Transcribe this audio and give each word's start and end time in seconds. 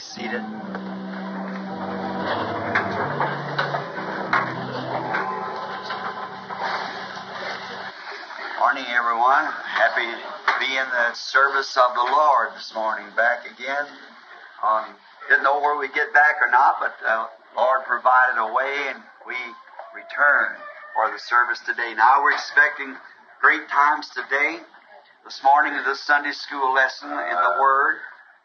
seated. 0.00 0.40
Morning, 8.58 8.88
everyone. 8.88 9.44
Happy 9.68 10.08
to 10.08 10.54
be 10.58 10.76
in 10.76 10.88
the 10.88 11.12
service 11.12 11.76
of 11.76 11.94
the 11.94 12.02
Lord 12.12 12.48
this 12.56 12.72
morning. 12.74 13.06
Back 13.14 13.44
again. 13.44 13.86
On 14.62 14.84
didn't 15.28 15.44
know 15.44 15.60
where 15.60 15.78
we 15.78 15.88
get 15.88 16.12
back 16.12 16.36
or 16.40 16.50
not, 16.50 16.76
but 16.80 16.96
the 17.02 17.28
Lord 17.56 17.84
provided 17.84 18.40
a 18.40 18.52
way, 18.52 18.88
and 18.88 18.98
we 19.26 19.36
return 19.94 20.56
for 20.94 21.12
the 21.12 21.18
service 21.18 21.60
today. 21.60 21.94
Now 21.94 22.22
we're 22.22 22.32
expecting 22.32 22.96
great 23.40 23.68
times 23.68 24.08
today. 24.08 24.58
This 25.24 25.40
morning 25.44 25.74
is 25.74 25.84
the 25.84 25.94
Sunday 25.94 26.32
school 26.32 26.72
lesson 26.74 27.10
in 27.10 27.16
the 27.16 27.52
uh, 27.52 27.60
Word, 27.60 27.98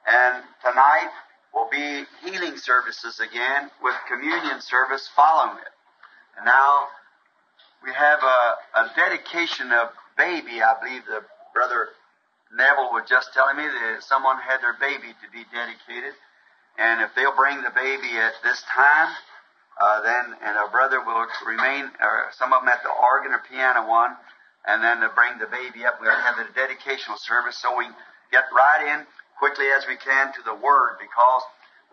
and 0.05 0.43
tonight 0.61 1.09
will 1.55 1.69
be 1.71 2.03
healing 2.23 2.57
services 2.57 3.19
again 3.23 3.71
with 3.81 3.95
communion 4.11 4.59
service 4.59 5.09
following 5.15 5.57
it. 5.57 5.73
And 6.37 6.45
now 6.45 6.87
we 7.83 7.93
have 7.93 8.19
a, 8.21 8.81
a 8.81 8.91
dedication 8.95 9.71
of 9.71 9.89
baby. 10.17 10.61
I 10.61 10.75
believe 10.83 11.05
the 11.07 11.23
brother 11.53 11.95
Neville 12.53 12.91
was 12.91 13.07
just 13.09 13.33
telling 13.33 13.57
me 13.57 13.63
that 13.63 14.03
someone 14.03 14.37
had 14.37 14.61
their 14.61 14.75
baby 14.79 15.15
to 15.15 15.27
be 15.31 15.47
dedicated. 15.49 16.13
And 16.77 17.01
if 17.01 17.15
they'll 17.15 17.35
bring 17.35 17.63
the 17.63 17.71
baby 17.71 18.19
at 18.19 18.35
this 18.43 18.61
time, 18.67 19.15
uh, 19.79 20.01
then 20.03 20.35
and 20.43 20.57
our 20.59 20.69
brother 20.69 20.99
will 20.99 21.27
remain, 21.47 21.87
or 22.03 22.31
some 22.35 22.51
of 22.51 22.61
them 22.61 22.69
at 22.69 22.83
the 22.83 22.91
organ 22.91 23.31
or 23.31 23.41
piano 23.47 23.87
one, 23.87 24.15
and 24.67 24.83
then 24.83 24.99
to 24.99 25.09
bring 25.15 25.39
the 25.39 25.47
baby 25.47 25.85
up, 25.85 25.99
we'll 25.99 26.11
have 26.15 26.35
the 26.35 26.47
dedicational 26.51 27.19
service 27.19 27.57
so 27.59 27.75
we 27.77 27.87
get 28.31 28.43
right 28.51 28.99
in 28.99 29.07
quickly 29.37 29.65
as 29.77 29.85
we 29.87 29.95
can 29.97 30.33
to 30.33 30.41
the 30.43 30.55
Word 30.55 30.97
because 30.99 31.43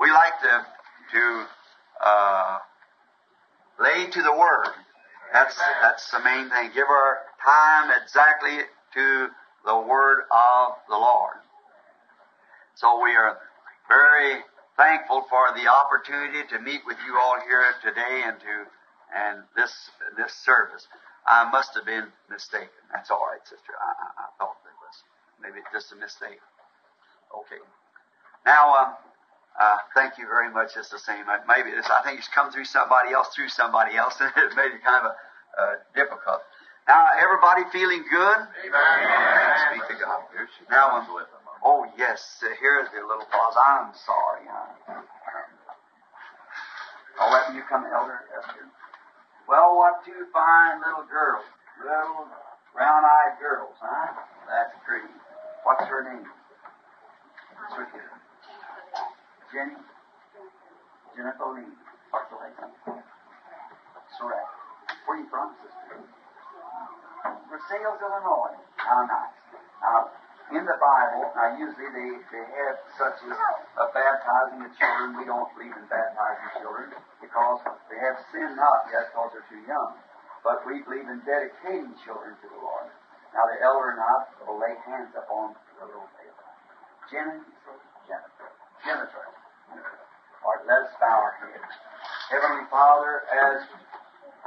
we 0.01 0.11
like 0.11 0.39
to 0.43 0.67
to 1.13 1.47
uh, 2.05 2.59
lay 3.81 4.11
to 4.11 4.23
the 4.23 4.33
Word. 4.33 4.69
That's 5.33 5.57
that's 5.83 6.11
the 6.11 6.21
main 6.21 6.51
thing. 6.51 6.71
Give 6.75 6.87
our 6.89 7.19
time 7.45 7.91
exactly 8.03 8.59
to 8.95 9.29
the 9.65 9.79
Word 9.79 10.25
of 10.31 10.75
the 10.89 10.97
Lord. 10.97 11.37
So 12.75 13.03
we 13.03 13.15
are 13.15 13.39
very 13.89 14.41
thankful 14.77 15.25
for 15.29 15.53
the 15.55 15.69
opportunity 15.69 16.47
to 16.51 16.59
meet 16.61 16.81
with 16.87 16.97
you 17.07 17.19
all 17.19 17.37
here 17.47 17.63
today 17.83 18.23
and 18.25 18.41
to 18.41 18.55
and 19.15 19.45
this 19.57 19.73
this 20.17 20.33
service. 20.33 20.87
I 21.27 21.49
must 21.51 21.75
have 21.75 21.87
been 21.87 22.09
mistaken. 22.29 22.83
That's 22.93 23.11
all 23.11 23.23
right, 23.31 23.45
sister. 23.47 23.73
I, 23.79 23.91
I, 23.93 24.09
I 24.25 24.27
thought 24.39 24.59
it 24.67 24.75
was 24.83 24.97
maybe 25.41 25.63
just 25.73 25.93
a 25.93 25.97
mistake. 25.97 26.41
Okay. 27.41 27.61
Now, 28.45 28.75
um, 28.75 28.95
uh, 29.61 29.77
thank 29.95 30.19
you 30.19 30.27
very 30.27 30.51
much. 30.51 30.73
It's 30.77 30.89
the 30.91 30.99
same. 30.99 31.25
Maybe 31.47 31.71
it's, 31.71 31.89
I 31.89 32.03
think 32.03 32.19
it's 32.19 32.29
come 32.29 32.51
through 32.53 32.65
somebody 32.65 33.13
else, 33.13 33.29
through 33.35 33.49
somebody 33.49 33.97
else, 33.97 34.17
and 34.21 34.33
it 34.37 34.57
made 34.57 34.73
it 34.73 34.83
kind 34.85 35.07
of 35.07 35.13
a, 35.13 35.15
uh, 35.61 35.75
difficult. 35.95 36.41
Now, 36.89 37.07
everybody 37.15 37.63
feeling 37.71 38.03
good? 38.11 38.39
Amen. 38.67 38.99
Speak 39.71 39.87
to 39.87 39.97
God. 40.03 40.27
Now, 40.71 40.99
um, 40.99 41.07
oh 41.65 41.87
yes, 41.97 42.43
uh, 42.43 42.49
here's 42.59 42.89
the 42.91 43.07
little 43.07 43.27
pause. 43.31 43.55
I'm 43.55 43.93
sorry. 43.95 44.49
I, 44.51 45.03
I'll 47.21 47.31
let 47.31 47.55
you 47.55 47.63
come, 47.69 47.85
Elder. 47.87 48.19
Well, 49.47 49.77
what 49.77 50.05
two 50.05 50.27
fine 50.33 50.81
little 50.81 51.07
girls, 51.07 51.45
little 51.79 52.27
brown-eyed 52.75 53.39
girls, 53.39 53.77
huh? 53.79 54.19
That's 54.49 54.75
pretty. 54.85 55.07
What's 55.63 55.85
her 55.87 56.03
name? 56.03 56.27
What's? 57.69 57.87
Jenny? 59.53 59.77
Jennifer 61.15 61.49
Lee. 61.55 61.69
The? 61.69 62.93
Surratt. 64.19 64.49
Where 65.07 65.15
are 65.15 65.21
you 65.21 65.29
from, 65.29 65.55
sister? 65.61 66.01
Versailles, 67.53 67.99
Illinois. 68.01 68.57
How 68.81 69.05
nice. 69.07 69.37
Now, 69.79 70.11
in 70.57 70.65
the 70.67 70.79
Bible, 70.81 71.33
now 71.37 71.55
usually 71.57 71.91
they, 71.93 72.11
they 72.33 72.45
have 72.45 72.77
such 72.99 73.19
as 73.31 73.37
a 73.37 73.87
baptizing 73.95 74.65
of 74.67 74.73
children. 74.77 75.17
We 75.17 75.25
don't 75.25 75.49
believe 75.55 75.77
in 75.77 75.87
baptizing 75.87 76.65
children 76.65 76.97
because 77.21 77.61
they 77.89 77.99
have 78.01 78.17
sinned 78.33 78.57
not 78.57 78.91
yet 78.91 79.13
because 79.13 79.37
they're 79.37 79.49
too 79.49 79.63
young. 79.69 79.97
But 80.43 80.67
we 80.67 80.83
believe 80.83 81.07
in 81.07 81.23
dedicating 81.23 81.95
children 82.03 82.35
to 82.43 82.47
the 82.51 82.61
Lord. 82.61 82.91
Now 83.33 83.47
the 83.49 83.65
elder 83.65 83.97
and 83.97 84.01
I 84.03 84.17
will 84.45 84.59
lay 84.61 84.75
hands 84.85 85.15
upon 85.17 85.57
the 85.81 85.87
little 85.89 86.09
Jennifer. 87.13 87.45
Jennifer. 88.81 89.25
Right, 89.69 90.65
let 90.65 90.89
us 90.89 90.93
bow 90.97 91.13
our 91.13 91.37
heads. 91.45 91.73
Heavenly 92.33 92.65
Father, 92.73 93.29
as 93.29 93.69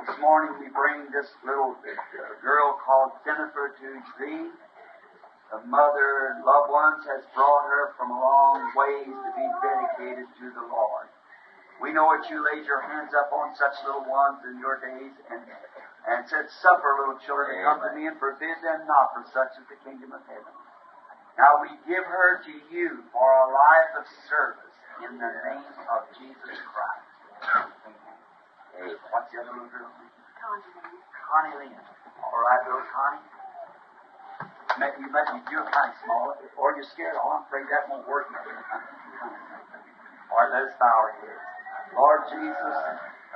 this 0.02 0.18
morning 0.18 0.58
we 0.58 0.74
bring 0.74 1.06
this 1.14 1.30
little 1.46 1.78
uh, 1.78 1.94
girl 2.42 2.81
called 2.81 3.22
Jennifer 3.22 3.70
to 3.70 3.90
Thee, 4.18 4.50
the 5.53 5.62
mother 5.70 6.34
and 6.34 6.42
loved 6.42 6.74
ones 6.74 7.06
has 7.06 7.22
brought 7.38 7.70
her 7.70 7.94
from 8.02 8.09
a 8.09 8.18
long 8.18 8.74
ways 8.74 9.14
to 9.14 9.30
be 9.38 9.46
dedicated 9.62 10.26
to 10.26 10.46
the 10.58 10.66
Lord. 10.66 11.06
We 11.78 11.94
know 11.94 12.18
that 12.18 12.26
you 12.34 12.42
laid 12.42 12.66
your 12.66 12.82
hands 12.82 13.14
up 13.14 13.30
on 13.30 13.53
such 13.53 13.78
little 13.86 14.09
ones 14.09 14.42
in 14.42 14.58
your 14.58 14.82
days 14.82 15.14
and, 15.30 15.46
and 16.09 16.26
said, 16.26 16.50
Suffer 16.66 16.97
little 16.97 17.22
children 17.30 17.53
to 17.53 17.58
come 17.62 17.80
to 17.86 17.94
me 17.94 18.09
and 18.09 18.18
forbid 18.18 18.58
them 18.66 18.90
not, 18.90 19.14
for 19.14 19.22
such 19.30 19.53
is 19.62 19.70
the 19.70 19.78
kingdom 19.86 20.18
of 20.18 20.26
heaven. 20.26 20.65
Now 21.35 21.59
we 21.59 21.68
give 21.84 22.07
her 22.07 22.40
to 22.47 22.53
you 22.72 23.03
for 23.12 23.28
a 23.28 23.47
life 23.51 23.91
of 24.00 24.06
service 24.31 24.75
in 25.03 25.19
the 25.19 25.31
name 25.51 25.68
of 25.91 26.07
Jesus 26.16 26.56
Christ. 26.63 27.12
Hey, 28.75 28.96
what's 29.12 29.28
the 29.35 29.44
other 29.44 29.51
little 29.51 29.68
girl's 29.68 29.91
name? 30.00 30.16
Connie. 30.40 30.63
Connie 31.12 31.56
Lynn. 31.59 31.75
All 31.75 32.40
right, 32.40 32.63
little 32.63 32.88
Connie. 32.88 33.28
Maybe 34.79 35.07
you 35.07 35.12
do 35.12 35.59
it 35.59 35.72
kind 35.72 35.91
of 35.91 35.96
small, 36.03 36.35
or 36.59 36.75
you're 36.75 36.88
scared. 36.91 37.16
Oh, 37.16 37.40
I'm 37.40 37.47
afraid 37.47 37.67
that 37.72 37.88
won't 37.88 38.07
work. 38.07 38.28
All 38.28 38.40
right, 40.35 40.52
let 40.52 40.67
us 40.67 40.75
bow 40.79 40.91
our 40.91 41.16
heads. 41.19 41.44
Lord 41.96 42.28
Jesus, 42.28 42.75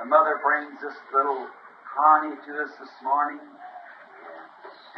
the 0.00 0.04
mother 0.08 0.36
brings 0.44 0.76
this 0.84 0.96
little 1.12 1.48
Connie 1.96 2.36
to 2.36 2.52
us 2.64 2.72
this 2.76 2.92
morning 3.00 3.40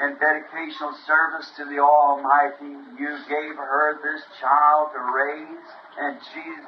in 0.00 0.16
dedicational 0.16 0.96
service 1.04 1.50
to 1.56 1.64
the 1.68 1.78
Almighty. 1.78 2.72
You 2.96 3.12
gave 3.28 3.56
her 3.56 4.00
this 4.00 4.22
child 4.40 4.88
to 4.96 5.00
raise, 5.12 5.66
and 5.98 6.16
she's 6.32 6.62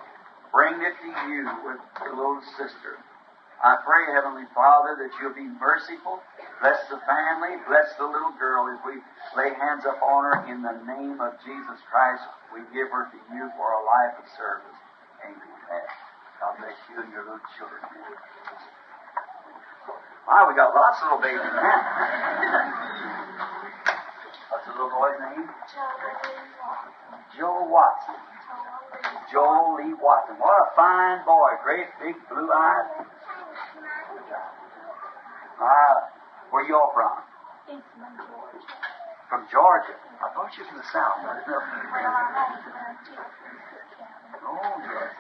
bringing 0.53 0.85
it 0.85 0.97
to 1.01 1.11
you 1.33 1.49
with 1.65 1.81
the 2.01 2.11
little 2.13 2.43
sister. 2.59 3.01
I 3.65 3.81
pray, 3.81 4.13
Heavenly 4.13 4.45
Father, 4.53 5.01
that 5.01 5.09
you'll 5.17 5.33
be 5.33 5.49
merciful. 5.57 6.21
Bless 6.61 6.85
the 6.93 7.01
family. 7.09 7.57
Bless 7.65 7.89
the 7.97 8.05
little 8.05 8.37
girl 8.37 8.69
as 8.69 8.79
we 8.85 9.01
lay 9.33 9.57
hands 9.57 9.89
upon 9.89 10.29
her 10.29 10.39
in 10.53 10.61
the 10.61 10.77
name 10.85 11.17
of 11.25 11.33
Jesus 11.41 11.81
Christ. 11.89 12.23
We 12.53 12.61
give 12.77 12.93
her 12.93 13.09
to 13.09 13.19
you 13.33 13.45
for 13.57 13.69
a 13.73 13.83
life 13.89 14.21
of 14.21 14.27
service. 14.37 14.79
Amen. 15.25 15.87
God 16.45 16.61
bless 16.61 16.77
you 16.93 17.01
and 17.01 17.09
your 17.09 17.25
little 17.25 17.41
children. 17.57 17.81
Wow, 20.27 20.49
we 20.49 20.55
got 20.57 20.75
lots 20.75 20.99
of 21.05 21.13
little 21.13 21.21
babies 21.21 21.53
now. 21.53 21.81
What's 24.49 24.65
the 24.65 24.73
little 24.73 24.89
boy's 24.89 25.21
name? 25.21 25.49
Joe 27.37 27.69
Watson. 27.69 28.15
Joel 29.31 29.77
Lee 29.77 29.93
Watson. 30.01 30.37
What 30.39 30.55
a 30.55 30.71
fine 30.77 31.25
boy. 31.27 31.51
Great 31.63 31.89
big 32.01 32.17
blue 32.29 32.49
eyes. 32.53 33.05
Ah, 35.61 36.09
where 36.51 36.65
you 36.67 36.75
all 36.75 36.93
from? 36.95 37.21
Georgia. 37.69 38.65
From 39.29 39.47
Georgia. 39.53 39.97
I 40.23 40.33
thought 40.33 40.57
you 40.57 40.65
were 40.65 40.71
from 40.71 40.79
the 40.79 40.89
South. 40.93 41.21
Oh, 44.45 44.77
yes. 44.89 45.11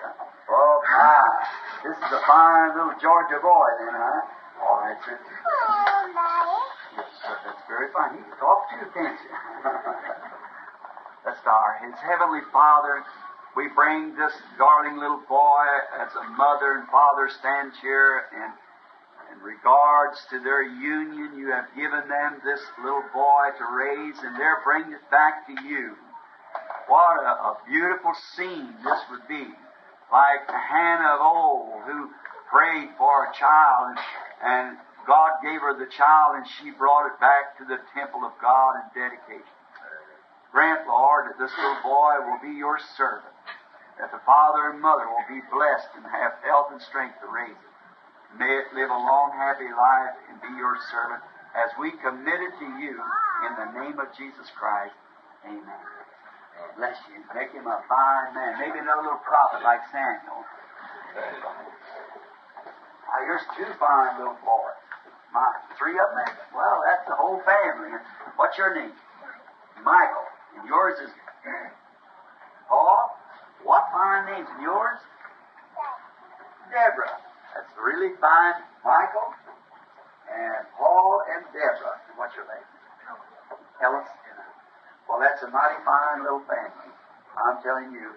Oh, 0.49 0.81
my. 0.84 1.25
This 1.84 1.96
is 1.96 2.12
a 2.12 2.20
fine 2.26 2.76
little 2.76 2.94
Georgia 3.00 3.38
boy, 3.43 3.69
then, 3.81 3.93
huh? 3.93 4.44
All 4.84 4.92
right, 4.92 5.00
sir. 5.00 5.16
Yes, 6.92 7.08
sir. 7.25 7.32
That's 7.40 7.64
very 7.72 7.88
fine. 7.96 8.20
He 8.20 8.20
can 8.20 8.36
talk 8.36 8.69
too, 8.69 8.84
can't 8.92 9.16
you? 9.16 9.32
Let's 11.25 11.40
bow 11.40 11.56
our 11.56 11.81
heads. 11.81 11.96
Heavenly 12.04 12.44
Father, 12.52 13.00
we 13.56 13.72
bring 13.72 14.12
this 14.12 14.36
darling 14.60 15.00
little 15.00 15.25
boy 15.25 15.64
as 15.96 16.12
a 16.20 16.28
mother 16.36 16.76
and 16.76 16.84
father 16.92 17.32
stands 17.32 17.81
here 17.81 18.28
and 18.36 18.52
in 19.32 19.40
regards 19.40 20.20
to 20.28 20.44
their 20.44 20.60
union, 20.60 21.32
you 21.32 21.48
have 21.48 21.72
given 21.72 22.04
them 22.04 22.44
this 22.44 22.60
little 22.84 23.08
boy 23.08 23.56
to 23.56 23.64
raise, 23.64 24.20
and 24.20 24.36
they're 24.36 24.60
bringing 24.62 24.92
it 24.92 25.10
back 25.10 25.48
to 25.48 25.64
you. 25.64 25.96
What 26.92 27.25
a, 27.25 27.56
a 27.56 27.58
beautiful 27.66 28.12
scene 28.36 28.76
this 28.84 29.00
would 29.10 29.26
be. 29.26 29.48
Like 30.12 30.44
Hannah 30.46 31.16
of 31.16 31.20
old, 31.25 31.82
who 31.88 32.10
prayed 32.52 32.90
for 33.00 33.26
a 33.26 33.34
child, 33.34 33.96
and, 33.96 33.98
and 34.42 34.78
God 35.06 35.44
gave 35.44 35.60
her 35.60 35.76
the 35.76 35.90
child, 35.92 36.40
and 36.40 36.46
she 36.58 36.72
brought 36.72 37.06
it 37.06 37.20
back 37.20 37.58
to 37.60 37.64
the 37.69 37.78
temple 37.92 38.25
of 38.25 38.32
God 38.40 38.81
in 38.81 38.86
dedication. 38.96 39.54
Grant, 40.50 40.86
Lord, 40.86 41.28
that 41.28 41.36
this 41.36 41.52
little 41.58 41.82
boy 41.82 42.14
will 42.25 42.40
be 42.40 42.56
your 42.56 42.78
servant. 42.96 43.34
That 43.98 44.10
the 44.10 44.22
father 44.26 44.70
and 44.70 44.81
mother 44.81 45.06
will 45.06 45.26
be 45.28 45.42
blessed 45.52 45.90
and 45.98 46.06
have 46.06 46.40
health 46.42 46.72
and 46.72 46.81
strength 46.82 47.20
to 47.22 47.28
raise 47.31 47.54
it. 47.54 47.75
May 48.38 48.50
it 48.50 48.75
live 48.75 48.90
a 48.90 49.00
long, 49.06 49.31
happy 49.38 49.70
life 49.70 50.19
and 50.31 50.40
be 50.42 50.50
your 50.58 50.75
servant 50.90 51.22
as 51.54 51.70
we 51.78 51.94
commit 52.02 52.42
it 52.42 52.54
to 52.58 52.69
you 52.82 52.98
in 53.46 53.52
the 53.54 53.69
name 53.78 53.98
of 54.02 54.10
Jesus 54.19 54.50
Christ. 54.58 54.94
Amen. 55.46 55.86
Bless 56.75 56.98
you. 57.10 57.22
Make 57.31 57.54
him 57.54 57.66
a 57.66 57.78
fine 57.86 58.34
man. 58.34 58.58
Maybe 58.58 58.78
another 58.82 59.06
little 59.06 59.22
prophet 59.22 59.62
like 59.62 59.86
Samuel. 59.94 60.42
Here's 63.25 63.44
two 63.56 63.73
fine 63.81 64.21
little 64.21 64.37
boys. 64.44 64.76
My, 65.32 65.49
three 65.81 65.97
of 65.97 66.09
them? 66.12 66.31
Well, 66.55 66.85
that's 66.85 67.09
the 67.09 67.17
whole 67.17 67.41
family. 67.43 67.97
What's 68.37 68.56
your 68.61 68.76
name? 68.76 68.93
Michael. 69.82 70.29
And 70.61 70.69
yours 70.69 71.00
is 71.00 71.11
Paul? 72.69 73.17
What 73.65 73.82
fine 73.91 74.29
names? 74.29 74.49
And 74.55 74.62
yours? 74.62 75.00
Deborah. 76.71 77.17
That's 77.56 77.73
really 77.81 78.12
fine. 78.21 78.61
Michael 78.85 79.32
and 80.29 80.67
Paul 80.77 81.23
and 81.32 81.43
Deborah. 81.55 81.99
And 82.11 82.15
what's 82.19 82.35
your 82.37 82.44
name? 82.44 82.69
Ellis. 83.82 84.09
Well, 85.09 85.20
that's 85.20 85.43
a 85.43 85.49
mighty 85.49 85.81
fine 85.85 86.25
little 86.25 86.44
family. 86.49 86.91
I'm 87.37 87.59
telling 87.62 87.93
you. 87.93 88.15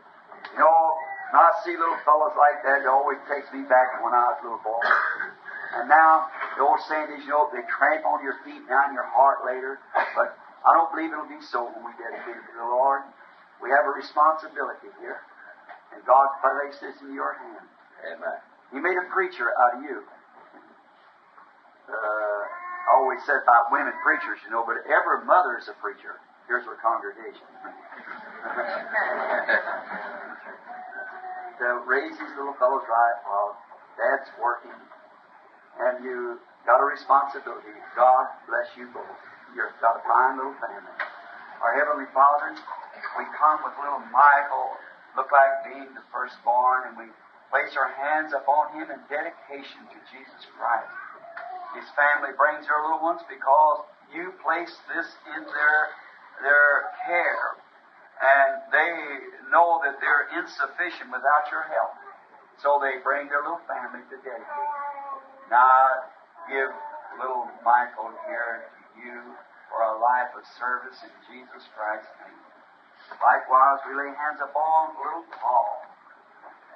You 0.54 0.60
know, 0.60 0.97
I 1.38 1.54
see 1.62 1.78
little 1.78 2.02
fellows 2.02 2.34
like 2.34 2.66
that, 2.66 2.82
it 2.82 2.90
always 2.90 3.22
takes 3.30 3.46
me 3.54 3.62
back 3.70 3.94
to 3.98 4.02
when 4.02 4.14
I 4.14 4.34
was 4.34 4.38
a 4.42 4.44
little 4.50 4.64
boy. 4.66 4.82
And 5.78 5.90
now, 5.92 6.32
the 6.58 6.64
old 6.64 6.80
saying 6.90 7.12
is, 7.14 7.22
you 7.28 7.36
know, 7.36 7.52
they 7.54 7.62
tramp 7.70 8.06
on 8.08 8.24
your 8.24 8.40
feet 8.42 8.64
now 8.66 8.88
in 8.90 8.98
your 8.98 9.06
heart 9.06 9.46
later. 9.46 9.78
But 10.16 10.34
I 10.66 10.74
don't 10.74 10.90
believe 10.90 11.12
it'll 11.12 11.30
be 11.30 11.38
so 11.52 11.70
when 11.70 11.84
we 11.84 11.94
dedicate 12.00 12.34
it 12.34 12.46
to 12.50 12.56
the 12.58 12.66
Lord. 12.66 13.04
We 13.62 13.70
have 13.70 13.86
a 13.86 13.94
responsibility 13.94 14.90
here. 14.98 15.22
And 15.94 16.02
God 16.08 16.34
placed 16.42 16.82
this 16.82 16.98
in 17.04 17.14
your 17.14 17.36
hand. 17.36 17.68
Amen. 18.08 18.40
He 18.72 18.80
made 18.80 18.98
a 18.98 19.06
preacher 19.12 19.52
out 19.54 19.78
of 19.78 19.84
you. 19.84 20.02
Uh, 21.88 21.94
I 21.94 22.96
always 22.98 23.20
said 23.26 23.44
about 23.44 23.72
women 23.72 23.94
preachers, 24.04 24.40
you 24.44 24.52
know, 24.52 24.64
but 24.64 24.78
every 24.88 25.26
mother 25.28 25.58
is 25.60 25.68
a 25.68 25.76
preacher. 25.80 26.20
Here's 26.48 26.66
our 26.68 26.76
congregation. 26.80 27.48
to 31.60 31.68
raise 31.90 32.14
these 32.14 32.34
little 32.38 32.56
fellows 32.62 32.86
right 32.86 33.18
while 33.26 33.58
dad's 33.98 34.30
working, 34.38 34.78
and 35.82 36.06
you 36.06 36.38
got 36.66 36.82
a 36.82 36.88
responsibility. 36.88 37.74
God 37.98 38.26
bless 38.46 38.70
you 38.78 38.90
both. 38.94 39.20
You've 39.56 39.74
got 39.82 39.98
a 39.98 40.04
fine 40.06 40.38
little 40.38 40.58
family. 40.62 40.98
Our 41.64 41.74
Heavenly 41.74 42.06
Father, 42.14 42.54
we 42.54 43.26
come 43.34 43.66
with 43.66 43.74
little 43.82 44.04
Michael, 44.14 44.78
look 45.18 45.34
like 45.34 45.66
being 45.66 45.90
the 45.98 46.06
firstborn, 46.14 46.92
and 46.92 46.94
we 46.94 47.10
place 47.50 47.74
our 47.74 47.90
hands 47.90 48.36
upon 48.36 48.78
him 48.78 48.92
in 48.94 49.00
dedication 49.10 49.82
to 49.90 49.98
Jesus 50.14 50.44
Christ. 50.54 50.94
His 51.74 51.88
family 51.98 52.36
brings 52.38 52.68
their 52.70 52.78
little 52.86 53.02
ones 53.02 53.26
because 53.26 53.88
you 54.14 54.36
place 54.44 54.72
this 54.94 55.08
in 55.34 55.42
their 55.48 55.80
their 56.42 56.94
care, 57.06 57.58
and 58.18 58.50
they 58.74 58.92
know 59.54 59.80
that 59.86 60.02
they're 60.02 60.30
insufficient 60.38 61.14
without 61.14 61.46
your 61.54 61.66
help. 61.70 61.94
So 62.62 62.82
they 62.82 62.98
bring 63.06 63.30
their 63.30 63.46
little 63.46 63.62
family 63.70 64.02
to 64.10 64.18
dedicate. 64.18 64.72
Now 65.54 66.10
give 66.50 66.74
little 67.22 67.46
Michael 67.62 68.14
here 68.26 68.66
to 68.66 68.82
you 68.98 69.18
for 69.70 69.80
a 69.86 69.96
life 70.02 70.34
of 70.34 70.44
service 70.58 70.98
in 71.06 71.14
Jesus 71.30 71.70
Christ's 71.78 72.10
name. 72.26 72.44
Likewise, 73.22 73.80
we 73.88 73.94
lay 73.96 74.12
hands 74.12 74.42
upon 74.42 74.98
little 75.00 75.28
Paul, 75.38 75.86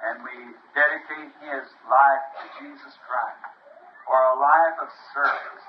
and 0.06 0.22
we 0.22 0.38
dedicate 0.72 1.34
his 1.44 1.66
life 1.90 2.24
to 2.40 2.44
Jesus 2.62 2.94
Christ 3.04 3.42
for 4.06 4.18
a 4.18 4.34
life 4.38 4.76
of 4.82 4.90
service 5.14 5.64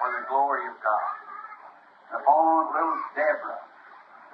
for 0.00 0.08
the 0.14 0.22
glory 0.28 0.66
of 0.68 0.76
God. 0.84 1.14
Upon 2.20 2.72
little 2.76 3.00
Deborah, 3.16 3.64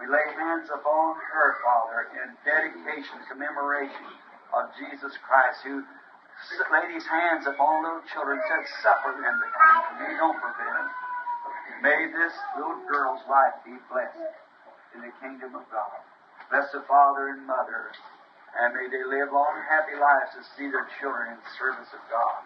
we 0.00 0.08
lay 0.08 0.25
hands 0.32 0.73
upon 0.73 1.20
her, 1.20 1.49
Father, 1.61 2.08
in 2.17 2.32
dedication, 2.41 3.20
commemoration 3.29 4.08
of 4.56 4.73
Jesus 4.81 5.12
Christ, 5.29 5.61
who 5.62 5.85
laid 6.73 6.88
his 6.97 7.05
hands 7.05 7.44
upon 7.44 7.85
little 7.85 8.05
children 8.08 8.41
said, 8.49 8.64
Suffer 8.81 9.12
them 9.12 9.37
to 9.37 9.49
come 9.52 9.81
don't 10.17 10.41
forbid 10.41 10.73
them. 10.73 10.88
May 11.85 12.00
this 12.12 12.32
little 12.56 12.81
girl's 12.88 13.25
life 13.29 13.56
be 13.64 13.76
blessed 13.93 14.37
in 14.97 15.00
the 15.05 15.12
kingdom 15.20 15.56
of 15.56 15.64
God. 15.69 16.00
Bless 16.49 16.73
the 16.73 16.85
father 16.88 17.37
and 17.37 17.44
mother, 17.44 17.93
and 18.56 18.73
may 18.76 18.88
they 18.88 19.05
live 19.05 19.32
long, 19.32 19.55
happy 19.69 19.97
lives 19.97 20.32
to 20.37 20.43
see 20.56 20.69
their 20.69 20.88
children 21.00 21.37
in 21.37 21.38
the 21.41 21.52
service 21.56 21.88
of 21.93 22.02
God. 22.08 22.41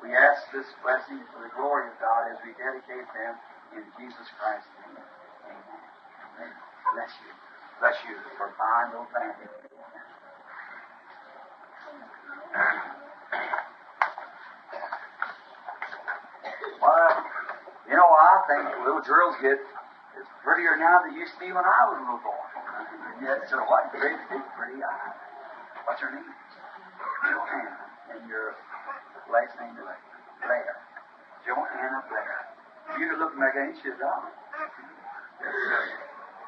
We 0.00 0.12
ask 0.12 0.48
this 0.52 0.68
blessing 0.84 1.24
for 1.32 1.40
the 1.44 1.52
glory 1.56 1.88
of 1.88 1.96
God 2.00 2.32
as 2.32 2.40
we 2.44 2.52
dedicate 2.56 3.08
them 3.16 3.34
in 3.80 3.84
Jesus 3.96 4.28
Christ's 4.36 4.68
name. 4.80 5.00
Amen. 5.00 5.80
Amen. 6.36 6.65
Bless 6.96 7.12
you. 7.20 7.32
Bless 7.76 7.96
you 8.08 8.16
for 8.40 8.48
fine 8.56 8.88
little 8.88 9.04
family. 9.12 9.52
Well, 16.80 17.10
you 17.84 17.96
know, 18.00 18.08
I 18.08 18.40
think 18.48 18.80
little 18.80 19.04
girls 19.04 19.36
get 19.44 19.60
prettier 20.40 20.80
now 20.80 21.04
than 21.04 21.12
used 21.20 21.36
to 21.36 21.40
be 21.44 21.52
when 21.52 21.68
I 21.68 21.84
was 21.84 22.00
a 22.00 22.04
little 22.08 22.24
boy. 22.24 22.32
Yes, 23.20 23.44
so 23.52 23.60
what 23.68 23.92
great 23.92 24.16
big 24.32 24.40
pretty 24.56 24.80
eyes. 24.80 25.20
What's 25.84 26.00
her 26.00 26.08
name? 26.16 26.32
Joanna. 27.28 27.76
And 28.16 28.24
your 28.24 28.56
last 29.28 29.52
name 29.60 29.76
is 29.76 29.84
Blair. 30.40 30.80
Joanna 31.44 32.08
Blair. 32.08 32.40
You 32.96 33.20
look 33.20 33.36
like 33.36 33.52
ain't 33.52 33.84
you, 33.84 33.92
dog? 34.00 34.32
Yes, 35.44 35.52
sir. 35.52 36.05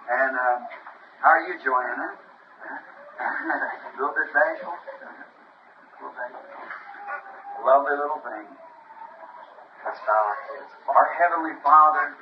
And 0.09 0.33
um, 0.33 0.61
how 1.21 1.37
are 1.37 1.45
you, 1.45 1.61
Joanna? 1.61 2.17
a 2.17 3.93
little 4.01 4.17
bit 4.17 4.33
bashful? 4.33 4.73
A 4.73 4.81
little 6.01 6.17
bashful. 6.17 6.49
Lovely 7.61 7.93
little 7.93 8.23
thing. 8.25 8.49
That's 9.85 10.01
how. 10.09 10.25
Our 10.89 11.09
Heavenly 11.21 11.53
Father, 11.61 12.17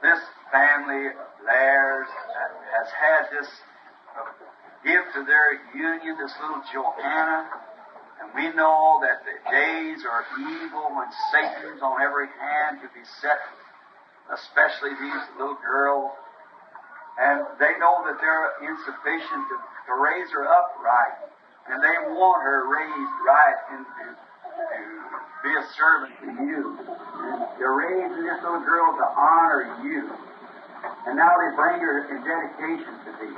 this 0.00 0.20
family 0.50 1.12
of 1.12 1.28
theirs 1.44 2.08
has 2.08 2.88
had 2.96 3.22
this 3.36 3.50
uh, 4.16 4.32
gift 4.80 5.12
to 5.14 5.24
their 5.28 5.60
union, 5.76 6.16
this 6.16 6.32
little 6.40 6.64
Joanna. 6.72 7.52
And 8.24 8.32
we 8.32 8.48
know 8.56 9.04
that 9.04 9.28
the 9.28 9.36
days 9.52 10.00
are 10.08 10.24
evil 10.40 10.88
when 10.96 11.12
Satan's 11.30 11.82
on 11.82 12.00
every 12.00 12.32
hand 12.40 12.80
to 12.80 12.88
beset, 12.96 13.44
especially 14.32 14.96
these 14.96 15.24
little 15.36 15.58
girls. 15.60 16.16
And 17.18 17.42
they 17.58 17.74
know 17.82 18.06
that 18.06 18.22
they're 18.22 18.50
insufficient 18.62 19.42
to, 19.50 19.56
to 19.58 19.92
raise 19.98 20.30
her 20.30 20.46
up 20.46 20.78
right. 20.78 21.18
And 21.66 21.82
they 21.82 21.96
want 22.14 22.42
her 22.46 22.70
raised 22.70 23.18
right 23.26 23.58
and 23.74 23.82
to, 23.84 24.06
to 24.14 24.80
be 25.42 25.52
a 25.52 25.64
servant 25.74 26.14
to 26.22 26.30
you. 26.46 26.78
And 26.78 27.42
they're 27.58 27.74
raising 27.74 28.22
this 28.22 28.38
little 28.38 28.62
girl 28.62 28.94
to 29.02 29.06
honor 29.18 29.66
you. 29.82 30.06
And 31.10 31.18
now 31.18 31.34
they 31.42 31.50
bring 31.58 31.82
her 31.82 32.06
in 32.06 32.22
dedication 32.22 32.94
to 33.02 33.10
thee. 33.18 33.34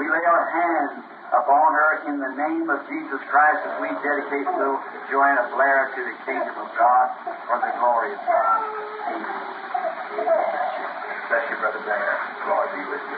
We 0.00 0.08
lay 0.08 0.24
our 0.24 0.48
hands 0.48 1.04
upon 1.36 1.68
her 1.76 2.08
in 2.08 2.16
the 2.16 2.32
name 2.32 2.70
of 2.72 2.80
Jesus 2.88 3.20
Christ 3.28 3.60
as 3.60 3.76
we 3.80 3.88
dedicate 4.00 4.48
little 4.56 4.80
Joanna 5.12 5.52
Blair 5.52 5.92
to 5.96 6.00
the 6.00 6.16
kingdom 6.24 6.56
of 6.56 6.68
God 6.80 7.06
for 7.44 7.60
the 7.60 7.72
glory 7.76 8.16
of 8.16 8.20
God. 8.24 8.58
Amen. 10.16 10.71
Bless 11.32 11.48
you, 11.48 11.56
Brother 11.64 11.80
Blair. 11.88 12.12
Lord 12.44 12.68
be 12.76 12.84
with 12.92 13.00
you. 13.08 13.16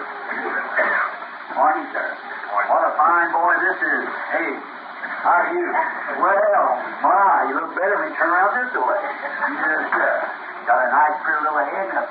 Morning, 1.59 1.83
sir. 1.91 2.07
What 2.71 2.87
a 2.87 2.95
fine 2.95 3.27
boy 3.35 3.59
this 3.59 3.75
is. 3.75 4.07
Hey, 4.31 4.55
how 5.19 5.43
are 5.43 5.51
you? 5.51 5.67
Well, 6.23 6.79
my, 7.03 7.51
you 7.51 7.59
look 7.59 7.75
better 7.75 7.99
when 7.99 8.15
you 8.15 8.15
turn 8.15 8.31
around 8.31 8.55
this 8.55 8.71
way. 8.71 9.03
Yes, 9.03 9.91
sir. 9.91 10.15
Got 10.63 10.87
a 10.87 10.91
nice, 10.95 11.17
pretty 11.27 11.43
little 11.43 11.59
head 11.59 11.91
and 11.91 11.99
a 11.99 12.07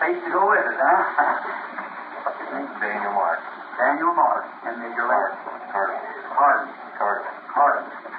face 0.00 0.16
to 0.24 0.30
go 0.32 0.48
with 0.48 0.64
it, 0.64 0.80
huh? 0.80 1.12
What's 2.24 2.40
your 2.40 2.64
name? 2.64 2.80
Daniel 2.80 3.12
Mark. 3.12 3.36
Daniel 3.76 4.14
Mark. 4.16 4.44
And 4.64 4.80
then 4.80 4.96
your 4.96 5.08
last? 5.12 5.36
Carter. 5.68 6.00
Hardin. 6.32 6.83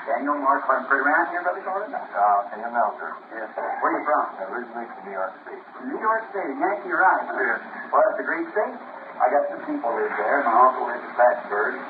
Daniel 0.05 0.38
Mark, 0.38 0.62
I'm 0.69 0.85
pretty 0.85 1.01
around 1.01 1.33
here, 1.33 1.41
Brother 1.41 1.65
Gordon? 1.65 1.89
Uh, 1.97 2.53
in 2.53 2.62
Melter. 2.69 3.09
Yes. 3.33 3.50
Where 3.57 3.89
are 3.89 3.97
you 3.97 4.05
from? 4.05 4.25
Originally 4.53 4.85
from 4.85 5.01
New 5.09 5.17
York 5.17 5.33
State. 5.41 5.63
New 5.81 5.97
York 5.97 6.21
State, 6.29 6.53
Yankee, 6.62 6.93
right? 6.93 7.25
Yes. 7.25 7.57
Well, 7.89 8.05
that's 8.05 8.21
a 8.21 8.27
great 8.29 8.45
state. 8.53 8.77
I 9.17 9.25
got 9.33 9.50
some 9.50 9.65
people 9.65 9.89
live 9.97 10.13
there. 10.13 10.45
My 10.45 10.53
uncle 10.53 10.85
lives 10.85 11.01
in 11.01 11.09
Plattsburgh. 11.17 11.81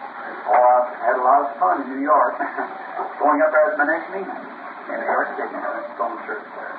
Oh, 0.48 0.55
I've 0.55 0.89
had 1.03 1.15
a 1.19 1.24
lot 1.27 1.39
of 1.43 1.50
fun 1.60 1.75
in 1.84 2.00
New 2.00 2.03
York. 2.07 2.39
Going 3.19 3.43
up 3.43 3.51
there 3.51 3.75
at 3.75 3.77
my 3.84 3.88
next 3.89 4.07
meeting 4.15 4.31
in 4.31 4.95
New 4.95 5.10
York 5.12 5.29
City. 5.36 5.51
To 5.51 6.05
church 6.24 6.48
there. 6.55 6.75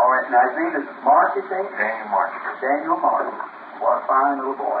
All 0.00 0.08
right, 0.08 0.26
now 0.32 0.42
his 0.48 0.54
name 0.56 0.74
is 0.80 0.86
Mark, 1.04 1.36
you 1.36 1.44
say? 1.50 1.60
Daniel 1.76 2.08
Mark. 2.08 2.32
Daniel 2.62 2.96
Mark. 2.96 3.28
What 3.84 4.00
a 4.00 4.06
fine 4.08 4.40
little 4.40 4.56
boy. 4.56 4.80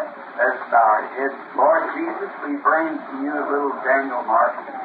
Bow 0.70 0.78
our. 0.78 1.32
Lord 1.56 1.82
Jesus, 1.92 2.30
we 2.46 2.56
bring 2.62 2.94
to 2.96 3.12
you 3.20 3.34
little 3.34 3.74
Daniel 3.82 4.22
Martin. 4.22 4.78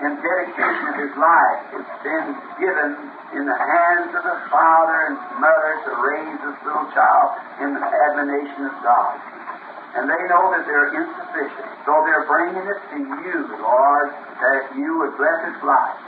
In 0.00 0.16
dedication 0.16 0.84
of 0.88 0.96
his 0.96 1.12
life, 1.20 1.60
it's 1.76 1.96
been 2.00 2.28
given 2.56 2.90
in 3.36 3.44
the 3.44 3.58
hands 3.60 4.08
of 4.16 4.24
the 4.24 4.38
father 4.48 5.12
and 5.12 5.16
mother 5.36 5.72
to 5.84 5.90
raise 5.92 6.40
this 6.40 6.56
little 6.64 6.88
child 6.96 7.36
in 7.60 7.76
the 7.76 7.84
admonition 7.84 8.64
of 8.64 8.74
God. 8.80 9.20
And 9.92 10.08
they 10.08 10.22
know 10.32 10.56
that 10.56 10.64
they're 10.64 10.96
insufficient. 10.96 11.68
So 11.84 11.92
they're 12.08 12.24
bringing 12.24 12.64
it 12.64 12.80
to 12.80 12.98
you, 13.28 13.38
Lord, 13.60 14.08
that 14.40 14.72
you 14.72 14.88
would 15.04 15.20
bless 15.20 15.52
his 15.52 15.60
life. 15.68 16.00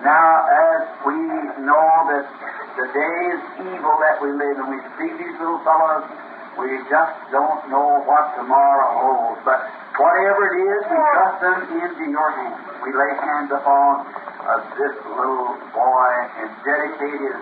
And 0.00 0.04
now, 0.08 0.32
as 0.48 0.80
we 1.04 1.20
know 1.60 1.88
that 2.08 2.24
the 2.72 2.86
day 2.88 3.16
is 3.36 3.42
evil 3.68 4.00
that 4.00 4.16
we 4.16 4.32
live, 4.32 4.64
and 4.64 4.68
we 4.72 4.80
see 4.96 5.12
these 5.12 5.36
little 5.36 5.60
fellows, 5.60 6.08
we 6.56 6.72
just 6.88 7.16
don't 7.28 7.68
know 7.68 8.00
what 8.08 8.32
tomorrow 8.32 8.96
holds. 8.96 9.44
But 9.44 9.60
whatever 9.98 10.42
it 10.52 10.56
is, 10.60 10.82
we 10.92 10.96
trust 10.96 11.40
them 11.40 11.58
into 11.72 12.04
your 12.12 12.30
hands. 12.36 12.60
We 12.84 12.92
lay 12.92 13.12
hands 13.16 13.50
upon 13.50 14.06
uh, 14.06 14.60
this 14.76 14.94
little 15.08 15.56
boy 15.72 16.12
and 16.40 16.48
dedicate 16.64 17.20
his 17.20 17.40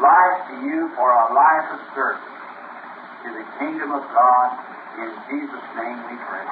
life 0.00 0.38
to 0.52 0.54
you 0.60 0.92
for 0.94 1.08
a 1.08 1.32
life 1.32 1.68
of 1.72 1.80
service 1.96 2.36
to 3.24 3.28
the 3.32 3.44
kingdom 3.58 3.92
of 3.92 4.04
God. 4.12 4.48
In 4.96 5.10
Jesus' 5.28 5.68
name 5.76 5.98
we 6.08 6.16
pray. 6.20 6.46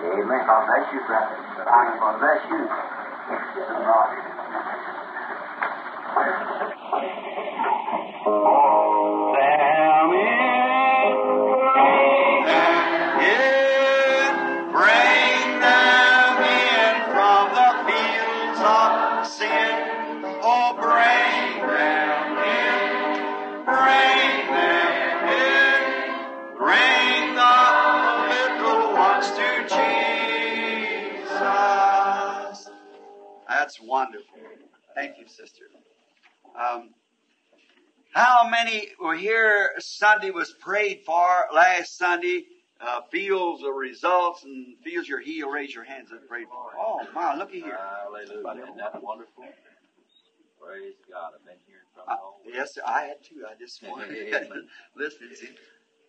Amen. 0.00 0.42
God 0.46 0.64
bless 0.64 0.92
you, 0.92 1.00
brother. 1.04 1.36
God 1.64 2.18
bless 2.20 2.40
you. 2.48 2.68
Um, 36.60 36.90
how 38.12 38.48
many 38.48 38.88
were 39.00 39.14
here 39.14 39.72
Sunday 39.78 40.30
was 40.30 40.52
prayed 40.60 41.02
for 41.06 41.46
last 41.54 41.96
Sunday? 41.96 42.44
Uh, 42.80 43.00
feels 43.12 43.60
the 43.60 43.70
results 43.70 44.44
and 44.44 44.74
feels 44.82 45.06
your 45.06 45.20
heel. 45.20 45.50
Raise 45.50 45.74
your 45.74 45.84
hands 45.84 46.10
and 46.10 46.20
pray 46.28 46.44
for. 46.44 46.70
Oh 46.78 47.00
my, 47.14 47.34
looky 47.36 47.60
here. 47.60 47.78
Hallelujah. 47.78 48.62
Isn't 48.62 48.76
that 48.78 49.02
wonderful? 49.02 49.44
Praise 50.60 50.94
God. 51.10 51.32
I've 51.38 51.44
been 51.44 51.56
hearing 51.66 51.82
from 51.94 52.04
Uh, 52.08 52.16
yes, 52.46 52.78
I 52.86 53.02
had 53.02 53.22
to. 53.24 53.46
I 53.50 53.54
just 53.58 53.82
wanted 53.82 54.10
Amen. 54.16 54.68
listen. 54.96 55.28
See, 55.34 55.48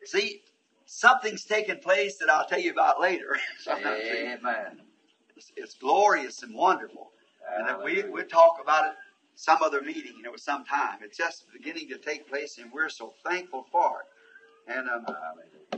see, 0.05 0.41
something's 0.86 1.43
taking 1.43 1.77
place 1.79 2.17
that 2.20 2.29
I'll 2.29 2.48
tell 2.48 2.60
you 2.60 2.72
about 2.72 3.01
later. 3.01 3.38
Amen. 3.67 4.81
it's, 5.36 5.51
it's 5.58 5.75
glorious 5.75 6.41
and 6.41 6.55
wonderful. 6.55 7.12
And 7.58 7.67
then 7.67 7.84
we 7.84 8.03
we'll 8.03 8.25
talk 8.25 8.60
about 8.62 8.86
it 8.86 8.93
some 9.35 9.59
other 9.63 9.81
meeting, 9.81 10.13
you 10.17 10.23
know, 10.23 10.35
some 10.35 10.65
time. 10.65 11.00
It's 11.01 11.17
just 11.17 11.45
beginning 11.51 11.89
to 11.89 11.97
take 11.97 12.27
place, 12.29 12.57
and 12.57 12.71
we're 12.71 12.89
so 12.89 13.13
thankful 13.25 13.65
for 13.71 14.01
it. 14.01 14.71
And 14.71 14.89
um, 14.89 15.05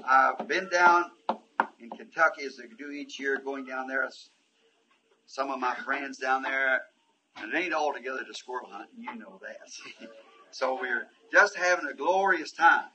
I've 0.05 0.48
been 0.48 0.69
down 0.69 1.12
in 1.79 1.89
Kentucky 1.89 2.43
as 2.43 2.57
they 2.57 2.65
do 2.77 2.91
each 2.91 3.19
year, 3.19 3.39
going 3.43 3.65
down 3.65 3.88
there. 3.88 4.07
Some 5.25 5.50
of 5.50 5.60
my 5.60 5.75
friends 5.75 6.17
down 6.17 6.43
there, 6.43 6.81
and 7.38 7.53
it 7.53 7.57
ain't 7.57 7.74
altogether 7.74 8.24
to 8.24 8.33
squirrel 8.33 8.67
hunting, 8.69 9.01
you 9.01 9.15
know 9.15 9.39
that. 9.41 10.10
so 10.51 10.77
we're 10.79 11.07
just 11.31 11.55
having 11.55 11.88
a 11.88 11.93
glorious 11.93 12.51
time, 12.51 12.89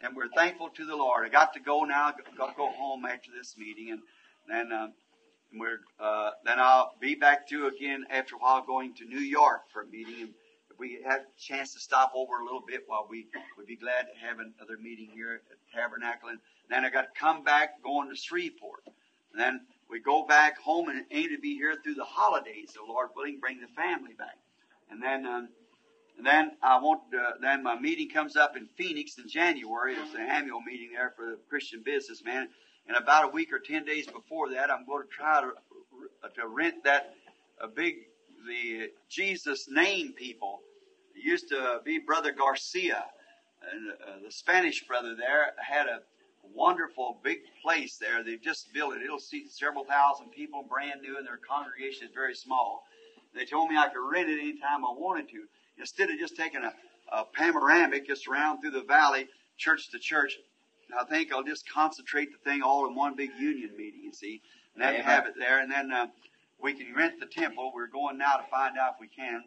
and 0.00 0.14
we're 0.14 0.28
thankful 0.28 0.68
to 0.70 0.84
the 0.84 0.96
Lord. 0.96 1.26
I 1.26 1.30
got 1.30 1.54
to 1.54 1.60
go 1.60 1.84
now, 1.84 2.12
got 2.36 2.50
to 2.50 2.56
go 2.56 2.70
home 2.70 3.06
after 3.06 3.30
this 3.36 3.56
meeting, 3.56 3.90
and 3.90 4.00
then 4.48 4.72
um, 4.72 4.92
we're 5.54 5.80
uh, 5.98 6.30
then 6.44 6.58
I'll 6.58 6.94
be 7.00 7.14
back 7.14 7.48
to 7.48 7.66
again 7.66 8.06
after 8.10 8.36
a 8.36 8.38
while 8.38 8.62
going 8.62 8.94
to 8.94 9.04
New 9.04 9.20
York 9.20 9.62
for 9.72 9.82
a 9.82 9.86
meeting. 9.86 10.20
And 10.22 10.30
if 10.70 10.78
we 10.78 11.00
have 11.04 11.20
a 11.20 11.40
chance 11.40 11.74
to 11.74 11.80
stop 11.80 12.12
over 12.14 12.40
a 12.40 12.44
little 12.44 12.62
bit, 12.66 12.84
while 12.86 13.06
we 13.08 13.26
would 13.56 13.66
be 13.66 13.76
glad 13.76 14.02
to 14.02 14.26
have 14.26 14.38
another 14.38 14.78
meeting 14.80 15.10
here 15.12 15.40
at 15.50 15.58
Tabernacle. 15.74 16.28
And 16.28 16.38
then 16.68 16.84
I 16.84 16.90
got 16.90 17.02
to 17.02 17.20
come 17.20 17.42
back 17.42 17.82
going 17.82 18.08
to 18.10 18.16
Shreveport. 18.16 18.84
And 19.32 19.40
then 19.40 19.60
we 19.90 20.00
go 20.00 20.24
back 20.24 20.58
home 20.58 20.88
and 20.88 21.04
aim 21.10 21.30
to 21.30 21.38
be 21.40 21.54
here 21.54 21.76
through 21.82 21.94
the 21.94 22.04
holidays, 22.04 22.72
the 22.74 22.86
Lord 22.86 23.10
willing, 23.16 23.40
bring 23.40 23.60
the 23.60 23.66
family 23.68 24.14
back. 24.16 24.38
And 24.90 25.02
then 25.02 25.26
um, 25.26 25.48
and 26.16 26.26
then 26.26 26.52
I 26.62 26.78
want 26.80 27.00
uh, 27.14 27.32
then 27.40 27.62
my 27.62 27.78
meeting 27.78 28.08
comes 28.10 28.36
up 28.36 28.56
in 28.56 28.68
Phoenix 28.76 29.16
in 29.18 29.28
January. 29.28 29.94
It's 29.94 30.12
the 30.12 30.20
annual 30.20 30.60
meeting 30.60 30.90
there 30.92 31.14
for 31.16 31.24
the 31.24 31.38
Christian 31.48 31.82
businessman. 31.82 32.48
And 32.88 32.96
about 32.96 33.26
a 33.26 33.28
week 33.28 33.52
or 33.52 33.58
ten 33.58 33.84
days 33.84 34.06
before 34.06 34.50
that, 34.50 34.70
I'm 34.70 34.86
going 34.86 35.06
to 35.06 35.08
try 35.08 35.40
to 35.42 35.50
to 36.34 36.48
rent 36.48 36.84
that 36.84 37.14
a 37.60 37.68
big 37.68 37.94
the 38.46 38.90
Jesus 39.08 39.68
name 39.70 40.12
people. 40.12 40.60
It 41.14 41.24
used 41.24 41.48
to 41.50 41.80
be 41.84 41.98
Brother 41.98 42.32
Garcia, 42.32 43.04
and 43.70 43.90
uh, 43.90 44.24
the 44.24 44.32
Spanish 44.32 44.86
brother 44.86 45.14
there 45.14 45.52
had 45.58 45.86
a 45.86 46.00
wonderful 46.54 47.18
big 47.22 47.38
place 47.62 47.96
there. 47.96 48.24
They've 48.24 48.40
just 48.42 48.72
built 48.72 48.96
it. 48.96 49.02
It'll 49.02 49.18
seat 49.18 49.52
several 49.52 49.84
thousand 49.84 50.30
people, 50.30 50.64
brand 50.68 51.02
new, 51.02 51.18
and 51.18 51.26
their 51.26 51.38
congregation 51.38 52.08
is 52.08 52.14
very 52.14 52.34
small. 52.34 52.84
They 53.34 53.44
told 53.44 53.70
me 53.70 53.76
I 53.76 53.88
could 53.88 54.00
rent 54.10 54.28
it 54.28 54.40
anytime 54.40 54.84
I 54.84 54.92
wanted 54.92 55.28
to. 55.30 55.44
Instead 55.78 56.10
of 56.10 56.18
just 56.18 56.36
taking 56.36 56.62
a, 56.64 56.72
a 57.12 57.24
panoramic 57.24 58.06
just 58.06 58.26
around 58.26 58.60
through 58.60 58.72
the 58.72 58.82
valley, 58.82 59.28
church 59.56 59.90
to 59.90 59.98
church, 59.98 60.32
I 60.98 61.04
think 61.04 61.32
I'll 61.32 61.42
just 61.42 61.68
concentrate 61.68 62.30
the 62.32 62.50
thing 62.50 62.62
all 62.62 62.86
in 62.86 62.94
one 62.94 63.14
big 63.16 63.30
union 63.38 63.70
meeting, 63.76 64.02
you 64.04 64.12
see, 64.12 64.42
and 64.74 64.82
then 64.82 65.02
have 65.02 65.26
it 65.26 65.34
there, 65.38 65.60
and 65.60 65.70
then 65.70 65.92
uh, 65.92 66.06
we 66.62 66.72
can 66.74 66.94
rent 66.94 67.20
the 67.20 67.26
temple. 67.26 67.72
We're 67.74 67.86
going 67.86 68.18
now 68.18 68.36
to 68.36 68.44
find 68.50 68.78
out 68.78 68.94
if 68.94 69.00
we 69.00 69.08
can, 69.08 69.44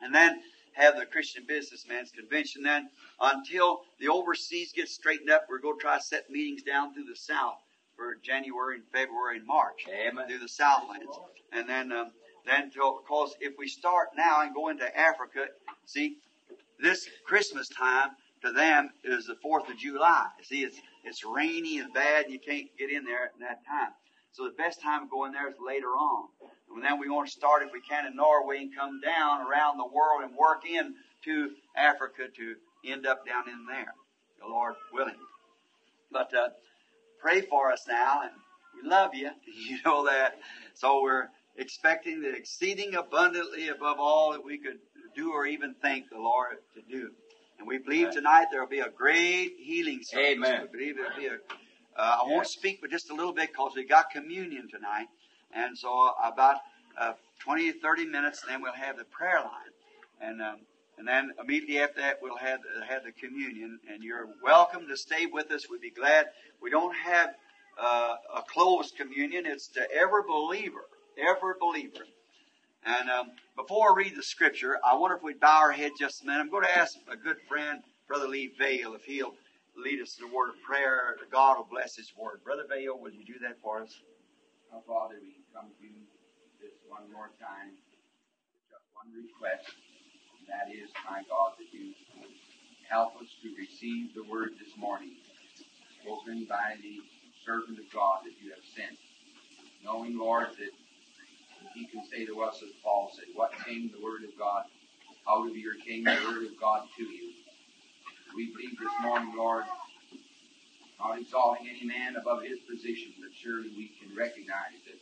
and 0.00 0.14
then 0.14 0.40
have 0.72 0.96
the 0.96 1.06
Christian 1.06 1.44
Businessman's 1.46 2.10
Convention. 2.10 2.62
Then 2.62 2.88
until 3.20 3.82
the 3.98 4.08
overseas 4.08 4.72
gets 4.72 4.94
straightened 4.94 5.30
up, 5.30 5.46
we're 5.48 5.58
going 5.58 5.78
to 5.78 5.82
try 5.82 5.98
to 5.98 6.02
set 6.02 6.30
meetings 6.30 6.62
down 6.62 6.94
through 6.94 7.04
the 7.04 7.16
South 7.16 7.58
for 7.96 8.16
January 8.22 8.76
and 8.76 8.84
February 8.92 9.38
and 9.38 9.46
March 9.46 9.86
Amen. 9.88 10.26
through 10.28 10.38
the 10.38 10.48
Southlands, 10.48 11.18
and 11.52 11.68
then 11.68 11.92
um, 11.92 12.10
then 12.46 12.70
because 12.72 13.34
if 13.40 13.54
we 13.58 13.68
start 13.68 14.08
now 14.16 14.42
and 14.42 14.54
go 14.54 14.68
into 14.68 14.98
Africa, 14.98 15.46
see, 15.86 16.16
this 16.80 17.08
Christmas 17.24 17.68
time 17.68 18.10
to 18.42 18.52
them 18.52 18.90
is 19.04 19.26
the 19.26 19.36
Fourth 19.42 19.68
of 19.68 19.78
July. 19.78 20.26
See, 20.42 20.62
it's 20.62 20.78
it's 21.04 21.24
rainy 21.24 21.78
and 21.78 21.92
bad, 21.92 22.24
and 22.24 22.32
you 22.32 22.38
can't 22.38 22.66
get 22.78 22.90
in 22.90 23.04
there 23.04 23.24
at 23.24 23.38
that 23.40 23.64
time. 23.66 23.92
So 24.32 24.44
the 24.44 24.54
best 24.56 24.80
time 24.80 25.06
to 25.06 25.10
go 25.10 25.24
in 25.24 25.32
there 25.32 25.48
is 25.48 25.56
later 25.64 25.88
on. 25.88 26.28
And 26.74 26.84
then 26.84 27.00
we 27.00 27.08
want 27.08 27.28
to 27.28 27.32
start, 27.32 27.62
if 27.62 27.72
we 27.72 27.80
can, 27.80 28.06
in 28.06 28.16
Norway 28.16 28.58
and 28.58 28.74
come 28.74 29.00
down 29.00 29.40
around 29.40 29.78
the 29.78 29.86
world 29.86 30.22
and 30.22 30.36
work 30.36 30.64
in 30.64 30.94
to 31.24 31.50
Africa 31.76 32.28
to 32.36 32.54
end 32.90 33.06
up 33.06 33.26
down 33.26 33.48
in 33.48 33.66
there, 33.66 33.92
the 34.40 34.46
Lord 34.46 34.74
willing. 34.92 35.18
But 36.12 36.32
uh, 36.34 36.50
pray 37.20 37.40
for 37.40 37.72
us 37.72 37.84
now, 37.88 38.22
and 38.22 38.32
we 38.80 38.88
love 38.88 39.14
you. 39.14 39.30
You 39.70 39.78
know 39.84 40.06
that. 40.06 40.38
So 40.74 41.02
we're 41.02 41.28
expecting 41.56 42.22
the 42.22 42.34
exceeding 42.34 42.94
abundantly 42.94 43.68
above 43.68 43.98
all 43.98 44.32
that 44.32 44.44
we 44.44 44.58
could 44.58 44.78
do 45.14 45.32
or 45.32 45.46
even 45.46 45.74
think 45.74 46.08
the 46.10 46.18
Lord 46.18 46.56
to 46.74 46.82
do. 46.82 47.10
And 47.60 47.68
we 47.68 47.76
believe 47.76 48.04
Amen. 48.04 48.14
tonight 48.14 48.46
there 48.50 48.62
will 48.62 48.70
be 48.70 48.80
a 48.80 48.88
great 48.88 49.56
healing 49.58 50.02
service. 50.02 50.28
Amen. 50.32 50.62
We 50.62 50.78
believe 50.78 50.96
there'll 50.96 51.16
be 51.16 51.26
a. 51.26 51.34
Uh, 51.94 52.18
I 52.22 52.26
won't 52.26 52.46
speak 52.46 52.80
but 52.80 52.90
just 52.90 53.10
a 53.10 53.14
little 53.14 53.34
bit 53.34 53.50
because 53.50 53.72
we 53.76 53.84
got 53.84 54.10
communion 54.10 54.66
tonight, 54.70 55.08
and 55.52 55.76
so 55.76 56.12
about 56.24 56.56
uh, 56.98 57.12
20 57.40 57.72
to 57.72 57.78
30 57.78 58.06
minutes, 58.06 58.42
then 58.48 58.62
we'll 58.62 58.72
have 58.72 58.96
the 58.96 59.04
prayer 59.04 59.40
line, 59.40 60.22
and 60.22 60.40
um, 60.40 60.56
and 60.96 61.06
then 61.06 61.32
immediately 61.38 61.80
after 61.80 62.00
that 62.00 62.20
we'll 62.22 62.38
have 62.38 62.60
have 62.88 63.04
the 63.04 63.12
communion. 63.12 63.78
And 63.92 64.02
you're 64.02 64.26
welcome 64.42 64.88
to 64.88 64.96
stay 64.96 65.26
with 65.26 65.50
us. 65.50 65.68
We'd 65.68 65.82
be 65.82 65.90
glad. 65.90 66.28
We 66.62 66.70
don't 66.70 66.96
have 66.96 67.34
uh, 67.78 68.14
a 68.36 68.42
closed 68.42 68.96
communion. 68.96 69.44
It's 69.44 69.68
to 69.68 69.86
every 69.92 70.22
believer, 70.26 70.86
every 71.18 71.54
believer. 71.60 72.06
And 72.84 73.10
um, 73.10 73.32
before 73.56 73.92
I 73.92 73.94
read 73.96 74.16
the 74.16 74.22
scripture, 74.22 74.78
I 74.84 74.96
wonder 74.96 75.16
if 75.16 75.22
we'd 75.22 75.40
bow 75.40 75.58
our 75.58 75.72
head 75.72 75.92
just 75.98 76.22
a 76.22 76.26
minute. 76.26 76.40
I'm 76.40 76.50
going 76.50 76.64
to 76.64 76.76
ask 76.76 76.96
a 77.10 77.16
good 77.16 77.36
friend, 77.48 77.82
Brother 78.08 78.28
Lee 78.28 78.52
Vayle, 78.58 78.94
if 78.94 79.04
he'll 79.04 79.34
lead 79.76 80.00
us 80.00 80.18
in 80.18 80.30
a 80.30 80.34
word 80.34 80.50
of 80.50 80.62
prayer. 80.62 81.16
God 81.30 81.58
will 81.58 81.68
bless 81.70 81.96
his 81.96 82.12
word. 82.16 82.40
Brother 82.44 82.64
Vayle, 82.68 82.98
will 82.98 83.12
you 83.12 83.24
do 83.24 83.38
that 83.42 83.60
for 83.62 83.82
us? 83.82 83.94
Our 84.72 84.80
Father, 84.86 85.16
we 85.20 85.34
come 85.54 85.68
to 85.80 85.84
you 85.84 86.06
this 86.60 86.72
one 86.88 87.10
more 87.12 87.30
time 87.40 87.76
just 88.70 88.86
one 88.94 89.10
request, 89.12 89.66
and 90.38 90.46
that 90.48 90.70
is, 90.72 90.90
my 91.04 91.22
God, 91.28 91.58
that 91.58 91.70
you 91.72 91.92
help 92.88 93.16
us 93.20 93.28
to 93.42 93.48
receive 93.58 94.14
the 94.14 94.24
word 94.24 94.54
this 94.58 94.74
morning, 94.78 95.14
spoken 96.02 96.46
by 96.48 96.76
the 96.82 97.02
servant 97.46 97.78
of 97.78 97.86
God 97.92 98.22
that 98.24 98.34
you 98.42 98.50
have 98.50 98.64
sent. 98.76 98.98
Knowing, 99.84 100.18
Lord, 100.18 100.48
that 100.58 100.74
he 101.74 101.86
can 101.86 102.04
say 102.04 102.26
to 102.26 102.42
us, 102.42 102.62
as 102.62 102.70
Paul 102.82 103.12
said, 103.14 103.26
What 103.34 103.52
came 103.64 103.90
the 103.92 104.02
word 104.02 104.24
of 104.24 104.36
God 104.38 104.64
out 105.28 105.48
of 105.48 105.56
your 105.56 105.74
came 105.74 106.04
the 106.04 106.18
word 106.26 106.46
of 106.46 106.58
God 106.60 106.88
to 106.96 107.04
you. 107.04 107.32
We 108.34 108.52
believe 108.52 108.78
this 108.78 108.92
morning, 109.02 109.34
Lord, 109.36 109.64
not 110.98 111.18
exalting 111.18 111.68
any 111.68 111.86
man 111.86 112.16
above 112.16 112.42
his 112.42 112.58
position, 112.60 113.12
but 113.20 113.30
surely 113.34 113.70
we 113.76 113.92
can 114.00 114.14
recognize 114.16 114.78
that 114.86 114.98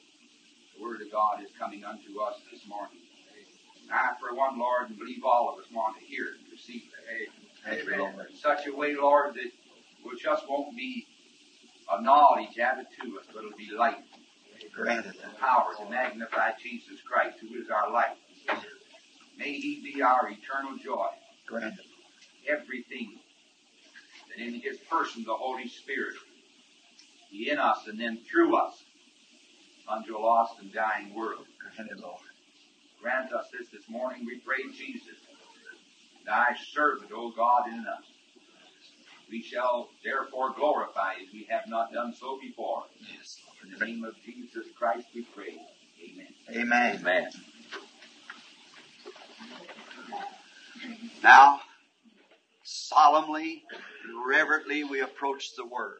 the 0.76 0.82
word 0.82 1.02
of 1.02 1.10
God 1.10 1.42
is 1.42 1.50
coming 1.58 1.84
unto 1.84 2.20
us 2.20 2.36
this 2.50 2.66
morning. 2.66 2.98
And 3.82 3.92
I, 3.92 4.12
for 4.20 4.34
one, 4.34 4.58
Lord, 4.58 4.90
and 4.90 4.98
believe 4.98 5.24
all 5.24 5.52
of 5.52 5.58
us 5.58 5.66
want 5.72 5.98
to 5.98 6.04
hear 6.04 6.24
it 6.24 6.40
and 6.40 6.52
receive 6.52 6.82
it. 7.10 7.28
Amen. 7.66 8.26
In 8.30 8.36
such 8.36 8.66
a 8.66 8.74
way, 8.74 8.94
Lord, 8.94 9.34
that 9.34 9.44
it 9.44 10.20
just 10.20 10.48
won't 10.48 10.76
be 10.76 11.06
a 11.90 12.02
knowledge 12.02 12.58
added 12.58 12.86
to 13.02 13.18
us, 13.18 13.26
but 13.32 13.44
it'll 13.44 13.58
be 13.58 13.70
light 13.76 14.04
Granted. 14.74 15.14
the 15.14 15.38
power 15.40 15.74
to 15.78 15.90
magnify 15.90 16.52
Jesus 16.62 17.00
Christ, 17.02 17.38
who 17.40 17.60
is 17.60 17.68
our 17.70 17.90
life. 17.92 18.16
May 19.36 19.52
He 19.52 19.80
be 19.82 20.02
our 20.02 20.28
eternal 20.28 20.76
joy. 20.82 21.08
Grant 21.46 21.76
Granted. 21.76 21.84
Everything 22.48 23.18
that 24.28 24.42
in 24.42 24.54
His 24.54 24.78
person, 24.90 25.24
the 25.24 25.34
Holy 25.34 25.68
Spirit, 25.68 26.14
be 27.30 27.50
in 27.50 27.58
us 27.58 27.86
and 27.86 28.00
then 28.00 28.18
through 28.30 28.56
us 28.56 28.82
unto 29.88 30.16
a 30.16 30.18
lost 30.18 30.60
and 30.60 30.72
dying 30.72 31.14
world. 31.14 31.46
Granted, 31.76 32.00
Lord. 32.00 32.20
Grant 33.00 33.32
us 33.32 33.46
this 33.56 33.68
this 33.68 33.88
morning, 33.88 34.26
we 34.26 34.38
pray, 34.40 34.62
Jesus. 34.76 35.16
Thy 36.26 36.56
servant, 36.72 37.10
O 37.14 37.30
God, 37.30 37.68
in 37.68 37.80
us. 37.80 38.04
We 39.30 39.42
shall 39.42 39.90
therefore 40.02 40.54
glorify 40.54 41.12
as 41.14 41.32
we 41.32 41.46
have 41.50 41.68
not 41.68 41.92
done 41.92 42.14
so 42.18 42.38
before. 42.40 42.84
Yes, 43.00 43.40
In 43.64 43.78
the 43.78 43.84
name 43.84 44.04
of 44.04 44.14
Jesus 44.24 44.66
Christ 44.78 45.08
we 45.14 45.26
pray. 45.34 45.58
Amen. 46.04 46.26
Amen. 46.50 46.98
Amen. 47.00 47.30
Now, 51.22 51.60
solemnly, 52.62 53.64
and 54.04 54.26
reverently, 54.26 54.84
we 54.84 55.00
approach 55.00 55.56
the 55.56 55.66
Word. 55.66 55.98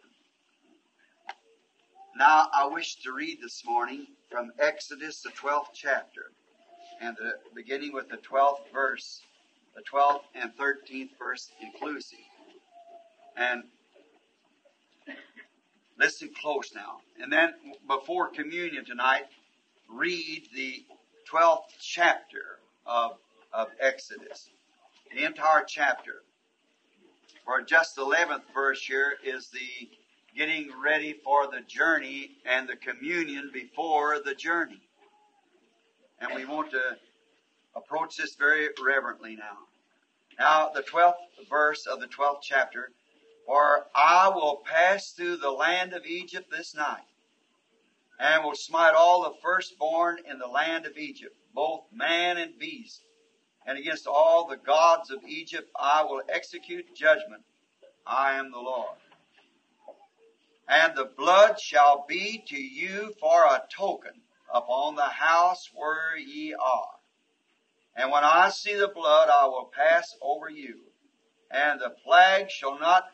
Now, 2.17 2.49
I 2.53 2.67
wish 2.67 2.97
to 3.03 3.13
read 3.13 3.39
this 3.43 3.63
morning 3.65 4.07
from 4.31 4.53
Exodus, 4.59 5.21
the 5.23 5.31
12th 5.31 5.73
chapter, 5.75 6.33
and 7.01 7.17
the, 7.17 7.33
beginning 7.55 7.93
with 7.93 8.09
the 8.09 8.17
12th 8.17 8.73
verse, 8.73 9.21
the 9.75 9.83
12th 9.93 10.23
and 10.35 10.51
13th 10.57 11.11
verse 11.19 11.51
inclusive. 11.61 12.19
And 13.37 13.65
listen 15.99 16.31
close 16.41 16.73
now. 16.75 16.99
And 17.21 17.33
then, 17.33 17.55
before 17.87 18.29
communion 18.29 18.85
tonight, 18.85 19.25
read 19.89 20.49
the 20.55 20.85
12th 21.33 21.65
chapter 21.81 22.59
of, 22.87 23.13
of 23.53 23.69
Exodus 23.81 24.49
the 25.15 25.25
entire 25.25 25.65
chapter. 25.67 26.23
For 27.45 27.63
just 27.63 27.97
the 27.97 28.03
11th 28.03 28.43
verse 28.55 28.83
here 28.83 29.15
is 29.25 29.49
the 29.49 29.89
getting 30.37 30.71
ready 30.85 31.15
for 31.25 31.47
the 31.47 31.61
journey 31.67 32.31
and 32.45 32.69
the 32.69 32.77
communion 32.77 33.51
before 33.53 34.21
the 34.25 34.35
journey. 34.35 34.81
And 36.21 36.35
we 36.35 36.45
want 36.45 36.71
to 36.73 36.97
approach 37.75 38.17
this 38.17 38.35
very 38.35 38.69
reverently 38.85 39.37
now. 39.37 39.57
Now, 40.39 40.71
the 40.75 40.83
12th 40.83 41.15
verse 41.49 41.87
of 41.87 42.01
the 42.01 42.07
12th 42.07 42.43
chapter, 42.43 42.91
For 43.49 43.87
I 43.97 44.29
will 44.29 44.63
pass 44.65 45.11
through 45.11 45.39
the 45.39 45.51
land 45.51 45.93
of 45.95 46.05
Egypt 46.05 46.51
this 46.53 46.75
night, 46.75 47.09
and 48.21 48.45
will 48.45 48.55
smite 48.55 48.95
all 48.95 49.25
the 49.25 49.41
firstborn 49.43 50.19
in 50.31 50.39
the 50.39 50.47
land 50.47 50.87
of 50.87 50.97
Egypt, 50.97 51.35
both 51.53 51.85
man 51.91 52.37
and 52.37 52.57
beast 52.59 53.03
and 53.69 53.77
against 53.77 54.07
all 54.07 54.47
the 54.47 54.57
gods 54.57 55.11
of 55.11 55.23
Egypt 55.27 55.71
I 55.79 56.03
will 56.03 56.23
execute 56.27 56.97
judgment. 56.97 57.43
I 58.07 58.39
am 58.39 58.51
the 58.51 58.59
Lord. 58.59 58.97
And 60.67 60.97
the 60.97 61.05
blood 61.05 61.61
shall 61.61 62.07
be 62.09 62.43
to 62.49 62.57
you 62.57 63.15
for 63.21 63.45
a 63.45 63.63
token 63.71 64.23
upon 64.53 64.95
the 64.95 65.03
house 65.03 65.69
where 65.75 66.17
ye 66.17 66.55
are. 66.55 66.95
And 67.95 68.11
when 68.11 68.25
I 68.25 68.49
see 68.49 68.75
the 68.75 68.89
blood, 68.89 69.29
I 69.29 69.45
will 69.49 69.71
pass 69.75 70.17
over 70.23 70.49
you. 70.49 70.79
And 71.51 71.79
the 71.79 71.95
plague 72.05 72.51
shall 72.51 72.79
not 72.79 73.05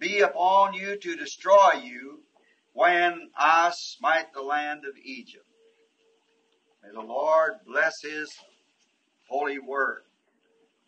be 0.00 0.20
upon 0.20 0.74
you 0.74 0.98
to 0.98 1.14
destroy 1.14 1.74
you 1.84 2.20
when 2.72 3.28
I 3.36 3.70
smite 3.74 4.32
the 4.32 4.42
land 4.42 4.80
of 4.86 4.96
Egypt. 5.04 5.44
May 6.82 6.90
the 6.92 7.06
Lord 7.06 7.52
bless 7.66 8.00
his 8.02 8.32
holy 9.28 9.58
word. 9.58 10.02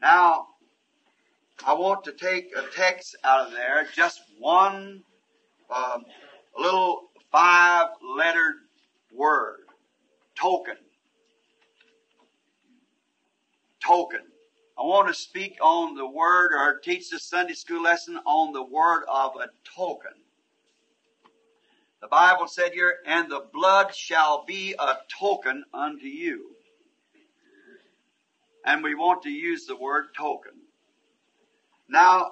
Now, 0.01 0.46
I 1.64 1.75
want 1.75 2.05
to 2.05 2.12
take 2.12 2.51
a 2.57 2.64
text 2.75 3.14
out 3.22 3.46
of 3.46 3.53
there, 3.53 3.87
just 3.94 4.20
one 4.38 5.03
um, 5.70 6.05
little 6.59 7.11
five 7.31 7.88
lettered 8.16 8.57
word. 9.14 9.59
Token. 10.35 10.77
Token. 13.85 14.32
I 14.79 14.83
want 14.83 15.09
to 15.09 15.15
speak 15.15 15.59
on 15.61 15.95
the 15.95 16.07
word 16.07 16.53
or 16.53 16.79
teach 16.79 17.11
the 17.11 17.19
Sunday 17.19 17.55
school 17.55 17.83
lesson 17.83 18.19
on 18.27 18.53
the 18.53 18.63
word 18.63 19.05
of 19.09 19.33
a 19.37 19.49
token. 19.77 20.13
The 22.01 22.09
Bible 22.09 22.49
said 22.49 22.73
here, 22.73 22.97
and 23.07 23.31
the 23.31 23.45
blood 23.53 23.95
shall 23.95 24.45
be 24.45 24.75
a 24.79 24.99
token 25.19 25.65
unto 25.73 26.07
you 26.07 26.53
and 28.65 28.83
we 28.83 28.95
want 28.95 29.23
to 29.23 29.31
use 29.31 29.67
the 29.67 29.77
word 29.77 30.07
token. 30.17 30.53
Now, 31.89 32.31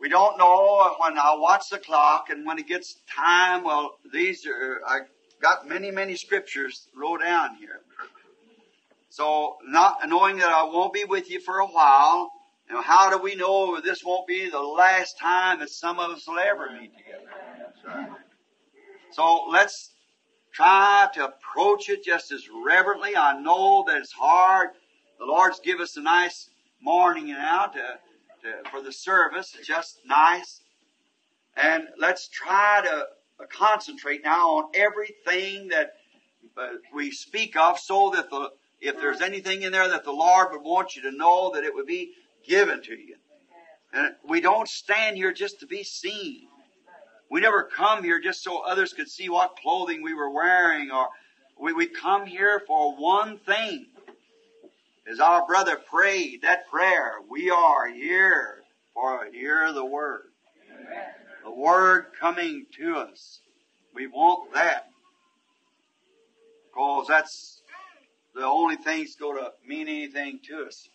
we 0.00 0.08
don't 0.08 0.38
know 0.38 0.94
when 0.98 1.18
I 1.18 1.34
watch 1.38 1.70
the 1.70 1.78
clock 1.78 2.30
and 2.30 2.46
when 2.46 2.58
it 2.58 2.66
gets 2.66 3.00
time, 3.08 3.64
well, 3.64 3.98
these 4.12 4.46
are, 4.46 4.80
I 4.86 5.00
got 5.40 5.68
many, 5.68 5.90
many 5.90 6.16
scriptures 6.16 6.88
wrote 6.94 7.20
down 7.20 7.56
here. 7.56 7.80
So, 9.16 9.56
not 9.64 10.06
knowing 10.06 10.36
that 10.40 10.52
I 10.52 10.64
won't 10.64 10.92
be 10.92 11.04
with 11.04 11.30
you 11.30 11.40
for 11.40 11.60
a 11.60 11.66
while, 11.66 12.30
you 12.68 12.74
know, 12.74 12.82
how 12.82 13.08
do 13.08 13.16
we 13.16 13.34
know 13.34 13.80
this 13.80 14.04
won't 14.04 14.26
be 14.26 14.50
the 14.50 14.60
last 14.60 15.18
time 15.18 15.60
that 15.60 15.70
some 15.70 15.98
of 15.98 16.10
us 16.10 16.28
will 16.28 16.38
ever 16.38 16.70
meet 16.78 16.92
together? 16.98 18.10
So 19.12 19.46
let's 19.50 19.94
try 20.52 21.08
to 21.14 21.28
approach 21.28 21.88
it 21.88 22.04
just 22.04 22.30
as 22.30 22.44
reverently. 22.62 23.16
I 23.16 23.40
know 23.40 23.84
that 23.86 23.96
it's 23.96 24.12
hard. 24.12 24.68
The 25.18 25.24
Lord's 25.24 25.60
give 25.60 25.80
us 25.80 25.96
a 25.96 26.02
nice 26.02 26.50
morning 26.82 27.28
now 27.28 27.68
to, 27.68 27.78
to, 28.42 28.70
for 28.70 28.82
the 28.82 28.92
service, 28.92 29.56
just 29.64 30.00
nice. 30.04 30.60
And 31.56 31.84
let's 31.98 32.28
try 32.28 32.82
to 32.84 33.46
concentrate 33.46 34.22
now 34.22 34.58
on 34.58 34.72
everything 34.74 35.68
that 35.68 35.94
uh, 36.58 36.68
we 36.92 37.12
speak 37.12 37.56
of 37.56 37.78
so 37.78 38.10
that 38.14 38.28
the, 38.28 38.50
if 38.86 38.96
there's 38.96 39.20
anything 39.20 39.62
in 39.62 39.72
there 39.72 39.88
that 39.88 40.04
the 40.04 40.12
Lord 40.12 40.48
would 40.52 40.62
want 40.62 40.96
you 40.96 41.02
to 41.02 41.16
know, 41.16 41.52
that 41.54 41.64
it 41.64 41.74
would 41.74 41.86
be 41.86 42.12
given 42.46 42.82
to 42.82 42.94
you. 42.94 43.16
And 43.92 44.14
we 44.28 44.40
don't 44.40 44.68
stand 44.68 45.16
here 45.16 45.32
just 45.32 45.60
to 45.60 45.66
be 45.66 45.82
seen. 45.82 46.48
We 47.30 47.40
never 47.40 47.64
come 47.64 48.04
here 48.04 48.20
just 48.20 48.42
so 48.42 48.60
others 48.60 48.92
could 48.92 49.08
see 49.08 49.28
what 49.28 49.56
clothing 49.56 50.02
we 50.02 50.14
were 50.14 50.30
wearing 50.30 50.90
or 50.90 51.08
we, 51.58 51.72
we 51.72 51.86
come 51.86 52.26
here 52.26 52.62
for 52.66 52.94
one 52.94 53.38
thing. 53.38 53.86
As 55.10 55.20
our 55.20 55.46
brother 55.46 55.76
prayed 55.76 56.42
that 56.42 56.68
prayer, 56.68 57.14
we 57.28 57.50
are 57.50 57.88
here 57.88 58.62
for 58.92 59.26
hear 59.32 59.72
the 59.72 59.84
word. 59.84 60.24
The 61.44 61.52
word 61.52 62.06
coming 62.18 62.66
to 62.78 62.96
us. 62.96 63.40
We 63.94 64.08
want 64.08 64.52
that. 64.54 64.88
Because 66.72 67.06
that's 67.06 67.55
the 68.36 68.44
only 68.44 68.76
thing 68.76 69.00
that's 69.00 69.16
going 69.16 69.38
to 69.38 69.50
mean 69.66 69.88
anything 69.88 70.40
to 70.48 70.66
us. 70.66 70.88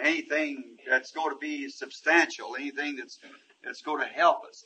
Anything 0.00 0.76
that's 0.88 1.10
going 1.10 1.30
to 1.30 1.38
be 1.38 1.68
substantial, 1.68 2.54
anything 2.56 2.96
that's, 2.96 3.18
that's 3.64 3.82
going 3.82 4.06
to 4.06 4.12
help 4.12 4.44
us. 4.44 4.64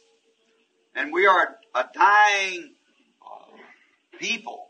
And 0.94 1.12
we 1.12 1.26
are 1.26 1.56
a 1.74 1.84
dying 1.94 2.74
uh, 3.24 4.18
people. 4.18 4.66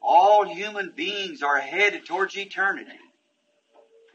All 0.00 0.44
human 0.44 0.92
beings 0.96 1.42
are 1.42 1.58
headed 1.58 2.06
towards 2.06 2.36
eternity. 2.36 2.90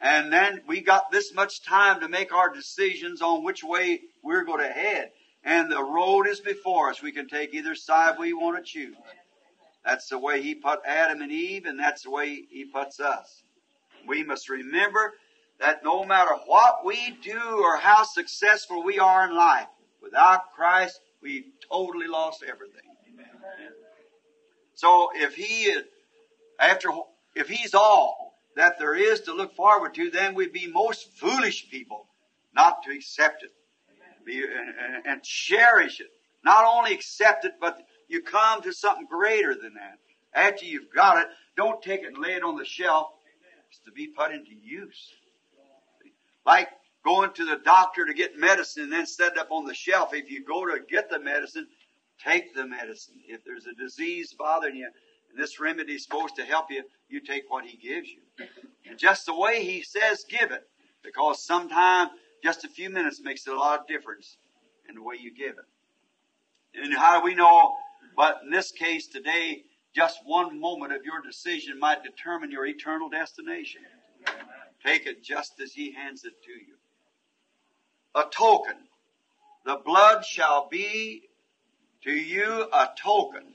And 0.01 0.31
then 0.31 0.61
we 0.67 0.81
got 0.81 1.11
this 1.11 1.33
much 1.33 1.63
time 1.63 2.01
to 2.01 2.09
make 2.09 2.33
our 2.33 2.53
decisions 2.53 3.21
on 3.21 3.43
which 3.43 3.63
way 3.63 4.01
we're 4.23 4.43
going 4.43 4.61
to 4.61 4.71
head. 4.71 5.11
And 5.43 5.71
the 5.71 5.83
road 5.83 6.27
is 6.27 6.39
before 6.39 6.89
us. 6.89 7.01
We 7.01 7.11
can 7.11 7.27
take 7.27 7.53
either 7.53 7.75
side 7.75 8.17
we 8.19 8.33
want 8.33 8.57
to 8.57 8.63
choose. 8.63 8.95
That's 9.89 10.09
the 10.09 10.19
way 10.19 10.43
he 10.43 10.53
put 10.53 10.81
Adam 10.85 11.23
and 11.23 11.31
Eve, 11.31 11.65
and 11.65 11.79
that's 11.79 12.03
the 12.03 12.11
way 12.11 12.43
he 12.51 12.63
puts 12.65 12.99
us. 12.99 13.41
We 14.07 14.23
must 14.23 14.47
remember 14.47 15.15
that 15.59 15.83
no 15.83 16.05
matter 16.05 16.35
what 16.45 16.85
we 16.85 17.17
do 17.23 17.63
or 17.63 17.75
how 17.75 18.03
successful 18.03 18.83
we 18.83 18.99
are 18.99 19.27
in 19.27 19.35
life, 19.35 19.65
without 19.99 20.53
Christ, 20.55 21.01
we've 21.23 21.47
totally 21.71 22.05
lost 22.05 22.43
everything. 22.47 22.83
So 24.75 25.09
if 25.15 25.33
he 25.33 25.63
is, 25.63 25.85
after, 26.59 26.89
if 27.35 27.49
he's 27.49 27.73
all 27.73 28.35
that 28.55 28.77
there 28.77 28.93
is 28.93 29.21
to 29.21 29.33
look 29.33 29.55
forward 29.55 29.95
to, 29.95 30.11
then 30.11 30.35
we'd 30.35 30.53
be 30.53 30.67
most 30.67 31.17
foolish 31.17 31.67
people 31.71 32.05
not 32.53 32.83
to 32.83 32.91
accept 32.91 33.41
it. 33.41 33.51
Be, 34.23 34.43
and, 34.43 35.07
and 35.07 35.23
cherish 35.23 35.99
it. 35.99 36.11
Not 36.45 36.63
only 36.63 36.93
accept 36.93 37.43
it, 37.43 37.53
but 37.59 37.81
you 38.09 38.21
come 38.21 38.61
to 38.63 38.73
something 38.73 39.05
greater 39.05 39.53
than 39.55 39.75
that. 39.75 39.99
After 40.33 40.65
you've 40.65 40.93
got 40.93 41.17
it, 41.19 41.27
don't 41.55 41.81
take 41.81 42.01
it 42.01 42.07
and 42.07 42.17
lay 42.17 42.33
it 42.33 42.43
on 42.43 42.57
the 42.57 42.65
shelf. 42.65 43.07
It's 43.69 43.79
to 43.85 43.91
be 43.91 44.07
put 44.07 44.31
into 44.31 44.51
use. 44.53 45.13
Like 46.45 46.69
going 47.05 47.31
to 47.33 47.45
the 47.45 47.59
doctor 47.63 48.05
to 48.05 48.13
get 48.13 48.37
medicine 48.37 48.83
and 48.83 48.91
then 48.91 49.05
set 49.05 49.33
it 49.33 49.37
up 49.37 49.51
on 49.51 49.65
the 49.65 49.73
shelf. 49.73 50.13
If 50.13 50.29
you 50.29 50.43
go 50.43 50.65
to 50.65 50.79
get 50.89 51.09
the 51.09 51.19
medicine, 51.19 51.67
take 52.23 52.55
the 52.55 52.65
medicine. 52.65 53.15
If 53.27 53.43
there's 53.45 53.65
a 53.67 53.73
disease 53.73 54.33
bothering 54.37 54.75
you, 54.75 54.89
and 55.31 55.41
this 55.41 55.59
remedy 55.59 55.93
is 55.93 56.03
supposed 56.03 56.35
to 56.37 56.43
help 56.43 56.71
you, 56.71 56.83
you 57.07 57.19
take 57.19 57.43
what 57.49 57.65
he 57.65 57.77
gives 57.77 58.09
you. 58.09 58.47
And 58.89 58.97
just 58.97 59.25
the 59.27 59.35
way 59.35 59.63
he 59.63 59.83
says, 59.83 60.25
give 60.27 60.51
it. 60.51 60.63
Because 61.03 61.43
sometimes 61.43 62.11
just 62.43 62.65
a 62.65 62.67
few 62.67 62.89
minutes 62.89 63.21
makes 63.21 63.45
a 63.47 63.53
lot 63.53 63.81
of 63.81 63.87
difference 63.87 64.37
in 64.87 64.95
the 64.95 65.03
way 65.03 65.15
you 65.21 65.33
give 65.33 65.55
it. 65.57 66.81
And 66.81 66.93
how 66.93 67.19
do 67.19 67.25
we 67.25 67.35
know? 67.35 67.75
But 68.19 68.41
in 68.43 68.49
this 68.49 68.73
case 68.73 69.07
today, 69.07 69.63
just 69.95 70.19
one 70.25 70.59
moment 70.59 70.91
of 70.91 71.05
your 71.05 71.21
decision 71.21 71.79
might 71.79 72.03
determine 72.03 72.51
your 72.51 72.65
eternal 72.65 73.07
destination. 73.07 73.79
Take 74.85 75.05
it 75.05 75.23
just 75.23 75.61
as 75.61 75.71
he 75.71 75.93
hands 75.93 76.25
it 76.25 76.33
to 76.43 76.51
you. 76.51 76.75
A 78.15 78.29
token. 78.29 78.75
The 79.63 79.77
blood 79.85 80.25
shall 80.25 80.67
be 80.69 81.29
to 82.03 82.11
you 82.11 82.67
a 82.73 82.89
token. 83.01 83.53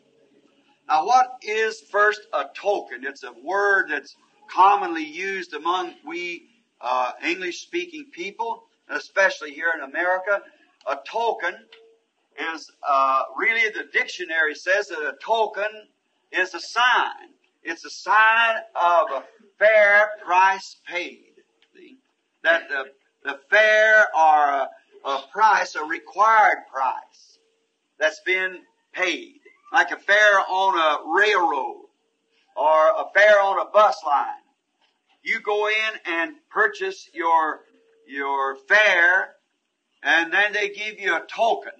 Now 0.88 1.04
what 1.04 1.26
is 1.42 1.82
first 1.90 2.22
a 2.32 2.44
token? 2.54 3.04
It's 3.04 3.22
a 3.22 3.34
word 3.44 3.90
that's 3.90 4.16
commonly 4.50 5.04
used 5.04 5.52
among 5.52 5.92
we 6.06 6.48
uh, 6.80 7.12
English 7.22 7.60
speaking 7.60 8.06
people, 8.12 8.62
especially 8.88 9.50
here 9.50 9.72
in 9.76 9.84
America. 9.84 10.40
A 10.90 10.96
token 11.06 11.54
is 12.38 12.70
uh, 12.86 13.22
really 13.36 13.70
the 13.70 13.84
dictionary 13.92 14.54
says 14.54 14.88
that 14.88 14.98
a 14.98 15.16
token 15.22 15.70
is 16.32 16.54
a 16.54 16.60
sign. 16.60 17.30
It's 17.62 17.84
a 17.84 17.90
sign 17.90 18.56
of 18.74 19.10
a 19.10 19.24
fair 19.58 20.10
price 20.24 20.76
paid. 20.86 21.32
See? 21.74 21.96
That 22.42 22.68
the, 22.68 22.84
the 23.24 23.38
fair 23.48 24.06
or 24.14 24.50
a, 24.50 24.68
a 25.04 25.24
price, 25.32 25.74
a 25.74 25.84
required 25.84 26.64
price 26.72 27.38
that's 27.98 28.20
been 28.20 28.58
paid. 28.92 29.40
Like 29.72 29.90
a 29.90 29.96
fare 29.96 30.40
on 30.48 30.78
a 30.78 31.18
railroad 31.18 31.86
or 32.56 32.88
a 32.90 33.04
fare 33.14 33.40
on 33.40 33.58
a 33.58 33.70
bus 33.70 33.96
line. 34.06 34.26
You 35.22 35.40
go 35.40 35.68
in 35.68 36.12
and 36.12 36.34
purchase 36.50 37.08
your, 37.14 37.60
your 38.06 38.56
fare 38.68 39.34
and 40.02 40.32
then 40.32 40.52
they 40.52 40.68
give 40.68 41.00
you 41.00 41.16
a 41.16 41.22
token. 41.26 41.72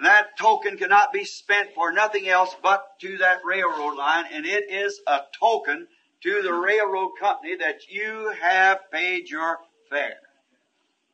And 0.00 0.06
that 0.06 0.38
token 0.38 0.78
cannot 0.78 1.12
be 1.12 1.26
spent 1.26 1.74
for 1.74 1.92
nothing 1.92 2.26
else 2.26 2.56
but 2.62 2.82
to 3.02 3.18
that 3.18 3.40
railroad 3.44 3.98
line, 3.98 4.24
and 4.32 4.46
it 4.46 4.70
is 4.70 4.98
a 5.06 5.20
token 5.38 5.86
to 6.22 6.40
the 6.40 6.54
railroad 6.54 7.10
company 7.20 7.56
that 7.56 7.86
you 7.86 8.32
have 8.40 8.90
paid 8.90 9.28
your 9.28 9.58
fare. 9.90 10.16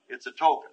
It's 0.09 0.29
a 0.29 0.31
token. 0.31 0.70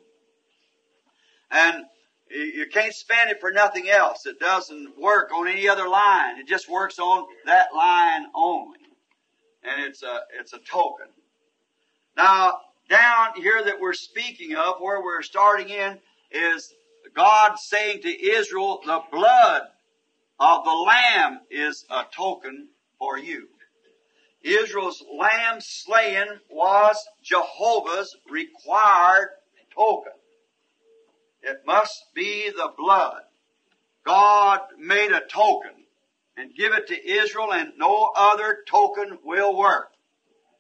And 1.49 1.85
you 2.29 2.67
can't 2.71 2.93
spend 2.93 3.31
it 3.31 3.39
for 3.39 3.49
nothing 3.49 3.89
else. 3.89 4.27
It 4.27 4.39
doesn't 4.39 4.93
work 5.01 5.31
on 5.33 5.47
any 5.47 5.67
other 5.67 5.89
line. 5.89 6.37
It 6.37 6.47
just 6.47 6.69
works 6.69 6.99
on 6.99 7.25
that 7.47 7.69
line 7.75 8.27
only. 8.35 8.77
And 9.63 9.85
it's 9.85 10.03
a, 10.03 10.19
it's 10.39 10.53
a 10.53 10.59
token. 10.59 11.07
Now, 12.15 12.59
down 12.91 13.29
here 13.37 13.63
that 13.63 13.79
we're 13.79 13.93
speaking 13.93 14.55
of, 14.55 14.75
where 14.81 15.01
we're 15.01 15.23
starting 15.23 15.69
in, 15.69 15.97
is 16.29 16.71
God 17.15 17.57
saying 17.57 18.01
to 18.01 18.25
Israel, 18.31 18.81
the 18.85 19.01
blood 19.11 19.61
of 20.39 20.63
the 20.63 20.71
Lamb 20.71 21.41
is 21.49 21.85
a 21.89 22.03
token 22.15 22.69
for 22.97 23.17
you. 23.17 23.47
Israel's 24.41 25.03
lamb 25.17 25.59
slaying 25.61 26.39
was 26.49 26.97
Jehovah's 27.21 28.15
required 28.29 29.29
token. 29.73 30.11
It 31.41 31.61
must 31.65 32.03
be 32.13 32.49
the 32.49 32.71
blood. 32.77 33.21
God 34.05 34.59
made 34.77 35.11
a 35.11 35.21
token 35.21 35.71
and 36.35 36.55
give 36.55 36.73
it 36.73 36.87
to 36.87 37.09
Israel 37.09 37.53
and 37.53 37.73
no 37.77 38.11
other 38.15 38.59
token 38.67 39.19
will 39.23 39.55
work. 39.55 39.91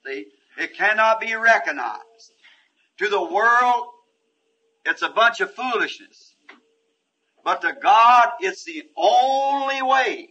See, 0.05 0.27
it 0.57 0.77
cannot 0.77 1.19
be 1.19 1.35
recognized. 1.35 2.31
To 2.99 3.09
the 3.09 3.23
world, 3.23 3.87
it's 4.85 5.01
a 5.01 5.09
bunch 5.09 5.41
of 5.41 5.53
foolishness. 5.53 6.32
But 7.43 7.61
to 7.61 7.73
God, 7.73 8.29
it's 8.39 8.63
the 8.63 8.83
only 8.95 9.81
way. 9.81 10.29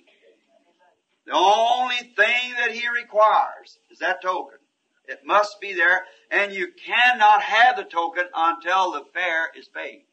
The 1.27 1.35
only 1.35 1.97
thing 2.17 2.55
that 2.59 2.73
He 2.73 2.89
requires 2.89 3.79
is 3.91 3.99
that 3.99 4.23
token. 4.23 4.59
It 5.07 5.21
must 5.25 5.61
be 5.61 5.75
there, 5.75 6.05
and 6.31 6.53
you 6.53 6.69
cannot 6.87 7.43
have 7.43 7.77
the 7.77 7.85
token 7.85 8.25
until 8.35 8.93
the 8.93 9.05
fare 9.13 9.51
is 9.57 9.69
paid. 9.69 10.05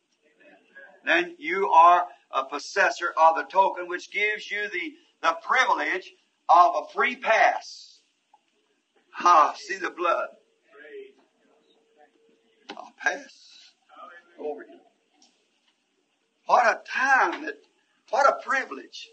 Then 1.06 1.36
you 1.40 1.70
are 1.70 2.06
a 2.32 2.44
possessor 2.46 3.14
of 3.18 3.36
the 3.36 3.44
token, 3.44 3.88
which 3.88 4.12
gives 4.12 4.52
you 4.52 4.70
the, 4.70 4.94
the 5.22 5.38
privilege 5.42 6.12
of 6.50 6.76
a 6.76 6.94
free 6.94 7.16
pass. 7.16 8.02
Ah, 9.20 9.54
see 9.58 9.78
the 9.78 9.92
blood. 9.92 10.28
I'll 12.78 12.94
pass 12.98 13.74
over 14.40 14.62
you. 14.62 14.80
What 16.50 16.66
a 16.66 16.82
time 16.90 17.46
that, 17.46 17.58
what 18.10 18.28
a 18.28 18.44
privilege 18.44 19.08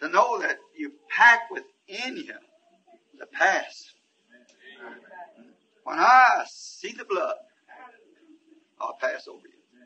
to 0.00 0.08
know 0.08 0.38
that 0.40 0.58
you 0.76 0.92
pack 1.10 1.50
within 1.50 2.18
you 2.18 2.34
the 3.18 3.26
past. 3.26 3.90
When 5.82 5.98
I 5.98 6.44
see 6.48 6.92
the 6.92 7.04
blood, 7.04 7.34
I'll 8.80 8.96
pass 9.00 9.26
over 9.26 9.42
you. 9.42 9.80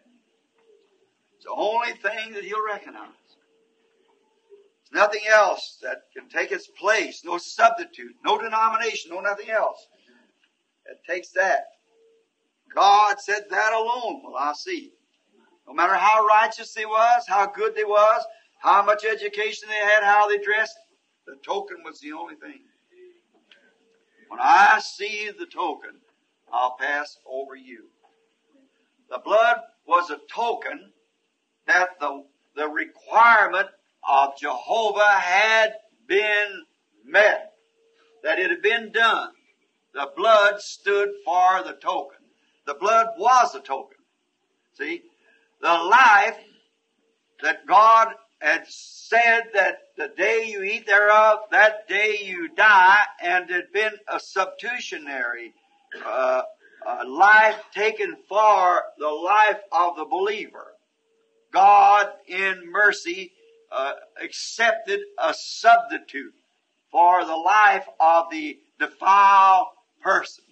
It's 1.36 1.46
the 1.46 1.54
only 1.56 1.92
thing 1.92 2.34
that 2.34 2.44
he'll 2.44 2.66
recognize. 2.66 3.08
There's 4.92 5.02
nothing 5.02 5.22
else 5.32 5.78
that 5.82 6.02
can 6.14 6.28
take 6.28 6.52
its 6.52 6.66
place, 6.78 7.22
no 7.24 7.38
substitute, 7.38 8.16
no 8.22 8.36
denomination, 8.36 9.12
no 9.12 9.20
nothing 9.20 9.48
else. 9.48 9.78
It 10.84 10.98
takes 11.10 11.30
that. 11.30 11.68
God 12.74 13.18
said 13.18 13.44
that 13.48 13.72
alone 13.72 14.20
will 14.22 14.36
I 14.36 14.52
see. 14.52 14.92
No 15.66 15.74
matter 15.74 15.94
how 15.94 16.24
righteous 16.24 16.72
they 16.72 16.86
was, 16.86 17.24
how 17.28 17.46
good 17.46 17.74
they 17.74 17.84
was, 17.84 18.24
how 18.58 18.84
much 18.84 19.04
education 19.04 19.68
they 19.68 19.74
had, 19.74 20.02
how 20.02 20.28
they 20.28 20.38
dressed, 20.38 20.76
the 21.26 21.36
token 21.44 21.78
was 21.84 22.00
the 22.00 22.12
only 22.12 22.36
thing. 22.36 22.60
When 24.28 24.40
I 24.40 24.80
see 24.80 25.30
the 25.36 25.46
token, 25.46 26.00
I'll 26.52 26.76
pass 26.76 27.18
over 27.26 27.54
you. 27.54 27.86
The 29.10 29.18
blood 29.24 29.56
was 29.86 30.10
a 30.10 30.18
token 30.32 30.92
that 31.66 31.90
the, 32.00 32.24
the 32.54 32.68
requirement 32.68 33.68
of 34.08 34.38
Jehovah 34.38 35.18
had 35.18 35.74
been 36.06 36.64
met. 37.04 37.52
That 38.22 38.38
it 38.38 38.50
had 38.50 38.62
been 38.62 38.92
done. 38.92 39.30
The 39.94 40.10
blood 40.16 40.60
stood 40.60 41.08
for 41.24 41.62
the 41.64 41.74
token. 41.80 42.18
The 42.66 42.74
blood 42.74 43.08
was 43.18 43.54
a 43.54 43.60
token. 43.60 43.98
See? 44.74 45.02
The 45.66 45.72
life 45.72 46.38
that 47.42 47.66
God 47.66 48.14
had 48.38 48.68
said 48.68 49.42
that 49.54 49.78
the 49.96 50.12
day 50.16 50.46
you 50.46 50.62
eat 50.62 50.86
thereof, 50.86 51.40
that 51.50 51.88
day 51.88 52.20
you 52.22 52.48
die, 52.54 53.00
and 53.20 53.50
had 53.50 53.72
been 53.72 53.94
a 54.06 54.20
substitutionary 54.20 55.52
uh, 56.04 56.42
life 57.04 57.56
taken 57.74 58.16
for 58.28 58.80
the 58.96 59.08
life 59.08 59.58
of 59.72 59.96
the 59.96 60.04
believer. 60.04 60.68
God, 61.52 62.10
in 62.28 62.70
mercy, 62.70 63.32
uh, 63.72 63.94
accepted 64.22 65.00
a 65.18 65.34
substitute 65.34 66.34
for 66.92 67.24
the 67.24 67.34
life 67.34 67.88
of 67.98 68.26
the 68.30 68.56
defiled 68.78 69.66
person. 70.00 70.44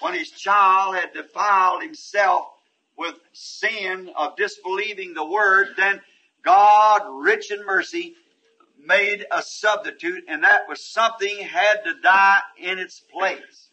When 0.00 0.14
his 0.14 0.30
child 0.30 0.94
had 0.94 1.12
defiled 1.12 1.82
himself 1.82 2.46
with 2.96 3.14
sin 3.32 4.10
of 4.16 4.36
disbelieving 4.36 5.14
the 5.14 5.24
word, 5.24 5.68
then 5.76 6.00
God, 6.44 7.02
rich 7.22 7.50
in 7.50 7.64
mercy, 7.64 8.14
made 8.84 9.26
a 9.30 9.42
substitute, 9.42 10.24
and 10.28 10.44
that 10.44 10.62
was 10.68 10.84
something 10.84 11.38
had 11.38 11.84
to 11.84 11.94
die 12.02 12.40
in 12.58 12.78
its 12.78 13.00
place. 13.00 13.68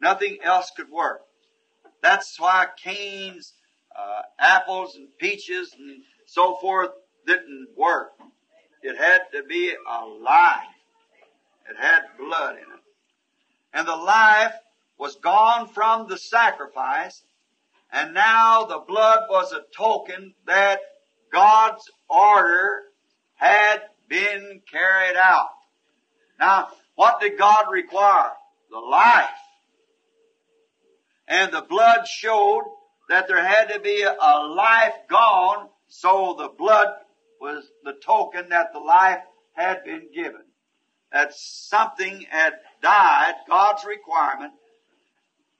Nothing 0.00 0.38
else 0.42 0.72
could 0.76 0.90
work. 0.90 1.20
That's 2.02 2.38
why 2.40 2.66
Cain's 2.82 3.52
uh, 3.96 4.22
apples 4.38 4.96
and 4.96 5.08
peaches 5.18 5.74
and 5.78 6.02
so 6.26 6.56
forth 6.56 6.90
didn't 7.26 7.68
work. 7.76 8.12
It 8.82 8.96
had 8.96 9.22
to 9.32 9.42
be 9.42 9.70
a 9.70 10.06
life. 10.06 10.60
It 11.68 11.76
had 11.78 12.02
blood 12.18 12.54
in 12.54 12.62
it. 12.62 12.80
And 13.72 13.86
the 13.86 13.96
life 13.96 14.54
was 14.98 15.16
gone 15.16 15.68
from 15.68 16.08
the 16.08 16.18
sacrifice, 16.18 17.22
and 17.92 18.14
now 18.14 18.64
the 18.64 18.82
blood 18.86 19.20
was 19.28 19.52
a 19.52 19.64
token 19.76 20.34
that 20.46 20.80
God's 21.32 21.90
order 22.08 22.82
had 23.34 23.82
been 24.08 24.60
carried 24.70 25.16
out. 25.16 25.48
Now, 26.38 26.68
what 26.94 27.20
did 27.20 27.38
God 27.38 27.66
require? 27.70 28.32
The 28.70 28.78
life. 28.78 29.28
And 31.26 31.52
the 31.52 31.62
blood 31.62 32.06
showed 32.06 32.64
that 33.08 33.28
there 33.28 33.44
had 33.44 33.68
to 33.72 33.80
be 33.80 34.02
a 34.02 34.38
life 34.46 34.94
gone, 35.08 35.68
so 35.88 36.36
the 36.38 36.48
blood 36.48 36.88
was 37.40 37.64
the 37.84 37.94
token 38.04 38.50
that 38.50 38.72
the 38.72 38.78
life 38.78 39.22
had 39.54 39.84
been 39.84 40.08
given. 40.14 40.42
That 41.12 41.32
something 41.34 42.26
had 42.28 42.54
died, 42.82 43.34
God's 43.48 43.84
requirement, 43.84 44.52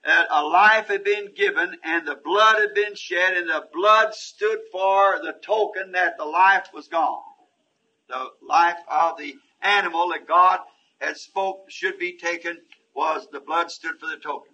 that 0.04 0.26
a 0.30 0.44
life 0.44 0.88
had 0.88 1.04
been 1.04 1.28
given 1.34 1.76
and 1.84 2.06
the 2.06 2.18
blood 2.24 2.60
had 2.60 2.74
been 2.74 2.94
shed 2.94 3.36
and 3.36 3.48
the 3.48 3.64
blood 3.72 4.14
stood 4.14 4.58
for 4.72 5.18
the 5.22 5.34
token 5.42 5.92
that 5.92 6.16
the 6.16 6.24
life 6.24 6.68
was 6.72 6.88
gone. 6.88 7.22
The 8.08 8.28
life 8.46 8.78
of 8.90 9.18
the 9.18 9.34
animal 9.62 10.08
that 10.10 10.26
God 10.26 10.60
had 11.00 11.16
spoke 11.16 11.64
should 11.68 11.98
be 11.98 12.16
taken 12.16 12.58
was 12.94 13.26
the 13.30 13.40
blood 13.40 13.70
stood 13.70 13.98
for 14.00 14.06
the 14.06 14.16
token. 14.16 14.52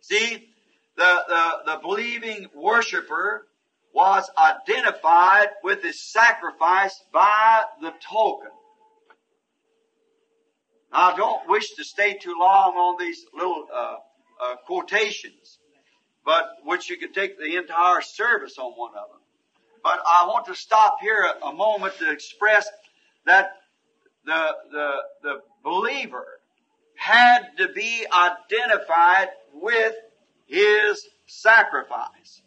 See, 0.00 0.48
the, 0.96 1.24
the, 1.28 1.52
the 1.66 1.78
believing 1.82 2.48
worshiper 2.54 3.46
was 3.94 4.30
identified 4.38 5.48
with 5.62 5.82
his 5.82 6.02
sacrifice 6.02 7.02
by 7.12 7.64
the 7.80 7.92
token. 8.08 8.50
Now, 10.92 11.12
I 11.12 11.16
don't 11.16 11.48
wish 11.48 11.74
to 11.74 11.84
stay 11.84 12.14
too 12.14 12.34
long 12.38 12.74
on 12.74 12.98
these 12.98 13.24
little 13.34 13.66
uh, 13.72 13.96
uh, 14.42 14.56
quotations, 14.66 15.58
but 16.24 16.44
which 16.64 16.90
you 16.90 16.96
could 16.96 17.14
take 17.14 17.38
the 17.38 17.56
entire 17.56 18.00
service 18.00 18.58
on 18.58 18.72
one 18.72 18.90
of 18.90 19.08
them. 19.08 19.20
But 19.82 20.00
I 20.06 20.26
want 20.28 20.46
to 20.46 20.54
stop 20.54 20.98
here 21.00 21.26
a, 21.42 21.46
a 21.46 21.52
moment 21.52 21.94
to 21.98 22.10
express 22.10 22.68
that 23.26 23.50
the 24.24 24.54
the 24.70 24.90
the 25.22 25.34
believer 25.64 26.26
had 26.94 27.40
to 27.58 27.68
be 27.68 28.06
identified 28.12 29.28
with 29.54 29.94
his 30.46 31.06
sacrifice. 31.26 32.42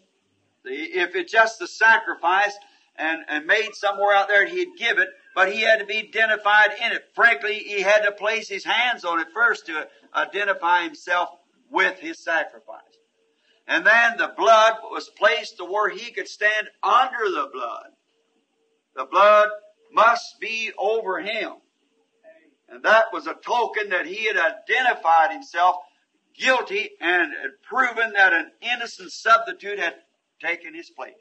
If 0.63 1.15
it's 1.15 1.31
just 1.31 1.59
the 1.59 1.67
sacrifice 1.67 2.55
and, 2.95 3.19
and 3.27 3.45
made 3.45 3.71
somewhere 3.73 4.15
out 4.15 4.27
there, 4.27 4.45
he'd 4.45 4.77
give 4.77 4.97
it, 4.97 5.09
but 5.35 5.51
he 5.51 5.61
had 5.61 5.79
to 5.79 5.85
be 5.85 5.97
identified 5.97 6.71
in 6.83 6.93
it. 6.93 7.03
Frankly, 7.13 7.55
he 7.55 7.81
had 7.81 8.03
to 8.03 8.11
place 8.11 8.47
his 8.47 8.63
hands 8.63 9.03
on 9.03 9.19
it 9.19 9.27
first 9.33 9.65
to 9.67 9.87
identify 10.15 10.83
himself 10.83 11.29
with 11.75 11.99
his 11.99 12.23
sacrifice. 12.23 12.81
And 13.67 13.85
then 13.85 14.17
the 14.17 14.33
blood 14.37 14.75
was 14.91 15.09
placed 15.09 15.57
to 15.57 15.65
where 15.65 15.89
he 15.89 16.11
could 16.11 16.27
stand 16.27 16.69
under 16.81 17.29
the 17.29 17.49
blood. 17.51 17.87
The 18.95 19.05
blood 19.05 19.49
must 19.91 20.39
be 20.39 20.71
over 20.77 21.19
him. 21.19 21.51
And 22.69 22.83
that 22.83 23.05
was 23.11 23.27
a 23.27 23.33
token 23.33 23.89
that 23.89 24.05
he 24.05 24.25
had 24.25 24.37
identified 24.37 25.31
himself 25.31 25.75
guilty 26.37 26.91
and 27.01 27.31
had 27.33 27.61
proven 27.63 28.13
that 28.13 28.33
an 28.33 28.51
innocent 28.61 29.11
substitute 29.11 29.79
had 29.79 29.95
taken 30.41 30.73
his 30.73 30.89
place. 30.89 31.13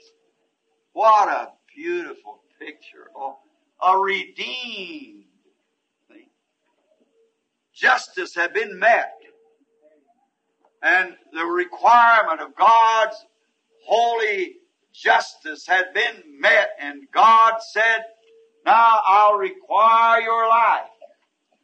What 0.92 1.28
a 1.28 1.48
beautiful 1.74 2.40
picture. 2.60 3.08
A 3.82 3.98
redeemed 3.98 5.24
thing. 6.08 6.28
Justice 7.74 8.34
had 8.34 8.52
been 8.52 8.78
met. 8.78 9.12
And 10.84 11.14
the 11.32 11.46
requirement 11.46 12.42
of 12.42 12.54
God's 12.54 13.16
holy 13.86 14.56
justice 14.92 15.66
had 15.66 15.94
been 15.94 16.38
met. 16.38 16.68
And 16.78 17.04
God 17.10 17.54
said, 17.72 18.04
now 18.66 19.00
I'll 19.06 19.38
require 19.38 20.20
your 20.20 20.46
life. 20.46 20.90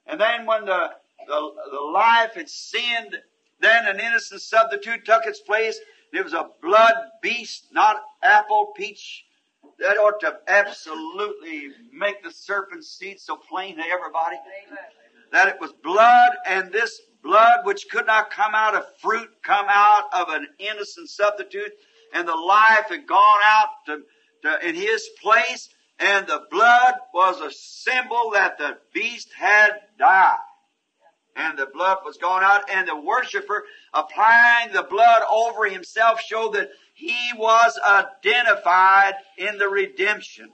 And 0.07 0.19
then 0.19 0.47
when 0.47 0.65
the, 0.65 0.91
the, 1.27 1.51
the 1.71 1.91
life 1.93 2.33
had 2.35 2.49
sinned, 2.49 3.19
then 3.61 3.87
an 3.87 4.01
innocent 4.01 4.41
substitute 4.41 5.05
took 5.05 5.27
its 5.27 5.41
place. 5.41 5.79
It 6.15 6.25
was 6.25 6.33
a 6.33 6.49
blood 6.63 6.95
beast, 7.23 7.67
not 7.73 7.97
apple, 8.23 8.73
peach. 8.75 9.27
That 9.79 9.99
ought 9.99 10.21
to 10.21 10.39
absolutely 10.49 11.69
make 11.93 12.23
the 12.23 12.33
serpent's 12.33 12.89
seed 12.89 13.21
so 13.21 13.37
plain 13.37 13.77
to 13.77 13.83
everybody. 13.83 14.37
That 15.31 15.49
it 15.49 15.61
was 15.61 15.73
blood, 15.73 16.31
and 16.47 16.73
this 16.73 17.01
blood 17.23 17.61
which 17.65 17.89
could 17.91 18.07
not 18.07 18.31
come 18.31 18.55
out 18.55 18.75
of 18.75 18.85
fruit, 18.99 19.29
come 19.43 19.67
out 19.69 20.05
of 20.13 20.29
an 20.31 20.47
innocent 20.59 21.09
substitute, 21.09 21.73
and 22.15 22.27
the 22.27 22.35
life 22.35 22.87
had 22.89 23.07
gone 23.07 23.41
out 23.45 23.69
to, 23.87 24.03
to, 24.43 24.69
in 24.69 24.75
his 24.75 25.09
place, 25.23 25.69
and 25.99 26.27
the 26.27 26.43
blood 26.51 26.95
was 27.13 27.41
a 27.41 27.53
symbol 27.53 28.31
that 28.33 28.59
the 28.59 28.79
beast 28.93 29.29
had 29.37 29.71
died. 29.99 30.39
And 31.37 31.59
the 31.59 31.69
blood 31.73 31.99
was 32.05 32.17
gone 32.17 32.43
out, 32.43 32.69
and 32.71 32.89
the 32.89 32.97
worshiper 32.97 33.65
applying 33.95 34.73
the 34.73 34.83
blood 34.83 35.23
over 35.31 35.69
himself 35.69 36.21
showed 36.21 36.55
that 36.55 36.71
he 36.95 37.17
was 37.37 37.79
identified 37.87 39.15
in 39.39 39.57
the 39.59 39.69
redemption 39.69 40.51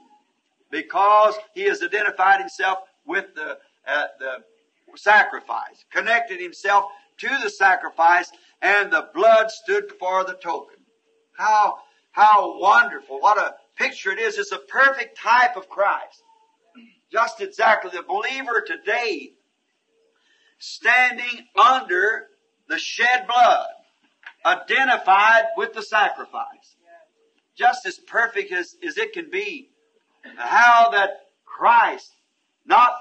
because 0.69 1.35
he 1.55 1.63
has 1.63 1.81
identified 1.81 2.39
himself 2.39 2.79
with 3.05 3.25
the, 3.35 3.57
uh, 3.87 4.05
the 4.19 4.43
sacrifice, 4.95 5.85
connected 5.91 6.39
himself 6.39 6.85
to 7.17 7.29
the 7.43 7.49
sacrifice, 7.49 8.31
and 8.61 8.91
the 8.91 9.09
blood 9.13 9.51
stood 9.51 9.91
for 9.99 10.23
the 10.23 10.33
token. 10.33 10.77
How, 11.37 11.77
how 12.11 12.59
wonderful. 12.59 13.19
What 13.19 13.37
a 13.37 13.55
picture 13.75 14.11
it 14.11 14.19
is. 14.19 14.37
It's 14.37 14.51
a 14.51 14.57
perfect 14.57 15.17
type 15.17 15.55
of 15.55 15.69
Christ. 15.69 16.23
Just 17.11 17.41
exactly. 17.41 17.91
The 17.93 18.03
believer 18.03 18.63
today 18.65 19.31
standing 20.59 21.45
under 21.55 22.27
the 22.67 22.77
shed 22.77 23.27
blood, 23.27 23.67
identified 24.45 25.45
with 25.55 25.73
the 25.73 25.81
sacrifice. 25.81 26.75
Just 27.55 27.85
as 27.85 27.97
perfect 27.97 28.51
as, 28.51 28.75
as 28.85 28.97
it 28.97 29.13
can 29.13 29.29
be. 29.31 29.69
How 30.35 30.89
that 30.91 31.09
Christ, 31.45 32.11
not, 32.65 32.91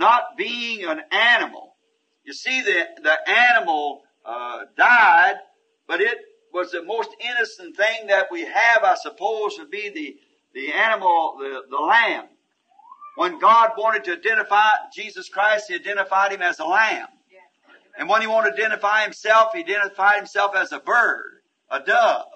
not 0.00 0.36
being 0.36 0.84
an 0.84 1.00
animal, 1.12 1.76
you 2.24 2.32
see 2.32 2.62
the, 2.62 2.86
the 3.02 3.30
animal, 3.30 4.02
uh, 4.24 4.60
died, 4.76 5.34
but 5.86 6.00
it 6.00 6.18
was 6.52 6.72
the 6.72 6.82
most 6.82 7.10
innocent 7.20 7.76
thing 7.76 8.08
that 8.08 8.26
we 8.30 8.42
have, 8.42 8.82
I 8.82 8.96
suppose, 9.00 9.58
would 9.58 9.70
be 9.70 9.90
the, 9.90 10.16
the 10.54 10.72
animal, 10.72 11.36
the, 11.38 11.62
the 11.70 11.76
lamb. 11.76 12.24
When 13.16 13.38
God 13.38 13.72
wanted 13.76 14.04
to 14.04 14.12
identify 14.12 14.70
Jesus 14.94 15.28
Christ, 15.28 15.66
He 15.68 15.74
identified 15.74 16.32
Him 16.32 16.42
as 16.42 16.58
a 16.58 16.64
lamb. 16.64 17.08
And 17.98 18.08
when 18.08 18.22
He 18.22 18.26
wanted 18.26 18.56
to 18.56 18.62
identify 18.62 19.04
Himself, 19.04 19.52
He 19.52 19.60
identified 19.60 20.16
Himself 20.16 20.56
as 20.56 20.72
a 20.72 20.80
bird, 20.80 21.42
a 21.70 21.80
dove. 21.80 22.26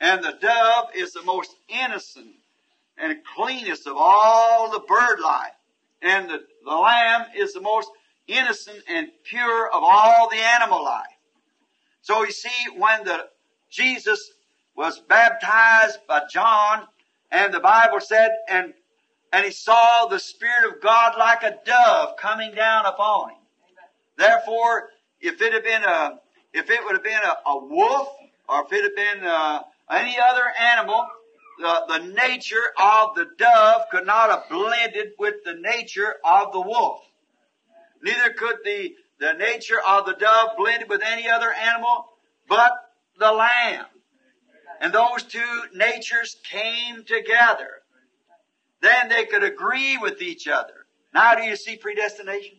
And 0.00 0.22
the 0.22 0.36
dove 0.40 0.88
is 0.94 1.12
the 1.12 1.22
most 1.22 1.54
innocent 1.68 2.34
and 2.98 3.16
cleanest 3.36 3.86
of 3.86 3.94
all 3.96 4.70
the 4.70 4.80
bird 4.80 5.20
life. 5.20 5.52
And 6.02 6.28
the, 6.28 6.42
the 6.64 6.74
lamb 6.74 7.26
is 7.36 7.52
the 7.52 7.60
most 7.60 7.88
innocent 8.26 8.78
and 8.88 9.08
pure 9.24 9.66
of 9.68 9.82
all 9.82 10.28
the 10.30 10.36
animal 10.36 10.82
life. 10.84 11.06
So 12.02 12.24
you 12.24 12.32
see, 12.32 12.50
when 12.76 13.04
the 13.04 13.26
Jesus 13.70 14.30
was 14.76 14.98
baptized 15.00 15.98
by 16.06 16.22
John, 16.30 16.86
and 17.30 17.52
the 17.52 17.60
Bible 17.60 18.00
said, 18.00 18.30
and 18.48 18.74
and 19.32 19.46
he 19.46 19.50
saw 19.50 20.06
the 20.06 20.18
Spirit 20.18 20.74
of 20.74 20.82
God 20.82 21.14
like 21.18 21.42
a 21.42 21.56
dove 21.64 22.16
coming 22.18 22.54
down 22.54 22.84
upon 22.84 23.30
him. 23.30 23.38
Therefore, 24.18 24.90
if 25.20 25.40
it 25.40 25.54
had 25.54 25.64
been 25.64 25.82
a, 25.82 26.20
if 26.52 26.68
it 26.68 26.84
would 26.84 26.94
have 26.94 27.02
been 27.02 27.20
a, 27.24 27.48
a 27.48 27.64
wolf, 27.64 28.08
or 28.48 28.66
if 28.66 28.72
it 28.72 28.82
had 28.82 28.94
been 28.94 29.26
uh, 29.26 29.62
any 29.90 30.18
other 30.18 30.42
animal, 30.60 31.06
the, 31.58 31.82
the 31.88 31.98
nature 31.98 32.64
of 32.78 33.14
the 33.14 33.26
dove 33.38 33.82
could 33.90 34.06
not 34.06 34.30
have 34.30 34.48
blended 34.48 35.12
with 35.18 35.36
the 35.44 35.54
nature 35.54 36.14
of 36.24 36.52
the 36.52 36.60
wolf. 36.60 37.00
Neither 38.02 38.30
could 38.30 38.56
the, 38.64 38.94
the 39.20 39.32
nature 39.34 39.80
of 39.86 40.06
the 40.06 40.14
dove 40.14 40.50
blend 40.56 40.84
with 40.88 41.02
any 41.04 41.28
other 41.28 41.52
animal 41.52 42.06
but 42.48 42.72
the 43.18 43.32
lamb. 43.32 43.86
And 44.80 44.92
those 44.92 45.22
two 45.22 45.62
natures 45.74 46.36
came 46.50 47.04
together. 47.04 47.68
Then 48.80 49.08
they 49.08 49.24
could 49.26 49.44
agree 49.44 49.96
with 49.96 50.20
each 50.20 50.48
other. 50.48 50.86
Now 51.14 51.34
do 51.34 51.42
you 51.42 51.54
see 51.56 51.76
predestination? 51.76 52.58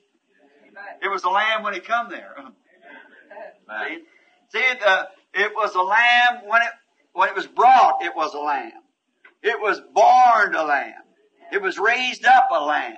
It 1.01 1.10
was 1.10 1.21
the 1.21 1.29
lamb 1.29 1.63
when 1.63 1.73
he 1.73 1.79
come 1.79 2.10
there. 2.10 2.36
See, 3.88 3.97
see 4.49 4.65
the, 4.79 5.08
it 5.34 5.51
was 5.56 5.73
a 5.73 5.82
lamb 5.82 6.47
when 6.47 6.62
it, 6.62 6.69
when 7.13 7.29
it 7.29 7.36
was 7.36 7.47
brought, 7.47 8.03
it 8.03 8.15
was 8.15 8.34
a 8.34 8.39
lamb. 8.39 8.83
It 9.43 9.60
was 9.60 9.82
born 9.93 10.56
a 10.56 10.63
lamb. 10.63 10.93
It 11.51 11.62
was 11.62 11.77
raised 11.77 12.25
up 12.25 12.47
a 12.51 12.63
lamb. 12.63 12.95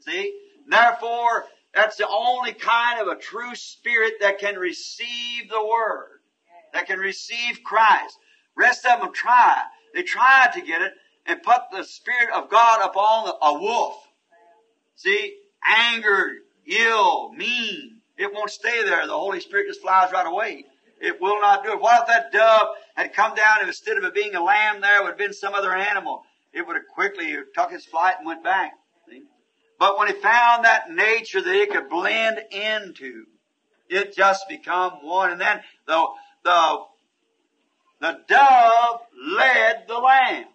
See? 0.00 0.38
Therefore, 0.68 1.44
that's 1.74 1.96
the 1.96 2.08
only 2.08 2.52
kind 2.52 3.00
of 3.00 3.08
a 3.08 3.20
true 3.20 3.54
spirit 3.54 4.14
that 4.20 4.38
can 4.38 4.56
receive 4.56 5.50
the 5.50 5.64
Word, 5.64 6.20
that 6.72 6.86
can 6.86 6.98
receive 6.98 7.62
Christ. 7.64 8.16
Rest 8.56 8.86
of 8.86 9.00
them 9.00 9.12
try. 9.12 9.60
They 9.94 10.02
try 10.02 10.48
to 10.54 10.60
get 10.60 10.82
it 10.82 10.92
and 11.26 11.42
put 11.42 11.62
the 11.70 11.82
Spirit 11.82 12.30
of 12.34 12.48
God 12.48 12.84
upon 12.84 13.28
a 13.42 13.60
wolf. 13.60 13.96
See? 14.96 15.36
Angered, 15.64 16.38
ill, 16.66 17.32
mean. 17.32 17.98
It 18.16 18.32
won't 18.32 18.50
stay 18.50 18.84
there. 18.84 19.06
The 19.06 19.12
Holy 19.12 19.40
Spirit 19.40 19.68
just 19.68 19.80
flies 19.80 20.12
right 20.12 20.26
away. 20.26 20.64
It 21.00 21.20
will 21.20 21.40
not 21.40 21.64
do 21.64 21.72
it. 21.72 21.80
What 21.80 22.02
if 22.02 22.06
that 22.08 22.32
dove 22.32 22.68
had 22.94 23.14
come 23.14 23.34
down 23.34 23.60
and 23.60 23.68
instead 23.68 23.96
of 23.96 24.04
it 24.04 24.14
being 24.14 24.34
a 24.34 24.42
lamb 24.42 24.80
there, 24.80 25.02
would 25.02 25.10
have 25.10 25.18
been 25.18 25.32
some 25.32 25.54
other 25.54 25.74
animal? 25.74 26.22
It 26.52 26.66
would 26.66 26.76
have 26.76 26.88
quickly 26.94 27.34
took 27.54 27.72
its 27.72 27.86
flight 27.86 28.16
and 28.18 28.26
went 28.26 28.44
back. 28.44 28.72
See? 29.08 29.22
But 29.78 29.98
when 29.98 30.08
he 30.08 30.14
found 30.14 30.64
that 30.64 30.90
nature 30.90 31.40
that 31.40 31.54
it 31.54 31.70
could 31.70 31.88
blend 31.88 32.38
into, 32.50 33.24
it 33.88 34.14
just 34.14 34.48
become 34.48 34.92
one. 35.02 35.32
And 35.32 35.40
then 35.40 35.60
the, 35.86 36.06
the, 36.44 36.78
the 38.00 38.18
dove 38.28 39.00
led 39.26 39.84
the 39.88 39.98
lamb. 39.98 40.46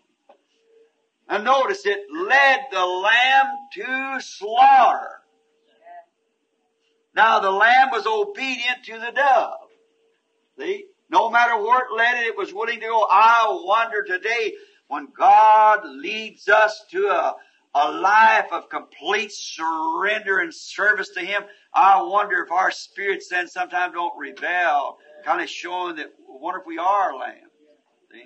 And 1.30 1.44
notice 1.44 1.86
it 1.86 2.06
led 2.14 2.60
the 2.72 2.86
lamb 2.86 3.48
to 3.74 4.22
slaughter. 4.22 5.22
Now 7.16 7.40
the 7.40 7.52
lamb 7.52 7.90
was 7.92 8.06
obedient 8.06 8.84
to 8.86 9.00
the 9.00 9.12
dove. 9.12 9.70
See? 10.60 10.86
No 11.10 11.30
matter 11.30 11.58
where 11.58 11.80
it 11.80 11.96
led 11.96 12.18
it, 12.18 12.28
it 12.28 12.38
was 12.38 12.54
willing 12.54 12.80
to 12.80 12.86
go. 12.86 13.08
I 13.10 13.48
wonder 13.64 14.04
today 14.04 14.54
when 14.88 15.08
God 15.18 15.82
leads 15.86 16.50
us 16.50 16.84
to 16.92 17.08
a, 17.08 17.36
a 17.76 17.92
life 17.92 18.48
of 18.52 18.70
complete 18.70 19.32
surrender 19.32 20.40
and 20.40 20.54
service 20.54 21.10
to 21.16 21.22
Him, 21.22 21.44
I 21.74 22.02
wonder 22.02 22.44
if 22.44 22.52
our 22.52 22.72
spirits 22.72 23.30
then 23.30 23.48
sometimes 23.48 23.94
don't 23.94 24.18
rebel, 24.18 24.98
kind 25.24 25.42
of 25.42 25.50
showing 25.50 25.98
that, 25.98 26.08
wonder 26.28 26.60
if 26.60 26.68
we 26.68 26.78
are 26.78 27.12
a 27.12 27.18
lamb. 27.18 27.36
See? 28.12 28.24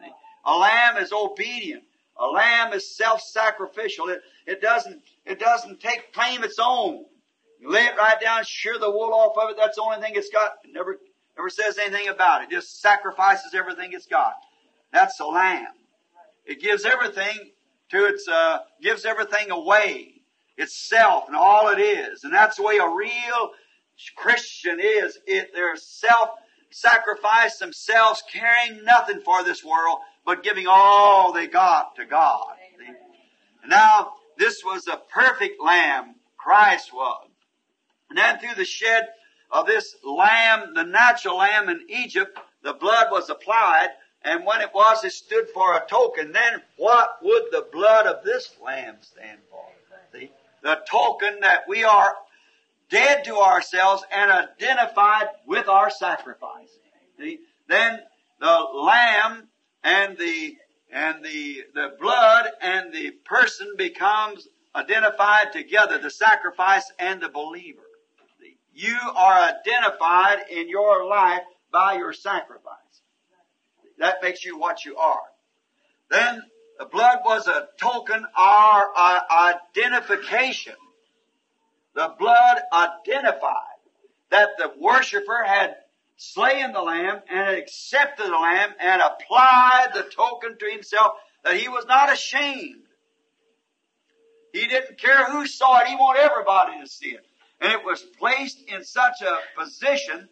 See? 0.00 0.12
A 0.46 0.54
lamb 0.54 0.96
is 0.96 1.12
obedient. 1.12 1.82
A 2.18 2.26
lamb 2.26 2.72
is 2.72 2.96
self-sacrificial. 2.96 4.08
It, 4.08 4.20
it 4.46 4.60
doesn't, 4.62 5.02
it 5.24 5.38
doesn't 5.38 5.80
take 5.80 6.12
claim 6.12 6.42
its 6.42 6.58
own. 6.60 7.04
You 7.60 7.70
lay 7.70 7.84
it 7.84 7.96
right 7.96 8.20
down, 8.20 8.42
shear 8.46 8.78
the 8.78 8.90
wool 8.90 9.12
off 9.12 9.36
of 9.36 9.50
it. 9.50 9.56
That's 9.58 9.76
the 9.76 9.82
only 9.82 10.00
thing 10.00 10.12
it's 10.14 10.30
got. 10.30 10.52
It 10.64 10.72
never, 10.72 10.98
never 11.36 11.50
says 11.50 11.78
anything 11.78 12.08
about 12.08 12.42
it. 12.42 12.50
Just 12.50 12.80
sacrifices 12.80 13.54
everything 13.54 13.92
it's 13.92 14.06
got. 14.06 14.34
That's 14.92 15.18
a 15.20 15.26
lamb. 15.26 15.66
It 16.44 16.60
gives 16.60 16.84
everything 16.84 17.50
to 17.90 18.06
its, 18.06 18.26
uh, 18.28 18.58
gives 18.80 19.04
everything 19.04 19.50
away. 19.50 20.12
Itself 20.58 21.24
and 21.26 21.36
all 21.36 21.68
it 21.68 21.78
is. 21.78 22.24
And 22.24 22.32
that's 22.32 22.56
the 22.56 22.62
way 22.62 22.78
a 22.78 22.88
real 22.88 23.50
Christian 24.16 24.80
is. 24.80 25.18
It, 25.26 25.50
they're 25.52 25.76
self-sacrifice 25.76 27.58
themselves, 27.58 28.22
caring 28.32 28.82
nothing 28.82 29.20
for 29.20 29.44
this 29.44 29.62
world, 29.62 29.98
but 30.24 30.42
giving 30.42 30.66
all 30.66 31.34
they 31.34 31.46
got 31.46 31.96
to 31.96 32.06
God. 32.06 32.54
Now, 33.68 34.12
this 34.38 34.62
was 34.64 34.84
the 34.84 34.98
perfect 35.12 35.60
lamb, 35.62 36.14
Christ 36.38 36.90
was. 36.90 37.28
And 38.08 38.16
then 38.18 38.38
through 38.38 38.54
the 38.54 38.64
shed 38.64 39.08
of 39.50 39.66
this 39.66 39.96
lamb, 40.04 40.74
the 40.74 40.84
natural 40.84 41.38
lamb 41.38 41.68
in 41.68 41.86
Egypt, 41.88 42.38
the 42.62 42.74
blood 42.74 43.08
was 43.10 43.30
applied, 43.30 43.88
and 44.22 44.44
when 44.44 44.60
it 44.60 44.70
was, 44.74 45.04
it 45.04 45.12
stood 45.12 45.48
for 45.54 45.76
a 45.76 45.86
token. 45.88 46.32
Then 46.32 46.62
what 46.76 47.18
would 47.22 47.44
the 47.52 47.66
blood 47.72 48.06
of 48.06 48.24
this 48.24 48.50
lamb 48.64 48.96
stand 49.00 49.38
for? 49.50 49.64
See? 50.12 50.30
The 50.62 50.80
token 50.90 51.40
that 51.40 51.68
we 51.68 51.84
are 51.84 52.14
dead 52.90 53.24
to 53.24 53.36
ourselves 53.36 54.02
and 54.12 54.30
identified 54.30 55.28
with 55.46 55.68
our 55.68 55.90
sacrifice. 55.90 56.70
See? 57.18 57.38
Then 57.68 58.00
the 58.40 58.66
lamb 58.74 59.48
and 59.84 60.18
the 60.18 60.56
and 60.92 61.24
the 61.24 61.64
the 61.74 61.96
blood 62.00 62.46
and 62.60 62.92
the 62.92 63.10
person 63.24 63.74
becomes 63.76 64.48
identified 64.74 65.52
together, 65.52 65.98
the 65.98 66.10
sacrifice 66.10 66.90
and 66.98 67.20
the 67.20 67.28
believer. 67.28 67.85
You 68.76 68.98
are 69.16 69.38
identified 69.38 70.50
in 70.50 70.68
your 70.68 71.06
life 71.06 71.40
by 71.72 71.94
your 71.94 72.12
sacrifice. 72.12 72.76
That 73.98 74.22
makes 74.22 74.44
you 74.44 74.58
what 74.58 74.84
you 74.84 74.98
are. 74.98 75.22
Then 76.10 76.42
the 76.78 76.84
blood 76.84 77.20
was 77.24 77.46
a 77.46 77.68
token 77.80 78.18
or 78.18 78.90
uh, 78.94 79.54
identification. 79.74 80.74
The 81.94 82.14
blood 82.18 82.58
identified 82.70 83.80
that 84.30 84.50
the 84.58 84.70
worshiper 84.78 85.42
had 85.46 85.76
slain 86.18 86.74
the 86.74 86.82
lamb 86.82 87.22
and 87.30 87.56
accepted 87.56 88.26
the 88.26 88.30
lamb 88.30 88.74
and 88.78 89.00
applied 89.00 89.92
the 89.94 90.02
token 90.02 90.58
to 90.58 90.70
himself 90.70 91.12
that 91.44 91.56
he 91.56 91.68
was 91.68 91.86
not 91.86 92.12
ashamed. 92.12 92.82
He 94.52 94.66
didn't 94.66 94.98
care 94.98 95.30
who 95.30 95.46
saw 95.46 95.80
it. 95.80 95.86
He 95.86 95.94
wanted 95.94 96.20
everybody 96.20 96.78
to 96.82 96.86
see 96.86 97.08
it. 97.08 97.25
And 97.60 97.72
it 97.72 97.84
was 97.84 98.02
placed 98.02 98.62
in 98.68 98.84
such 98.84 99.22
a 99.22 99.60
position 99.60 100.28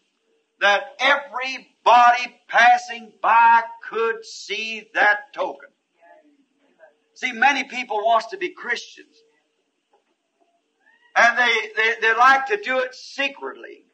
that 0.61 0.83
everybody 0.99 2.41
passing 2.49 3.13
by 3.23 3.63
could 3.89 4.25
see 4.25 4.89
that 4.95 5.33
token. 5.33 5.69
See, 7.15 7.33
many 7.33 7.65
people 7.65 7.99
wants 7.99 8.27
to 8.29 8.37
be 8.37 8.51
Christians. 8.51 9.17
And 11.17 11.39
they, 11.39 11.55
they, 11.77 11.95
they 12.01 12.15
like 12.17 12.47
to 12.47 12.57
do 12.57 12.81
it 12.81 12.95
secretly. 12.95 13.85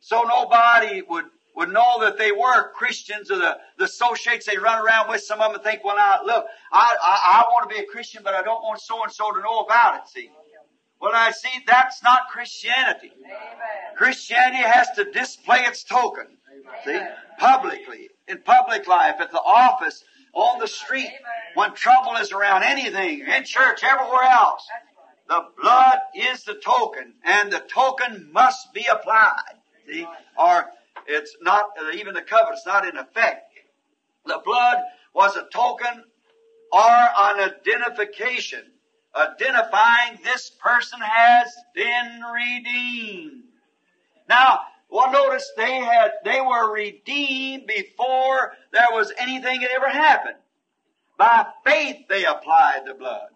So 0.00 0.22
nobody 0.22 1.02
would, 1.02 1.24
would 1.56 1.70
know 1.70 2.00
that 2.00 2.18
they 2.18 2.32
were 2.32 2.70
Christians 2.72 3.30
or 3.30 3.38
the, 3.38 3.56
the 3.78 3.84
associates 3.84 4.46
they 4.46 4.58
run 4.58 4.84
around 4.84 5.08
with. 5.08 5.22
Some 5.22 5.40
of 5.40 5.52
them 5.52 5.62
think, 5.62 5.82
well 5.82 5.96
now, 5.96 6.20
look, 6.24 6.44
I, 6.70 6.96
I, 7.02 7.40
I 7.40 7.44
want 7.50 7.68
to 7.68 7.74
be 7.74 7.82
a 7.82 7.86
Christian, 7.86 8.22
but 8.22 8.34
I 8.34 8.42
don't 8.42 8.62
want 8.62 8.80
so 8.80 9.02
and 9.02 9.10
so 9.10 9.32
to 9.32 9.40
know 9.40 9.60
about 9.60 9.96
it, 9.96 10.08
see. 10.08 10.30
Well, 11.00 11.12
I 11.14 11.30
see 11.30 11.50
that's 11.66 12.02
not 12.02 12.28
Christianity. 12.30 13.12
Amen. 13.18 13.36
Christianity 13.96 14.62
has 14.62 14.88
to 14.96 15.04
display 15.10 15.58
its 15.60 15.84
token. 15.84 16.26
See? 16.84 17.00
Publicly. 17.38 18.10
In 18.28 18.38
public 18.42 18.88
life, 18.88 19.16
at 19.20 19.30
the 19.30 19.40
office, 19.40 20.02
on 20.32 20.58
the 20.58 20.66
street, 20.66 21.10
when 21.54 21.72
trouble 21.74 22.16
is 22.16 22.32
around, 22.32 22.62
anything, 22.62 23.20
in 23.20 23.44
church, 23.44 23.82
everywhere 23.84 24.24
else. 24.24 24.66
The 25.28 25.44
blood 25.60 25.98
is 26.14 26.44
the 26.44 26.54
token, 26.54 27.14
and 27.24 27.52
the 27.52 27.60
token 27.60 28.30
must 28.32 28.72
be 28.72 28.86
applied. 28.90 29.56
See? 29.88 30.06
Or 30.38 30.66
it's 31.06 31.36
not, 31.40 31.66
even 31.94 32.14
the 32.14 32.22
covenant, 32.22 32.58
it's 32.58 32.66
not 32.66 32.86
in 32.86 32.96
effect. 32.96 33.52
The 34.24 34.40
blood 34.44 34.78
was 35.14 35.36
a 35.36 35.46
token 35.52 36.04
or 36.72 36.80
an 36.80 37.40
identification 37.40 38.64
identifying 39.16 40.18
this 40.22 40.50
person 40.50 41.00
has 41.00 41.48
been 41.74 42.20
redeemed. 42.32 43.44
Now, 44.28 44.60
well, 44.88 45.10
notice 45.10 45.50
they 45.56 45.76
had, 45.76 46.12
they 46.24 46.40
were 46.40 46.72
redeemed 46.72 47.66
before 47.66 48.52
there 48.72 48.86
was 48.92 49.12
anything 49.18 49.60
that 49.60 49.70
ever 49.70 49.88
happened. 49.88 50.36
By 51.18 51.46
faith 51.64 52.08
they 52.08 52.24
applied 52.24 52.82
the 52.86 52.94
blood. 52.94 53.28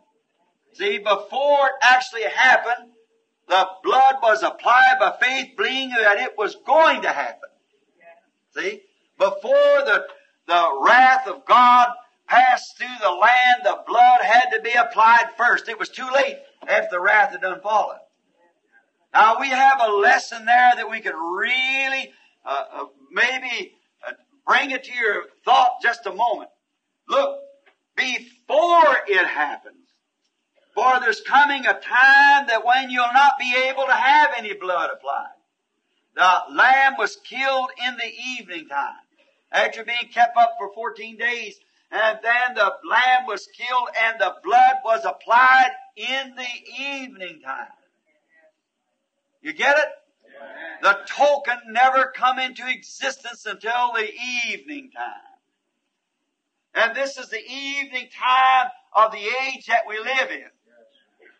See, 0.74 0.98
before 0.98 1.66
it 1.66 1.74
actually 1.82 2.24
happened, 2.24 2.92
the 3.48 3.66
blood 3.82 4.16
was 4.22 4.42
applied 4.42 4.96
by 5.00 5.16
faith, 5.20 5.56
believing 5.56 5.90
that 5.90 6.18
it 6.18 6.38
was 6.38 6.56
going 6.64 7.02
to 7.02 7.08
happen. 7.08 7.48
See, 8.56 8.82
before 9.18 9.82
the, 9.84 10.04
the 10.46 10.80
wrath 10.84 11.26
of 11.26 11.44
God 11.44 11.88
passed 12.30 12.78
through 12.78 12.86
the 13.02 13.10
land, 13.10 13.62
the 13.64 13.82
blood 13.86 14.20
had 14.22 14.50
to 14.50 14.62
be 14.62 14.70
applied 14.70 15.26
first. 15.36 15.68
It 15.68 15.78
was 15.78 15.88
too 15.88 16.08
late 16.14 16.38
after 16.66 16.88
the 16.92 17.00
wrath 17.00 17.32
had 17.32 17.40
done 17.40 17.60
fallen. 17.60 17.98
Now 19.12 19.40
we 19.40 19.48
have 19.48 19.80
a 19.82 19.92
lesson 19.92 20.46
there 20.46 20.72
that 20.76 20.88
we 20.88 21.00
could 21.00 21.16
really, 21.16 22.12
uh, 22.46 22.64
uh, 22.72 22.84
maybe 23.10 23.72
uh, 24.06 24.12
bring 24.46 24.70
it 24.70 24.84
to 24.84 24.94
your 24.94 25.24
thought 25.44 25.82
just 25.82 26.06
a 26.06 26.12
moment. 26.12 26.50
Look, 27.08 27.40
before 27.96 28.96
it 29.08 29.26
happens, 29.26 29.76
for 30.72 31.00
there's 31.00 31.20
coming 31.22 31.66
a 31.66 31.72
time 31.72 32.46
that 32.46 32.64
when 32.64 32.90
you'll 32.90 33.12
not 33.12 33.32
be 33.40 33.52
able 33.68 33.86
to 33.86 33.92
have 33.92 34.30
any 34.38 34.54
blood 34.54 34.90
applied. 34.92 35.34
The 36.14 36.54
lamb 36.54 36.94
was 36.96 37.16
killed 37.16 37.70
in 37.84 37.96
the 37.96 38.12
evening 38.38 38.68
time. 38.68 38.94
After 39.50 39.84
being 39.84 40.08
kept 40.12 40.36
up 40.36 40.54
for 40.58 40.72
14 40.72 41.16
days, 41.16 41.58
and 41.90 42.18
then 42.22 42.54
the 42.54 42.72
lamb 42.88 43.26
was 43.26 43.48
killed 43.56 43.88
and 44.04 44.20
the 44.20 44.34
blood 44.44 44.76
was 44.84 45.04
applied 45.04 45.72
in 45.96 46.34
the 46.36 46.82
evening 46.82 47.40
time. 47.44 47.66
You 49.42 49.52
get 49.52 49.76
it? 49.76 49.88
The 50.82 50.98
token 51.06 51.58
never 51.68 52.12
come 52.14 52.38
into 52.38 52.66
existence 52.66 53.44
until 53.44 53.92
the 53.94 54.08
evening 54.46 54.90
time. 54.96 55.30
And 56.74 56.96
this 56.96 57.18
is 57.18 57.28
the 57.28 57.42
evening 57.42 58.08
time 58.16 58.68
of 58.94 59.12
the 59.12 59.18
age 59.18 59.66
that 59.66 59.82
we 59.88 59.98
live 59.98 60.30
in. 60.30 60.48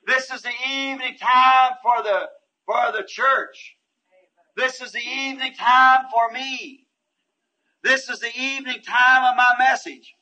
This 0.07 0.31
is 0.31 0.43
the 0.43 0.53
evening 0.69 1.17
time 1.21 1.73
for 1.83 2.03
the, 2.03 2.29
for 2.67 2.93
the 2.93 3.05
church. 3.07 3.77
This 4.57 4.81
is 4.81 4.93
the 4.93 4.99
evening 4.99 5.55
time 5.55 6.07
for 6.11 6.33
me. 6.33 6.87
This 7.83 8.11
is 8.11 8.19
the 8.19 8.37
evening 8.37 8.83
time 8.83 9.25
of 9.25 9.37
my 9.37 9.55
message. 9.59 10.15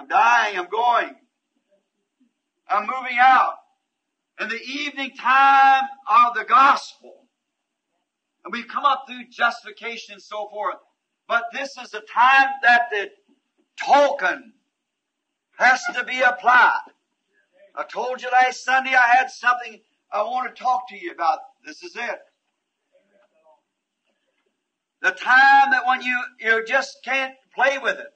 I'm 0.00 0.08
dying, 0.08 0.58
I'm 0.58 0.68
going. 0.68 1.14
I'm 2.66 2.86
moving 2.86 3.18
out. 3.20 3.52
In 4.40 4.48
the 4.48 4.58
evening 4.62 5.10
time 5.10 5.82
of 6.08 6.34
the 6.34 6.44
gospel. 6.44 7.26
And 8.42 8.50
we've 8.50 8.66
come 8.66 8.86
up 8.86 9.04
through 9.06 9.24
justification 9.30 10.14
and 10.14 10.22
so 10.22 10.48
forth. 10.48 10.76
But 11.28 11.44
this 11.52 11.76
is 11.76 11.90
the 11.90 12.00
time 12.00 12.48
that 12.62 12.84
the 12.90 13.10
token 13.84 14.54
has 15.58 15.82
to 15.94 16.02
be 16.04 16.20
applied. 16.22 16.80
I 17.76 17.84
told 17.84 18.22
you 18.22 18.30
last 18.30 18.64
Sunday 18.64 18.94
I 18.94 19.16
had 19.16 19.30
something 19.30 19.80
I 20.10 20.22
want 20.22 20.56
to 20.56 20.62
talk 20.62 20.88
to 20.88 20.98
you 20.98 21.12
about. 21.12 21.40
This 21.66 21.82
is 21.82 21.94
it. 21.94 22.18
The 25.02 25.10
time 25.10 25.72
that 25.72 25.84
when 25.86 26.00
you, 26.00 26.18
you 26.40 26.64
just 26.66 27.04
can't 27.04 27.34
play 27.54 27.76
with 27.76 27.98
it. 27.98 28.08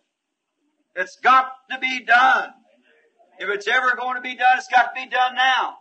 It's 0.97 1.17
got 1.17 1.53
to 1.71 1.79
be 1.79 2.05
done. 2.05 2.51
If 3.39 3.49
it's 3.49 3.67
ever 3.67 3.97
going 3.97 4.17
to 4.17 4.21
be 4.21 4.37
done, 4.37 4.57
it's 4.57 4.69
got 4.69 4.95
to 4.95 5.01
be 5.01 5.09
done 5.09 5.35
now. 5.35 5.77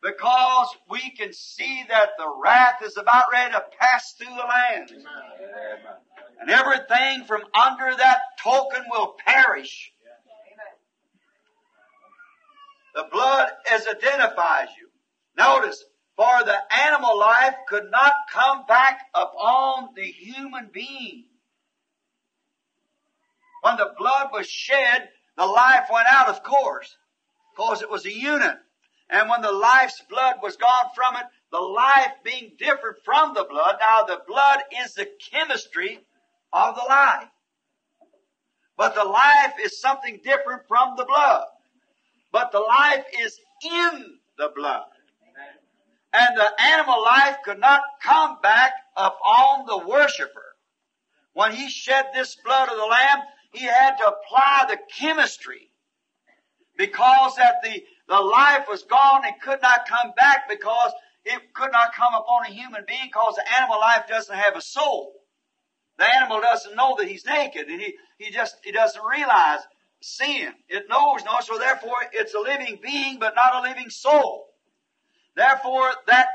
Because 0.00 0.68
we 0.88 1.10
can 1.10 1.32
see 1.32 1.84
that 1.88 2.10
the 2.16 2.32
wrath 2.42 2.82
is 2.84 2.96
about 2.96 3.24
ready 3.32 3.52
to 3.52 3.64
pass 3.80 4.12
through 4.12 4.28
the 4.28 4.34
land. 4.34 4.90
And 6.40 6.50
everything 6.50 7.24
from 7.26 7.42
under 7.52 7.96
that 7.96 8.18
token 8.42 8.84
will 8.90 9.16
perish. 9.26 9.92
The 12.94 13.06
blood 13.10 13.48
as 13.72 13.86
identifies 13.88 14.68
you. 14.80 14.88
Notice, 15.36 15.84
for 16.16 16.44
the 16.44 16.56
animal 16.86 17.18
life 17.18 17.54
could 17.68 17.90
not 17.90 18.12
come 18.32 18.66
back 18.66 19.00
upon 19.14 19.90
the 19.94 20.02
human 20.02 20.68
being. 20.72 21.27
When 23.68 23.76
the 23.76 23.92
blood 23.98 24.28
was 24.32 24.48
shed, 24.48 25.10
the 25.36 25.44
life 25.44 25.88
went 25.92 26.08
out, 26.10 26.28
of 26.28 26.42
course, 26.42 26.96
because 27.54 27.82
it 27.82 27.90
was 27.90 28.06
a 28.06 28.12
unit. 28.12 28.56
And 29.10 29.28
when 29.28 29.42
the 29.42 29.52
life's 29.52 30.00
blood 30.08 30.36
was 30.42 30.56
gone 30.56 30.86
from 30.94 31.16
it, 31.16 31.26
the 31.52 31.60
life 31.60 32.12
being 32.24 32.52
different 32.58 32.96
from 33.04 33.34
the 33.34 33.44
blood, 33.44 33.76
now 33.78 34.04
the 34.04 34.22
blood 34.26 34.60
is 34.82 34.94
the 34.94 35.06
chemistry 35.30 36.00
of 36.50 36.76
the 36.76 36.84
life. 36.88 37.28
But 38.78 38.94
the 38.94 39.04
life 39.04 39.54
is 39.62 39.78
something 39.78 40.20
different 40.24 40.62
from 40.66 40.94
the 40.96 41.04
blood. 41.04 41.44
But 42.32 42.52
the 42.52 42.60
life 42.60 43.04
is 43.20 43.38
in 43.64 44.18
the 44.38 44.50
blood. 44.56 44.86
And 46.14 46.36
the 46.38 46.62
animal 46.62 47.02
life 47.02 47.36
could 47.44 47.60
not 47.60 47.82
come 48.02 48.38
back 48.42 48.72
upon 48.96 49.66
the 49.66 49.86
worshiper. 49.86 50.54
When 51.34 51.52
he 51.52 51.68
shed 51.68 52.06
this 52.14 52.34
blood 52.34 52.70
of 52.70 52.76
the 52.76 52.86
lamb, 52.86 53.20
he 53.50 53.64
had 53.64 53.96
to 53.96 54.06
apply 54.06 54.66
the 54.68 54.78
chemistry 54.98 55.70
because 56.76 57.36
that 57.36 57.56
the, 57.62 57.82
the 58.08 58.20
life 58.20 58.66
was 58.68 58.84
gone 58.84 59.22
and 59.24 59.40
could 59.42 59.60
not 59.62 59.88
come 59.88 60.12
back 60.16 60.48
because 60.48 60.92
it 61.24 61.52
could 61.54 61.72
not 61.72 61.94
come 61.94 62.14
upon 62.14 62.46
a 62.46 62.54
human 62.54 62.84
being 62.86 63.06
because 63.06 63.34
the 63.34 63.58
animal 63.58 63.80
life 63.80 64.04
doesn't 64.08 64.34
have 64.34 64.56
a 64.56 64.60
soul. 64.60 65.12
The 65.98 66.04
animal 66.16 66.40
doesn't 66.40 66.76
know 66.76 66.94
that 66.98 67.08
he's 67.08 67.26
naked 67.26 67.68
and 67.68 67.80
he, 67.80 67.94
he 68.18 68.30
just, 68.30 68.56
he 68.62 68.70
doesn't 68.70 69.02
realize 69.04 69.60
sin. 70.00 70.52
It 70.68 70.84
knows 70.88 71.24
no, 71.24 71.40
so 71.40 71.58
therefore 71.58 71.96
it's 72.12 72.34
a 72.34 72.38
living 72.38 72.78
being 72.82 73.18
but 73.18 73.34
not 73.34 73.56
a 73.56 73.68
living 73.68 73.90
soul. 73.90 74.46
Therefore 75.34 75.90
that 76.06 76.28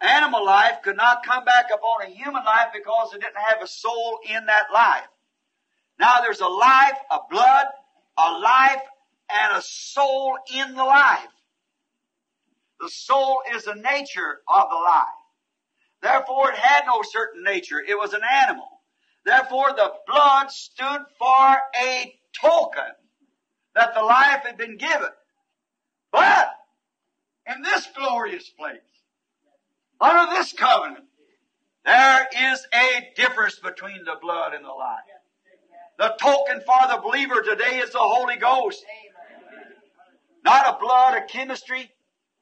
animal 0.00 0.44
life 0.44 0.82
could 0.84 0.96
not 0.96 1.24
come 1.26 1.44
back 1.44 1.66
upon 1.74 2.02
a 2.02 2.14
human 2.14 2.44
life 2.44 2.68
because 2.72 3.12
it 3.12 3.20
didn't 3.20 3.36
have 3.36 3.62
a 3.62 3.66
soul 3.66 4.20
in 4.28 4.46
that 4.46 4.66
life. 4.72 5.08
Now 5.98 6.20
there's 6.20 6.40
a 6.40 6.48
life, 6.48 6.98
a 7.10 7.18
blood, 7.30 7.66
a 8.18 8.38
life, 8.38 8.82
and 9.30 9.56
a 9.56 9.62
soul 9.62 10.36
in 10.54 10.74
the 10.74 10.84
life. 10.84 11.28
The 12.80 12.88
soul 12.88 13.42
is 13.54 13.64
the 13.64 13.74
nature 13.74 14.40
of 14.48 14.68
the 14.70 14.76
life. 14.76 15.06
Therefore 16.02 16.50
it 16.50 16.58
had 16.58 16.84
no 16.86 17.02
certain 17.02 17.42
nature. 17.42 17.80
It 17.80 17.94
was 17.94 18.12
an 18.12 18.22
animal. 18.22 18.68
Therefore 19.24 19.72
the 19.74 19.92
blood 20.06 20.50
stood 20.50 21.02
for 21.18 21.56
a 21.82 22.14
token 22.40 22.92
that 23.74 23.94
the 23.94 24.02
life 24.02 24.42
had 24.44 24.58
been 24.58 24.76
given. 24.76 25.08
But 26.12 26.50
in 27.46 27.62
this 27.62 27.88
glorious 27.96 28.48
place, 28.50 28.80
under 30.00 30.30
this 30.34 30.52
covenant, 30.52 31.04
there 31.84 32.28
is 32.52 32.66
a 32.72 33.12
difference 33.16 33.58
between 33.58 34.04
the 34.04 34.16
blood 34.20 34.54
and 34.54 34.64
the 34.64 34.68
life. 34.68 35.00
The 35.98 36.14
token 36.20 36.60
for 36.60 36.88
the 36.88 37.00
believer 37.02 37.42
today 37.42 37.78
is 37.78 37.90
the 37.92 37.98
Holy 37.98 38.36
Ghost. 38.36 38.84
Not 40.44 40.74
a 40.74 40.78
blood, 40.78 41.16
a 41.16 41.24
chemistry, 41.24 41.90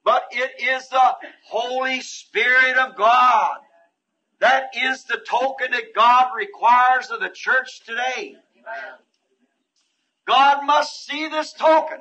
but 0.05 0.25
it 0.31 0.51
is 0.61 0.89
the 0.89 1.15
Holy 1.49 2.01
Spirit 2.01 2.77
of 2.79 2.97
God. 2.97 3.59
That 4.41 4.71
is 4.77 5.05
the 5.05 5.19
token 5.19 5.71
that 5.71 5.95
God 5.95 6.31
requires 6.37 7.11
of 7.11 7.21
the 7.21 7.29
church 7.29 7.83
today. 7.87 8.35
God 10.27 10.65
must 10.65 11.07
see 11.07 11.29
this 11.29 11.53
token. 11.53 11.99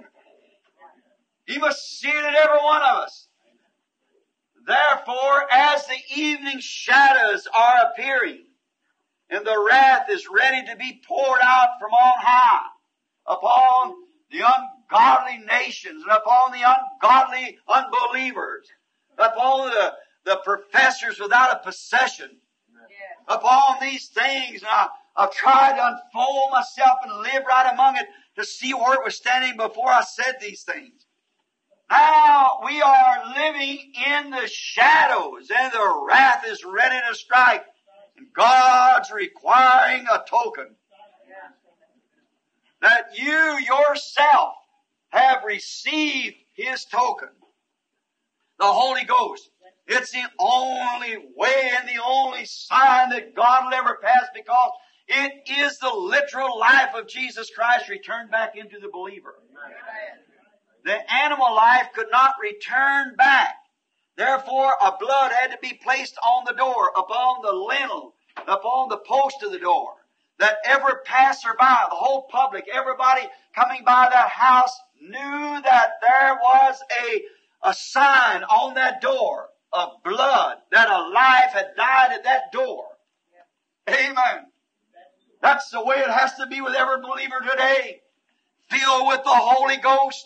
He 1.46 1.58
must 1.58 2.00
see 2.00 2.08
it 2.08 2.16
in 2.16 2.36
every 2.36 2.60
one 2.64 2.82
of 2.82 2.98
us. 3.00 3.28
Therefore, 4.66 5.52
as 5.52 5.86
the 5.88 5.98
evening 6.16 6.60
shadows 6.60 7.48
are 7.54 7.92
appearing, 7.92 8.46
and 9.32 9.46
the 9.46 9.66
wrath 9.68 10.08
is 10.10 10.28
ready 10.30 10.68
to 10.68 10.76
be 10.76 11.02
poured 11.08 11.40
out 11.42 11.70
from 11.80 11.92
on 11.92 12.20
high 12.20 12.68
upon 13.26 13.94
the 14.30 14.42
ungodly 14.42 15.40
nations 15.46 16.04
and 16.04 16.12
upon 16.12 16.52
the 16.52 16.62
ungodly 16.62 17.58
unbelievers, 17.68 18.68
upon 19.18 19.70
the, 19.70 19.94
the 20.26 20.40
professors 20.44 21.20
without 21.20 21.56
a 21.56 21.64
possession, 21.64 22.30
upon 23.28 23.78
these 23.82 24.08
things. 24.10 24.62
And 24.62 24.70
I, 24.70 24.88
I've 25.16 25.32
tried 25.32 25.78
to 25.78 25.88
unfold 25.88 26.52
myself 26.52 27.00
and 27.04 27.22
live 27.22 27.44
right 27.48 27.72
among 27.74 27.98
it 27.98 28.06
to 28.38 28.46
see 28.46 28.74
where 28.74 28.96
it 28.96 29.04
was 29.04 29.16
standing 29.16 29.58
before 29.58 29.90
I 29.90 30.02
said 30.02 30.36
these 30.42 30.64
things. 30.64 31.06
Now 31.90 32.60
we 32.66 32.82
are 32.82 33.34
living 33.36 33.94
in 34.08 34.32
the 34.32 34.48
shadows 34.48 35.52
and 35.54 35.72
the 35.74 36.06
wrath 36.08 36.44
is 36.48 36.64
ready 36.64 36.98
to 37.10 37.16
strike. 37.16 37.66
And 38.22 38.34
God's 38.34 39.12
requiring 39.12 40.06
a 40.08 40.24
token 40.30 40.76
that 42.82 43.18
you 43.18 43.60
yourself 43.60 44.54
have 45.10 45.44
received 45.44 46.36
His 46.54 46.86
token. 46.86 47.30
The 48.60 48.66
Holy 48.66 49.06
Ghost. 49.06 49.50
It's 49.88 50.12
the 50.12 50.24
only 50.40 51.18
way 51.36 51.72
and 51.80 51.90
the 51.90 52.02
only 52.04 52.46
sign 52.46 53.10
that 53.10 53.36
God 53.36 53.66
will 53.66 53.74
ever 53.74 54.00
pass 54.02 54.28
because 54.36 54.72
it 55.08 55.50
is 55.60 55.80
the 55.80 55.92
literal 55.94 56.60
life 56.60 56.94
of 56.96 57.08
Jesus 57.08 57.50
Christ 57.50 57.90
returned 57.90 58.30
back 58.30 58.56
into 58.56 58.80
the 58.80 58.90
believer. 58.94 59.34
The 60.86 61.14
animal 61.14 61.56
life 61.56 61.88
could 61.96 62.08
not 62.12 62.36
return 62.42 63.16
back. 63.16 63.56
Therefore, 64.22 64.76
a 64.80 64.92
blood 65.00 65.32
had 65.32 65.50
to 65.50 65.58
be 65.60 65.74
placed 65.74 66.16
on 66.20 66.44
the 66.46 66.54
door, 66.54 66.92
upon 66.96 67.42
the 67.42 67.54
lintel, 67.54 68.14
upon 68.48 68.90
the 68.90 69.00
post 69.00 69.42
of 69.42 69.52
the 69.52 69.58
door, 69.58 69.96
that 70.38 70.58
every 70.64 70.94
passerby, 71.06 71.58
the 71.58 71.96
whole 71.96 72.28
public, 72.30 72.66
everybody 72.72 73.24
coming 73.56 73.84
by 73.84 74.10
that 74.12 74.30
house 74.30 74.80
knew 75.02 75.62
that 75.64 75.94
there 76.04 76.36
was 76.36 76.80
a, 77.04 77.24
a 77.64 77.74
sign 77.74 78.44
on 78.44 78.76
that 78.76 79.02
door 79.02 79.50
of 79.74 80.04
blood, 80.04 80.58
that 80.72 80.92
a 80.92 81.10
life 81.10 81.54
had 81.54 81.76
died 81.76 82.12
at 82.12 82.24
that 82.24 82.52
door. 82.54 82.86
Amen. 83.90 84.46
That's 85.42 85.72
the 85.72 85.84
way 85.84 85.96
it 85.96 86.12
has 86.12 86.36
to 86.36 86.46
be 86.46 86.62
with 86.62 86.76
every 86.76 87.02
believer 87.02 87.40
today. 87.42 88.02
Filled 88.70 89.08
with 89.08 89.24
the 89.24 89.32
Holy 89.32 89.78
Ghost. 89.78 90.26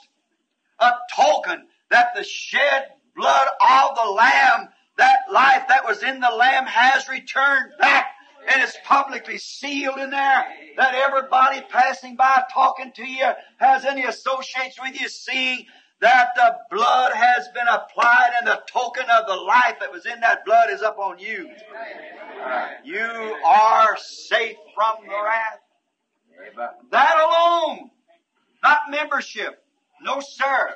A 0.79 0.91
token 1.15 1.67
that 1.89 2.09
the 2.13 2.25
shed 2.25 2.87
blood 3.15 3.47
of 3.61 3.95
the 3.95 4.11
Lamb, 4.11 4.69
that 4.97 5.17
life 5.31 5.63
that 5.67 5.85
was 5.85 6.03
in 6.03 6.19
the 6.19 6.29
Lamb 6.29 6.65
has 6.65 7.07
returned 7.09 7.71
back 7.79 8.07
and 8.47 8.61
it's 8.61 8.77
publicly 8.83 9.37
sealed 9.37 9.97
in 9.97 10.11
there 10.11 10.45
that 10.77 10.93
everybody 10.93 11.61
passing 11.69 12.15
by 12.15 12.43
talking 12.53 12.91
to 12.93 13.05
you 13.05 13.31
has 13.57 13.85
any 13.85 14.03
associates 14.03 14.77
with 14.81 14.99
you 14.99 15.09
seeing 15.09 15.65
that 16.01 16.29
the 16.35 16.55
blood 16.69 17.13
has 17.13 17.47
been 17.53 17.67
applied 17.67 18.31
and 18.39 18.47
the 18.47 18.61
token 18.71 19.05
of 19.09 19.25
the 19.27 19.35
life 19.35 19.77
that 19.79 19.91
was 19.91 20.05
in 20.05 20.19
that 20.19 20.45
blood 20.45 20.69
is 20.69 20.81
up 20.81 20.99
on 20.99 21.17
you. 21.17 21.49
You 22.83 23.35
are 23.45 23.97
safe 23.97 24.57
from 24.75 25.07
the 25.07 25.13
wrath. 25.13 25.59
That 26.91 27.15
alone, 27.17 27.89
not 28.61 28.81
membership. 28.89 29.63
No, 30.01 30.19
sir. 30.19 30.75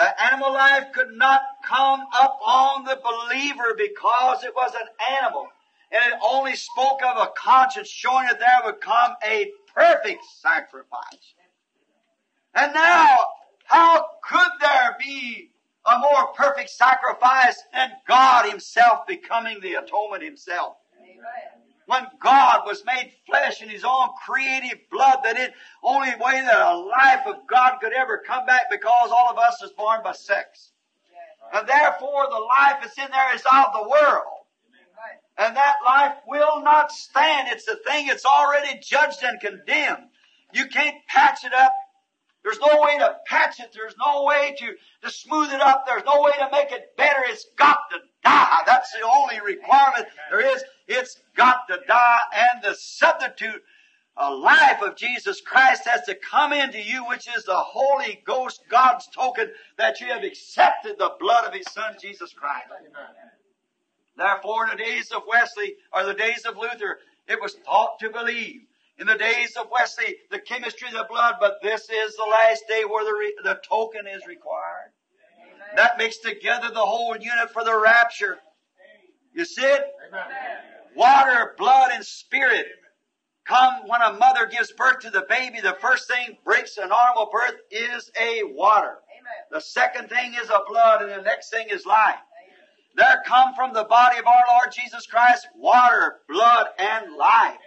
The 0.00 0.24
animal 0.32 0.54
life 0.54 0.92
could 0.94 1.12
not 1.12 1.42
come 1.62 2.00
up 2.14 2.38
on 2.42 2.84
the 2.84 2.98
believer 3.04 3.74
because 3.76 4.42
it 4.44 4.54
was 4.56 4.72
an 4.72 4.88
animal. 5.14 5.46
And 5.92 6.14
it 6.14 6.18
only 6.24 6.56
spoke 6.56 7.02
of 7.04 7.18
a 7.18 7.30
conscience 7.36 7.88
showing 7.88 8.26
that 8.28 8.40
there 8.40 8.60
would 8.64 8.80
come 8.80 9.14
a 9.22 9.50
perfect 9.74 10.24
sacrifice. 10.40 11.34
And 12.54 12.72
now, 12.72 13.26
how 13.66 14.06
could 14.24 14.50
there 14.62 14.96
be 14.98 15.50
a 15.84 15.98
more 15.98 16.28
perfect 16.28 16.70
sacrifice 16.70 17.62
than 17.74 17.90
God 18.08 18.48
Himself 18.48 19.06
becoming 19.06 19.60
the 19.60 19.74
atonement 19.74 20.22
Himself? 20.22 20.76
When 21.90 22.06
God 22.22 22.60
was 22.66 22.84
made 22.84 23.10
flesh 23.26 23.62
in 23.62 23.68
His 23.68 23.82
own 23.82 24.10
creative 24.24 24.78
blood, 24.92 25.18
that 25.24 25.36
it 25.36 25.52
only 25.82 26.10
way 26.10 26.40
that 26.40 26.60
a 26.60 26.76
life 26.76 27.26
of 27.26 27.48
God 27.48 27.78
could 27.80 27.92
ever 27.92 28.22
come 28.24 28.46
back 28.46 28.70
because 28.70 29.10
all 29.10 29.26
of 29.28 29.38
us 29.38 29.60
is 29.60 29.72
born 29.72 29.98
by 30.04 30.12
sex. 30.12 30.70
And 31.52 31.68
therefore 31.68 32.28
the 32.30 32.38
life 32.38 32.76
that's 32.80 32.96
in 32.96 33.10
there 33.10 33.34
is 33.34 33.42
of 33.42 33.72
the 33.72 33.88
world. 33.88 34.46
And 35.36 35.56
that 35.56 35.76
life 35.84 36.14
will 36.28 36.62
not 36.62 36.92
stand. 36.92 37.48
It's 37.50 37.66
a 37.66 37.74
thing 37.74 38.06
that's 38.06 38.24
already 38.24 38.78
judged 38.80 39.24
and 39.24 39.40
condemned. 39.40 40.10
You 40.52 40.66
can't 40.66 40.94
patch 41.08 41.44
it 41.44 41.52
up. 41.52 41.72
There's 42.44 42.60
no 42.60 42.80
way 42.82 42.98
to 42.98 43.16
patch 43.26 43.58
it. 43.58 43.70
There's 43.74 43.96
no 43.98 44.24
way 44.24 44.54
to, 44.60 44.74
to 45.02 45.10
smooth 45.10 45.52
it 45.52 45.60
up. 45.60 45.84
There's 45.86 46.04
no 46.04 46.22
way 46.22 46.32
to 46.38 46.48
make 46.52 46.70
it 46.70 46.96
better. 46.96 47.20
It's 47.24 47.46
got 47.56 47.78
to 47.90 47.98
die. 48.22 48.60
That's 48.64 48.92
the 48.92 49.06
only 49.06 49.40
requirement 49.44 50.06
there 50.30 50.54
is. 50.54 50.62
It's 50.90 51.16
got 51.36 51.68
to 51.68 51.78
die. 51.86 52.18
And 52.34 52.62
the 52.62 52.74
substitute, 52.74 53.62
a 54.16 54.34
life 54.34 54.82
of 54.82 54.96
Jesus 54.96 55.40
Christ 55.40 55.86
has 55.86 56.02
to 56.06 56.16
come 56.16 56.52
into 56.52 56.82
you, 56.82 57.06
which 57.06 57.28
is 57.34 57.44
the 57.44 57.56
Holy 57.56 58.20
Ghost, 58.26 58.62
God's 58.68 59.06
token 59.14 59.50
that 59.78 60.00
you 60.00 60.08
have 60.08 60.24
accepted 60.24 60.96
the 60.98 61.12
blood 61.20 61.46
of 61.46 61.54
His 61.54 61.70
Son, 61.70 61.94
Jesus 62.00 62.32
Christ. 62.32 62.66
Therefore, 64.16 64.64
in 64.64 64.76
the 64.76 64.82
days 64.82 65.12
of 65.12 65.22
Wesley, 65.28 65.76
or 65.94 66.04
the 66.04 66.14
days 66.14 66.44
of 66.44 66.56
Luther, 66.56 66.98
it 67.28 67.40
was 67.40 67.54
taught 67.64 68.00
to 68.00 68.10
believe. 68.10 68.62
In 68.98 69.06
the 69.06 69.16
days 69.16 69.56
of 69.56 69.68
Wesley, 69.70 70.16
the 70.30 70.40
chemistry 70.40 70.88
of 70.88 70.94
the 70.94 71.06
blood, 71.08 71.36
but 71.40 71.62
this 71.62 71.88
is 71.88 72.16
the 72.16 72.28
last 72.28 72.64
day 72.68 72.82
where 72.84 73.04
the, 73.04 73.16
re- 73.18 73.38
the 73.44 73.60
token 73.66 74.06
is 74.06 74.26
required. 74.26 74.90
That 75.76 75.96
makes 75.98 76.18
together 76.18 76.68
the 76.68 76.84
whole 76.84 77.16
unit 77.16 77.50
for 77.52 77.64
the 77.64 77.80
rapture. 77.80 78.38
You 79.32 79.44
see 79.44 79.62
it? 79.62 79.82
Water, 80.96 81.54
blood, 81.56 81.90
and 81.94 82.04
spirit 82.04 82.66
come 83.46 83.88
when 83.88 84.00
a 84.02 84.12
mother 84.14 84.46
gives 84.46 84.72
birth 84.72 85.00
to 85.00 85.10
the 85.10 85.26
baby. 85.28 85.60
The 85.60 85.76
first 85.80 86.08
thing 86.08 86.38
breaks 86.44 86.76
a 86.76 86.86
normal 86.86 87.30
birth 87.32 87.56
is 87.70 88.10
a 88.20 88.42
water. 88.44 88.98
The 89.50 89.60
second 89.60 90.08
thing 90.08 90.34
is 90.34 90.48
a 90.48 90.60
blood, 90.68 91.02
and 91.02 91.10
the 91.10 91.22
next 91.22 91.50
thing 91.50 91.68
is 91.70 91.86
life. 91.86 92.18
There 92.96 93.22
come 93.26 93.54
from 93.54 93.72
the 93.72 93.84
body 93.84 94.18
of 94.18 94.26
our 94.26 94.44
Lord 94.48 94.72
Jesus 94.72 95.06
Christ 95.06 95.46
water, 95.56 96.16
blood, 96.28 96.66
and 96.78 97.16
life. 97.16 97.58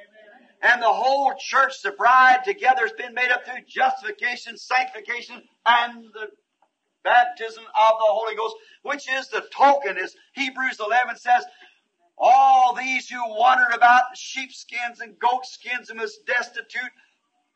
And 0.62 0.82
the 0.82 0.88
whole 0.88 1.34
church, 1.38 1.82
the 1.82 1.92
bride 1.92 2.40
together 2.46 2.82
has 2.82 2.94
been 2.94 3.14
made 3.14 3.32
up 3.32 3.46
through 3.46 3.64
justification, 3.68 4.58
sanctification, 4.58 5.42
and 5.66 6.06
the 6.14 6.28
baptism 7.04 7.64
of 7.64 7.92
the 8.00 8.08
Holy 8.08 8.36
Ghost, 8.36 8.56
which 8.84 9.10
is 9.12 9.28
the 9.28 9.44
token, 9.54 9.98
as 9.98 10.16
Hebrews 10.34 10.80
11 10.80 11.18
says, 11.18 11.44
all 12.18 12.76
these 12.76 13.10
who 13.10 13.20
wandered 13.28 13.74
about 13.76 14.04
in 14.12 14.16
sheepskins 14.16 15.02
and 15.02 15.18
goatskins 15.20 15.90
and 15.90 16.00
was 16.00 16.18
destitute, 16.26 16.92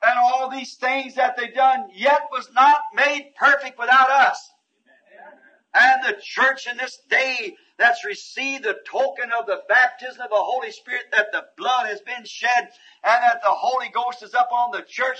and 0.03 0.19
all 0.19 0.49
these 0.49 0.75
things 0.75 1.15
that 1.15 1.37
they 1.37 1.47
done, 1.47 1.89
yet 1.93 2.21
was 2.31 2.49
not 2.53 2.81
made 2.93 3.33
perfect 3.35 3.79
without 3.79 4.09
us. 4.09 4.51
And 5.73 6.03
the 6.03 6.19
church 6.21 6.67
in 6.69 6.77
this 6.77 6.97
day 7.09 7.55
that's 7.77 8.05
received 8.05 8.63
the 8.63 8.77
token 8.89 9.31
of 9.37 9.45
the 9.45 9.61
baptism 9.69 10.21
of 10.21 10.29
the 10.29 10.35
Holy 10.35 10.71
Spirit, 10.71 11.05
that 11.11 11.31
the 11.31 11.45
blood 11.57 11.87
has 11.87 12.01
been 12.01 12.25
shed, 12.25 12.69
and 13.03 13.23
that 13.23 13.41
the 13.43 13.51
Holy 13.51 13.89
Ghost 13.93 14.23
is 14.23 14.33
up 14.33 14.49
on 14.51 14.71
the 14.71 14.81
church, 14.81 15.19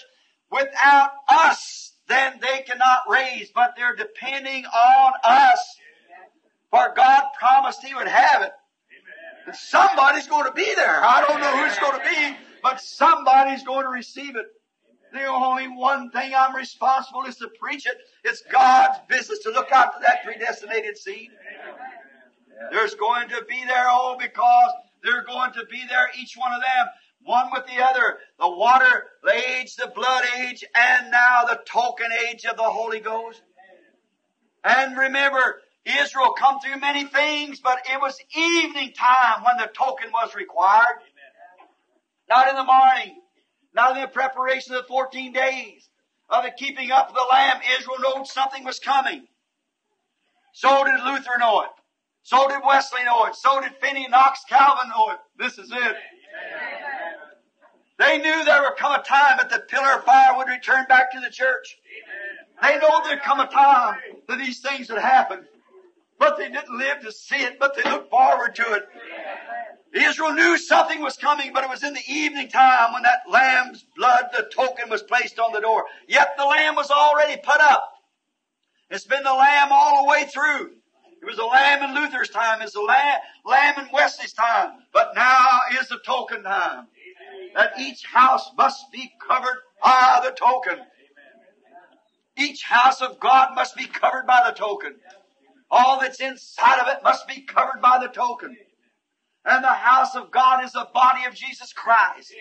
without 0.51 1.11
us, 1.27 1.93
then 2.07 2.39
they 2.41 2.63
cannot 2.63 3.01
raise, 3.09 3.51
but 3.51 3.73
they're 3.75 3.95
depending 3.95 4.65
on 4.65 5.13
us. 5.23 5.77
For 6.71 6.93
God 6.95 7.23
promised 7.38 7.83
He 7.83 7.93
would 7.93 8.07
have 8.07 8.41
it. 8.43 8.51
Somebody's 9.54 10.28
going 10.28 10.45
to 10.45 10.52
be 10.52 10.74
there. 10.76 11.04
I 11.04 11.24
don't 11.26 11.39
know 11.39 11.64
who's 11.64 11.78
going 11.80 12.00
to 12.00 12.10
be, 12.10 12.38
but 12.62 12.82
somebody's 12.82 13.64
going 13.64 13.84
to 13.84 13.89
receive 13.89 14.36
it. 14.36 14.45
The 15.14 15.26
only 15.26 15.68
one 15.68 16.12
thing 16.12 16.34
I'm 16.36 16.56
responsible 16.56 17.24
is 17.24 17.38
to 17.38 17.48
preach 17.60 17.86
it. 17.86 17.98
It's 18.26 18.43
God's 18.52 19.00
business 19.08 19.39
to 19.39 19.52
look 19.52 19.72
out 19.72 19.93
for 19.93 20.02
that 20.02 20.24
predestinated 20.24 20.98
seed. 20.98 21.30
There's 22.72 22.95
going 22.95 23.30
to 23.30 23.45
be 23.48 23.64
there, 23.66 23.88
oh, 23.89 24.18
because 24.20 24.72
they're 25.04 25.24
going 25.24 25.54
to 25.54 25.66
be 25.72 25.82
there, 25.88 26.10
each 26.20 26.36
one 26.36 26.52
of 26.52 26.60
them, 26.60 26.88
one 27.24 27.50
with 27.54 27.66
the 27.68 27.84
other. 27.84 28.18
The 28.39 28.50
water 28.50 29.06
age, 29.34 29.76
the 29.76 29.91
blood 29.95 30.26
age, 30.39 30.66
and 30.76 31.12
now 31.12 31.43
the 31.45 31.60
token 31.66 32.08
age 32.28 32.45
of 32.45 32.58
the 32.58 32.64
Holy 32.64 33.00
Ghost. 33.00 33.41
And 34.64 34.98
remember, 34.98 35.62
Israel 35.88 36.33
come 36.38 36.59
through 36.59 36.79
many 36.79 37.05
things, 37.05 37.59
but 37.59 37.79
it 37.91 37.99
was 38.01 38.19
evening 38.35 38.93
time 38.93 39.43
when 39.43 39.57
the 39.57 39.71
token 39.73 40.11
was 40.11 40.35
required. 40.35 40.99
Not 42.29 42.49
in 42.49 42.55
the 42.55 42.63
morning. 42.63 43.21
Not 43.73 43.95
in 43.95 44.01
the 44.01 44.07
preparation 44.07 44.75
of 44.75 44.83
the 44.83 44.88
14 44.88 45.31
days 45.33 45.89
of 46.29 46.43
the 46.43 46.51
keeping 46.51 46.91
up 46.91 47.09
of 47.09 47.15
the 47.15 47.25
lamb. 47.31 47.61
Israel 47.79 47.97
knew 47.99 48.25
something 48.25 48.63
was 48.63 48.79
coming. 48.79 49.27
So 50.53 50.83
did 50.83 51.03
Luther 51.05 51.38
know 51.39 51.61
it. 51.61 51.69
So 52.23 52.47
did 52.49 52.59
Wesley 52.65 53.03
know 53.05 53.25
it. 53.25 53.35
So 53.35 53.61
did 53.61 53.71
Finney, 53.79 54.07
Knox, 54.09 54.41
Calvin 54.49 54.89
know 54.89 55.11
it. 55.11 55.19
This 55.38 55.57
is 55.57 55.71
it. 55.71 55.95
They 57.97 58.17
knew 58.17 58.43
there 58.43 58.61
would 58.63 58.77
come 58.77 58.99
a 58.99 59.03
time 59.03 59.38
that 59.38 59.49
the 59.49 59.59
pillar 59.59 59.93
of 59.93 60.03
fire 60.03 60.35
would 60.35 60.47
return 60.47 60.85
back 60.89 61.11
to 61.13 61.19
the 61.19 61.29
church. 61.29 61.77
They 62.61 62.77
know 62.79 63.01
there'd 63.03 63.21
come 63.21 63.39
a 63.39 63.47
time 63.47 63.97
that 64.27 64.38
these 64.38 64.59
things 64.59 64.89
would 64.89 64.99
happen. 64.99 65.45
But 66.20 66.38
they 66.38 66.49
didn't 66.49 66.78
live 66.78 67.01
to 67.01 67.11
see 67.11 67.38
it, 67.38 67.59
but 67.59 67.76
they 67.76 67.89
looked 67.89 68.09
forward 68.09 68.55
to 68.55 68.74
it. 68.74 68.88
Israel 69.93 70.34
knew 70.34 70.57
something 70.57 71.01
was 71.01 71.15
coming, 71.18 71.51
but 71.53 71.63
it 71.63 71.70
was 71.70 71.84
in 71.84 71.93
the 71.93 72.03
evening 72.07 72.49
time 72.49 72.93
when 72.93 73.03
that 73.03 73.22
lamb's 73.30 73.86
blood, 73.95 74.26
the 74.36 74.49
token, 74.53 74.89
was 74.89 75.03
placed 75.03 75.39
on 75.39 75.53
the 75.53 75.61
door. 75.61 75.86
Yet 76.07 76.30
the 76.38 76.45
lamb 76.45 76.76
was 76.76 76.91
already 76.91 77.38
put 77.38 77.61
up. 77.61 77.84
It's 78.89 79.05
been 79.05 79.24
the 79.24 79.34
lamb 79.34 79.70
all 79.72 80.03
the 80.03 80.09
way 80.09 80.26
through. 80.26 80.72
It 81.22 81.26
was 81.26 81.38
the 81.38 81.45
lamb 81.45 81.84
in 81.84 81.95
Luther's 81.95 82.30
time. 82.30 82.61
It's 82.61 82.74
the 82.74 82.82
lamb, 82.82 83.20
lamb 83.45 83.76
in 83.80 83.89
Wesley's 83.91 84.34
time. 84.34 84.72
But 84.93 85.13
now 85.15 85.59
is 85.80 85.89
the 85.89 85.99
token 86.05 86.43
time. 86.43 86.88
That 87.55 87.74
each 87.80 88.05
house 88.05 88.51
must 88.57 88.91
be 88.91 89.11
covered 89.28 89.57
by 89.84 90.22
the 90.24 90.32
token. 90.32 90.80
Each 92.38 92.63
house 92.63 93.01
of 93.01 93.20
God 93.20 93.55
must 93.55 93.76
be 93.76 93.88
covered 93.88 94.28
by 94.28 94.43
the 94.45 94.55
token. 94.55 94.95
All 95.70 95.99
that's 95.99 96.22
inside 96.22 96.80
of 96.80 96.88
it 96.88 97.03
must 97.03 97.28
be 97.28 97.41
covered 97.41 97.82
by 97.82 97.99
the 98.01 98.07
token. 98.07 98.55
And 99.45 99.63
the 99.63 99.68
house 99.68 100.15
of 100.15 100.32
God 100.32 100.63
is 100.63 100.74
the 100.74 100.88
body 100.93 101.26
of 101.26 101.34
Jesus 101.34 101.74
Christ. 101.74 102.34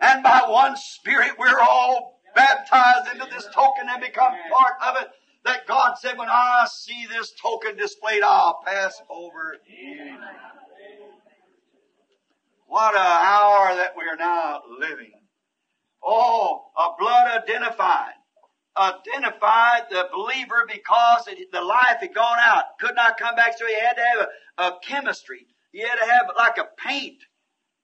And 0.00 0.22
by 0.22 0.42
one 0.48 0.76
Spirit 0.76 1.32
we're 1.38 1.58
all 1.60 2.20
baptized 2.34 3.12
into 3.12 3.26
this 3.32 3.46
token 3.54 3.88
and 3.88 4.00
become 4.00 4.32
part 4.52 4.74
of 4.86 5.02
it. 5.02 5.08
That 5.44 5.66
God 5.66 5.94
said, 5.96 6.18
when 6.18 6.28
I 6.28 6.66
see 6.68 7.06
this 7.06 7.32
token 7.40 7.76
displayed, 7.76 8.22
I'll 8.22 8.60
pass 8.66 9.00
over. 9.08 9.56
What 12.66 12.94
an 12.94 13.00
hour 13.00 13.76
that 13.76 13.94
we 13.96 14.04
are 14.08 14.16
now 14.16 14.62
living. 14.80 15.12
Oh, 16.04 16.64
a 16.76 16.88
blood 16.98 17.42
identified. 17.42 18.14
Identified 18.78 19.84
the 19.90 20.08
believer 20.14 20.66
because 20.70 21.28
it, 21.28 21.50
the 21.50 21.62
life 21.62 21.98
had 22.00 22.14
gone 22.14 22.38
out. 22.38 22.78
Could 22.78 22.94
not 22.94 23.18
come 23.18 23.34
back, 23.34 23.56
so 23.56 23.66
he 23.66 23.74
had 23.74 23.94
to 23.94 24.02
have 24.02 24.28
a, 24.58 24.62
a 24.64 24.78
chemistry. 24.82 25.46
He 25.72 25.80
had 25.80 25.96
to 25.96 26.10
have 26.10 26.26
like 26.36 26.58
a 26.58 26.68
paint, 26.86 27.18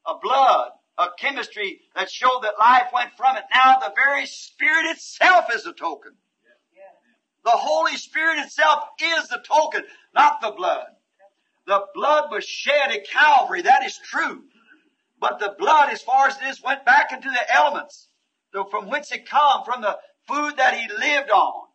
a 0.07 0.14
blood, 0.20 0.70
a 0.99 1.07
chemistry 1.18 1.80
that 1.95 2.11
showed 2.11 2.40
that 2.43 2.59
life 2.59 2.88
went 2.93 3.16
from 3.16 3.36
it. 3.36 3.45
Now 3.55 3.78
the 3.78 3.93
very 3.95 4.26
Spirit 4.26 4.90
itself 4.90 5.47
is 5.55 5.64
the 5.64 5.72
token. 5.72 6.12
The 7.45 7.51
Holy 7.51 7.97
Spirit 7.97 8.38
itself 8.38 8.84
is 9.03 9.28
the 9.28 9.43
token, 9.47 9.82
not 10.14 10.40
the 10.40 10.53
blood. 10.53 10.86
The 11.66 11.84
blood 11.95 12.30
was 12.30 12.45
shed 12.45 12.90
at 12.90 13.09
Calvary, 13.09 13.62
that 13.62 13.84
is 13.84 13.99
true. 13.99 14.43
But 15.18 15.38
the 15.38 15.55
blood, 15.59 15.90
as 15.90 16.03
far 16.03 16.28
as 16.28 16.36
it 16.36 16.45
is, 16.49 16.62
went 16.62 16.84
back 16.84 17.12
into 17.12 17.30
the 17.30 17.55
elements 17.55 18.09
from 18.70 18.88
whence 18.88 19.11
it 19.12 19.28
come, 19.28 19.64
from 19.64 19.80
the 19.80 19.99
food 20.27 20.57
that 20.57 20.75
he 20.75 20.89
lived 20.89 21.31
on. 21.31 21.68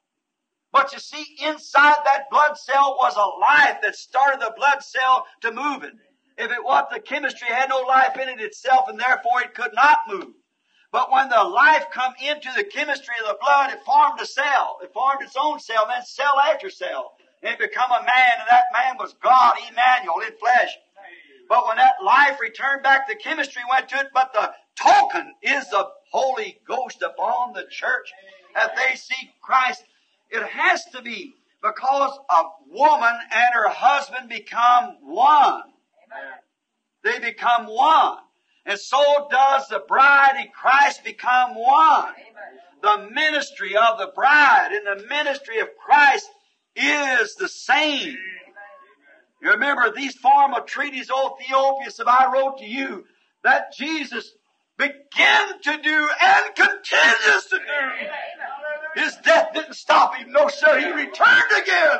But 0.72 0.94
you 0.94 1.00
see, 1.00 1.38
inside 1.44 1.98
that 2.06 2.30
blood 2.30 2.58
cell 2.58 2.98
was 3.00 3.16
a 3.16 3.40
life 3.40 3.78
that 3.82 3.96
started 3.96 4.42
the 4.42 4.54
blood 4.56 4.84
cell 4.84 5.26
to 5.42 5.52
moving. 5.52 6.00
If 6.38 6.52
it 6.52 6.64
was 6.64 6.86
the 6.92 7.00
chemistry 7.00 7.48
had 7.48 7.70
no 7.70 7.82
life 7.82 8.16
in 8.16 8.30
it 8.30 8.40
itself 8.40 8.88
and 8.88 9.00
therefore 9.00 9.42
it 9.42 9.56
could 9.56 9.74
not 9.74 10.00
move. 10.08 10.34
But 10.92 11.12
when 11.12 11.30
the 11.30 11.44
life 11.44 11.86
come 11.92 12.14
into 12.24 12.50
the 12.56 12.64
chemistry 12.64 13.16
of 13.22 13.28
the 13.28 13.38
blood, 13.42 13.72
it 13.72 13.84
formed 13.86 14.22
a 14.22 14.26
cell. 14.26 14.78
It 14.84 14.94
formed 14.94 15.22
its 15.22 15.36
own 15.38 15.60
cell, 15.60 15.86
then 15.88 16.06
cell 16.06 16.40
after 16.40 16.70
cell. 16.70 17.14
And 17.44 17.54
it 17.54 17.60
become 17.60 17.92
a 17.92 18.04
man, 18.04 18.34
and 18.40 18.48
that 18.50 18.66
man 18.72 18.96
was 18.98 19.14
God, 19.22 19.56
Emmanuel, 19.70 20.20
in 20.26 20.34
flesh. 20.38 20.70
But 21.50 21.68
when 21.68 21.78
that 21.78 22.04
life 22.04 22.40
returned 22.40 22.84
back, 22.84 23.08
the 23.08 23.16
chemistry 23.16 23.62
went 23.70 23.90
to 23.90 24.00
it, 24.00 24.08
but 24.14 24.34
the 24.34 24.54
token 24.76 25.34
is 25.42 25.70
the 25.70 25.88
Holy 26.12 26.60
Ghost 26.68 27.02
upon 27.02 27.54
the 27.54 27.66
church 27.70 28.12
that 28.56 28.76
they 28.76 28.96
see 28.96 29.32
Christ. 29.42 29.84
It 30.30 30.44
has 30.44 30.86
to 30.94 31.02
be 31.02 31.34
because 31.62 32.20
a 32.30 32.44
woman 32.70 33.14
and 33.32 33.54
her 33.54 33.70
husband 33.70 34.30
become 34.30 34.98
one. 35.02 35.64
They 37.04 37.20
become 37.20 37.68
one. 37.68 38.18
And 38.66 38.78
so 38.78 39.28
does 39.32 39.68
the 39.70 39.84
bride 39.88 40.36
in 40.40 40.52
Christ 40.52 41.04
become 41.04 41.56
one. 41.56 42.14
The 42.82 43.10
ministry 43.12 43.76
of 43.76 43.98
the 43.98 44.12
bride 44.14 44.70
and 44.72 45.00
the 45.00 45.08
ministry 45.08 45.60
of 45.60 45.70
Christ 45.84 46.28
is 46.76 47.36
the 47.36 47.48
same. 47.48 48.18
You 49.42 49.52
remember 49.52 49.92
these 49.96 50.16
form 50.16 50.54
of 50.54 50.66
treaties, 50.66 51.10
O 51.14 51.38
Theophilus, 51.40 52.00
if 52.00 52.08
I 52.08 52.32
wrote 52.32 52.58
to 52.60 52.66
you 52.66 53.06
that 53.44 53.74
Jesus 53.78 54.34
began 54.78 55.62
to 55.64 55.78
do 55.82 56.10
and 56.22 56.56
continues 56.56 57.46
to 57.50 57.58
do. 57.58 59.02
His 59.02 59.16
death 59.18 59.50
didn't 59.54 59.76
stop 59.76 60.16
him. 60.16 60.32
No, 60.32 60.48
sir. 60.48 60.80
He 60.80 60.86
returned 60.86 61.52
again. 61.62 62.00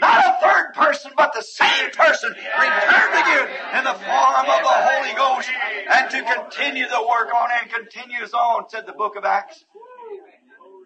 Not 0.00 0.24
a 0.26 0.46
third 0.46 0.74
person, 0.74 1.12
but 1.16 1.32
the 1.32 1.42
same 1.42 1.90
person 1.90 2.30
returned 2.30 3.14
again 3.14 3.48
in 3.78 3.84
the 3.84 3.94
form 3.94 4.46
of 4.46 4.62
the 4.62 4.68
Holy 4.68 5.14
Ghost 5.14 5.48
and 5.90 6.10
to 6.10 6.22
continue 6.22 6.88
the 6.88 7.06
work 7.08 7.32
on 7.32 7.48
and 7.60 7.70
continues 7.70 8.34
on, 8.34 8.68
said 8.68 8.86
the 8.86 8.92
book 8.92 9.16
of 9.16 9.24
Acts. 9.24 9.64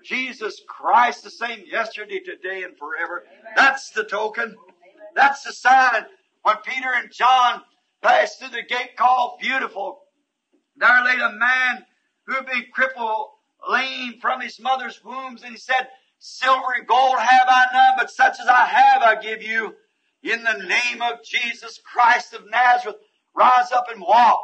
Jesus 0.05 0.63
Christ 0.69 1.25
the 1.25 1.31
same 1.31 1.65
yesterday, 1.71 2.21
today, 2.21 2.63
and 2.63 2.77
forever. 2.79 3.25
That's 3.57 3.91
the 3.91 4.05
token. 4.05 4.57
That's 5.15 5.43
the 5.43 5.53
sign. 5.53 6.05
When 6.43 6.57
Peter 6.65 6.89
and 6.95 7.11
John 7.13 7.63
passed 8.03 8.39
through 8.39 8.51
the 8.51 8.63
gate 8.63 8.97
called 8.97 9.41
Beautiful, 9.41 10.01
there 10.79 11.05
lay 11.05 11.15
a 11.15 11.33
man 11.33 11.85
who 12.27 12.35
had 12.35 12.47
been 12.47 12.67
crippled, 12.73 13.29
lame 13.69 14.15
from 14.21 14.41
his 14.41 14.61
mother's 14.61 15.03
wombs, 15.05 15.43
and 15.43 15.53
he 15.53 15.59
said, 15.59 15.89
Silver 16.19 16.73
and 16.77 16.87
gold 16.87 17.19
have 17.19 17.47
I 17.49 17.67
none, 17.73 17.95
but 17.97 18.11
such 18.11 18.41
as 18.41 18.47
I 18.47 18.67
have 18.67 19.03
I 19.03 19.21
give 19.21 19.43
you. 19.43 19.75
In 20.23 20.43
the 20.43 20.59
name 20.67 21.01
of 21.01 21.25
Jesus 21.25 21.81
Christ 21.85 22.35
of 22.35 22.51
Nazareth, 22.51 22.97
rise 23.35 23.71
up 23.71 23.87
and 23.91 24.01
walk. 24.01 24.41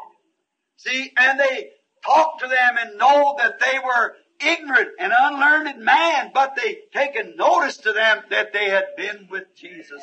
See, 0.76 1.12
and 1.16 1.38
they 1.38 1.70
talked 2.04 2.42
to 2.42 2.48
them 2.48 2.76
and 2.78 2.98
know 2.98 3.34
that 3.38 3.58
they 3.58 3.78
were 3.84 4.14
ignorant 4.40 4.90
and 4.98 5.12
unlearned 5.16 5.78
man, 5.82 6.30
but 6.32 6.54
they 6.56 6.78
taken 6.92 7.36
notice 7.36 7.78
to 7.78 7.92
them 7.92 8.22
that 8.30 8.52
they 8.52 8.68
had 8.68 8.86
been 8.96 9.28
with 9.30 9.54
Jesus. 9.56 10.00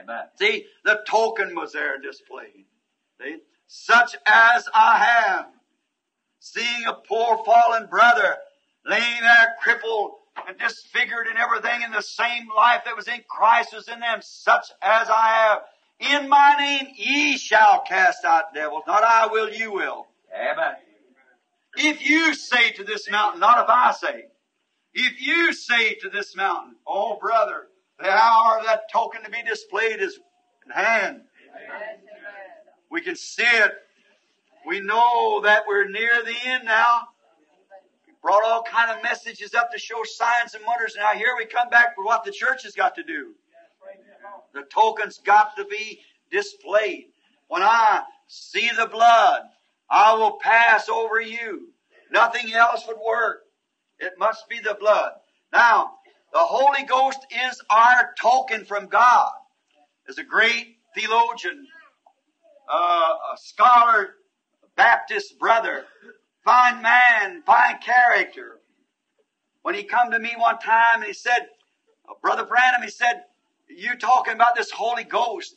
Amen. 0.00 0.24
See, 0.38 0.66
the 0.84 1.02
token 1.06 1.54
was 1.54 1.72
there 1.72 2.00
displayed. 2.00 2.66
See, 3.20 3.38
such 3.66 4.14
as 4.26 4.68
I 4.74 4.98
have, 4.98 5.46
seeing 6.40 6.84
a 6.86 6.94
poor 6.94 7.42
fallen 7.44 7.86
brother 7.86 8.36
laying 8.86 9.20
there 9.20 9.54
crippled 9.62 10.12
and 10.46 10.58
disfigured 10.58 11.26
and 11.28 11.38
everything 11.38 11.82
in 11.82 11.92
the 11.92 12.02
same 12.02 12.46
life 12.56 12.82
that 12.84 12.96
was 12.96 13.08
in 13.08 13.20
Christ 13.28 13.74
was 13.74 13.88
in 13.88 14.00
them, 14.00 14.20
such 14.22 14.66
as 14.82 15.08
I 15.08 15.28
have. 15.28 15.58
In 16.00 16.28
my 16.28 16.56
name 16.58 16.88
ye 16.96 17.38
shall 17.38 17.82
cast 17.82 18.24
out 18.24 18.52
devils. 18.52 18.82
Not 18.86 19.04
I 19.04 19.26
will, 19.28 19.48
you 19.50 19.72
will. 19.72 20.06
Amen. 20.34 20.74
If 21.76 22.08
you 22.08 22.34
say 22.34 22.72
to 22.72 22.84
this 22.84 23.10
mountain, 23.10 23.40
not 23.40 23.64
if 23.64 23.70
I 23.70 23.92
say, 23.92 24.24
if 24.92 25.20
you 25.20 25.52
say 25.52 25.94
to 25.94 26.10
this 26.10 26.36
mountain, 26.36 26.76
oh 26.86 27.18
brother, 27.20 27.68
the 27.98 28.10
hour 28.10 28.58
of 28.58 28.66
that 28.66 28.82
token 28.92 29.22
to 29.22 29.30
be 29.30 29.42
displayed 29.42 30.00
is 30.00 30.18
at 30.68 30.84
hand. 30.84 31.22
We 32.90 33.00
can 33.00 33.16
see 33.16 33.42
it. 33.42 33.72
We 34.66 34.80
know 34.80 35.40
that 35.42 35.64
we're 35.68 35.88
near 35.88 36.22
the 36.24 36.34
end 36.44 36.64
now. 36.64 37.08
We 38.06 38.14
brought 38.22 38.44
all 38.44 38.62
kind 38.62 38.90
of 38.90 39.02
messages 39.02 39.54
up 39.54 39.70
to 39.72 39.78
show 39.78 40.02
signs 40.04 40.54
and 40.54 40.64
wonders. 40.66 40.94
Now 40.96 41.12
here 41.12 41.34
we 41.36 41.44
come 41.44 41.68
back 41.68 41.94
for 41.94 42.04
what 42.04 42.24
the 42.24 42.32
church 42.32 42.62
has 42.64 42.74
got 42.74 42.94
to 42.96 43.02
do. 43.02 43.34
The 44.54 44.62
token's 44.62 45.18
got 45.18 45.56
to 45.56 45.64
be 45.64 46.00
displayed. 46.30 47.06
When 47.48 47.62
I 47.62 48.02
see 48.26 48.70
the 48.76 48.86
blood, 48.86 49.42
I 49.90 50.14
will 50.14 50.38
pass 50.38 50.88
over 50.88 51.20
you. 51.20 51.68
Nothing 52.10 52.54
else 52.54 52.84
would 52.86 52.96
work. 53.04 53.42
It 53.98 54.14
must 54.18 54.48
be 54.48 54.60
the 54.60 54.76
blood. 54.78 55.12
Now, 55.52 55.92
the 56.32 56.40
Holy 56.40 56.84
Ghost 56.84 57.20
is 57.30 57.60
our 57.70 58.14
token 58.18 58.64
from 58.64 58.86
God. 58.86 59.30
As 60.08 60.18
a 60.18 60.24
great 60.24 60.76
theologian, 60.94 61.66
uh, 62.68 63.14
a 63.34 63.36
scholar, 63.36 64.14
Baptist 64.76 65.38
brother, 65.38 65.84
fine 66.44 66.82
man, 66.82 67.42
fine 67.42 67.78
character. 67.78 68.60
When 69.62 69.74
he 69.74 69.84
come 69.84 70.10
to 70.10 70.18
me 70.18 70.34
one 70.36 70.58
time 70.58 70.96
and 70.96 71.04
he 71.04 71.12
said, 71.12 71.48
Brother 72.22 72.44
Branham, 72.44 72.82
he 72.82 72.90
said, 72.90 73.24
you 73.68 73.96
talking 73.96 74.34
about 74.34 74.54
this 74.54 74.70
Holy 74.70 75.04
Ghost. 75.04 75.56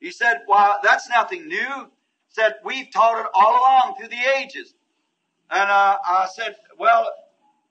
He 0.00 0.10
said, 0.10 0.42
well, 0.48 0.78
that's 0.82 1.08
nothing 1.08 1.46
new. 1.48 1.90
Said, 2.28 2.56
we've 2.64 2.90
taught 2.90 3.20
it 3.20 3.30
all 3.34 3.52
along 3.52 3.94
through 3.96 4.08
the 4.08 4.38
ages. 4.38 4.74
And 5.50 5.70
uh, 5.70 5.98
I 6.04 6.26
said, 6.34 6.56
well, 6.78 7.08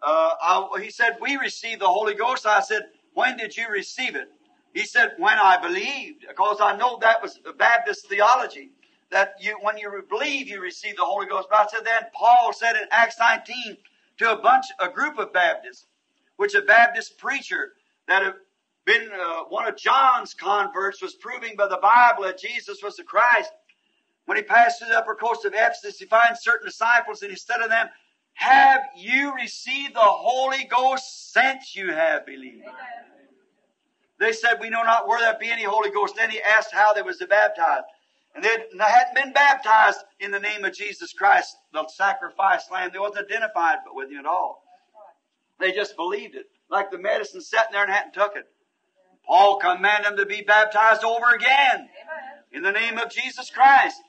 uh, 0.01 0.29
I, 0.41 0.79
he 0.81 0.89
said, 0.89 1.17
we 1.21 1.35
received 1.35 1.81
the 1.81 1.87
Holy 1.87 2.15
Ghost. 2.15 2.45
I 2.45 2.61
said, 2.61 2.83
when 3.13 3.37
did 3.37 3.55
you 3.55 3.67
receive 3.69 4.15
it? 4.15 4.29
He 4.75 4.83
said, 4.83 5.13
when 5.17 5.39
I 5.39 5.57
believed, 5.57 6.25
because 6.27 6.57
I 6.59 6.75
know 6.75 6.97
that 6.99 7.21
was 7.21 7.39
the 7.45 7.53
Baptist 7.53 8.09
theology, 8.09 8.71
that 9.09 9.35
you, 9.39 9.57
when 9.61 9.77
you 9.77 10.03
believe, 10.09 10.49
you 10.49 10.59
receive 10.59 10.97
the 10.97 11.05
Holy 11.05 11.27
Ghost. 11.27 11.47
But 11.49 11.61
I 11.61 11.65
said, 11.67 11.85
then 11.85 12.03
Paul 12.13 12.51
said 12.51 12.75
in 12.75 12.85
Acts 12.91 13.15
19 13.17 13.77
to 14.17 14.33
a 14.33 14.35
bunch, 14.35 14.65
a 14.81 14.89
group 14.89 15.17
of 15.17 15.31
Baptists, 15.31 15.85
which 16.35 16.55
a 16.55 16.61
Baptist 16.61 17.17
preacher 17.17 17.71
that 18.09 18.21
had 18.21 18.33
been 18.83 19.09
uh, 19.13 19.43
one 19.45 19.65
of 19.65 19.77
John's 19.77 20.33
converts 20.33 21.01
was 21.01 21.15
proving 21.15 21.55
by 21.55 21.69
the 21.69 21.79
Bible 21.81 22.25
that 22.25 22.37
Jesus 22.37 22.83
was 22.83 22.97
the 22.97 23.03
Christ. 23.03 23.51
When 24.25 24.35
he 24.35 24.43
passed 24.43 24.79
through 24.79 24.89
the 24.89 24.97
upper 24.97 25.15
coast 25.15 25.45
of 25.45 25.53
Ephesus, 25.53 25.99
he 25.99 26.05
finds 26.05 26.41
certain 26.41 26.67
disciples 26.67 27.21
and 27.21 27.31
he 27.31 27.37
said 27.37 27.59
to 27.63 27.69
them, 27.69 27.87
Have 28.33 28.81
you 28.97 29.33
received 29.35 29.95
the 29.95 29.99
Holy 30.01 30.65
Ghost 30.65 31.31
since 31.31 31.77
you 31.77 31.93
have 31.93 32.25
believed? 32.25 32.65
They 34.19 34.31
said, 34.31 34.59
We 34.59 34.69
know 34.69 34.83
not 34.83 35.07
where 35.07 35.19
there 35.19 35.37
be 35.39 35.49
any 35.49 35.63
Holy 35.63 35.91
Ghost. 35.91 36.15
Then 36.15 36.29
he 36.29 36.41
asked 36.41 36.71
how 36.71 36.93
they 36.93 37.01
was 37.01 37.17
to 37.17 37.27
baptize. 37.27 37.83
And 38.33 38.43
they 38.43 38.49
hadn't 38.49 39.15
been 39.15 39.33
baptized 39.33 39.99
in 40.19 40.31
the 40.31 40.39
name 40.39 40.65
of 40.65 40.73
Jesus 40.73 41.13
Christ, 41.13 41.55
the 41.73 41.87
sacrifice 41.87 42.69
lamb. 42.69 42.89
They 42.91 42.99
wasn't 42.99 43.31
identified 43.31 43.77
with 43.93 44.09
him 44.09 44.19
at 44.19 44.25
all. 44.25 44.61
They 45.59 45.71
just 45.71 45.95
believed 45.95 46.35
it. 46.35 46.45
Like 46.69 46.91
the 46.91 46.97
medicine 46.97 47.41
sitting 47.41 47.71
there 47.71 47.83
and 47.83 47.91
hadn't 47.91 48.13
took 48.13 48.35
it. 48.35 48.45
Paul 49.25 49.57
commanded 49.57 50.05
them 50.05 50.17
to 50.17 50.25
be 50.25 50.41
baptized 50.41 51.03
over 51.03 51.33
again 51.33 51.89
in 52.51 52.61
the 52.61 52.71
name 52.71 52.97
of 52.97 53.09
Jesus 53.09 53.49
Christ. 53.49 54.01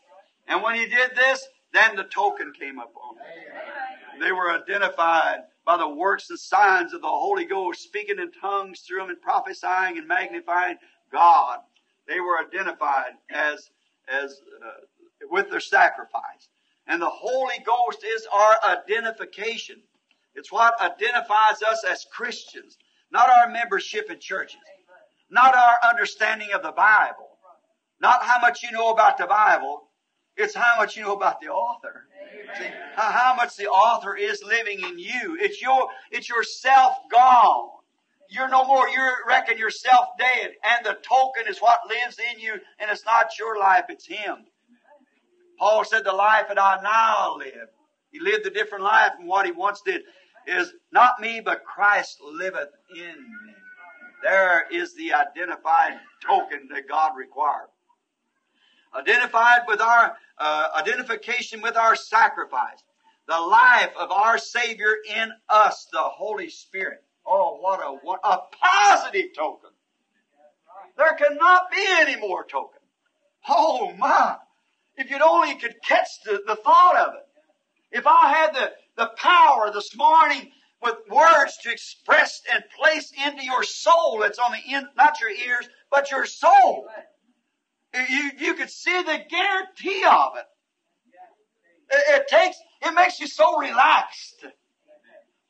And 0.49 0.63
when 0.63 0.75
he 0.75 0.87
did 0.87 1.13
this, 1.15 1.47
then 1.73 1.97
the 1.97 2.05
token 2.05 2.53
came 2.59 2.79
upon 2.79 3.17
them. 3.17 4.21
They 4.21 4.33
were 4.33 4.51
identified 4.51 5.41
by 5.67 5.77
the 5.77 5.89
works 5.89 6.31
and 6.31 6.39
signs 6.39 6.95
of 6.95 7.03
the 7.03 7.09
Holy 7.09 7.45
Ghost, 7.45 7.83
speaking 7.83 8.21
in 8.21 8.31
tongues 8.31 8.81
through 8.81 9.01
them 9.01 9.11
and 9.11 9.21
prophesying 9.21 9.99
and 9.99 10.07
magnifying 10.07 10.77
God. 11.13 11.59
They 12.07 12.21
were 12.21 12.39
identified 12.39 13.15
as, 13.31 13.71
as, 14.09 14.41
uh, 14.65 15.27
with 15.29 15.51
their 15.51 15.61
sacrifice. 15.61 16.49
And 16.87 17.03
the 17.03 17.11
Holy 17.11 17.59
Ghost 17.67 18.05
is 18.05 18.27
our 18.33 18.55
identification. 18.65 19.83
It's 20.37 20.53
what 20.53 20.81
identifies 20.81 21.63
us 21.69 21.83
as 21.85 22.07
Christians, 22.13 22.79
not 23.11 23.29
our 23.29 23.51
membership 23.51 24.09
in 24.09 24.21
churches, 24.21 24.61
not 25.31 25.57
our 25.57 25.91
understanding 25.91 26.53
of 26.55 26.63
the 26.63 26.73
Bible, 26.73 27.39
not 28.01 28.23
how 28.23 28.39
much 28.41 28.63
you 28.63 28.71
know 28.71 28.91
about 28.91 29.19
the 29.19 29.27
Bible, 29.27 29.89
it's 30.37 30.55
how 30.55 30.77
much 30.77 30.97
you 30.97 31.03
know 31.03 31.15
about 31.15 31.41
the 31.41 31.49
author. 31.49 32.05
See, 32.59 32.71
how, 32.95 33.11
how 33.11 33.35
much 33.37 33.57
the 33.57 33.69
author 33.69 34.17
is 34.17 34.43
living 34.43 34.81
in 34.81 34.99
you. 34.99 35.37
It's 35.41 35.61
your, 35.61 35.89
it's 36.11 36.29
yourself 36.29 36.95
gone. 37.11 37.71
You're 38.29 38.49
no 38.49 38.65
more, 38.65 38.89
you 38.89 39.13
reckon 39.29 39.57
yourself 39.57 40.07
dead, 40.19 40.53
and 40.65 40.85
the 40.85 40.99
token 41.03 41.45
is 41.49 41.59
what 41.59 41.79
lives 41.89 42.19
in 42.33 42.41
you, 42.41 42.55
and 42.81 42.91
it's 42.91 43.05
not 43.05 43.39
your 43.39 43.59
life, 43.59 43.85
it's 43.89 44.07
Him. 44.07 44.47
Paul 45.59 45.85
said, 45.85 46.05
the 46.05 46.13
life 46.13 46.49
that 46.49 46.59
I 46.59 46.81
now 46.83 47.37
live. 47.39 47.69
He 48.11 48.21
lived 48.21 48.47
a 48.47 48.51
different 48.51 48.85
life 48.85 49.13
from 49.17 49.27
what 49.27 49.47
he 49.47 49.53
once 49.53 49.81
did. 49.85 50.03
is 50.47 50.73
not 50.93 51.21
me, 51.21 51.41
but 51.45 51.65
Christ 51.65 52.19
liveth 52.23 52.71
in 52.95 53.17
me. 53.17 53.55
There 54.23 54.67
is 54.71 54.95
the 54.95 55.13
identified 55.13 55.99
token 56.27 56.69
that 56.73 56.89
God 56.89 57.13
required. 57.17 57.69
Identified 58.95 59.63
with 59.67 59.81
our, 59.81 60.17
uh, 60.39 60.69
identification 60.77 61.63
with 61.63 61.77
our 61.77 61.97
sacrifice. 61.97 62.83
The 63.29 63.39
life 63.39 63.91
of 63.99 64.13
our 64.13 64.39
Savior 64.39 64.95
in 65.15 65.33
us, 65.49 65.87
the 65.93 65.99
Holy 65.99 66.49
Spirit. 66.49 67.03
Oh, 67.27 67.59
what 67.61 67.81
a, 67.81 67.99
what 68.03 68.21
a 68.23 68.39
positive 68.63 69.35
token. 69.37 69.71
There 70.97 71.13
cannot 71.15 71.71
be 71.71 71.85
any 72.01 72.17
more 72.17 72.45
token. 72.45 72.81
Oh 73.49 73.93
my. 73.99 74.37
If 74.97 75.11
you'd 75.11 75.21
only 75.21 75.57
could 75.57 75.75
catch 75.83 76.09
the, 76.25 76.43
the 76.47 76.57
thought 76.57 76.97
of 76.97 77.15
it. 77.15 77.99
If 77.99 78.07
I 78.07 78.29
had 78.29 78.55
the, 78.55 78.73
the 78.97 79.11
power 79.17 79.71
this 79.73 79.95
morning 79.97 80.51
with 80.83 80.97
words 81.11 81.59
to 81.63 81.71
express 81.71 82.43
and 82.53 82.63
place 82.79 83.13
into 83.27 83.45
your 83.45 83.63
soul 83.63 84.19
that's 84.21 84.39
on 84.39 84.53
the 84.53 84.75
end, 84.75 84.87
not 84.97 85.21
your 85.21 85.31
ears, 85.31 85.69
but 85.91 86.11
your 86.11 86.27
soul. 86.27 86.89
You, 88.09 88.31
you 88.39 88.55
could 88.55 88.71
see 88.71 89.03
the 89.03 89.19
guarantee 89.29 90.05
of 90.05 90.37
it. 90.37 90.45
It, 91.91 92.21
it 92.21 92.29
takes, 92.29 92.57
it 92.83 92.95
makes 92.95 93.21
you 93.21 93.27
so 93.27 93.59
relaxed. 93.59 94.45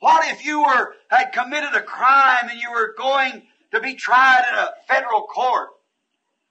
What 0.01 0.28
if 0.30 0.44
you 0.44 0.61
were, 0.61 0.94
had 1.09 1.32
committed 1.32 1.74
a 1.74 1.82
crime 1.82 2.49
and 2.51 2.61
you 2.61 2.70
were 2.70 2.94
going 2.97 3.42
to 3.72 3.80
be 3.80 3.94
tried 3.94 4.44
in 4.51 4.59
a 4.59 4.68
federal 4.86 5.22
court? 5.22 5.70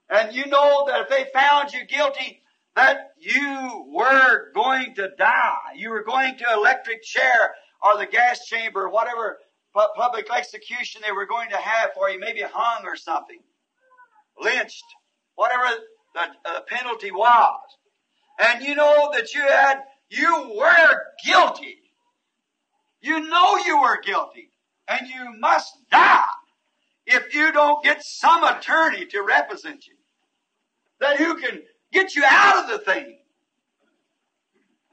And 0.10 0.36
you 0.36 0.48
know 0.48 0.86
that 0.88 1.02
if 1.02 1.10
they 1.10 1.28
found 1.34 1.72
you 1.72 1.86
guilty, 1.86 2.42
that 2.76 3.12
you 3.18 3.86
were 3.94 4.52
going 4.54 4.96
to 4.96 5.10
die. 5.18 5.74
You 5.76 5.90
were 5.92 6.04
going 6.04 6.38
to 6.38 6.46
electric 6.54 7.04
chair 7.04 7.56
or 7.82 7.98
the 7.98 8.06
gas 8.06 8.46
chamber, 8.46 8.90
whatever 8.90 9.38
pu- 9.74 9.94
public 9.96 10.28
execution 10.32 11.02
they 11.06 11.12
were 11.12 11.26
going 11.26 11.50
to 11.52 11.58
have 11.58 11.92
for 11.94 12.10
you, 12.10 12.20
maybe 12.20 12.42
hung 12.42 12.86
or 12.86 12.96
something, 12.96 13.40
lynched, 14.40 14.84
whatever 15.36 15.64
the 16.14 16.22
uh, 16.46 16.62
penalty 16.68 17.12
was. 17.12 17.60
And 18.40 18.64
you 18.64 18.76
know 18.76 19.12
that 19.14 19.34
you 19.34 19.42
had, 19.42 19.82
you 20.10 20.56
were 20.58 21.02
guilty. 21.24 21.78
You 23.02 23.20
know 23.22 23.58
you 23.58 23.82
were 23.82 24.02
guilty. 24.02 24.50
And 24.88 25.08
you 25.08 25.40
must 25.40 25.74
die 25.92 26.24
if 27.06 27.34
you 27.34 27.52
don't 27.52 27.84
get 27.84 28.04
some 28.04 28.44
attorney 28.44 29.06
to 29.08 29.22
represent 29.22 29.88
you. 29.88 29.94
That 31.00 31.18
who 31.18 31.36
can 31.36 31.62
get 31.92 32.16
you 32.16 32.24
out 32.28 32.64
of 32.64 32.72
the 32.72 32.80
thing. 32.80 33.18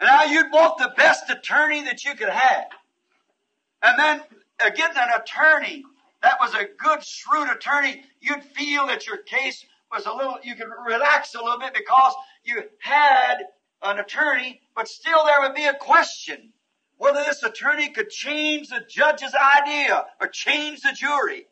And 0.01 0.09
now 0.09 0.25
you'd 0.25 0.53
want 0.53 0.79
the 0.79 0.93
best 0.97 1.31
attorney 1.31 1.85
that 1.85 2.05
you 2.05 2.15
could 2.15 2.29
have. 2.29 2.67
And 3.83 3.99
then 3.99 4.21
uh, 4.65 4.71
getting 4.71 4.97
an 4.97 5.09
attorney 5.21 5.85
that 6.23 6.39
was 6.41 6.55
a 6.55 6.67
good, 6.79 7.05
shrewd 7.05 7.51
attorney, 7.51 8.03
you'd 8.21 8.45
feel 8.45 8.87
that 8.87 9.07
your 9.07 9.19
case 9.19 9.65
was 9.93 10.07
a 10.07 10.13
little, 10.13 10.39
you 10.43 10.55
could 10.55 10.69
relax 10.87 11.35
a 11.35 11.43
little 11.43 11.59
bit 11.59 11.75
because 11.75 12.15
you 12.45 12.63
had 12.79 13.39
an 13.83 13.99
attorney, 13.99 14.61
but 14.75 14.89
still 14.89 15.25
there 15.25 15.41
would 15.43 15.55
be 15.55 15.67
a 15.67 15.75
question 15.75 16.53
whether 16.97 17.25
this 17.25 17.43
attorney 17.43 17.89
could 17.89 18.09
change 18.11 18.69
the 18.69 18.81
judge's 18.89 19.35
idea 19.35 20.05
or 20.21 20.29
change 20.29 20.83
the 20.83 20.93
jury. 20.95 21.47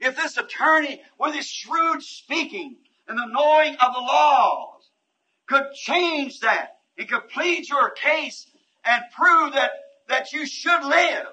If 0.00 0.16
this 0.16 0.38
attorney, 0.38 1.02
with 1.20 1.34
his 1.34 1.46
shrewd 1.46 2.02
speaking 2.02 2.76
and 3.06 3.18
the 3.18 3.26
knowing 3.26 3.74
of 3.74 3.92
the 3.92 4.00
laws, 4.00 4.88
could 5.46 5.74
change 5.74 6.40
that, 6.40 6.78
he 6.96 7.04
could 7.04 7.28
plead 7.28 7.68
your 7.68 7.90
case 7.90 8.46
and 8.86 9.02
prove 9.14 9.52
that, 9.52 9.72
that 10.08 10.32
you 10.32 10.46
should 10.46 10.82
live. 10.82 11.26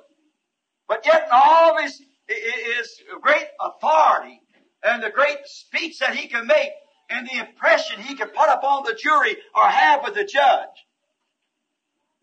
But 0.89 1.05
yet 1.05 1.23
in 1.23 1.29
all 1.31 1.77
of 1.77 1.83
his, 1.83 2.01
his 2.27 3.01
great 3.21 3.47
authority 3.61 4.40
and 4.83 5.03
the 5.03 5.09
great 5.09 5.37
speech 5.45 5.99
that 5.99 6.15
he 6.15 6.27
can 6.27 6.47
make 6.47 6.71
and 7.09 7.27
the 7.27 7.39
impression 7.39 8.01
he 8.01 8.15
can 8.15 8.29
put 8.29 8.49
upon 8.49 8.83
the 8.83 8.97
jury 9.01 9.35
or 9.55 9.67
have 9.67 10.03
with 10.03 10.15
the 10.15 10.23
judge. 10.23 10.69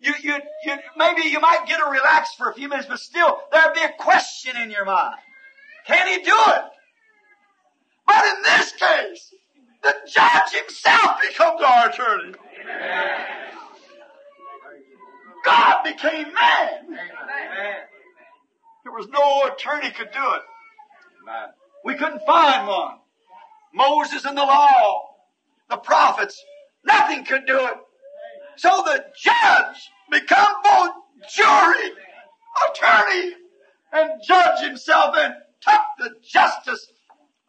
You, 0.00 0.14
you, 0.22 0.36
you, 0.64 0.76
maybe 0.96 1.22
you 1.28 1.40
might 1.40 1.66
get 1.66 1.80
a 1.80 1.90
relax 1.90 2.34
for 2.34 2.50
a 2.50 2.54
few 2.54 2.68
minutes, 2.68 2.88
but 2.88 3.00
still 3.00 3.38
there'd 3.52 3.74
be 3.74 3.82
a 3.82 3.92
question 3.98 4.56
in 4.56 4.70
your 4.70 4.84
mind. 4.84 5.16
Can 5.86 6.06
he 6.06 6.22
do 6.22 6.34
it? 6.34 6.62
But 8.06 8.24
in 8.24 8.42
this 8.42 8.72
case, 8.72 9.34
the 9.82 9.94
judge 10.06 10.52
himself 10.52 11.20
becomes 11.20 11.60
our 11.62 11.88
attorney. 11.88 12.34
God 15.44 15.82
became 15.84 16.32
man. 16.32 16.98
There 18.84 18.92
was 18.92 19.08
no 19.08 19.52
attorney 19.52 19.90
could 19.90 20.10
do 20.12 20.24
it. 20.34 20.42
We 21.84 21.94
couldn't 21.94 22.22
find 22.26 22.66
one. 22.66 22.98
Moses 23.74 24.24
and 24.24 24.36
the 24.36 24.44
law, 24.44 25.02
the 25.70 25.76
prophets, 25.76 26.42
nothing 26.84 27.24
could 27.24 27.46
do 27.46 27.58
it. 27.58 27.74
So 28.56 28.82
the 28.84 29.04
judge 29.22 29.90
become 30.10 30.48
both 30.64 30.90
jury, 31.34 31.92
attorney, 32.70 33.34
and 33.92 34.10
judge 34.26 34.60
himself 34.60 35.14
and 35.16 35.34
took 35.60 35.80
the 35.98 36.10
justice 36.22 36.86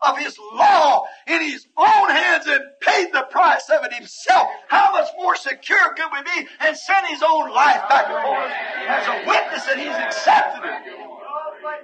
of 0.02 0.18
his 0.18 0.38
law 0.54 1.04
in 1.28 1.42
his 1.42 1.66
own 1.78 2.10
hands 2.10 2.46
and 2.48 2.62
paid 2.82 3.12
the 3.12 3.24
price 3.30 3.70
of 3.70 3.84
it 3.84 3.94
himself. 3.94 4.48
How 4.68 4.92
much 4.92 5.10
more 5.18 5.36
secure 5.36 5.94
could 5.94 6.08
we 6.14 6.22
be 6.24 6.48
and 6.62 6.78
send 6.78 7.08
his 7.08 7.22
own 7.22 7.52
life 7.54 7.88
back 7.90 8.06
and 8.08 8.24
forth 8.24 8.52
as 8.88 9.08
a 9.08 9.28
witness 9.28 9.66
that 9.66 9.78
he's 9.78 9.96
accepted 9.96 10.70
it? 10.70 10.89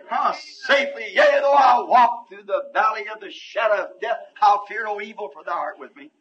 How 0.10 0.34
safely, 0.34 1.08
yea, 1.14 1.40
though 1.42 1.54
I 1.54 1.84
walk 1.88 2.30
through 2.30 2.44
the 2.44 2.64
valley 2.74 3.06
of 3.14 3.20
the 3.20 3.32
shadow 3.32 3.86
of 3.86 4.00
death, 4.00 4.18
I'll 4.42 4.66
fear 4.68 4.84
no 4.86 5.02
evil, 5.02 5.30
for 5.34 5.44
thou 5.44 5.54
art 5.54 5.80
with 5.80 5.96
me. 5.96 6.12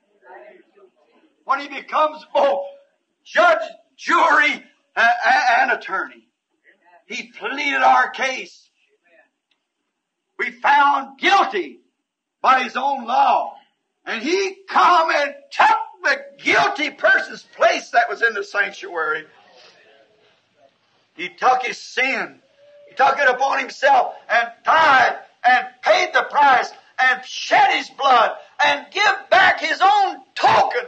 When 1.44 1.60
he 1.60 1.68
becomes 1.68 2.24
both 2.32 2.64
judge, 3.24 3.62
jury, 3.96 4.64
and 4.96 5.70
attorney, 5.70 6.28
he 7.06 7.30
pleaded 7.32 7.82
our 7.82 8.10
case. 8.10 8.70
We 10.38 10.50
found 10.50 11.18
guilty 11.18 11.80
by 12.40 12.62
his 12.62 12.76
own 12.76 13.06
law. 13.06 13.54
And 14.06 14.22
he 14.22 14.56
come 14.68 15.10
and 15.10 15.34
took 15.50 15.76
the 16.02 16.16
guilty 16.42 16.90
person's 16.90 17.42
place 17.42 17.90
that 17.90 18.08
was 18.08 18.22
in 18.22 18.34
the 18.34 18.44
sanctuary. 18.44 19.24
He 21.14 21.28
took 21.28 21.62
his 21.62 21.78
sin. 21.78 22.40
He 22.94 23.02
took 23.02 23.18
it 23.18 23.28
upon 23.28 23.58
himself 23.58 24.14
and 24.28 24.48
died 24.64 25.16
and 25.44 25.66
paid 25.82 26.10
the 26.14 26.22
price 26.30 26.70
and 27.00 27.24
shed 27.24 27.72
his 27.72 27.90
blood 27.90 28.32
and 28.64 28.86
give 28.92 29.30
back 29.30 29.60
his 29.60 29.80
own 29.80 30.18
token. 30.36 30.86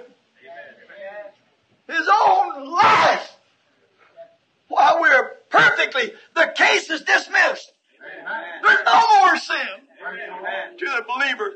His 1.89 2.09
own 2.09 2.71
life. 2.71 3.37
While 4.69 5.01
we're 5.01 5.31
perfectly, 5.51 6.13
the 6.35 6.53
case 6.57 6.91
is 6.91 7.03
dismissed. 7.03 7.73
There's 8.63 8.85
no 8.85 9.21
more 9.21 9.37
sin 9.37 10.79
to 10.79 10.85
the 10.85 11.05
believer. 11.09 11.55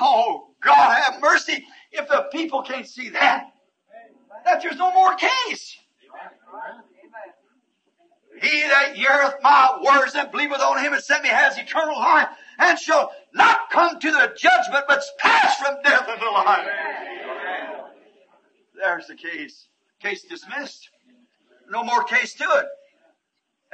Oh, 0.00 0.48
God 0.62 1.02
have 1.02 1.20
mercy 1.20 1.66
if 1.92 2.08
the 2.08 2.28
people 2.32 2.62
can't 2.62 2.86
see 2.86 3.10
that. 3.10 3.52
That 4.46 4.62
there's 4.62 4.76
no 4.76 4.92
more 4.92 5.14
case. 5.16 5.76
He 8.40 8.60
that 8.62 8.94
heareth 8.94 9.36
my 9.42 9.78
words 9.82 10.14
and 10.14 10.30
believeth 10.30 10.60
on 10.60 10.82
him 10.82 10.92
and 10.92 11.02
sent 11.02 11.22
me 11.22 11.28
has 11.28 11.58
eternal 11.58 11.98
life 11.98 12.28
and 12.58 12.78
shall 12.78 13.12
not 13.34 13.70
come 13.70 13.98
to 13.98 14.10
the 14.10 14.34
judgment 14.36 14.84
but 14.86 15.02
pass 15.18 15.56
from 15.56 15.76
death 15.84 16.08
unto 16.08 16.26
life. 16.26 16.66
There's 18.74 19.06
the 19.06 19.16
case. 19.16 19.68
Case 20.00 20.22
dismissed. 20.22 20.90
No 21.68 21.82
more 21.82 22.04
case 22.04 22.34
to 22.34 22.44
it. 22.44 22.66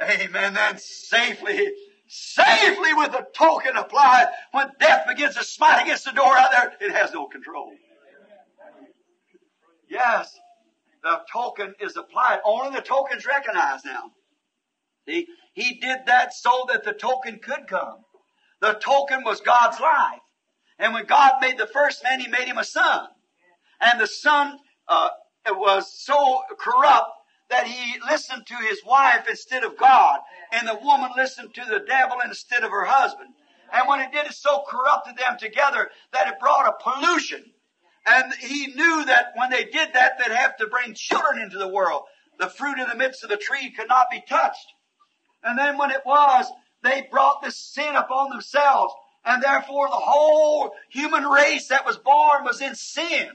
Amen. 0.01 0.53
Then 0.53 0.77
safely, 0.77 1.71
safely 2.07 2.93
with 2.93 3.11
the 3.11 3.25
token 3.35 3.77
applied, 3.77 4.27
when 4.51 4.69
death 4.79 5.07
begins 5.07 5.35
to 5.35 5.43
smite 5.43 5.83
against 5.83 6.05
the 6.05 6.11
door 6.11 6.35
out 6.37 6.51
there, 6.51 6.73
it 6.81 6.91
has 6.91 7.13
no 7.13 7.27
control. 7.27 7.71
Yes, 9.89 10.37
the 11.03 11.21
token 11.31 11.75
is 11.79 11.95
applied. 11.95 12.39
Only 12.43 12.75
the 12.75 12.81
token's 12.81 13.25
recognized 13.25 13.85
now. 13.85 14.11
See, 15.07 15.27
he 15.53 15.75
did 15.75 15.99
that 16.07 16.33
so 16.33 16.65
that 16.69 16.83
the 16.83 16.93
token 16.93 17.39
could 17.39 17.67
come. 17.67 17.97
The 18.61 18.73
token 18.73 19.23
was 19.23 19.41
God's 19.41 19.79
life. 19.79 20.19
And 20.79 20.93
when 20.93 21.05
God 21.05 21.33
made 21.41 21.57
the 21.57 21.67
first 21.67 22.03
man, 22.03 22.19
he 22.19 22.27
made 22.27 22.47
him 22.47 22.57
a 22.57 22.63
son. 22.63 23.07
And 23.79 23.99
the 23.99 24.07
son 24.07 24.57
uh, 24.87 25.09
was 25.47 25.91
so 26.03 26.41
corrupt 26.57 27.11
that 27.49 27.67
he 27.67 27.99
listened 28.09 28.47
to 28.47 28.55
his 28.55 28.83
wife 28.85 29.27
instead 29.29 29.63
of 29.63 29.77
God, 29.77 30.19
and 30.51 30.67
the 30.67 30.79
woman 30.81 31.11
listened 31.15 31.53
to 31.53 31.65
the 31.65 31.85
devil 31.87 32.17
instead 32.25 32.63
of 32.63 32.71
her 32.71 32.85
husband. 32.85 33.29
And 33.71 33.87
when 33.87 33.99
it 33.99 34.11
did, 34.11 34.25
it 34.25 34.33
so 34.33 34.63
corrupted 34.67 35.17
them 35.17 35.37
together 35.39 35.89
that 36.13 36.27
it 36.27 36.39
brought 36.39 36.67
a 36.67 36.83
pollution. 36.83 37.43
And 38.07 38.33
he 38.35 38.67
knew 38.67 39.05
that 39.05 39.33
when 39.35 39.49
they 39.51 39.65
did 39.65 39.93
that, 39.93 40.17
they'd 40.17 40.35
have 40.35 40.57
to 40.57 40.67
bring 40.67 40.93
children 40.95 41.41
into 41.41 41.57
the 41.57 41.67
world. 41.67 42.03
the 42.39 42.49
fruit 42.49 42.79
in 42.79 42.87
the 42.89 42.95
midst 42.95 43.23
of 43.23 43.29
the 43.29 43.37
tree 43.37 43.71
could 43.71 43.87
not 43.87 44.07
be 44.11 44.21
touched. 44.27 44.73
And 45.45 45.57
then 45.57 45.77
when 45.77 45.91
it 45.91 46.01
was, 46.05 46.51
they 46.83 47.07
brought 47.09 47.41
this 47.41 47.55
sin 47.55 47.95
upon 47.95 48.29
themselves. 48.29 48.93
And 49.23 49.41
therefore 49.41 49.87
the 49.87 49.95
whole 49.95 50.73
human 50.89 51.23
race 51.23 51.67
that 51.67 51.85
was 51.85 51.97
born 51.97 52.43
was 52.43 52.61
in 52.61 52.75
sin. 52.75 53.29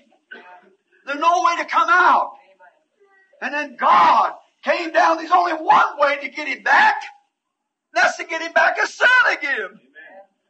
There's 1.07 1.19
no 1.21 1.43
way 1.45 1.57
to 1.57 1.65
come 1.65 1.89
out. 1.89 2.33
And 3.41 3.55
then 3.55 3.77
God 3.77 4.33
came 4.63 4.93
down. 4.93 5.17
There's 5.17 5.31
only 5.31 5.55
one 5.55 5.99
way 5.99 6.19
to 6.21 6.29
get 6.29 6.49
him 6.49 6.63
back. 6.63 6.97
That's 7.95 8.17
to 8.19 8.25
get 8.25 8.43
him 8.43 8.53
back 8.53 8.77
a 8.83 8.87
son 8.87 9.09
again. 9.33 9.81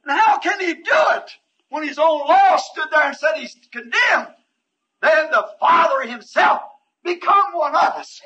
And 0.05 0.21
how 0.21 0.39
can 0.39 0.61
he 0.61 0.75
do 0.75 0.83
it 0.83 1.31
when 1.69 1.87
his 1.87 1.99
own 1.99 2.21
law 2.27 2.57
stood 2.57 2.89
there 2.91 3.03
and 3.03 3.17
said 3.17 3.35
he's 3.37 3.57
condemned? 3.71 4.35
Then 5.03 5.31
the 5.31 5.47
Father 5.59 6.11
himself 6.11 6.63
become 7.05 7.53
one 7.53 7.75
of 7.75 7.95
us. 7.95 8.21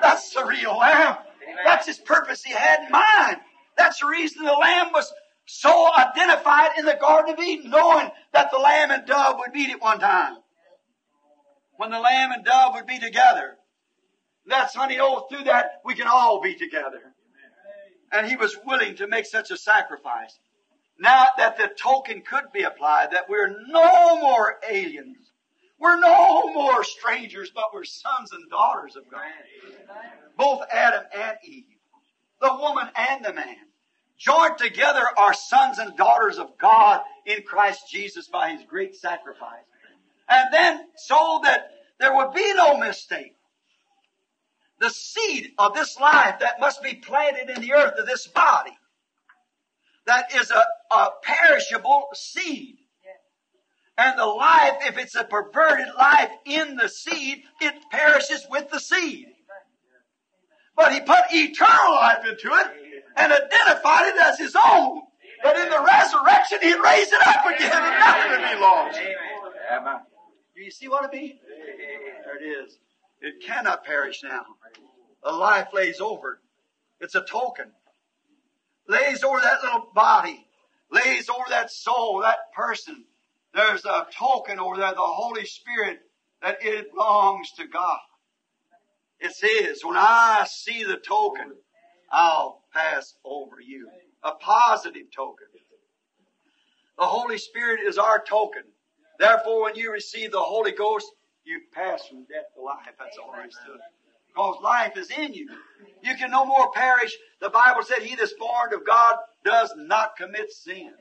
That's 0.00 0.32
the 0.32 0.44
real 0.44 0.78
Lamb. 0.78 1.16
That's 1.64 1.86
his 1.86 1.98
purpose 1.98 2.42
he 2.42 2.52
had 2.52 2.84
in 2.84 2.90
mind. 2.90 3.38
That's 3.76 4.00
the 4.00 4.06
reason 4.06 4.44
the 4.44 4.52
Lamb 4.52 4.92
was 4.92 5.12
so 5.46 5.88
identified 5.96 6.70
in 6.78 6.84
the 6.84 6.98
Garden 7.00 7.34
of 7.34 7.40
Eden, 7.40 7.70
knowing 7.70 8.10
that 8.32 8.50
the 8.50 8.58
Lamb 8.58 8.90
and 8.90 9.06
dove 9.06 9.36
would 9.38 9.52
meet 9.52 9.70
at 9.70 9.80
one 9.80 10.00
time. 10.00 10.36
When 11.76 11.90
the 11.90 12.00
Lamb 12.00 12.32
and 12.32 12.44
dove 12.44 12.74
would 12.74 12.86
be 12.86 12.98
together. 12.98 13.56
That's 14.46 14.74
honey, 14.74 14.98
oh, 15.00 15.26
through 15.28 15.44
that 15.44 15.80
we 15.84 15.94
can 15.94 16.06
all 16.06 16.40
be 16.40 16.54
together. 16.54 17.14
And 18.12 18.26
he 18.26 18.36
was 18.36 18.56
willing 18.64 18.96
to 18.96 19.08
make 19.08 19.26
such 19.26 19.50
a 19.50 19.56
sacrifice. 19.56 20.38
Now 20.98 21.26
that 21.36 21.58
the 21.58 21.68
token 21.78 22.22
could 22.22 22.52
be 22.52 22.62
applied, 22.62 23.10
that 23.10 23.28
we're 23.28 23.54
no 23.68 24.18
more 24.20 24.56
aliens. 24.68 25.25
We're 25.78 26.00
no 26.00 26.52
more 26.52 26.82
strangers, 26.84 27.50
but 27.54 27.66
we're 27.74 27.84
sons 27.84 28.32
and 28.32 28.48
daughters 28.50 28.96
of 28.96 29.10
God. 29.10 29.20
Both 30.36 30.62
Adam 30.70 31.04
and 31.14 31.36
Eve. 31.44 31.64
The 32.40 32.54
woman 32.54 32.88
and 32.96 33.24
the 33.24 33.32
man. 33.32 33.56
Joined 34.18 34.56
together 34.56 35.02
are 35.18 35.34
sons 35.34 35.78
and 35.78 35.96
daughters 35.96 36.38
of 36.38 36.56
God 36.58 37.02
in 37.26 37.42
Christ 37.42 37.90
Jesus 37.90 38.28
by 38.28 38.50
His 38.52 38.62
great 38.66 38.96
sacrifice. 38.96 39.64
And 40.28 40.52
then 40.52 40.80
so 40.96 41.40
that 41.44 41.70
there 42.00 42.14
would 42.14 42.32
be 42.32 42.54
no 42.54 42.78
mistake. 42.78 43.34
The 44.80 44.90
seed 44.90 45.52
of 45.58 45.74
this 45.74 45.98
life 45.98 46.40
that 46.40 46.60
must 46.60 46.82
be 46.82 46.94
planted 46.94 47.50
in 47.50 47.60
the 47.60 47.72
earth 47.74 47.94
of 47.98 48.06
this 48.06 48.26
body 48.26 48.76
that 50.06 50.34
is 50.34 50.50
a, 50.50 50.64
a 50.94 51.08
perishable 51.22 52.08
seed. 52.14 52.76
And 53.98 54.18
the 54.18 54.26
life, 54.26 54.74
if 54.82 54.98
it's 54.98 55.14
a 55.14 55.24
perverted 55.24 55.88
life 55.96 56.30
in 56.44 56.76
the 56.76 56.88
seed, 56.88 57.42
it 57.60 57.74
perishes 57.90 58.46
with 58.50 58.70
the 58.70 58.78
seed. 58.78 59.26
But 60.76 60.92
he 60.92 61.00
put 61.00 61.20
eternal 61.30 61.94
life 61.94 62.24
into 62.26 62.48
it 62.52 62.66
and 63.16 63.32
identified 63.32 64.08
it 64.08 64.20
as 64.20 64.38
his 64.38 64.54
own. 64.54 65.00
But 65.42 65.56
in 65.56 65.70
the 65.70 65.82
resurrection 65.82 66.58
he 66.60 66.74
raised 66.74 67.12
it 67.12 67.26
up 67.26 67.46
again 67.46 67.72
and 67.72 68.00
nothing 68.00 68.30
would 68.32 68.50
be 68.50 68.60
lost. 68.60 69.00
Do 70.54 70.62
you 70.62 70.70
see 70.70 70.88
what 70.88 71.04
I 71.04 71.16
mean? 71.16 71.38
There 72.24 72.36
it 72.36 72.66
is. 72.66 72.78
It 73.20 73.42
cannot 73.42 73.84
perish 73.84 74.22
now. 74.22 74.44
The 75.24 75.32
life 75.32 75.68
lays 75.72 76.00
over 76.00 76.34
it. 76.34 76.38
It's 77.04 77.14
a 77.14 77.24
token. 77.24 77.72
Lays 78.88 79.24
over 79.24 79.40
that 79.40 79.62
little 79.62 79.88
body. 79.94 80.46
Lays 80.90 81.28
over 81.28 81.44
that 81.48 81.70
soul, 81.70 82.20
that 82.22 82.52
person. 82.54 83.04
There's 83.56 83.86
a 83.86 84.06
token 84.16 84.60
over 84.60 84.76
there, 84.76 84.90
the 84.92 84.96
Holy 85.00 85.46
Spirit, 85.46 86.00
that 86.42 86.58
it 86.60 86.92
belongs 86.92 87.50
to 87.52 87.66
God. 87.66 87.98
It's 89.18 89.40
His. 89.40 89.82
When 89.82 89.96
I 89.96 90.44
see 90.46 90.84
the 90.84 90.98
token, 90.98 91.52
I'll 92.12 92.62
pass 92.74 93.14
over 93.24 93.56
you. 93.66 93.88
A 94.22 94.32
positive 94.32 95.06
token. 95.14 95.46
The 96.98 97.06
Holy 97.06 97.38
Spirit 97.38 97.80
is 97.80 97.96
our 97.96 98.22
token. 98.22 98.62
Therefore, 99.18 99.62
when 99.62 99.74
you 99.76 99.90
receive 99.90 100.32
the 100.32 100.38
Holy 100.38 100.72
Ghost, 100.72 101.06
you 101.44 101.60
pass 101.74 102.06
from 102.06 102.24
death 102.24 102.52
to 102.56 102.62
life. 102.62 102.94
That's 102.98 103.16
all 103.16 103.32
there 103.32 103.46
is. 103.46 103.56
Because 104.36 104.60
life 104.62 104.98
is 104.98 105.10
in 105.10 105.32
you. 105.32 105.48
You 106.02 106.14
can 106.14 106.30
no 106.30 106.44
more 106.44 106.70
perish. 106.72 107.16
The 107.40 107.48
Bible 107.48 107.82
said, 107.82 108.02
He 108.02 108.14
that's 108.16 108.34
born 108.34 108.74
of 108.74 108.86
God 108.86 109.16
does 109.46 109.72
not 109.76 110.16
commit 110.16 110.52
sin. 110.52 110.92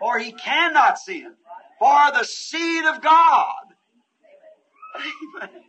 For 0.00 0.18
he 0.18 0.32
cannot 0.32 0.98
sin. 0.98 1.32
For 1.78 2.10
the 2.12 2.24
seed 2.24 2.84
of 2.86 3.00
God. 3.00 3.64
Amen. 4.96 5.50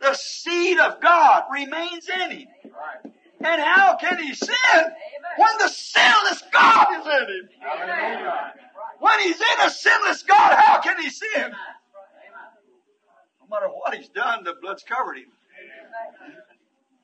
The 0.00 0.14
seed 0.14 0.78
of 0.78 0.98
God 1.02 1.42
remains 1.52 2.08
in 2.08 2.30
him. 2.30 2.48
And 3.40 3.60
how 3.60 3.98
can 4.00 4.16
he 4.16 4.32
sin 4.32 4.54
when 5.36 5.58
the 5.58 5.68
sinless 5.68 6.42
God 6.50 6.86
is 7.00 7.06
in 7.06 7.34
him? 7.36 7.48
When 8.98 9.20
he's 9.20 9.36
in 9.36 9.66
a 9.66 9.68
sinless 9.68 10.22
God, 10.22 10.56
how 10.56 10.80
can 10.80 11.02
he 11.02 11.10
sin? 11.10 11.52
No 13.42 13.46
matter 13.50 13.68
what 13.68 13.94
he's 13.94 14.08
done, 14.08 14.42
the 14.44 14.54
blood's 14.62 14.84
covered 14.84 15.18
him. 15.18 15.26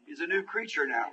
He's 0.06 0.20
a 0.20 0.26
new 0.26 0.42
creature 0.42 0.86
now. 0.86 1.06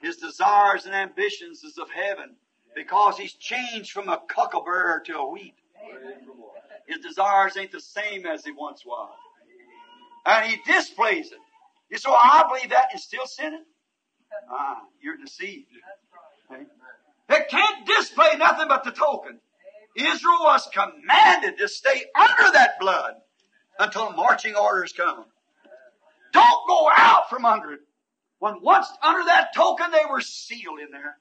His 0.00 0.16
desires 0.16 0.86
and 0.86 0.94
ambitions 0.94 1.64
is 1.64 1.78
of 1.78 1.90
heaven 1.90 2.36
because 2.74 3.16
he's 3.18 3.32
changed 3.32 3.92
from 3.92 4.08
a 4.08 4.20
cuckleberry 4.28 5.04
to 5.06 5.18
a 5.18 5.30
wheat. 5.30 5.54
His 6.86 6.98
desires 6.98 7.56
ain't 7.56 7.72
the 7.72 7.80
same 7.80 8.26
as 8.26 8.44
he 8.44 8.52
once 8.52 8.84
was. 8.84 9.10
And 10.24 10.50
he 10.50 10.58
displays 10.70 11.32
it. 11.32 11.38
You 11.90 11.98
say, 11.98 12.10
well, 12.10 12.20
I 12.20 12.44
believe 12.48 12.70
that 12.70 12.88
and 12.92 13.00
still 13.00 13.26
sinning? 13.26 13.64
Ah, 14.50 14.82
you're 15.00 15.16
deceived. 15.16 15.68
It 17.28 17.48
can't 17.48 17.86
display 17.86 18.36
nothing 18.36 18.68
but 18.68 18.84
the 18.84 18.90
token. 18.90 19.40
Israel 19.96 20.38
was 20.40 20.68
commanded 20.72 21.58
to 21.58 21.68
stay 21.68 22.04
under 22.14 22.52
that 22.52 22.78
blood 22.78 23.14
until 23.78 24.12
marching 24.12 24.54
orders 24.54 24.92
come. 24.92 25.24
Don't 26.36 26.68
go 26.68 26.90
out 26.94 27.30
from 27.30 27.46
under 27.46 27.72
it. 27.72 27.80
When 28.40 28.60
once 28.60 28.86
under 29.02 29.24
that 29.24 29.54
token, 29.54 29.90
they 29.90 30.04
were 30.10 30.20
sealed 30.20 30.80
in 30.80 30.90
there. 30.90 31.16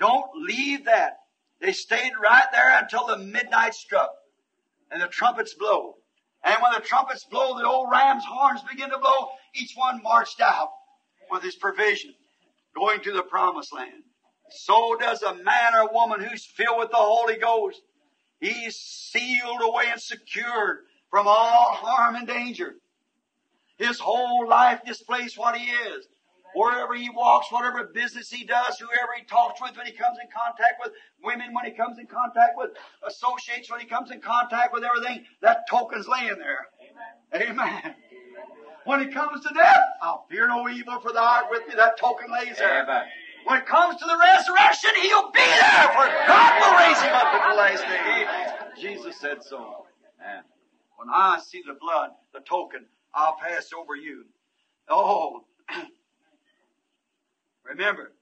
Don't 0.00 0.26
leave 0.34 0.86
that. 0.86 1.18
They 1.60 1.70
stayed 1.70 2.10
right 2.20 2.46
there 2.50 2.80
until 2.80 3.06
the 3.06 3.18
midnight 3.18 3.74
struck 3.74 4.10
and 4.90 5.00
the 5.00 5.06
trumpets 5.06 5.54
blow. 5.54 5.94
And 6.42 6.56
when 6.60 6.72
the 6.72 6.84
trumpets 6.84 7.26
blow, 7.30 7.56
the 7.56 7.64
old 7.64 7.90
ram's 7.92 8.24
horns 8.24 8.60
begin 8.68 8.90
to 8.90 8.98
blow. 8.98 9.28
Each 9.54 9.74
one 9.76 10.02
marched 10.02 10.40
out 10.40 10.70
with 11.30 11.44
his 11.44 11.54
provision, 11.54 12.12
going 12.74 13.00
to 13.02 13.12
the 13.12 13.22
promised 13.22 13.72
land. 13.72 14.02
So 14.50 14.96
does 14.98 15.22
a 15.22 15.34
man 15.34 15.76
or 15.76 15.92
woman 15.92 16.24
who's 16.24 16.44
filled 16.44 16.80
with 16.80 16.90
the 16.90 16.96
Holy 16.96 17.36
Ghost. 17.36 17.80
He's 18.40 18.74
sealed 18.74 19.62
away 19.62 19.84
and 19.92 20.00
secured 20.00 20.78
from 21.08 21.28
all 21.28 21.74
harm 21.74 22.16
and 22.16 22.26
danger. 22.26 22.74
His 23.78 23.98
whole 23.98 24.46
life 24.48 24.80
displays 24.84 25.38
what 25.38 25.56
he 25.56 25.70
is. 25.70 26.06
Wherever 26.54 26.94
he 26.94 27.10
walks, 27.10 27.52
whatever 27.52 27.84
business 27.84 28.30
he 28.30 28.44
does, 28.44 28.78
whoever 28.78 29.12
he 29.16 29.24
talks 29.24 29.60
with 29.60 29.76
when 29.76 29.86
he 29.86 29.92
comes 29.92 30.18
in 30.20 30.28
contact 30.34 30.80
with 30.82 30.92
women, 31.22 31.54
when 31.54 31.64
he 31.64 31.72
comes 31.72 31.98
in 31.98 32.06
contact 32.06 32.56
with 32.56 32.70
associates, 33.06 33.70
when 33.70 33.80
he 33.80 33.86
comes 33.86 34.10
in 34.10 34.20
contact 34.20 34.72
with 34.72 34.82
everything, 34.82 35.24
that 35.42 35.68
token's 35.68 36.08
laying 36.08 36.38
there. 36.38 36.66
Amen. 37.34 37.50
Amen. 37.50 37.94
When 38.84 39.00
he 39.00 39.12
comes 39.12 39.44
to 39.44 39.54
death, 39.54 39.84
I'll 40.02 40.26
fear 40.30 40.48
no 40.48 40.68
evil 40.68 40.98
for 41.00 41.12
thou 41.12 41.22
art 41.22 41.46
with 41.50 41.68
me. 41.68 41.74
That 41.76 41.98
token 41.98 42.32
lays 42.32 42.56
there. 42.56 42.82
Amen. 42.82 43.04
When 43.44 43.58
it 43.58 43.66
comes 43.66 44.00
to 44.00 44.06
the 44.06 44.16
resurrection, 44.16 44.90
he'll 45.02 45.30
be 45.30 45.44
there, 45.44 45.88
for 45.92 46.08
God 46.26 46.52
will 46.60 46.76
raise 46.80 47.00
him 47.00 47.12
up 47.12 47.34
at 47.34 47.50
the 47.50 47.56
last 47.56 47.82
day. 47.84 48.80
Jesus 48.80 49.20
said 49.20 49.44
so. 49.44 49.86
Amen. 50.18 50.42
When 50.96 51.08
I 51.12 51.38
see 51.38 51.62
the 51.66 51.74
blood, 51.78 52.10
the 52.32 52.40
token, 52.40 52.86
I'll 53.14 53.36
pass 53.36 53.70
over 53.76 53.94
you. 53.96 54.24
Oh, 54.88 55.44
remember, 57.64 58.12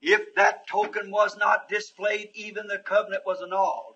if 0.00 0.34
that 0.36 0.66
token 0.68 1.10
was 1.10 1.36
not 1.36 1.68
displayed, 1.68 2.30
even 2.34 2.66
the 2.66 2.78
covenant 2.78 3.22
was 3.26 3.40
annulled. 3.42 3.94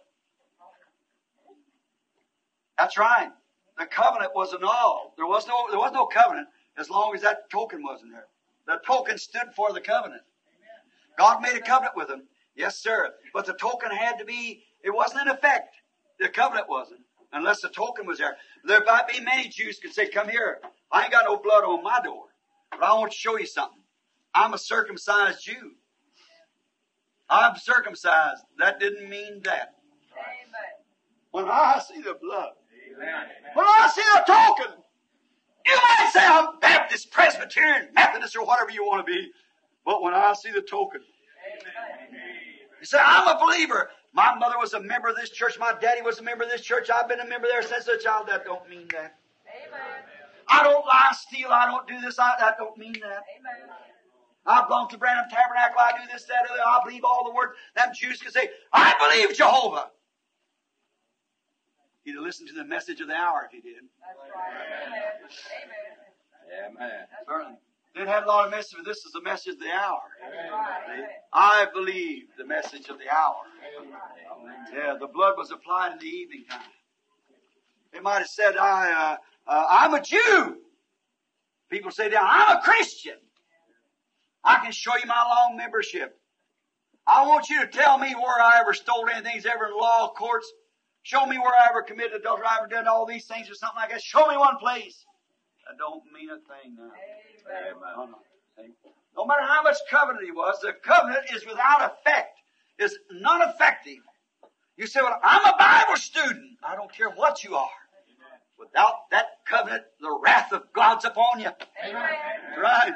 That's 2.78 2.98
right. 2.98 3.30
The 3.78 3.86
covenant 3.86 4.32
was 4.34 4.54
annulled. 4.54 5.12
There 5.16 5.26
was 5.26 5.46
no, 5.46 5.66
there 5.70 5.78
was 5.78 5.92
no 5.92 6.06
covenant 6.06 6.48
as 6.78 6.90
long 6.90 7.14
as 7.14 7.22
that 7.22 7.50
token 7.50 7.82
wasn't 7.82 8.12
there. 8.12 8.26
The 8.66 8.80
token 8.86 9.18
stood 9.18 9.54
for 9.54 9.72
the 9.72 9.80
covenant. 9.80 10.22
God 11.18 11.40
made 11.40 11.56
a 11.56 11.60
covenant 11.60 11.96
with 11.96 12.08
them. 12.08 12.24
Yes, 12.54 12.78
sir. 12.78 13.12
But 13.32 13.46
the 13.46 13.54
token 13.54 13.90
had 13.90 14.18
to 14.18 14.24
be, 14.24 14.64
it 14.82 14.90
wasn't 14.90 15.22
in 15.22 15.28
effect. 15.28 15.74
The 16.20 16.28
covenant 16.28 16.68
wasn't. 16.68 17.00
Unless 17.32 17.60
the 17.62 17.68
token 17.68 18.06
was 18.06 18.18
there. 18.18 18.36
There 18.64 18.84
might 18.84 19.08
be 19.08 19.20
many 19.20 19.48
Jews 19.48 19.78
could 19.78 19.92
say, 19.92 20.08
come 20.08 20.28
here. 20.28 20.60
I 20.92 21.02
ain't 21.04 21.12
got 21.12 21.24
no 21.26 21.36
blood 21.36 21.64
on 21.64 21.82
my 21.82 22.00
door. 22.02 22.24
But 22.70 22.82
I 22.82 22.94
want 22.94 23.12
to 23.12 23.18
show 23.18 23.38
you 23.38 23.46
something. 23.46 23.80
I'm 24.34 24.54
a 24.54 24.58
circumcised 24.58 25.44
Jew. 25.44 25.72
I'm 27.28 27.56
circumcised. 27.56 28.42
That 28.58 28.80
didn't 28.80 29.08
mean 29.10 29.42
that. 29.44 29.74
When 31.32 31.46
I 31.46 31.80
see 31.86 32.00
the 32.00 32.14
blood, 32.20 32.50
when 33.54 33.66
I 33.66 33.90
see 33.94 34.02
the 34.14 34.24
token, 34.26 34.82
You 35.66 35.74
might 35.76 36.10
say 36.12 36.20
I'm 36.24 36.58
Baptist, 36.60 37.10
Presbyterian, 37.10 37.88
Methodist, 37.94 38.36
or 38.36 38.44
whatever 38.44 38.70
you 38.70 38.84
want 38.84 39.06
to 39.06 39.12
be. 39.12 39.30
But 39.84 40.02
when 40.02 40.14
I 40.14 40.32
see 40.34 40.52
the 40.52 40.62
token, 40.62 41.00
you 42.80 42.86
say, 42.86 42.98
I'm 43.00 43.28
a 43.28 43.38
believer. 43.38 43.90
My 44.12 44.34
mother 44.34 44.56
was 44.58 44.72
a 44.74 44.80
member 44.80 45.08
of 45.08 45.16
this 45.16 45.30
church. 45.30 45.58
My 45.58 45.74
daddy 45.80 46.02
was 46.02 46.18
a 46.18 46.22
member 46.22 46.44
of 46.44 46.50
this 46.50 46.62
church. 46.62 46.88
I've 46.90 47.08
been 47.08 47.20
a 47.20 47.26
member 47.26 47.46
there 47.48 47.62
since 47.62 47.86
a 47.88 47.98
child. 47.98 48.28
That 48.28 48.44
don't 48.44 48.68
mean 48.68 48.88
that. 48.92 49.16
I 50.48 50.62
don't 50.62 50.86
lie, 50.86 51.10
steal. 51.12 51.48
I 51.50 51.66
don't 51.66 51.86
do 51.88 52.00
this. 52.00 52.18
I, 52.18 52.34
that 52.38 52.56
don't 52.58 52.78
mean 52.78 52.94
that. 53.02 53.24
I 54.46 54.64
belong 54.66 54.88
to 54.90 54.98
Branham 54.98 55.24
Tabernacle. 55.28 55.76
I 55.78 55.92
do 56.00 56.12
this, 56.12 56.24
that, 56.24 56.46
other. 56.50 56.60
I 56.60 56.80
believe 56.84 57.02
all 57.04 57.24
the 57.24 57.34
words. 57.34 57.54
Them 57.74 57.88
Jews 57.94 58.22
can 58.22 58.30
say, 58.30 58.48
I 58.72 58.94
believe 58.98 59.36
Jehovah. 59.36 59.90
He'd 62.04 62.14
have 62.14 62.22
listened 62.22 62.48
to 62.48 62.54
the 62.54 62.64
message 62.64 63.00
of 63.00 63.08
the 63.08 63.14
hour 63.14 63.48
if 63.50 63.52
he 63.52 63.60
did. 63.60 63.82
Amen. 66.70 67.06
Certainly. 67.26 67.58
Didn't 67.96 68.08
have 68.08 68.24
a 68.24 68.28
lot 68.28 68.44
of 68.44 68.50
message, 68.50 68.76
but 68.76 68.84
this 68.84 69.06
is 69.06 69.12
the 69.12 69.22
message 69.22 69.54
of 69.54 69.58
the 69.58 69.72
hour. 69.72 70.02
See? 70.20 71.04
I 71.32 71.66
believe 71.72 72.24
the 72.36 72.44
message 72.44 72.90
of 72.90 72.98
the 72.98 73.08
hour. 73.10 73.40
Yeah, 74.70 74.96
the 75.00 75.06
blood 75.06 75.36
was 75.38 75.50
applied 75.50 75.92
in 75.92 75.98
the 75.98 76.04
evening 76.04 76.44
time. 76.50 76.60
They 77.94 78.00
might 78.00 78.18
have 78.18 78.28
said, 78.28 78.58
I, 78.58 79.16
uh, 79.48 79.50
uh, 79.50 79.66
I'm 79.70 79.94
a 79.94 80.02
Jew. 80.02 80.58
People 81.70 81.90
say, 81.90 82.10
now, 82.10 82.20
I'm 82.22 82.58
a 82.58 82.60
Christian. 82.60 83.16
I 84.44 84.58
can 84.58 84.72
show 84.72 84.94
you 84.96 85.06
my 85.06 85.14
long 85.16 85.56
membership. 85.56 86.20
I 87.06 87.26
want 87.26 87.48
you 87.48 87.62
to 87.62 87.66
tell 87.66 87.96
me 87.96 88.14
where 88.14 88.42
I 88.42 88.60
ever 88.60 88.74
stole 88.74 89.08
anything, 89.08 89.40
ever 89.50 89.68
in 89.68 89.72
law 89.72 90.12
courts. 90.14 90.52
Show 91.02 91.24
me 91.24 91.38
where 91.38 91.52
I 91.52 91.68
ever 91.70 91.82
committed 91.82 92.20
adultery, 92.20 92.46
I 92.46 92.58
ever 92.58 92.66
done 92.66 92.88
all 92.88 93.06
these 93.06 93.24
things 93.24 93.48
or 93.48 93.54
something 93.54 93.76
like 93.76 93.90
that. 93.90 94.02
Show 94.02 94.28
me 94.28 94.36
one 94.36 94.58
place. 94.58 95.06
That 95.66 95.78
don't 95.78 96.02
mean 96.12 96.28
a 96.30 96.34
thing 96.34 96.76
now. 96.76 96.84
No, 96.84 96.90
no. 99.16 99.26
Matter 99.26 99.46
how 99.46 99.62
much 99.62 99.76
covenant 99.90 100.24
he 100.24 100.32
was, 100.32 100.58
the 100.60 100.72
covenant 100.84 101.24
is 101.34 101.44
without 101.46 101.82
effect, 101.82 102.38
is 102.78 102.96
non-effective. 103.10 103.98
You 104.76 104.86
say, 104.86 105.00
well, 105.02 105.18
I'm 105.24 105.44
a 105.46 105.56
Bible 105.58 105.96
student. 105.96 106.58
I 106.62 106.76
don't 106.76 106.92
care 106.92 107.10
what 107.10 107.42
you 107.42 107.56
are. 107.56 107.68
Without 108.58 109.10
that 109.10 109.26
covenant, 109.46 109.84
the 110.00 110.18
wrath 110.22 110.52
of 110.52 110.72
God's 110.72 111.04
upon 111.04 111.40
you. 111.40 111.50
Right. 112.58 112.92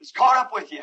It's 0.00 0.12
caught 0.12 0.36
up 0.36 0.52
with 0.52 0.72
you. 0.72 0.82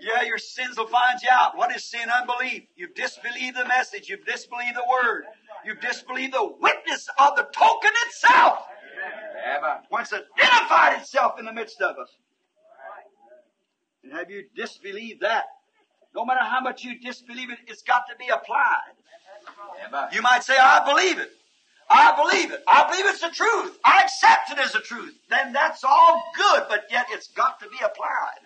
Yeah, 0.00 0.22
your 0.22 0.38
sins 0.38 0.76
will 0.76 0.88
find 0.88 1.20
you 1.22 1.28
out. 1.32 1.56
What 1.56 1.74
is 1.74 1.84
sin? 1.84 2.08
Unbelief. 2.10 2.64
You've 2.76 2.94
disbelieved 2.94 3.56
the 3.56 3.64
message. 3.64 4.08
You've 4.08 4.26
disbelieved 4.26 4.76
the 4.76 4.84
word. 4.90 5.24
You've 5.64 5.80
disbelieved 5.80 6.34
the 6.34 6.54
witness 6.60 7.08
of 7.18 7.36
the 7.36 7.44
token 7.44 7.90
itself. 8.06 8.66
Amen. 9.44 9.78
Once 9.90 10.12
identified 10.12 11.00
itself 11.00 11.38
in 11.38 11.44
the 11.44 11.52
midst 11.52 11.80
of 11.80 11.98
us. 11.98 12.08
And 14.02 14.12
have 14.12 14.30
you 14.30 14.44
disbelieved 14.54 15.20
that? 15.22 15.44
No 16.14 16.24
matter 16.24 16.44
how 16.44 16.60
much 16.60 16.84
you 16.84 16.98
disbelieve 16.98 17.50
it, 17.50 17.58
it's 17.66 17.82
got 17.82 18.02
to 18.10 18.16
be 18.16 18.28
applied. 18.28 18.94
You 20.12 20.22
might 20.22 20.44
say, 20.44 20.56
I 20.56 20.84
believe 20.86 21.18
it. 21.18 21.30
I 21.90 22.16
believe 22.16 22.50
it. 22.50 22.62
I 22.66 22.88
believe 22.88 23.04
it's 23.06 23.20
the 23.20 23.28
truth. 23.28 23.78
I 23.84 24.02
accept 24.02 24.50
it 24.50 24.58
as 24.58 24.72
the 24.72 24.80
truth. 24.80 25.14
Then 25.28 25.52
that's 25.52 25.84
all 25.84 26.22
good, 26.36 26.64
but 26.68 26.84
yet 26.90 27.06
it's 27.10 27.28
got 27.28 27.60
to 27.60 27.68
be 27.68 27.76
applied. 27.84 28.40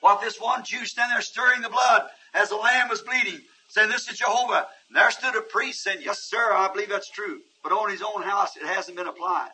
What 0.00 0.20
this 0.20 0.40
one 0.40 0.62
Jew 0.64 0.84
standing 0.84 1.14
there 1.14 1.22
stirring 1.22 1.62
the 1.62 1.68
blood 1.68 2.08
as 2.34 2.50
the 2.50 2.56
lamb 2.56 2.88
was 2.88 3.00
bleeding, 3.02 3.40
saying, 3.68 3.90
This 3.90 4.08
is 4.08 4.18
Jehovah. 4.18 4.68
And 4.88 4.96
there 4.96 5.10
stood 5.10 5.36
a 5.36 5.42
priest 5.42 5.82
saying, 5.82 5.98
Yes, 6.02 6.20
sir, 6.20 6.52
I 6.52 6.70
believe 6.72 6.88
that's 6.88 7.10
true. 7.10 7.40
But 7.62 7.72
on 7.72 7.90
his 7.90 8.02
own 8.02 8.22
house, 8.22 8.56
it 8.56 8.64
hasn't 8.64 8.96
been 8.96 9.06
applied. 9.06 9.50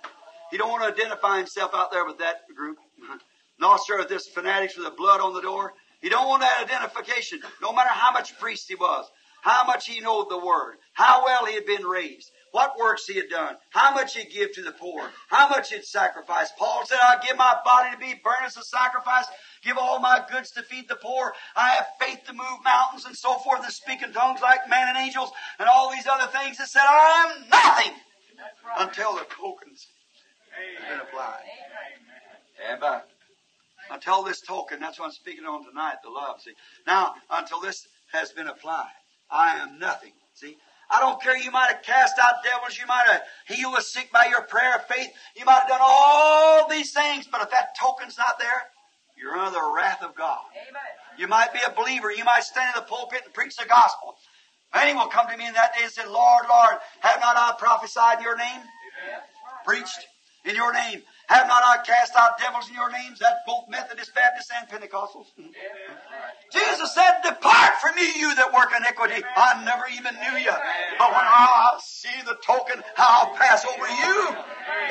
He 0.50 0.58
don't 0.58 0.70
want 0.70 0.82
to 0.82 1.02
identify 1.02 1.38
himself 1.38 1.72
out 1.74 1.90
there 1.90 2.04
with 2.04 2.18
that 2.18 2.42
group. 2.54 2.78
no, 3.58 3.76
sir, 3.82 4.04
this 4.04 4.28
fanatics 4.28 4.76
with 4.76 4.84
the 4.84 4.92
blood 4.92 5.20
on 5.20 5.34
the 5.34 5.42
door. 5.42 5.74
He 6.00 6.08
don't 6.08 6.28
want 6.28 6.42
that 6.42 6.62
identification, 6.62 7.40
no 7.62 7.72
matter 7.72 7.88
how 7.90 8.12
much 8.12 8.38
priest 8.38 8.68
he 8.68 8.74
was, 8.74 9.10
how 9.42 9.64
much 9.64 9.86
he 9.86 10.00
knowed 10.00 10.28
the 10.28 10.38
word, 10.38 10.76
how 10.92 11.24
well 11.24 11.46
he 11.46 11.54
had 11.54 11.66
been 11.66 11.84
raised, 11.84 12.30
what 12.54 12.78
works 12.78 13.04
he 13.06 13.16
had 13.16 13.28
done, 13.28 13.56
how 13.70 13.92
much 13.92 14.14
he'd 14.14 14.30
give 14.30 14.52
to 14.52 14.62
the 14.62 14.70
poor, 14.70 15.10
how 15.28 15.48
much 15.48 15.72
he'd 15.72 15.84
sacrifice. 15.84 16.52
Paul 16.56 16.86
said, 16.86 16.98
I'll 17.02 17.20
give 17.20 17.36
my 17.36 17.56
body 17.64 17.90
to 17.90 17.98
be 17.98 18.14
burned 18.22 18.46
as 18.46 18.56
a 18.56 18.62
sacrifice, 18.62 19.24
give 19.64 19.76
all 19.76 19.98
my 19.98 20.24
goods 20.30 20.52
to 20.52 20.62
feed 20.62 20.88
the 20.88 20.94
poor. 20.94 21.34
I 21.56 21.70
have 21.70 21.86
faith 22.00 22.20
to 22.28 22.32
move 22.32 22.62
mountains 22.64 23.06
and 23.06 23.16
so 23.16 23.38
forth 23.38 23.64
and 23.64 23.72
speak 23.72 24.04
in 24.04 24.12
tongues 24.12 24.40
like 24.40 24.68
men 24.70 24.86
and 24.86 24.96
angels 24.96 25.32
and 25.58 25.68
all 25.68 25.90
these 25.90 26.06
other 26.06 26.30
things. 26.30 26.58
He 26.58 26.64
said, 26.64 26.82
I 26.84 27.34
am 27.34 27.48
nothing 27.50 27.92
until 28.78 29.16
the 29.16 29.26
tokens 29.36 29.88
have 30.78 30.88
been 30.88 31.00
applied. 31.00 31.42
Amen. 32.70 32.82
Uh, 32.82 33.00
until 33.90 34.22
this 34.22 34.40
token, 34.40 34.78
that's 34.78 35.00
what 35.00 35.06
I'm 35.06 35.10
speaking 35.12 35.44
on 35.44 35.66
tonight, 35.66 35.96
the 36.04 36.10
love, 36.10 36.40
see. 36.40 36.52
Now, 36.86 37.14
until 37.30 37.60
this 37.60 37.88
has 38.12 38.30
been 38.30 38.46
applied, 38.46 38.94
I 39.28 39.56
am 39.56 39.80
nothing, 39.80 40.12
see. 40.34 40.56
I 40.90 41.00
don't 41.00 41.20
care, 41.22 41.36
you 41.36 41.50
might 41.50 41.72
have 41.72 41.82
cast 41.82 42.18
out 42.18 42.44
devils, 42.44 42.78
you 42.78 42.86
might 42.86 43.06
have 43.06 43.22
healed 43.46 43.76
the 43.76 43.82
sick 43.82 44.10
by 44.12 44.26
your 44.26 44.42
prayer 44.42 44.76
of 44.76 44.86
faith, 44.86 45.10
you 45.36 45.44
might 45.44 45.60
have 45.60 45.68
done 45.68 45.80
all 45.82 46.68
these 46.68 46.92
things, 46.92 47.26
but 47.30 47.42
if 47.42 47.50
that 47.50 47.76
token's 47.80 48.18
not 48.18 48.38
there, 48.38 48.62
you're 49.16 49.34
under 49.34 49.58
the 49.58 49.72
wrath 49.74 50.02
of 50.02 50.14
God. 50.14 50.40
You 51.18 51.28
might 51.28 51.52
be 51.52 51.60
a 51.66 51.70
believer, 51.70 52.12
you 52.12 52.24
might 52.24 52.44
stand 52.44 52.74
in 52.76 52.82
the 52.82 52.86
pulpit 52.86 53.22
and 53.24 53.32
preach 53.32 53.56
the 53.56 53.66
gospel. 53.66 54.16
Many 54.74 54.94
will 54.94 55.06
come 55.06 55.28
to 55.28 55.36
me 55.36 55.46
in 55.46 55.54
that 55.54 55.74
day 55.74 55.84
and 55.84 55.92
say, 55.92 56.04
Lord, 56.06 56.46
Lord, 56.48 56.76
have 57.00 57.20
not 57.20 57.36
I 57.36 57.54
prophesied 57.58 58.18
in 58.18 58.24
your 58.24 58.36
name? 58.36 58.60
Preached 59.64 60.06
in 60.44 60.56
your 60.56 60.72
name. 60.72 61.02
Have 61.26 61.48
not 61.48 61.62
I 61.64 61.78
cast 61.84 62.12
out 62.16 62.38
devils 62.38 62.68
in 62.68 62.74
your 62.74 62.90
names? 62.90 63.18
That's 63.18 63.40
both 63.46 63.64
Methodist, 63.68 64.14
Baptist, 64.14 64.52
and 64.52 64.68
Pentecostals. 64.68 65.32
Hmm. 65.40 65.48
Jesus 66.52 66.94
said, 66.94 67.20
Depart 67.24 67.80
from 67.80 67.96
me, 67.96 68.20
you 68.20 68.34
that 68.34 68.52
work 68.52 68.70
iniquity. 68.76 69.24
I 69.36 69.64
never 69.64 69.84
even 69.88 70.14
knew 70.20 70.38
you. 70.38 70.52
But 70.98 71.10
when 71.12 71.24
I 71.24 71.78
see 71.82 72.14
the 72.26 72.36
token, 72.44 72.82
I'll 72.98 73.34
pass 73.34 73.64
over 73.64 73.88
you. 73.88 74.36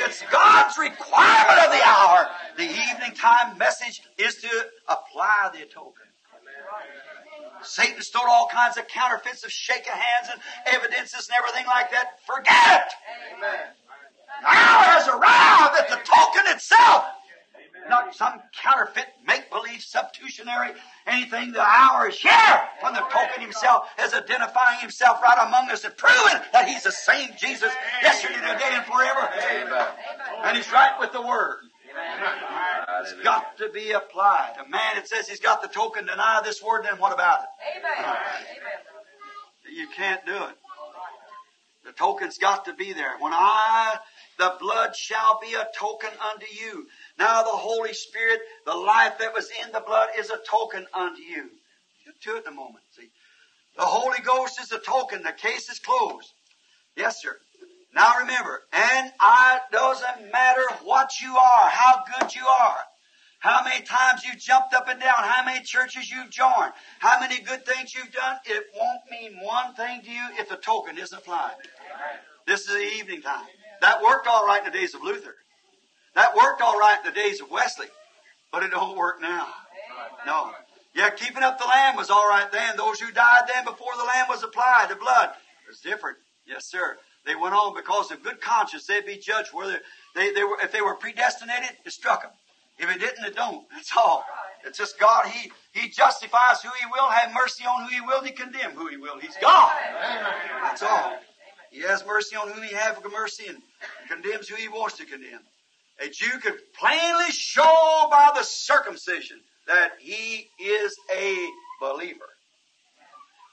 It's 0.06 0.24
God's 0.32 0.78
requirement 0.78 1.60
of 1.66 1.72
the 1.72 1.84
hour. 1.86 2.30
The 2.58 2.66
evening 2.66 3.14
time 3.16 3.58
message 3.58 4.02
is 4.18 4.36
to 4.42 4.50
apply 4.90 5.52
the 5.54 5.66
token. 5.66 6.04
Satan 7.62 8.02
stole 8.02 8.28
all 8.28 8.48
kinds 8.48 8.78
of 8.78 8.88
counterfeits 8.88 9.44
of 9.44 9.52
shaking 9.52 9.94
hands 9.94 10.30
and 10.32 10.42
evidences 10.76 11.30
and 11.30 11.38
everything 11.38 11.66
like 11.68 11.92
that. 11.92 12.20
Forget 12.26 12.88
it. 12.88 13.83
The 14.44 14.50
hour 14.50 14.84
has 14.92 15.08
arrived 15.08 15.80
at 15.80 15.88
the 15.88 16.04
token 16.04 16.52
itself. 16.52 17.06
Not 17.88 18.16
some 18.16 18.42
counterfeit, 18.52 19.08
make-believe, 19.26 19.82
substitutionary, 19.82 20.72
anything. 21.08 21.52
The 21.54 21.62
hour 21.62 22.10
is 22.10 22.18
here 22.18 22.60
when 22.82 22.94
the 22.94 23.04
token 23.12 23.42
himself 23.42 23.88
is 24.00 24.14
identifying 24.14 24.80
himself 24.80 25.22
right 25.22 25.48
among 25.48 25.70
us 25.72 25.84
and 25.84 25.96
proving 25.96 26.42
that 26.52 26.68
he's 26.68 26.84
the 26.84 26.92
same 26.92 27.30
Jesus 27.38 27.72
yesterday, 28.02 28.36
today, 28.36 28.72
and 28.72 28.86
forever. 28.86 29.30
And 30.44 30.58
he's 30.58 30.72
right 30.72 30.98
with 31.00 31.14
the 31.14 31.22
word. 31.22 31.60
It's 33.02 33.14
got 33.24 33.58
to 33.58 33.70
be 33.70 33.92
applied. 33.92 34.56
A 34.66 34.70
man 34.70 34.96
that 34.96 35.08
says 35.08 35.28
he's 35.28 35.40
got 35.40 35.62
the 35.62 35.68
token, 35.70 36.06
deny 36.06 36.42
this 36.44 36.62
word, 36.62 36.86
then 36.86 37.00
what 37.00 37.14
about 37.14 37.40
it? 37.44 37.80
Amen. 37.80 38.16
You 39.74 39.88
can't 39.96 40.26
do 40.26 40.36
it. 40.36 40.58
The 41.86 41.92
token's 41.92 42.38
got 42.38 42.64
to 42.66 42.74
be 42.74 42.94
there. 42.94 43.18
When 43.20 43.34
I, 43.34 43.98
the 44.38 44.56
blood 44.60 44.96
shall 44.96 45.40
be 45.42 45.54
a 45.54 45.68
token 45.78 46.10
unto 46.32 46.46
you. 46.52 46.88
Now 47.18 47.44
the 47.44 47.50
Holy 47.50 47.94
Spirit, 47.94 48.42
the 48.66 48.76
life 48.76 49.14
that 49.20 49.34
was 49.34 49.50
in 49.66 49.72
the 49.72 49.80
blood 49.80 50.10
is 50.18 50.30
a 50.30 50.40
token 50.50 50.86
unto 50.94 51.22
you. 51.22 51.50
Get 52.06 52.22
to 52.24 52.38
it 52.38 52.46
in 52.46 52.54
a 52.54 52.56
moment, 52.56 52.84
see. 52.96 53.10
The 53.78 53.86
Holy 53.86 54.20
Ghost 54.20 54.60
is 54.62 54.72
a 54.72 54.80
token. 54.80 55.24
The 55.24 55.32
case 55.32 55.70
is 55.70 55.80
closed. 55.80 56.32
Yes, 56.96 57.22
sir. 57.22 57.38
Now 57.96 58.20
remember, 58.20 58.64
and 58.72 59.12
I 59.20 59.60
doesn't 59.72 60.32
matter 60.32 60.64
what 60.84 61.22
you 61.22 61.36
are, 61.36 61.70
how 61.70 62.04
good 62.20 62.34
you 62.34 62.46
are, 62.46 62.78
how 63.40 63.64
many 63.64 63.84
times 63.84 64.24
you 64.24 64.36
jumped 64.36 64.74
up 64.74 64.88
and 64.88 65.00
down, 65.00 65.14
how 65.18 65.46
many 65.46 65.64
churches 65.64 66.10
you've 66.10 66.32
joined, 66.32 66.74
how 67.00 67.20
many 67.20 67.40
good 67.42 67.66
things 67.66 67.94
you've 67.94 68.12
done, 68.12 68.38
it 68.46 68.64
won't 68.76 69.02
mean 69.12 69.40
one 69.44 69.76
thing 69.76 70.02
to 70.02 70.12
you 70.12 70.28
if 70.40 70.50
the 70.50 70.56
token 70.56 70.98
isn't 70.98 71.18
applied. 71.18 71.54
This 72.48 72.62
is 72.62 72.74
the 72.74 72.98
evening 72.98 73.22
time. 73.22 73.46
That 73.84 74.02
worked 74.02 74.28
all 74.28 74.48
right 74.48 74.66
in 74.66 74.72
the 74.72 74.78
days 74.80 74.94
of 74.96 75.04
Luther. 75.04 75.36
That 76.16 76.38
worked 76.38 76.62
all 76.62 76.80
right 76.80 77.00
in 77.04 77.14
the 77.14 77.20
days 77.20 77.42
of 77.42 77.52
Wesley. 77.52 77.88
But 78.50 78.64
it 78.64 78.72
don't 78.72 78.98
work 78.98 79.22
now. 79.22 79.46
No. 80.26 80.52
Yeah, 80.96 81.10
keeping 81.10 81.44
up 81.44 81.60
the 81.60 81.66
lamb 81.66 81.98
was 81.98 82.10
all 82.10 82.30
right 82.30 82.50
then. 82.50 82.78
Those 82.78 83.02
who 83.02 83.12
died 83.12 83.42
then 83.54 83.66
before 83.66 83.92
the 83.98 84.06
lamb 84.06 84.28
was 84.30 84.42
applied, 84.42 84.88
the 84.90 84.96
blood, 84.96 85.32
was 85.68 85.80
different. 85.82 86.16
Yes, 86.48 86.70
sir. 86.70 86.96
They 87.26 87.36
went 87.36 87.56
on 87.56 87.76
because 87.76 88.10
of 88.10 88.24
good 88.24 88.40
conscience. 88.40 88.86
They'd 88.86 89.06
be 89.06 89.18
judged 89.18 89.50
whether 89.52 89.82
they, 90.16 90.32
they 90.32 90.46
were, 90.46 90.58
if 90.64 90.72
they 90.72 90.82
were 90.82 90.96
predestinated, 90.96 91.72
it 91.86 91.92
struck 91.92 92.22
them. 92.22 92.32
If 92.80 92.90
it 92.90 93.02
didn't, 93.02 93.26
it 93.26 93.36
don't. 93.36 93.66
That's 93.70 93.92
all. 93.98 94.24
It's 94.66 94.78
just 94.78 94.98
God. 94.98 95.26
He, 95.28 95.52
He 95.74 95.90
justifies 95.90 96.62
who 96.62 96.70
He 96.80 96.86
will, 96.90 97.10
have 97.10 97.34
mercy 97.34 97.66
on 97.66 97.84
who 97.84 97.90
He 97.90 98.00
will, 98.00 98.24
He 98.24 98.32
condemn 98.32 98.72
who 98.72 98.88
He 98.88 98.96
will. 98.96 99.20
He's 99.20 99.36
God. 99.42 99.74
That's 100.62 100.84
all. 100.84 101.18
He 101.74 101.82
has 101.82 102.06
mercy 102.06 102.36
on 102.36 102.50
whom 102.50 102.62
he 102.62 102.74
has 102.76 102.96
mercy 103.12 103.48
and 103.48 103.58
condemns 104.08 104.48
who 104.48 104.56
he 104.56 104.68
wants 104.68 104.98
to 104.98 105.06
condemn. 105.06 105.40
A 106.00 106.08
Jew 106.08 106.38
could 106.40 106.60
plainly 106.80 107.32
show 107.32 108.08
by 108.12 108.32
the 108.36 108.44
circumcision 108.44 109.40
that 109.68 109.94
he 110.00 110.48
is 110.60 110.96
a 111.16 111.48
believer. 111.82 112.30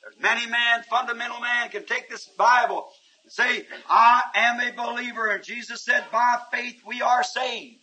There's 0.03 0.21
many 0.21 0.47
man, 0.51 0.83
fundamental 0.91 1.41
man, 1.41 1.71
can 1.71 1.87
take 1.87 2.11
this 2.11 2.27
Bible 2.37 2.89
and 3.25 3.33
say, 3.33 3.67
I 3.89 4.23
am 4.35 4.61
a 4.61 4.73
believer. 4.73 5.29
And 5.29 5.43
Jesus 5.43 5.83
said, 5.83 6.05
by 6.13 6.37
faith 6.53 6.83
we 6.87 7.01
are 7.01 7.23
saved. 7.23 7.81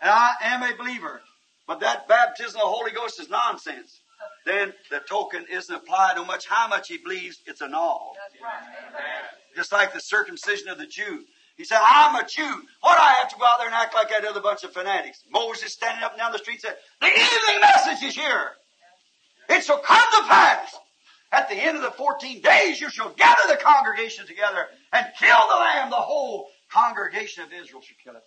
And 0.00 0.10
I 0.10 0.32
am 0.44 0.62
a 0.62 0.76
believer. 0.78 1.20
But 1.66 1.80
that 1.80 2.08
baptism 2.08 2.56
of 2.56 2.62
the 2.62 2.68
Holy 2.68 2.92
Ghost 2.92 3.20
is 3.20 3.28
nonsense. 3.28 3.99
Then 4.46 4.72
the 4.90 5.00
token 5.00 5.46
isn't 5.50 5.74
applied 5.74 6.14
no 6.16 6.24
much 6.24 6.46
how 6.46 6.68
much 6.68 6.88
he 6.88 6.98
believes, 6.98 7.40
it's 7.46 7.60
an 7.60 7.74
all. 7.74 8.16
Just 9.56 9.72
like 9.72 9.92
the 9.92 10.00
circumcision 10.00 10.68
of 10.68 10.78
the 10.78 10.86
Jew. 10.86 11.24
He 11.56 11.64
said, 11.64 11.78
I'm 11.82 12.16
a 12.16 12.26
Jew. 12.26 12.62
What 12.80 12.96
do 12.96 13.02
I 13.02 13.16
have 13.20 13.28
to 13.30 13.36
go 13.38 13.44
out 13.44 13.58
there 13.58 13.66
and 13.66 13.74
act 13.74 13.94
like 13.94 14.08
that 14.08 14.24
other 14.24 14.40
bunch 14.40 14.64
of 14.64 14.72
fanatics? 14.72 15.22
Moses 15.30 15.72
standing 15.72 16.02
up 16.02 16.12
and 16.12 16.18
down 16.18 16.32
the 16.32 16.38
street 16.38 16.62
said, 16.62 16.74
The 17.00 17.08
evening 17.08 17.60
message 17.60 18.02
is 18.02 18.14
here. 18.14 18.52
It 19.50 19.64
shall 19.64 19.78
come 19.78 20.22
to 20.22 20.28
pass. 20.28 20.74
At 21.32 21.48
the 21.48 21.56
end 21.56 21.76
of 21.76 21.82
the 21.82 21.90
14 21.92 22.40
days, 22.40 22.80
you 22.80 22.90
shall 22.90 23.10
gather 23.10 23.42
the 23.48 23.56
congregation 23.56 24.26
together 24.26 24.66
and 24.92 25.06
kill 25.18 25.38
the 25.52 25.60
lamb. 25.60 25.90
The 25.90 25.96
whole 25.96 26.48
congregation 26.72 27.44
of 27.44 27.52
Israel 27.52 27.82
shall 27.82 27.96
kill 28.02 28.16
it. 28.16 28.22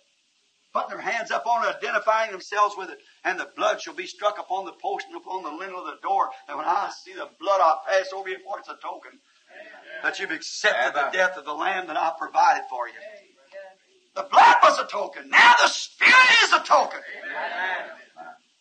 Putting 0.74 0.90
their 0.90 1.00
hands 1.00 1.30
up 1.30 1.46
on 1.46 1.64
it, 1.64 1.76
identifying 1.76 2.32
themselves 2.32 2.74
with 2.76 2.90
it. 2.90 2.98
And 3.24 3.38
the 3.38 3.48
blood 3.56 3.80
shall 3.80 3.94
be 3.94 4.06
struck 4.06 4.40
upon 4.40 4.64
the 4.64 4.72
post 4.72 5.06
and 5.06 5.16
upon 5.16 5.44
the 5.44 5.50
lintel 5.50 5.78
of 5.78 5.86
the 5.86 6.02
door. 6.02 6.28
And 6.48 6.58
when 6.58 6.66
I 6.66 6.90
see 7.04 7.14
the 7.14 7.28
blood, 7.40 7.60
I'll 7.60 7.80
pass 7.86 8.12
over 8.12 8.28
you 8.28 8.38
for 8.44 8.58
it's 8.58 8.68
a 8.68 8.76
token 8.82 9.20
that 10.02 10.18
you've 10.18 10.32
accepted 10.32 10.94
the 10.94 11.10
death 11.12 11.38
of 11.38 11.44
the 11.44 11.54
lamb 11.54 11.86
that 11.86 11.96
I 11.96 12.12
provided 12.18 12.64
for 12.68 12.88
you. 12.88 12.94
The 14.16 14.26
blood 14.30 14.56
was 14.62 14.78
a 14.80 14.86
token. 14.86 15.30
Now 15.30 15.54
the 15.62 15.68
Spirit 15.68 16.42
is 16.42 16.52
a 16.52 16.60
token. 16.60 17.00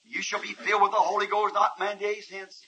You 0.06 0.22
shall 0.22 0.42
be 0.42 0.54
filled 0.54 0.84
with 0.84 0.92
the 0.92 0.98
Holy 0.98 1.26
Ghost 1.28 1.56
not 1.56 1.80
many 1.80 2.00
days 2.00 2.28
hence. 2.30 2.62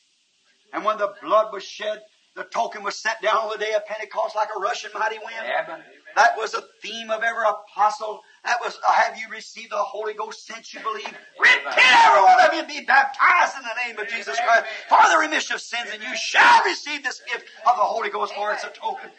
And 0.74 0.84
when 0.84 0.98
the 0.98 1.14
blood 1.22 1.54
was 1.54 1.64
shed, 1.64 2.02
the 2.36 2.44
token 2.44 2.84
was 2.84 2.98
set 2.98 3.22
down 3.22 3.38
on 3.38 3.50
the 3.52 3.64
day 3.64 3.74
of 3.74 3.86
Pentecost 3.86 4.36
like 4.36 4.50
a 4.56 4.60
rushing 4.60 4.92
mighty 4.94 5.20
wind. 5.20 5.84
That 6.16 6.38
was 6.38 6.54
a 6.54 6.64
theme 6.82 7.12
of 7.12 7.24
every 7.24 7.44
apostle. 7.44 8.22
That 8.46 8.58
was, 8.64 8.80
uh, 8.88 8.92
have 8.94 9.18
you 9.20 9.28
received 9.30 9.72
the 9.72 9.78
Holy 9.78 10.14
Ghost 10.14 10.48
since 10.48 10.74
you 10.74 10.80
believe? 10.80 11.14
Repent, 11.40 11.78
every 11.78 12.24
one 12.24 12.42
of 12.42 12.54
you, 12.54 12.60
and 12.60 12.68
be 12.68 12.82
baptized 12.86 13.58
in 13.58 13.64
the 13.64 13.76
name 13.86 14.00
of 14.00 14.08
Jesus 14.08 14.40
Christ 14.40 14.66
for 14.88 15.00
the 15.12 15.18
remission 15.20 15.56
of 15.56 15.62
sins, 15.62 15.90
and 15.92 16.02
you 16.02 16.16
shall 16.16 16.64
receive 16.64 17.04
this 17.04 17.22
gift 17.28 17.46
of 17.68 17.76
the 17.76 17.84
Holy 17.84 18.10
Ghost, 18.10 18.34
for 18.34 18.54
it's 18.54 18.64
a 18.64 18.70
token. 18.70 19.10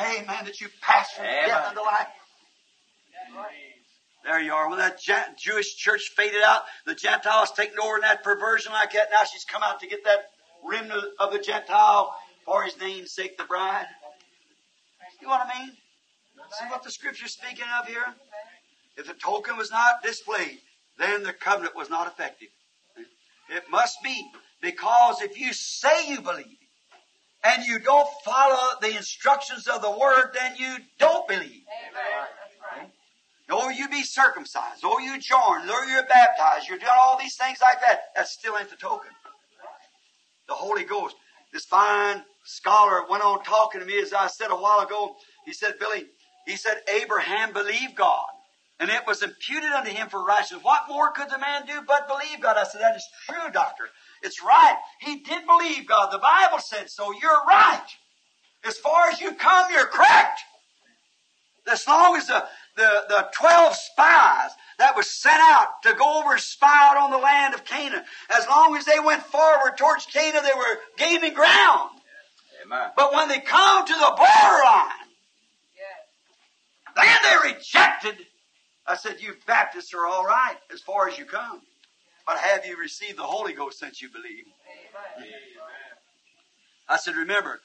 Amen, 0.00 0.44
that 0.44 0.60
you 0.60 0.66
pass 0.80 1.12
from 1.12 1.24
death 1.24 1.68
unto 1.68 1.80
life. 1.82 2.08
There 4.24 4.40
you 4.40 4.52
are. 4.54 4.68
When 4.68 4.78
that 4.78 4.98
Jewish 5.36 5.76
church 5.76 6.10
faded 6.16 6.42
out, 6.42 6.62
the 6.86 6.94
Gentiles 6.94 7.52
taking 7.54 7.78
over 7.78 7.96
in 7.96 8.00
that 8.00 8.24
perversion 8.24 8.72
like 8.72 8.92
that. 8.94 9.08
Now 9.12 9.24
she's 9.30 9.44
come 9.44 9.62
out 9.62 9.80
to 9.80 9.86
get 9.86 10.02
that 10.04 10.30
remnant 10.64 11.04
of 11.20 11.32
the 11.32 11.38
Gentile 11.38 12.16
for 12.44 12.64
his 12.64 12.78
name's 12.80 13.12
sake, 13.12 13.36
the 13.38 13.44
bride. 13.44 13.86
You 15.20 15.28
know 15.28 15.34
what 15.34 15.46
I 15.54 15.58
mean? 15.60 15.76
See 16.50 16.66
what 16.68 16.82
the 16.82 16.90
scripture's 16.90 17.32
speaking 17.32 17.64
of 17.80 17.86
here? 17.86 18.14
If 18.96 19.06
the 19.06 19.14
token 19.14 19.56
was 19.56 19.70
not 19.70 20.02
displayed, 20.02 20.58
then 20.98 21.22
the 21.22 21.32
covenant 21.32 21.74
was 21.74 21.90
not 21.90 22.06
effective. 22.06 22.48
It 23.50 23.64
must 23.70 24.02
be 24.02 24.30
because 24.62 25.20
if 25.20 25.38
you 25.38 25.52
say 25.52 26.08
you 26.08 26.20
believe 26.20 26.58
and 27.42 27.64
you 27.64 27.78
don't 27.78 28.08
follow 28.24 28.78
the 28.80 28.96
instructions 28.96 29.66
of 29.66 29.82
the 29.82 29.90
word, 29.90 30.30
then 30.32 30.54
you 30.56 30.76
don't 30.98 31.26
believe. 31.28 31.62
Or 33.52 33.70
you 33.70 33.88
be 33.88 34.02
circumcised, 34.02 34.84
or 34.84 35.02
you 35.02 35.18
join, 35.20 35.68
or 35.68 35.84
you're 35.84 36.06
baptized, 36.06 36.68
you're 36.68 36.78
doing 36.78 36.90
all 36.98 37.18
these 37.18 37.36
things 37.36 37.58
like 37.60 37.80
that. 37.82 38.14
That 38.16 38.26
still 38.26 38.56
ain't 38.56 38.70
the 38.70 38.76
token. 38.76 39.10
The 40.48 40.54
Holy 40.54 40.84
Ghost. 40.84 41.16
This 41.52 41.66
fine 41.66 42.22
scholar 42.44 43.04
went 43.08 43.22
on 43.22 43.42
talking 43.44 43.80
to 43.80 43.86
me 43.86 44.00
as 44.00 44.12
I 44.12 44.28
said 44.28 44.50
a 44.50 44.56
while 44.56 44.80
ago. 44.80 45.16
He 45.44 45.52
said, 45.52 45.74
Billy, 45.78 46.06
he 46.46 46.56
said, 46.56 46.78
Abraham 46.88 47.52
believed 47.52 47.94
God, 47.94 48.26
and 48.78 48.90
it 48.90 49.06
was 49.06 49.22
imputed 49.22 49.70
unto 49.70 49.90
him 49.90 50.08
for 50.08 50.24
righteousness. 50.24 50.62
What 50.62 50.82
more 50.88 51.10
could 51.12 51.30
the 51.30 51.38
man 51.38 51.66
do 51.66 51.80
but 51.86 52.08
believe 52.08 52.40
God? 52.40 52.56
I 52.56 52.64
said, 52.64 52.80
that 52.80 52.96
is 52.96 53.06
true, 53.28 53.50
doctor. 53.52 53.84
It's 54.22 54.42
right. 54.42 54.76
He 55.00 55.20
did 55.20 55.46
believe 55.46 55.86
God. 55.86 56.10
The 56.10 56.18
Bible 56.18 56.58
said 56.58 56.90
so. 56.90 57.12
You're 57.12 57.44
right. 57.46 57.86
As 58.64 58.78
far 58.78 59.08
as 59.10 59.20
you 59.20 59.32
come, 59.34 59.66
you're 59.70 59.86
correct. 59.86 60.40
As 61.70 61.86
long 61.86 62.16
as 62.16 62.26
the, 62.26 62.44
the, 62.76 63.04
the 63.08 63.28
12 63.32 63.74
spies 63.74 64.50
that 64.78 64.96
was 64.96 65.08
sent 65.08 65.40
out 65.40 65.82
to 65.84 65.94
go 65.94 66.20
over 66.20 66.32
and 66.32 66.40
spy 66.40 66.90
out 66.90 66.96
on 66.96 67.10
the 67.10 67.18
land 67.18 67.54
of 67.54 67.64
Canaan, 67.64 68.02
as 68.36 68.46
long 68.46 68.76
as 68.76 68.84
they 68.84 68.98
went 69.00 69.22
forward 69.22 69.76
towards 69.78 70.06
Canaan, 70.06 70.42
they 70.42 70.56
were 70.56 70.78
gaining 70.98 71.34
ground. 71.34 71.90
Amen. 72.64 72.90
But 72.96 73.12
when 73.14 73.28
they 73.28 73.40
come 73.40 73.86
to 73.86 73.92
the 73.92 74.14
borderline, 74.16 75.03
then 76.96 77.16
they 77.22 77.52
rejected. 77.52 78.26
I 78.86 78.96
said, 78.96 79.20
You 79.20 79.34
Baptists 79.46 79.94
are 79.94 80.06
all 80.06 80.24
right 80.24 80.56
as 80.72 80.80
far 80.80 81.08
as 81.08 81.18
you 81.18 81.24
come. 81.24 81.60
But 82.26 82.38
have 82.38 82.64
you 82.64 82.76
received 82.78 83.18
the 83.18 83.22
Holy 83.22 83.52
Ghost 83.52 83.78
since 83.78 84.00
you 84.00 84.08
believe? 84.10 84.44
I 86.88 86.96
said, 86.96 87.16
Remember, 87.16 87.60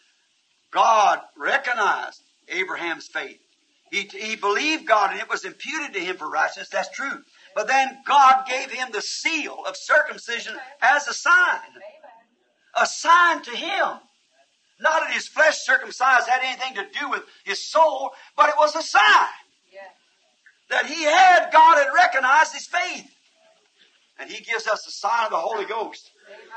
God 0.71 1.21
recognized 1.37 2.21
Abraham's 2.47 3.07
faith. 3.07 3.39
He, 3.91 4.03
he 4.03 4.35
believed 4.35 4.85
God 4.85 5.11
and 5.11 5.19
it 5.19 5.29
was 5.29 5.45
imputed 5.45 5.93
to 5.93 5.99
him 5.99 6.17
for 6.17 6.29
righteousness. 6.29 6.69
That's 6.69 6.89
true. 6.89 7.23
But 7.55 7.67
then 7.67 7.97
God 8.05 8.45
gave 8.47 8.69
him 8.69 8.89
the 8.91 9.01
seal 9.01 9.63
of 9.67 9.75
circumcision 9.75 10.55
as 10.81 11.07
a 11.07 11.13
sign. 11.13 11.59
A 12.75 12.85
sign 12.85 13.41
to 13.43 13.51
him. 13.51 13.99
Not 14.79 15.01
that 15.01 15.13
his 15.13 15.27
flesh 15.27 15.57
circumcised 15.57 16.27
had 16.27 16.41
anything 16.43 16.75
to 16.75 16.99
do 16.99 17.09
with 17.09 17.23
his 17.43 17.69
soul, 17.69 18.11
but 18.35 18.49
it 18.49 18.55
was 18.57 18.75
a 18.75 18.81
sign 18.81 19.27
that 20.69 20.85
he 20.85 21.03
had, 21.03 21.49
God 21.51 21.77
had 21.77 21.91
recognized 21.93 22.53
his 22.53 22.67
faith. 22.67 23.11
And 24.19 24.29
he 24.29 24.43
gives 24.43 24.67
us 24.67 24.83
the 24.83 24.91
sign 24.91 25.25
of 25.25 25.31
the 25.31 25.37
Holy 25.37 25.65
Ghost. 25.65 26.11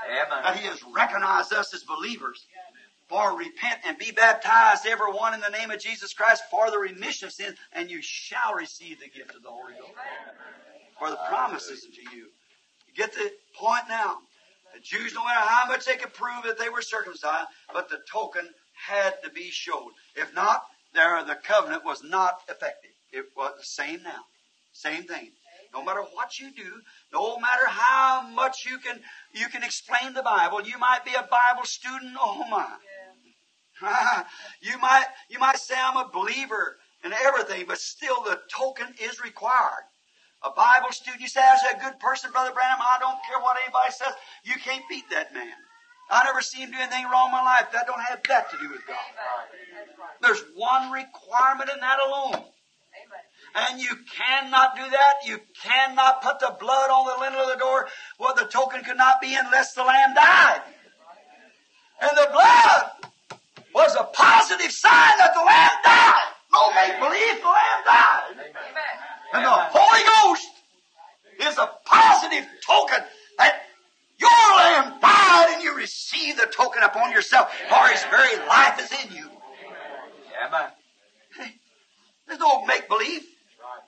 Amen. 0.06 0.42
That 0.42 0.56
he 0.56 0.66
has 0.66 0.80
recognized 0.94 1.52
us 1.52 1.72
as 1.74 1.82
believers. 1.82 2.44
For 3.08 3.36
repent 3.36 3.80
and 3.86 3.98
be 3.98 4.10
baptized, 4.10 4.86
every 4.86 5.12
one 5.12 5.34
in 5.34 5.40
the 5.40 5.50
name 5.50 5.70
of 5.70 5.78
Jesus 5.78 6.14
Christ, 6.14 6.44
for 6.50 6.70
the 6.70 6.78
remission 6.78 7.26
of 7.26 7.32
sins, 7.32 7.56
and 7.72 7.90
you 7.90 8.00
shall 8.00 8.54
receive 8.54 9.00
the 9.00 9.08
gift 9.08 9.34
of 9.34 9.42
the 9.42 9.50
Holy 9.50 9.74
Ghost. 9.74 9.92
For 10.98 11.10
the 11.10 11.18
promises 11.28 11.84
unto 11.84 12.16
you. 12.16 12.26
You 12.86 12.94
get 12.96 13.12
the 13.12 13.32
point 13.54 13.84
now? 13.88 14.18
The 14.74 14.80
Jews, 14.80 15.14
no 15.14 15.24
matter 15.24 15.46
how 15.46 15.66
much 15.66 15.84
they 15.84 15.96
could 15.96 16.14
prove 16.14 16.44
that 16.44 16.58
they 16.58 16.68
were 16.68 16.82
circumcised, 16.82 17.48
but 17.72 17.88
the 17.88 18.00
token 18.10 18.48
had 18.72 19.22
to 19.22 19.30
be 19.30 19.50
showed. 19.50 19.92
If 20.16 20.34
not, 20.34 20.62
there 20.94 21.22
the 21.24 21.34
covenant 21.34 21.84
was 21.84 22.02
not 22.02 22.40
effective. 22.48 22.90
It 23.12 23.26
was 23.36 23.52
the 23.58 23.64
same 23.64 24.02
now. 24.02 24.24
Same 24.72 25.04
thing. 25.04 25.32
No 25.74 25.84
matter 25.84 26.02
what 26.14 26.38
you 26.38 26.50
do, 26.52 26.80
no 27.12 27.38
matter 27.38 27.66
how 27.66 28.22
much 28.22 28.66
you 28.66 28.78
can 28.78 29.00
you 29.32 29.48
can 29.48 29.62
explain 29.62 30.14
the 30.14 30.22
Bible, 30.22 30.62
you 30.62 30.78
might 30.78 31.04
be 31.04 31.14
a 31.14 31.28
Bible 31.30 31.64
student, 31.64 32.16
oh 32.18 32.46
my. 32.48 32.76
you 34.60 34.78
might 34.78 35.06
you 35.28 35.38
might 35.38 35.58
say 35.58 35.74
I'm 35.76 35.96
a 35.96 36.08
believer 36.12 36.76
in 37.04 37.12
everything, 37.12 37.64
but 37.66 37.78
still 37.78 38.22
the 38.22 38.40
token 38.54 38.94
is 39.00 39.22
required. 39.22 39.84
A 40.44 40.50
Bible 40.50 40.90
student, 40.90 41.22
you 41.22 41.28
say, 41.28 41.40
I 41.40 41.54
was 41.54 41.62
a 41.70 41.78
good 41.78 42.00
person, 42.00 42.30
Brother 42.32 42.52
Branham. 42.52 42.78
I 42.80 42.98
don't 42.98 43.18
care 43.28 43.38
what 43.38 43.56
anybody 43.62 43.92
says. 43.92 44.12
You 44.44 44.54
can't 44.58 44.82
beat 44.88 45.08
that 45.10 45.32
man. 45.32 45.54
I 46.10 46.24
never 46.24 46.40
seen 46.40 46.66
him 46.66 46.72
do 46.72 46.78
anything 46.78 47.04
wrong 47.06 47.28
in 47.28 47.32
my 47.32 47.42
life. 47.42 47.70
That 47.72 47.86
don't 47.86 48.00
have 48.00 48.20
that 48.28 48.50
to 48.50 48.56
do 48.58 48.68
with 48.70 48.86
God. 48.86 48.98
There's 50.20 50.42
one 50.56 50.90
requirement 50.90 51.70
in 51.72 51.80
that 51.80 51.98
alone. 52.06 52.44
And 53.54 53.80
you 53.80 53.94
cannot 54.10 54.76
do 54.76 54.82
that. 54.82 55.14
You 55.24 55.40
cannot 55.62 56.22
put 56.22 56.40
the 56.40 56.56
blood 56.58 56.90
on 56.90 57.06
the 57.06 57.20
lintel 57.20 57.42
of 57.42 57.48
the 57.48 57.58
door. 57.58 57.88
Well, 58.18 58.34
the 58.34 58.44
token 58.44 58.82
could 58.82 58.96
not 58.96 59.20
be 59.20 59.34
unless 59.34 59.74
the 59.74 59.84
lamb 59.84 60.14
died. 60.14 60.62
And 62.00 62.10
the 62.16 62.28
blood 62.32 63.12
was 63.74 63.94
a 63.94 64.04
positive 64.04 64.72
sign 64.72 65.16
that 65.18 65.32
the 65.34 65.44
lamb 65.44 65.78
died. 65.84 66.32
No 66.52 66.72
make 66.74 66.98
believe 66.98 67.40
the 67.40 67.48
lamb 67.48 67.82
died. 67.86 68.52
And 69.32 69.44
the 69.44 69.50
Holy 69.50 70.02
Ghost 70.28 70.48
is 71.40 71.58
a 71.58 71.70
positive 71.84 72.46
token 72.66 72.98
that 73.38 73.62
your 74.18 74.56
lamb 74.56 75.00
died 75.00 75.54
and 75.54 75.62
you 75.62 75.74
receive 75.74 76.36
the 76.36 76.46
token 76.46 76.82
upon 76.82 77.11
yourself, 77.22 77.52
for 77.68 77.86
his 77.88 78.02
very 78.04 78.36
life 78.48 78.80
is 78.80 78.90
in 79.04 79.16
you. 79.16 79.28
Amen. 80.46 80.70
There's 82.26 82.40
no 82.40 82.64
make 82.64 82.88
believe. 82.88 83.22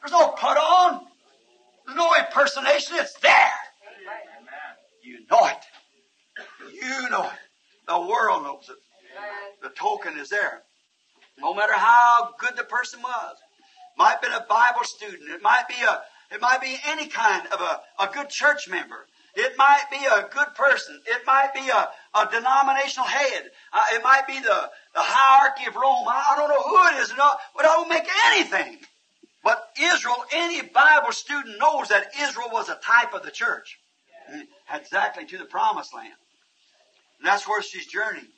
There's 0.01 0.12
no 0.12 0.28
put 0.31 0.56
on. 0.56 1.01
There's 1.86 1.97
no 1.97 2.15
impersonation. 2.15 2.97
It's 2.98 3.15
there. 3.20 3.52
You 5.02 5.20
know 5.31 5.47
it. 5.47 5.65
You 6.73 7.11
know 7.11 7.24
it. 7.24 7.32
The 7.89 8.01
world 8.01 8.44
knows 8.44 8.69
it. 8.70 8.77
The 9.62 9.70
token 9.70 10.19
is 10.19 10.28
there. 10.28 10.62
No 11.39 11.55
matter 11.55 11.74
how 11.74 12.31
good 12.39 12.56
the 12.56 12.65
person 12.65 13.02
was. 13.02 13.36
Might 13.97 14.11
have 14.12 14.23
been 14.23 14.32
a 14.32 14.47
Bible 14.48 14.85
student. 14.85 15.31
It 15.31 15.43
might 15.43 15.69
be 15.69 15.74
a, 15.86 16.02
it 16.35 16.40
might 16.40 16.61
be 16.61 16.77
any 16.86 17.06
kind 17.06 17.47
of 17.52 17.61
a, 17.61 17.81
a 18.02 18.12
good 18.12 18.28
church 18.28 18.69
member. 18.69 19.06
It 19.36 19.55
might 19.56 19.85
be 19.90 19.98
a 19.98 20.28
good 20.32 20.55
person. 20.55 21.01
It 21.06 21.23
might 21.27 21.52
be 21.55 21.69
a, 21.69 21.89
a 22.14 22.28
denominational 22.30 23.06
head. 23.06 23.50
Uh, 23.72 23.82
it 23.92 24.02
might 24.02 24.26
be 24.26 24.38
the, 24.38 24.70
the 24.94 25.00
hierarchy 25.00 25.66
of 25.66 25.74
Rome. 25.74 26.04
I, 26.08 26.34
don't 26.36 26.48
know 26.48 26.62
who 26.62 26.96
it 26.96 27.02
is. 27.02 27.12
No, 27.16 27.30
but 27.56 27.64
I 27.64 27.68
don't 27.68 27.88
make 27.88 28.08
anything. 28.26 28.78
But 29.42 29.70
Israel, 29.80 30.24
any 30.32 30.62
Bible 30.62 31.12
student 31.12 31.58
knows 31.58 31.88
that 31.88 32.12
Israel 32.20 32.48
was 32.52 32.68
a 32.68 32.76
type 32.76 33.12
of 33.14 33.22
the 33.22 33.30
church. 33.30 33.78
Exactly 34.72 35.26
to 35.26 35.38
the 35.38 35.44
promised 35.44 35.94
land. 35.94 36.14
And 37.18 37.28
that's 37.28 37.46
where 37.46 37.62
she's 37.62 37.86
journeying. 37.86 38.28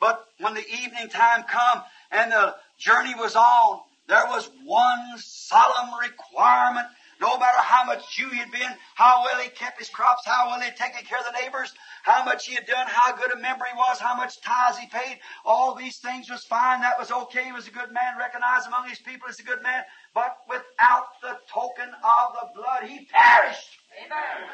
But 0.00 0.24
when 0.38 0.54
the 0.54 0.66
evening 0.82 1.08
time 1.08 1.44
come 1.44 1.82
and 2.10 2.32
the 2.32 2.54
journey 2.78 3.14
was 3.14 3.36
on, 3.36 3.80
there 4.08 4.26
was 4.26 4.50
one 4.64 5.18
solemn 5.18 5.90
requirement. 6.00 6.88
No 7.20 7.38
matter 7.38 7.58
how 7.58 7.84
much 7.84 8.16
Jew 8.16 8.30
he'd 8.30 8.50
been, 8.50 8.74
how 8.94 9.24
well 9.24 9.42
he 9.42 9.50
kept 9.50 9.78
his 9.78 9.90
crops, 9.90 10.22
how 10.24 10.48
well 10.48 10.60
he'd 10.60 10.76
taken 10.76 11.04
care 11.04 11.18
of 11.18 11.26
the 11.26 11.38
neighbors, 11.38 11.72
how 12.02 12.24
much 12.24 12.46
he 12.46 12.54
had 12.54 12.66
done, 12.66 12.86
how 12.88 13.14
good 13.14 13.30
a 13.32 13.38
member 13.38 13.66
he 13.70 13.76
was, 13.76 13.98
how 13.98 14.16
much 14.16 14.40
tithes 14.40 14.78
he 14.78 14.86
paid, 14.86 15.18
all 15.44 15.74
these 15.74 15.98
things 15.98 16.30
was 16.30 16.44
fine. 16.44 16.80
That 16.80 16.98
was 16.98 17.10
okay. 17.10 17.44
He 17.44 17.52
was 17.52 17.68
a 17.68 17.72
good 17.72 17.92
man, 17.92 18.16
recognized 18.18 18.66
among 18.66 18.88
his 18.88 18.98
people 19.00 19.28
as 19.28 19.38
a 19.38 19.42
good 19.42 19.62
man. 19.62 19.82
But 20.14 20.34
without 20.48 21.20
the 21.20 21.36
token 21.52 21.88
of 21.88 22.32
the 22.32 22.48
blood, 22.54 22.88
he 22.88 23.06
perished. 23.12 23.68
Amen. 24.04 24.48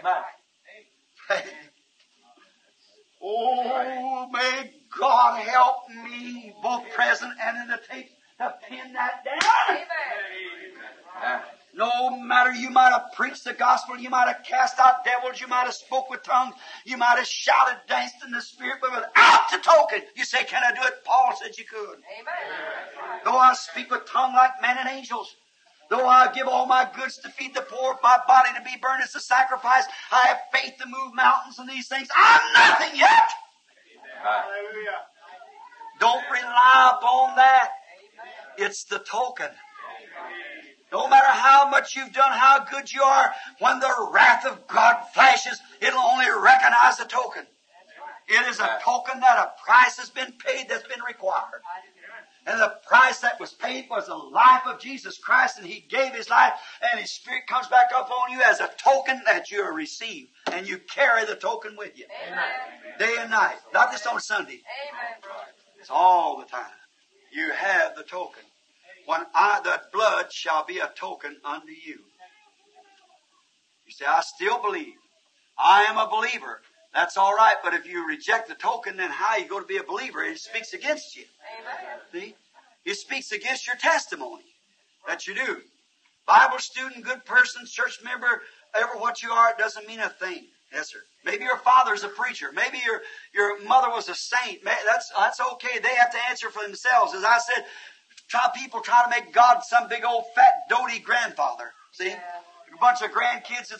Amen. 0.00 0.22
Amen. 1.30 1.44
Oh, 3.28 4.28
may 4.30 4.70
God 4.96 5.40
help 5.40 5.88
me, 5.88 6.54
both 6.62 6.88
present 6.92 7.32
and 7.42 7.56
in 7.62 7.68
the 7.68 7.80
tape, 7.90 8.10
to 8.38 8.54
pin 8.68 8.92
that 8.92 9.24
down. 9.24 9.40
Uh, 11.22 11.40
No 11.74 12.16
matter 12.20 12.52
you 12.52 12.70
might 12.70 12.90
have 12.90 13.12
preached 13.14 13.44
the 13.44 13.52
gospel, 13.54 13.96
you 13.98 14.10
might 14.10 14.26
have 14.28 14.44
cast 14.44 14.78
out 14.78 15.04
devils, 15.04 15.40
you 15.40 15.46
might 15.46 15.64
have 15.64 15.74
spoke 15.74 16.10
with 16.10 16.22
tongues, 16.22 16.54
you 16.84 16.96
might 16.96 17.16
have 17.16 17.26
shouted, 17.26 17.78
danced 17.88 18.16
in 18.24 18.30
the 18.32 18.40
spirit, 18.40 18.78
but 18.80 18.90
without 18.92 19.50
the 19.50 19.58
token, 19.58 20.02
you 20.14 20.24
say, 20.24 20.44
"Can 20.44 20.62
I 20.62 20.72
do 20.74 20.82
it?" 20.86 21.04
Paul 21.04 21.34
said 21.36 21.56
you 21.58 21.64
could. 21.64 21.98
Amen. 22.18 23.20
Though 23.24 23.38
I 23.38 23.54
speak 23.54 23.90
with 23.90 24.06
tongue 24.06 24.34
like 24.34 24.60
men 24.62 24.76
and 24.78 24.88
angels, 24.88 25.34
though 25.90 26.06
I 26.06 26.32
give 26.32 26.46
all 26.48 26.66
my 26.66 26.88
goods 26.94 27.18
to 27.18 27.30
feed 27.30 27.54
the 27.54 27.62
poor, 27.62 27.98
my 28.02 28.18
body 28.28 28.50
to 28.54 28.62
be 28.62 28.76
burned 28.80 29.02
as 29.02 29.14
a 29.14 29.20
sacrifice, 29.20 29.84
I 30.12 30.26
have 30.28 30.40
faith 30.52 30.74
to 30.80 30.86
move 30.86 31.14
mountains 31.14 31.58
and 31.58 31.68
these 31.68 31.88
things. 31.88 32.08
I'm 32.14 32.52
nothing 32.52 32.98
yet. 32.98 33.28
uh, 34.24 34.42
Don't 35.98 36.24
rely 36.30 36.92
upon 36.98 37.36
that. 37.36 37.70
It's 38.58 38.84
the 38.84 38.98
token. 38.98 39.48
No 40.92 41.08
matter 41.08 41.26
how 41.26 41.68
much 41.68 41.96
you've 41.96 42.12
done, 42.12 42.32
how 42.32 42.64
good 42.64 42.92
you 42.92 43.02
are, 43.02 43.32
when 43.58 43.80
the 43.80 44.08
wrath 44.12 44.46
of 44.46 44.66
God 44.68 44.96
flashes, 45.12 45.60
it'll 45.80 45.98
only 45.98 46.26
recognize 46.30 46.96
the 46.96 47.04
token. 47.04 47.46
It 48.28 48.48
is 48.48 48.58
a 48.58 48.78
token 48.82 49.20
that 49.20 49.38
a 49.38 49.64
price 49.64 49.98
has 49.98 50.10
been 50.10 50.32
paid 50.32 50.68
that's 50.68 50.86
been 50.86 51.02
required. 51.06 51.62
And 52.46 52.60
the 52.60 52.74
price 52.88 53.18
that 53.20 53.40
was 53.40 53.52
paid 53.52 53.86
was 53.90 54.06
the 54.06 54.14
life 54.14 54.62
of 54.66 54.80
Jesus 54.80 55.18
Christ, 55.18 55.58
and 55.58 55.66
He 55.66 55.84
gave 55.88 56.12
His 56.14 56.30
life, 56.30 56.52
and 56.80 57.00
His 57.00 57.10
Spirit 57.10 57.48
comes 57.48 57.66
back 57.66 57.90
up 57.94 58.08
on 58.10 58.32
you 58.32 58.40
as 58.42 58.60
a 58.60 58.70
token 58.82 59.20
that 59.26 59.50
you 59.50 59.68
receive, 59.72 60.28
and 60.52 60.68
you 60.68 60.78
carry 60.78 61.24
the 61.24 61.34
token 61.34 61.76
with 61.76 61.98
you. 61.98 62.06
Day 62.98 63.16
and 63.18 63.30
night. 63.30 63.56
Not 63.74 63.90
just 63.90 64.06
on 64.06 64.20
Sunday. 64.20 64.62
It's 65.80 65.90
all 65.90 66.38
the 66.38 66.46
time. 66.46 66.70
You 67.36 67.50
have 67.50 67.94
the 67.94 68.02
token. 68.02 68.44
When 69.04 69.20
I, 69.34 69.60
the 69.62 69.78
blood 69.92 70.32
shall 70.32 70.64
be 70.64 70.78
a 70.78 70.90
token 70.96 71.36
unto 71.44 71.70
you. 71.70 71.98
You 73.84 73.92
say, 73.92 74.06
I 74.08 74.22
still 74.22 74.62
believe. 74.62 74.94
I 75.58 75.82
am 75.82 75.98
a 75.98 76.08
believer. 76.08 76.62
That's 76.94 77.18
all 77.18 77.34
right, 77.34 77.56
but 77.62 77.74
if 77.74 77.86
you 77.86 78.08
reject 78.08 78.48
the 78.48 78.54
token, 78.54 78.96
then 78.96 79.10
how 79.10 79.34
are 79.34 79.38
you 79.38 79.48
going 79.48 79.64
to 79.64 79.68
be 79.68 79.76
a 79.76 79.82
believer? 79.82 80.24
It 80.24 80.38
speaks 80.38 80.72
against 80.72 81.14
you. 81.14 81.24
See? 82.10 82.34
It 82.86 82.94
speaks 82.94 83.30
against 83.32 83.66
your 83.66 83.76
testimony 83.76 84.54
that 85.06 85.26
you 85.26 85.34
do. 85.34 85.60
Bible 86.26 86.58
student, 86.58 87.04
good 87.04 87.26
person, 87.26 87.66
church 87.66 87.98
member, 88.02 88.40
ever 88.74 88.92
what 88.96 89.22
you 89.22 89.30
are, 89.30 89.50
it 89.50 89.58
doesn't 89.58 89.86
mean 89.86 90.00
a 90.00 90.08
thing. 90.08 90.46
Yes, 90.72 90.90
sir. 90.90 90.98
Maybe 91.24 91.44
your 91.44 91.58
father's 91.58 92.04
a 92.04 92.08
preacher. 92.08 92.50
Maybe 92.52 92.78
your 92.84 93.00
your 93.34 93.62
mother 93.64 93.88
was 93.88 94.08
a 94.08 94.14
saint. 94.14 94.64
That's 94.64 95.10
that's 95.16 95.40
okay. 95.54 95.78
They 95.78 95.94
have 95.94 96.12
to 96.12 96.18
answer 96.28 96.50
for 96.50 96.62
themselves. 96.62 97.14
As 97.14 97.24
I 97.24 97.38
said, 97.38 97.64
try 98.28 98.48
people 98.54 98.80
try 98.80 99.04
to 99.04 99.10
make 99.10 99.32
God 99.32 99.60
some 99.62 99.88
big 99.88 100.04
old 100.04 100.24
fat 100.34 100.68
doty 100.68 100.98
grandfather. 100.98 101.72
See, 101.92 102.10
a 102.10 102.78
bunch 102.80 103.00
of 103.02 103.10
grandkids, 103.10 103.72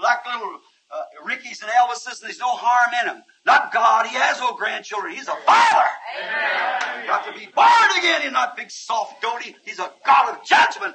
like 0.00 0.18
little 0.26 0.60
uh, 0.90 1.02
Rickies 1.24 1.62
and 1.62 1.70
Elvises, 1.70 2.20
and 2.20 2.28
there's 2.28 2.38
no 2.38 2.54
harm 2.54 2.92
in 3.00 3.06
them. 3.06 3.22
Not 3.44 3.72
God. 3.72 4.06
He 4.06 4.14
has 4.16 4.38
no 4.38 4.54
grandchildren. 4.54 5.14
He's 5.14 5.28
a 5.28 5.36
father. 5.46 5.88
You 7.02 7.06
got 7.08 7.26
to 7.26 7.32
be 7.32 7.46
born 7.54 7.90
again. 7.98 8.22
He's 8.22 8.32
not 8.32 8.56
big 8.56 8.70
soft 8.70 9.20
doty. 9.20 9.56
He's 9.64 9.78
a 9.78 9.90
God 10.04 10.36
of 10.36 10.44
judgment. 10.44 10.94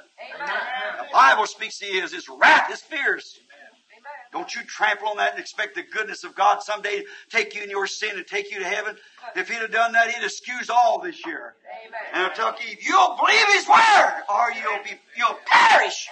The 0.98 1.12
Bible 1.12 1.46
speaks 1.46 1.78
he 1.78 1.98
is. 1.98 2.12
His 2.12 2.28
wrath 2.28 2.70
is 2.72 2.80
fierce. 2.80 3.38
Don't 4.32 4.54
you 4.54 4.62
trample 4.62 5.08
on 5.08 5.18
that 5.18 5.32
and 5.32 5.40
expect 5.40 5.74
the 5.74 5.82
goodness 5.82 6.24
of 6.24 6.34
God 6.34 6.62
someday 6.62 7.00
to 7.00 7.06
take 7.28 7.54
you 7.54 7.62
in 7.62 7.68
your 7.68 7.86
sin 7.86 8.16
and 8.16 8.26
take 8.26 8.50
you 8.50 8.60
to 8.60 8.64
heaven. 8.64 8.96
If 9.36 9.48
he'd 9.48 9.60
have 9.60 9.70
done 9.70 9.92
that, 9.92 10.10
he'd 10.10 10.24
excuse 10.24 10.70
all 10.70 11.00
this 11.00 11.24
year. 11.26 11.54
And 12.14 12.22
I'll 12.24 12.32
tell 12.32 12.54
you, 12.66 12.76
you'll 12.80 13.16
believe 13.16 13.46
his 13.52 13.68
word, 13.68 14.22
or 14.30 14.52
you'll 14.52 14.82
be 14.84 14.98
you'll 15.16 15.38
perish. 15.46 16.08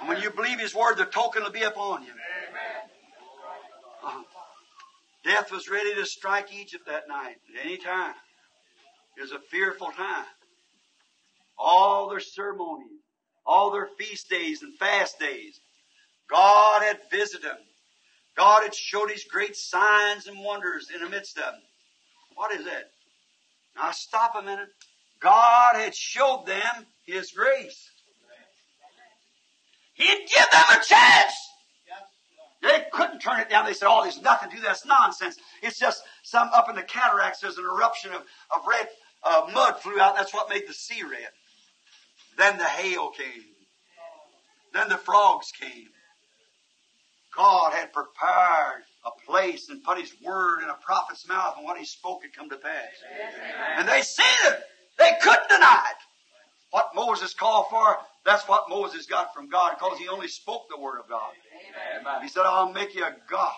And 0.00 0.08
when 0.08 0.20
you 0.20 0.30
believe 0.30 0.58
his 0.58 0.74
word, 0.74 0.96
the 0.96 1.04
token 1.04 1.44
will 1.44 1.52
be 1.52 1.62
upon 1.62 2.02
you. 2.02 2.12
Uh, 4.04 4.22
Death 5.24 5.52
was 5.52 5.68
ready 5.68 5.94
to 5.94 6.04
strike 6.04 6.52
Egypt 6.52 6.86
that 6.86 7.08
night 7.08 7.36
at 7.54 7.64
any 7.64 7.76
time. 7.76 8.14
It 9.16 9.22
was 9.22 9.32
a 9.32 9.38
fearful 9.50 9.90
time. 9.92 10.24
All 11.58 12.08
their 12.08 12.20
ceremonies, 12.20 13.00
all 13.46 13.70
their 13.70 13.88
feast 13.98 14.28
days 14.28 14.62
and 14.62 14.76
fast 14.78 15.18
days, 15.18 15.60
God 16.30 16.82
had 16.82 16.98
visited 17.10 17.44
them. 17.44 17.56
God 18.36 18.62
had 18.62 18.74
showed 18.74 19.10
His 19.10 19.24
great 19.24 19.56
signs 19.56 20.26
and 20.26 20.38
wonders 20.38 20.90
in 20.94 21.00
the 21.00 21.08
midst 21.08 21.36
of 21.38 21.44
them. 21.44 21.54
What 22.34 22.52
is 22.52 22.66
it? 22.66 22.90
Now 23.76 23.90
stop 23.92 24.34
a 24.38 24.42
minute. 24.42 24.68
God 25.20 25.76
had 25.76 25.94
showed 25.94 26.44
them 26.46 26.86
His 27.06 27.30
grace. 27.32 27.90
He'd 29.94 30.28
give 30.28 30.50
them 30.52 30.64
a 30.70 30.84
chance. 30.84 31.34
They 32.62 32.84
couldn't 32.92 33.20
turn 33.20 33.40
it 33.40 33.48
down. 33.48 33.64
They 33.64 33.72
said, 33.72 33.88
oh, 33.88 34.02
there's 34.02 34.20
nothing 34.20 34.50
to 34.50 34.56
that. 34.56 34.62
That's 34.62 34.86
nonsense. 34.86 35.36
It's 35.62 35.78
just 35.78 36.02
some 36.22 36.50
up 36.52 36.68
in 36.68 36.74
the 36.74 36.82
cataracts, 36.82 37.40
there's 37.40 37.58
an 37.58 37.64
eruption 37.64 38.12
of, 38.12 38.22
of 38.22 38.66
red 38.68 38.88
uh, 39.22 39.46
mud 39.54 39.80
flew 39.80 40.00
out. 40.00 40.16
That's 40.16 40.34
what 40.34 40.48
made 40.48 40.66
the 40.66 40.74
sea 40.74 41.02
red. 41.02 41.28
Then 42.36 42.58
the 42.58 42.64
hail 42.64 43.10
came. 43.10 43.44
Then 44.74 44.88
the 44.88 44.98
frogs 44.98 45.52
came. 45.58 45.88
God 47.36 47.72
had 47.72 47.92
prepared 47.92 48.82
a 49.04 49.10
place 49.26 49.68
and 49.68 49.84
put 49.84 49.98
His 49.98 50.12
word 50.22 50.62
in 50.62 50.68
a 50.68 50.74
prophet's 50.74 51.28
mouth, 51.28 51.54
and 51.56 51.64
what 51.64 51.78
He 51.78 51.84
spoke 51.84 52.22
had 52.22 52.32
come 52.32 52.48
to 52.50 52.56
pass. 52.56 52.90
And 53.76 53.88
they 53.88 54.02
seen 54.02 54.26
it. 54.46 54.60
They 54.98 55.12
couldn't 55.20 55.48
deny 55.48 55.90
it. 55.90 55.96
What 56.70 56.90
Moses 56.94 57.34
called 57.34 57.66
for, 57.70 57.98
that's 58.24 58.48
what 58.48 58.68
Moses 58.68 59.06
got 59.06 59.32
from 59.32 59.48
God, 59.48 59.76
because 59.78 59.98
he 59.98 60.08
only 60.08 60.28
spoke 60.28 60.68
the 60.68 60.80
word 60.80 60.98
of 60.98 61.08
God. 61.08 61.30
He 62.22 62.28
said, 62.28 62.42
I'll 62.44 62.72
make 62.72 62.94
you 62.94 63.04
a 63.04 63.14
God. 63.30 63.52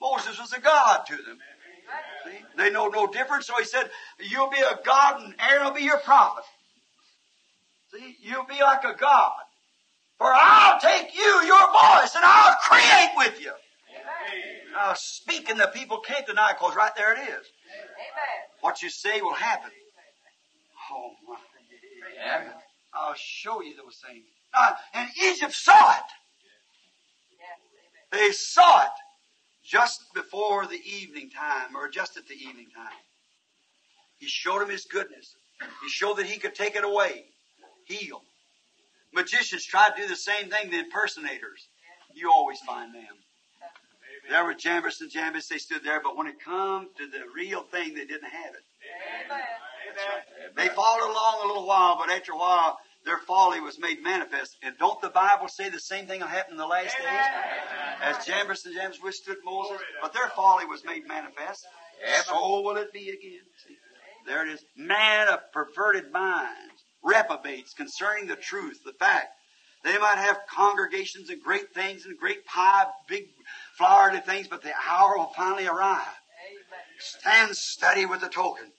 Moses 0.00 0.38
was 0.38 0.52
a 0.52 0.60
God 0.60 1.04
to 1.08 1.16
them. 1.16 1.38
See? 2.26 2.44
They 2.56 2.70
know 2.70 2.88
no 2.88 3.06
difference, 3.06 3.46
so 3.46 3.54
he 3.58 3.64
said, 3.64 3.90
You'll 4.20 4.50
be 4.50 4.60
a 4.60 4.78
God 4.84 5.22
and 5.22 5.34
Aaron 5.40 5.64
will 5.64 5.74
be 5.74 5.82
your 5.82 5.98
prophet. 5.98 6.44
See, 7.92 8.16
you'll 8.20 8.46
be 8.46 8.60
like 8.60 8.84
a 8.84 8.94
God. 8.94 9.32
For 10.18 10.32
I'll 10.32 10.80
take 10.80 11.14
you, 11.14 11.42
your 11.44 11.66
voice, 11.72 12.14
and 12.14 12.24
I'll 12.24 12.56
create 12.62 13.10
with 13.16 13.40
you. 13.40 13.52
Now, 14.72 14.94
speaking, 14.94 15.56
the 15.56 15.70
people 15.74 15.98
can't 15.98 16.26
deny 16.26 16.52
because 16.52 16.76
right 16.76 16.94
there 16.96 17.14
it 17.14 17.28
is. 17.28 17.46
What 18.60 18.82
you 18.82 18.90
say 18.90 19.20
will 19.20 19.34
happen. 19.34 19.70
Oh, 20.92 21.10
my. 21.28 21.36
Amen. 22.24 22.52
I'll 22.94 23.14
show 23.16 23.60
you 23.60 23.76
those 23.76 24.00
things. 24.06 24.24
Now, 24.54 24.76
and 24.94 25.08
Egypt 25.22 25.52
saw 25.52 25.90
it. 25.96 26.04
They 28.12 28.30
saw 28.30 28.82
it 28.82 28.90
just 29.64 30.00
before 30.14 30.66
the 30.66 30.80
evening 30.84 31.30
time, 31.30 31.74
or 31.74 31.88
just 31.88 32.16
at 32.16 32.28
the 32.28 32.34
evening 32.34 32.68
time. 32.74 32.92
He 34.18 34.26
showed 34.26 34.60
them 34.60 34.70
his 34.70 34.84
goodness. 34.84 35.34
He 35.82 35.88
showed 35.88 36.18
that 36.18 36.26
he 36.26 36.38
could 36.38 36.54
take 36.54 36.76
it 36.76 36.84
away, 36.84 37.24
heal. 37.86 38.22
Magicians 39.14 39.64
try 39.64 39.90
to 39.90 40.02
do 40.02 40.08
the 40.08 40.16
same 40.16 40.50
thing, 40.50 40.70
the 40.70 40.78
impersonators. 40.78 41.68
You 42.14 42.30
always 42.30 42.60
find 42.60 42.94
them. 42.94 43.02
There 44.30 44.44
were 44.44 44.54
Jannes 44.54 45.00
and 45.00 45.10
Jambres, 45.10 45.48
they 45.48 45.58
stood 45.58 45.84
there, 45.84 46.00
but 46.02 46.16
when 46.16 46.26
it 46.26 46.36
come 46.42 46.88
to 46.96 47.06
the 47.06 47.24
real 47.34 47.62
thing, 47.62 47.94
they 47.94 48.06
didn't 48.06 48.30
have 48.30 48.54
it. 48.54 48.64
That's 49.28 50.06
right. 50.08 50.56
They 50.56 50.74
followed 50.74 51.10
along 51.10 51.40
a 51.44 51.46
little 51.46 51.66
while, 51.66 51.98
but 51.98 52.10
after 52.10 52.32
a 52.32 52.36
while, 52.36 52.78
their 53.04 53.18
folly 53.18 53.60
was 53.60 53.78
made 53.78 54.02
manifest. 54.02 54.56
And 54.62 54.78
don't 54.78 55.00
the 55.02 55.10
Bible 55.10 55.48
say 55.48 55.68
the 55.68 55.78
same 55.78 56.06
thing 56.06 56.20
will 56.20 56.26
happen 56.26 56.52
in 56.52 56.56
the 56.56 56.66
last 56.66 56.96
days? 56.96 57.26
As 58.00 58.24
Jannes 58.24 58.64
and 58.64 58.74
Jambres 58.74 59.02
withstood 59.02 59.36
Moses, 59.44 59.78
but 60.00 60.14
their 60.14 60.28
folly 60.30 60.64
was 60.64 60.82
made 60.84 61.06
manifest. 61.06 61.66
So 62.26 62.62
will 62.62 62.76
it 62.76 62.92
be 62.92 63.10
again. 63.10 63.44
See? 63.66 63.76
There 64.26 64.46
it 64.46 64.52
is. 64.54 64.64
Man 64.74 65.28
of 65.28 65.40
perverted 65.52 66.10
minds, 66.10 66.73
reprobates 67.04 67.74
concerning 67.74 68.26
the 68.26 68.36
truth, 68.36 68.80
the 68.84 68.92
fact. 68.92 69.28
They 69.84 69.98
might 69.98 70.16
have 70.16 70.40
congregations 70.50 71.28
and 71.28 71.42
great 71.42 71.74
things 71.74 72.06
and 72.06 72.18
great 72.18 72.46
pie, 72.46 72.86
big 73.06 73.26
flowery 73.76 74.18
things, 74.20 74.48
but 74.48 74.62
the 74.62 74.72
hour 74.88 75.18
will 75.18 75.32
finally 75.36 75.66
arrive. 75.66 76.08
Stand 76.98 77.54
steady 77.54 78.06
with 78.06 78.22
the 78.22 78.28
token. 78.28 78.72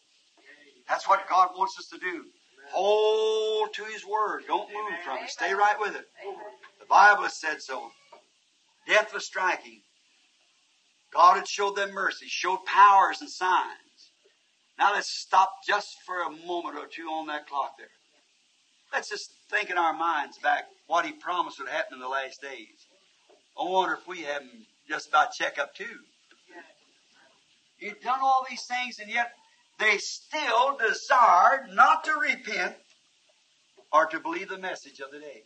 That's 0.89 1.07
what 1.07 1.29
God 1.29 1.49
wants 1.55 1.77
us 1.77 1.87
to 1.89 1.99
do. 1.99 2.25
Hold 2.71 3.73
to 3.75 3.83
His 3.85 4.05
Word. 4.05 4.43
Don't 4.47 4.71
move 4.73 4.99
from 5.03 5.23
it. 5.23 5.29
Stay 5.29 5.53
right 5.53 5.75
with 5.79 5.95
it. 5.95 6.07
The 6.79 6.85
Bible 6.87 7.23
has 7.23 7.39
said 7.39 7.61
so. 7.61 7.91
Death 8.87 9.13
was 9.13 9.25
striking. 9.25 9.81
God 11.13 11.35
had 11.35 11.47
showed 11.47 11.75
them 11.75 11.93
mercy, 11.93 12.25
showed 12.27 12.65
powers 12.65 13.21
and 13.21 13.29
signs. 13.29 13.75
Now 14.77 14.93
let's 14.93 15.09
stop 15.09 15.51
just 15.65 15.95
for 16.05 16.23
a 16.23 16.29
moment 16.29 16.77
or 16.77 16.87
two 16.87 17.07
on 17.07 17.27
that 17.27 17.47
clock 17.47 17.75
there. 17.77 17.87
Let's 18.95 19.09
just 19.09 19.33
think 19.49 19.69
in 19.69 19.77
our 19.77 19.91
minds 19.91 20.37
back 20.37 20.67
what 20.87 21.05
He 21.05 21.11
promised 21.11 21.59
would 21.59 21.67
happen 21.67 21.95
in 21.95 21.99
the 21.99 22.07
last 22.07 22.41
days. 22.41 22.87
I 23.59 23.69
wonder 23.69 23.95
if 23.95 24.07
we 24.07 24.21
haven't 24.21 24.67
just 24.87 25.09
about 25.09 25.33
check 25.33 25.59
up 25.59 25.75
too. 25.75 25.99
He'd 27.77 27.99
done 28.01 28.19
all 28.23 28.45
these 28.49 28.63
things 28.63 28.99
and 28.99 29.11
yet 29.11 29.33
they 29.79 29.97
still 29.97 30.77
desired 30.77 31.71
not 31.73 32.05
to 32.05 32.13
repent 32.13 32.75
or 33.91 34.05
to 34.05 34.19
believe 34.21 34.47
the 34.47 34.57
message 34.57 35.01
of 35.01 35.11
the 35.11 35.19
day. 35.19 35.43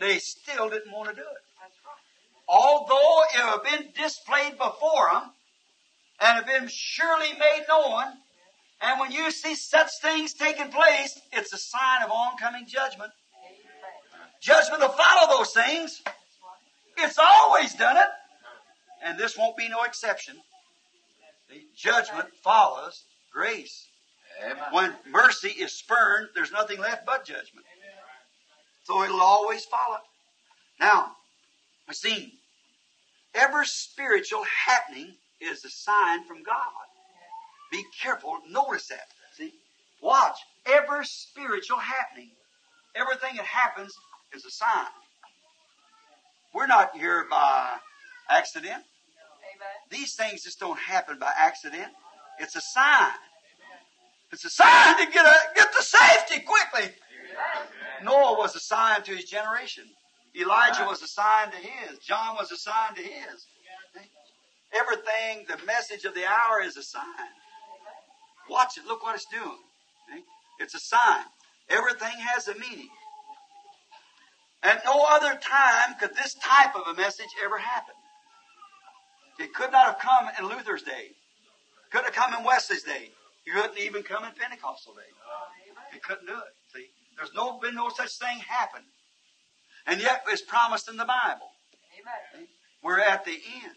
They 0.00 0.18
still 0.18 0.70
didn't 0.70 0.90
want 0.90 1.10
to 1.10 1.14
do 1.14 1.20
it. 1.20 1.70
Although 2.48 3.22
it 3.34 3.40
had 3.40 3.62
been 3.64 3.88
displayed 4.02 4.56
before 4.56 5.10
them 5.12 5.30
and 6.20 6.42
had 6.42 6.46
been 6.46 6.68
surely 6.68 7.34
made 7.38 7.66
known, 7.68 8.14
and 8.82 9.00
when 9.00 9.10
you 9.10 9.30
see 9.30 9.54
such 9.54 9.90
things 10.02 10.34
taking 10.34 10.68
place, 10.68 11.18
it's 11.32 11.52
a 11.52 11.58
sign 11.58 12.02
of 12.04 12.10
oncoming 12.10 12.66
judgment. 12.66 13.10
Judgment 14.40 14.80
will 14.80 14.88
follow 14.88 15.38
those 15.38 15.52
things. 15.52 16.02
It's 16.98 17.18
always 17.18 17.74
done 17.74 17.96
it. 17.96 18.08
And 19.04 19.18
this 19.18 19.36
won't 19.36 19.56
be 19.56 19.68
no 19.68 19.82
exception. 19.84 20.36
The 21.48 21.62
judgment 21.76 22.28
follows 22.42 23.04
grace. 23.32 23.86
When 24.72 24.94
mercy 25.10 25.48
is 25.48 25.72
spurned, 25.72 26.28
there's 26.34 26.52
nothing 26.52 26.78
left 26.78 27.06
but 27.06 27.24
judgment. 27.24 27.66
So 28.84 29.02
it'll 29.02 29.22
always 29.22 29.64
follow. 29.64 29.98
Now, 30.78 31.12
we 31.88 31.94
see, 31.94 32.34
every 33.34 33.66
spiritual 33.66 34.44
happening 34.66 35.14
is 35.40 35.64
a 35.64 35.70
sign 35.70 36.26
from 36.26 36.42
God. 36.42 36.86
Be 37.70 37.84
careful. 38.00 38.38
Notice 38.48 38.88
that. 38.88 39.08
See? 39.36 39.52
Watch. 40.00 40.36
Every 40.66 41.04
spiritual 41.04 41.78
happening, 41.78 42.30
everything 42.94 43.36
that 43.36 43.46
happens 43.46 43.94
is 44.34 44.44
a 44.44 44.50
sign. 44.50 44.86
We're 46.54 46.66
not 46.66 46.96
here 46.96 47.26
by 47.30 47.76
accident. 48.28 48.82
These 49.90 50.14
things 50.14 50.42
just 50.42 50.58
don't 50.58 50.78
happen 50.78 51.18
by 51.18 51.32
accident. 51.36 51.92
It's 52.38 52.56
a 52.56 52.60
sign. 52.60 53.12
It's 54.32 54.44
a 54.44 54.50
sign 54.50 54.96
to 54.98 55.12
get 55.12 55.24
a, 55.24 55.34
get 55.54 55.72
to 55.72 55.82
safety 55.82 56.40
quickly. 56.40 56.92
Noah 58.02 58.36
was 58.38 58.54
a 58.56 58.60
sign 58.60 59.02
to 59.02 59.14
his 59.14 59.24
generation. 59.24 59.84
Elijah 60.38 60.84
was 60.84 61.02
a 61.02 61.08
sign 61.08 61.50
to 61.50 61.56
his. 61.56 61.98
John 61.98 62.36
was 62.36 62.50
a 62.52 62.56
sign 62.56 62.94
to 62.94 63.02
his. 63.02 63.46
Everything, 64.72 65.46
the 65.48 65.64
message 65.64 66.04
of 66.04 66.14
the 66.14 66.26
hour 66.26 66.60
is 66.62 66.76
a 66.76 66.82
sign. 66.82 67.04
Watch 68.48 68.78
it. 68.78 68.86
Look 68.86 69.02
what 69.02 69.14
it's 69.14 69.26
doing. 69.26 69.58
It's 70.58 70.74
a 70.74 70.78
sign. 70.78 71.24
Everything 71.68 72.18
has 72.18 72.48
a 72.48 72.54
meaning. 72.54 72.88
At 74.62 74.84
no 74.84 75.04
other 75.08 75.38
time 75.38 75.96
could 76.00 76.14
this 76.14 76.34
type 76.34 76.74
of 76.74 76.86
a 76.88 76.94
message 76.94 77.28
ever 77.44 77.58
happen. 77.58 77.94
It 79.38 79.52
could 79.52 79.70
not 79.70 79.86
have 79.86 79.98
come 79.98 80.28
in 80.38 80.48
Luther's 80.48 80.82
day. 80.82 81.10
Couldn't 81.92 82.06
have 82.06 82.14
come 82.14 82.34
in 82.34 82.44
Wesley's 82.44 82.82
day. 82.82 83.10
It 83.46 83.54
couldn't 83.54 83.78
even 83.78 84.02
come 84.02 84.24
in 84.24 84.32
Pentecostal 84.32 84.94
day. 84.94 85.96
It 85.96 86.02
couldn't 86.02 86.26
do 86.26 86.32
it. 86.32 86.54
See, 86.74 86.86
there's 87.16 87.32
no 87.34 87.58
been 87.58 87.74
no 87.74 87.90
such 87.90 88.18
thing 88.18 88.38
happen, 88.38 88.82
and 89.86 90.00
yet 90.00 90.24
it's 90.28 90.42
promised 90.42 90.88
in 90.88 90.96
the 90.96 91.04
Bible. 91.04 91.50
Amen. 92.00 92.48
We're 92.82 92.98
at 93.00 93.24
the 93.24 93.32
end. 93.32 93.76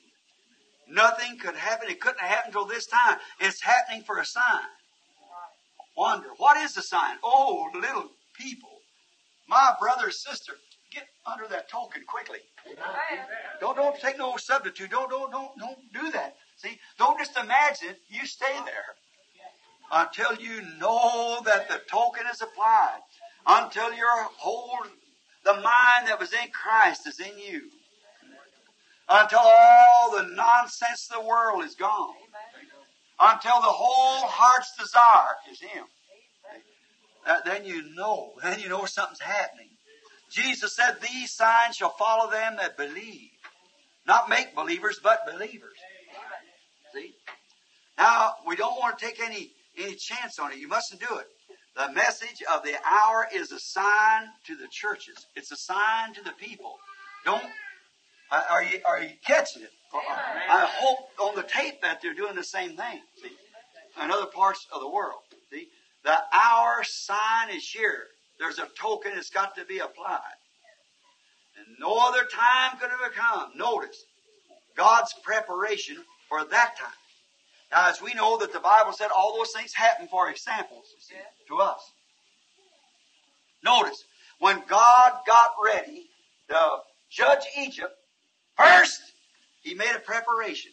Nothing 0.89 1.37
could 1.37 1.55
happen. 1.55 1.89
It 1.89 2.01
couldn't 2.01 2.19
have 2.19 2.29
happened 2.29 2.55
until 2.55 2.67
this 2.67 2.87
time. 2.87 3.17
It's 3.39 3.61
happening 3.61 4.03
for 4.03 4.19
a 4.19 4.25
sign. 4.25 4.61
Wonder 5.95 6.29
what 6.37 6.57
is 6.57 6.73
the 6.73 6.81
sign? 6.81 7.17
Oh, 7.23 7.69
little 7.73 8.09
people, 8.33 8.79
my 9.47 9.73
brother 9.79 10.07
or 10.07 10.11
sister, 10.11 10.53
get 10.91 11.07
under 11.31 11.47
that 11.47 11.69
token 11.69 12.03
quickly. 12.07 12.39
Don't 13.59 13.75
don't 13.75 13.99
take 13.99 14.17
no 14.17 14.37
substitute. 14.37 14.89
Don't 14.91 15.09
don't 15.09 15.31
don't 15.31 15.57
don't 15.59 15.93
do 15.93 16.11
that. 16.11 16.35
See, 16.57 16.79
don't 16.97 17.19
just 17.19 17.37
imagine. 17.37 17.95
You 18.07 18.25
stay 18.25 18.53
there 18.65 18.95
until 19.91 20.35
you 20.35 20.61
know 20.79 21.41
that 21.45 21.67
the 21.67 21.81
token 21.89 22.23
is 22.31 22.41
applied. 22.41 22.99
Until 23.45 23.93
your 23.93 24.23
whole 24.37 24.79
the 25.43 25.53
mind 25.53 26.07
that 26.07 26.19
was 26.19 26.33
in 26.33 26.49
Christ 26.51 27.07
is 27.07 27.19
in 27.19 27.37
you. 27.37 27.69
Until 29.09 29.39
all 29.39 30.11
the 30.11 30.35
nonsense 30.35 31.09
of 31.09 31.21
the 31.21 31.27
world 31.27 31.63
is 31.63 31.75
gone. 31.75 32.13
Until 33.19 33.55
the 33.55 33.67
whole 33.67 34.27
heart's 34.27 34.75
desire 34.77 35.35
is 35.51 35.59
Him. 35.59 35.85
Then 37.45 37.65
you 37.65 37.93
know. 37.95 38.33
Then 38.41 38.59
you 38.59 38.69
know 38.69 38.85
something's 38.85 39.19
happening. 39.19 39.69
Jesus 40.29 40.75
said, 40.75 40.97
These 41.01 41.31
signs 41.31 41.75
shall 41.75 41.95
follow 41.97 42.29
them 42.29 42.57
that 42.57 42.77
believe. 42.77 43.31
Not 44.07 44.29
make 44.29 44.55
believers, 44.55 44.99
but 45.03 45.25
believers. 45.25 45.77
See? 46.93 47.13
Now, 47.97 48.33
we 48.47 48.55
don't 48.55 48.79
want 48.79 48.97
to 48.97 49.05
take 49.05 49.19
any, 49.23 49.51
any 49.77 49.95
chance 49.95 50.39
on 50.39 50.51
it. 50.51 50.59
You 50.59 50.67
mustn't 50.67 51.01
do 51.01 51.17
it. 51.17 51.27
The 51.75 51.91
message 51.93 52.43
of 52.51 52.63
the 52.63 52.73
hour 52.85 53.27
is 53.33 53.51
a 53.51 53.59
sign 53.59 54.23
to 54.47 54.55
the 54.55 54.67
churches. 54.71 55.27
It's 55.35 55.51
a 55.51 55.55
sign 55.55 56.13
to 56.13 56.23
the 56.23 56.31
people. 56.31 56.75
Don't, 57.25 57.43
are 58.31 58.63
you, 58.63 58.79
are 58.85 59.01
you 59.01 59.09
catching 59.25 59.63
it? 59.63 59.71
Oh, 59.93 60.01
oh, 60.07 60.15
I 60.49 60.67
hope 60.71 60.99
on 61.19 61.35
the 61.35 61.43
tape 61.43 61.81
that 61.81 62.01
they're 62.01 62.13
doing 62.13 62.35
the 62.35 62.43
same 62.43 62.77
thing. 62.77 63.01
See? 63.21 63.31
In 64.03 64.11
other 64.11 64.27
parts 64.27 64.67
of 64.73 64.81
the 64.81 64.89
world. 64.89 65.19
See? 65.51 65.67
The 66.03 66.17
hour 66.33 66.83
sign 66.83 67.49
is 67.51 67.67
here. 67.67 68.03
There's 68.39 68.59
a 68.59 68.67
token 68.79 69.11
that's 69.15 69.29
got 69.29 69.55
to 69.55 69.65
be 69.65 69.79
applied. 69.79 70.19
And 71.57 71.75
no 71.79 71.97
other 72.07 72.25
time 72.25 72.79
could 72.79 72.89
have 72.89 73.13
come. 73.13 73.51
Notice 73.57 74.05
God's 74.77 75.13
preparation 75.23 75.97
for 76.29 76.45
that 76.45 76.77
time. 76.77 76.93
Now, 77.71 77.89
as 77.89 78.01
we 78.01 78.13
know 78.13 78.37
that 78.37 78.53
the 78.53 78.59
Bible 78.59 78.93
said 78.93 79.09
all 79.15 79.35
those 79.35 79.51
things 79.51 79.73
happen 79.73 80.07
for 80.07 80.29
examples 80.29 80.85
see, 80.99 81.15
to 81.49 81.57
us. 81.57 81.81
Notice, 83.63 84.03
when 84.39 84.63
God 84.67 85.11
got 85.27 85.49
ready 85.63 86.05
to 86.49 86.77
judge 87.11 87.43
Egypt, 87.59 87.93
first, 88.59 89.01
He 89.61 89.73
made 89.73 89.95
a 89.95 89.99
preparation. 89.99 90.71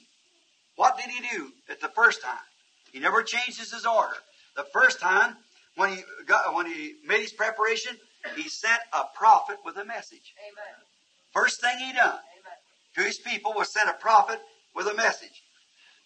What 0.76 0.96
did 0.96 1.06
He 1.10 1.36
do 1.36 1.52
at 1.70 1.80
the 1.80 1.88
first 1.88 2.22
time? 2.22 2.46
He 2.92 3.00
never 3.00 3.22
changes 3.22 3.72
His 3.72 3.86
order. 3.86 4.16
The 4.56 4.66
first 4.72 5.00
time, 5.00 5.36
when 5.76 5.90
He, 5.90 6.02
got, 6.26 6.54
when 6.54 6.66
he 6.66 6.94
made 7.06 7.20
His 7.20 7.32
preparation, 7.32 7.96
He 8.34 8.48
sent 8.48 8.80
a 8.92 9.04
prophet 9.16 9.58
with 9.64 9.76
a 9.76 9.84
message. 9.84 10.34
Amen. 10.38 10.74
First 11.32 11.60
thing 11.60 11.78
He 11.78 11.92
done 11.92 12.18
Amen. 12.18 12.58
to 12.96 13.02
His 13.02 13.18
people 13.18 13.54
was 13.56 13.72
sent 13.72 13.88
a 13.88 13.94
prophet 13.94 14.40
with 14.74 14.86
a 14.86 14.94
message. 14.94 15.42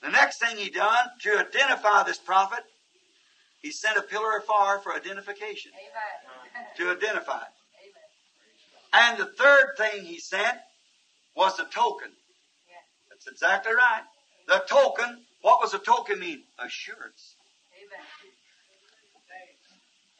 The 0.02 0.10
next 0.10 0.38
thing 0.38 0.56
he 0.56 0.70
done 0.70 1.06
to 1.22 1.38
identify 1.38 2.04
this 2.04 2.18
prophet, 2.18 2.64
he 3.60 3.70
sent 3.70 3.98
a 3.98 4.02
pillar 4.02 4.38
of 4.38 4.44
fire 4.44 4.78
for 4.78 4.94
identification. 4.94 5.72
Amen. 5.74 6.66
To 6.78 6.90
identify 6.90 7.42
it. 7.42 7.52
And 8.92 9.18
the 9.18 9.26
third 9.26 9.74
thing 9.76 10.04
he 10.04 10.18
sent 10.18 10.58
was 11.36 11.58
a 11.58 11.64
token. 11.64 12.10
That's 13.10 13.26
exactly 13.26 13.72
right. 13.72 14.02
The 14.48 14.62
token, 14.66 15.24
what 15.42 15.60
was 15.60 15.74
a 15.74 15.78
token 15.78 16.18
mean? 16.18 16.42
Assurance. 16.58 17.36
Amen. 17.76 18.06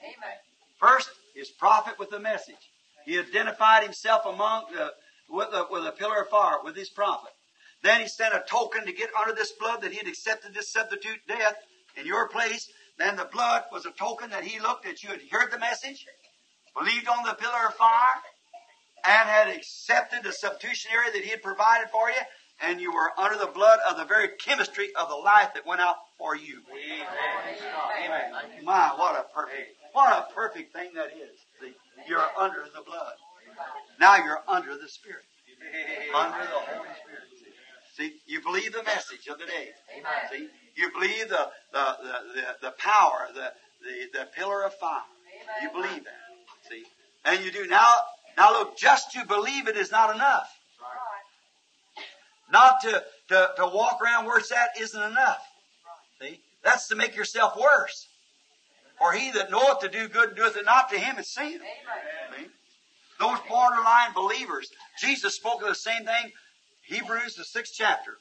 Amen. 0.02 0.36
First, 0.78 1.10
his 1.34 1.48
prophet 1.48 1.98
with 1.98 2.10
the 2.10 2.20
message. 2.20 2.70
He 3.06 3.18
identified 3.18 3.82
himself 3.82 4.22
among 4.26 4.64
uh, 4.78 4.88
the, 5.28 5.34
with, 5.34 5.48
a, 5.52 5.66
with 5.70 5.86
a 5.86 5.92
pillar 5.92 6.22
of 6.22 6.28
fire 6.28 6.56
with 6.62 6.76
his 6.76 6.90
prophet. 6.90 7.32
Then 7.82 8.02
he 8.02 8.08
sent 8.08 8.34
a 8.34 8.44
token 8.46 8.84
to 8.84 8.92
get 8.92 9.08
under 9.18 9.34
this 9.34 9.52
blood 9.52 9.80
that 9.82 9.92
he 9.92 9.98
had 9.98 10.08
accepted 10.08 10.52
this 10.52 10.72
substitute 10.72 11.20
death 11.26 11.56
in 11.96 12.06
your 12.06 12.28
place. 12.28 12.68
Then 12.98 13.16
the 13.16 13.28
blood 13.32 13.64
was 13.72 13.86
a 13.86 13.92
token 13.92 14.30
that 14.30 14.44
he 14.44 14.60
looked 14.60 14.84
that 14.84 15.02
you 15.02 15.08
had 15.08 15.20
heard 15.30 15.50
the 15.50 15.58
message, 15.58 16.04
believed 16.76 17.08
on 17.08 17.24
the 17.24 17.34
pillar 17.34 17.68
of 17.68 17.74
fire, 17.74 18.20
had 19.50 19.58
accepted 19.58 20.22
the 20.22 20.32
substitutionary 20.32 21.10
that 21.12 21.22
he 21.22 21.30
had 21.30 21.42
provided 21.42 21.90
for 21.90 22.08
you, 22.08 22.22
and 22.62 22.80
you 22.80 22.92
were 22.92 23.10
under 23.18 23.38
the 23.38 23.50
blood 23.50 23.78
of 23.88 23.96
the 23.96 24.04
very 24.04 24.28
chemistry 24.38 24.88
of 24.94 25.08
the 25.08 25.16
life 25.16 25.50
that 25.54 25.66
went 25.66 25.80
out 25.80 25.96
for 26.18 26.36
you. 26.36 26.60
Amen. 26.70 27.06
Amen. 28.04 28.64
My, 28.64 28.92
what 28.96 29.18
a 29.18 29.24
perfect, 29.34 29.76
what 29.92 30.12
a 30.12 30.34
perfect 30.34 30.72
thing 30.72 30.90
that 30.94 31.08
is. 31.16 31.36
You're 32.08 32.26
under 32.38 32.64
the 32.74 32.82
blood. 32.82 33.14
Now 33.98 34.16
you're 34.16 34.40
under 34.48 34.76
the 34.76 34.88
Spirit. 34.88 35.24
Under 36.14 36.38
the 36.38 36.48
Holy 36.48 36.88
Spirit. 37.04 37.28
See, 37.36 37.50
See, 37.96 38.14
you 38.26 38.40
believe 38.40 38.72
the 38.72 38.82
message 38.82 39.26
of 39.28 39.38
the 39.38 39.46
day. 39.46 39.68
See, 40.30 40.48
you 40.76 40.90
believe 40.92 41.28
the 41.28 41.50
the 41.72 41.96
the, 42.02 42.16
the, 42.34 42.46
the 42.62 42.70
power, 42.78 43.28
the, 43.34 43.52
the 43.82 44.18
the 44.20 44.26
pillar 44.34 44.62
of 44.64 44.74
fire. 44.74 45.02
You 45.62 45.70
believe 45.70 46.04
that. 46.04 46.22
See, 46.70 46.84
and 47.24 47.44
you 47.44 47.50
do 47.50 47.66
now. 47.66 47.92
Now 48.40 48.52
look, 48.52 48.78
just 48.78 49.12
to 49.12 49.26
believe 49.26 49.68
it 49.68 49.76
is 49.76 49.90
not 49.92 50.14
enough. 50.14 50.48
Not 52.50 52.80
to, 52.80 53.04
to, 53.28 53.50
to 53.58 53.66
walk 53.66 53.98
around 54.02 54.24
where 54.24 54.38
it's 54.38 54.50
at 54.50 54.80
isn't 54.80 55.02
enough. 55.02 55.42
See? 56.22 56.40
That's 56.64 56.88
to 56.88 56.96
make 56.96 57.14
yourself 57.14 57.54
worse. 57.54 58.06
For 58.98 59.12
he 59.12 59.30
that 59.32 59.50
knoweth 59.50 59.80
to 59.80 59.90
do 59.90 60.08
good 60.08 60.36
doeth 60.36 60.56
it 60.56 60.64
not 60.64 60.88
to 60.88 60.98
him 60.98 61.18
is 61.18 61.28
sin. 61.28 61.60
See? 62.38 62.46
Those 63.18 63.36
borderline 63.46 64.14
believers, 64.14 64.70
Jesus 64.98 65.34
spoke 65.34 65.60
of 65.60 65.68
the 65.68 65.74
same 65.74 66.06
thing, 66.06 66.32
Hebrews, 66.86 67.34
the 67.34 67.44
sixth 67.44 67.74
chapter. 67.76 68.16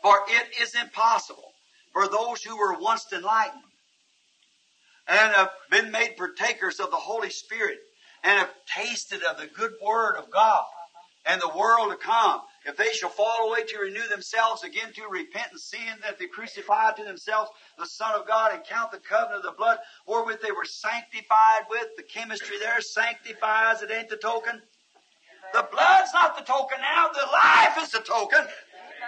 For 0.00 0.16
it 0.28 0.62
is 0.62 0.76
impossible 0.76 1.50
for 1.92 2.06
those 2.06 2.44
who 2.44 2.56
were 2.56 2.78
once 2.78 3.12
enlightened 3.12 3.64
and 5.08 5.34
have 5.34 5.50
been 5.72 5.90
made 5.90 6.16
partakers 6.16 6.78
of 6.78 6.92
the 6.92 6.96
Holy 6.96 7.30
Spirit 7.30 7.78
and 8.24 8.38
have 8.38 8.50
tasted 8.66 9.22
of 9.22 9.38
the 9.38 9.46
good 9.46 9.72
word 9.84 10.16
of 10.16 10.30
God 10.30 10.64
and 11.26 11.40
the 11.40 11.56
world 11.56 11.90
to 11.90 11.96
come, 11.96 12.40
if 12.64 12.76
they 12.76 12.92
shall 12.92 13.10
fall 13.10 13.48
away 13.48 13.62
to 13.64 13.78
renew 13.78 14.06
themselves 14.08 14.64
again 14.64 14.92
to 14.94 15.02
repent 15.08 15.52
and 15.52 15.60
sin 15.60 16.00
that 16.02 16.18
they 16.18 16.26
crucify 16.26 16.92
to 16.92 17.04
themselves 17.04 17.50
the 17.78 17.86
Son 17.86 18.14
of 18.14 18.26
God 18.26 18.52
and 18.52 18.64
count 18.64 18.90
the 18.92 18.98
covenant 18.98 19.44
of 19.44 19.52
the 19.52 19.56
blood 19.56 19.78
wherewith 20.06 20.40
they 20.42 20.52
were 20.52 20.64
sanctified 20.64 21.68
with, 21.70 21.86
the 21.96 22.02
chemistry 22.02 22.58
there 22.58 22.80
sanctifies, 22.80 23.82
it 23.82 23.90
ain't 23.90 24.08
the 24.08 24.16
token. 24.16 24.60
The 25.52 25.66
blood's 25.70 26.12
not 26.12 26.36
the 26.36 26.44
token 26.44 26.78
now, 26.80 27.08
the 27.08 27.28
life 27.32 27.78
is 27.82 27.90
the 27.90 28.00
token. 28.00 28.46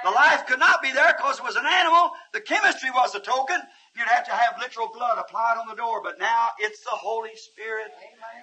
The 0.04 0.10
life 0.10 0.46
could 0.46 0.58
not 0.58 0.82
be 0.82 0.92
there 0.92 1.14
because 1.16 1.38
it 1.38 1.44
was 1.44 1.56
an 1.56 1.66
animal. 1.66 2.10
The 2.32 2.40
chemistry 2.40 2.90
was 2.90 3.12
the 3.12 3.20
token. 3.20 3.60
You'd 3.96 4.08
have 4.08 4.24
to 4.26 4.32
have 4.32 4.54
literal 4.60 4.88
blood 4.94 5.18
applied 5.18 5.56
on 5.58 5.66
the 5.68 5.74
door, 5.74 6.00
but 6.02 6.18
now 6.18 6.48
it's 6.58 6.82
the 6.84 6.90
Holy 6.90 7.34
Spirit. 7.34 7.88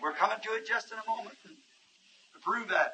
We're 0.04 0.14
coming 0.14 0.38
to 0.44 0.54
it 0.54 0.68
just 0.68 0.92
in 0.92 0.98
a 0.98 1.10
moment 1.10 1.36
to 1.44 2.40
prove 2.42 2.70
that. 2.70 2.94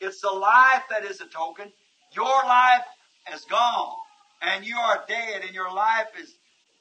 It's 0.00 0.20
the 0.20 0.30
life 0.30 0.82
that 0.90 1.04
is 1.04 1.18
the 1.18 1.26
token. 1.26 1.72
Your 2.14 2.44
life 2.44 2.84
has 3.24 3.44
gone, 3.44 3.94
and 4.42 4.64
you 4.64 4.76
are 4.76 5.04
dead, 5.08 5.42
and 5.44 5.54
your 5.54 5.72
life 5.72 6.08
is 6.20 6.34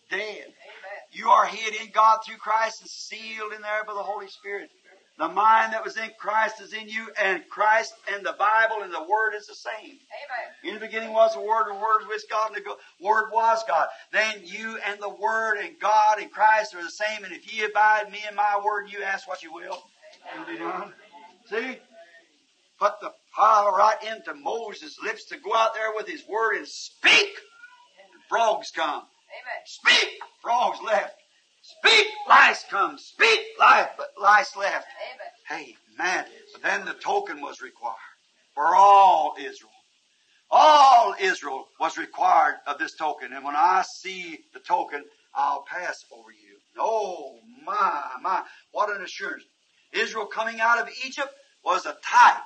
dead. 0.09 0.19
Amen. 0.21 1.01
You 1.11 1.29
are 1.29 1.45
hid 1.45 1.75
in 1.81 1.91
God 1.91 2.19
through 2.25 2.37
Christ 2.37 2.81
and 2.81 2.89
sealed 2.89 3.53
in 3.53 3.61
there 3.61 3.83
by 3.85 3.93
the 3.93 4.03
Holy 4.03 4.27
Spirit. 4.27 4.69
The 5.17 5.27
mind 5.27 5.73
that 5.73 5.83
was 5.83 5.97
in 5.97 6.11
Christ 6.19 6.61
is 6.61 6.73
in 6.73 6.87
you, 6.87 7.07
and 7.19 7.41
Christ 7.49 7.93
and 8.13 8.23
the 8.23 8.35
Bible 8.37 8.83
and 8.83 8.93
the 8.93 9.01
Word 9.01 9.33
is 9.35 9.47
the 9.47 9.55
same. 9.55 9.97
Amen. 9.97 10.47
In 10.63 10.73
the 10.75 10.79
beginning 10.79 11.11
was 11.11 11.33
the 11.33 11.41
Word, 11.41 11.69
and 11.69 11.77
the 11.77 11.81
Word 11.81 12.07
was 12.07 12.23
God, 12.29 12.55
and 12.55 12.63
the 12.63 12.75
Word 13.03 13.31
was 13.33 13.63
God. 13.67 13.87
Then 14.11 14.41
you 14.43 14.77
and 14.87 15.01
the 15.01 15.09
Word 15.09 15.57
and 15.57 15.79
God 15.79 16.19
and 16.19 16.31
Christ 16.31 16.75
are 16.75 16.83
the 16.83 16.91
same, 16.91 17.23
and 17.23 17.33
if 17.33 17.51
ye 17.51 17.63
abide 17.63 18.11
me 18.11 18.19
and 18.27 18.35
my 18.35 18.61
Word, 18.63 18.83
and 18.83 18.93
you 18.93 19.01
ask 19.01 19.27
what 19.27 19.41
you 19.41 19.51
will, 19.51 19.81
it'll 20.33 20.45
be 20.45 20.59
done. 20.59 20.93
See? 21.49 21.79
Put 22.79 22.99
the 23.01 23.11
power 23.35 23.71
right 23.71 23.97
into 24.03 24.35
Moses' 24.35 24.99
lips 25.03 25.25
to 25.25 25.37
go 25.39 25.55
out 25.55 25.73
there 25.73 25.93
with 25.95 26.07
his 26.07 26.27
Word 26.27 26.57
and 26.57 26.67
speak. 26.67 27.33
And 28.13 28.21
frogs 28.29 28.69
come. 28.69 29.01
Amen. 29.01 29.61
Speak! 29.65 30.19
Frogs 30.43 30.77
left. 30.85 31.15
Speak, 31.67 32.07
lice 32.29 32.63
come. 32.69 32.97
Speak, 32.97 33.39
life, 33.59 33.89
but 33.97 34.11
lice 34.21 34.55
left. 34.55 34.87
Hey, 35.49 35.75
man. 35.97 36.23
But 36.53 36.63
then 36.63 36.85
the 36.85 36.93
token 36.93 37.41
was 37.41 37.61
required 37.61 37.95
for 38.55 38.73
all 38.73 39.35
Israel. 39.37 39.71
All 40.49 41.13
Israel 41.19 41.67
was 41.77 41.97
required 41.97 42.55
of 42.67 42.79
this 42.79 42.95
token. 42.95 43.33
And 43.33 43.43
when 43.43 43.55
I 43.57 43.83
see 43.85 44.39
the 44.53 44.61
token, 44.61 45.03
I'll 45.35 45.65
pass 45.67 46.05
over 46.13 46.31
you. 46.31 46.57
Oh, 46.79 47.35
my, 47.65 48.03
my. 48.21 48.43
What 48.71 48.95
an 48.95 49.03
assurance. 49.03 49.43
Israel 49.91 50.25
coming 50.25 50.61
out 50.61 50.79
of 50.79 50.87
Egypt 51.05 51.33
was 51.65 51.85
a 51.85 51.97
type 52.01 52.43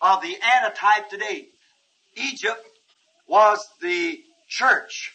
of 0.00 0.22
the 0.22 0.34
antitype 0.42 1.10
today. 1.10 1.48
Egypt 2.16 2.66
was 3.28 3.68
the 3.82 4.18
church. 4.48 5.12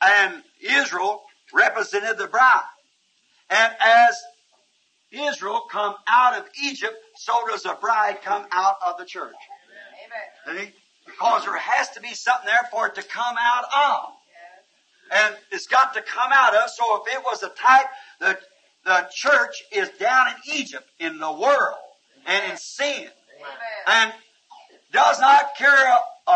And 0.00 0.42
Israel 0.62 1.22
represented 1.52 2.18
the 2.18 2.26
bride. 2.26 2.62
And 3.50 3.72
as 3.80 4.16
Israel 5.10 5.62
come 5.70 5.94
out 6.08 6.38
of 6.38 6.46
Egypt, 6.62 6.94
so 7.16 7.34
does 7.50 7.62
the 7.62 7.76
bride 7.80 8.22
come 8.22 8.46
out 8.50 8.76
of 8.86 8.98
the 8.98 9.04
church. 9.04 9.34
Amen. 10.48 10.72
Because 11.06 11.44
there 11.44 11.56
has 11.56 11.90
to 11.90 12.00
be 12.00 12.14
something 12.14 12.46
there 12.46 12.68
for 12.70 12.86
it 12.86 12.94
to 12.96 13.02
come 13.02 13.36
out 13.38 13.64
of. 13.64 14.10
And 15.12 15.36
it's 15.52 15.66
got 15.66 15.94
to 15.94 16.02
come 16.02 16.30
out 16.32 16.54
of, 16.54 16.70
so 16.70 17.02
if 17.02 17.14
it 17.14 17.22
was 17.22 17.42
a 17.42 17.50
type, 17.50 17.86
the, 18.20 18.38
the 18.84 19.06
church 19.12 19.62
is 19.70 19.90
down 20.00 20.28
in 20.28 20.56
Egypt, 20.56 20.88
in 20.98 21.18
the 21.18 21.30
world, 21.30 21.76
and 22.26 22.50
in 22.50 22.56
sin. 22.56 23.08
And 23.86 24.12
does 24.92 25.20
not 25.20 25.56
care 25.56 25.98
a, 26.26 26.30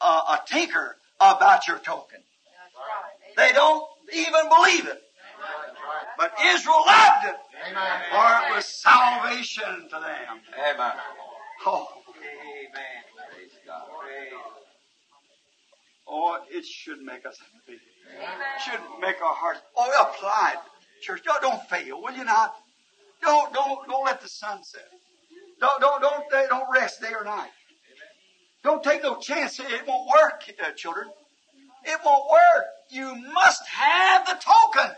a, 0.00 0.06
a 0.06 0.40
tinker 0.46 0.96
about 1.20 1.68
your 1.68 1.78
token. 1.78 2.20
They 3.36 3.52
don't 3.52 3.84
even 4.12 4.48
believe 4.48 4.86
it. 4.86 5.02
But 6.16 6.32
Israel 6.44 6.82
loved 6.86 7.26
it. 7.26 7.36
For 8.10 8.50
it 8.50 8.54
was 8.54 8.64
salvation 8.64 9.88
to 9.90 10.00
them. 10.00 10.40
Amen. 10.58 10.92
Oh, 11.66 11.88
Amen. 12.16 13.04
Praise 13.32 13.50
God. 13.66 13.82
oh, 16.06 16.38
it 16.50 16.64
should 16.64 17.00
make 17.02 17.26
us 17.26 17.38
happy. 17.38 17.78
It 17.78 18.62
should 18.64 18.80
make 19.00 19.20
our 19.22 19.34
hearts. 19.34 19.60
Oh, 19.76 19.90
apply 20.00 20.54
it, 20.54 21.04
church. 21.04 21.22
Don't, 21.24 21.40
don't 21.42 21.62
fail, 21.68 22.02
will 22.02 22.14
you 22.14 22.24
not? 22.24 22.54
Don't 23.20 23.52
don't 23.52 23.86
don't 23.88 24.04
let 24.04 24.20
the 24.20 24.28
sun 24.28 24.62
set. 24.62 24.88
Don't 25.60 25.80
don't 25.80 26.00
don't 26.00 26.24
don't 26.48 26.64
rest 26.72 27.00
day 27.00 27.12
or 27.18 27.24
night. 27.24 27.50
Don't 28.62 28.82
take 28.82 29.02
no 29.02 29.16
chance. 29.16 29.58
It 29.60 29.86
won't 29.86 30.08
work, 30.08 30.42
uh, 30.64 30.72
children. 30.72 31.08
It 31.88 31.98
won't 32.04 32.30
work. 32.30 32.66
You 32.90 33.14
must 33.32 33.66
have 33.66 34.26
the 34.26 34.34
token. 34.34 34.94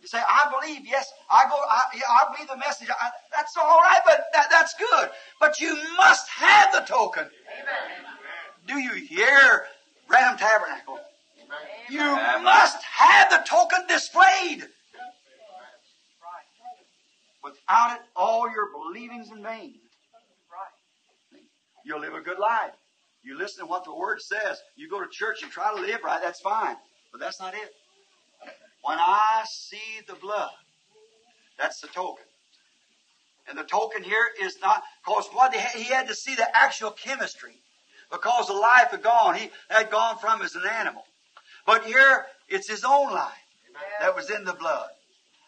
You 0.00 0.06
say, 0.06 0.18
I 0.18 0.54
believe, 0.54 0.86
yes, 0.86 1.12
I 1.28 1.44
go, 1.48 1.56
I, 1.56 2.00
I 2.08 2.32
believe 2.32 2.48
the 2.48 2.56
message. 2.56 2.88
I, 2.88 3.10
that's 3.34 3.56
all 3.56 3.80
right, 3.80 3.98
but 4.06 4.26
that, 4.32 4.46
that's 4.50 4.74
good. 4.74 5.10
But 5.40 5.60
you 5.60 5.76
must 5.96 6.28
have 6.28 6.72
the 6.72 6.80
token. 6.80 7.26
Do 8.68 8.78
you 8.78 8.92
hear 8.92 9.64
Branham 10.06 10.38
Tabernacle? 10.38 11.00
You 11.90 12.04
must 12.42 12.80
have 12.84 13.30
the 13.30 13.44
token 13.48 13.80
displayed. 13.88 14.68
Without 17.42 17.96
it, 17.96 18.02
all 18.14 18.48
your 18.48 18.68
believing's 18.70 19.32
in 19.32 19.42
vain. 19.42 19.74
You'll 21.84 22.00
live 22.00 22.14
a 22.14 22.20
good 22.20 22.38
life. 22.38 22.74
You 23.22 23.36
listen 23.36 23.64
to 23.64 23.70
what 23.70 23.84
the 23.84 23.94
Word 23.94 24.20
says. 24.20 24.58
You 24.76 24.88
go 24.88 25.00
to 25.00 25.08
church 25.10 25.42
and 25.42 25.50
try 25.50 25.74
to 25.74 25.80
live 25.80 26.00
right, 26.04 26.20
that's 26.22 26.40
fine. 26.40 26.76
But 27.12 27.20
that's 27.20 27.40
not 27.40 27.54
it. 27.54 27.72
When 28.82 28.98
I 28.98 29.44
see 29.50 30.00
the 30.06 30.14
blood, 30.14 30.50
that's 31.58 31.80
the 31.80 31.88
token. 31.88 32.24
And 33.48 33.58
the 33.58 33.64
token 33.64 34.02
here 34.02 34.28
is 34.42 34.58
not, 34.62 34.82
because 35.04 35.26
what 35.32 35.54
he 35.54 35.84
had 35.84 36.08
to 36.08 36.14
see 36.14 36.34
the 36.34 36.56
actual 36.56 36.90
chemistry. 36.90 37.60
Because 38.10 38.46
the 38.46 38.54
life 38.54 38.90
had 38.90 39.02
gone. 39.02 39.34
He 39.34 39.50
had 39.68 39.90
gone 39.90 40.18
from 40.18 40.42
as 40.42 40.54
an 40.54 40.62
animal. 40.66 41.04
But 41.66 41.84
here, 41.84 42.26
it's 42.48 42.68
his 42.68 42.84
own 42.84 43.12
life 43.12 43.32
that 44.00 44.14
was 44.14 44.30
in 44.30 44.44
the 44.44 44.54
blood. 44.54 44.88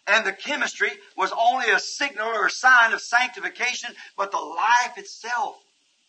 And 0.06 0.26
the 0.26 0.32
chemistry 0.32 0.90
was 1.16 1.32
only 1.38 1.70
a 1.70 1.78
signal 1.78 2.28
or 2.28 2.46
a 2.46 2.50
sign 2.50 2.92
of 2.92 3.00
sanctification, 3.00 3.94
but 4.16 4.30
the 4.30 4.38
life 4.38 4.96
itself 4.96 5.56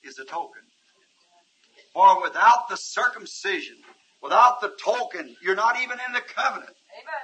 is 0.04 0.16
the 0.16 0.26
token. 0.26 0.64
For 1.93 2.22
without 2.22 2.69
the 2.69 2.77
circumcision, 2.77 3.76
without 4.22 4.61
the 4.61 4.73
token, 4.84 5.35
you're 5.41 5.55
not 5.55 5.80
even 5.81 5.97
in 6.07 6.13
the 6.13 6.22
covenant. 6.22 6.72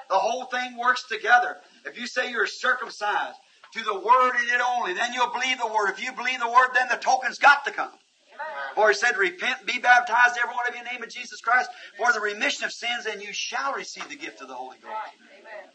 The 0.09 0.17
whole 0.17 0.45
thing 0.45 0.77
works 0.77 1.05
together. 1.07 1.57
If 1.85 1.97
you 1.99 2.07
say 2.07 2.31
you're 2.31 2.47
circumcised 2.47 3.37
to 3.73 3.83
the 3.83 3.99
word 3.99 4.35
and 4.35 4.49
it 4.49 4.61
only, 4.65 4.93
then 4.93 5.13
you'll 5.13 5.31
believe 5.31 5.57
the 5.57 5.67
word. 5.67 5.89
If 5.89 6.03
you 6.03 6.11
believe 6.13 6.39
the 6.39 6.47
word, 6.47 6.69
then 6.73 6.87
the 6.89 6.97
token's 6.97 7.37
got 7.37 7.65
to 7.65 7.71
come. 7.71 7.91
For 8.75 8.89
he 8.89 8.93
said, 8.93 9.17
Repent 9.17 9.59
and 9.59 9.67
be 9.67 9.79
baptized, 9.79 10.37
every 10.41 10.53
one 10.53 10.67
of 10.67 10.75
you, 10.75 10.81
in 10.81 10.85
the 10.85 10.91
name 10.91 11.03
of 11.03 11.09
Jesus 11.09 11.41
Christ, 11.41 11.69
for 11.97 12.13
the 12.13 12.19
remission 12.19 12.65
of 12.65 12.71
sins, 12.71 13.07
and 13.07 13.21
you 13.21 13.33
shall 13.33 13.73
receive 13.73 14.07
the 14.09 14.15
gift 14.15 14.41
of 14.41 14.47
the 14.47 14.53
Holy 14.53 14.77
Ghost. 14.77 14.93
Amen. 15.39 15.69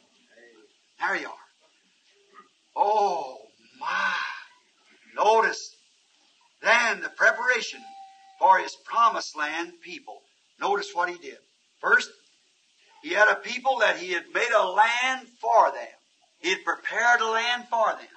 There 1.00 1.16
you 1.16 1.26
are. 1.26 1.32
Oh, 2.76 3.38
my. 3.80 4.14
Notice 5.16 5.76
then 6.62 7.00
the 7.00 7.10
preparation 7.10 7.80
for 8.42 8.58
his 8.58 8.74
promised 8.84 9.36
land 9.36 9.72
people. 9.84 10.20
Notice 10.60 10.90
what 10.92 11.08
he 11.08 11.16
did. 11.16 11.38
First, 11.80 12.10
he 13.00 13.10
had 13.10 13.28
a 13.28 13.36
people 13.36 13.78
that 13.78 13.98
he 13.98 14.12
had 14.12 14.24
made 14.34 14.50
a 14.50 14.66
land 14.66 15.28
for 15.40 15.70
them. 15.70 15.94
He 16.40 16.50
had 16.50 16.64
prepared 16.64 17.20
a 17.20 17.30
land 17.30 17.66
for 17.70 17.86
them. 17.90 18.08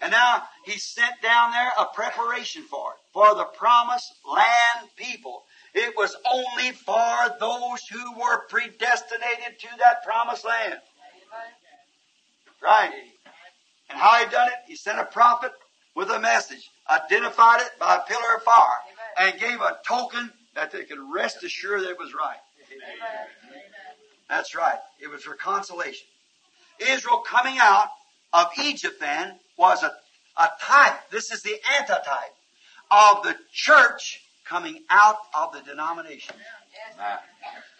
And 0.00 0.12
now 0.12 0.44
he 0.64 0.78
sent 0.78 1.20
down 1.22 1.52
there 1.52 1.72
a 1.78 1.84
preparation 1.94 2.62
for 2.62 2.92
it, 2.92 2.98
for 3.12 3.34
the 3.34 3.44
promised 3.44 4.14
land 4.26 4.88
people. 4.96 5.42
It 5.74 5.92
was 5.94 6.16
only 6.32 6.72
for 6.72 7.36
those 7.38 7.86
who 7.90 8.18
were 8.18 8.46
predestinated 8.48 9.60
to 9.60 9.68
that 9.80 10.04
promised 10.04 10.46
land. 10.46 10.80
Right. 12.62 12.92
And 13.90 13.98
how 13.98 14.24
he 14.24 14.30
done 14.30 14.48
it? 14.48 14.54
He 14.68 14.76
sent 14.76 14.98
a 14.98 15.04
prophet 15.04 15.52
with 15.94 16.08
a 16.08 16.18
message, 16.18 16.70
identified 16.90 17.60
it 17.60 17.78
by 17.78 17.96
a 17.96 18.08
pillar 18.08 18.36
of 18.36 18.42
fire, 18.42 18.80
and 19.18 19.38
gave 19.40 19.60
a 19.60 19.78
token 19.86 20.30
that 20.54 20.70
they 20.72 20.84
could 20.84 20.98
rest 21.14 21.42
assured 21.42 21.82
that 21.82 21.90
it 21.90 21.98
was 21.98 22.14
right. 22.14 22.38
That's 24.28 24.54
right. 24.54 24.78
It 25.00 25.08
was 25.08 25.22
for 25.22 25.34
consolation. 25.34 26.06
Israel 26.80 27.18
coming 27.18 27.56
out 27.60 27.88
of 28.32 28.48
Egypt 28.62 29.00
then 29.00 29.38
was 29.56 29.82
a, 29.82 29.92
a 30.36 30.48
type. 30.60 31.10
This 31.10 31.30
is 31.30 31.42
the 31.42 31.56
antitype 31.80 32.34
of 32.90 33.22
the 33.22 33.36
church 33.52 34.20
coming 34.44 34.82
out 34.90 35.16
of 35.34 35.52
the 35.52 35.60
denomination. 35.60 36.36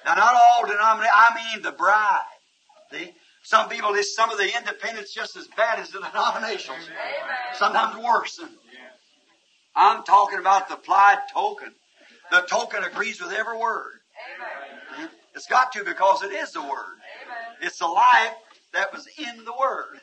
Now, 0.05 0.15
not 0.15 0.35
all 0.35 0.67
denominations, 0.67 1.13
I 1.15 1.53
mean 1.55 1.63
the 1.63 1.73
bride. 1.73 2.23
See? 2.93 3.13
Some 3.43 3.69
people, 3.69 3.95
some 4.03 4.31
of 4.31 4.39
the 4.39 4.57
independents 4.57 5.15
just 5.15 5.37
as 5.37 5.47
bad 5.57 5.79
as 5.79 5.91
the 5.91 6.01
denominations. 6.01 6.89
Sometimes 7.55 7.97
worse. 8.03 8.41
I'm 9.77 10.03
talking 10.05 10.39
about 10.39 10.69
the 10.69 10.74
applied 10.74 11.19
token. 11.32 11.73
The 12.31 12.40
token 12.40 12.82
agrees 12.82 13.20
with 13.20 13.32
every 13.32 13.59
word. 13.59 13.93
It's 15.35 15.47
got 15.47 15.73
to 15.73 15.85
because 15.85 16.23
it 16.23 16.32
is 16.32 16.53
the 16.53 16.62
word. 16.62 16.97
It's 17.61 17.78
the 17.78 17.86
life 17.86 18.32
that 18.73 18.93
was 18.93 19.07
in 19.19 19.44
the 19.44 19.53
word. 19.53 20.01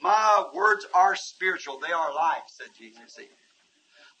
My 0.00 0.46
words 0.54 0.86
are 0.94 1.14
spiritual. 1.16 1.78
They 1.78 1.92
are 1.92 2.14
life, 2.14 2.42
said 2.46 2.68
Jesus. 2.76 3.14
See? 3.14 3.28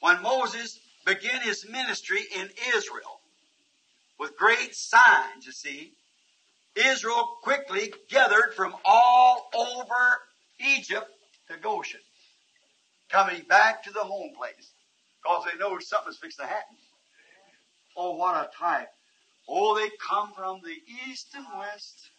When 0.00 0.22
Moses 0.22 0.78
began 1.06 1.40
his 1.40 1.66
ministry 1.68 2.20
in 2.36 2.50
Israel 2.74 3.20
with 4.18 4.36
great 4.36 4.74
signs, 4.74 5.46
you 5.46 5.52
see, 5.52 5.92
Israel 6.76 7.36
quickly 7.42 7.94
gathered 8.10 8.52
from 8.54 8.74
all 8.84 9.48
over 9.54 10.20
Egypt 10.58 11.08
to 11.50 11.56
Goshen, 11.56 12.00
coming 13.08 13.42
back 13.48 13.84
to 13.84 13.92
the 13.92 14.00
home 14.00 14.32
place 14.36 14.73
because 15.24 15.44
they 15.50 15.58
know 15.58 15.78
something's 15.78 16.18
fixing 16.18 16.44
to 16.44 16.48
happen. 16.48 16.76
Oh, 17.96 18.16
what 18.16 18.34
a 18.36 18.50
type. 18.56 18.88
Oh, 19.48 19.76
they 19.76 19.88
come 20.06 20.32
from 20.34 20.60
the 20.62 20.76
east 21.08 21.28
and 21.34 21.46
west. 21.58 22.10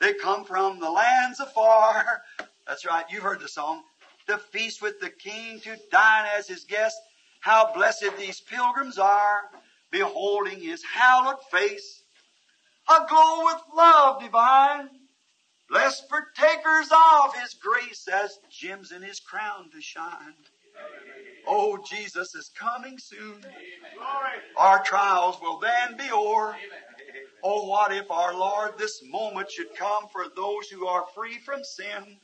They 0.00 0.14
come 0.14 0.44
from 0.44 0.78
the 0.78 0.90
lands 0.90 1.40
afar. 1.40 2.22
That's 2.66 2.86
right, 2.86 3.04
you've 3.10 3.22
heard 3.22 3.40
the 3.40 3.48
song. 3.48 3.82
To 4.28 4.38
feast 4.38 4.82
with 4.82 5.00
the 5.00 5.10
king, 5.10 5.60
to 5.60 5.76
dine 5.90 6.26
as 6.36 6.46
his 6.46 6.64
guest. 6.64 6.96
How 7.40 7.72
blessed 7.72 8.16
these 8.18 8.40
pilgrims 8.40 8.98
are, 8.98 9.42
beholding 9.90 10.60
his 10.60 10.82
hallowed 10.84 11.42
face, 11.50 12.02
aglow 12.88 13.44
with 13.44 13.62
love 13.74 14.20
divine. 14.20 14.90
Blessed 15.70 16.08
partakers 16.08 16.90
of 16.90 17.34
his 17.36 17.54
grace 17.54 18.08
as 18.08 18.38
gems 18.50 18.90
in 18.92 19.02
his 19.02 19.20
crown 19.20 19.70
to 19.70 19.80
shine. 19.80 20.34
Oh, 21.50 21.78
Jesus 21.88 22.34
is 22.34 22.50
coming 22.50 22.98
soon. 22.98 23.42
Our 24.56 24.82
trials 24.84 25.40
will 25.40 25.58
then 25.58 25.96
be 25.96 26.10
o'er. 26.12 26.54
Oh, 27.42 27.66
what 27.68 27.92
if 27.92 28.10
our 28.10 28.34
Lord 28.34 28.76
this 28.76 29.02
moment 29.08 29.50
should 29.50 29.74
come 29.74 30.08
for 30.12 30.26
those 30.36 30.68
who 30.68 30.86
are 30.86 31.06
free 31.14 31.38
from 31.38 31.64
sin? 31.64 32.18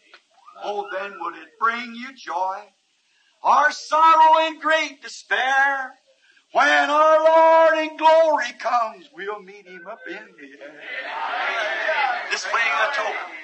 Oh, 0.62 0.86
then 0.92 1.14
would 1.20 1.36
it 1.36 1.58
bring 1.58 1.94
you 1.94 2.12
joy? 2.14 2.60
Our 3.42 3.72
sorrow 3.72 4.40
and 4.46 4.60
great 4.60 5.02
despair. 5.02 5.94
When 6.52 6.90
our 6.90 7.24
Lord 7.24 7.78
in 7.78 7.96
glory 7.96 8.52
comes, 8.58 9.08
we'll 9.14 9.42
meet 9.42 9.66
him 9.66 9.86
up 9.90 10.00
in 10.06 10.14
the 10.14 10.62
air. 10.62 10.80
Displaying 12.30 12.66
a 12.66 12.94
token. 12.94 13.34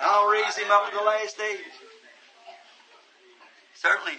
I'll 0.00 0.28
raise 0.28 0.56
him 0.56 0.70
up 0.70 0.86
at 0.86 0.92
the 0.92 1.04
last 1.04 1.38
days. 1.38 1.58
Certainly, 3.74 4.18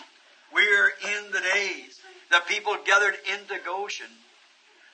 we're 0.54 0.90
in 0.90 1.32
the 1.32 1.42
days. 1.54 2.00
The 2.32 2.42
people 2.48 2.78
gathered 2.86 3.16
into 3.32 3.60
Goshen. 3.66 4.12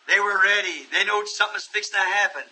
They 0.07 0.19
were 0.19 0.41
ready. 0.41 0.85
They 0.91 1.05
know 1.05 1.23
something's 1.25 1.65
fixing 1.65 1.99
to 1.99 2.05
happen. 2.05 2.43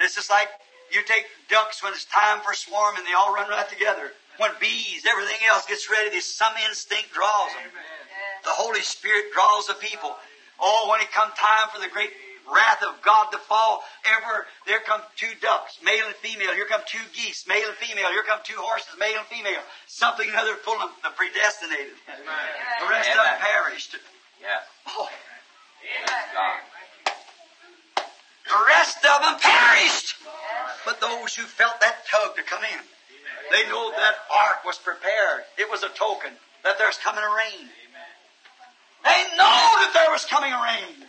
It's 0.00 0.14
just 0.14 0.30
like 0.30 0.48
you 0.92 1.02
take 1.02 1.26
ducks 1.48 1.82
when 1.82 1.92
it's 1.92 2.06
time 2.06 2.40
for 2.40 2.54
swarming, 2.54 3.04
they 3.04 3.14
all 3.14 3.34
run 3.34 3.48
right 3.50 3.68
together. 3.68 4.12
When 4.38 4.50
bees, 4.60 5.06
everything 5.06 5.38
else 5.48 5.66
gets 5.66 5.88
ready, 5.90 6.10
there's 6.10 6.24
some 6.24 6.52
instinct 6.68 7.12
draws 7.12 7.50
them. 7.54 7.70
The 8.44 8.50
Holy 8.50 8.82
Spirit 8.82 9.32
draws 9.32 9.66
the 9.66 9.74
people. 9.74 10.14
Oh, 10.60 10.88
when 10.90 11.00
it 11.00 11.10
come 11.12 11.30
time 11.36 11.68
for 11.72 11.80
the 11.80 11.88
great 11.88 12.10
wrath 12.50 12.82
of 12.82 13.00
God 13.02 13.30
to 13.32 13.38
fall, 13.38 13.82
ever 14.04 14.46
there 14.66 14.80
come 14.80 15.00
two 15.16 15.32
ducks, 15.40 15.78
male 15.84 16.06
and 16.06 16.16
female. 16.16 16.52
Here 16.54 16.66
come 16.66 16.82
two 16.86 17.02
geese, 17.14 17.46
male 17.48 17.68
and 17.68 17.76
female. 17.76 18.10
Here 18.10 18.24
come 18.26 18.40
two 18.44 18.58
horses, 18.58 18.94
male 18.98 19.18
and 19.18 19.26
female. 19.28 19.62
Something 19.86 20.28
or 20.30 20.36
other 20.36 20.54
full 20.56 20.80
of 20.80 20.90
the 21.02 21.10
predestinated. 21.16 21.96
The 22.06 22.88
rest 22.88 23.10
of 23.10 23.16
them 23.16 23.38
perished. 23.40 23.96
Yes. 24.40 24.62
Oh, 24.88 25.08
God. 26.34 26.60
the 28.48 28.60
rest 28.68 28.98
of 29.04 29.20
them 29.22 29.36
perished. 29.40 30.16
But 30.84 31.00
those 31.00 31.34
who 31.34 31.44
felt 31.44 31.80
that 31.80 32.04
tug 32.10 32.36
to 32.36 32.42
come 32.42 32.62
in, 32.64 32.80
they 33.50 33.68
know 33.68 33.90
that 33.90 34.14
ark 34.32 34.64
was 34.64 34.78
prepared. 34.78 35.44
It 35.58 35.70
was 35.70 35.82
a 35.82 35.88
token 35.88 36.32
that 36.62 36.78
there's 36.78 36.98
coming 36.98 37.22
a 37.22 37.28
rain. 37.28 37.68
They 39.04 39.22
know 39.36 39.60
that 39.84 39.92
there 39.92 40.10
was 40.10 40.24
coming 40.24 40.52
a 40.52 40.62
rain. 40.62 41.04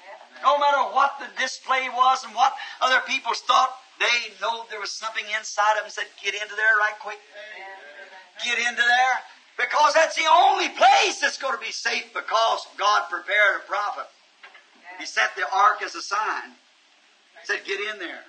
No 0.46 0.60
matter 0.60 0.94
what 0.94 1.18
the 1.18 1.26
display 1.42 1.90
was 1.90 2.24
and 2.24 2.36
what 2.36 2.54
other 2.80 3.02
people 3.08 3.34
thought, 3.34 3.74
they 3.98 4.30
know 4.40 4.66
there 4.70 4.80
was 4.80 4.92
something 4.92 5.26
inside 5.36 5.78
of 5.78 5.84
them 5.84 5.90
said, 5.90 6.06
get 6.24 6.36
into 6.36 6.54
there 6.54 6.78
right 6.78 6.94
quick. 7.02 7.18
Get 8.46 8.60
into 8.60 8.86
there. 8.86 9.16
Because 9.58 9.96
that's 9.96 10.16
the 10.16 10.30
only 10.30 10.70
place 10.70 11.20
that's 11.20 11.40
going 11.40 11.58
to 11.58 11.66
be 11.66 11.72
safe 11.72 12.14
because 12.14 12.68
God 12.78 13.10
prepared 13.10 13.64
a 13.64 13.68
prophet. 13.68 14.06
He 15.00 15.06
set 15.06 15.36
the 15.36 15.50
ark 15.52 15.82
as 15.84 15.96
a 15.96 16.02
sign. 16.02 16.54
He 17.42 17.46
said, 17.46 17.66
get 17.66 17.80
in 17.80 17.98
there. 17.98 18.22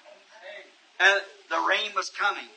And 1.00 1.20
the 1.50 1.60
rain 1.68 1.92
was 1.94 2.08
coming. 2.08 2.48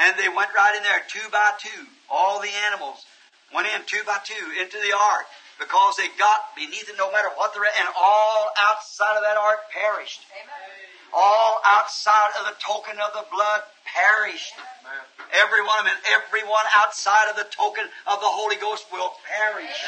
And 0.00 0.16
they 0.18 0.28
went 0.28 0.50
right 0.56 0.74
in 0.76 0.82
there, 0.82 1.02
two 1.06 1.30
by 1.30 1.52
two. 1.60 1.86
All 2.10 2.40
the 2.40 2.50
animals 2.66 3.04
went 3.54 3.68
in 3.68 3.82
two 3.86 4.02
by 4.04 4.18
two 4.24 4.60
into 4.60 4.78
the 4.78 4.96
ark 4.96 5.26
because 5.58 5.98
they 5.98 6.08
got 6.18 6.54
beneath 6.54 6.88
it 6.88 6.96
no 6.96 7.10
matter 7.10 7.28
what 7.34 7.52
they're 7.52 7.66
at, 7.66 7.74
and 7.78 7.90
all 7.98 8.50
outside 8.56 9.18
of 9.18 9.22
that 9.26 9.36
ark 9.36 9.66
perished. 9.74 10.22
All 11.12 11.60
outside 11.64 12.30
of 12.38 12.46
the 12.46 12.56
token 12.62 12.96
of 13.00 13.10
the 13.12 13.26
blood 13.32 13.62
perished. 13.84 14.54
Every 15.34 15.62
one 15.64 15.78
of 15.80 15.84
them, 15.84 15.96
and 15.96 16.04
everyone 16.14 16.64
outside 16.76 17.28
of 17.28 17.36
the 17.36 17.48
token 17.50 17.84
of 18.06 18.20
the 18.20 18.30
Holy 18.30 18.56
Ghost 18.56 18.86
will 18.92 19.12
perish. 19.26 19.82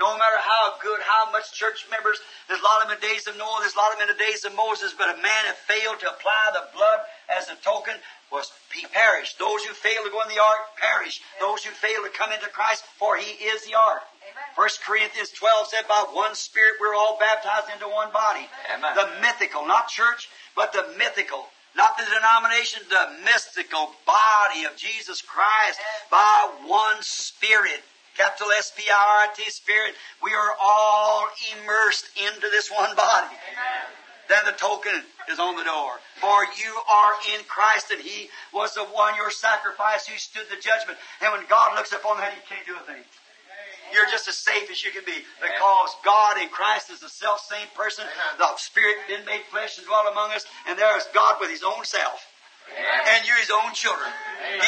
No 0.00 0.16
matter 0.16 0.40
how 0.40 0.80
good, 0.80 0.98
how 1.04 1.30
much 1.30 1.52
church 1.52 1.84
members, 1.90 2.16
there's 2.48 2.60
a 2.60 2.64
lot 2.64 2.80
of 2.80 2.88
them 2.88 2.96
in 2.96 3.00
the 3.04 3.06
days 3.06 3.28
of 3.28 3.36
Noah, 3.36 3.60
there's 3.60 3.76
a 3.76 3.78
lot 3.78 3.92
of 3.92 4.00
them 4.00 4.08
in 4.08 4.16
the 4.16 4.22
days 4.24 4.48
of 4.48 4.56
Moses, 4.56 4.96
but 4.96 5.12
a 5.12 5.20
man 5.20 5.42
who 5.44 5.52
failed 5.68 6.00
to 6.00 6.08
apply 6.08 6.56
the 6.56 6.72
blood 6.72 7.04
as 7.28 7.52
a 7.52 7.56
token 7.60 7.94
was 8.32 8.50
he 8.72 8.86
perished. 8.86 9.38
Those 9.38 9.62
who 9.64 9.74
failed 9.74 10.06
to 10.06 10.10
go 10.10 10.22
in 10.22 10.32
the 10.32 10.40
ark 10.40 10.72
perished. 10.80 11.20
Those 11.38 11.64
who 11.64 11.70
failed 11.74 12.06
to 12.06 12.16
come 12.16 12.32
into 12.32 12.48
Christ, 12.48 12.84
for 12.96 13.18
he 13.18 13.44
is 13.44 13.66
the 13.66 13.74
ark. 13.74 14.02
First 14.56 14.82
Corinthians 14.82 15.30
12 15.30 15.68
said, 15.68 15.88
by 15.88 16.04
one 16.12 16.34
Spirit 16.34 16.74
we're 16.80 16.94
all 16.94 17.18
baptized 17.18 17.72
into 17.72 17.88
one 17.88 18.12
body. 18.12 18.48
Amen. 18.74 18.94
The 18.94 19.08
mythical, 19.20 19.66
not 19.66 19.88
church, 19.88 20.28
but 20.56 20.72
the 20.72 20.86
mythical. 20.98 21.46
Not 21.76 21.96
the 21.96 22.04
denomination, 22.04 22.82
the 22.90 23.24
mystical 23.24 23.92
body 24.04 24.64
of 24.64 24.76
Jesus 24.76 25.22
Christ 25.22 25.78
by 26.10 26.50
one 26.66 27.00
Spirit. 27.00 27.80
Capital 28.16 28.50
S-P-I-R-I-T, 28.58 29.50
Spirit. 29.50 29.94
We 30.22 30.34
are 30.34 30.54
all 30.60 31.28
immersed 31.54 32.06
into 32.18 32.50
this 32.50 32.70
one 32.70 32.94
body. 32.96 33.34
Then 34.28 34.44
the 34.44 34.52
token 34.52 35.02
is 35.30 35.38
on 35.38 35.56
the 35.56 35.64
door. 35.64 35.98
For 36.20 36.44
you 36.58 36.74
are 36.90 37.12
in 37.34 37.44
Christ, 37.46 37.90
and 37.90 38.00
He 38.00 38.28
was 38.52 38.74
the 38.74 38.84
one, 38.84 39.14
your 39.16 39.30
sacrifice, 39.30 40.06
who 40.06 40.18
stood 40.18 40.46
the 40.50 40.60
judgment. 40.60 40.98
And 41.22 41.32
when 41.32 41.46
God 41.48 41.76
looks 41.76 41.92
upon 41.92 42.18
that, 42.18 42.34
He 42.34 42.40
can't 42.46 42.66
do 42.66 42.76
a 42.76 42.84
thing. 42.86 43.02
You're 43.92 44.06
just 44.10 44.28
as 44.28 44.36
safe 44.36 44.70
as 44.70 44.84
you 44.84 44.90
can 44.90 45.04
be 45.04 45.24
because 45.40 45.90
God 46.04 46.38
in 46.40 46.48
Christ 46.48 46.90
is 46.90 47.00
the 47.00 47.08
self 47.08 47.40
same 47.40 47.68
person. 47.74 48.04
The 48.38 48.56
Spirit 48.56 48.96
been 49.08 49.24
made 49.24 49.42
flesh 49.50 49.78
and 49.78 49.86
dwelt 49.86 50.06
among 50.10 50.32
us, 50.32 50.44
and 50.68 50.78
there 50.78 50.96
is 50.96 51.06
God 51.12 51.36
with 51.40 51.50
His 51.50 51.62
own 51.62 51.84
self. 51.84 52.26
And 52.70 53.26
you're 53.26 53.38
His 53.38 53.50
own 53.50 53.72
children 53.74 54.10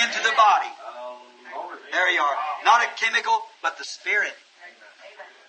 into 0.02 0.18
the 0.22 0.34
body. 0.36 0.70
There 1.92 2.10
you 2.10 2.20
are. 2.20 2.36
Not 2.64 2.82
a 2.82 2.88
chemical, 2.96 3.38
but 3.62 3.78
the 3.78 3.84
Spirit. 3.84 4.34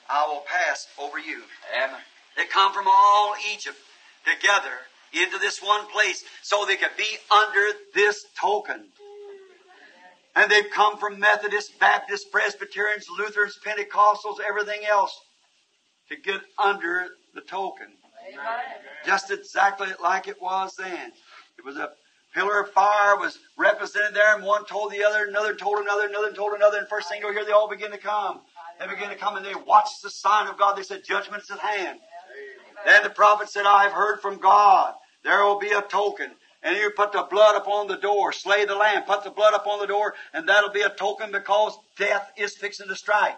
I 0.09 0.27
will 0.27 0.43
pass 0.45 0.87
over 0.99 1.17
you. 1.17 1.41
Amen. 1.73 2.01
They 2.35 2.45
come 2.45 2.73
from 2.73 2.87
all 2.87 3.35
Egypt 3.53 3.77
together 4.25 4.85
into 5.13 5.37
this 5.37 5.61
one 5.61 5.87
place 5.87 6.23
so 6.41 6.65
they 6.65 6.75
could 6.75 6.97
be 6.97 7.17
under 7.31 7.77
this 7.93 8.25
token. 8.39 8.89
And 10.35 10.49
they've 10.49 10.69
come 10.72 10.97
from 10.97 11.19
Methodists, 11.19 11.72
Baptists, 11.80 12.26
Presbyterians, 12.26 13.05
Lutherans, 13.18 13.60
Pentecostals, 13.64 14.38
everything 14.47 14.85
else 14.85 15.15
to 16.10 16.15
get 16.15 16.41
under 16.57 17.07
the 17.35 17.41
token. 17.41 17.88
Just 19.05 19.31
exactly 19.31 19.89
like 20.01 20.27
it 20.27 20.41
was 20.41 20.76
then. 20.76 21.11
It 21.57 21.65
was 21.65 21.77
a 21.77 21.91
pillar 22.34 22.61
of 22.61 22.72
fire 22.72 23.18
was 23.18 23.38
represented 23.57 24.15
there, 24.15 24.35
and 24.35 24.43
one 24.43 24.65
told 24.65 24.91
the 24.91 25.03
other, 25.03 25.26
another 25.26 25.53
told 25.53 25.80
another, 25.80 26.07
another 26.07 26.34
told 26.34 26.53
another, 26.53 26.80
and 26.80 26.88
first 26.88 27.10
thing 27.10 27.22
you'll 27.22 27.34
hear, 27.34 27.45
they 27.45 27.51
all 27.51 27.69
begin 27.69 27.91
to 27.91 27.97
come. 27.97 28.41
They 28.80 28.88
begin 28.88 29.10
to 29.10 29.15
come 29.15 29.38
and 29.38 29.45
they 29.45 29.53
watch 29.55 29.89
the 30.01 30.10
sign 30.10 30.47
of 30.47 30.57
God. 30.57 30.76
They 30.76 30.84
said, 30.84 31.03
Judgment 31.07 31.43
is 31.43 31.51
at 31.51 31.60
hand. 31.60 31.99
Then 32.85 33.03
the 33.03 33.10
prophet 33.10 33.49
said, 33.49 33.65
I 33.65 33.84
have 33.84 33.93
heard 33.93 34.19
from 34.19 34.39
God. 34.39 34.93
There 35.23 35.43
will 35.43 35.60
be 35.60 35.72
a 35.72 35.81
token. 35.81 36.31
And 36.64 36.77
you 36.77 36.91
put 36.91 37.11
the 37.11 37.27
blood 37.30 37.57
upon 37.57 37.88
the 37.88 37.98
door, 37.98 38.31
slay 38.31 38.65
the 38.65 38.76
lamb, 38.76 39.03
put 39.03 39.23
the 39.23 39.31
blood 39.31 39.53
upon 39.53 39.80
the 39.80 39.88
door, 39.88 40.15
and 40.34 40.48
that'll 40.48 40.69
be 40.69 40.81
a 40.81 40.90
token 40.90 41.31
because 41.31 41.77
death 41.98 42.31
is 42.38 42.56
fixing 42.56 42.88
to 42.88 42.95
strike. 42.95 43.38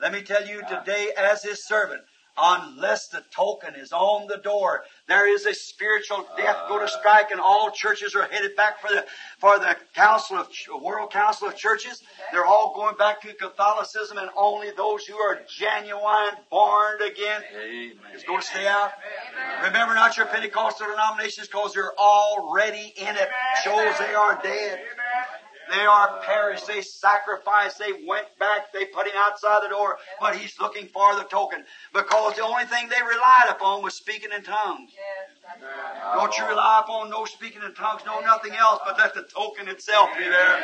Let 0.00 0.12
me 0.12 0.22
tell 0.22 0.46
you 0.46 0.62
today, 0.68 1.08
as 1.16 1.42
his 1.42 1.66
servant, 1.66 2.02
unless 2.40 3.08
the 3.08 3.22
token 3.30 3.74
is 3.74 3.92
on 3.92 4.26
the 4.26 4.38
door, 4.38 4.84
there 5.08 5.32
is 5.32 5.46
a 5.46 5.54
spiritual 5.54 6.26
death 6.36 6.56
going 6.68 6.86
to 6.86 6.92
strike, 6.92 7.30
and 7.30 7.40
all 7.40 7.70
churches 7.70 8.14
are 8.14 8.24
headed 8.24 8.56
back 8.56 8.80
for 8.80 8.88
the 8.88 9.04
for 9.38 9.58
the 9.58 9.76
council 9.94 10.38
of 10.38 10.48
World 10.82 11.12
Council 11.12 11.48
of 11.48 11.56
Churches. 11.56 12.02
They're 12.32 12.46
all 12.46 12.72
going 12.74 12.96
back 12.96 13.20
to 13.22 13.32
Catholicism, 13.34 14.18
and 14.18 14.30
only 14.36 14.70
those 14.76 15.04
who 15.04 15.16
are 15.16 15.40
genuine, 15.48 16.36
born 16.50 17.02
again, 17.02 17.42
Amen. 17.54 17.92
is 18.14 18.22
going 18.24 18.40
to 18.40 18.46
stay 18.46 18.66
out. 18.66 18.92
Remember 19.64 19.94
not 19.94 20.16
your 20.16 20.26
Pentecostal 20.26 20.86
denominations 20.88 21.48
because 21.48 21.74
they're 21.74 21.98
already 21.98 22.92
in 22.96 23.16
it. 23.16 23.28
Shows 23.64 23.98
they 23.98 24.14
are 24.14 24.40
dead. 24.42 24.80
They 25.70 25.86
are 25.86 26.20
perished. 26.22 26.66
They 26.66 26.82
sacrificed. 26.82 27.78
They 27.78 27.92
went 28.06 28.26
back. 28.38 28.72
They 28.72 28.86
put 28.86 29.06
him 29.06 29.14
outside 29.16 29.60
the 29.62 29.68
door. 29.68 29.98
But 30.20 30.36
he's 30.36 30.58
looking 30.60 30.86
for 30.88 31.14
the 31.16 31.24
token 31.24 31.64
because 31.94 32.34
the 32.36 32.42
only 32.42 32.64
thing 32.64 32.88
they 32.88 33.02
relied 33.02 33.48
upon 33.50 33.82
was 33.82 33.94
speaking 33.94 34.30
in 34.34 34.42
tongues. 34.42 34.90
Don't 36.14 36.36
you 36.36 36.46
rely 36.46 36.80
upon 36.84 37.10
no 37.10 37.24
speaking 37.24 37.62
in 37.64 37.74
tongues, 37.74 38.02
no 38.04 38.20
nothing 38.20 38.52
else, 38.52 38.80
but 38.84 38.98
let 38.98 39.14
the 39.14 39.22
token 39.22 39.68
itself 39.68 40.10
be 40.16 40.24
there. 40.24 40.60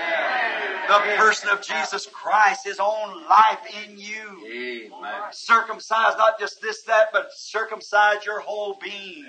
The 0.88 1.16
person 1.16 1.50
of 1.50 1.62
Jesus 1.62 2.06
Christ, 2.06 2.64
His 2.64 2.78
own 2.78 3.24
life 3.28 3.58
in 3.84 3.98
you. 3.98 4.88
Amen. 4.92 5.22
Circumcise 5.32 6.16
not 6.16 6.38
just 6.38 6.60
this, 6.60 6.82
that, 6.82 7.08
but 7.12 7.32
circumcise 7.34 8.24
your 8.24 8.40
whole 8.40 8.78
being. 8.82 9.26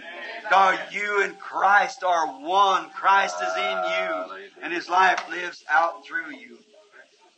For 0.49 0.77
you 0.91 1.23
and 1.23 1.39
Christ 1.39 2.03
are 2.03 2.27
one. 2.27 2.89
Christ 2.91 3.35
is 3.41 3.55
in 3.55 3.61
you, 3.61 4.49
and 4.61 4.73
His 4.73 4.89
life 4.89 5.21
lives 5.29 5.63
out 5.69 6.05
through 6.05 6.31
you. 6.31 6.57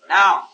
Now, 0.08 0.46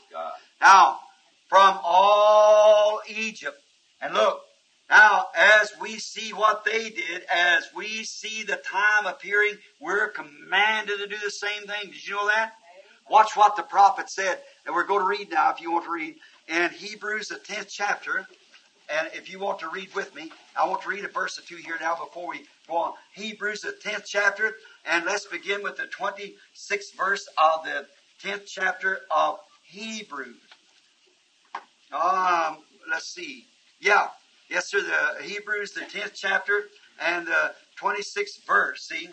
now, 0.61 0.99
from 1.47 1.79
all 1.83 3.01
Egypt, 3.07 3.57
and 4.01 4.13
look, 4.13 4.41
now 4.89 5.27
as 5.35 5.71
we 5.81 5.97
see 5.97 6.31
what 6.31 6.63
they 6.63 6.89
did, 6.89 7.23
as 7.33 7.67
we 7.75 8.03
see 8.03 8.43
the 8.43 8.57
time 8.57 9.05
appearing, 9.05 9.57
we're 9.79 10.09
commanded 10.09 10.99
to 10.99 11.07
do 11.07 11.15
the 11.23 11.31
same 11.31 11.63
thing. 11.63 11.91
Did 11.91 12.07
you 12.07 12.15
know 12.15 12.27
that? 12.27 12.53
Watch 13.09 13.35
what 13.35 13.55
the 13.55 13.63
prophet 13.63 14.09
said, 14.09 14.39
and 14.65 14.73
we're 14.73 14.85
going 14.85 15.01
to 15.01 15.07
read 15.07 15.31
now 15.31 15.51
if 15.51 15.61
you 15.61 15.71
want 15.71 15.85
to 15.85 15.91
read 15.91 16.15
in 16.47 16.69
Hebrews, 16.71 17.27
the 17.27 17.35
10th 17.35 17.67
chapter. 17.69 18.25
And 18.87 19.09
if 19.13 19.31
you 19.31 19.39
want 19.39 19.59
to 19.59 19.69
read 19.69 19.93
with 19.95 20.13
me, 20.13 20.31
I 20.55 20.67
want 20.67 20.83
to 20.83 20.89
read 20.89 21.05
a 21.05 21.07
verse 21.07 21.39
or 21.39 21.41
two 21.41 21.55
here 21.55 21.77
now 21.81 21.95
before 21.95 22.27
we 22.27 22.45
go 22.67 22.77
on. 22.77 22.93
Hebrews, 23.13 23.61
the 23.61 23.75
10th 23.83 24.05
chapter, 24.05 24.55
and 24.85 25.05
let's 25.05 25.25
begin 25.25 25.63
with 25.63 25.77
the 25.77 25.87
26th 25.87 26.95
verse 26.95 27.27
of 27.37 27.63
the 27.63 27.85
10th 28.23 28.45
chapter 28.45 28.99
of 29.15 29.39
Hebrews. 29.63 30.35
Um, 31.91 32.57
let's 32.89 33.07
see. 33.07 33.45
Yeah. 33.79 34.07
Yes, 34.55 34.67
sir. 34.67 34.79
The 34.79 35.21
Hebrews, 35.21 35.73
the 35.73 35.81
10th 35.81 36.13
chapter 36.13 36.67
and 37.01 37.27
the 37.27 37.53
26th 37.77 38.45
verse. 38.47 38.87
See? 38.87 39.09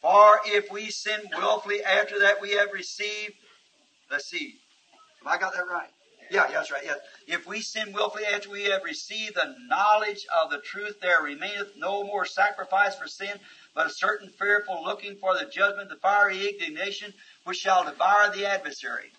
For 0.00 0.38
if 0.44 0.70
we 0.70 0.90
sin 0.90 1.22
willfully 1.36 1.82
after 1.82 2.20
that 2.20 2.40
we 2.40 2.52
have 2.52 2.72
received, 2.72 3.32
let's 4.12 4.26
see. 4.26 4.54
Have 5.24 5.34
I 5.34 5.38
got 5.38 5.54
that 5.54 5.66
right? 5.68 5.88
Yeah, 6.30 6.46
yeah, 6.46 6.58
that's 6.58 6.70
right. 6.70 6.84
Yes. 6.84 6.98
If 7.26 7.48
we 7.48 7.62
sin 7.62 7.92
willfully 7.92 8.26
after 8.26 8.48
we 8.48 8.62
have 8.66 8.84
received 8.84 9.34
the 9.34 9.56
knowledge 9.68 10.24
of 10.40 10.52
the 10.52 10.58
truth, 10.58 11.00
there 11.00 11.20
remaineth 11.20 11.72
no 11.76 12.04
more 12.04 12.24
sacrifice 12.24 12.96
for 12.96 13.08
sin, 13.08 13.40
but 13.74 13.88
a 13.88 13.90
certain 13.90 14.28
fearful 14.38 14.84
looking 14.84 15.16
for 15.16 15.34
the 15.36 15.46
judgment, 15.46 15.88
the 15.88 15.96
fiery 15.96 16.48
indignation, 16.48 17.12
which 17.42 17.58
shall 17.58 17.82
devour 17.82 18.30
the 18.32 18.46
adversary. 18.46 19.10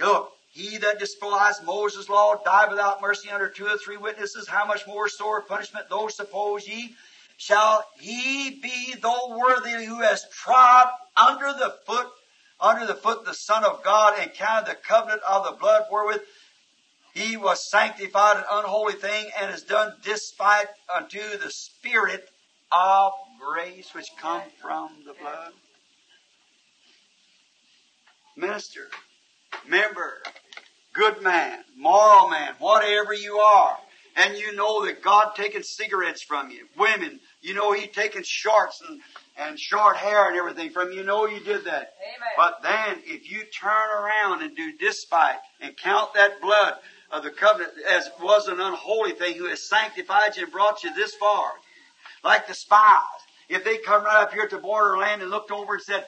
Look, 0.00 0.32
he 0.54 0.78
that 0.78 1.00
despised 1.00 1.64
Moses' 1.64 2.08
law 2.08 2.36
died 2.44 2.70
without 2.70 3.02
mercy 3.02 3.28
under 3.28 3.48
two 3.48 3.66
or 3.66 3.76
three 3.76 3.96
witnesses. 3.96 4.46
How 4.46 4.64
much 4.64 4.86
more 4.86 5.08
sore 5.08 5.42
punishment, 5.42 5.86
though 5.90 6.06
suppose 6.06 6.66
ye, 6.68 6.94
shall 7.36 7.84
he 7.98 8.60
be 8.62 8.94
though 9.02 9.36
worthy 9.36 9.84
who 9.84 10.00
has 10.00 10.24
trod 10.30 10.86
under 11.16 11.52
the 11.58 11.74
foot, 11.84 12.06
under 12.60 12.86
the 12.86 12.94
foot 12.94 13.24
the 13.24 13.34
Son 13.34 13.64
of 13.64 13.82
God 13.82 14.14
and 14.20 14.32
counted 14.32 14.70
the 14.70 14.76
covenant 14.76 15.22
of 15.28 15.44
the 15.44 15.58
blood 15.58 15.86
wherewith 15.90 16.22
he 17.14 17.36
was 17.36 17.68
sanctified 17.68 18.36
an 18.36 18.44
unholy 18.48 18.94
thing 18.94 19.30
and 19.40 19.50
has 19.50 19.62
done 19.62 19.94
despite 20.04 20.68
unto 20.94 21.36
the 21.38 21.50
spirit 21.50 22.28
of 22.70 23.12
grace 23.40 23.92
which 23.92 24.06
come 24.20 24.42
from 24.62 24.90
the 25.04 25.14
blood. 25.14 25.52
Minister, 28.36 28.88
member, 29.68 30.22
good 30.92 31.22
man, 31.22 31.64
moral 31.76 32.28
man, 32.28 32.54
whatever 32.58 33.12
you 33.14 33.36
are, 33.36 33.76
and 34.16 34.36
you 34.36 34.54
know 34.54 34.84
that 34.86 35.02
God 35.02 35.32
taking 35.36 35.62
cigarettes 35.62 36.22
from 36.22 36.50
you, 36.50 36.66
women, 36.78 37.20
you 37.42 37.54
know 37.54 37.72
He 37.72 37.86
taking 37.86 38.22
shorts 38.22 38.82
and, 38.88 39.00
and 39.36 39.58
short 39.58 39.96
hair 39.96 40.28
and 40.28 40.38
everything 40.38 40.70
from 40.70 40.90
you, 40.90 40.98
you 40.98 41.04
know 41.04 41.26
you 41.26 41.40
did 41.40 41.64
that. 41.64 41.94
Amen. 42.02 42.28
But 42.36 42.62
then, 42.62 43.02
if 43.04 43.30
you 43.30 43.44
turn 43.44 43.90
around 43.90 44.42
and 44.42 44.56
do 44.56 44.72
despite 44.78 45.38
and 45.60 45.76
count 45.76 46.14
that 46.14 46.40
blood 46.40 46.74
of 47.10 47.22
the 47.22 47.30
covenant 47.30 47.72
as 47.88 48.08
was 48.20 48.48
an 48.48 48.60
unholy 48.60 49.12
thing 49.12 49.34
who 49.34 49.48
has 49.48 49.68
sanctified 49.68 50.36
you 50.36 50.44
and 50.44 50.52
brought 50.52 50.84
you 50.84 50.94
this 50.94 51.14
far, 51.14 51.50
like 52.22 52.46
the 52.46 52.54
spies, 52.54 53.00
if 53.48 53.64
they 53.64 53.78
come 53.78 54.04
right 54.04 54.22
up 54.22 54.32
here 54.32 54.46
to 54.46 54.56
the 54.56 54.62
borderland 54.62 55.22
and 55.22 55.30
looked 55.30 55.50
over 55.50 55.74
and 55.74 55.82
said, 55.82 56.04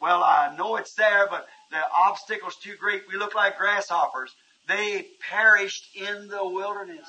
well, 0.00 0.22
I 0.22 0.54
know 0.56 0.76
it's 0.76 0.94
there, 0.94 1.28
but 1.28 1.46
the 1.70 1.80
obstacle's 1.96 2.56
too 2.56 2.74
great. 2.78 3.02
We 3.10 3.18
look 3.18 3.34
like 3.34 3.58
grasshoppers. 3.58 4.34
They 4.68 5.06
perished 5.28 5.96
in 5.96 6.28
the 6.28 6.46
wilderness. 6.46 7.08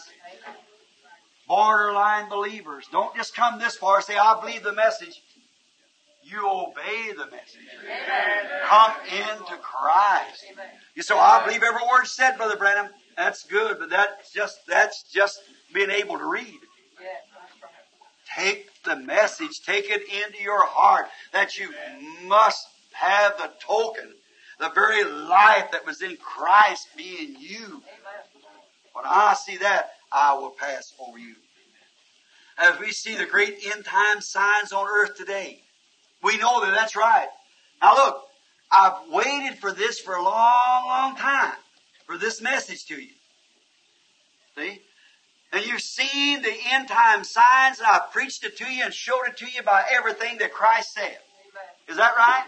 Borderline 1.47 2.29
believers. 2.29 2.85
Don't 2.91 3.15
just 3.15 3.35
come 3.35 3.59
this 3.59 3.75
far 3.75 3.97
and 3.97 4.05
say, 4.05 4.17
I 4.17 4.39
believe 4.39 4.63
the 4.63 4.73
message. 4.73 5.21
You 6.23 6.47
obey 6.47 7.11
the 7.17 7.25
message. 7.25 7.67
Come 8.65 8.93
into 9.11 9.57
Christ. 9.61 10.45
You 10.95 11.01
say, 11.01 11.15
I 11.15 11.43
believe 11.45 11.63
every 11.63 11.81
word 11.81 12.05
said, 12.05 12.37
Brother 12.37 12.57
Branham. 12.57 12.89
That's 13.17 13.43
good, 13.43 13.77
but 13.79 13.89
that's 13.89 14.31
just, 14.31 14.59
that's 14.67 15.03
just 15.11 15.39
being 15.73 15.89
able 15.89 16.17
to 16.17 16.25
read. 16.25 16.59
Take 18.37 18.69
the 18.83 18.95
message, 18.95 19.61
take 19.65 19.89
it 19.89 20.01
into 20.03 20.41
your 20.41 20.65
heart 20.65 21.07
that 21.33 21.57
you 21.57 21.69
must 22.23 22.65
have 22.93 23.37
the 23.37 23.51
token, 23.59 24.13
the 24.61 24.69
very 24.69 25.03
life 25.03 25.71
that 25.71 25.87
was 25.87 26.03
in 26.03 26.15
Christ 26.17 26.87
be 26.95 27.17
in 27.19 27.35
you. 27.39 27.81
When 28.93 29.05
I 29.05 29.33
see 29.33 29.57
that, 29.57 29.89
I 30.11 30.35
will 30.35 30.51
pass 30.51 30.93
over 30.99 31.17
you. 31.17 31.33
As 32.59 32.79
we 32.79 32.91
see 32.91 33.15
the 33.15 33.25
great 33.25 33.57
end 33.73 33.83
time 33.83 34.21
signs 34.21 34.71
on 34.71 34.85
earth 34.87 35.17
today, 35.17 35.61
we 36.21 36.37
know 36.37 36.63
that 36.63 36.75
that's 36.75 36.95
right. 36.95 37.27
Now 37.81 37.95
look, 37.95 38.21
I've 38.71 39.09
waited 39.09 39.57
for 39.57 39.71
this 39.71 39.99
for 39.99 40.13
a 40.13 40.23
long, 40.23 40.85
long 40.85 41.15
time, 41.15 41.55
for 42.05 42.19
this 42.19 42.39
message 42.39 42.85
to 42.85 43.01
you. 43.01 43.13
See? 44.55 44.79
And 45.53 45.65
you've 45.65 45.81
seen 45.81 46.43
the 46.43 46.55
end 46.71 46.87
time 46.87 47.23
signs, 47.23 47.79
and 47.79 47.87
I've 47.87 48.11
preached 48.11 48.45
it 48.45 48.57
to 48.57 48.71
you 48.71 48.85
and 48.85 48.93
showed 48.93 49.23
it 49.27 49.37
to 49.37 49.45
you 49.47 49.63
by 49.63 49.83
everything 49.91 50.37
that 50.37 50.53
Christ 50.53 50.93
said. 50.93 51.17
Is 51.87 51.97
that 51.97 52.13
right? 52.15 52.45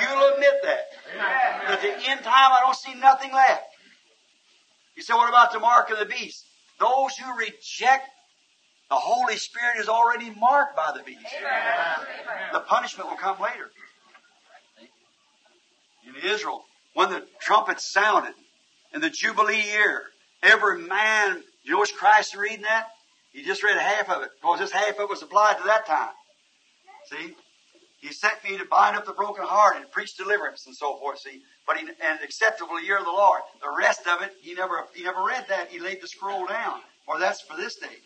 You'll 0.00 0.34
admit 0.34 0.54
that. 0.62 1.72
At 1.72 1.80
the 1.80 2.10
end 2.10 2.20
time, 2.22 2.52
I 2.52 2.58
don't 2.60 2.76
see 2.76 2.94
nothing 2.94 3.32
left. 3.32 3.64
You 4.96 5.02
say, 5.02 5.14
what 5.14 5.28
about 5.28 5.52
the 5.52 5.60
mark 5.60 5.90
of 5.90 5.98
the 5.98 6.04
beast? 6.04 6.44
Those 6.80 7.16
who 7.16 7.36
reject 7.36 8.08
the 8.90 8.96
Holy 8.96 9.36
Spirit 9.36 9.78
is 9.78 9.88
already 9.88 10.30
marked 10.30 10.76
by 10.76 10.92
the 10.96 11.02
beast. 11.02 11.20
The 12.52 12.60
punishment 12.60 13.08
will 13.08 13.16
come 13.16 13.40
later. 13.40 13.70
In 16.06 16.30
Israel, 16.30 16.64
when 16.94 17.10
the 17.10 17.26
trumpet 17.40 17.80
sounded 17.80 18.34
in 18.94 19.00
the 19.00 19.10
Jubilee 19.10 19.62
year, 19.62 20.04
every 20.42 20.80
man, 20.80 21.42
you 21.62 21.72
know, 21.72 21.78
was 21.78 21.92
Christ 21.92 22.34
reading 22.34 22.62
that? 22.62 22.88
He 23.32 23.44
just 23.44 23.62
read 23.62 23.76
half 23.76 24.08
of 24.08 24.22
it 24.22 24.30
because 24.40 24.58
this 24.58 24.72
half 24.72 24.94
of 24.94 25.00
it 25.00 25.08
was 25.08 25.22
applied 25.22 25.58
to 25.58 25.64
that 25.64 25.86
time. 25.86 26.10
See? 27.10 27.34
He 28.00 28.12
sent 28.12 28.44
me 28.44 28.56
to 28.56 28.64
bind 28.64 28.96
up 28.96 29.06
the 29.06 29.12
brokenhearted, 29.12 29.82
and 29.82 29.90
preach 29.90 30.16
deliverance, 30.16 30.66
and 30.66 30.74
so 30.74 30.96
forth. 30.98 31.18
See, 31.18 31.42
but 31.66 31.76
he, 31.76 31.86
and 31.86 32.20
acceptable 32.22 32.80
year 32.80 32.98
of 32.98 33.04
the 33.04 33.10
Lord. 33.10 33.40
The 33.60 33.74
rest 33.76 34.06
of 34.06 34.22
it, 34.22 34.32
he 34.40 34.54
never, 34.54 34.86
he 34.94 35.02
never 35.02 35.22
read 35.24 35.46
that. 35.48 35.68
He 35.68 35.80
laid 35.80 36.00
the 36.00 36.06
scroll 36.06 36.46
down, 36.46 36.80
or 37.06 37.18
that's 37.18 37.40
for 37.40 37.56
this 37.56 37.74
day. 37.76 37.96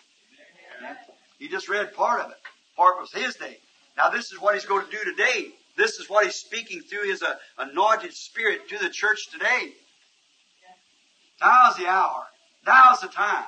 He 1.38 1.48
just 1.48 1.68
read 1.68 1.94
part 1.94 2.20
of 2.20 2.30
it. 2.30 2.36
Part 2.76 2.98
was 2.98 3.12
his 3.12 3.34
day. 3.34 3.58
Now 3.96 4.08
this 4.08 4.32
is 4.32 4.40
what 4.40 4.54
he's 4.54 4.64
going 4.64 4.86
to 4.86 4.90
do 4.90 5.04
today. 5.04 5.48
This 5.76 5.98
is 5.98 6.08
what 6.08 6.24
he's 6.24 6.36
speaking 6.36 6.80
through 6.80 7.08
his 7.08 7.22
uh, 7.22 7.34
anointed 7.58 8.14
spirit 8.14 8.68
to 8.70 8.78
the 8.78 8.88
church 8.88 9.30
today. 9.30 9.72
Now's 11.40 11.76
the 11.76 11.86
hour. 11.86 12.24
Now's 12.66 13.00
the 13.00 13.08
time. 13.08 13.44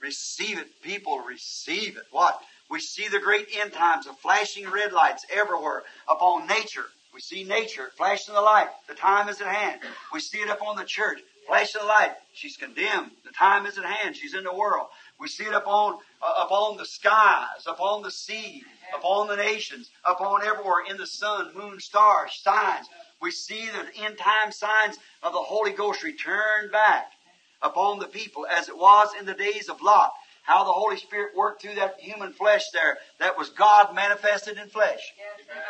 Receive 0.00 0.58
it, 0.58 0.68
people. 0.82 1.20
Receive 1.20 1.96
it. 1.96 2.04
What? 2.10 2.40
We 2.72 2.80
see 2.80 3.06
the 3.06 3.20
great 3.20 3.48
end 3.54 3.74
times 3.74 4.06
of 4.06 4.18
flashing 4.20 4.66
red 4.66 4.94
lights 4.94 5.26
everywhere 5.30 5.82
upon 6.08 6.46
nature. 6.46 6.86
We 7.12 7.20
see 7.20 7.44
nature 7.44 7.90
flashing 7.98 8.34
the 8.34 8.40
light. 8.40 8.68
The 8.88 8.94
time 8.94 9.28
is 9.28 9.42
at 9.42 9.54
hand. 9.54 9.82
We 10.10 10.20
see 10.20 10.38
it 10.38 10.48
upon 10.48 10.76
the 10.76 10.84
church. 10.84 11.20
Flashing 11.46 11.82
the 11.82 11.86
light. 11.86 12.14
She's 12.32 12.56
condemned. 12.56 13.10
The 13.26 13.32
time 13.32 13.66
is 13.66 13.76
at 13.76 13.84
hand. 13.84 14.16
She's 14.16 14.32
in 14.32 14.44
the 14.44 14.54
world. 14.54 14.86
We 15.20 15.28
see 15.28 15.44
it 15.44 15.52
upon 15.52 15.98
uh, 16.22 16.44
upon 16.46 16.78
the 16.78 16.86
skies, 16.86 17.66
upon 17.66 18.04
the 18.04 18.10
sea, 18.10 18.62
upon 18.96 19.28
the 19.28 19.36
nations, 19.36 19.90
upon 20.06 20.42
everywhere 20.42 20.84
in 20.88 20.96
the 20.96 21.06
sun, 21.06 21.52
moon, 21.54 21.78
stars, 21.78 22.40
signs. 22.42 22.86
We 23.20 23.32
see 23.32 23.68
the 23.68 24.02
end 24.02 24.16
time 24.16 24.50
signs 24.50 24.96
of 25.22 25.34
the 25.34 25.40
Holy 25.40 25.72
Ghost 25.72 26.02
return 26.02 26.70
back 26.70 27.12
upon 27.60 27.98
the 27.98 28.06
people 28.06 28.46
as 28.46 28.70
it 28.70 28.76
was 28.78 29.10
in 29.20 29.26
the 29.26 29.34
days 29.34 29.68
of 29.68 29.82
Lot. 29.82 30.12
How 30.42 30.64
the 30.64 30.72
Holy 30.72 30.96
Spirit 30.96 31.36
worked 31.36 31.62
through 31.62 31.76
that 31.76 32.00
human 32.00 32.32
flesh 32.32 32.70
there. 32.72 32.98
That 33.20 33.38
was 33.38 33.50
God 33.50 33.94
manifested 33.94 34.58
in 34.58 34.68
flesh. 34.68 35.00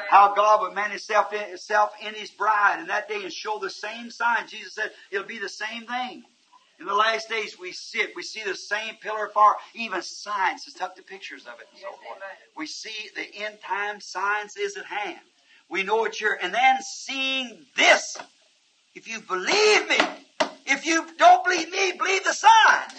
How 0.09 0.35
God 0.35 0.62
would 0.62 0.74
manifest 0.74 1.32
himself 1.32 1.93
in 2.07 2.15
His 2.15 2.31
bride 2.31 2.81
in 2.81 2.86
that 2.86 3.09
day 3.09 3.23
and 3.23 3.32
show 3.32 3.59
the 3.59 3.70
same 3.70 4.11
sign. 4.11 4.49
Jesus 4.49 4.74
said 4.74 4.90
it'll 5.11 5.27
be 5.27 5.39
the 5.39 5.49
same 5.49 5.86
thing. 5.86 6.24
In 6.81 6.86
the 6.86 6.94
last 6.94 7.28
days, 7.28 7.59
we 7.61 7.70
see 7.73 8.01
it. 8.01 8.11
We 8.16 8.23
see 8.23 8.43
the 8.43 8.57
same 8.57 8.97
pillar 9.01 9.27
of 9.27 9.32
fire. 9.32 9.55
Even 9.74 10.03
science 10.03 10.65
has 10.65 10.74
took 10.74 10.97
the 10.97 11.03
pictures 11.03 11.47
of 11.47 11.61
it 11.61 11.69
and 11.70 11.81
so 11.81 11.89
forth. 11.89 12.19
We 12.57 12.66
see 12.66 13.11
the 13.15 13.44
end 13.44 13.59
time 13.62 14.01
science 14.01 14.57
is 14.57 14.77
at 14.77 14.86
hand. 14.86 15.20
We 15.69 15.85
know 15.85 16.05
it's 16.07 16.19
here. 16.19 16.36
And 16.43 16.53
then 16.53 16.82
seeing 16.82 17.66
this, 17.77 18.16
if 18.94 19.07
you 19.07 19.20
believe 19.20 19.89
me, 19.89 19.99
if 20.67 20.87
you 20.87 21.07
don't 21.19 21.45
believe 21.45 21.71
me, 21.71 21.93
believe 21.93 22.25
the 22.25 22.33
signs. 22.33 22.93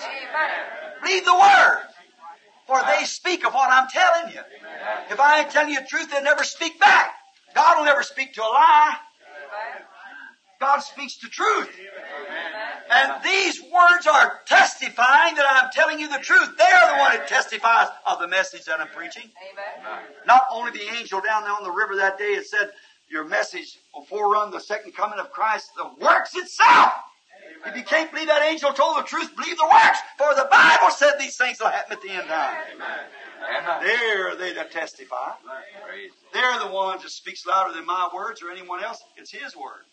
Believe 1.01 1.25
the 1.25 1.33
word. 1.33 1.81
For 2.67 2.81
they 2.87 3.03
speak 3.05 3.45
of 3.45 3.53
what 3.53 3.71
I'm 3.71 3.87
telling 3.89 4.33
you. 4.33 4.41
If 5.09 5.19
I 5.19 5.41
ain't 5.41 5.51
telling 5.51 5.73
you 5.73 5.81
the 5.81 5.87
truth, 5.87 6.09
they'll 6.11 6.23
never 6.23 6.43
speak 6.43 6.79
back. 6.79 7.13
God 7.53 7.77
will 7.77 7.85
never 7.85 8.03
speak 8.03 8.33
to 8.33 8.41
a 8.41 8.43
lie. 8.43 8.95
God 10.59 10.79
speaks 10.79 11.17
the 11.17 11.27
truth. 11.27 11.69
And 12.89 13.23
these 13.23 13.61
words 13.61 14.07
are 14.07 14.39
testifying 14.45 15.35
that 15.35 15.45
I'm 15.49 15.69
telling 15.73 15.99
you 15.99 16.07
the 16.07 16.23
truth. 16.23 16.57
They 16.57 16.63
are 16.63 16.95
the 16.95 16.99
one 16.99 17.17
that 17.17 17.27
testifies 17.27 17.87
of 18.07 18.19
the 18.19 18.27
message 18.29 18.63
that 18.65 18.79
I'm 18.79 18.87
preaching. 18.87 19.29
Not 20.25 20.43
only 20.51 20.71
the 20.71 20.87
angel 20.97 21.19
down 21.19 21.43
there 21.43 21.51
on 21.51 21.63
the 21.63 21.71
river 21.71 21.97
that 21.97 22.17
day 22.17 22.35
had 22.35 22.45
said, 22.45 22.71
your 23.09 23.25
message 23.25 23.77
will 23.93 24.05
forerun 24.05 24.51
the 24.51 24.59
second 24.59 24.95
coming 24.95 25.19
of 25.19 25.31
Christ, 25.31 25.71
the 25.75 25.89
works 26.03 26.35
itself. 26.35 26.93
If 27.65 27.77
you 27.77 27.83
can't 27.83 28.11
believe 28.11 28.27
that 28.27 28.43
angel 28.43 28.73
told 28.73 28.97
the 28.97 29.03
truth, 29.03 29.35
believe 29.35 29.57
the 29.57 29.69
works. 29.71 29.99
For 30.17 30.35
the 30.35 30.47
Bible 30.51 30.91
said 30.91 31.13
these 31.19 31.37
things 31.37 31.59
will 31.59 31.69
happen 31.69 31.93
at 31.93 32.01
the 32.01 32.09
end 32.09 32.27
time. 32.27 32.57
They're 33.81 34.35
they 34.35 34.53
that 34.53 34.71
testify. 34.71 35.31
They're 36.33 36.59
the 36.59 36.71
ones 36.71 37.03
that 37.03 37.11
speaks 37.11 37.45
louder 37.45 37.73
than 37.73 37.85
my 37.85 38.09
words 38.13 38.41
or 38.41 38.51
anyone 38.51 38.83
else. 38.83 39.03
It's 39.17 39.31
His 39.31 39.55
word. 39.55 39.85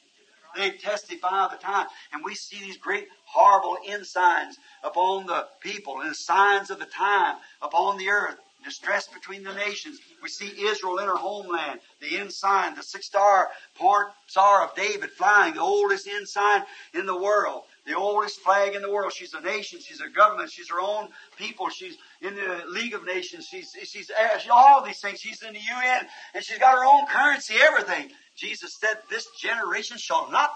They 0.56 0.70
testify 0.72 1.44
of 1.44 1.52
the 1.52 1.58
time. 1.58 1.86
And 2.12 2.24
we 2.24 2.34
see 2.34 2.58
these 2.58 2.76
great 2.76 3.06
horrible 3.24 3.78
ensigns 3.86 4.56
upon 4.82 5.26
the 5.26 5.46
people 5.60 6.00
and 6.00 6.14
signs 6.14 6.70
of 6.70 6.80
the 6.80 6.86
time 6.86 7.36
upon 7.62 7.98
the 7.98 8.08
earth. 8.08 8.36
Distress 8.64 9.08
between 9.08 9.42
the 9.42 9.54
nations. 9.54 9.98
We 10.22 10.28
see 10.28 10.52
Israel 10.66 10.98
in 10.98 11.06
her 11.06 11.16
homeland. 11.16 11.80
The 12.00 12.18
ensign, 12.18 12.74
the 12.74 12.82
six 12.82 13.06
star 13.06 13.48
port 13.76 14.08
star 14.26 14.64
of 14.64 14.74
David 14.74 15.10
flying, 15.10 15.54
the 15.54 15.60
oldest 15.60 16.06
ensign 16.06 16.62
in 16.94 17.06
the 17.06 17.16
world. 17.16 17.62
The 17.86 17.96
oldest 17.96 18.40
flag 18.40 18.74
in 18.74 18.82
the 18.82 18.90
world. 18.90 19.12
She's 19.12 19.34
a 19.34 19.40
nation. 19.40 19.80
She's 19.80 20.00
a 20.00 20.10
government. 20.10 20.50
She's 20.50 20.68
her 20.70 20.80
own 20.80 21.08
people. 21.38 21.70
She's 21.70 21.96
in 22.20 22.34
the 22.34 22.64
League 22.68 22.94
of 22.94 23.04
Nations. 23.04 23.46
She's, 23.46 23.74
she's, 23.84 24.10
all 24.52 24.84
these 24.84 25.00
things. 25.00 25.20
She's 25.20 25.42
in 25.42 25.54
the 25.54 25.60
UN 25.60 26.06
and 26.34 26.44
she's 26.44 26.58
got 26.58 26.74
her 26.74 26.84
own 26.84 27.06
currency, 27.06 27.54
everything. 27.60 28.10
Jesus 28.36 28.76
said, 28.78 28.98
this 29.10 29.26
generation 29.40 29.96
shall 29.98 30.30
not 30.30 30.50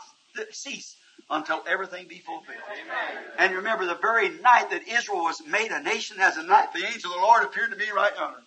cease 0.50 0.96
until 1.30 1.62
everything 1.66 2.06
be 2.06 2.18
fulfilled. 2.18 2.58
Amen. 2.70 3.24
And 3.38 3.54
remember, 3.56 3.86
the 3.86 3.96
very 3.96 4.28
night 4.28 4.70
that 4.70 4.86
Israel 4.88 5.22
was 5.22 5.42
made 5.46 5.70
a 5.70 5.82
nation 5.82 6.18
as 6.20 6.36
a 6.36 6.42
night, 6.42 6.72
the 6.74 6.84
angel 6.84 7.10
of 7.10 7.20
the 7.20 7.22
Lord 7.22 7.44
appeared 7.44 7.70
to 7.70 7.76
me 7.76 7.90
right 7.94 8.12
yonder. 8.16 8.38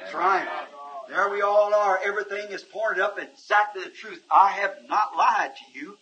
That's 0.00 0.14
right. 0.14 0.48
There 1.08 1.28
we 1.28 1.42
all 1.42 1.74
are. 1.74 2.00
Everything 2.04 2.50
is 2.50 2.62
pointed 2.62 3.02
up 3.02 3.18
exactly 3.18 3.84
the 3.84 3.90
truth. 3.90 4.22
I 4.30 4.52
have 4.52 4.76
not 4.88 5.16
lied 5.16 5.52
to 5.56 5.78
you. 5.78 5.98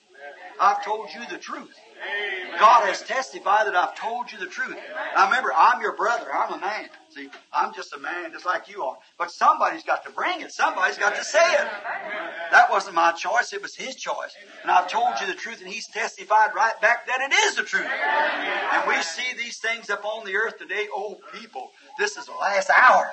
I've 0.60 0.84
told 0.84 1.08
you 1.14 1.20
the 1.30 1.38
truth. 1.38 1.74
God 2.58 2.86
has 2.86 3.02
testified 3.02 3.66
that 3.66 3.74
I've 3.74 3.94
told 3.94 4.30
you 4.30 4.38
the 4.38 4.46
truth. 4.46 4.76
Now 5.14 5.26
remember, 5.26 5.52
I'm 5.56 5.80
your 5.80 5.96
brother. 5.96 6.26
I'm 6.32 6.52
a 6.52 6.58
man. 6.58 6.88
See, 7.10 7.28
I'm 7.52 7.72
just 7.74 7.92
a 7.94 7.98
man 7.98 8.32
just 8.32 8.46
like 8.46 8.68
you 8.68 8.82
are. 8.84 8.96
But 9.18 9.30
somebody's 9.30 9.82
got 9.82 10.04
to 10.04 10.10
bring 10.10 10.42
it. 10.42 10.52
Somebody's 10.52 10.98
got 10.98 11.16
to 11.16 11.24
say 11.24 11.38
it. 11.38 11.68
That 12.50 12.70
wasn't 12.70 12.94
my 12.94 13.12
choice. 13.12 13.52
It 13.52 13.62
was 13.62 13.74
his 13.74 13.96
choice. 13.96 14.34
And 14.62 14.70
I've 14.70 14.88
told 14.88 15.20
you 15.20 15.26
the 15.26 15.34
truth 15.34 15.60
and 15.60 15.68
he's 15.68 15.86
testified 15.88 16.50
right 16.54 16.78
back 16.80 17.06
that 17.06 17.20
it 17.20 17.32
is 17.46 17.56
the 17.56 17.62
truth. 17.62 17.86
And 17.86 18.88
we 18.88 19.00
see 19.02 19.36
these 19.36 19.58
things 19.58 19.88
up 19.90 20.04
on 20.04 20.24
the 20.24 20.36
earth 20.36 20.58
today. 20.58 20.86
Oh, 20.92 21.18
people, 21.38 21.70
this 21.98 22.16
is 22.16 22.26
the 22.26 22.32
last 22.32 22.70
hour. 22.70 23.10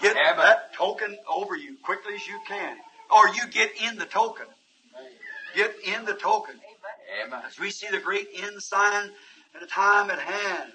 Get 0.00 0.14
that 0.14 0.74
token 0.74 1.16
over 1.30 1.56
you 1.56 1.76
quickly 1.82 2.14
as 2.14 2.26
you 2.26 2.40
can. 2.46 2.76
Or 3.14 3.28
you 3.28 3.46
get 3.50 3.70
in 3.82 3.96
the 3.96 4.06
token. 4.06 4.46
Get 5.54 5.74
in 5.84 6.04
the 6.04 6.14
token. 6.14 6.54
Amen. 7.24 7.40
As 7.46 7.58
we 7.58 7.70
see 7.70 7.86
the 7.90 7.98
great 7.98 8.28
ensign 8.42 9.10
at 9.54 9.62
a 9.62 9.66
time 9.66 10.10
at 10.10 10.18
hand, 10.18 10.72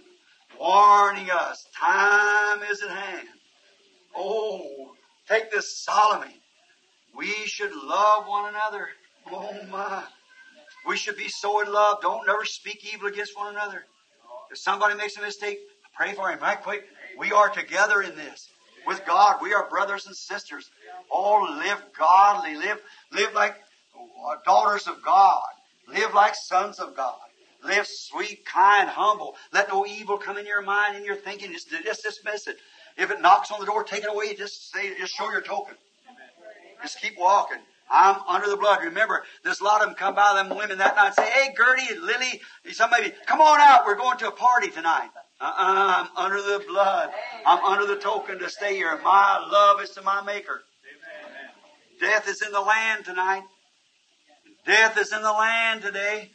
warning 0.60 1.30
us, 1.32 1.66
time 1.78 2.62
is 2.72 2.82
at 2.82 2.90
hand. 2.90 3.28
Oh, 4.16 4.94
take 5.28 5.52
this 5.52 5.84
solemnly. 5.84 6.36
We 7.16 7.32
should 7.46 7.74
love 7.74 8.28
one 8.28 8.50
another. 8.50 8.88
Oh 9.32 9.58
my. 9.70 10.04
We 10.88 10.98
should 10.98 11.18
be 11.18 11.28
so 11.28 11.62
in 11.62 11.72
love. 11.72 12.02
Don't 12.02 12.26
never 12.26 12.46
speak 12.46 12.94
evil 12.94 13.08
against 13.08 13.38
one 13.38 13.54
another. 13.54 13.84
If 14.52 14.58
somebody 14.58 14.96
makes 14.96 15.18
a 15.18 15.22
mistake, 15.22 15.60
pray 15.96 16.14
for 16.14 16.30
him 16.30 16.40
right 16.40 16.62
quick. 16.62 16.86
We 17.18 17.32
are 17.32 17.50
together 17.50 18.02
in 18.02 18.16
this. 18.16 18.50
With 18.88 19.06
God, 19.06 19.38
we 19.42 19.54
are 19.54 19.70
brothers 19.70 20.08
and 20.08 20.16
sisters. 20.16 20.70
All 21.12 21.44
live 21.58 21.84
godly, 21.98 22.56
live, 22.56 22.80
live 23.12 23.34
like 23.34 23.56
daughters 24.46 24.88
of 24.88 25.04
God. 25.04 25.48
Live 25.88 26.14
like 26.14 26.36
sons 26.36 26.80
of 26.80 26.96
God. 26.96 27.16
Live 27.64 27.88
sweet, 27.88 28.46
kind, 28.46 28.88
humble. 28.88 29.36
Let 29.52 29.70
no 29.70 29.86
evil 29.86 30.18
come 30.18 30.38
in 30.38 30.46
your 30.46 30.62
mind 30.62 30.96
and 30.96 31.06
your 31.06 31.16
thinking. 31.16 31.52
Just, 31.52 31.70
just 31.70 32.04
dismiss 32.04 32.48
it. 32.48 32.58
If 32.98 33.12
it 33.12 33.22
knocks 33.22 33.52
on 33.52 33.60
the 33.60 33.66
door, 33.66 33.84
take 33.84 34.04
it 34.04 34.10
away. 34.10 34.36
Just 34.36 34.72
say, 34.72 34.98
just 34.98 35.14
show 35.14 35.30
your 35.32 35.42
token. 35.42 35.76
Just 36.82 37.02
keep 37.02 37.18
walking. 37.18 37.60
I'm 37.92 38.18
under 38.28 38.50
the 38.50 38.58
blood. 38.58 38.80
Remember, 38.84 39.24
there's 39.44 39.62
a 39.62 39.64
lot 39.64 39.82
of 39.82 39.88
them 39.88 39.96
come 39.96 40.16
by 40.16 40.34
them 40.36 40.56
women 40.56 40.78
that 40.78 40.96
night 40.96 41.08
and 41.08 41.16
say, 41.16 41.30
Hey, 41.30 41.54
Gertie 41.58 41.94
and 41.94 42.04
Lily, 42.04 42.42
somebody, 42.72 43.12
come 43.26 43.42
on 43.42 43.60
out. 43.60 43.86
We're 43.86 43.96
going 43.96 44.18
to 44.20 44.28
a 44.28 44.32
party 44.32 44.70
tonight. 44.70 45.10
Uh-uh, 45.42 46.06
I'm 46.06 46.08
under 46.18 46.42
the 46.42 46.64
blood. 46.68 47.10
I'm 47.46 47.64
under 47.64 47.86
the 47.86 48.00
token 48.00 48.40
to 48.40 48.50
stay 48.50 48.76
here. 48.76 49.00
My 49.04 49.40
love 49.52 49.82
is 49.82 49.90
to 49.92 50.02
my 50.02 50.22
Maker. 50.22 50.62
Death 52.00 52.30
is 52.30 52.42
in 52.42 52.52
the 52.52 52.62
land 52.62 53.06
tonight. 53.06 53.44
Death 54.66 54.98
is 54.98 55.14
in 55.14 55.22
the 55.22 55.32
land 55.32 55.82
today. 55.82 56.32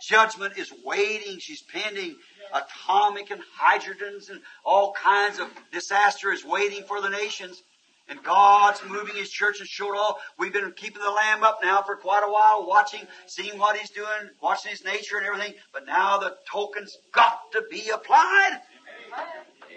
Judgment 0.00 0.56
is 0.56 0.72
waiting. 0.84 1.38
She's 1.38 1.62
pending. 1.62 2.16
Atomic 2.52 3.30
and 3.30 3.40
hydrogens 3.60 4.30
and 4.30 4.40
all 4.64 4.92
kinds 4.92 5.38
of 5.38 5.48
disaster 5.72 6.32
is 6.32 6.44
waiting 6.44 6.84
for 6.84 7.00
the 7.00 7.08
nations. 7.08 7.62
And 8.08 8.22
God's 8.22 8.80
moving 8.88 9.16
His 9.16 9.30
church 9.30 9.60
and 9.60 9.68
showed 9.68 9.94
all. 9.94 10.18
We've 10.38 10.52
been 10.52 10.72
keeping 10.72 11.02
the 11.02 11.10
Lamb 11.10 11.44
up 11.44 11.60
now 11.62 11.82
for 11.82 11.96
quite 11.96 12.22
a 12.26 12.32
while, 12.32 12.66
watching, 12.66 13.06
seeing 13.26 13.58
what 13.58 13.76
He's 13.76 13.90
doing, 13.90 14.30
watching 14.40 14.70
His 14.70 14.82
nature 14.84 15.18
and 15.18 15.26
everything. 15.26 15.54
But 15.74 15.84
now 15.84 16.18
the 16.18 16.36
token's 16.50 16.96
got 17.12 17.52
to 17.52 17.62
be 17.70 17.90
applied. 17.90 18.60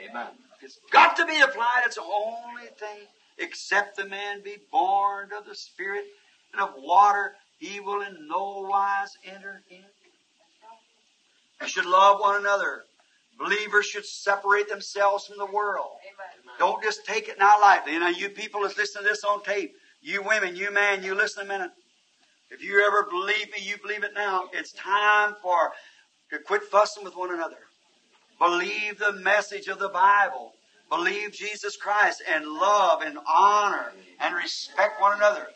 Amen. 0.09 0.27
It's 0.61 0.79
got 0.91 1.17
to 1.17 1.25
be 1.25 1.41
applied. 1.41 1.81
It's 1.85 1.95
the 1.95 2.03
only 2.03 2.67
thing. 2.79 3.07
Except 3.37 3.97
the 3.97 4.05
man 4.05 4.41
be 4.43 4.57
born 4.71 5.29
of 5.37 5.45
the 5.45 5.55
Spirit 5.55 6.05
and 6.53 6.61
of 6.61 6.73
water, 6.77 7.33
he 7.61 7.79
will 7.79 8.01
in 8.01 8.27
no 8.27 8.65
wise 8.67 9.15
enter 9.23 9.61
in. 9.69 9.83
We 11.61 11.67
should 11.67 11.85
love 11.85 12.19
one 12.19 12.41
another. 12.41 12.85
Believers 13.37 13.85
should 13.85 14.05
separate 14.05 14.67
themselves 14.67 15.27
from 15.27 15.37
the 15.37 15.45
world. 15.45 15.91
Amen. 16.01 16.55
Don't 16.57 16.81
just 16.83 17.05
take 17.05 17.29
it 17.29 17.37
now 17.37 17.53
lightly. 17.61 17.97
Now, 17.99 18.09
you 18.09 18.29
people 18.29 18.61
that's 18.61 18.77
listening 18.77 19.03
to 19.03 19.09
this 19.09 19.23
on 19.23 19.43
tape, 19.43 19.75
you 20.01 20.23
women, 20.23 20.55
you 20.55 20.71
man, 20.71 21.03
you 21.03 21.13
listen 21.13 21.43
a 21.43 21.47
minute. 21.47 21.69
If 22.49 22.63
you 22.63 22.83
ever 22.85 23.07
believe 23.07 23.51
me, 23.51 23.61
you 23.61 23.77
believe 23.77 24.03
it 24.03 24.15
now. 24.15 24.49
It's 24.53 24.71
time 24.73 25.35
for 25.43 25.71
to 26.31 26.39
quit 26.39 26.63
fussing 26.63 27.03
with 27.03 27.15
one 27.15 27.31
another. 27.31 27.59
Believe 28.39 28.97
the 28.97 29.13
message 29.13 29.67
of 29.67 29.77
the 29.77 29.89
Bible. 29.89 30.53
Believe 30.89 31.31
Jesus 31.31 31.77
Christ 31.77 32.23
and 32.27 32.43
love 32.43 33.03
and 33.03 33.19
honor 33.27 33.93
and 34.19 34.35
respect 34.35 34.99
one 34.99 35.15
another. 35.15 35.47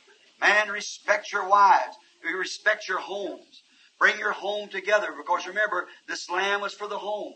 Man, 0.42 0.70
respect 0.70 1.32
your 1.32 1.48
wives. 1.48 1.96
Respect 2.38 2.88
your 2.88 3.00
homes. 3.00 3.64
Bring 4.00 4.18
your 4.20 4.32
home 4.32 4.70
together 4.70 5.14
because 5.16 5.48
remember, 5.48 5.88
this 6.08 6.30
lamb 6.30 6.62
was 6.62 6.74
for 6.74 6.88
the 6.88 6.98
home. 6.98 7.34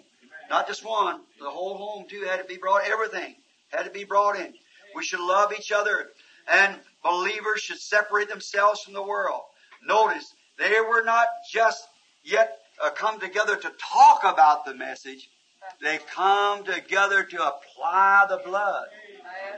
Not 0.49 0.67
just 0.67 0.85
one. 0.85 1.21
The 1.39 1.49
whole 1.49 1.77
home 1.77 2.05
too 2.09 2.25
had 2.27 2.37
to 2.37 2.43
be 2.43 2.57
brought, 2.57 2.85
everything 2.85 3.35
had 3.69 3.83
to 3.83 3.91
be 3.91 4.03
brought 4.03 4.37
in. 4.37 4.53
We 4.95 5.03
should 5.03 5.19
love 5.19 5.53
each 5.57 5.71
other 5.71 6.09
and 6.51 6.75
believers 7.03 7.61
should 7.61 7.79
separate 7.79 8.29
themselves 8.29 8.81
from 8.81 8.93
the 8.93 9.03
world. 9.03 9.41
Notice, 9.85 10.33
they 10.57 10.75
were 10.81 11.03
not 11.03 11.27
just 11.51 11.87
yet 12.23 12.57
uh, 12.83 12.89
come 12.89 13.19
together 13.19 13.55
to 13.55 13.71
talk 13.79 14.23
about 14.23 14.65
the 14.65 14.73
message. 14.73 15.29
They 15.81 15.99
come 16.13 16.63
together 16.63 17.23
to 17.23 17.47
apply 17.47 18.25
the 18.29 18.41
blood, 18.43 18.87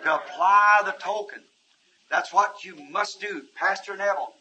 to 0.04 0.16
apply 0.16 0.82
the 0.86 0.92
token. 0.92 1.42
That's 2.12 2.34
what 2.34 2.66
you 2.66 2.76
must 2.92 3.22
do, 3.22 3.44
Pastor 3.56 3.96
Neville. 3.96 4.34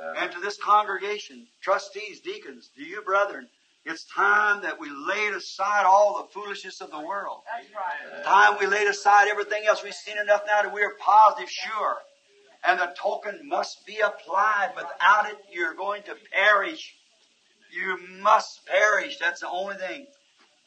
Uh-huh. 0.00 0.14
And 0.20 0.32
to 0.32 0.40
this 0.40 0.56
congregation, 0.56 1.46
trustees, 1.60 2.20
deacons, 2.20 2.70
to 2.76 2.84
you 2.84 3.02
brethren, 3.02 3.48
it's 3.84 4.04
time 4.04 4.62
that 4.62 4.80
we 4.80 4.88
laid 4.88 5.34
aside 5.34 5.84
all 5.84 6.22
the 6.22 6.32
foolishness 6.32 6.80
of 6.80 6.90
the 6.90 7.00
world. 7.00 7.40
That's 7.52 7.74
right. 7.74 8.20
Uh-huh. 8.22 8.50
Time 8.50 8.58
we 8.60 8.66
laid 8.66 8.86
aside 8.86 9.28
everything 9.28 9.64
else. 9.66 9.82
We've 9.82 9.92
seen 9.92 10.16
enough 10.18 10.42
now 10.46 10.62
that 10.62 10.72
we 10.72 10.82
are 10.82 10.94
positive 11.00 11.50
sure. 11.50 11.96
And 12.66 12.80
the 12.80 12.94
token 12.96 13.46
must 13.46 13.84
be 13.84 13.98
applied. 13.98 14.70
Without 14.74 15.28
it, 15.28 15.36
you're 15.52 15.74
going 15.74 16.02
to 16.04 16.14
perish. 16.32 16.94
You 17.72 17.98
must 18.22 18.64
perish. 18.66 19.18
That's 19.18 19.40
the 19.40 19.48
only 19.48 19.74
thing. 19.74 20.06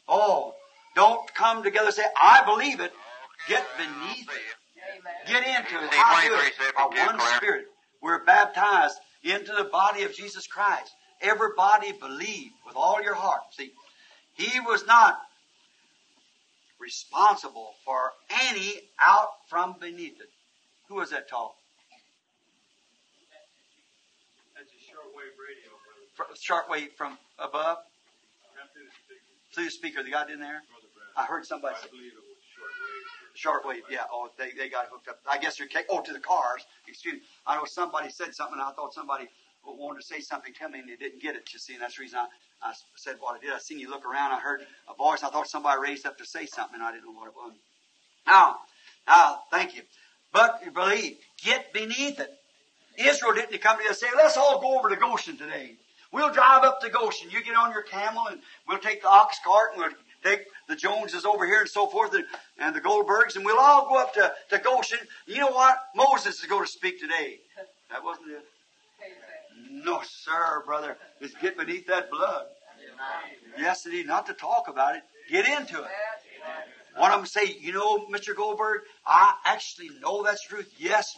Oh, 0.07 0.53
don't 0.95 1.33
come 1.33 1.63
together 1.63 1.87
and 1.87 1.95
say, 1.95 2.03
I 2.21 2.43
believe 2.45 2.81
it. 2.81 2.91
Get 3.47 3.65
beneath 3.77 4.29
it. 4.29 4.55
Amen. 4.99 5.13
Get 5.27 5.47
into 5.47 5.83
it. 5.85 5.93
How 5.93 6.27
do 6.27 6.33
it? 6.35 6.53
By 6.75 7.05
one 7.05 7.19
Spirit. 7.37 7.65
We're 8.01 8.23
baptized 8.23 8.97
into 9.23 9.53
the 9.53 9.65
body 9.65 10.03
of 10.03 10.13
Jesus 10.13 10.47
Christ. 10.47 10.91
Everybody 11.21 11.91
believe 11.93 12.51
with 12.65 12.75
all 12.75 13.01
your 13.01 13.15
heart. 13.15 13.41
See, 13.51 13.71
He 14.33 14.59
was 14.59 14.85
not 14.85 15.17
responsible 16.79 17.73
for 17.83 18.11
any 18.49 18.73
out 19.01 19.29
from 19.49 19.75
beneath 19.79 20.19
it. 20.21 20.29
Who 20.89 20.95
was 20.95 21.09
that 21.09 21.29
tall? 21.29 21.55
That's 24.55 24.69
a 24.69 24.79
shortwave 24.87 25.35
radio, 25.41 25.73
brother. 25.83 26.05
Fr- 26.15 26.37
Shortwave 26.87 26.93
from 26.97 27.17
above? 27.39 27.77
Come 28.55 28.67
through 28.73 28.85
the 28.85 28.91
speaker, 29.05 29.53
Through 29.53 29.65
the 29.65 29.71
speaker, 29.71 30.03
they 30.03 30.11
got 30.11 30.29
in 30.29 30.39
there? 30.39 30.61
I 31.17 31.25
heard 31.25 31.45
somebody 31.45 31.75
I 31.77 31.81
say, 31.81 31.89
believe 31.89 32.13
it 32.13 32.21
was 32.21 32.26
shortwave. 33.37 33.81
yeah. 33.89 34.03
Oh, 34.11 34.29
they, 34.37 34.51
they 34.57 34.69
got 34.69 34.87
hooked 34.91 35.07
up. 35.07 35.19
I 35.29 35.37
guess 35.37 35.57
they're, 35.57 35.67
oh, 35.89 36.01
to 36.01 36.13
the 36.13 36.19
cars. 36.19 36.65
Excuse 36.87 37.15
me. 37.15 37.21
I 37.45 37.55
know 37.55 37.65
somebody 37.65 38.09
said 38.09 38.33
something, 38.33 38.59
I 38.59 38.71
thought 38.71 38.93
somebody 38.93 39.27
wanted 39.65 40.01
to 40.01 40.05
say 40.05 40.21
something 40.21 40.53
to 40.53 40.69
me, 40.69 40.79
and 40.79 40.89
they 40.89 40.95
didn't 40.95 41.21
get 41.21 41.35
it, 41.35 41.49
you 41.53 41.59
see, 41.59 41.73
and 41.73 41.81
that's 41.81 41.97
the 41.97 42.01
reason 42.01 42.19
I, 42.19 42.69
I 42.69 42.73
said 42.95 43.15
what 43.19 43.37
I 43.37 43.39
did. 43.43 43.53
I 43.53 43.59
seen 43.59 43.79
you 43.79 43.89
look 43.89 44.05
around, 44.05 44.31
I 44.31 44.39
heard 44.39 44.61
a 44.89 44.95
voice, 44.95 45.23
I 45.23 45.29
thought 45.29 45.47
somebody 45.47 45.81
raised 45.81 46.05
up 46.05 46.17
to 46.17 46.25
say 46.25 46.45
something, 46.45 46.75
and 46.75 46.83
I 46.83 46.91
didn't 46.91 47.05
know 47.05 47.11
what 47.19 47.27
it 47.27 47.33
was. 47.35 47.53
Now, 48.25 48.57
now, 49.07 49.39
thank 49.51 49.75
you. 49.75 49.81
But 50.33 50.61
believe, 50.73 51.17
get 51.43 51.73
beneath 51.73 52.19
it. 52.19 52.29
Israel 52.97 53.33
didn't 53.33 53.59
come 53.61 53.77
together 53.77 53.89
and 53.89 53.97
say, 53.97 54.07
let's 54.15 54.37
all 54.37 54.59
go 54.59 54.77
over 54.77 54.89
to 54.89 54.95
Goshen 54.95 55.37
today. 55.37 55.75
We'll 56.11 56.33
drive 56.33 56.63
up 56.63 56.81
to 56.81 56.89
Goshen. 56.89 57.29
You 57.29 57.43
get 57.43 57.55
on 57.55 57.71
your 57.71 57.83
camel 57.83 58.27
and 58.27 58.39
we'll 58.67 58.79
take 58.79 59.01
the 59.01 59.09
ox 59.09 59.37
cart 59.45 59.73
and 59.73 59.81
we'll 59.81 59.91
take 60.23 60.45
the 60.67 60.75
Joneses 60.75 61.25
over 61.25 61.45
here 61.45 61.61
and 61.61 61.69
so 61.69 61.87
forth 61.87 62.13
and, 62.13 62.25
and 62.59 62.75
the 62.75 62.81
Goldbergs 62.81 63.35
and 63.35 63.45
we'll 63.45 63.59
all 63.59 63.87
go 63.87 63.97
up 63.97 64.13
to, 64.15 64.31
to 64.49 64.57
Goshen. 64.59 64.99
You 65.25 65.39
know 65.39 65.51
what? 65.51 65.77
Moses 65.95 66.39
is 66.39 66.45
going 66.45 66.65
to 66.65 66.71
speak 66.71 66.99
today. 66.99 67.39
That 67.89 68.03
wasn't 68.03 68.31
it. 68.31 68.45
No, 69.71 70.01
sir, 70.03 70.63
brother. 70.65 70.97
It's 71.21 71.33
get 71.41 71.57
beneath 71.57 71.87
that 71.87 72.09
blood. 72.09 72.45
Yes, 73.57 73.85
indeed. 73.85 74.07
Not 74.07 74.25
to 74.27 74.33
talk 74.33 74.67
about 74.67 74.95
it. 74.95 75.03
Get 75.29 75.47
into 75.47 75.81
it. 75.81 75.89
One 76.97 77.11
of 77.11 77.19
them 77.19 77.25
say, 77.27 77.55
you 77.59 77.73
know, 77.73 78.07
Mr. 78.07 78.35
Goldberg, 78.35 78.81
I 79.05 79.35
actually 79.45 79.89
know 80.01 80.23
that's 80.23 80.43
truth. 80.43 80.71
Yes, 80.77 81.15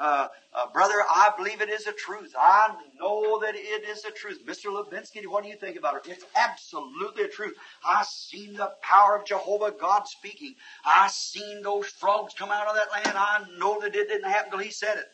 uh, 0.00 0.28
uh, 0.54 0.66
brother, 0.72 0.94
I 1.08 1.30
believe 1.36 1.60
it 1.60 1.68
is 1.68 1.86
a 1.86 1.92
truth. 1.92 2.34
I 2.38 2.74
know 2.98 3.40
that 3.40 3.54
it 3.54 3.88
is 3.88 4.04
a 4.04 4.10
truth. 4.10 4.44
Mr. 4.46 4.66
Levinsky, 4.66 5.26
what 5.26 5.44
do 5.44 5.50
you 5.50 5.56
think 5.56 5.76
about 5.76 5.96
it? 5.96 6.10
It's 6.10 6.24
absolutely 6.36 7.24
a 7.24 7.28
truth. 7.28 7.54
I 7.84 8.04
seen 8.04 8.54
the 8.54 8.72
power 8.82 9.16
of 9.16 9.26
Jehovah 9.26 9.72
God 9.78 10.06
speaking. 10.08 10.54
I 10.84 11.08
seen 11.08 11.62
those 11.62 11.86
frogs 11.86 12.34
come 12.34 12.50
out 12.50 12.66
of 12.68 12.74
that 12.74 12.90
land. 12.92 13.16
I 13.18 13.44
know 13.58 13.80
that 13.80 13.94
it 13.94 14.08
didn't 14.08 14.30
happen 14.30 14.50
till 14.50 14.60
he 14.60 14.70
said 14.70 14.98
it. 14.98 15.06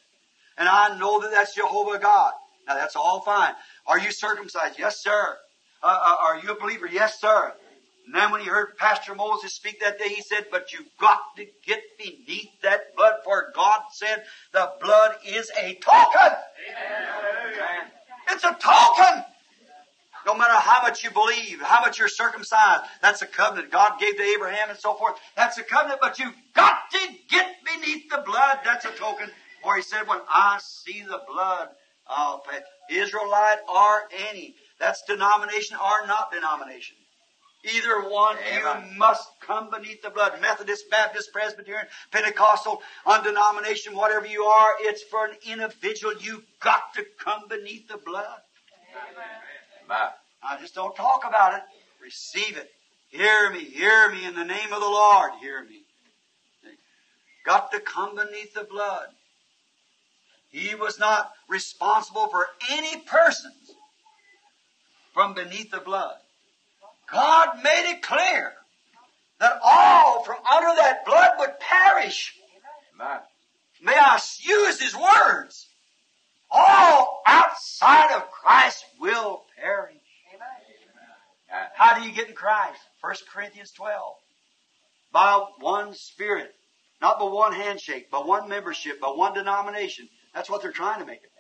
And 0.59 0.68
I 0.68 0.98
know 0.98 1.20
that 1.20 1.30
that's 1.30 1.55
Jehovah 1.55 1.98
God. 1.98 2.32
Now 2.66 2.74
that's 2.74 2.96
all 2.96 3.20
fine. 3.20 3.55
Are 3.86 3.98
you 3.98 4.10
circumcised? 4.10 4.78
Yes, 4.78 5.02
sir. 5.02 5.38
Uh, 5.82 5.86
uh, 5.86 6.16
are 6.20 6.40
you 6.40 6.50
a 6.50 6.60
believer? 6.60 6.88
Yes, 6.90 7.20
sir. 7.20 7.55
And 8.09 8.14
then 8.14 8.32
when 8.32 8.40
he 8.40 8.47
heard 8.47 8.78
Pastor 8.78 9.14
Moses 9.14 9.52
speak 9.52 9.80
that 9.80 9.98
day, 9.98 10.09
he 10.09 10.22
said, 10.22 10.47
but 10.51 10.72
you've 10.72 10.89
got 10.98 11.20
to 11.36 11.44
get 11.66 11.82
beneath 11.98 12.48
that 12.62 12.97
blood, 12.97 13.16
for 13.22 13.52
God 13.55 13.82
said 13.93 14.24
the 14.55 14.72
blood 14.80 15.16
is 15.26 15.51
a 15.51 15.74
token. 15.74 16.39
It's 18.30 18.44
a 18.44 18.56
token. 18.59 19.24
No 20.24 20.35
matter 20.35 20.55
how 20.55 20.80
much 20.80 21.05
you 21.05 21.10
believe, 21.10 21.60
how 21.60 21.82
much 21.82 21.98
you're 21.98 22.09
circumcised, 22.09 22.85
that's 23.02 23.20
a 23.20 23.26
covenant 23.26 23.70
God 23.70 24.01
gave 24.01 24.16
to 24.16 24.22
Abraham 24.22 24.70
and 24.70 24.78
so 24.78 24.94
forth. 24.94 25.16
That's 25.36 25.59
a 25.59 25.62
covenant, 25.62 26.01
but 26.01 26.18
you've 26.18 26.35
got 26.55 26.78
to 26.93 27.09
get 27.28 27.56
beneath 27.62 28.09
the 28.09 28.22
blood. 28.24 28.60
That's 28.64 28.86
a 28.86 28.90
token. 28.93 29.28
For 29.62 29.76
he 29.76 29.82
said, 29.82 30.09
when 30.09 30.20
I 30.30 30.60
see 30.62 31.02
the 31.02 31.20
blood, 31.30 31.68
I'll 32.06 32.39
pay. 32.39 32.60
Israelite 32.90 33.59
or 33.70 34.05
any. 34.30 34.55
That's 34.80 35.02
denomination 35.02 35.76
or 35.76 36.06
not 36.06 36.32
denomination. 36.32 36.97
Either 37.64 38.09
one, 38.09 38.36
Amen. 38.52 38.90
you 38.93 38.98
must 38.98 39.28
come 39.40 39.68
beneath 39.70 40.01
the 40.02 40.10
blood. 40.10 40.40
Methodist, 40.40 40.89
Baptist, 40.90 41.32
Presbyterian, 41.32 41.86
Pentecostal, 42.12 42.80
undenomination, 43.05 43.97
whatever 43.97 44.26
you 44.26 44.44
are, 44.44 44.74
it's 44.80 45.02
for 45.02 45.26
an 45.26 45.35
individual. 45.44 46.14
You've 46.20 46.44
got 46.60 46.94
to 46.94 47.05
come 47.18 47.48
beneath 47.48 47.89
the 47.89 47.98
blood. 47.98 48.40
Amen. 48.93 50.09
I 50.43 50.60
just 50.60 50.74
don't 50.74 50.94
talk 50.94 51.24
about 51.26 51.55
it. 51.55 51.62
Receive 52.01 52.56
it. 52.56 52.70
Hear 53.09 53.51
me, 53.51 53.64
hear 53.64 54.10
me 54.10 54.24
in 54.24 54.35
the 54.35 54.44
name 54.44 54.72
of 54.72 54.80
the 54.80 54.89
Lord. 54.89 55.32
Hear 55.40 55.64
me. 55.64 55.80
Got 57.44 57.72
to 57.72 57.80
come 57.80 58.14
beneath 58.14 58.55
the 58.55 58.64
blood. 58.64 59.09
He 60.51 60.74
was 60.74 60.98
not 60.98 61.32
responsible 61.48 62.28
for 62.28 62.47
any 62.70 62.98
persons 63.01 63.72
from 65.12 65.35
beneath 65.35 65.70
the 65.70 65.80
blood. 65.80 66.16
God 67.12 67.62
made 67.62 67.90
it 67.93 68.02
clear 68.02 68.52
that 69.40 69.60
all 69.62 70.24
from 70.24 70.36
under 70.51 70.74
that 70.76 71.05
blood 71.06 71.32
would 71.39 71.59
perish. 71.60 72.35
Amen. 72.94 73.20
May 73.82 73.94
I 73.94 74.18
use 74.40 74.80
his 74.80 74.94
words. 74.97 75.66
All 76.51 77.22
outside 77.26 78.14
of 78.16 78.30
Christ 78.30 78.85
will 79.01 79.44
perish. 79.60 79.94
Amen. 80.35 81.66
How 81.74 81.98
do 81.98 82.06
you 82.06 82.14
get 82.14 82.28
in 82.28 82.35
Christ? 82.35 82.80
1 83.01 83.14
Corinthians 83.32 83.70
12. 83.72 84.14
By 85.12 85.44
one 85.60 85.94
Spirit. 85.94 86.55
Not 87.01 87.18
by 87.18 87.26
one 87.26 87.52
handshake, 87.52 88.10
by 88.10 88.18
one 88.18 88.48
membership, 88.48 89.01
by 89.01 89.09
one 89.09 89.35
denomination. 89.35 90.09
That's 90.35 90.51
what 90.51 90.62
they're 90.62 90.72
trying 90.72 91.01
to 91.01 91.06
make 91.06 91.22
it. 91.22 91.30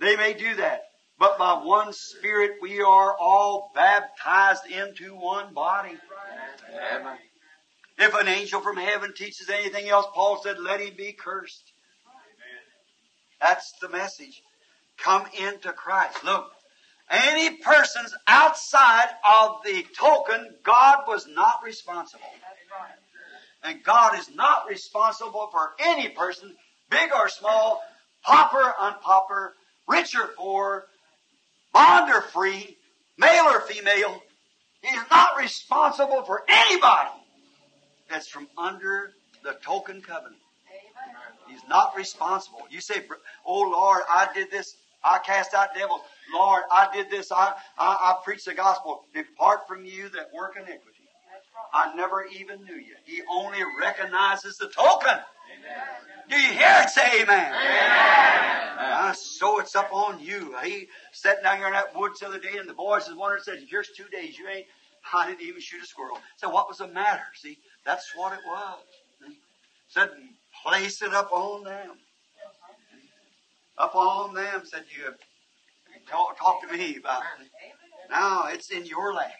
They 0.00 0.16
may 0.16 0.34
do 0.34 0.56
that. 0.56 0.82
But 1.18 1.38
by 1.38 1.54
one 1.62 1.92
Spirit 1.92 2.52
we 2.60 2.80
are 2.80 3.16
all 3.18 3.70
baptized 3.74 4.66
into 4.66 5.14
one 5.14 5.54
body. 5.54 5.96
Amen. 6.92 7.18
If 7.96 8.14
an 8.14 8.26
angel 8.26 8.60
from 8.60 8.76
heaven 8.76 9.14
teaches 9.14 9.48
anything 9.48 9.88
else, 9.88 10.06
Paul 10.12 10.40
said, 10.42 10.58
let 10.58 10.80
him 10.80 10.94
be 10.96 11.12
cursed. 11.12 11.72
That's 13.40 13.72
the 13.80 13.88
message. 13.88 14.42
Come 14.98 15.26
into 15.38 15.72
Christ. 15.72 16.24
Look, 16.24 16.50
any 17.10 17.58
persons 17.58 18.14
outside 18.26 19.08
of 19.24 19.58
the 19.64 19.84
token, 19.96 20.54
God 20.64 21.04
was 21.06 21.26
not 21.28 21.60
responsible. 21.64 22.24
And 23.62 23.82
God 23.82 24.18
is 24.18 24.34
not 24.34 24.68
responsible 24.68 25.48
for 25.52 25.72
any 25.78 26.08
person, 26.08 26.54
big 26.90 27.10
or 27.14 27.28
small, 27.28 27.82
pauper, 28.24 28.58
or 28.58 28.74
unpauper, 28.80 29.52
rich 29.88 30.14
or 30.16 30.28
poor, 30.36 30.86
bond 31.74 32.10
or 32.10 32.22
free, 32.22 32.78
male 33.18 33.44
or 33.44 33.60
female. 33.60 34.22
He 34.80 34.88
is 34.96 35.02
not 35.10 35.36
responsible 35.38 36.22
for 36.22 36.42
anybody 36.48 37.10
that's 38.08 38.28
from 38.28 38.48
under 38.56 39.12
the 39.42 39.58
token 39.62 40.00
covenant. 40.00 40.40
He's 41.48 41.60
not 41.68 41.94
responsible. 41.96 42.60
You 42.70 42.80
say, 42.80 43.02
Oh 43.44 43.60
Lord, 43.60 44.02
I 44.08 44.28
did 44.32 44.50
this. 44.50 44.76
I 45.04 45.18
cast 45.18 45.52
out 45.52 45.74
devils. 45.74 46.00
Lord, 46.32 46.62
I 46.72 46.88
did 46.94 47.10
this. 47.10 47.30
I, 47.30 47.52
I, 47.78 47.86
I 47.86 48.16
preached 48.24 48.46
the 48.46 48.54
gospel. 48.54 49.04
Depart 49.14 49.68
from 49.68 49.84
you 49.84 50.08
that 50.10 50.32
work 50.32 50.56
iniquity. 50.56 51.04
I 51.74 51.94
never 51.94 52.24
even 52.40 52.64
knew 52.64 52.76
you. 52.76 52.94
He 53.04 53.20
only 53.30 53.58
recognizes 53.80 54.56
the 54.56 54.68
token. 54.68 55.18
Do 56.28 56.36
you 56.36 56.52
hear 56.52 56.82
it? 56.82 56.90
Say 56.90 57.22
amen. 57.22 57.52
Uh, 58.78 59.12
so 59.12 59.60
it's 59.60 59.76
up 59.76 59.90
on 59.92 60.20
you. 60.20 60.54
He 60.64 60.88
sat 61.12 61.42
down 61.42 61.58
here 61.58 61.66
in 61.66 61.72
that 61.72 61.94
woods 61.96 62.20
the 62.20 62.26
other 62.26 62.38
day, 62.38 62.56
and 62.58 62.68
the 62.68 62.74
boys 62.74 63.08
was 63.08 63.16
wondering, 63.16 63.42
said, 63.42 63.58
Here's 63.68 63.90
two 63.90 64.08
days. 64.12 64.38
You 64.38 64.48
ain't, 64.48 64.66
I 65.12 65.28
didn't 65.28 65.42
even 65.42 65.60
shoot 65.60 65.82
a 65.82 65.86
squirrel. 65.86 66.18
So 66.36 66.48
what 66.48 66.68
was 66.68 66.78
the 66.78 66.88
matter? 66.88 67.22
See, 67.34 67.58
that's 67.84 68.10
what 68.16 68.32
it 68.32 68.40
was. 68.46 68.78
Said, 69.88 70.10
place 70.62 71.02
it 71.02 71.12
up 71.14 71.30
on 71.32 71.64
them. 71.64 71.98
Up 73.78 73.94
on 73.94 74.34
them, 74.34 74.62
said 74.64 74.84
you. 74.96 75.12
Talk, 76.08 76.38
talk 76.38 76.68
to 76.68 76.76
me 76.76 76.96
about 76.96 77.22
it. 77.40 77.50
Now 78.10 78.46
it's 78.48 78.70
in 78.70 78.84
your 78.86 79.12
lap. 79.14 79.32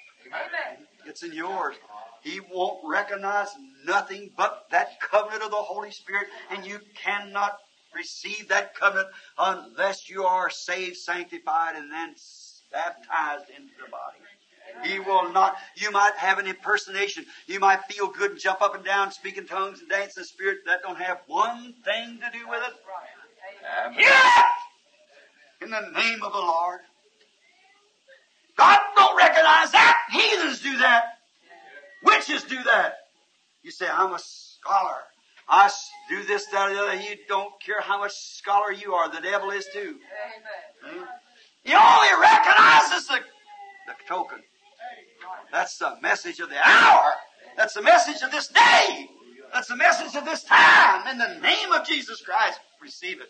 It's 1.07 1.23
in 1.23 1.33
yours. 1.33 1.77
He 2.25 2.41
won't 2.41 2.81
recognize 2.85 3.49
nothing 3.85 4.31
but 4.35 4.65
that 4.71 4.99
covenant 4.99 5.43
of 5.43 5.51
the 5.51 5.57
Holy 5.57 5.91
Spirit, 5.91 6.27
and 6.51 6.65
you 6.65 6.81
cannot 6.97 7.59
receive 7.95 8.49
that 8.49 8.75
covenant 8.75 9.09
unless 9.39 10.09
you 10.09 10.25
are 10.25 10.49
saved, 10.49 10.97
sanctified, 10.97 11.77
and 11.77 11.93
then 11.93 12.15
baptized 12.73 13.51
into 13.51 13.73
the 13.79 13.91
body. 13.91 14.89
He 14.89 14.99
will 14.99 15.31
not. 15.33 15.57
You 15.77 15.91
might 15.91 16.15
have 16.17 16.39
an 16.39 16.47
impersonation. 16.47 17.27
You 17.47 17.61
might 17.61 17.85
feel 17.85 18.09
good 18.09 18.33
and 18.33 18.41
jump 18.41 18.63
up 18.63 18.75
and 18.75 18.85
down, 18.85 19.13
speak 19.13 19.37
in 19.37 19.47
tongues 19.47 19.81
and 19.81 19.89
dance 19.89 20.17
in 20.17 20.23
the 20.23 20.27
Spirit. 20.27 20.61
That 20.67 20.83
don't 20.83 20.99
have 20.99 21.21
one 21.27 21.75
thing 21.85 22.19
to 22.19 22.39
do 22.39 22.49
with 22.49 22.63
it. 22.67 22.75
Yeah! 24.01 24.43
In 25.61 25.71
the 25.71 25.93
name 25.95 26.23
of 26.23 26.33
the 26.33 26.39
Lord. 26.39 26.81
God 28.57 28.79
don't 28.97 29.17
recognize 29.17 29.71
that. 29.73 29.97
Heathens 30.11 30.61
do 30.61 30.79
that. 30.79 31.14
Witches 32.05 32.45
do 32.45 32.63
that. 32.65 32.95
You 33.63 33.71
say, 33.71 33.87
I'm 33.91 34.13
a 34.13 34.19
scholar. 34.19 35.01
I 35.49 35.71
do 36.09 36.23
this, 36.25 36.47
that, 36.47 36.71
or 36.71 36.75
the 36.75 36.81
other. 36.81 36.95
You 36.95 37.17
don't 37.29 37.53
care 37.61 37.81
how 37.81 37.99
much 37.99 38.13
scholar 38.13 38.73
you 38.73 38.95
are. 38.95 39.11
The 39.11 39.21
devil 39.21 39.51
is 39.51 39.67
too. 39.73 39.97
Hmm? 40.85 41.05
He 41.65 41.73
only 41.75 42.09
recognizes 42.21 43.09
the, 43.09 43.19
the 43.87 43.95
token. 44.09 44.39
That's 45.53 45.79
the 45.79 45.97
message 46.03 46.41
of 46.41 46.51
the 46.51 46.59
hour. 46.63 47.13
That's 47.57 47.75
the 47.75 47.83
message 47.83 48.23
of 48.23 48.31
this 48.31 48.49
day. 48.49 49.09
That's 49.53 49.69
the 49.69 49.77
message 49.77 50.17
of 50.17 50.25
this 50.25 50.43
time. 50.45 51.07
In 51.09 51.19
the 51.19 51.41
name 51.41 51.73
of 51.73 51.87
Jesus 51.87 52.21
Christ, 52.21 52.59
receive 52.83 53.21
it. 53.21 53.29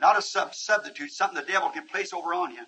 Not 0.00 0.18
a 0.18 0.22
sub- 0.22 0.54
substitute, 0.54 1.10
something 1.10 1.40
the 1.40 1.50
devil 1.50 1.70
can 1.70 1.86
place 1.86 2.12
over 2.12 2.34
on 2.34 2.52
you. 2.52 2.62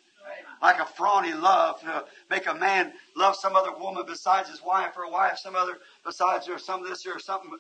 Like 0.63 0.81
a 0.81 0.87
phony 0.87 1.35
love 1.35 1.81
to 1.81 2.05
make 2.31 2.47
a 2.47 2.55
man 2.55 2.93
love 3.15 3.37
some 3.37 3.55
other 3.55 3.77
woman 3.79 4.05
besides 4.07 4.49
his 4.49 4.63
wife, 4.63 4.97
or 4.97 5.05
a 5.05 5.11
wife 5.11 5.39
some 5.39 5.55
other 5.55 5.79
besides 6.05 6.47
her 6.47 6.59
some 6.59 6.83
this 6.83 7.07
or 7.07 7.19
something 7.19 7.51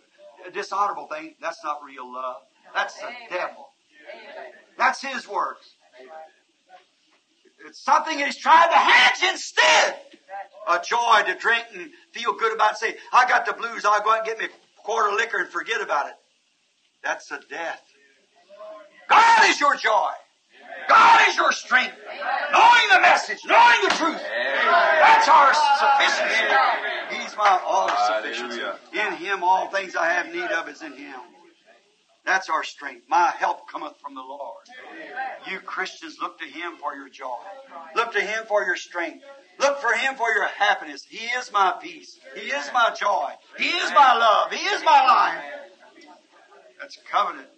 a 0.46 0.50
dishonorable 0.50 1.06
thing. 1.06 1.34
That's 1.40 1.62
not 1.64 1.80
real 1.84 2.12
love. 2.12 2.42
That's 2.74 2.98
the 2.98 3.08
devil. 3.30 3.68
That's 4.78 5.02
his 5.02 5.28
works. 5.28 5.74
It's 7.66 7.80
something 7.80 8.18
he's 8.18 8.36
trying 8.36 8.70
to 8.70 8.76
hatch 8.76 9.22
instead. 9.32 9.96
A 10.68 10.80
joy 10.80 11.22
to 11.26 11.34
drink 11.34 11.64
and 11.74 11.90
feel 12.12 12.32
good 12.34 12.54
about 12.54 12.72
it. 12.72 12.78
Say, 12.78 12.96
I 13.12 13.28
got 13.28 13.46
the 13.46 13.52
blues, 13.52 13.84
I'll 13.84 14.02
go 14.02 14.12
out 14.12 14.18
and 14.18 14.26
get 14.26 14.38
me 14.38 14.46
a 14.46 14.82
quart 14.82 15.10
of 15.10 15.16
liquor 15.16 15.38
and 15.38 15.48
forget 15.48 15.80
about 15.80 16.06
it. 16.06 16.14
That's 17.02 17.30
a 17.30 17.40
death. 17.48 17.82
God 19.08 19.48
is 19.48 19.60
your 19.60 19.76
joy. 19.76 20.10
God 20.88 21.28
is 21.28 21.36
your 21.36 21.52
strength. 21.52 21.96
Knowing 22.52 22.88
the 22.92 23.00
message, 23.00 23.40
knowing 23.46 23.80
the 23.82 23.94
truth. 23.94 24.22
That's 24.22 25.28
our 25.28 25.52
sufficiency. 25.78 27.16
He's 27.16 27.36
my 27.36 27.60
all 27.64 27.90
sufficiency. 28.06 28.62
In 28.92 29.12
Him, 29.14 29.42
all 29.42 29.68
things 29.68 29.96
I 29.96 30.10
have 30.10 30.32
need 30.32 30.50
of 30.50 30.68
is 30.68 30.82
in 30.82 30.92
Him. 30.92 31.20
That's 32.24 32.50
our 32.50 32.64
strength. 32.64 33.04
My 33.08 33.32
help 33.38 33.70
cometh 33.70 33.94
from 34.00 34.14
the 34.14 34.20
Lord. 34.20 34.64
You 35.48 35.60
Christians 35.60 36.16
look 36.20 36.40
to 36.40 36.46
Him 36.46 36.76
for 36.80 36.94
your 36.94 37.08
joy. 37.08 37.36
Look 37.94 38.12
to 38.12 38.20
Him 38.20 38.44
for 38.48 38.64
your 38.64 38.76
strength. 38.76 39.24
Look 39.60 39.80
for 39.80 39.92
Him 39.92 40.16
for 40.16 40.30
your 40.32 40.46
happiness. 40.46 41.04
He 41.08 41.24
is 41.38 41.52
my 41.52 41.74
peace. 41.80 42.18
He 42.34 42.48
is 42.48 42.68
my 42.74 42.94
joy. 42.98 43.30
He 43.58 43.68
is 43.68 43.90
my 43.92 44.14
love. 44.14 44.50
He 44.50 44.64
is 44.66 44.84
my 44.84 45.06
life. 45.06 45.44
That's 46.80 46.98
covenant, 47.10 47.48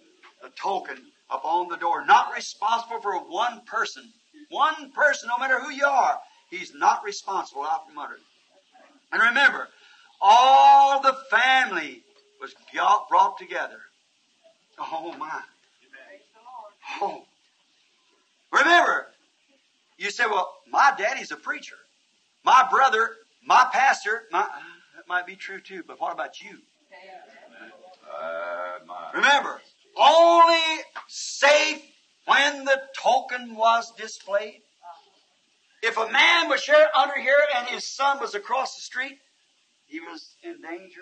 the 0.41 0.49
token 0.49 0.97
upon 1.29 1.69
the 1.69 1.77
door. 1.77 2.05
Not 2.05 2.33
responsible 2.35 3.01
for 3.01 3.15
one 3.19 3.61
person. 3.65 4.03
One 4.49 4.91
person, 4.91 5.29
no 5.29 5.37
matter 5.37 5.59
who 5.59 5.71
you 5.71 5.85
are. 5.85 6.19
He's 6.49 6.73
not 6.73 7.03
responsible 7.03 7.63
out 7.63 7.87
from 7.87 7.97
under. 7.97 8.17
And 9.11 9.21
remember, 9.21 9.69
all 10.21 11.01
the 11.01 11.15
family 11.29 12.03
was 12.41 12.53
brought 13.09 13.37
together. 13.37 13.79
Oh 14.79 15.15
my. 15.17 15.41
Oh. 17.01 17.23
Remember, 18.51 19.07
you 19.97 20.09
say, 20.09 20.25
well, 20.25 20.55
my 20.71 20.93
daddy's 20.97 21.31
a 21.31 21.35
preacher. 21.35 21.75
My 22.43 22.67
brother, 22.71 23.11
my 23.45 23.67
pastor, 23.71 24.23
my, 24.31 24.47
that 24.95 25.07
might 25.07 25.27
be 25.27 25.35
true 25.35 25.59
too, 25.59 25.83
but 25.85 25.99
what 25.99 26.13
about 26.13 26.41
you? 26.41 26.57
Uh, 28.09 28.79
my. 28.87 29.11
Remember, 29.13 29.61
only 29.97 30.81
safe 31.09 31.81
when 32.25 32.65
the 32.65 32.79
token 32.95 33.55
was 33.55 33.91
displayed. 33.97 34.61
If 35.81 35.97
a 35.97 36.11
man 36.11 36.49
was 36.49 36.63
here 36.63 36.87
under 36.95 37.19
here 37.19 37.39
and 37.57 37.67
his 37.67 37.85
son 37.85 38.19
was 38.19 38.35
across 38.35 38.75
the 38.75 38.81
street, 38.81 39.17
he 39.87 39.99
was 39.99 40.35
in 40.43 40.61
danger. 40.61 41.01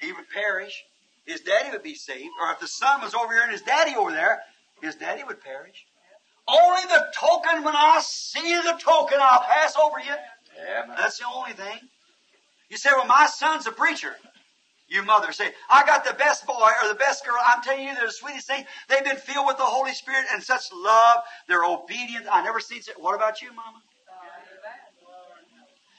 He 0.00 0.12
would 0.12 0.28
perish. 0.34 0.84
His 1.26 1.40
daddy 1.40 1.70
would 1.70 1.82
be 1.82 1.94
saved. 1.94 2.30
Or 2.42 2.52
if 2.52 2.60
the 2.60 2.66
son 2.68 3.00
was 3.00 3.14
over 3.14 3.32
here 3.32 3.42
and 3.42 3.52
his 3.52 3.62
daddy 3.62 3.94
over 3.96 4.10
there, 4.10 4.40
his 4.82 4.96
daddy 4.96 5.24
would 5.24 5.40
perish. 5.40 5.86
Only 6.48 6.82
the 6.88 7.06
token, 7.14 7.62
when 7.62 7.76
I 7.76 8.00
see 8.02 8.56
the 8.56 8.78
token, 8.78 9.18
I'll 9.20 9.42
pass 9.42 9.76
over 9.76 10.00
you. 10.00 10.14
Yeah. 10.58 10.94
That's 10.98 11.18
the 11.18 11.26
only 11.32 11.52
thing. 11.52 11.78
You 12.68 12.76
say, 12.76 12.90
well, 12.92 13.06
my 13.06 13.26
son's 13.26 13.66
a 13.66 13.72
preacher. 13.72 14.16
You 14.90 15.04
mother 15.04 15.30
say, 15.30 15.52
I 15.70 15.86
got 15.86 16.04
the 16.04 16.14
best 16.14 16.44
boy 16.46 16.68
or 16.82 16.88
the 16.88 16.96
best 16.96 17.24
girl. 17.24 17.38
I'm 17.46 17.62
telling 17.62 17.86
you, 17.86 17.94
they're 17.94 18.06
the 18.06 18.12
sweetest 18.12 18.48
thing. 18.48 18.64
They've 18.88 19.04
been 19.04 19.16
filled 19.16 19.46
with 19.46 19.56
the 19.56 19.62
Holy 19.62 19.94
Spirit 19.94 20.26
and 20.32 20.42
such 20.42 20.64
love. 20.74 21.18
They're 21.46 21.64
obedient. 21.64 22.26
I 22.30 22.42
never 22.42 22.58
seen 22.58 22.82
such. 22.82 22.96
What 22.96 23.14
about 23.14 23.40
you, 23.40 23.50
mama? 23.50 23.78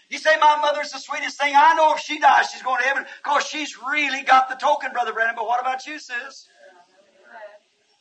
You 0.10 0.18
say 0.18 0.32
my 0.42 0.58
mother's 0.62 0.92
the 0.92 1.00
sweetest 1.00 1.40
thing. 1.40 1.54
I 1.56 1.74
know 1.76 1.94
if 1.94 2.02
she 2.02 2.20
dies, 2.20 2.52
she's 2.52 2.62
going 2.62 2.82
to 2.82 2.88
heaven 2.88 3.06
because 3.24 3.46
she's 3.46 3.78
really 3.82 4.24
got 4.24 4.50
the 4.50 4.56
token, 4.56 4.92
Brother 4.92 5.14
Branham. 5.14 5.36
But 5.38 5.48
what 5.48 5.62
about 5.62 5.88
you, 5.88 5.98
sis? 5.98 6.48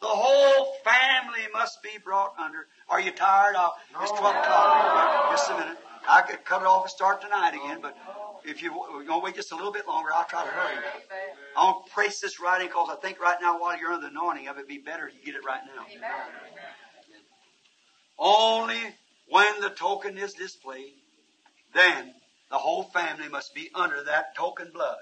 The 0.01 0.09
whole 0.09 0.75
family 0.83 1.47
must 1.53 1.85
be 1.85 1.91
brought 2.05 2.35
under. 2.37 2.67
Are 2.89 3.01
you 3.01 3.12
tired? 3.12 3.55
I'll, 3.55 3.77
it's 4.03 4.11
12 4.11 4.25
o'clock. 4.35 5.31
Just 5.31 5.51
a 5.53 5.55
minute. 5.55 5.79
I 6.09 6.23
could 6.23 6.45
cut 6.45 6.62
it 6.62 6.67
off 6.67 6.83
and 6.83 6.91
start 6.91 7.21
tonight 7.21 7.55
again, 7.55 7.79
but 7.81 7.97
if 8.45 8.62
you, 8.62 8.73
you're 8.73 9.05
going 9.05 9.21
to 9.21 9.25
wait 9.25 9.35
just 9.35 9.53
a 9.53 9.57
little 9.57 9.73
bit 9.73 9.87
longer, 9.87 10.11
I'll 10.15 10.25
try 10.25 10.45
to 10.45 10.51
hurry. 10.51 10.77
I 11.57 11.65
want 11.65 11.87
to 11.87 11.93
place 11.93 12.21
this 12.21 12.41
writing 12.41 12.69
because 12.69 12.89
I 12.91 12.97
think 12.97 13.21
right 13.21 13.37
now 13.41 13.61
while 13.61 13.79
you're 13.79 13.93
under 13.93 14.07
the 14.07 14.11
anointing 14.11 14.49
of 14.49 14.59
it, 14.59 14.69
be 14.69 14.79
better 14.79 15.09
if 15.09 15.15
you 15.15 15.25
get 15.25 15.35
it 15.35 15.45
right 15.47 15.61
now. 15.77 15.87
Only 18.19 18.81
when 19.29 19.61
the 19.61 19.71
token 19.71 20.19
is 20.19 20.35
displayed, 20.35 20.95
then 21.75 22.15
the 22.51 22.59
whole 22.59 22.83
family 22.83 23.29
must 23.29 23.55
be 23.55 23.71
under 23.75 24.05
that 24.05 24.35
token 24.37 24.71
blood. 24.73 24.99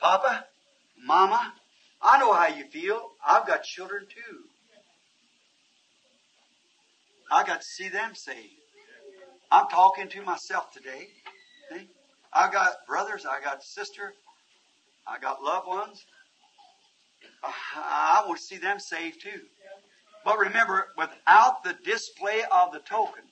Papa, 0.00 0.46
Mama, 1.04 1.54
I 2.02 2.18
know 2.18 2.32
how 2.32 2.48
you 2.48 2.64
feel. 2.64 3.10
I've 3.26 3.46
got 3.46 3.62
children 3.62 4.06
too. 4.08 4.38
I 7.30 7.44
got 7.44 7.60
to 7.60 7.66
see 7.66 7.88
them 7.88 8.14
saved. 8.14 8.38
I'm 9.52 9.68
talking 9.68 10.08
to 10.08 10.22
myself 10.22 10.72
today. 10.72 11.08
See? 11.72 11.88
I 12.32 12.50
got 12.50 12.86
brothers, 12.86 13.26
I 13.26 13.40
got 13.42 13.62
sister, 13.62 14.12
I 15.06 15.18
got 15.18 15.42
loved 15.42 15.66
ones. 15.66 16.04
I 17.42 18.22
want 18.26 18.38
to 18.38 18.44
see 18.44 18.58
them 18.58 18.78
saved 18.78 19.22
too. 19.22 19.40
But 20.24 20.38
remember, 20.38 20.88
without 20.96 21.64
the 21.64 21.76
display 21.84 22.42
of 22.52 22.72
the 22.72 22.80
token, 22.80 23.24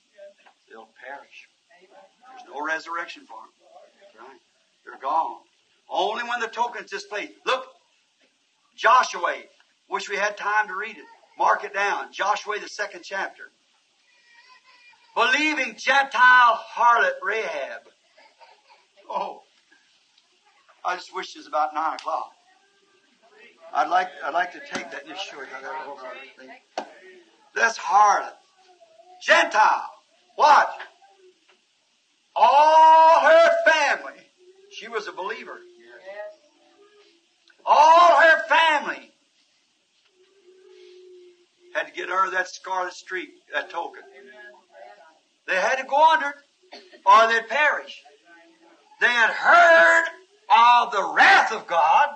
they'll 0.71 0.89
perish. 1.07 1.49
There's 1.81 2.49
no 2.53 2.65
resurrection 2.65 3.25
for 3.27 3.37
them. 3.37 4.27
Right? 4.27 4.41
They're 4.85 5.01
gone. 5.01 5.39
Only 5.91 6.25
when 6.25 6.41
the 6.41 6.49
token 6.49 6.85
is 6.85 6.91
displayed. 6.91 7.31
Look, 7.47 7.67
Joshua. 8.77 9.35
Wish 9.91 10.09
we 10.09 10.17
had 10.17 10.37
time 10.37 10.69
to 10.69 10.75
read 10.75 10.97
it. 10.97 11.05
Mark 11.39 11.65
it 11.65 11.73
down. 11.73 12.13
Joshua, 12.13 12.59
the 12.61 12.69
second 12.69 13.03
chapter. 13.05 13.45
Believing 15.15 15.77
Gentile 15.79 16.61
harlot 16.77 17.13
Rahab. 17.23 17.83
Oh, 19.11 19.43
I 20.85 20.97
just 20.97 21.15
wish 21.15 21.35
it 21.35 21.39
was 21.39 21.47
about 21.47 21.75
nine 21.75 21.95
o'clock. 21.95 22.31
I'd 23.73 23.89
like 23.89 24.09
I'd 24.25 24.35
like 24.35 24.53
to 24.53 24.61
take 24.61 24.91
that 24.91 25.07
and 25.07 25.17
show 25.17 25.41
you 25.41 25.47
that 25.63 25.87
over 25.87 26.03
thing. 26.39 26.51
This 27.55 27.77
harlot, 27.79 28.33
Gentile, 29.23 29.91
what? 30.37 30.71
All 32.35 33.21
her 33.21 33.51
family. 33.67 34.21
She 34.71 34.89
was 34.89 35.09
a 35.09 35.13
believer. 35.13 35.59
All 37.67 38.21
her 38.21 38.43
family 38.49 39.11
had 41.75 41.87
to 41.89 41.93
get 41.93 42.09
her 42.09 42.31
that 42.31 42.49
scarlet 42.49 42.93
streak, 42.93 43.31
that 43.53 43.71
token. 43.71 44.03
They 45.47 45.57
had 45.57 45.77
to 45.77 45.85
go 45.85 46.13
under 46.13 46.35
or 47.05 47.29
they'd 47.29 47.49
perish. 47.49 48.03
They 49.01 49.07
had 49.07 49.31
heard 49.31 50.05
of 50.51 50.93
the 50.93 51.13
wrath 51.15 51.53
of 51.53 51.67
God. 51.67 52.09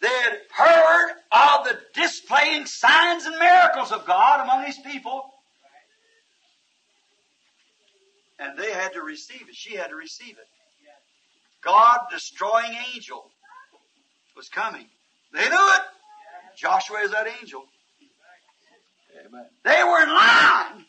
They 0.00 0.08
had 0.08 0.38
heard 0.50 1.10
of 1.30 1.64
the 1.64 1.78
displaying 1.94 2.66
signs 2.66 3.24
and 3.24 3.38
miracles 3.38 3.92
of 3.92 4.04
God 4.04 4.42
among 4.42 4.64
His 4.66 4.78
people. 4.78 5.32
And 8.38 8.58
they 8.58 8.72
had 8.72 8.94
to 8.94 9.02
receive 9.02 9.42
it. 9.42 9.54
She 9.54 9.76
had 9.76 9.90
to 9.90 9.96
receive 9.96 10.32
it. 10.32 10.46
God 11.62 12.00
destroying 12.10 12.74
angel 12.92 13.30
was 14.36 14.48
coming. 14.48 14.86
They 15.32 15.48
knew 15.48 15.72
it. 15.74 15.82
Joshua 16.56 16.98
is 17.04 17.12
that 17.12 17.28
angel. 17.40 17.64
Amen. 19.24 19.46
They 19.64 19.84
were 19.84 20.02
in 20.02 20.08
line. 20.08 20.84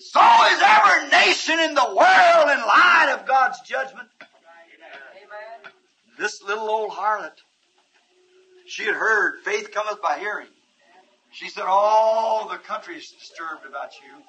So 0.00 0.20
is 0.20 0.62
every 0.62 1.08
nation 1.10 1.58
in 1.60 1.74
the 1.74 1.84
world 1.84 2.48
in 2.50 2.66
light 2.66 3.14
of 3.18 3.26
God's 3.26 3.60
judgment. 3.60 4.08
This 6.18 6.42
little 6.42 6.68
old 6.68 6.90
harlot, 6.92 7.36
she 8.66 8.84
had 8.84 8.94
heard, 8.94 9.40
faith 9.44 9.70
cometh 9.72 10.00
by 10.00 10.18
hearing. 10.18 10.48
She 11.32 11.48
said, 11.48 11.64
all 11.66 12.48
the 12.48 12.56
country 12.56 12.96
is 12.96 13.10
disturbed 13.10 13.66
about 13.68 13.92
you. 14.02 14.22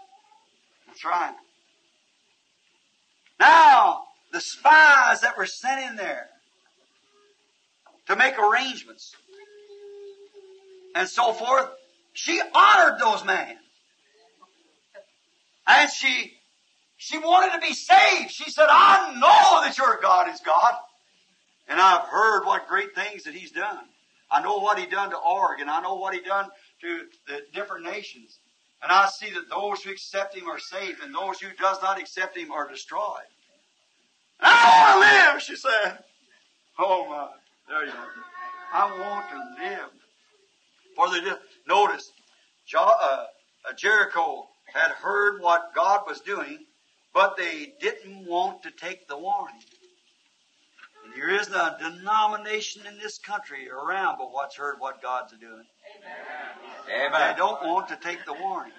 That's 0.87 1.05
right. 1.05 1.35
Now, 3.39 4.03
the 4.33 4.41
spies 4.41 5.21
that 5.21 5.37
were 5.37 5.45
sent 5.45 5.89
in 5.89 5.95
there 5.95 6.27
to 8.07 8.15
make 8.17 8.37
arrangements 8.37 9.15
and 10.95 11.07
so 11.07 11.31
forth, 11.31 11.69
she 12.13 12.41
honored 12.53 12.99
those 12.99 13.23
men. 13.23 13.57
And 15.67 15.89
she, 15.89 16.33
she 16.97 17.17
wanted 17.17 17.53
to 17.53 17.67
be 17.67 17.73
saved. 17.73 18.31
She 18.31 18.49
said, 18.51 18.67
I 18.69 19.13
know 19.13 19.61
that 19.63 19.77
your 19.77 19.99
God 20.01 20.29
is 20.29 20.39
God. 20.41 20.73
And 21.67 21.79
I've 21.79 22.07
heard 22.07 22.45
what 22.45 22.67
great 22.67 22.93
things 22.95 23.23
that 23.23 23.33
he's 23.33 23.51
done. 23.51 23.85
I 24.29 24.41
know 24.41 24.57
what 24.59 24.79
he 24.79 24.85
done 24.85 25.09
to 25.11 25.17
Oregon. 25.17 25.69
I 25.69 25.81
know 25.81 25.95
what 25.95 26.13
he 26.13 26.21
done 26.21 26.49
to 26.81 27.01
the 27.27 27.41
different 27.53 27.85
nations. 27.85 28.37
And 28.81 28.91
I 28.91 29.07
see 29.07 29.29
that 29.31 29.49
those 29.49 29.83
who 29.83 29.91
accept 29.91 30.35
him 30.35 30.49
are 30.49 30.59
saved 30.59 31.03
and 31.03 31.13
those 31.13 31.39
who 31.39 31.49
does 31.59 31.81
not 31.81 31.99
accept 31.99 32.35
him 32.35 32.51
are 32.51 32.67
destroyed. 32.67 33.27
And 34.39 34.49
I 34.49 34.95
want 34.95 35.05
to 35.05 35.33
live, 35.33 35.41
she 35.43 35.55
said. 35.55 35.99
Oh 36.79 37.07
my, 37.07 37.27
there 37.69 37.85
you 37.85 37.91
go. 37.91 37.97
I 38.73 38.85
want 38.99 39.29
to 39.29 39.63
live. 39.63 39.89
For 40.95 41.09
the, 41.09 41.39
notice, 41.67 42.11
uh, 42.75 42.79
uh, 42.79 43.25
Jericho 43.77 44.47
had 44.73 44.91
heard 44.91 45.41
what 45.41 45.73
God 45.75 46.01
was 46.07 46.21
doing, 46.21 46.65
but 47.13 47.37
they 47.37 47.73
didn't 47.79 48.25
want 48.25 48.63
to 48.63 48.71
take 48.71 49.07
the 49.07 49.17
warning. 49.17 49.61
And 51.03 51.13
there 51.15 51.29
isn't 51.29 51.53
a 51.53 51.77
denomination 51.79 52.85
in 52.85 52.97
this 52.97 53.17
country 53.17 53.69
around 53.69 54.17
but 54.17 54.31
what's 54.31 54.55
heard 54.55 54.75
what 54.79 55.01
God's 55.01 55.33
doing. 55.33 55.65
They 56.87 57.05
Amen. 57.05 57.35
don't 57.37 57.61
want 57.63 57.87
to 57.89 57.95
take 57.97 58.25
the 58.25 58.33
warning. 58.33 58.73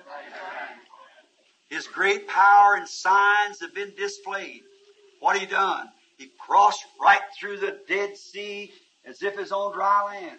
His 1.68 1.86
great 1.86 2.28
power 2.28 2.74
and 2.74 2.86
signs 2.86 3.60
have 3.60 3.74
been 3.74 3.94
displayed. 3.96 4.62
What 5.20 5.38
he 5.38 5.46
done? 5.46 5.88
He 6.18 6.30
crossed 6.38 6.84
right 7.00 7.22
through 7.38 7.58
the 7.58 7.78
Dead 7.88 8.16
Sea 8.16 8.72
as 9.04 9.22
if 9.22 9.38
it's 9.38 9.52
on 9.52 9.72
dry 9.72 10.04
land. 10.04 10.38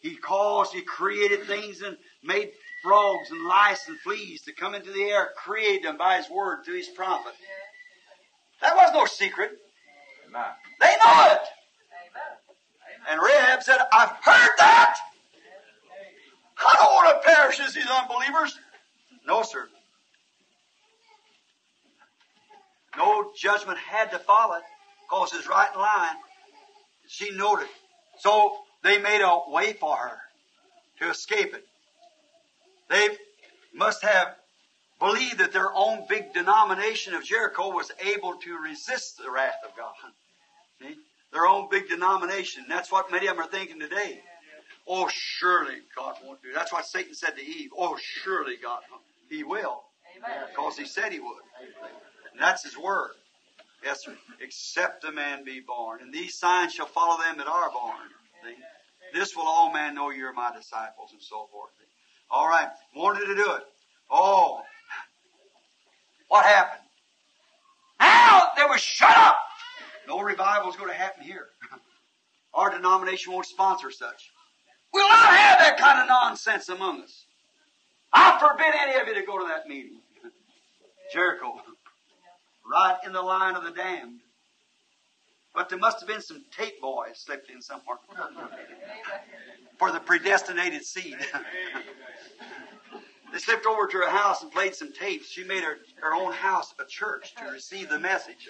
He 0.00 0.14
caused, 0.16 0.72
he 0.72 0.82
created 0.82 1.46
things 1.46 1.82
and 1.82 1.96
made 2.22 2.52
frogs 2.82 3.30
and 3.30 3.44
lice 3.44 3.88
and 3.88 3.98
fleas 4.00 4.42
to 4.42 4.52
come 4.52 4.74
into 4.74 4.90
the 4.92 5.02
air, 5.02 5.30
created 5.36 5.84
them 5.84 5.96
by 5.96 6.18
his 6.18 6.30
word 6.30 6.64
through 6.64 6.76
his 6.76 6.88
prophet. 6.88 7.32
That 8.62 8.76
was 8.76 8.90
no 8.92 9.06
secret. 9.06 9.52
Amen. 10.28 10.44
They 10.80 10.86
know 11.04 11.28
it. 11.32 11.40
And 13.10 13.20
Rahab 13.20 13.62
said, 13.62 13.78
I've 13.92 14.10
heard 14.10 14.50
that. 14.58 14.96
I 16.58 16.74
don't 16.76 16.94
want 16.94 17.22
to 17.22 17.28
perish 17.28 17.60
as 17.60 17.74
these 17.74 17.86
unbelievers. 17.86 18.58
No, 19.26 19.42
sir. 19.42 19.68
No 22.96 23.30
judgment 23.36 23.78
had 23.78 24.10
to 24.12 24.18
follow 24.18 24.54
it 24.56 24.62
because 25.02 25.34
it's 25.34 25.46
right 25.48 25.68
in 25.72 25.80
line. 25.80 26.16
She 27.08 27.30
noted. 27.32 27.68
So 28.20 28.56
they 28.82 28.98
made 28.98 29.20
a 29.20 29.40
way 29.48 29.74
for 29.74 29.96
her 29.96 30.18
to 31.00 31.10
escape 31.10 31.54
it. 31.54 31.64
They 32.88 33.08
must 33.74 34.02
have 34.02 34.34
believed 34.98 35.38
that 35.38 35.52
their 35.52 35.72
own 35.74 36.04
big 36.08 36.32
denomination 36.32 37.14
of 37.14 37.24
Jericho 37.24 37.72
was 37.72 37.90
able 38.00 38.36
to 38.36 38.56
resist 38.56 39.18
the 39.18 39.30
wrath 39.30 39.58
of 39.64 39.76
God. 39.76 39.94
See? 40.80 40.96
Their 41.32 41.46
own 41.46 41.68
big 41.70 41.88
denomination. 41.88 42.64
That's 42.68 42.90
what 42.90 43.10
many 43.10 43.26
of 43.26 43.36
them 43.36 43.44
are 43.44 43.50
thinking 43.50 43.80
today. 43.80 44.20
Oh, 44.88 45.08
surely 45.10 45.78
God 45.96 46.14
won't 46.24 46.42
do. 46.42 46.48
That's 46.54 46.72
what 46.72 46.86
Satan 46.86 47.14
said 47.14 47.36
to 47.36 47.44
Eve. 47.44 47.70
Oh, 47.76 47.98
surely 48.00 48.54
God, 48.62 48.80
He 49.28 49.42
will. 49.42 49.82
Because 50.48 50.78
He 50.78 50.86
said 50.86 51.12
He 51.12 51.18
would. 51.18 51.42
And 52.32 52.40
that's 52.40 52.62
His 52.62 52.78
word. 52.78 53.10
Yes, 53.84 54.04
sir. 54.04 54.16
Except 54.40 55.04
a 55.04 55.12
man 55.12 55.44
be 55.44 55.60
born. 55.60 56.00
And 56.00 56.14
these 56.14 56.38
signs 56.38 56.72
shall 56.72 56.86
follow 56.86 57.20
them 57.22 57.38
that 57.38 57.48
are 57.48 57.70
born. 57.70 57.96
See? 58.44 58.54
This 59.12 59.36
will 59.36 59.46
all 59.46 59.72
men 59.72 59.94
know 59.94 60.10
you're 60.10 60.32
my 60.32 60.54
disciples 60.56 61.10
and 61.12 61.22
so 61.22 61.48
forth. 61.52 61.70
All 62.30 62.48
right. 62.48 62.68
Wanted 62.94 63.26
to 63.26 63.34
do 63.34 63.52
it. 63.54 63.62
Oh. 64.10 64.62
What 66.28 66.44
happened? 66.44 66.82
Now 68.00 68.48
they 68.56 68.64
were 68.68 68.78
shut 68.78 69.16
up. 69.16 69.38
No 70.06 70.20
revival 70.20 70.70
is 70.70 70.76
going 70.76 70.90
to 70.90 70.96
happen 70.96 71.22
here. 71.24 71.46
Our 72.54 72.70
denomination 72.70 73.32
won't 73.32 73.46
sponsor 73.46 73.90
such. 73.90 74.30
We'll 74.92 75.08
not 75.08 75.34
have 75.34 75.58
that 75.58 75.78
kind 75.78 76.00
of 76.00 76.08
nonsense 76.08 76.68
among 76.68 77.02
us. 77.02 77.26
I 78.12 78.38
forbid 78.38 78.74
any 78.80 79.00
of 79.00 79.08
you 79.08 79.14
to 79.14 79.26
go 79.26 79.38
to 79.38 79.46
that 79.48 79.68
meeting. 79.68 80.00
Jericho. 81.12 81.60
Right 82.70 82.96
in 83.04 83.12
the 83.12 83.22
line 83.22 83.56
of 83.56 83.64
the 83.64 83.70
damned. 83.70 84.20
But 85.54 85.68
there 85.68 85.78
must 85.78 86.00
have 86.00 86.08
been 86.08 86.20
some 86.20 86.44
tape 86.56 86.80
boys 86.80 87.18
slipped 87.18 87.50
in 87.50 87.62
somewhere. 87.62 87.98
For 89.78 89.92
the 89.92 90.00
predestinated 90.00 90.84
seed. 90.84 91.18
they 93.32 93.38
slipped 93.38 93.66
over 93.66 93.86
to 93.86 93.98
her 93.98 94.08
house 94.08 94.42
and 94.42 94.50
played 94.50 94.74
some 94.74 94.92
tapes. 94.92 95.28
She 95.28 95.44
made 95.44 95.62
her, 95.62 95.76
her 96.00 96.14
own 96.14 96.32
house 96.32 96.74
a 96.78 96.84
church 96.84 97.34
to 97.36 97.44
receive 97.52 97.90
the 97.90 97.98
message. 97.98 98.48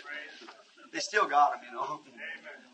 They 0.93 1.01
still 1.01 1.27
got 1.27 1.53
them, 1.53 1.61
you 1.69 1.77
know. 1.77 2.01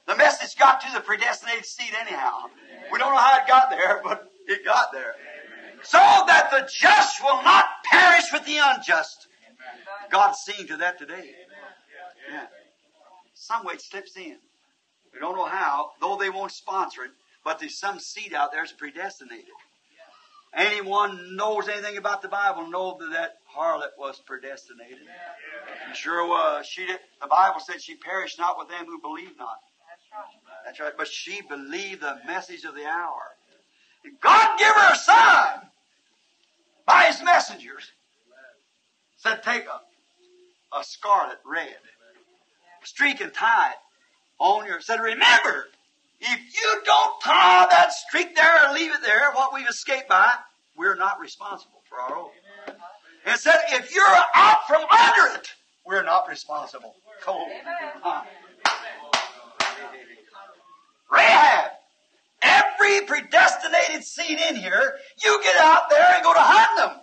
The 0.07 0.17
message 0.17 0.59
got 0.59 0.83
to 0.83 0.93
the 0.93 1.01
predestinated 1.01 1.65
seed 1.65 1.95
anyhow. 1.99 2.51
We 2.93 2.99
don't 2.99 3.11
know 3.11 3.19
how 3.19 3.41
it 3.41 3.49
got 3.49 3.71
there, 3.71 4.01
but 4.05 4.31
it 4.47 4.65
got 4.65 4.93
there. 4.93 5.15
So 5.83 5.99
that 5.99 6.51
the 6.51 6.69
just 6.71 7.23
will 7.23 7.43
not 7.43 7.65
perish 7.91 8.33
with 8.33 8.45
the 8.45 8.59
unjust. 8.61 9.29
God's 10.11 10.39
seeing 10.41 10.69
to 10.69 10.77
that 10.79 10.99
today. 10.99 11.35
Yeah. 12.31 12.47
Some 13.35 13.65
way 13.65 13.75
it 13.75 13.81
slips 13.81 14.17
in. 14.17 14.37
We 15.13 15.21
don't 15.21 15.37
know 15.37 15.47
how, 15.47 15.91
though 16.01 16.17
they 16.17 16.31
won't 16.31 16.53
sponsor 16.53 17.05
it, 17.05 17.11
but 17.45 17.59
there's 17.59 17.79
some 17.79 17.99
seed 17.99 18.35
out 18.35 18.53
there 18.53 18.63
that's 18.63 18.73
predestinated. 18.73 19.47
Anyone 20.55 21.35
knows 21.35 21.69
anything 21.69 21.97
about 21.97 22.21
the 22.21 22.29
Bible 22.29 22.67
know 22.69 22.99
that 23.01 23.11
that 23.13 23.37
harlot 23.57 23.97
was 23.99 24.21
predestinated. 24.21 24.99
She 25.95 26.03
sure 26.03 26.27
was. 26.27 26.67
She 26.67 26.87
did, 26.87 26.99
the 27.23 27.27
Bible 27.27 27.61
said 27.61 27.81
she 27.81 27.97
perished 27.97 28.39
not 28.39 28.59
with 28.59 28.69
them 28.69 28.85
who 28.87 29.01
believe 29.01 29.39
not. 29.39 29.57
That's 30.65 30.79
right. 30.79 30.93
But 30.97 31.09
she 31.09 31.41
believed 31.49 32.03
the 32.03 32.19
message 32.27 32.65
of 32.65 32.75
the 32.75 32.85
hour. 32.85 33.37
God 34.21 34.59
gave 34.59 34.75
her 34.75 34.93
a 34.93 34.97
son 34.97 35.61
by 36.87 37.05
his 37.05 37.23
messengers. 37.23 37.91
Said, 39.17 39.43
take 39.43 39.65
a, 39.67 40.77
a 40.77 40.85
scarlet 40.85 41.39
red 41.47 41.77
streak 42.85 43.21
and 43.21 43.33
tie 43.33 43.71
it 43.71 43.77
on 44.39 44.67
your. 44.67 44.81
Said, 44.81 45.01
remember, 45.01 45.69
if 46.23 46.55
you 46.55 46.83
don't 46.85 47.21
tie 47.21 47.67
that 47.71 47.93
streak 47.93 48.35
there 48.37 48.69
or 48.69 48.75
leave 48.75 48.93
it 48.93 49.03
there, 49.03 49.33
what 49.33 49.53
we've 49.53 49.69
escaped 49.69 50.09
by, 50.09 50.31
we're 50.77 50.97
not 50.97 51.21
responsible 51.21 51.83
for 51.89 52.01
our 52.01 52.17
own. 52.17 52.31
And 53.27 53.39
said, 53.39 53.59
if 53.71 53.95
you're 53.95 54.05
out 54.35 54.59
from 54.67 54.83
under 54.83 55.37
it, 55.37 55.49
we're 55.87 56.03
not 56.03 56.29
responsible. 56.29 56.95
Cold. 57.23 57.49
Huh. 58.03 58.23
Rahab, 61.11 61.71
every 62.41 63.07
predestinated 63.07 64.03
seed 64.03 64.39
in 64.49 64.57
here, 64.57 64.95
you 65.23 65.41
get 65.43 65.57
out 65.59 65.91
there 65.91 66.15
and 66.15 66.25
go 66.25 66.33
to 66.33 66.41
hunt 66.41 66.91
them. 66.91 67.01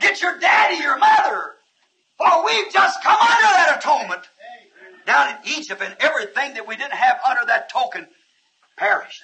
Get 0.00 0.20
your 0.22 0.38
daddy, 0.38 0.76
your 0.76 0.98
mother. 0.98 1.54
For 2.18 2.44
we've 2.44 2.72
just 2.72 3.02
come 3.02 3.16
under 3.20 3.42
that 3.42 3.78
atonement. 3.78 4.22
Down 5.08 5.30
in 5.30 5.52
Egypt 5.58 5.80
and 5.80 5.96
everything 6.00 6.52
that 6.52 6.68
we 6.68 6.76
didn't 6.76 6.92
have 6.92 7.16
under 7.26 7.46
that 7.46 7.70
token 7.70 8.06
perished. 8.76 9.22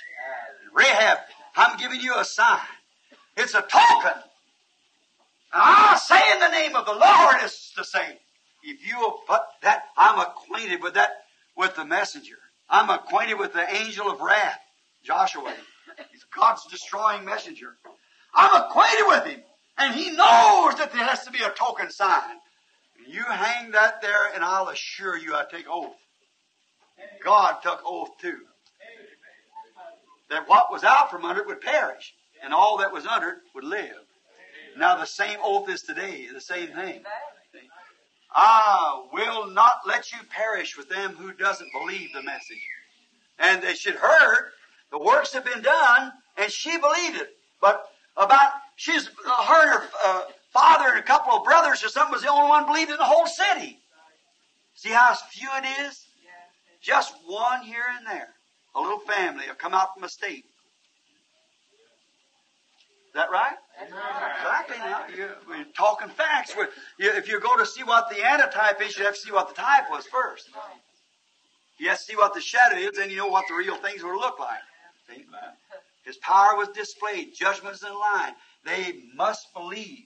Rahab, 0.72 1.18
I'm 1.54 1.76
giving 1.76 2.00
you 2.00 2.18
a 2.18 2.24
sign. 2.24 2.58
It's 3.36 3.52
a 3.52 3.60
token. 3.60 4.22
I 5.52 6.00
say 6.02 6.32
in 6.32 6.40
the 6.40 6.48
name 6.48 6.74
of 6.74 6.86
the 6.86 6.92
Lord, 6.92 7.36
it's 7.42 7.74
the 7.76 7.84
same. 7.84 8.16
If 8.62 8.88
you 8.88 8.98
will 8.98 9.18
put 9.28 9.42
that, 9.60 9.82
I'm 9.98 10.18
acquainted 10.18 10.82
with 10.82 10.94
that, 10.94 11.10
with 11.54 11.76
the 11.76 11.84
messenger. 11.84 12.38
I'm 12.70 12.88
acquainted 12.88 13.38
with 13.38 13.52
the 13.52 13.70
angel 13.76 14.10
of 14.10 14.22
wrath, 14.22 14.60
Joshua. 15.04 15.52
He's 16.10 16.24
God's 16.34 16.64
destroying 16.70 17.26
messenger. 17.26 17.76
I'm 18.34 18.62
acquainted 18.62 19.04
with 19.06 19.26
him. 19.26 19.40
And 19.76 19.94
he 19.94 20.12
knows 20.12 20.76
that 20.76 20.92
there 20.94 21.04
has 21.04 21.24
to 21.24 21.30
be 21.30 21.42
a 21.42 21.50
token 21.50 21.90
sign. 21.90 22.38
You 23.06 23.24
hang 23.24 23.70
that 23.72 24.00
there, 24.02 24.32
and 24.34 24.42
I'll 24.42 24.68
assure 24.68 25.16
you 25.16 25.34
I 25.34 25.44
take 25.50 25.66
oath. 25.68 25.96
God 27.22 27.56
took 27.62 27.82
oath 27.84 28.10
too. 28.20 28.38
That 30.30 30.48
what 30.48 30.72
was 30.72 30.84
out 30.84 31.10
from 31.10 31.24
under 31.24 31.42
it 31.42 31.46
would 31.46 31.60
perish, 31.60 32.14
and 32.42 32.52
all 32.54 32.78
that 32.78 32.92
was 32.92 33.06
under 33.06 33.28
it 33.28 33.36
would 33.54 33.64
live. 33.64 33.96
Now 34.76 34.96
the 34.96 35.04
same 35.04 35.38
oath 35.42 35.68
is 35.68 35.82
today, 35.82 36.28
the 36.32 36.40
same 36.40 36.68
thing. 36.68 37.02
I 38.34 39.04
will 39.12 39.46
not 39.50 39.80
let 39.86 40.10
you 40.12 40.18
perish 40.28 40.76
with 40.76 40.88
them 40.88 41.14
who 41.14 41.32
doesn't 41.32 41.70
believe 41.72 42.12
the 42.12 42.22
message. 42.22 42.58
And 43.38 43.62
they 43.62 43.74
should 43.74 43.94
heard 43.94 44.50
the 44.90 44.98
works 44.98 45.32
have 45.34 45.44
been 45.44 45.62
done, 45.62 46.12
and 46.36 46.50
she 46.50 46.76
believed 46.78 47.16
it. 47.16 47.28
But 47.60 47.88
about 48.16 48.52
she's 48.76 49.06
her 49.06 49.62
and 49.62 49.70
her 49.70 49.88
uh, 50.04 50.22
father 50.54 50.88
and 50.88 50.98
a 50.98 51.02
couple 51.02 51.32
of 51.32 51.44
brothers 51.44 51.84
or 51.84 51.88
something 51.88 52.12
was 52.12 52.22
the 52.22 52.30
only 52.30 52.48
one 52.48 52.64
believed 52.64 52.90
in 52.90 52.96
the 52.96 53.04
whole 53.04 53.26
city. 53.26 53.76
See 54.74 54.90
how 54.90 55.14
few 55.30 55.48
it 55.58 55.86
is? 55.86 56.06
Just 56.80 57.14
one 57.26 57.62
here 57.62 57.84
and 57.98 58.06
there. 58.06 58.28
A 58.76 58.80
little 58.80 59.00
family 59.00 59.44
have 59.44 59.58
come 59.58 59.74
out 59.74 59.94
from 59.94 60.04
a 60.04 60.08
state. 60.08 60.44
Is 63.08 63.14
that 63.14 63.30
right? 63.30 63.54
Exactly. 63.80 64.76
You're, 65.16 65.36
we're 65.48 65.64
talking 65.76 66.08
facts. 66.08 66.54
We're, 66.56 66.68
if 66.98 67.28
you 67.28 67.40
go 67.40 67.56
to 67.56 67.66
see 67.66 67.84
what 67.84 68.10
the 68.10 68.24
antitype 68.24 68.82
is, 68.82 68.96
you 68.98 69.04
have 69.04 69.14
to 69.14 69.20
see 69.20 69.32
what 69.32 69.48
the 69.48 69.54
type 69.54 69.84
was 69.90 70.04
first. 70.06 70.50
You 71.78 71.88
have 71.88 71.98
to 71.98 72.04
see 72.04 72.16
what 72.16 72.34
the 72.34 72.40
shadow 72.40 72.76
is, 72.76 72.96
then 72.96 73.10
you 73.10 73.16
know 73.16 73.28
what 73.28 73.44
the 73.48 73.54
real 73.54 73.76
things 73.76 74.02
will 74.02 74.16
look 74.16 74.38
like. 74.38 74.58
See? 75.08 75.24
His 76.04 76.16
power 76.18 76.56
was 76.56 76.68
displayed. 76.68 77.34
Judgment's 77.34 77.82
in 77.82 77.94
line. 77.94 78.34
They 78.64 79.00
must 79.14 79.52
believe 79.54 80.04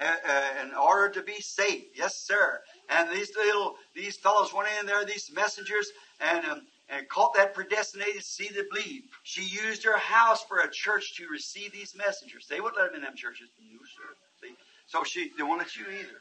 in 0.00 0.74
order 0.74 1.08
to 1.10 1.22
be 1.22 1.40
saved. 1.40 1.86
Yes, 1.94 2.16
sir. 2.16 2.60
And 2.88 3.10
these 3.10 3.30
little 3.36 3.76
these 3.94 4.16
fellows 4.16 4.52
went 4.54 4.68
in 4.80 4.86
there, 4.86 5.04
these 5.04 5.30
messengers, 5.34 5.90
and 6.20 6.44
um, 6.46 6.62
and 6.88 7.08
caught 7.08 7.34
that 7.34 7.54
predestinated 7.54 8.22
seed 8.22 8.54
that 8.54 8.70
believe. 8.70 9.02
She 9.22 9.42
used 9.42 9.84
her 9.84 9.98
house 9.98 10.42
for 10.44 10.60
a 10.60 10.70
church 10.70 11.16
to 11.16 11.26
receive 11.28 11.72
these 11.72 11.94
messengers. 11.96 12.46
They 12.48 12.60
wouldn't 12.60 12.78
let 12.80 12.92
them 12.92 12.96
in 12.96 13.02
them 13.02 13.16
churches. 13.16 13.48
No, 13.60 13.78
sir. 13.78 14.14
See? 14.40 14.54
So 14.86 15.04
she 15.04 15.30
they 15.36 15.42
won't 15.42 15.58
let 15.58 15.76
you 15.76 15.84
either. 15.84 16.20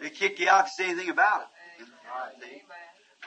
They 0.00 0.10
kick 0.10 0.40
you 0.40 0.48
out 0.48 0.66
if 0.66 0.72
you 0.78 0.84
say 0.84 0.90
anything 0.90 1.10
about 1.10 1.42
it. 1.42 1.48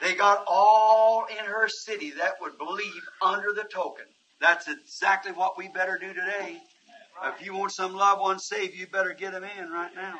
They 0.02 0.14
got 0.14 0.44
all 0.48 1.26
in 1.26 1.44
her 1.44 1.68
city 1.68 2.12
that 2.12 2.34
would 2.40 2.58
believe 2.58 3.02
under 3.22 3.52
the 3.52 3.64
token. 3.64 4.06
That's 4.40 4.68
exactly 4.68 5.32
what 5.32 5.58
we 5.58 5.68
better 5.68 5.98
do 5.98 6.08
today. 6.14 6.60
If 7.22 7.44
you 7.44 7.54
want 7.54 7.72
some 7.72 7.94
loved 7.94 8.22
one 8.22 8.38
saved, 8.38 8.74
you 8.74 8.86
better 8.86 9.12
get 9.12 9.32
them 9.32 9.44
in 9.44 9.70
right 9.70 9.94
now. 9.94 10.18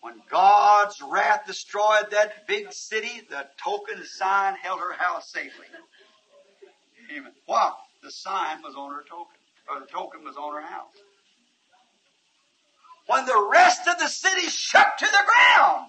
When 0.00 0.20
God's 0.28 1.00
wrath 1.00 1.46
destroyed 1.46 2.10
that 2.10 2.46
big 2.46 2.72
city, 2.72 3.22
the 3.30 3.46
token 3.62 4.04
sign 4.04 4.56
held 4.56 4.80
her 4.80 4.92
house 4.92 5.30
safely. 5.30 5.66
Amen. 7.16 7.32
Why? 7.46 7.72
The 8.02 8.10
sign 8.10 8.62
was 8.62 8.74
on 8.74 8.90
her 8.92 9.04
token, 9.08 9.36
or 9.70 9.80
the 9.80 9.86
token 9.86 10.24
was 10.24 10.36
on 10.36 10.54
her 10.54 10.66
house. 10.66 10.92
When 13.06 13.24
the 13.24 13.48
rest 13.50 13.86
of 13.86 13.98
the 13.98 14.08
city 14.08 14.46
shook 14.48 14.86
to 14.98 15.06
the 15.06 15.24
ground, 15.26 15.86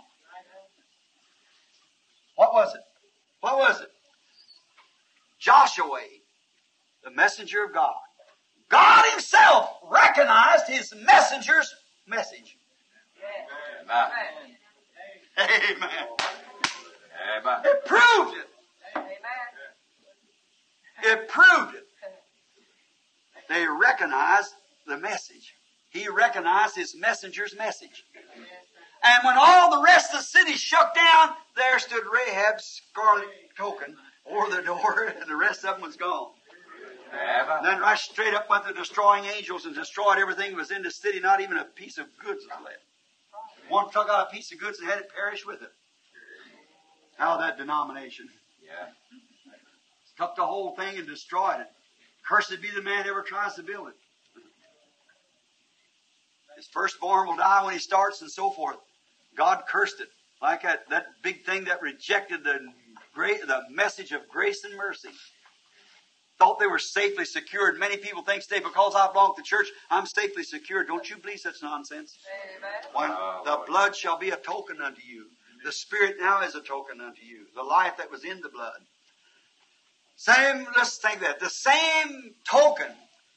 what 2.36 2.54
was 2.54 2.74
it? 2.76 2.82
What 3.42 3.58
was 3.58 3.82
it? 3.82 3.90
Joshua, 5.40 6.02
the 7.04 7.12
messenger 7.12 7.64
of 7.64 7.74
God. 7.74 7.96
God 8.70 9.04
Himself 9.12 9.70
recognized 9.90 10.68
His 10.68 10.94
messenger's 10.96 11.74
message. 12.08 12.58
Amen. 13.84 14.12
Amen. 15.38 15.90
Amen. 17.38 17.62
It 17.66 17.86
proved 17.86 18.38
it. 18.38 18.48
It 21.04 21.28
proved 21.28 21.76
it. 21.76 21.84
They 23.50 23.66
recognized 23.68 24.54
the 24.88 24.98
message. 24.98 25.54
He 25.90 26.10
recognized 26.10 26.76
his 26.76 26.96
messenger's 26.96 27.56
message. 27.56 28.04
And 29.04 29.24
when 29.24 29.36
all 29.38 29.72
the 29.72 29.84
rest 29.84 30.14
of 30.14 30.20
the 30.20 30.26
city 30.26 30.54
shook 30.54 30.96
down, 30.96 31.30
there 31.56 31.78
stood 31.80 32.04
Rahab's 32.12 32.82
scarlet 32.90 33.28
token 33.58 33.96
over 34.30 34.56
the 34.56 34.64
door, 34.64 35.14
and 35.20 35.30
the 35.30 35.36
rest 35.36 35.64
of 35.64 35.76
them 35.76 35.82
was 35.82 35.96
gone. 35.96 36.32
And 37.58 37.66
then 37.66 37.80
right 37.80 37.98
straight 37.98 38.34
up 38.34 38.50
went 38.50 38.66
the 38.66 38.74
destroying 38.74 39.26
angels 39.26 39.66
and 39.66 39.76
destroyed 39.76 40.18
everything 40.18 40.52
that 40.52 40.58
was 40.58 40.72
in 40.72 40.84
the 40.84 40.92
city. 40.92 41.20
Not 41.20 41.42
even 41.42 41.58
a 41.58 41.64
piece 41.64 41.98
of 41.98 42.06
goods 42.18 42.44
was 42.50 42.64
left. 42.64 42.84
One 43.70 43.90
took 43.92 44.10
out 44.10 44.28
a 44.28 44.34
piece 44.36 44.52
of 44.52 44.60
goods 44.60 44.80
and 44.80 44.90
had 44.90 45.00
it 45.00 45.10
perish 45.14 45.46
with 45.46 45.62
it. 45.62 45.72
How 47.18 47.38
that 47.38 47.58
denomination 47.58 48.30
Yeah. 48.62 48.92
took 50.18 50.36
the 50.36 50.46
whole 50.46 50.76
thing 50.76 50.98
and 50.98 51.08
destroyed 51.08 51.62
it. 51.62 51.68
Cursed 52.28 52.62
be 52.62 52.70
the 52.72 52.82
man 52.82 53.08
ever 53.08 53.22
tries 53.22 53.56
to 53.56 53.64
build 53.64 53.90
it. 53.90 53.96
His 56.56 56.68
firstborn 56.68 57.28
will 57.28 57.36
die 57.36 57.64
when 57.64 57.74
he 57.74 57.80
starts 57.80 58.22
and 58.22 58.32
so 58.32 58.50
forth. 58.50 58.78
God 59.36 59.64
cursed 59.68 60.00
it. 60.00 60.10
Like 60.42 60.64
that, 60.64 60.88
that 60.90 61.08
big 61.22 61.46
thing 61.46 61.66
that 61.66 61.82
rejected 61.82 62.44
the 62.44 62.60
great, 63.14 63.46
the 63.46 63.64
message 63.70 64.12
of 64.12 64.28
grace 64.30 64.64
and 64.64 64.76
mercy. 64.76 65.10
Thought 66.38 66.60
they 66.60 66.68
were 66.68 66.80
safely 66.80 67.24
secured. 67.24 67.80
Many 67.80 67.98
people 67.98 68.22
think, 68.22 68.44
stay 68.44 68.60
because 68.60 68.94
I 68.94 69.10
belong 69.12 69.36
to 69.38 69.44
church, 69.44 69.68
I'm 69.90 70.06
safely 70.06 70.44
secured. 70.44 70.88
Don't 70.88 71.10
you 71.10 71.18
believe 71.18 71.40
such 71.40 71.64
nonsense? 71.64 72.18
When 72.94 73.10
the 73.46 73.60
blood 73.68 73.96
shall 73.96 74.18
be 74.18 74.32
a 74.32 74.36
token 74.36 74.82
unto 74.82 75.02
you. 75.02 75.28
The 75.64 75.72
Spirit 75.72 76.18
now 76.20 76.42
is 76.44 76.54
a 76.56 76.62
token 76.62 77.00
unto 77.00 77.22
you. 77.22 77.46
The 77.56 77.64
life 77.64 77.98
that 77.98 78.12
was 78.12 78.24
in 78.24 78.42
the 78.42 78.50
blood. 78.50 78.80
Same, 80.18 80.68
let's 80.76 80.98
think 80.98 81.22
that. 81.22 81.40
The 81.40 81.50
same 81.50 82.34
token 82.50 82.92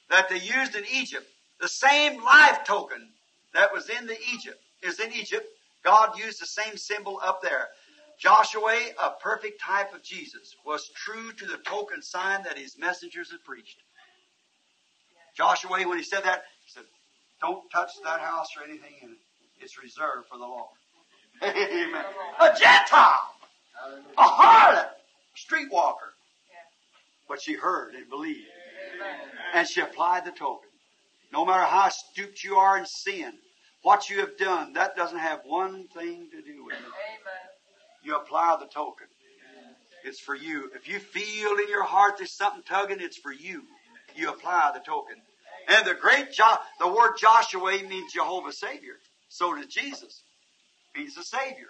that 0.09 0.29
they 0.29 0.39
used 0.39 0.75
in 0.75 0.83
Egypt, 0.91 1.25
the 1.59 1.67
same 1.67 2.23
life 2.23 2.63
token 2.65 3.09
that 3.53 3.73
was 3.73 3.89
in 3.89 4.07
the 4.07 4.17
Egypt, 4.33 4.59
is 4.83 4.99
in 4.99 5.11
Egypt. 5.13 5.45
God 5.83 6.17
used 6.17 6.41
the 6.41 6.45
same 6.45 6.77
symbol 6.77 7.19
up 7.23 7.41
there. 7.41 7.69
Joshua, 8.19 8.77
a 9.01 9.11
perfect 9.21 9.61
type 9.61 9.93
of 9.95 10.03
Jesus, 10.03 10.53
was 10.65 10.89
true 10.89 11.31
to 11.31 11.45
the 11.45 11.57
token 11.57 12.01
sign 12.01 12.43
that 12.43 12.57
his 12.57 12.77
messengers 12.77 13.31
had 13.31 13.43
preached. 13.45 13.77
Joshua, 15.37 15.87
when 15.87 15.97
he 15.97 16.03
said 16.03 16.23
that, 16.25 16.43
he 16.65 16.71
said, 16.71 16.83
Don't 17.39 17.69
touch 17.71 17.91
that 18.03 18.19
house 18.19 18.49
or 18.57 18.65
anything 18.65 18.93
in 19.01 19.11
it. 19.11 19.17
It's 19.61 19.81
reserved 19.81 20.27
for 20.29 20.37
the 20.37 20.43
Lord. 20.43 20.67
Amen. 21.41 22.05
A 22.41 22.47
Gentile, 22.59 23.35
a 24.17 24.21
harlot, 24.21 24.89
a 24.89 25.37
streetwalker. 25.37 26.11
But 27.29 27.41
she 27.41 27.53
heard 27.53 27.95
and 27.95 28.09
believed. 28.09 28.47
And 29.53 29.67
she 29.67 29.79
applied 29.79 30.25
the 30.25 30.31
token. 30.31 30.69
No 31.31 31.45
matter 31.45 31.63
how 31.63 31.87
stooped 31.89 32.43
you 32.43 32.55
are 32.55 32.77
in 32.77 32.85
sin, 32.85 33.33
what 33.83 34.09
you 34.09 34.19
have 34.19 34.37
done, 34.37 34.73
that 34.73 34.95
doesn't 34.97 35.19
have 35.19 35.41
one 35.45 35.87
thing 35.95 36.27
to 36.31 36.41
do 36.41 36.65
with 36.65 36.73
it. 36.73 36.81
You 38.03 38.15
apply 38.15 38.57
the 38.59 38.67
token. 38.67 39.07
It's 40.03 40.19
for 40.19 40.35
you. 40.35 40.71
If 40.75 40.87
you 40.87 40.99
feel 40.99 41.57
in 41.57 41.67
your 41.67 41.83
heart 41.83 42.15
there's 42.17 42.31
something 42.31 42.63
tugging, 42.63 42.99
it's 42.99 43.17
for 43.17 43.33
you. 43.33 43.63
You 44.15 44.29
apply 44.29 44.71
the 44.73 44.79
token. 44.79 45.15
And 45.67 45.85
the 45.85 45.93
great 45.93 46.31
jo- 46.31 46.57
the 46.79 46.87
word 46.87 47.15
Joshua 47.19 47.83
means 47.87 48.13
Jehovah 48.13 48.53
Savior. 48.53 48.95
So 49.27 49.55
does 49.55 49.67
Jesus. 49.67 50.23
He's 50.95 51.15
the 51.15 51.23
Savior. 51.23 51.67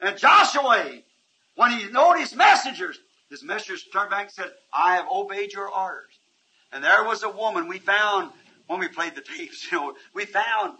And 0.00 0.18
Joshua, 0.18 0.84
when 1.54 1.70
he 1.72 1.90
knowed 1.90 2.18
his 2.18 2.34
messengers, 2.34 2.98
his 3.30 3.42
messengers 3.42 3.84
turned 3.92 4.10
back 4.10 4.24
and 4.24 4.32
said, 4.32 4.50
I 4.72 4.96
have 4.96 5.06
obeyed 5.10 5.52
your 5.52 5.68
orders. 5.68 6.12
And 6.72 6.82
there 6.82 7.04
was 7.04 7.22
a 7.22 7.30
woman 7.30 7.68
we 7.68 7.78
found 7.78 8.30
when 8.66 8.80
we 8.80 8.88
played 8.88 9.14
the 9.14 9.22
tapes, 9.22 9.66
you 9.70 9.78
know, 9.78 9.94
we 10.14 10.24
found 10.24 10.76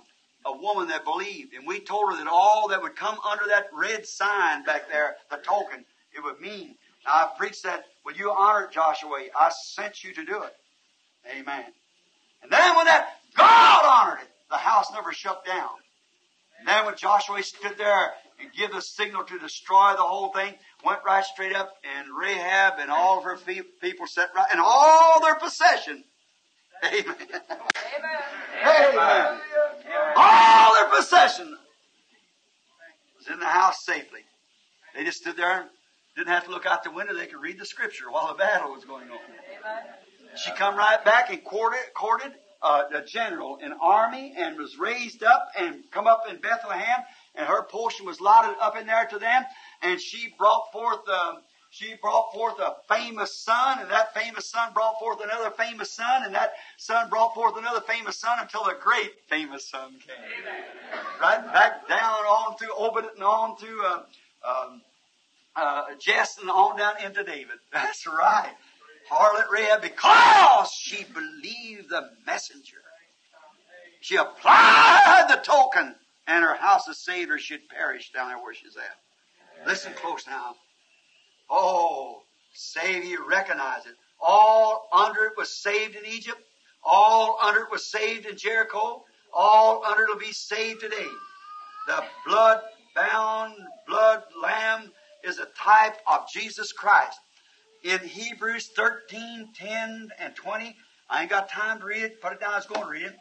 a 0.46 0.56
woman 0.56 0.88
that 0.88 1.04
believed, 1.04 1.54
and 1.54 1.66
we 1.66 1.80
told 1.80 2.10
her 2.10 2.16
that 2.16 2.28
all 2.30 2.68
that 2.68 2.82
would 2.82 2.96
come 2.96 3.18
under 3.30 3.44
that 3.48 3.66
red 3.72 4.06
sign 4.06 4.64
back 4.64 4.88
there, 4.88 5.16
the 5.30 5.38
token, 5.38 5.84
it 6.14 6.22
would 6.22 6.40
mean. 6.40 6.76
Now 7.04 7.12
I 7.12 7.30
preached 7.36 7.64
that, 7.64 7.84
will 8.04 8.14
you 8.14 8.30
honor 8.30 8.68
Joshua? 8.72 9.24
I 9.38 9.50
sent 9.50 10.04
you 10.04 10.14
to 10.14 10.24
do 10.24 10.42
it. 10.42 10.54
Amen. 11.38 11.64
And 12.42 12.52
then 12.52 12.76
when 12.76 12.86
that 12.86 13.08
God 13.36 13.84
honored 13.84 14.22
it, 14.22 14.28
the 14.50 14.56
house 14.56 14.92
never 14.92 15.12
shut 15.12 15.44
down. 15.44 15.70
And 16.58 16.68
then 16.68 16.86
when 16.86 16.96
Joshua 16.96 17.42
stood 17.42 17.76
there 17.76 18.12
and 18.40 18.52
give 18.52 18.72
the 18.72 18.80
signal 18.80 19.24
to 19.24 19.38
destroy 19.38 19.92
the 19.92 20.02
whole 20.02 20.32
thing, 20.32 20.54
went 20.84 21.00
right 21.04 21.24
straight 21.24 21.54
up, 21.54 21.72
and 21.98 22.06
Rahab 22.16 22.74
and 22.78 22.90
all 22.90 23.18
of 23.18 23.24
her 23.24 23.36
people 23.80 24.06
sat 24.06 24.30
right, 24.34 24.46
and 24.50 24.60
all 24.60 25.20
their 25.20 25.34
possession. 25.34 26.04
Amen. 26.84 27.04
Amen. 27.04 28.16
Amen. 28.64 29.40
All 30.16 30.74
their 30.74 30.88
possession 30.88 31.56
was 33.18 33.28
in 33.28 33.38
the 33.38 33.46
house 33.46 33.84
safely. 33.84 34.20
They 34.94 35.04
just 35.04 35.18
stood 35.18 35.36
there 35.36 35.60
and 35.60 35.70
didn't 36.16 36.28
have 36.28 36.44
to 36.44 36.50
look 36.50 36.66
out 36.66 36.82
the 36.82 36.90
window. 36.90 37.14
They 37.14 37.26
could 37.26 37.40
read 37.40 37.58
the 37.58 37.66
scripture 37.66 38.10
while 38.10 38.28
the 38.28 38.34
battle 38.34 38.72
was 38.72 38.84
going 38.84 39.10
on. 39.10 39.18
She 40.36 40.50
come 40.52 40.76
right 40.76 41.02
back 41.04 41.30
and 41.30 41.42
courted, 41.44 41.80
courted 41.94 42.32
uh, 42.62 42.82
a 42.94 43.02
general, 43.02 43.58
an 43.62 43.74
army, 43.80 44.34
and 44.36 44.56
was 44.56 44.78
raised 44.78 45.22
up 45.22 45.48
and 45.58 45.82
come 45.90 46.06
up 46.06 46.22
in 46.28 46.40
Bethlehem, 46.40 47.00
and 47.34 47.46
her 47.46 47.62
portion 47.64 48.06
was 48.06 48.20
lotted 48.20 48.56
up 48.60 48.76
in 48.76 48.86
there 48.86 49.06
to 49.06 49.18
them, 49.18 49.44
and 49.82 50.00
she 50.00 50.34
brought 50.38 50.72
forth 50.72 51.06
um, 51.08 51.38
she 51.76 51.94
brought 52.00 52.32
forth 52.32 52.58
a 52.58 52.74
famous 52.88 53.36
son, 53.36 53.80
and 53.80 53.90
that 53.90 54.14
famous 54.14 54.46
son 54.46 54.72
brought 54.72 54.98
forth 54.98 55.20
another 55.22 55.50
famous 55.50 55.90
son, 55.90 56.24
and 56.24 56.34
that 56.34 56.52
son 56.78 57.10
brought 57.10 57.34
forth 57.34 57.58
another 57.58 57.82
famous 57.82 58.16
son 58.16 58.38
until 58.40 58.64
a 58.64 58.74
great 58.80 59.12
famous 59.28 59.68
son 59.68 59.90
came. 59.90 60.16
Right 61.20 61.44
back 61.52 61.86
down 61.86 62.00
on 62.00 62.56
to 62.58 62.74
Obed 62.78 63.04
and 63.14 63.22
on 63.22 63.58
to 63.58 63.82
uh, 63.84 64.02
um, 64.48 64.82
uh, 65.54 65.82
Jess 65.98 66.38
and 66.38 66.48
on 66.48 66.78
down 66.78 66.94
into 67.04 67.22
David. 67.24 67.56
That's 67.72 68.06
right. 68.06 68.54
Harlot 69.10 69.50
Rahab, 69.52 69.82
because 69.82 70.72
she 70.72 71.04
believed 71.04 71.90
the 71.90 72.08
messenger. 72.26 72.78
She 74.00 74.16
applied 74.16 75.26
the 75.28 75.36
token, 75.36 75.94
and 76.26 76.42
her 76.42 76.54
house 76.54 76.88
of 76.88 76.96
saved 76.96 77.30
or 77.30 77.38
she'd 77.38 77.68
perish 77.68 78.12
down 78.12 78.28
there 78.28 78.38
where 78.38 78.54
she's 78.54 78.76
at. 78.76 79.66
Listen 79.66 79.92
close 79.92 80.26
now. 80.26 80.56
Oh, 81.50 82.22
save 82.52 83.04
you 83.04 83.28
recognize 83.28 83.86
it. 83.86 83.94
All 84.20 84.88
under 84.92 85.24
it 85.24 85.32
was 85.36 85.50
saved 85.50 85.94
in 85.96 86.04
Egypt. 86.06 86.40
All 86.82 87.38
under 87.42 87.60
it 87.62 87.70
was 87.70 87.90
saved 87.90 88.26
in 88.26 88.36
Jericho. 88.36 89.04
All 89.32 89.84
under 89.84 90.04
it 90.04 90.08
will 90.08 90.18
be 90.18 90.32
saved 90.32 90.80
today. 90.80 91.08
The 91.86 92.04
blood 92.26 92.60
bound, 92.94 93.54
blood 93.86 94.22
lamb 94.42 94.92
is 95.22 95.38
a 95.38 95.46
type 95.56 95.96
of 96.10 96.28
Jesus 96.32 96.72
Christ. 96.72 97.18
In 97.84 97.98
Hebrews 98.00 98.70
13, 98.74 99.50
10, 99.54 100.08
and 100.18 100.34
20, 100.34 100.76
I 101.08 101.20
ain't 101.20 101.30
got 101.30 101.48
time 101.48 101.80
to 101.80 101.84
read 101.84 102.02
it. 102.02 102.20
Put 102.20 102.32
it 102.32 102.40
down. 102.40 102.52
I 102.52 102.56
was 102.56 102.66
going 102.66 102.82
to 102.82 102.90
read 102.90 103.02
it. 103.02 103.16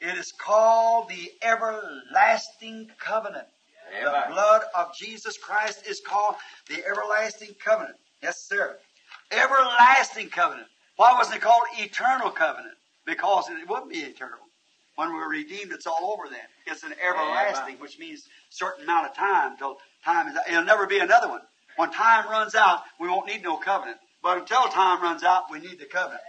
It 0.00 0.16
is 0.16 0.32
called 0.32 1.08
the 1.08 1.30
everlasting 1.42 2.90
covenant. 2.98 3.46
The 3.92 4.32
blood 4.32 4.62
of 4.74 4.94
Jesus 4.96 5.38
Christ 5.38 5.86
is 5.86 6.00
called 6.00 6.36
the 6.68 6.84
everlasting 6.86 7.54
covenant. 7.64 7.96
Yes, 8.22 8.42
sir. 8.48 8.76
Everlasting 9.30 10.30
covenant. 10.30 10.68
Why 10.96 11.12
wasn't 11.12 11.36
it 11.36 11.42
called 11.42 11.64
eternal 11.78 12.30
covenant? 12.30 12.74
Because 13.04 13.48
it 13.48 13.68
wouldn't 13.68 13.90
be 13.90 13.98
eternal. 13.98 14.38
When 14.96 15.12
we're 15.12 15.28
redeemed, 15.28 15.72
it's 15.72 15.86
all 15.86 16.16
over 16.16 16.28
then. 16.28 16.40
It's 16.66 16.82
an 16.82 16.94
everlasting, 17.06 17.76
which 17.76 17.98
means 17.98 18.22
certain 18.50 18.84
amount 18.84 19.10
of 19.10 19.14
time 19.14 19.56
till 19.58 19.78
time 20.04 20.28
is 20.28 20.36
It'll 20.48 20.64
never 20.64 20.86
be 20.86 20.98
another 20.98 21.28
one. 21.28 21.42
When 21.76 21.90
time 21.90 22.28
runs 22.30 22.54
out, 22.54 22.82
we 22.98 23.08
won't 23.08 23.26
need 23.26 23.42
no 23.42 23.58
covenant. 23.58 23.98
But 24.22 24.38
until 24.38 24.64
time 24.68 25.02
runs 25.02 25.22
out, 25.22 25.44
we 25.50 25.60
need 25.60 25.78
the 25.78 25.84
covenant. 25.84 26.22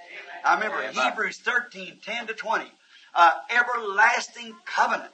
I 0.43 0.55
remember 0.55 0.83
Amen. 0.83 0.93
Hebrews 0.93 1.37
13, 1.37 1.99
10 2.03 2.27
to 2.27 2.33
20. 2.33 2.65
Uh, 3.15 3.31
everlasting 3.49 4.53
covenant. 4.65 5.11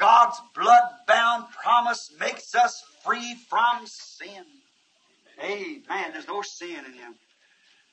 God's 0.00 0.40
blood 0.54 0.82
bound 1.06 1.44
promise 1.62 2.10
makes 2.18 2.54
us 2.54 2.82
free 3.04 3.36
from 3.50 3.86
sin. 3.86 4.44
Amen. 5.44 6.12
There's 6.12 6.26
no 6.26 6.40
sin 6.40 6.86
in 6.86 6.94
Him. 6.94 7.14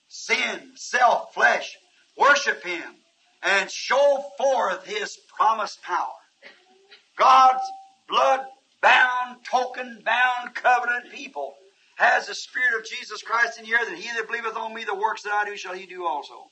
Sin, 0.08 0.72
self, 0.76 1.34
flesh, 1.34 1.78
worship 2.18 2.64
Him 2.64 2.96
and 3.44 3.70
show 3.70 4.24
forth 4.38 4.86
His 4.86 5.18
promised 5.38 5.84
power. 5.84 6.08
God's 7.18 7.64
blood 8.08 8.46
bound, 8.82 9.44
token 9.44 10.02
bound, 10.06 10.56
covenant 10.56 11.12
people 11.12 11.56
has 11.98 12.28
the 12.28 12.36
Spirit 12.36 12.80
of 12.80 12.86
Jesus 12.86 13.22
Christ 13.22 13.60
in 13.60 13.66
here 13.66 13.80
that 13.84 13.98
he 13.98 14.08
that 14.16 14.28
believeth 14.28 14.56
on 14.56 14.74
me, 14.74 14.86
the 14.86 14.96
works 14.96 15.24
that 15.24 15.34
I 15.34 15.46
do 15.46 15.58
shall 15.58 15.74
he 15.74 15.88
do 15.88 16.06
also. 16.06 16.46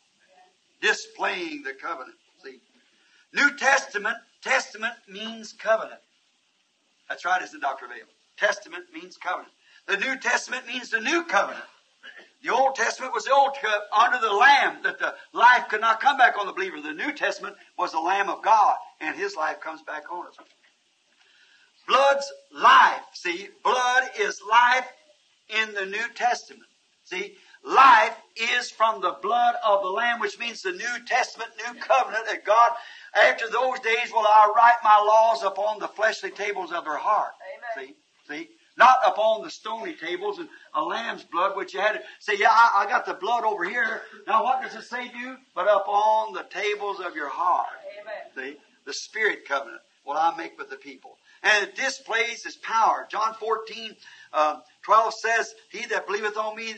Displaying 0.82 1.64
the 1.64 1.74
covenant. 1.74 2.18
See? 2.44 2.60
New 3.34 3.56
Testament, 3.56 4.18
testament 4.46 4.94
means 5.10 5.54
covenant. 5.54 6.00
That's 7.10 7.26
right, 7.26 7.42
isn't 7.42 7.58
it, 7.58 7.62
Dr. 7.62 7.88
Vayle? 7.88 8.08
Testament 8.38 8.86
means 8.94 9.18
covenant. 9.18 9.52
The 9.88 9.98
New 9.98 10.18
Testament 10.18 10.66
means 10.68 10.90
the 10.90 11.02
new 11.02 11.24
covenant. 11.26 11.66
The 12.44 12.54
Old 12.54 12.76
Testament 12.76 13.14
was 13.14 13.26
the 13.26 13.34
old 13.34 13.58
under 13.98 14.20
the 14.20 14.32
Lamb 14.32 14.78
that 14.84 15.00
the 15.00 15.16
life 15.34 15.68
could 15.68 15.82
not 15.82 16.00
come 16.00 16.18
back 16.18 16.38
on 16.40 16.46
the 16.46 16.54
believer. 16.54 16.80
The 16.80 16.94
New 16.94 17.12
Testament 17.14 17.56
was 17.78 17.92
the 17.92 18.00
Lamb 18.00 18.30
of 18.30 18.44
God, 18.44 18.76
and 19.02 19.16
His 19.16 19.36
life 19.36 19.60
comes 19.60 19.82
back 19.82 20.04
on 20.12 20.28
us. 20.28 20.36
Blood's 21.88 22.32
life. 22.52 23.02
See, 23.14 23.50
blood 23.64 24.04
is 24.20 24.42
life 24.50 24.88
in 25.50 25.74
the 25.74 25.86
New 25.86 26.08
Testament. 26.14 26.70
See, 27.04 27.36
life 27.64 28.16
is 28.36 28.70
from 28.70 29.02
the 29.02 29.18
blood 29.22 29.56
of 29.66 29.82
the 29.82 29.90
Lamb, 29.90 30.20
which 30.20 30.40
means 30.40 30.62
the 30.62 30.72
New 30.72 31.06
Testament, 31.08 31.52
New 31.58 31.80
Covenant 31.80 32.26
that 32.28 32.46
God, 32.46 32.72
after 33.16 33.50
those 33.50 33.80
days 33.80 34.12
will 34.12 34.26
I 34.28 34.52
write 34.56 34.84
my 34.84 34.98
laws 34.98 35.44
upon 35.44 35.80
the 35.80 35.88
fleshly 35.88 36.32
tables 36.32 36.72
of 36.72 36.84
their 36.84 36.98
heart. 36.98 37.32
Amen. 37.78 37.88
See, 37.88 37.96
see, 38.28 38.50
not 38.78 38.98
upon 39.06 39.44
the 39.44 39.50
stony 39.50 39.94
tables 39.94 40.40
and 40.40 40.50
a 40.74 40.84
lamb's 40.84 41.24
blood, 41.24 41.56
which 41.56 41.74
you 41.74 41.80
had 41.80 41.94
to 41.94 42.02
say, 42.20 42.34
yeah, 42.38 42.50
I, 42.50 42.84
I 42.86 42.90
got 42.90 43.06
the 43.06 43.14
blood 43.14 43.44
over 43.44 43.64
here. 43.64 44.02
Now 44.28 44.44
what 44.44 44.62
does 44.62 44.76
it 44.76 44.84
say 44.84 45.08
do? 45.08 45.38
But 45.54 45.68
upon 45.68 46.34
the 46.34 46.46
tables 46.50 47.00
of 47.00 47.16
your 47.16 47.30
heart. 47.30 47.68
Amen. 48.02 48.54
See, 48.54 48.60
the 48.86 48.94
Spirit 48.94 49.48
covenant 49.48 49.82
will 50.06 50.18
I 50.18 50.36
make 50.38 50.58
with 50.58 50.70
the 50.70 50.76
people. 50.76 51.18
And 51.44 51.68
it 51.68 51.76
displays 51.76 52.44
His 52.44 52.58
power. 52.58 53.08
John 53.10 53.34
14, 53.40 53.96
um, 54.34 54.62
12 54.84 55.14
says, 55.14 55.56
He 55.72 55.86
that 55.88 56.08
believeth 56.08 56.38
on 56.38 56.56
me, 56.56 56.76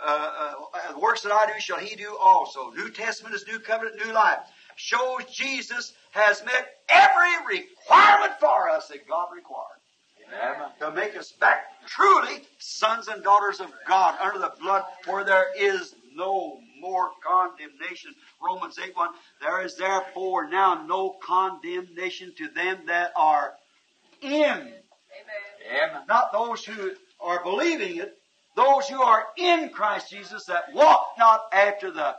uh, 0.00 0.54
uh, 0.74 0.92
the 0.92 0.98
works 0.98 1.22
that 1.22 1.32
I 1.32 1.46
do 1.46 1.58
shall 1.58 1.78
he 1.78 1.96
do 1.96 2.16
also. 2.22 2.70
New 2.70 2.90
Testament 2.90 3.34
is 3.34 3.44
new 3.48 3.58
covenant, 3.58 3.96
new 4.04 4.12
life. 4.12 4.38
Shows 4.78 5.24
Jesus 5.32 5.92
has 6.12 6.44
met 6.44 6.68
every 6.88 7.58
requirement 7.58 8.38
for 8.38 8.70
us 8.70 8.86
that 8.86 9.08
God 9.08 9.26
required 9.34 9.80
Amen. 10.28 10.68
to 10.78 10.92
make 10.92 11.16
us 11.16 11.32
back 11.32 11.64
truly 11.86 12.42
sons 12.58 13.08
and 13.08 13.24
daughters 13.24 13.58
of 13.58 13.72
God 13.88 14.16
under 14.20 14.38
the 14.38 14.52
blood 14.60 14.84
where 15.06 15.24
there 15.24 15.46
is 15.58 15.96
no 16.14 16.58
more 16.80 17.10
condemnation. 17.26 18.14
Romans 18.40 18.78
8 18.78 18.96
1. 18.96 19.10
There 19.40 19.64
is 19.64 19.76
therefore 19.76 20.48
now 20.48 20.84
no 20.86 21.16
condemnation 21.24 22.32
to 22.38 22.48
them 22.48 22.78
that 22.86 23.10
are 23.16 23.54
in. 24.22 24.30
Amen. 24.30 24.72
Amen. 25.72 26.02
Not 26.06 26.32
those 26.32 26.64
who 26.64 26.92
are 27.20 27.42
believing 27.42 27.96
it, 27.96 28.16
those 28.54 28.88
who 28.88 29.02
are 29.02 29.26
in 29.36 29.70
Christ 29.70 30.10
Jesus 30.10 30.44
that 30.44 30.72
walk 30.72 31.14
not 31.18 31.46
after 31.52 31.90
the 31.90 32.14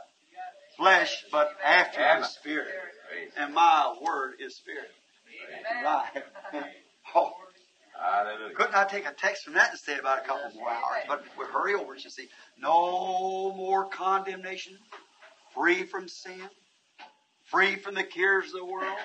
flesh, 0.80 1.24
but 1.30 1.50
after 1.64 2.00
the 2.00 2.24
Spirit. 2.24 2.68
And 3.36 3.54
my 3.54 3.94
word 4.02 4.34
is 4.40 4.56
Spirit. 4.56 4.90
Right. 5.84 6.24
Oh. 7.12 7.32
Hallelujah. 8.00 8.54
Couldn't 8.54 8.76
I 8.76 8.84
take 8.84 9.04
a 9.04 9.12
text 9.12 9.44
from 9.44 9.54
that 9.54 9.70
and 9.70 9.78
stay 9.78 9.98
about 9.98 10.18
a 10.22 10.26
couple 10.28 10.48
more 10.54 10.70
hours? 10.70 11.02
But 11.08 11.24
we'll 11.36 11.48
hurry 11.48 11.74
over 11.74 11.96
it, 11.96 12.04
you 12.04 12.10
see. 12.10 12.28
No 12.56 13.52
more 13.56 13.88
condemnation. 13.88 14.78
Free 15.52 15.82
from 15.82 16.06
sin. 16.06 16.48
Free 17.50 17.74
from 17.74 17.96
the 17.96 18.04
cares 18.04 18.46
of 18.46 18.60
the 18.60 18.64
world. 18.64 18.96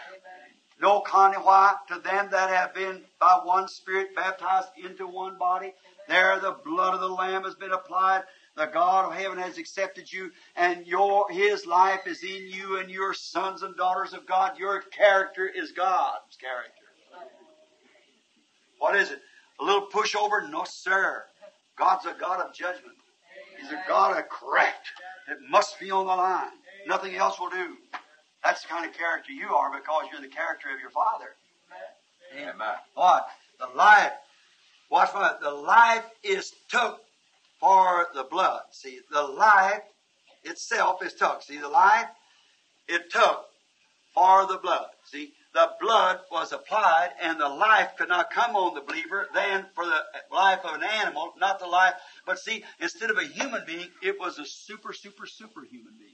No 0.80 1.00
condemn. 1.00 1.42
Why? 1.42 1.74
To 1.88 1.96
them 1.96 2.30
that 2.30 2.52
have 2.52 2.76
been 2.76 3.02
by 3.20 3.40
one 3.44 3.68
Spirit 3.70 4.16
baptized 4.16 4.70
into 4.78 5.08
one 5.08 5.40
body. 5.40 5.74
There 6.08 6.40
the 6.40 6.56
blood 6.64 6.94
of 6.94 7.00
the 7.00 7.10
Lamb 7.10 7.44
has 7.44 7.56
been 7.56 7.72
applied. 7.72 8.22
The 8.56 8.68
God 8.68 9.06
of 9.06 9.14
heaven 9.14 9.38
has 9.38 9.58
accepted 9.58 10.12
you, 10.12 10.32
and 10.56 10.88
your 10.88 11.30
His 11.30 11.66
life 11.66 12.08
is 12.08 12.24
in 12.24 12.48
you, 12.48 12.80
and 12.80 12.90
your 12.90 13.14
sons 13.14 13.64
and 13.64 13.76
daughters 13.76 14.14
of 14.14 14.26
God. 14.26 14.58
Your 14.58 14.82
character 14.82 15.48
is 15.48 15.74
God's 15.74 16.38
character. 16.40 16.72
What 18.80 18.96
is 18.96 19.12
it? 19.12 19.20
A 19.60 19.64
little 19.64 19.88
pushover? 19.88 20.50
No, 20.50 20.64
sir. 20.64 21.24
God's 21.78 22.06
a 22.06 22.16
God 22.20 22.40
of 22.40 22.54
judgment. 22.54 22.96
He's 23.60 23.72
a 23.72 23.84
God 23.88 24.18
of 24.18 24.30
correct. 24.30 24.88
It 25.30 25.38
must 25.50 25.80
be 25.80 25.92
on 25.92 26.06
the 26.06 26.14
line. 26.14 26.52
Nothing 26.88 27.16
else 27.16 27.40
will 27.40 27.50
do. 27.50 27.76
That's 28.44 28.62
the 28.62 28.68
kind 28.70 28.88
of 28.88 28.96
character 28.96 29.32
you 29.32 29.48
are 29.48 29.72
because 29.76 30.06
you're 30.12 30.22
the 30.22 30.28
character 30.28 30.68
of 30.74 30.80
your 30.80 30.92
Father. 30.92 31.36
Amen. 32.38 32.76
What? 32.94 33.28
The 33.60 33.68
life. 33.76 34.12
Watch 34.90 35.14
what? 35.14 35.42
The 35.42 35.52
life 35.52 36.06
is 36.24 36.54
took 36.70 37.02
for 37.66 38.08
the 38.14 38.24
blood. 38.24 38.62
See, 38.70 39.00
the 39.12 39.24
life 39.24 39.82
itself 40.44 41.04
is 41.04 41.14
took. 41.16 41.42
See, 41.42 41.58
the 41.58 41.68
life 41.68 42.06
it 42.88 43.10
took 43.10 43.46
for 44.14 44.46
the 44.46 44.60
blood. 44.62 44.86
See, 45.06 45.34
the 45.52 45.72
blood 45.82 46.20
was 46.32 46.52
applied 46.52 47.10
and 47.20 47.40
the 47.40 47.50
life 47.50 47.94
could 47.98 48.10
not 48.10 48.30
come 48.30 48.56
on 48.56 48.76
the 48.76 48.82
believer 48.82 49.30
than 49.34 49.66
for 49.74 49.84
the 49.84 50.00
life 50.32 50.60
of 50.64 50.76
an 50.76 50.84
animal, 50.84 51.34
not 51.40 51.58
the 51.58 51.66
life. 51.66 51.96
But 52.28 52.38
see, 52.38 52.64
instead 52.80 53.10
of 53.10 53.18
a 53.18 53.26
human 53.26 53.64
being, 53.66 53.88
it 54.04 54.20
was 54.20 54.38
a 54.38 54.46
super, 54.46 54.94
super, 54.94 55.26
super 55.26 55.62
human 55.64 55.94
being. 55.98 56.12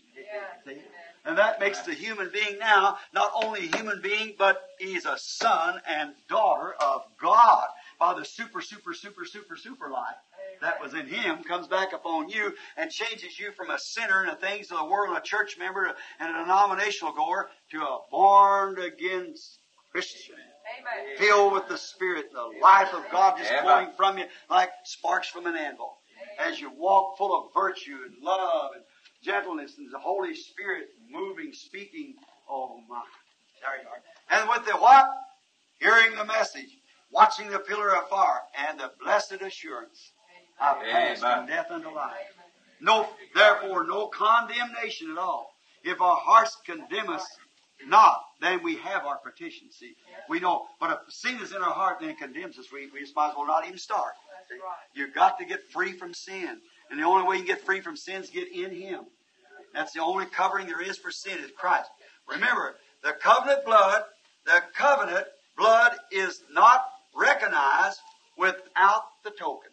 See? 0.65 0.81
And 1.25 1.37
that 1.37 1.59
makes 1.59 1.79
the 1.79 1.93
human 1.93 2.29
being 2.31 2.59
now 2.59 2.97
not 3.13 3.31
only 3.43 3.67
a 3.67 3.75
human 3.75 4.01
being, 4.01 4.35
but 4.39 4.61
he's 4.79 5.05
a 5.05 5.17
son 5.17 5.81
and 5.85 6.13
daughter 6.29 6.73
of 6.79 7.01
God 7.21 7.67
by 7.99 8.13
the 8.13 8.23
super, 8.23 8.61
super, 8.61 8.93
super, 8.93 9.25
super, 9.25 9.57
super 9.57 9.89
life 9.89 10.15
that 10.61 10.81
was 10.81 10.93
in 10.93 11.07
him 11.07 11.43
comes 11.43 11.67
back 11.67 11.93
upon 11.93 12.29
you 12.29 12.53
and 12.77 12.91
changes 12.91 13.39
you 13.39 13.51
from 13.51 13.69
a 13.69 13.79
sinner 13.79 14.21
and 14.21 14.31
the 14.31 14.35
things 14.35 14.71
of 14.71 14.77
the 14.77 14.85
world, 14.85 15.17
a 15.17 15.21
church 15.21 15.57
member 15.57 15.93
and 16.19 16.35
a 16.35 16.39
denominational 16.39 17.13
goer 17.13 17.49
to 17.71 17.81
a 17.81 17.99
born 18.09 18.79
again 18.79 19.33
Christian. 19.91 20.35
Amen. 20.79 21.17
Filled 21.17 21.53
with 21.53 21.67
the 21.67 21.77
Spirit, 21.77 22.31
the 22.31 22.59
life 22.61 22.93
of 22.93 23.03
God 23.11 23.37
just 23.37 23.51
Amen. 23.51 23.63
flowing 23.63 23.87
from 23.97 24.17
you 24.17 24.25
like 24.49 24.69
sparks 24.85 25.27
from 25.27 25.47
an 25.47 25.55
anvil. 25.55 25.97
As 26.39 26.61
you 26.61 26.71
walk 26.77 27.17
full 27.17 27.35
of 27.37 27.53
virtue 27.53 27.97
and 28.05 28.23
love 28.23 28.71
and 28.75 28.83
gentleness 29.23 29.77
and 29.77 29.91
the 29.91 29.99
Holy 29.99 30.35
Spirit 30.35 30.89
moving, 31.09 31.51
speaking. 31.53 32.13
Oh 32.49 32.79
my. 32.87 33.01
There 33.61 33.81
you 33.81 33.87
are. 33.87 34.39
And 34.39 34.49
with 34.49 34.65
the 34.65 34.77
what? 34.77 35.09
Hearing 35.79 36.15
the 36.15 36.25
message, 36.25 36.77
watching 37.11 37.49
the 37.49 37.59
pillar 37.59 37.95
of 37.95 38.07
fire, 38.07 38.41
and 38.55 38.79
the 38.79 38.91
blessed 39.03 39.41
assurance. 39.41 40.13
I've 40.61 40.81
passed 40.83 41.23
Amen. 41.23 41.37
from 41.39 41.47
death 41.47 41.71
unto 41.71 41.89
life. 41.89 42.13
No, 42.79 43.07
therefore, 43.35 43.85
no 43.85 44.07
condemnation 44.07 45.11
at 45.11 45.17
all. 45.17 45.53
If 45.83 46.01
our 46.01 46.15
hearts 46.15 46.57
condemn 46.65 47.09
us 47.09 47.25
not, 47.87 48.21
then 48.39 48.63
we 48.63 48.75
have 48.77 49.05
our 49.05 49.17
petition. 49.17 49.71
See, 49.71 49.93
we 50.29 50.39
know. 50.39 50.65
But 50.79 50.91
if 51.07 51.13
sin 51.13 51.39
is 51.41 51.51
in 51.51 51.61
our 51.61 51.73
heart, 51.73 51.97
then 51.99 52.09
it 52.09 52.19
condemns 52.19 52.57
us. 52.59 52.71
We, 52.71 52.89
we 52.93 53.01
just 53.01 53.15
might 53.15 53.29
as 53.29 53.35
well 53.35 53.47
not 53.47 53.65
even 53.65 53.77
start. 53.77 54.13
You've 54.93 55.13
got 55.13 55.39
to 55.39 55.45
get 55.45 55.61
free 55.71 55.93
from 55.93 56.13
sin. 56.13 56.57
And 56.89 56.99
the 56.99 57.03
only 57.03 57.27
way 57.27 57.37
you 57.37 57.43
can 57.43 57.55
get 57.55 57.65
free 57.65 57.81
from 57.81 57.95
sin 57.95 58.21
is 58.21 58.29
get 58.29 58.51
in 58.51 58.71
Him. 58.71 59.05
That's 59.73 59.93
the 59.93 60.01
only 60.01 60.25
covering 60.25 60.67
there 60.67 60.81
is 60.81 60.97
for 60.97 61.11
sin 61.11 61.39
is 61.39 61.51
Christ. 61.57 61.89
Remember, 62.27 62.75
the 63.03 63.13
covenant 63.13 63.65
blood, 63.65 64.03
the 64.45 64.61
covenant 64.75 65.25
blood 65.57 65.93
is 66.11 66.41
not 66.51 66.83
recognized 67.15 67.99
without 68.37 69.03
the 69.23 69.31
token. 69.31 69.70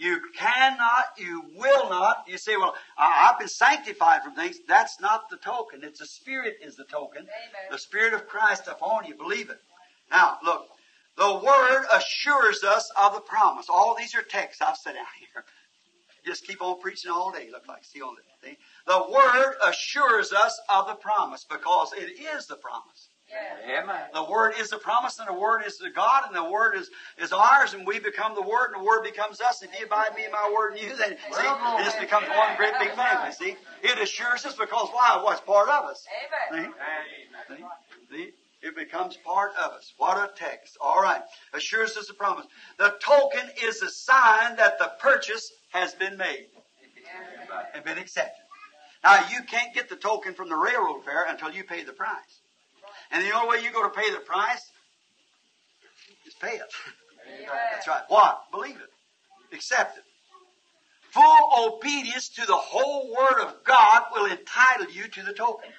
You 0.00 0.18
cannot, 0.34 1.04
you 1.18 1.44
will 1.54 1.90
not. 1.90 2.24
You 2.26 2.38
say, 2.38 2.56
well, 2.56 2.74
I, 2.96 3.28
I've 3.28 3.38
been 3.38 3.48
sanctified 3.48 4.22
from 4.22 4.34
things. 4.34 4.56
That's 4.66 4.98
not 4.98 5.28
the 5.28 5.36
token. 5.36 5.80
It's 5.84 5.98
the 5.98 6.06
Spirit 6.06 6.56
is 6.64 6.76
the 6.76 6.84
token. 6.84 7.24
Amen. 7.24 7.70
The 7.70 7.76
Spirit 7.76 8.14
of 8.14 8.26
Christ 8.26 8.66
upon 8.66 9.04
you. 9.04 9.14
Believe 9.14 9.50
it. 9.50 9.58
Now, 10.10 10.38
look. 10.42 10.68
The 11.18 11.34
Word 11.44 11.84
assures 11.92 12.64
us 12.64 12.90
of 12.98 13.12
the 13.12 13.20
promise. 13.20 13.66
All 13.68 13.94
these 13.94 14.14
are 14.14 14.22
texts 14.22 14.62
I've 14.62 14.78
set 14.78 14.96
out 14.96 15.04
here. 15.18 15.44
Just 16.24 16.46
keep 16.46 16.62
on 16.62 16.80
preaching 16.80 17.10
all 17.10 17.30
day, 17.30 17.50
look 17.52 17.68
like. 17.68 17.84
See 17.84 18.00
all. 18.00 18.16
See? 18.42 18.56
The 18.86 19.04
Word 19.12 19.56
assures 19.62 20.32
us 20.32 20.58
of 20.70 20.86
the 20.86 20.94
promise 20.94 21.44
because 21.44 21.92
it 21.92 22.18
is 22.18 22.46
the 22.46 22.56
promise. 22.56 23.09
Yes. 23.30 23.82
Amen. 23.84 24.02
The 24.12 24.24
Word 24.24 24.54
is 24.58 24.70
the 24.70 24.78
promise, 24.78 25.18
and 25.18 25.28
the 25.28 25.38
Word 25.38 25.62
is 25.66 25.78
the 25.78 25.90
God, 25.90 26.24
and 26.26 26.34
the 26.34 26.50
Word 26.50 26.76
is, 26.76 26.90
is 27.18 27.32
ours, 27.32 27.74
and 27.74 27.86
we 27.86 28.00
become 28.00 28.34
the 28.34 28.42
Word, 28.42 28.72
and 28.72 28.82
the 28.82 28.84
Word 28.84 29.04
becomes 29.04 29.40
us. 29.40 29.62
If 29.62 29.78
you 29.78 29.86
abide 29.86 30.14
me, 30.16 30.24
and 30.24 30.32
my 30.32 30.52
Word 30.56 30.72
and 30.72 30.82
you, 30.82 30.96
then 30.96 31.16
see, 31.32 31.42
it 31.42 31.84
just 31.84 32.00
becomes 32.00 32.26
one 32.28 32.56
great 32.56 32.74
big 32.80 32.90
family. 32.92 33.32
See, 33.32 33.56
it 33.82 33.98
assures 33.98 34.44
us 34.44 34.56
because 34.56 34.88
why? 34.92 35.20
What's 35.22 35.40
part 35.42 35.68
of 35.68 35.84
us? 35.84 36.04
Amen. 36.52 36.72
See? 37.48 37.56
See? 37.56 37.64
See? 38.10 38.32
It 38.62 38.76
becomes 38.76 39.16
part 39.16 39.52
of 39.58 39.72
us. 39.72 39.94
What 39.96 40.18
a 40.18 40.30
text. 40.36 40.76
All 40.80 41.00
right. 41.00 41.22
Assures 41.54 41.96
us 41.96 42.10
a 42.10 42.14
promise. 42.14 42.46
The 42.78 42.94
token 43.00 43.48
is 43.64 43.80
a 43.80 43.88
sign 43.88 44.56
that 44.56 44.78
the 44.78 44.92
purchase 45.00 45.50
has 45.70 45.94
been 45.94 46.18
made 46.18 46.48
and 47.74 47.84
been 47.84 47.96
accepted. 47.96 48.42
Now, 49.02 49.26
you 49.30 49.42
can't 49.44 49.72
get 49.72 49.88
the 49.88 49.96
token 49.96 50.34
from 50.34 50.50
the 50.50 50.56
railroad 50.56 51.04
fare 51.04 51.24
until 51.24 51.50
you 51.50 51.64
pay 51.64 51.84
the 51.84 51.94
price. 51.94 52.39
And 53.10 53.24
the 53.24 53.32
only 53.32 53.48
way 53.58 53.64
you 53.64 53.72
go 53.72 53.82
to 53.82 53.90
pay 53.90 54.10
the 54.10 54.20
price 54.20 54.70
is 56.26 56.34
pay 56.34 56.56
it. 56.56 56.72
That's 57.72 57.88
right. 57.88 58.02
What? 58.08 58.42
Believe 58.50 58.76
it. 58.76 59.54
Accept 59.54 59.98
it. 59.98 60.04
Full 61.10 61.74
obedience 61.74 62.28
to 62.30 62.46
the 62.46 62.54
whole 62.54 63.10
Word 63.10 63.42
of 63.42 63.64
God 63.64 64.02
will 64.12 64.30
entitle 64.30 64.90
you 64.92 65.08
to 65.08 65.22
the 65.22 65.32
token. 65.32 65.70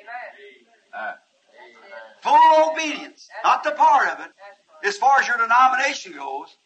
Amen. 0.00 0.92
Uh, 0.92 1.12
Full 2.22 2.72
obedience. 2.72 3.28
Not 3.44 3.62
the 3.62 3.70
part 3.70 4.08
of 4.08 4.26
it, 4.26 4.32
as 4.86 4.96
far 4.96 5.20
as 5.20 5.28
your 5.28 5.38
denomination 5.38 6.12
goes, 6.12 6.56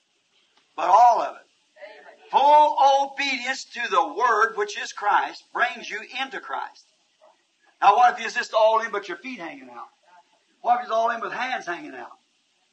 but 0.75 0.89
all 0.89 1.21
of 1.21 1.37
it. 1.37 1.47
Amen. 1.85 2.31
Full 2.31 3.11
obedience 3.13 3.65
to 3.65 3.81
the 3.91 4.15
Word, 4.15 4.57
which 4.57 4.79
is 4.81 4.93
Christ, 4.93 5.45
brings 5.53 5.91
you 5.91 6.01
into 6.23 6.41
Christ. 6.41 6.87
Now, 7.83 7.97
what 7.97 8.19
if 8.19 8.25
it's 8.25 8.35
just 8.35 8.55
all 8.55 8.81
in 8.81 8.91
but 8.91 9.09
your 9.09 9.19
feet 9.19 9.39
hanging 9.39 9.69
out? 9.71 9.89
What 10.65 10.77
if 10.77 10.85
it's 10.85 10.91
all 10.91 11.11
in 11.11 11.21
with 11.21 11.31
hands 11.31 11.67
hanging 11.67 11.95
out? 11.95 12.17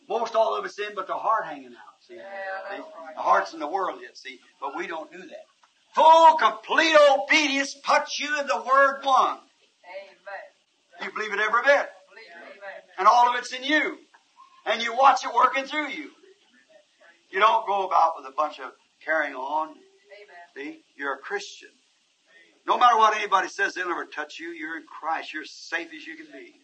Most 0.08 0.34
all 0.34 0.58
of 0.58 0.64
us 0.64 0.80
in 0.80 0.96
but 0.96 1.08
the 1.08 1.14
heart 1.14 1.44
hanging 1.44 1.74
out. 1.74 2.00
See? 2.00 2.16
Yeah, 2.16 2.24
See? 2.70 2.82
right. 2.82 3.16
The 3.16 3.22
heart's 3.22 3.54
in 3.54 3.60
the 3.60 3.68
world 3.68 4.00
yet, 4.02 4.18
see? 4.18 4.40
But 4.62 4.78
we 4.78 4.88
don't 4.88 5.12
do 5.12 5.20
that. 5.20 5.46
Full, 5.94 6.38
complete 6.38 6.96
obedience 7.12 7.76
puts 7.84 8.18
you 8.18 8.40
in 8.40 8.48
the 8.48 8.56
Word 8.56 9.02
one. 9.04 9.40
Amen. 9.40 11.02
You 11.02 11.12
believe 11.12 11.34
it 11.34 11.42
every 11.42 11.64
bit. 11.64 11.90
Believe 12.08 12.32
and 12.98 13.10
all 13.10 13.28
of 13.28 13.36
it's 13.36 13.52
in 13.52 13.66
you. 13.66 13.98
And 14.66 14.82
you 14.82 14.96
watch 14.96 15.26
it 15.26 15.36
working 15.36 15.66
through 15.66 15.90
you. 15.90 16.12
You 17.30 17.42
don't 17.42 17.68
go 17.68 17.86
about 17.88 18.14
with 18.16 18.26
a 18.26 18.34
bunch 18.38 18.62
of 18.62 18.72
carrying 19.04 19.36
on. 19.36 19.68
Amen. 19.68 19.76
See, 20.56 20.84
you're 20.96 21.16
a 21.16 21.18
Christian. 21.18 21.72
No 22.66 22.78
matter 22.78 22.98
what 22.98 23.18
anybody 23.18 23.50
says, 23.50 23.74
they'll 23.74 23.90
never 23.90 24.06
touch 24.06 24.40
you. 24.40 24.52
You're 24.52 24.78
in 24.78 24.86
Christ. 24.88 25.34
You're 25.34 25.44
safe 25.44 25.90
as 25.94 26.08
you 26.08 26.16
can 26.16 26.28
be. 26.32 26.61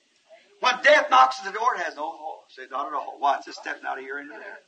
When 0.59 0.73
death 0.83 1.09
knocks 1.09 1.39
at 1.39 1.45
the 1.45 1.57
door, 1.57 1.75
it 1.75 1.81
has 1.81 1.95
no 1.95 2.09
hold. 2.09 2.43
Say, 2.49 2.63
not 2.71 2.87
at 2.87 2.93
all. 2.93 3.15
Why? 3.19 3.37
It's 3.37 3.45
just 3.45 3.59
stepping 3.59 3.85
out 3.85 3.97
of 3.97 4.03
here 4.03 4.19
into 4.19 4.33
there. 4.33 4.59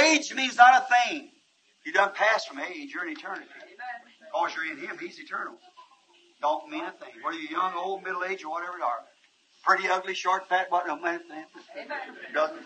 Age 0.00 0.34
means 0.34 0.56
not 0.56 0.82
a 0.82 1.08
thing. 1.10 1.30
You 1.84 1.92
done 1.92 2.12
passed 2.14 2.48
from 2.48 2.60
age. 2.60 2.92
You're 2.94 3.06
in 3.06 3.12
eternity. 3.12 3.46
Because 4.32 4.54
you're 4.56 4.72
in 4.72 4.78
Him, 4.78 4.98
He's 4.98 5.18
eternal. 5.20 5.54
Don't 6.40 6.70
mean 6.70 6.84
a 6.84 6.92
thing. 6.92 7.10
Whether 7.22 7.38
you're 7.38 7.52
young, 7.52 7.74
old, 7.74 8.02
middle 8.02 8.24
age, 8.24 8.44
or 8.44 8.50
whatever 8.50 8.78
you 8.78 8.84
are. 8.84 9.00
Pretty, 9.64 9.88
ugly, 9.88 10.14
short, 10.14 10.48
fat, 10.48 10.70
what, 10.70 10.86
don't 10.86 11.02
matter. 11.02 11.22
Doesn't. 12.32 12.58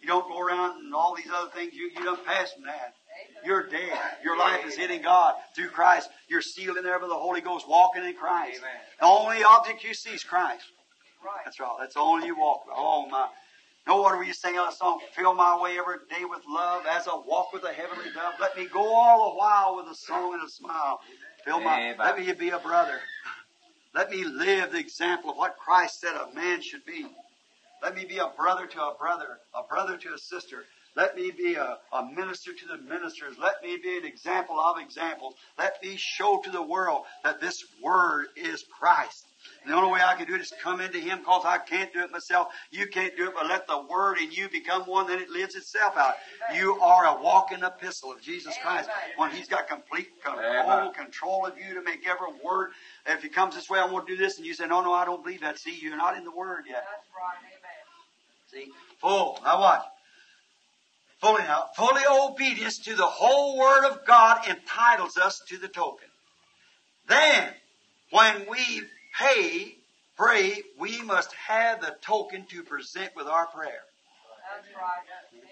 You 0.00 0.08
don't 0.08 0.26
go 0.28 0.40
around 0.40 0.84
and 0.84 0.94
all 0.94 1.14
these 1.14 1.30
other 1.32 1.50
things. 1.50 1.74
You, 1.74 1.90
you 1.94 2.04
don't 2.04 2.24
pass 2.24 2.52
from 2.52 2.64
that. 2.64 2.94
You're 3.44 3.68
dead. 3.68 3.98
Your 4.24 4.36
life 4.38 4.64
is 4.66 4.74
hid 4.74 4.90
in 4.90 5.02
God 5.02 5.34
through 5.54 5.68
Christ. 5.68 6.08
You're 6.28 6.40
sealed 6.40 6.78
in 6.78 6.84
there 6.84 6.98
by 6.98 7.06
the 7.06 7.14
Holy 7.14 7.40
Ghost, 7.40 7.68
walking 7.68 8.04
in 8.04 8.14
Christ. 8.14 8.60
The 8.98 9.06
only 9.06 9.42
object 9.44 9.84
you 9.84 9.94
see 9.94 10.10
is 10.10 10.24
Christ. 10.24 10.64
Right. 11.24 11.42
That's 11.44 11.60
right. 11.60 11.76
That's 11.78 11.96
all 11.96 12.20
you 12.24 12.38
walk 12.38 12.66
with. 12.66 12.74
Oh 12.76 13.06
my. 13.08 13.28
No 13.86 14.02
wonder 14.02 14.18
we 14.18 14.32
sing 14.32 14.58
a 14.58 14.70
song, 14.72 15.00
fill 15.16 15.34
my 15.34 15.60
way 15.60 15.78
every 15.78 15.96
day 16.10 16.24
with 16.24 16.42
love 16.48 16.84
as 16.88 17.08
I 17.08 17.14
walk 17.26 17.52
with 17.52 17.64
a 17.64 17.72
heavenly 17.72 18.12
dove. 18.14 18.34
Let 18.38 18.56
me 18.56 18.66
go 18.66 18.94
all 18.94 19.30
the 19.30 19.36
while 19.38 19.76
with 19.76 19.86
a 19.86 19.94
song 19.94 20.34
and 20.34 20.46
a 20.46 20.50
smile. 20.50 21.00
Fill 21.44 21.60
my, 21.60 21.94
let 21.98 22.18
me 22.18 22.30
be 22.32 22.50
a 22.50 22.58
brother. 22.58 23.00
Let 23.94 24.10
me 24.10 24.24
live 24.24 24.72
the 24.72 24.78
example 24.78 25.30
of 25.30 25.36
what 25.36 25.56
Christ 25.56 26.00
said 26.00 26.14
a 26.14 26.32
man 26.34 26.60
should 26.60 26.84
be. 26.84 27.06
Let 27.82 27.96
me 27.96 28.04
be 28.04 28.18
a 28.18 28.28
brother 28.28 28.66
to 28.66 28.80
a 28.80 28.94
brother, 28.98 29.38
a 29.54 29.62
brother 29.62 29.96
to 29.96 30.14
a 30.14 30.18
sister. 30.18 30.64
Let 30.94 31.16
me 31.16 31.30
be 31.30 31.54
a, 31.54 31.78
a 31.92 32.04
minister 32.14 32.52
to 32.52 32.66
the 32.66 32.76
ministers. 32.76 33.36
Let 33.38 33.62
me 33.62 33.78
be 33.82 33.96
an 33.96 34.04
example 34.04 34.60
of 34.60 34.78
examples. 34.78 35.34
Let 35.58 35.82
me 35.82 35.96
show 35.96 36.40
to 36.44 36.50
the 36.50 36.62
world 36.62 37.04
that 37.24 37.40
this 37.40 37.64
word 37.82 38.26
is 38.36 38.64
Christ. 38.78 39.24
And 39.62 39.72
the 39.72 39.76
only 39.76 39.92
way 39.92 40.00
I 40.02 40.14
can 40.14 40.26
do 40.26 40.34
it 40.34 40.40
is 40.40 40.52
come 40.62 40.80
into 40.80 40.98
Him 40.98 41.18
because 41.18 41.44
I 41.44 41.58
can't 41.58 41.92
do 41.92 42.00
it 42.00 42.10
myself. 42.10 42.48
You 42.70 42.86
can't 42.86 43.16
do 43.16 43.28
it, 43.28 43.34
but 43.34 43.46
let 43.46 43.66
the 43.66 43.82
Word 43.88 44.18
in 44.18 44.32
you 44.32 44.48
become 44.48 44.82
one, 44.82 45.06
then 45.06 45.18
it 45.20 45.30
lives 45.30 45.54
itself 45.54 45.96
out. 45.96 46.14
You 46.54 46.80
are 46.80 47.06
a 47.06 47.22
walking 47.22 47.62
epistle 47.62 48.12
of 48.12 48.20
Jesus 48.20 48.54
Christ. 48.62 48.88
When 49.16 49.30
He's 49.30 49.48
got 49.48 49.68
complete 49.68 50.08
control, 50.24 50.90
control 50.90 51.46
of 51.46 51.54
you 51.58 51.74
to 51.74 51.82
make 51.82 52.06
every 52.06 52.28
word. 52.42 52.70
If 53.06 53.22
He 53.22 53.28
comes 53.28 53.54
this 53.54 53.68
way, 53.68 53.78
I 53.78 53.86
want 53.86 54.06
to 54.06 54.16
do 54.16 54.22
this, 54.22 54.38
and 54.38 54.46
you 54.46 54.54
say, 54.54 54.66
no, 54.66 54.82
no, 54.82 54.92
I 54.92 55.04
don't 55.04 55.22
believe 55.22 55.40
that. 55.42 55.58
See, 55.58 55.78
you're 55.80 55.96
not 55.96 56.16
in 56.16 56.24
the 56.24 56.30
Word 56.30 56.64
yet. 56.68 56.84
That's 56.90 57.08
right. 57.16 57.36
Amen. 57.42 58.66
See? 58.66 58.72
Full. 59.00 59.38
Now 59.44 59.60
watch. 59.60 59.82
Fully 61.20 61.42
now. 61.42 61.66
Fully 61.76 62.02
obedience 62.10 62.78
to 62.78 62.94
the 62.94 63.06
whole 63.06 63.58
Word 63.58 63.84
of 63.90 64.06
God 64.06 64.48
entitles 64.48 65.18
us 65.18 65.42
to 65.48 65.58
the 65.58 65.68
token. 65.68 66.08
Then, 67.08 67.48
when 68.10 68.46
we 68.48 68.82
pay, 69.18 69.76
pray, 70.16 70.62
we 70.78 71.02
must 71.02 71.32
have 71.34 71.80
the 71.80 71.96
token 72.00 72.46
to 72.46 72.62
present 72.62 73.14
with 73.16 73.26
our 73.26 73.46
prayer. 73.46 73.82
That's 74.54 74.68
right. 74.76 75.06
Amen. 75.32 75.48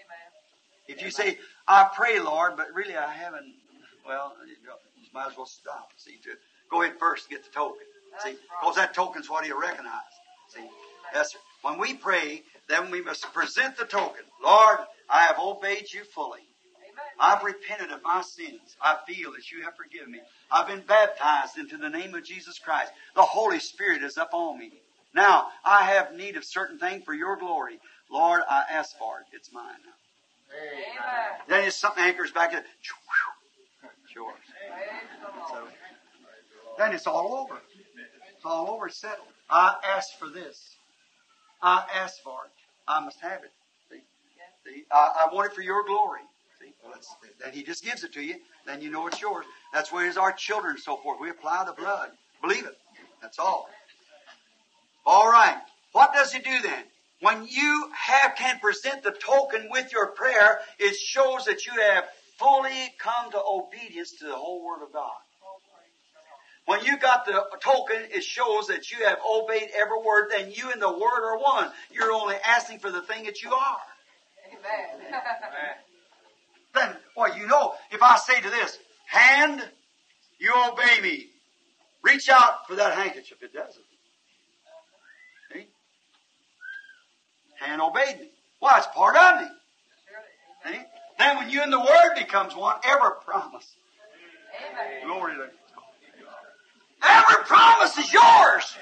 If 0.87 1.01
you 1.01 1.11
say, 1.11 1.37
I 1.67 1.89
pray, 1.95 2.19
Lord, 2.19 2.57
but 2.57 2.73
really 2.73 2.95
I 2.95 3.13
haven't, 3.13 3.53
well, 4.05 4.33
you 4.47 5.07
might 5.13 5.31
as 5.31 5.37
well 5.37 5.45
stop. 5.45 5.91
See, 5.97 6.17
to 6.23 6.31
go 6.69 6.81
ahead 6.81 6.97
first 6.99 7.27
and 7.27 7.37
get 7.37 7.45
the 7.45 7.51
token. 7.51 7.85
See, 8.23 8.35
because 8.59 8.75
that 8.75 8.93
token's 8.93 9.29
what 9.29 9.45
he'll 9.45 9.59
recognize. 9.59 9.93
See, 10.49 10.67
yes, 11.13 11.33
sir. 11.33 11.39
When 11.61 11.77
we 11.77 11.93
pray, 11.93 12.43
then 12.67 12.89
we 12.89 13.01
must 13.01 13.31
present 13.33 13.77
the 13.77 13.85
token. 13.85 14.23
Lord, 14.43 14.79
I 15.09 15.21
have 15.23 15.37
obeyed 15.39 15.91
you 15.93 16.03
fully. 16.03 16.48
I've 17.19 17.43
repented 17.43 17.91
of 17.91 18.01
my 18.03 18.21
sins. 18.21 18.75
I 18.81 18.97
feel 19.07 19.31
that 19.33 19.51
you 19.51 19.63
have 19.63 19.75
forgiven 19.75 20.11
me. 20.11 20.19
I've 20.51 20.67
been 20.67 20.81
baptized 20.81 21.57
into 21.57 21.77
the 21.77 21.89
name 21.89 22.15
of 22.15 22.23
Jesus 22.23 22.57
Christ. 22.57 22.91
The 23.15 23.21
Holy 23.21 23.59
Spirit 23.59 24.03
is 24.03 24.17
upon 24.17 24.57
me. 24.57 24.71
Now, 25.13 25.47
I 25.65 25.83
have 25.83 26.15
need 26.15 26.37
of 26.37 26.45
certain 26.45 26.79
things 26.79 27.03
for 27.03 27.13
your 27.13 27.35
glory. 27.35 27.79
Lord, 28.09 28.41
I 28.49 28.63
ask 28.71 28.97
for 28.97 29.19
it. 29.19 29.25
It's 29.35 29.51
mine 29.51 29.65
now. 29.85 29.93
Amen. 30.55 31.41
Then 31.47 31.67
it's 31.67 31.75
something 31.75 32.03
anchors 32.03 32.31
back 32.31 32.53
in. 32.53 32.59
It's 34.03 34.15
yours. 34.15 34.35
So, 35.51 35.67
then 36.79 36.93
it's 36.93 37.05
all 37.05 37.35
over. 37.35 37.61
It's 38.35 38.43
all 38.43 38.71
over. 38.71 38.87
It's 38.87 38.97
settled. 38.97 39.27
I 39.49 39.75
asked 39.83 40.17
for 40.17 40.29
this. 40.29 40.77
I 41.61 41.85
asked 41.93 42.21
for 42.23 42.45
it. 42.45 42.51
I 42.87 42.99
must 43.05 43.19
have 43.21 43.43
it. 43.43 43.51
See? 43.91 44.01
See? 44.65 44.83
I, 44.91 45.27
I 45.29 45.33
want 45.33 45.51
it 45.51 45.55
for 45.55 45.61
your 45.61 45.85
glory. 45.85 46.21
Then 47.43 47.53
he 47.53 47.63
just 47.63 47.83
gives 47.83 48.03
it 48.03 48.13
to 48.13 48.21
you. 48.21 48.35
Then 48.65 48.81
you 48.81 48.89
know 48.89 49.07
it's 49.07 49.21
yours. 49.21 49.45
That's 49.73 49.91
where 49.91 50.07
it's 50.07 50.17
our 50.17 50.31
children 50.31 50.75
and 50.75 50.79
so 50.79 50.97
forth. 50.97 51.19
We 51.19 51.29
apply 51.29 51.65
the 51.65 51.73
blood. 51.73 52.09
Believe 52.41 52.65
it. 52.65 52.77
That's 53.21 53.39
all. 53.39 53.69
All 55.05 55.29
right. 55.29 55.57
What 55.91 56.13
does 56.13 56.31
he 56.31 56.39
do 56.39 56.61
then? 56.61 56.83
When 57.21 57.45
you 57.47 57.89
have 57.93 58.35
can 58.35 58.59
present 58.59 59.03
the 59.03 59.11
token 59.11 59.67
with 59.69 59.91
your 59.91 60.07
prayer, 60.07 60.59
it 60.77 60.95
shows 60.95 61.45
that 61.45 61.65
you 61.65 61.73
have 61.73 62.05
fully 62.37 62.93
come 62.97 63.31
to 63.31 63.41
obedience 63.43 64.13
to 64.19 64.25
the 64.25 64.35
whole 64.35 64.63
Word 64.63 64.83
of 64.83 64.93
God. 64.93 65.11
When 66.65 66.85
you 66.85 66.97
got 66.97 67.25
the 67.25 67.43
token, 67.61 67.97
it 68.11 68.23
shows 68.23 68.67
that 68.67 68.91
you 68.91 69.03
have 69.05 69.17
obeyed 69.27 69.69
every 69.75 69.97
word, 70.05 70.29
then 70.29 70.51
you 70.51 70.71
and 70.71 70.79
the 70.79 70.91
Word 70.91 71.25
are 71.25 71.39
one. 71.39 71.71
You're 71.91 72.11
only 72.11 72.35
asking 72.45 72.79
for 72.79 72.91
the 72.91 73.01
thing 73.01 73.25
that 73.25 73.41
you 73.41 73.51
are. 73.51 73.77
Amen. 74.47 75.21
Then, 76.73 76.95
well, 77.15 77.37
you 77.37 77.47
know, 77.47 77.73
if 77.91 78.01
I 78.01 78.17
say 78.17 78.39
to 78.39 78.49
this, 78.49 78.77
hand, 79.07 79.61
you 80.39 80.53
obey 80.71 81.01
me. 81.01 81.27
Reach 82.03 82.29
out 82.29 82.67
for 82.67 82.75
that 82.75 82.93
handkerchief. 82.93 83.41
It 83.41 83.53
doesn't. 83.53 83.83
See? 85.51 85.67
Hand 87.59 87.81
obeyed 87.81 88.19
me. 88.19 88.29
Well, 88.61 88.77
it's 88.77 88.87
part 88.87 89.15
of 89.15 89.41
me. 89.41 89.47
See? 90.65 90.79
Then 91.17 91.37
when 91.37 91.49
you 91.49 91.61
and 91.61 91.73
the 91.73 91.79
Word 91.79 92.15
becomes 92.17 92.55
one, 92.55 92.75
every 92.85 93.09
promise. 93.25 93.75
Amen. 94.71 95.07
Glory 95.07 95.33
to 95.33 95.39
God. 95.39 95.49
Every 97.01 97.43
promise 97.45 97.97
is 97.97 98.13
yours. 98.13 98.77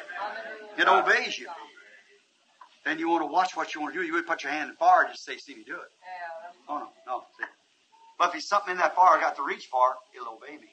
It 0.77 0.87
obeys 0.87 1.39
you. 1.39 1.47
Then 2.85 2.99
you 2.99 3.09
want 3.09 3.23
to 3.23 3.27
watch 3.27 3.55
what 3.55 3.73
you 3.73 3.81
want 3.81 3.93
to 3.93 3.99
do. 3.99 4.05
You 4.05 4.13
would 4.13 4.27
put 4.27 4.43
your 4.43 4.51
hand 4.51 4.69
in 4.69 4.75
fire 4.75 5.03
and 5.03 5.11
just 5.11 5.25
say, 5.25 5.37
see 5.37 5.55
me 5.55 5.63
do 5.65 5.73
it. 5.73 5.89
Oh, 6.69 6.79
no, 6.79 6.87
no. 7.05 7.23
See. 7.39 7.45
But 8.17 8.29
if 8.29 8.35
it's 8.35 8.49
something 8.49 8.71
in 8.71 8.77
that 8.77 8.95
fire 8.95 9.17
I 9.17 9.21
got 9.21 9.35
to 9.37 9.43
reach 9.43 9.67
for, 9.67 9.95
it'll 10.15 10.33
obey 10.35 10.57
me. 10.57 10.69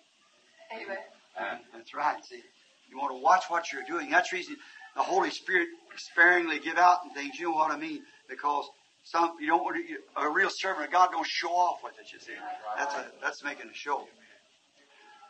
Amen. 0.74 1.60
That's 1.74 1.94
right. 1.94 2.24
See, 2.24 2.42
you 2.90 2.98
want 2.98 3.12
to 3.14 3.22
watch 3.22 3.44
what 3.48 3.72
you're 3.72 3.82
doing. 3.84 4.10
That's 4.10 4.30
the 4.30 4.36
reason 4.36 4.56
the 4.96 5.02
Holy 5.02 5.30
Spirit 5.30 5.68
sparingly 5.96 6.58
give 6.58 6.78
out 6.78 6.98
and 7.04 7.12
things. 7.12 7.38
You 7.38 7.46
know 7.50 7.56
what 7.56 7.70
I 7.70 7.76
mean? 7.76 8.02
Because 8.28 8.66
some 9.04 9.32
you 9.40 9.46
don't 9.46 9.62
want 9.62 9.76
to. 9.76 9.82
you- 9.82 10.02
A 10.16 10.28
real 10.30 10.50
servant 10.50 10.86
of 10.86 10.92
God 10.92 11.10
don't 11.12 11.26
show 11.26 11.50
off 11.50 11.80
with 11.84 11.94
it. 12.00 12.12
You 12.12 12.18
see, 12.20 12.32
that's 12.76 12.94
a, 12.94 13.04
that's 13.22 13.44
making 13.44 13.68
a 13.70 13.74
show. 13.74 14.06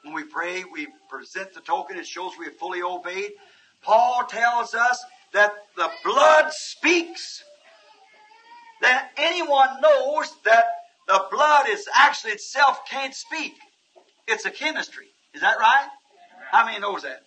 When 0.02 0.14
we 0.14 0.24
pray, 0.24 0.64
we 0.70 0.88
present 1.08 1.54
the 1.54 1.60
token. 1.60 1.96
It 1.98 2.06
shows 2.06 2.32
we 2.38 2.44
have 2.44 2.56
fully 2.56 2.82
obeyed. 2.82 3.32
Paul 3.82 4.24
tells 4.28 4.74
us 4.74 5.02
that 5.32 5.52
the 5.76 5.90
blood 6.04 6.52
speaks. 6.52 7.42
That 8.82 9.10
anyone 9.16 9.80
knows 9.80 10.34
that 10.44 10.64
the 11.06 11.24
blood 11.30 11.66
is 11.68 11.86
actually 11.94 12.32
itself 12.32 12.80
can't 12.88 13.14
speak. 13.14 13.54
It's 14.26 14.44
a 14.44 14.50
chemistry. 14.50 15.06
Is 15.34 15.40
that 15.42 15.58
right? 15.58 15.88
How 16.50 16.64
many 16.64 16.78
knows 16.78 17.02
that? 17.02 17.22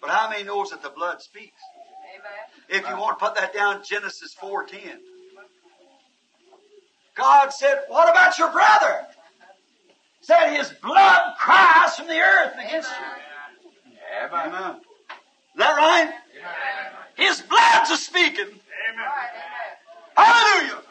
But 0.00 0.10
how 0.10 0.28
many 0.28 0.44
knows 0.44 0.70
that 0.70 0.82
the 0.82 0.90
blood 0.90 1.22
speaks? 1.22 1.60
Amen. 2.68 2.82
If 2.82 2.88
you 2.88 2.96
want 3.00 3.18
to 3.18 3.24
put 3.24 3.34
that 3.36 3.54
down, 3.54 3.82
Genesis 3.84 4.34
4.10. 4.40 4.98
God 7.14 7.52
said, 7.52 7.82
what 7.88 8.10
about 8.10 8.38
your 8.38 8.50
brother? 8.50 9.06
Said 10.22 10.56
his 10.56 10.72
blood 10.82 11.34
cries 11.38 11.96
from 11.96 12.06
the 12.08 12.18
earth 12.18 12.54
against 12.54 12.90
you. 12.90 13.96
Amen. 14.24 14.54
Amen. 14.54 14.76
Is 14.76 15.58
that 15.58 15.76
right? 15.76 16.12
His 17.16 17.42
blood's 17.42 17.90
a 17.90 17.96
speaking. 17.96 18.46
Amen. 18.46 19.06
Hallelujah. 20.16 20.82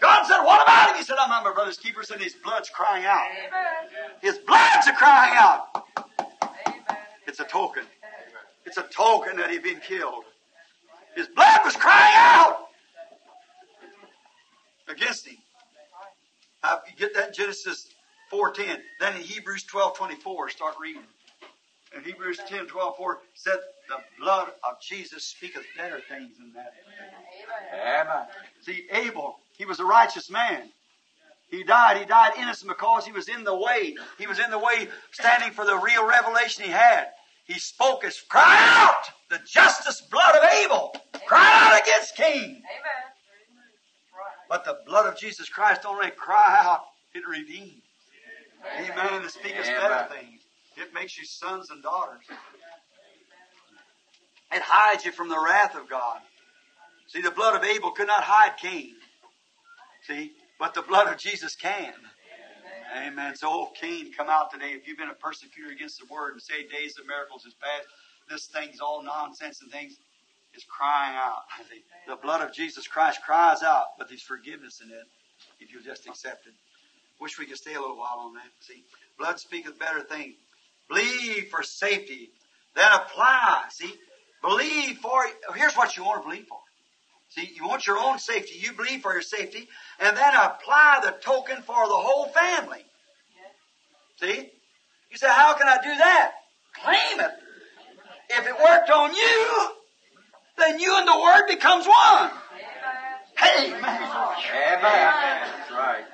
God 0.00 0.26
said, 0.26 0.42
what 0.42 0.62
about 0.62 0.90
him? 0.90 0.96
He 0.96 1.04
said, 1.04 1.16
oh, 1.18 1.24
I'm 1.24 1.30
not 1.30 1.44
my 1.44 1.52
brother's 1.52 1.76
keeper. 1.76 2.02
Said 2.02 2.20
his 2.20 2.34
blood's 2.34 2.70
crying 2.70 3.04
out. 3.04 3.26
Amen. 3.30 4.10
His 4.22 4.38
blood's 4.38 4.86
a 4.86 4.92
crying 4.92 5.34
out. 5.36 5.84
Amen. 6.66 6.82
It's 7.26 7.40
a 7.40 7.44
token. 7.44 7.84
It's 8.64 8.76
a 8.76 8.84
token 8.84 9.36
that 9.36 9.50
he'd 9.50 9.62
been 9.62 9.80
killed. 9.80 10.24
His 11.16 11.26
blood 11.28 11.60
was 11.64 11.76
crying 11.76 12.14
out 12.16 12.68
against 14.88 15.26
him. 15.26 15.36
You 16.64 16.96
get 16.96 17.14
that 17.14 17.28
in 17.28 17.34
Genesis 17.34 17.88
4.10. 18.32 18.78
Then 19.00 19.16
in 19.16 19.22
Hebrews 19.22 19.64
12.24, 19.64 20.50
start 20.50 20.74
reading. 20.80 21.02
In 21.96 22.04
Hebrews 22.04 22.40
10, 22.46 22.66
12, 22.66 22.96
4 22.96 23.18
said, 23.34 23.58
the 23.88 23.96
blood 24.20 24.48
of 24.62 24.80
Jesus 24.80 25.24
speaketh 25.24 25.64
better 25.76 26.00
things 26.08 26.38
than 26.38 26.52
that. 26.52 26.72
Amen. 27.74 28.06
Amen. 28.06 28.26
See, 28.60 28.86
Abel, 28.92 29.40
he 29.60 29.66
was 29.66 29.78
a 29.78 29.84
righteous 29.84 30.30
man. 30.30 30.70
He 31.50 31.64
died. 31.64 31.98
He 31.98 32.06
died 32.06 32.32
innocent 32.38 32.70
because 32.70 33.04
he 33.04 33.12
was 33.12 33.28
in 33.28 33.44
the 33.44 33.54
way. 33.54 33.94
He 34.18 34.26
was 34.26 34.38
in 34.38 34.50
the 34.50 34.58
way, 34.58 34.88
standing 35.12 35.50
for 35.50 35.66
the 35.66 35.76
real 35.76 36.08
revelation 36.08 36.64
he 36.64 36.70
had. 36.70 37.08
He 37.44 37.58
spoke 37.58 38.02
his 38.02 38.18
cry 38.22 38.56
out 38.58 39.04
the 39.28 39.38
justice 39.46 40.00
blood 40.00 40.34
of 40.34 40.44
Abel. 40.64 40.96
Cry 41.26 41.46
out 41.60 41.78
against 41.78 42.16
Cain. 42.16 42.42
Amen. 42.42 42.62
But 44.48 44.64
the 44.64 44.78
blood 44.86 45.04
of 45.04 45.18
Jesus 45.18 45.50
Christ 45.50 45.82
don't 45.82 45.96
only 45.96 46.10
cry 46.12 46.56
out, 46.62 46.80
it 47.14 47.28
redeems. 47.28 47.82
Amen. 48.78 49.24
It 49.26 49.30
speaks 49.30 49.68
Amen. 49.68 49.78
better 49.78 50.08
things. 50.14 50.40
It 50.78 50.94
makes 50.94 51.18
you 51.18 51.26
sons 51.26 51.68
and 51.68 51.82
daughters. 51.82 52.24
It 54.52 54.62
hides 54.62 55.04
you 55.04 55.12
from 55.12 55.28
the 55.28 55.38
wrath 55.38 55.76
of 55.76 55.86
God. 55.90 56.20
See, 57.08 57.20
the 57.20 57.30
blood 57.30 57.56
of 57.56 57.62
Abel 57.62 57.90
could 57.90 58.06
not 58.06 58.24
hide 58.24 58.56
Cain. 58.56 58.94
See, 60.06 60.32
but 60.58 60.74
the 60.74 60.82
blood 60.82 61.12
of 61.12 61.18
Jesus 61.18 61.54
can. 61.54 61.94
Amen. 62.96 63.36
So, 63.36 63.48
oh, 63.48 63.70
Cain, 63.80 64.12
come 64.12 64.28
out 64.28 64.50
today. 64.50 64.72
If 64.72 64.86
you've 64.86 64.98
been 64.98 65.10
a 65.10 65.14
persecutor 65.14 65.70
against 65.70 66.00
the 66.00 66.06
word 66.12 66.32
and 66.32 66.42
say 66.42 66.66
days 66.66 66.98
of 66.98 67.06
miracles 67.06 67.44
is 67.46 67.54
past, 67.54 67.86
this 68.28 68.46
thing's 68.46 68.80
all 68.80 69.02
nonsense 69.02 69.62
and 69.62 69.70
things 69.70 69.96
is 70.54 70.64
crying 70.64 71.16
out. 71.16 71.42
The 72.08 72.16
blood 72.16 72.40
of 72.40 72.52
Jesus 72.52 72.88
Christ 72.88 73.20
cries 73.24 73.62
out, 73.62 73.84
but 73.96 74.08
there's 74.08 74.22
forgiveness 74.22 74.80
in 74.82 74.90
it 74.90 75.06
if 75.60 75.72
you 75.72 75.80
just 75.80 76.08
accept 76.08 76.46
it. 76.46 76.54
Wish 77.20 77.38
we 77.38 77.46
could 77.46 77.58
stay 77.58 77.74
a 77.74 77.80
little 77.80 77.98
while 77.98 78.18
on 78.18 78.34
that. 78.34 78.50
See, 78.60 78.82
blood 79.16 79.38
speaketh 79.38 79.78
better 79.78 80.00
things. 80.00 80.34
Believe 80.88 81.48
for 81.50 81.62
safety, 81.62 82.30
then 82.74 82.90
apply. 82.92 83.64
See, 83.70 83.94
believe 84.42 84.96
for. 84.98 85.24
Here's 85.54 85.74
what 85.74 85.96
you 85.96 86.04
want 86.04 86.22
to 86.22 86.28
believe 86.28 86.46
for. 86.48 86.58
See, 87.30 87.48
you 87.54 87.66
want 87.66 87.86
your 87.86 87.98
own 87.98 88.18
safety. 88.18 88.58
You 88.58 88.72
believe 88.72 89.02
for 89.02 89.12
your 89.12 89.22
safety, 89.22 89.68
and 90.00 90.16
then 90.16 90.34
apply 90.34 91.00
the 91.04 91.12
token 91.20 91.62
for 91.62 91.86
the 91.86 91.94
whole 91.94 92.26
family. 92.26 92.84
See? 94.20 94.50
You 95.10 95.16
say, 95.16 95.28
how 95.28 95.54
can 95.54 95.68
I 95.68 95.76
do 95.76 95.96
that? 95.96 96.32
Claim 96.82 97.20
it. 97.20 97.30
If 98.30 98.46
it 98.46 98.54
worked 98.54 98.90
on 98.90 99.14
you, 99.14 99.68
then 100.58 100.78
you 100.80 100.96
and 100.96 101.06
the 101.06 101.20
Word 101.20 101.46
becomes 101.48 101.86
one. 101.86 102.30
Amen. 103.42 103.72
Amen. 103.72 104.80
That's 104.82 105.70
right. 105.70 106.04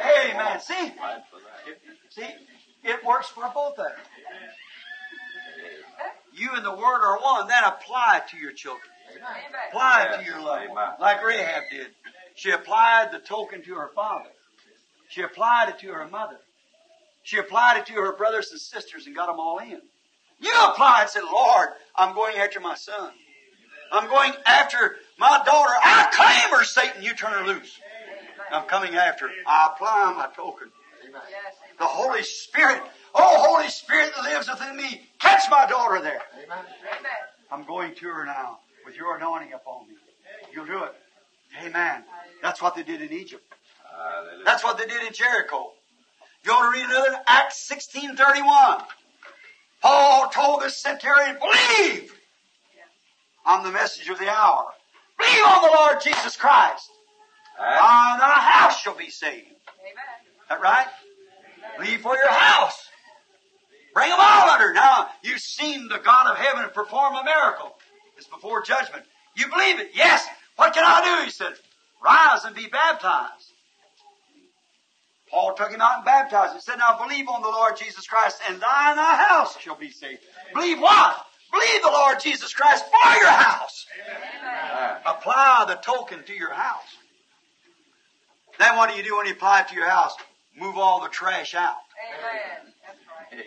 Amen. 0.00 0.60
See? 0.60 0.74
Right 0.74 1.22
for 1.30 1.40
that. 1.40 2.10
See? 2.10 2.34
It 2.84 3.04
works 3.04 3.28
for 3.28 3.50
both 3.54 3.78
of 3.78 3.86
them. 3.86 3.96
You 6.32 6.50
and 6.54 6.64
the 6.64 6.72
Word 6.72 7.02
are 7.04 7.18
one. 7.20 7.48
Then 7.48 7.64
apply 7.64 8.18
it 8.18 8.30
to 8.30 8.36
your 8.36 8.52
children. 8.52 8.86
Apply 9.70 10.04
it 10.04 10.18
to 10.18 10.24
your. 10.24 10.38
Amen. 10.38 10.70
Like 11.00 11.24
Rahab 11.24 11.64
did. 11.70 11.88
She 12.34 12.50
applied 12.50 13.10
the 13.12 13.18
token 13.18 13.62
to 13.62 13.74
her 13.74 13.90
father. 13.94 14.30
She 15.08 15.22
applied 15.22 15.70
it 15.70 15.78
to 15.80 15.88
her 15.88 16.06
mother. 16.06 16.38
She 17.22 17.38
applied 17.38 17.78
it 17.78 17.86
to 17.86 17.94
her 17.94 18.16
brothers 18.16 18.50
and 18.52 18.60
sisters 18.60 19.06
and 19.06 19.16
got 19.16 19.26
them 19.26 19.40
all 19.40 19.58
in. 19.58 19.80
You 20.40 20.52
apply 20.68 20.98
it 20.98 21.02
and 21.02 21.10
said, 21.10 21.22
Lord, 21.24 21.68
I'm 21.96 22.14
going 22.14 22.36
after 22.36 22.60
my 22.60 22.74
son. 22.74 23.10
I'm 23.90 24.08
going 24.08 24.32
after 24.46 24.96
my 25.18 25.42
daughter. 25.44 25.72
I 25.82 26.08
claim 26.12 26.58
her, 26.58 26.64
Satan. 26.64 27.02
You 27.02 27.14
turn 27.14 27.32
her 27.32 27.46
loose. 27.46 27.78
I'm 28.52 28.66
coming 28.66 28.94
after 28.94 29.28
her. 29.28 29.34
I 29.46 29.70
apply 29.74 30.14
my 30.16 30.28
token. 30.36 30.70
The 31.78 31.86
Holy 31.86 32.22
Spirit, 32.22 32.82
oh 33.14 33.46
Holy 33.48 33.68
Spirit 33.68 34.12
that 34.14 34.24
lives 34.24 34.48
within 34.48 34.76
me, 34.76 35.02
catch 35.18 35.50
my 35.50 35.66
daughter 35.66 36.00
there. 36.02 36.22
I'm 37.50 37.64
going 37.66 37.94
to 37.96 38.06
her 38.06 38.26
now 38.26 38.60
with 38.88 38.96
your 38.96 39.16
anointing 39.16 39.52
upon 39.52 39.86
me. 39.86 39.94
You'll 40.50 40.64
do 40.64 40.82
it. 40.84 40.94
Amen. 41.62 42.04
That's 42.42 42.62
what 42.62 42.74
they 42.74 42.82
did 42.82 43.02
in 43.02 43.12
Egypt. 43.12 43.44
Hallelujah. 43.84 44.44
That's 44.46 44.64
what 44.64 44.78
they 44.78 44.86
did 44.86 45.06
in 45.06 45.12
Jericho. 45.12 45.72
You 46.42 46.52
want 46.52 46.74
to 46.74 46.80
read 46.80 46.88
another 46.88 47.20
Acts 47.26 47.70
16:31. 47.70 48.82
Paul 49.82 50.28
told 50.30 50.62
this 50.62 50.78
centurion, 50.78 51.38
believe 51.38 52.14
on 53.44 53.62
the 53.62 53.70
message 53.70 54.08
of 54.08 54.18
the 54.18 54.28
hour. 54.30 54.72
Believe 55.18 55.44
on 55.44 55.62
the 55.62 55.76
Lord 55.76 56.00
Jesus 56.00 56.36
Christ. 56.36 56.90
And 57.60 57.68
And 57.68 58.20
thy 58.20 58.38
house 58.40 58.80
shall 58.80 58.96
be 58.96 59.10
saved. 59.10 59.46
Amen. 59.46 60.04
That 60.48 60.60
right? 60.62 60.86
Believe 61.76 62.00
for 62.00 62.16
your 62.16 62.30
house. 62.30 62.88
Bring 63.92 64.08
them 64.08 64.18
all 64.20 64.48
under. 64.48 64.72
Now, 64.72 65.08
you've 65.22 65.40
seen 65.40 65.88
the 65.88 65.98
God 65.98 66.32
of 66.32 66.38
heaven 66.38 66.70
perform 66.72 67.16
a 67.16 67.24
miracle. 67.24 67.77
It's 68.18 68.26
before 68.26 68.62
judgment. 68.62 69.04
You 69.36 69.48
believe 69.48 69.78
it? 69.78 69.92
Yes. 69.94 70.26
What 70.56 70.74
can 70.74 70.84
I 70.84 71.18
do? 71.20 71.24
He 71.24 71.30
said, 71.30 71.52
rise 72.04 72.44
and 72.44 72.54
be 72.54 72.66
baptized. 72.66 73.52
Paul 75.30 75.54
took 75.54 75.70
him 75.70 75.80
out 75.80 75.98
and 75.98 76.04
baptized 76.04 76.52
him. 76.52 76.56
He 76.56 76.62
said, 76.62 76.78
now 76.78 76.98
believe 76.98 77.28
on 77.28 77.42
the 77.42 77.48
Lord 77.48 77.76
Jesus 77.76 78.06
Christ 78.06 78.40
and 78.48 78.60
thine 78.60 78.90
and 78.90 78.98
thy 78.98 79.24
house 79.28 79.58
shall 79.60 79.76
be 79.76 79.90
saved. 79.90 80.20
Believe 80.52 80.80
what? 80.80 81.24
Believe 81.52 81.82
the 81.82 81.90
Lord 81.90 82.18
Jesus 82.20 82.52
Christ 82.52 82.84
for 82.84 83.14
your 83.20 83.30
house. 83.30 83.86
Apply 85.06 85.64
the 85.68 85.76
token 85.76 86.24
to 86.24 86.34
your 86.34 86.52
house. 86.52 86.96
Then 88.58 88.76
what 88.76 88.90
do 88.90 88.96
you 88.96 89.04
do 89.04 89.16
when 89.16 89.26
you 89.26 89.32
apply 89.32 89.60
it 89.60 89.68
to 89.68 89.74
your 89.74 89.88
house? 89.88 90.14
Move 90.56 90.76
all 90.76 91.00
the 91.00 91.08
trash 91.08 91.54
out. 91.54 91.76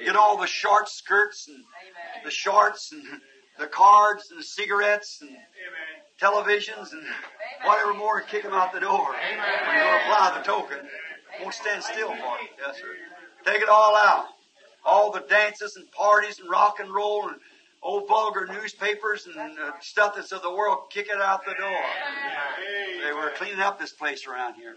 Get 0.05 0.15
all 0.15 0.37
the 0.37 0.47
short 0.47 0.87
skirts 0.87 1.47
and 1.49 1.63
the 2.23 2.31
shorts 2.31 2.91
and 2.93 3.03
the 3.61 3.67
cards 3.67 4.31
and 4.31 4.39
the 4.39 4.43
cigarettes 4.43 5.19
and 5.21 5.29
televisions 6.19 6.91
and 6.91 7.03
whatever 7.63 7.93
more 7.93 8.19
and 8.19 8.27
kick 8.27 8.43
them 8.43 8.53
out 8.53 8.73
the 8.73 8.79
door. 8.79 9.07
When 9.11 9.75
you 9.77 9.83
apply 9.83 10.33
the 10.37 10.43
token, 10.43 10.79
won't 11.41 11.53
stand 11.53 11.83
still 11.83 12.09
for 12.09 12.15
it. 12.41 12.49
Yes, 12.59 12.77
sir. 12.77 12.95
Take 13.45 13.61
it 13.61 13.69
all 13.69 13.95
out. 13.95 14.25
All 14.83 15.11
the 15.11 15.21
dances 15.29 15.75
and 15.75 15.89
parties 15.91 16.39
and 16.39 16.49
rock 16.49 16.79
and 16.79 16.91
roll 16.91 17.29
and 17.29 17.37
old 17.83 18.07
vulgar 18.07 18.47
newspapers 18.47 19.27
and 19.27 19.57
uh, 19.59 19.71
stuff 19.79 20.15
that's 20.15 20.31
of 20.31 20.41
the 20.41 20.51
world, 20.51 20.89
kick 20.89 21.07
it 21.07 21.21
out 21.21 21.45
the 21.45 21.53
door. 21.53 21.81
They 23.05 23.13
were 23.13 23.31
cleaning 23.35 23.59
up 23.59 23.79
this 23.79 23.91
place 23.91 24.25
around 24.27 24.55
here. 24.55 24.75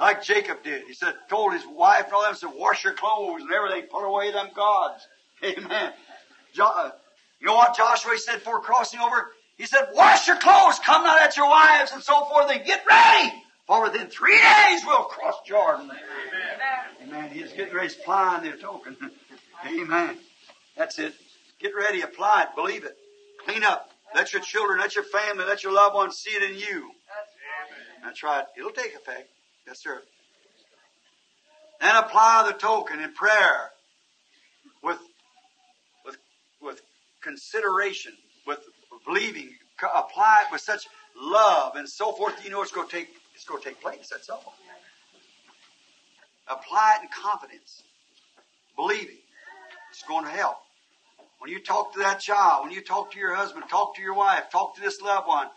Like 0.00 0.22
Jacob 0.22 0.62
did. 0.62 0.84
He 0.86 0.94
said, 0.94 1.14
told 1.28 1.52
his 1.52 1.66
wife 1.66 2.06
and 2.06 2.14
all 2.14 2.22
them, 2.22 2.34
said, 2.34 2.50
wash 2.54 2.84
your 2.84 2.94
clothes 2.94 3.42
and 3.42 3.52
everything, 3.52 3.82
put 3.90 4.06
away 4.06 4.32
them 4.32 4.48
gods. 4.54 5.06
Amen. 5.44 5.92
Jo- 6.54 6.64
uh, 6.64 6.90
you 7.40 7.46
know 7.46 7.54
what 7.54 7.76
Joshua 7.76 8.18
said 8.18 8.36
before 8.36 8.60
crossing 8.60 9.00
over? 9.00 9.32
He 9.56 9.66
said, 9.66 9.88
wash 9.94 10.26
your 10.26 10.36
clothes, 10.36 10.78
come 10.78 11.04
not 11.04 11.20
at 11.20 11.36
your 11.36 11.48
wives 11.48 11.92
and 11.92 12.02
so 12.02 12.24
forth, 12.26 12.50
and 12.50 12.64
get 12.64 12.82
ready. 12.88 13.32
For 13.66 13.82
within 13.82 14.08
three 14.08 14.36
days 14.38 14.82
we'll 14.86 15.04
cross 15.04 15.36
Jordan. 15.46 15.90
Amen. 17.02 17.30
He's 17.30 17.52
getting 17.52 17.74
ready 17.74 17.88
to 17.88 18.00
apply 18.00 18.40
their 18.40 18.56
token. 18.56 18.96
Amen. 19.66 20.16
That's 20.76 20.98
it. 20.98 21.14
Get 21.60 21.74
ready, 21.76 22.00
apply 22.00 22.44
it, 22.44 22.56
believe 22.56 22.84
it. 22.84 22.96
Clean 23.44 23.62
up. 23.62 23.90
Let 24.14 24.32
your 24.32 24.42
children, 24.42 24.80
let 24.80 24.94
your 24.94 25.04
family, 25.04 25.44
let 25.44 25.62
your 25.62 25.72
loved 25.72 25.94
ones 25.94 26.16
see 26.16 26.30
it 26.30 26.42
in 26.42 26.56
you. 26.56 26.90
That's 28.02 28.22
right. 28.22 28.44
It'll 28.56 28.70
take 28.70 28.94
effect. 28.94 29.28
Yes, 29.66 29.82
sir. 29.82 30.02
Then 31.80 31.96
apply 31.96 32.44
the 32.46 32.58
token 32.58 33.00
in 33.00 33.12
prayer 33.12 33.70
with, 34.82 34.98
with, 36.04 36.16
with 36.60 36.82
consideration, 37.22 38.12
with 38.46 38.60
believing. 39.06 39.54
Apply 39.82 40.44
it 40.46 40.52
with 40.52 40.60
such 40.60 40.86
love 41.16 41.76
and 41.76 41.88
so 41.88 42.12
forth. 42.12 42.44
You 42.44 42.50
know 42.50 42.62
it's 42.62 42.72
going 42.72 42.88
to 42.88 42.92
take. 42.92 43.08
It's 43.34 43.44
going 43.44 43.62
to 43.62 43.68
take 43.68 43.80
place. 43.80 44.08
That's 44.10 44.28
all. 44.28 44.54
Apply 46.48 46.96
it 46.98 47.04
in 47.04 47.08
confidence, 47.08 47.82
believing. 48.76 49.16
It's 49.90 50.02
going 50.02 50.24
to 50.24 50.30
help. 50.30 50.58
When 51.38 51.50
you 51.50 51.60
talk 51.60 51.94
to 51.94 52.00
that 52.00 52.20
child, 52.20 52.64
when 52.64 52.72
you 52.72 52.82
talk 52.82 53.12
to 53.12 53.18
your 53.18 53.34
husband, 53.34 53.64
talk 53.70 53.96
to 53.96 54.02
your 54.02 54.14
wife, 54.14 54.50
talk 54.52 54.74
to 54.74 54.80
this 54.82 55.00
loved 55.00 55.26
one, 55.26 55.48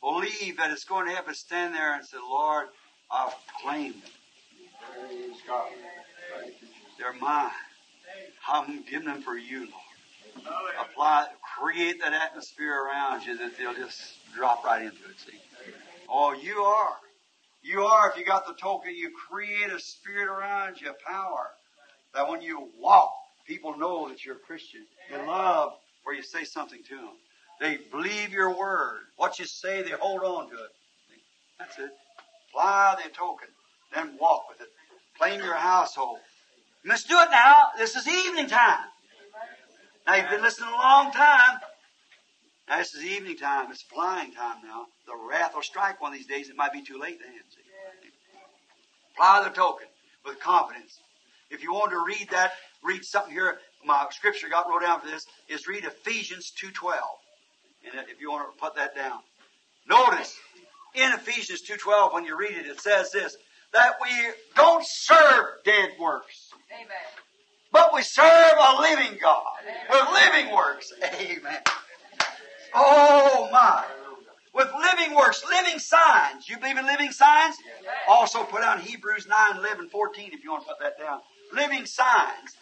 believe 0.00 0.56
that 0.56 0.70
it's 0.70 0.84
going 0.84 1.06
to 1.08 1.12
happen. 1.14 1.34
Stand 1.34 1.74
there 1.74 1.94
and 1.94 2.04
say, 2.04 2.16
Lord, 2.16 2.68
I've 3.10 3.34
claimed 3.62 3.94
them. 3.94 4.10
They're 6.98 7.12
mine. 7.20 7.50
I'm 8.48 8.82
giving 8.84 9.08
them 9.08 9.20
for 9.20 9.36
you, 9.36 9.60
Lord. 9.60 9.85
Apply, 10.80 11.26
create 11.58 12.00
that 12.00 12.12
atmosphere 12.12 12.84
around 12.84 13.24
you 13.24 13.36
that 13.38 13.56
they'll 13.56 13.74
just 13.74 14.00
drop 14.34 14.64
right 14.64 14.82
into 14.82 14.96
it. 14.96 15.18
See? 15.18 15.38
Oh, 16.08 16.32
you 16.32 16.62
are. 16.62 16.96
You 17.62 17.82
are. 17.82 18.10
If 18.10 18.16
you 18.18 18.24
got 18.24 18.46
the 18.46 18.54
token, 18.54 18.94
you 18.94 19.10
create 19.28 19.72
a 19.72 19.80
spirit 19.80 20.28
around 20.28 20.80
you, 20.80 20.90
a 20.90 21.10
power 21.10 21.50
that 22.14 22.28
when 22.28 22.40
you 22.42 22.68
walk, 22.78 23.12
people 23.46 23.76
know 23.76 24.08
that 24.08 24.24
you're 24.24 24.36
a 24.36 24.46
Christian. 24.46 24.86
They 25.10 25.18
love 25.26 25.72
where 26.04 26.14
you 26.14 26.22
say 26.22 26.44
something 26.44 26.82
to 26.88 26.96
them. 26.96 27.16
They 27.60 27.78
believe 27.90 28.32
your 28.32 28.56
word. 28.56 29.00
What 29.16 29.38
you 29.38 29.46
say, 29.46 29.82
they 29.82 29.90
hold 29.90 30.22
on 30.22 30.48
to 30.50 30.54
it. 30.54 30.70
That's 31.58 31.78
it. 31.78 31.90
Apply 32.50 32.96
the 33.02 33.10
token. 33.10 33.48
Then 33.94 34.16
walk 34.20 34.48
with 34.48 34.60
it. 34.60 34.68
Claim 35.18 35.40
your 35.40 35.54
household. 35.54 36.18
Must 36.84 37.08
do 37.08 37.18
it 37.18 37.28
now. 37.30 37.54
This 37.78 37.96
is 37.96 38.06
evening 38.06 38.46
time. 38.46 38.84
Now 40.06 40.14
you've 40.14 40.30
been 40.30 40.42
listening 40.42 40.68
a 40.68 40.72
long 40.72 41.10
time. 41.10 41.58
Now 42.68 42.78
this 42.78 42.94
is 42.94 43.04
evening 43.04 43.36
time. 43.36 43.70
It's 43.70 43.82
flying 43.82 44.32
time 44.32 44.58
now. 44.64 44.86
The 45.06 45.14
wrath 45.28 45.54
will 45.54 45.62
strike 45.62 46.00
one 46.00 46.12
of 46.12 46.18
these 46.18 46.26
days. 46.26 46.48
It 46.48 46.56
might 46.56 46.72
be 46.72 46.82
too 46.82 46.98
late 46.98 47.18
then. 47.18 47.32
See? 47.50 48.10
Apply 49.14 49.44
the 49.44 49.50
token 49.50 49.88
with 50.24 50.38
confidence. 50.40 50.98
If 51.50 51.62
you 51.62 51.72
want 51.72 51.90
to 51.90 52.04
read 52.04 52.28
that, 52.30 52.52
read 52.84 53.04
something 53.04 53.32
here. 53.32 53.58
My 53.84 54.06
scripture 54.10 54.48
got 54.48 54.68
wrote 54.68 54.82
down 54.82 55.00
for 55.00 55.06
this 55.06 55.26
is 55.48 55.66
read 55.66 55.84
Ephesians 55.84 56.50
two 56.50 56.70
twelve. 56.70 57.18
And 57.84 58.06
if 58.08 58.20
you 58.20 58.30
want 58.30 58.52
to 58.52 58.60
put 58.60 58.74
that 58.76 58.94
down, 58.96 59.20
notice 59.88 60.36
in 60.94 61.12
Ephesians 61.12 61.62
two 61.62 61.76
twelve 61.76 62.12
when 62.12 62.24
you 62.24 62.36
read 62.36 62.56
it, 62.56 62.66
it 62.66 62.80
says 62.80 63.10
this 63.12 63.36
that 63.72 63.94
we 64.02 64.08
don't 64.54 64.84
serve 64.86 65.46
dead 65.64 65.90
works, 66.00 66.50
but 67.72 67.94
we 67.94 68.02
serve 68.02 68.54
a 68.58 68.80
living 68.80 69.18
God 69.20 69.44
with 69.90 70.08
living 70.12 70.54
works. 70.54 70.92
Amen. 71.02 71.60
Oh 72.74 73.48
my. 73.52 73.84
With 74.54 74.68
living 74.72 75.14
works, 75.14 75.44
living 75.48 75.78
signs. 75.78 76.48
You 76.48 76.58
believe 76.58 76.78
in 76.78 76.86
living 76.86 77.12
signs? 77.12 77.56
Also 78.08 78.42
put 78.44 78.62
down 78.62 78.80
Hebrews 78.80 79.26
9, 79.28 79.58
11, 79.58 79.88
14 79.90 80.30
if 80.32 80.42
you 80.42 80.50
want 80.50 80.66
to 80.66 80.68
put 80.68 80.80
that 80.80 80.98
down. 80.98 81.20
Living 81.52 81.84
signs. 81.84 82.56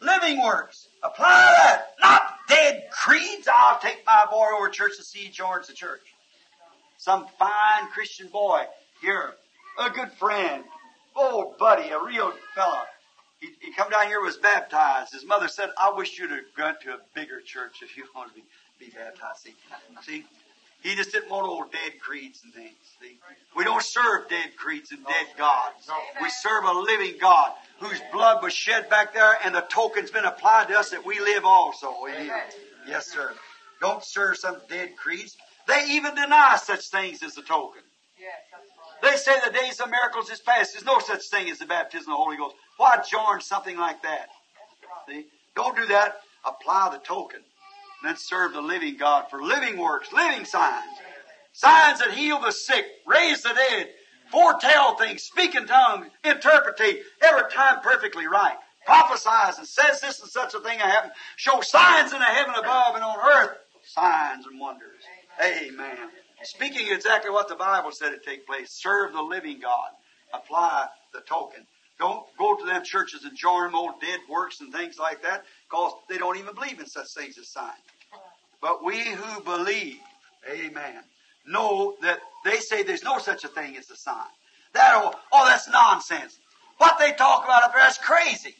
Living 0.00 0.42
works. 0.42 0.88
Apply 1.02 1.28
that. 1.28 1.94
Not 2.00 2.22
dead 2.48 2.84
creeds. 2.90 3.48
I'll 3.52 3.80
take 3.80 4.02
my 4.06 4.26
boy 4.30 4.46
over 4.56 4.68
to 4.68 4.72
church 4.72 4.96
to 4.96 5.02
see 5.02 5.28
joins 5.28 5.66
the 5.66 5.74
church. 5.74 6.02
Some 6.98 7.26
fine 7.38 7.88
Christian 7.92 8.28
boy 8.28 8.62
here. 9.00 9.34
A 9.78 9.90
good 9.90 10.12
friend. 10.12 10.64
Old 11.16 11.58
buddy, 11.58 11.88
a 11.90 12.02
real 12.02 12.32
fella. 12.54 12.84
He, 13.40 13.48
he 13.60 13.72
come 13.72 13.90
down 13.90 14.06
here 14.06 14.20
was 14.20 14.36
baptized. 14.36 15.12
His 15.12 15.24
mother 15.24 15.48
said, 15.48 15.70
I 15.78 15.92
wish 15.92 16.18
you'd 16.18 16.30
have 16.30 16.40
gone 16.56 16.74
to 16.82 16.94
a 16.94 16.98
bigger 17.14 17.40
church 17.40 17.82
if 17.82 17.96
you 17.96 18.04
want 18.14 18.30
to 18.30 18.34
be, 18.34 18.44
be 18.78 18.90
baptized. 18.90 19.40
See? 19.40 19.54
See? 20.02 20.24
He 20.82 20.94
just 20.94 21.12
didn't 21.12 21.30
want 21.30 21.46
old 21.46 21.70
dead 21.72 22.00
creeds 22.00 22.40
and 22.42 22.54
things. 22.54 22.76
See? 23.00 23.18
We 23.54 23.64
don't 23.64 23.82
serve 23.82 24.28
dead 24.30 24.56
creeds 24.56 24.92
and 24.92 25.04
dead 25.04 25.26
gods. 25.36 25.90
We 26.22 26.30
serve 26.30 26.64
a 26.64 26.72
living 26.72 27.16
God 27.20 27.52
whose 27.80 28.00
blood 28.12 28.42
was 28.42 28.54
shed 28.54 28.88
back 28.88 29.12
there 29.12 29.36
and 29.44 29.54
the 29.54 29.60
token's 29.62 30.10
been 30.10 30.24
applied 30.24 30.68
to 30.68 30.78
us 30.78 30.90
that 30.90 31.04
we 31.04 31.20
live 31.20 31.44
also. 31.44 31.94
Amen. 32.08 32.30
Yes, 32.88 33.08
sir. 33.08 33.32
Don't 33.80 34.02
serve 34.02 34.38
some 34.38 34.56
dead 34.68 34.96
creeds. 34.96 35.36
They 35.66 35.86
even 35.90 36.14
deny 36.14 36.56
such 36.56 36.88
things 36.88 37.22
as 37.22 37.34
the 37.34 37.42
token. 37.42 37.82
They 39.02 39.16
say 39.16 39.34
the 39.44 39.52
days 39.52 39.80
of 39.80 39.90
miracles 39.90 40.30
is 40.30 40.40
past. 40.40 40.72
There's 40.74 40.84
no 40.84 40.98
such 40.98 41.24
thing 41.28 41.48
as 41.50 41.58
the 41.58 41.66
baptism 41.66 42.12
of 42.12 42.18
the 42.18 42.22
Holy 42.22 42.36
Ghost. 42.36 42.56
Why 42.76 43.02
join 43.08 43.40
something 43.40 43.76
like 43.78 44.02
that? 44.02 44.28
See? 45.08 45.26
Don't 45.56 45.76
do 45.76 45.86
that. 45.86 46.20
Apply 46.44 46.90
the 46.92 46.98
token. 46.98 47.40
Then 48.02 48.16
serve 48.16 48.52
the 48.52 48.62
living 48.62 48.96
God 48.96 49.26
for 49.30 49.42
living 49.42 49.78
works, 49.78 50.12
living 50.12 50.44
signs. 50.44 50.98
Signs 51.52 51.98
that 51.98 52.12
heal 52.12 52.40
the 52.40 52.52
sick, 52.52 52.86
raise 53.06 53.42
the 53.42 53.50
dead, 53.50 53.90
foretell 54.30 54.96
things, 54.96 55.22
speak 55.22 55.54
in 55.54 55.66
tongues, 55.66 56.06
interpretate, 56.24 57.02
every 57.20 57.50
time 57.50 57.80
perfectly 57.82 58.26
right. 58.26 58.56
Prophesies 58.86 59.58
and 59.58 59.66
says 59.66 60.00
this 60.00 60.20
and 60.20 60.30
such 60.30 60.54
a 60.54 60.60
thing 60.60 60.80
I 60.80 60.88
happened. 60.88 61.12
Show 61.36 61.60
signs 61.60 62.12
in 62.12 62.18
the 62.18 62.24
heaven 62.24 62.54
above 62.56 62.94
and 62.94 63.04
on 63.04 63.16
earth. 63.18 63.58
Signs 63.84 64.46
and 64.46 64.58
wonders. 64.58 65.02
Amen. 65.44 65.98
Speaking 66.42 66.88
exactly 66.90 67.30
what 67.30 67.48
the 67.48 67.54
Bible 67.54 67.92
said 67.92 68.12
it 68.12 68.24
take 68.24 68.46
place. 68.46 68.70
Serve 68.70 69.12
the 69.12 69.22
living 69.22 69.60
God. 69.60 69.90
Apply 70.32 70.86
the 71.12 71.20
token. 71.20 71.66
Don't 71.98 72.24
go 72.38 72.56
to 72.56 72.64
them 72.64 72.82
churches 72.82 73.24
and 73.24 73.36
join 73.36 73.64
them 73.64 73.74
old 73.74 74.00
dead 74.00 74.20
works 74.28 74.60
and 74.60 74.72
things 74.72 74.98
like 74.98 75.22
that, 75.22 75.44
because 75.68 75.92
they 76.08 76.16
don't 76.16 76.38
even 76.38 76.54
believe 76.54 76.80
in 76.80 76.86
such 76.86 77.12
things 77.12 77.36
as 77.36 77.48
signs. 77.48 77.74
But 78.62 78.84
we 78.84 78.98
who 79.00 79.42
believe, 79.42 79.98
amen, 80.50 81.02
know 81.46 81.96
that 82.00 82.20
they 82.44 82.56
say 82.56 82.82
there's 82.82 83.04
no 83.04 83.18
such 83.18 83.44
a 83.44 83.48
thing 83.48 83.76
as 83.76 83.90
a 83.90 83.96
sign. 83.96 84.24
That 84.72 84.92
oh, 84.94 85.12
oh 85.32 85.46
that's 85.46 85.68
nonsense. 85.68 86.38
What 86.78 86.98
they 86.98 87.12
talk 87.12 87.44
about 87.44 87.64
up 87.64 87.72
there, 87.72 87.82
that's 87.82 87.98
crazy. 87.98 88.54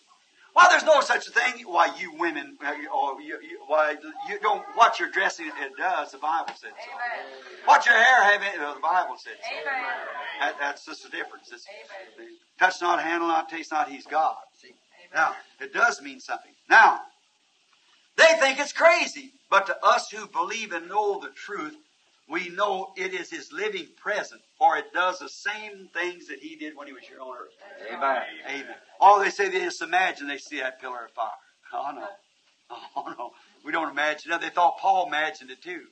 Why 0.52 0.66
there's 0.70 0.84
no 0.84 1.00
such 1.00 1.28
a 1.28 1.30
thing? 1.30 1.64
Why 1.64 1.94
you 1.98 2.12
women, 2.18 2.56
uh, 2.64 2.72
or 2.94 3.20
you, 3.20 3.38
you, 3.42 3.58
why 3.66 3.96
you 4.28 4.38
don't 4.40 4.62
what 4.74 4.98
your 4.98 5.08
dressing 5.10 5.46
it 5.46 5.72
does. 5.78 6.12
The 6.12 6.18
Bible 6.18 6.52
said 6.56 6.70
so. 6.70 6.90
Amen. 6.90 7.26
What 7.64 7.86
your 7.86 7.94
hair 7.94 8.24
have 8.24 8.42
in 8.42 8.60
it, 8.60 8.74
the 8.74 8.80
Bible 8.80 9.16
said 9.16 9.34
so. 9.42 9.56
Amen. 9.60 9.84
That, 10.40 10.56
that's 10.58 10.84
just 10.84 11.04
the 11.04 11.10
difference. 11.10 11.50
It's, 11.52 11.66
Amen. 12.18 12.32
touch 12.58 12.80
not, 12.80 13.02
handle 13.02 13.28
not, 13.28 13.48
taste 13.48 13.70
not. 13.70 13.88
He's 13.88 14.06
God. 14.06 14.36
See. 14.60 14.74
Now 15.14 15.34
it 15.60 15.72
does 15.72 16.02
mean 16.02 16.20
something. 16.20 16.52
Now 16.68 17.00
they 18.16 18.34
think 18.40 18.58
it's 18.58 18.72
crazy, 18.72 19.32
but 19.50 19.66
to 19.66 19.76
us 19.84 20.10
who 20.10 20.26
believe 20.26 20.72
and 20.72 20.88
know 20.88 21.20
the 21.20 21.30
truth, 21.30 21.76
we 22.30 22.48
know 22.50 22.92
it 22.96 23.12
is 23.12 23.30
His 23.30 23.52
living 23.52 23.88
present, 24.02 24.40
for 24.58 24.76
it 24.76 24.92
does 24.92 25.18
the 25.18 25.28
same 25.28 25.88
things 25.92 26.28
that 26.28 26.38
He 26.38 26.56
did 26.56 26.76
when 26.76 26.86
He 26.86 26.92
was 26.92 27.02
here 27.02 27.20
on 27.20 27.36
earth. 27.36 27.52
Amen. 27.92 28.22
Amen. 28.48 28.74
Oh, 29.00 29.22
they 29.22 29.30
say 29.30 29.48
they 29.48 29.60
just 29.60 29.82
imagine 29.82 30.28
they 30.28 30.38
see 30.38 30.60
that 30.60 30.80
pillar 30.80 31.06
of 31.06 31.10
fire. 31.12 31.30
Oh 31.72 31.92
no. 31.94 32.06
Oh 32.96 33.14
no. 33.18 33.30
We 33.64 33.72
don't 33.72 33.90
imagine 33.90 34.32
it. 34.32 34.40
They 34.40 34.48
thought 34.48 34.78
Paul 34.78 35.06
imagined 35.06 35.50
it 35.50 35.62
too. 35.62 35.82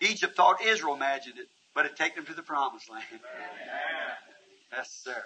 Egypt 0.00 0.36
thought 0.36 0.64
Israel 0.64 0.94
imagined 0.94 1.38
it, 1.38 1.46
but 1.74 1.86
it 1.86 1.96
take 1.96 2.14
them 2.14 2.26
to 2.26 2.34
the 2.34 2.42
promised 2.42 2.90
land. 2.90 3.04
Yes, 4.72 5.00
sir. 5.04 5.22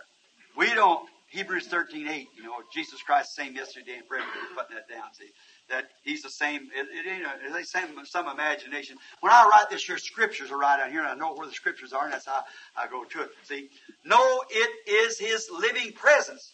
We 0.57 0.73
don't. 0.75 1.09
Hebrews 1.29 1.67
thirteen 1.67 2.09
eight. 2.09 2.29
You 2.37 2.45
know, 2.45 2.55
Jesus 2.73 3.03
Christ 3.03 3.35
same 3.35 3.55
yesterday 3.55 3.97
and 3.99 4.07
forever. 4.07 4.27
We're 4.35 4.63
putting 4.63 4.77
that 4.77 4.89
down. 4.89 5.13
See 5.15 5.31
that 5.71 5.89
He's 6.03 6.23
the 6.23 6.31
same. 6.31 6.69
It, 6.77 6.87
it 6.93 7.11
ain't. 7.11 7.25
A, 7.25 7.53
they 7.53 7.63
same 7.63 7.89
some 8.05 8.29
imagination. 8.29 8.97
When 9.21 9.33
I 9.33 9.49
write 9.51 9.71
this, 9.71 9.89
your 9.89 9.99
scriptures 9.99 10.51
are 10.51 10.59
right 10.59 10.79
down 10.79 10.91
here, 10.91 11.01
and 11.01 11.09
I 11.09 11.15
know 11.15 11.35
where 11.35 11.47
the 11.47 11.53
scriptures 11.53 11.93
are, 11.93 12.05
and 12.05 12.13
that's 12.13 12.27
how 12.27 12.43
I 12.77 12.87
go 12.89 13.05
to 13.05 13.23
it. 13.23 13.31
See, 13.45 13.69
no, 14.05 14.43
it 14.51 14.91
is 14.91 15.19
His 15.19 15.49
living 15.51 15.93
presence, 15.93 16.53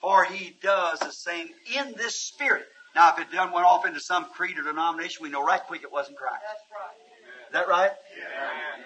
for 0.00 0.24
He 0.24 0.56
does 0.62 0.98
the 1.00 1.10
same 1.10 1.48
in 1.76 1.94
this 1.96 2.16
spirit. 2.16 2.66
Now, 2.94 3.12
if 3.12 3.18
it 3.18 3.32
done 3.32 3.52
went 3.52 3.66
off 3.66 3.86
into 3.86 4.00
some 4.00 4.26
creed 4.26 4.58
or 4.58 4.62
denomination, 4.62 5.22
we 5.22 5.28
know 5.28 5.44
right 5.44 5.60
quick 5.60 5.82
it 5.82 5.90
wasn't 5.92 6.16
Christ. 6.16 6.42
That's 6.46 6.62
right. 6.70 7.04
Is 7.48 7.52
that 7.52 7.68
right? 7.68 7.90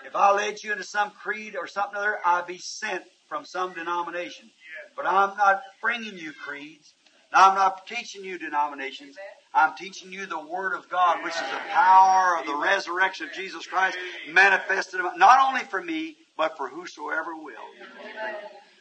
If 0.07 0.17
I 0.17 0.33
led 0.33 0.63
you 0.63 0.73
into 0.73 0.85
some 0.85 1.11
creed 1.11 1.57
or 1.57 1.67
something 1.67 1.97
other, 1.97 2.19
I'd 2.25 2.47
be 2.47 2.59
sent 2.59 3.05
from 3.29 3.45
some 3.45 3.75
denomination. 3.75 4.51
But 4.97 5.07
I'm 5.07 5.37
not 5.37 5.63
bringing 5.83 6.17
you 6.17 6.33
creeds. 6.33 6.95
Now, 7.33 7.51
I'm 7.51 7.55
not 7.55 7.87
teaching 7.87 8.25
you 8.25 8.39
denominations. 8.39 9.17
I'm 9.55 9.75
teaching 9.77 10.13
you 10.13 10.27
the 10.27 10.39
Word 10.39 10.75
of 10.75 10.89
God, 10.89 11.25
which 11.25 11.35
is 11.35 11.41
the 11.41 11.61
power 11.71 12.39
of 12.39 12.47
the 12.47 12.55
resurrection 12.55 13.29
of 13.29 13.33
Jesus 13.33 13.67
Christ 13.67 13.97
manifested 14.31 15.01
not 15.17 15.49
only 15.49 15.63
for 15.63 15.83
me, 15.83 16.17
but 16.37 16.57
for 16.57 16.69
whosoever 16.69 17.35
will. 17.35 17.55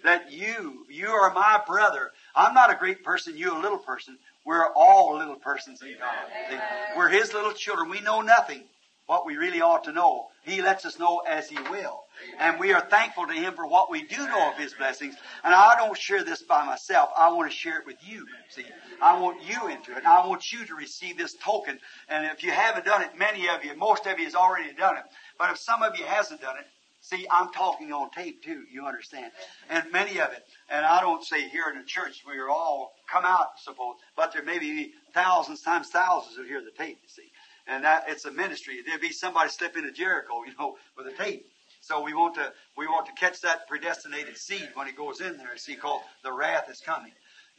That 0.03 0.31
you, 0.31 0.85
you 0.89 1.07
are 1.07 1.33
my 1.33 1.61
brother. 1.65 2.11
I'm 2.35 2.53
not 2.53 2.71
a 2.71 2.75
great 2.75 3.03
person, 3.03 3.37
you 3.37 3.57
a 3.57 3.59
little 3.59 3.79
person. 3.79 4.17
We're 4.45 4.67
all 4.75 5.17
little 5.17 5.35
persons 5.35 5.81
in 5.81 5.95
God. 5.99 6.59
We're 6.95 7.09
His 7.09 7.33
little 7.33 7.53
children. 7.53 7.89
We 7.89 8.01
know 8.01 8.21
nothing 8.21 8.63
what 9.07 9.25
we 9.25 9.37
really 9.37 9.61
ought 9.61 9.85
to 9.85 9.91
know. 9.91 10.27
He 10.43 10.61
lets 10.61 10.85
us 10.85 10.99
know 10.99 11.21
as 11.27 11.49
He 11.49 11.57
will. 11.71 12.03
And 12.39 12.59
we 12.59 12.73
are 12.73 12.81
thankful 12.81 13.25
to 13.25 13.33
Him 13.33 13.53
for 13.53 13.65
what 13.65 13.89
we 13.89 14.03
do 14.03 14.17
know 14.17 14.51
of 14.51 14.57
His 14.57 14.73
blessings. 14.73 15.15
And 15.43 15.55
I 15.55 15.75
don't 15.77 15.97
share 15.97 16.23
this 16.23 16.41
by 16.43 16.65
myself. 16.65 17.09
I 17.17 17.31
want 17.31 17.49
to 17.49 17.57
share 17.57 17.79
it 17.79 17.85
with 17.85 17.97
you. 18.01 18.25
See, 18.49 18.65
I 19.01 19.19
want 19.19 19.41
you 19.43 19.67
into 19.67 19.97
it. 19.97 20.05
I 20.05 20.27
want 20.27 20.51
you 20.51 20.65
to 20.65 20.75
receive 20.75 21.17
this 21.17 21.35
token. 21.43 21.79
And 22.09 22.25
if 22.25 22.43
you 22.43 22.51
haven't 22.51 22.85
done 22.85 23.01
it, 23.01 23.17
many 23.17 23.47
of 23.49 23.63
you, 23.63 23.75
most 23.75 24.05
of 24.05 24.19
you 24.19 24.25
has 24.25 24.35
already 24.35 24.73
done 24.73 24.97
it. 24.97 25.03
But 25.39 25.51
if 25.51 25.57
some 25.57 25.81
of 25.81 25.97
you 25.97 26.05
hasn't 26.05 26.41
done 26.41 26.57
it, 26.57 26.65
See, 27.07 27.25
I'm 27.31 27.53
talking 27.53 27.93
on 27.93 28.09
tape 28.09 28.43
too, 28.43 28.63
you 28.69 28.85
understand. 28.85 29.31
And 29.69 29.89
many 29.93 30.19
of 30.19 30.33
it, 30.33 30.43
and 30.69 30.85
I 30.85 30.99
don't 30.99 31.23
say 31.23 31.47
here 31.47 31.63
in 31.71 31.77
the 31.77 31.85
church 31.85 32.23
we 32.27 32.37
are 32.37 32.49
all 32.49 32.91
come 33.09 33.23
out, 33.23 33.59
suppose, 33.63 33.95
but 34.17 34.33
there 34.33 34.43
may 34.43 34.59
be 34.59 34.91
thousands 35.13 35.61
times 35.61 35.87
thousands 35.87 36.35
who 36.35 36.43
hear 36.43 36.61
the 36.61 36.71
tape, 36.71 36.97
you 37.01 37.07
see. 37.07 37.31
And 37.67 37.83
that 37.83 38.05
it's 38.07 38.25
a 38.25 38.31
ministry. 38.31 38.81
There'll 38.85 39.01
be 39.01 39.11
somebody 39.11 39.49
slip 39.49 39.75
into 39.75 39.91
Jericho, 39.91 40.43
you 40.45 40.53
know, 40.57 40.77
with 40.97 41.07
a 41.07 41.11
tape. 41.11 41.45
So 41.81 42.01
we 42.01 42.13
want 42.13 42.35
to 42.35 42.51
we 42.77 42.87
want 42.87 43.05
to 43.07 43.13
catch 43.13 43.41
that 43.41 43.67
predestinated 43.67 44.37
seed 44.37 44.69
when 44.73 44.87
it 44.87 44.97
goes 44.97 45.21
in 45.21 45.37
there, 45.37 45.55
see, 45.57 45.75
called 45.75 46.01
the 46.23 46.31
wrath 46.31 46.69
is 46.69 46.81
coming. 46.81 47.11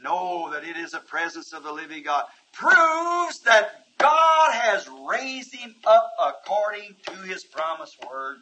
Know 0.02 0.50
that 0.52 0.64
it 0.64 0.76
is 0.76 0.92
the 0.92 1.00
presence 1.00 1.52
of 1.52 1.62
the 1.62 1.72
living 1.72 2.04
God. 2.04 2.24
Proves 2.52 3.40
that 3.40 3.84
God 3.98 4.52
has 4.52 4.88
raised 5.08 5.54
him 5.54 5.74
up 5.84 6.10
according 6.20 6.94
to 7.06 7.12
his 7.22 7.44
promised 7.44 7.96
word. 8.08 8.38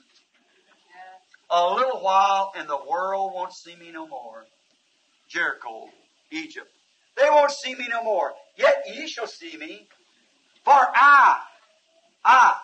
A 1.49 1.75
little 1.75 2.01
while 2.01 2.53
and 2.57 2.69
the 2.69 2.79
world 2.89 3.33
won't 3.35 3.53
see 3.53 3.75
me 3.77 3.91
no 3.91 4.07
more. 4.07 4.45
Jericho, 5.29 5.89
Egypt. 6.31 6.71
They 7.17 7.29
won't 7.31 7.53
see 7.53 7.75
me 7.75 7.87
no 7.89 8.03
more. 8.03 8.35
Yet 8.57 8.85
ye 8.93 9.07
shall 9.07 9.27
see 9.27 9.57
me. 9.57 9.89
For 10.65 10.73
I, 10.75 11.39
I, 12.27 12.57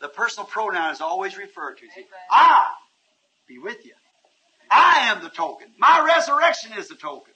the 0.00 0.08
personal 0.08 0.46
pronoun 0.46 0.92
is 0.92 1.00
always 1.00 1.38
referred 1.38 1.78
to. 1.78 1.86
See, 1.94 2.06
I 2.30 2.48
ah, 2.48 2.74
be 3.48 3.58
with 3.58 3.86
you. 3.86 3.92
I 4.70 5.12
am 5.12 5.22
the 5.22 5.30
token. 5.30 5.68
My 5.78 6.04
resurrection 6.04 6.72
is 6.76 6.88
the 6.88 6.96
token. 6.96 7.32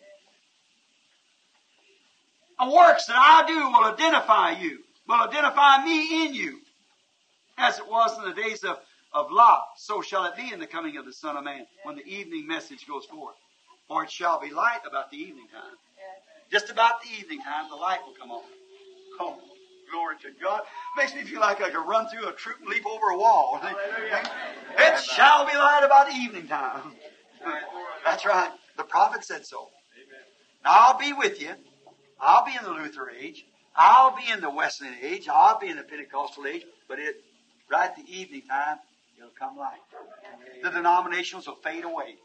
The 2.59 2.67
works 2.67 3.07
that 3.07 3.17
I 3.17 3.47
do 3.47 3.55
will 3.55 3.85
identify 3.85 4.61
you, 4.61 4.81
will 5.09 5.21
identify 5.21 5.83
me 5.85 6.27
in 6.27 6.35
you, 6.35 6.59
as 7.57 7.79
it 7.79 7.89
was 7.89 8.19
in 8.19 8.25
the 8.25 8.35
days 8.35 8.65
of, 8.65 8.79
of 9.15 9.31
Lot. 9.31 9.63
So 9.77 10.03
shall 10.03 10.25
it 10.25 10.37
be 10.37 10.53
in 10.53 10.59
the 10.59 10.67
coming 10.67 10.97
of 10.97 11.07
the 11.07 11.13
Son 11.13 11.37
of 11.37 11.45
Man 11.45 11.67
when 11.85 11.97
the 11.97 12.05
evening 12.05 12.47
message 12.47 12.87
goes 12.87 13.07
forth. 13.07 13.37
For 13.89 14.05
it 14.05 14.11
shall 14.11 14.41
be 14.41 14.51
light 14.51 14.81
about 14.87 15.11
the 15.11 15.17
evening 15.17 15.47
time. 15.53 15.77
Just 16.51 16.69
about 16.71 17.01
the 17.03 17.09
evening 17.19 17.41
time, 17.43 17.71
the 17.71 17.77
light 17.77 18.01
will 18.05 18.15
come 18.15 18.31
on. 18.31 18.43
Oh, 19.21 19.39
glory 19.91 20.17
to 20.23 20.29
God. 20.43 20.63
Makes 20.97 21.15
me 21.15 21.23
feel 21.23 21.41
like 21.41 21.61
I 21.61 21.71
could 21.71 21.87
run 21.87 22.09
through 22.09 22.29
a 22.29 22.33
troop 22.33 22.57
and 22.61 22.69
leap 22.69 22.87
over 22.87 23.11
a 23.11 23.19
wall. 23.19 23.61
It 24.79 25.01
shall 25.01 25.47
be 25.47 25.57
light 25.57 25.83
about 25.85 26.09
the 26.09 26.15
evening 26.15 26.47
time. 26.47 26.93
That's 28.05 28.25
right. 28.25 28.51
The 28.77 28.85
prophet 28.85 29.25
said 29.25 29.45
so. 29.45 29.69
Amen. 29.97 30.21
Now 30.65 30.71
I'll 30.71 30.99
be 30.99 31.13
with 31.13 31.41
you. 31.41 31.51
I'll 32.21 32.45
be 32.45 32.53
in 32.57 32.65
the 32.65 32.71
Luther 32.71 33.11
age. 33.11 33.45
I'll 33.77 34.17
be 34.17 34.31
in 34.31 34.41
the 34.41 34.51
Wesleyan 34.51 34.95
age. 35.03 35.29
I'll 35.29 35.59
be 35.59 35.69
in 35.69 35.77
the 35.77 35.83
Pentecostal 35.83 36.47
age. 36.47 36.65
But 36.89 36.99
it, 36.99 37.17
right 37.71 37.91
at 37.91 37.97
the 37.97 38.11
evening 38.11 38.43
time, 38.49 38.79
it'll 39.17 39.31
come 39.39 39.57
light. 39.57 39.81
The 40.63 40.71
denominations 40.71 41.47
will 41.47 41.57
fade 41.57 41.85
away. 41.85 42.17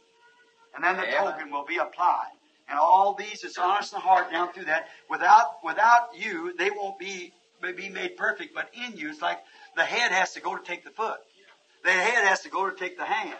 And 0.75 0.83
then 0.83 0.97
the 0.97 1.03
Amen. 1.03 1.33
token 1.33 1.51
will 1.51 1.65
be 1.65 1.77
applied. 1.77 2.31
And 2.67 2.79
all 2.79 3.13
these, 3.13 3.43
it's 3.43 3.57
honest 3.57 3.93
in 3.93 3.97
the 3.97 4.01
heart 4.01 4.31
down 4.31 4.51
through 4.51 4.65
that. 4.65 4.87
Without, 5.09 5.63
without 5.63 6.09
you, 6.17 6.53
they 6.57 6.71
won't 6.71 6.97
be, 6.97 7.31
be 7.61 7.89
made 7.89 8.17
perfect. 8.17 8.53
But 8.53 8.69
in 8.73 8.97
you, 8.97 9.09
it's 9.09 9.21
like 9.21 9.39
the 9.75 9.83
head 9.83 10.11
has 10.11 10.33
to 10.33 10.41
go 10.41 10.55
to 10.55 10.63
take 10.63 10.83
the 10.83 10.91
foot. 10.91 11.19
The 11.83 11.91
head 11.91 12.25
has 12.25 12.41
to 12.41 12.49
go 12.49 12.69
to 12.69 12.75
take 12.75 12.97
the 12.97 13.05
hand. 13.05 13.37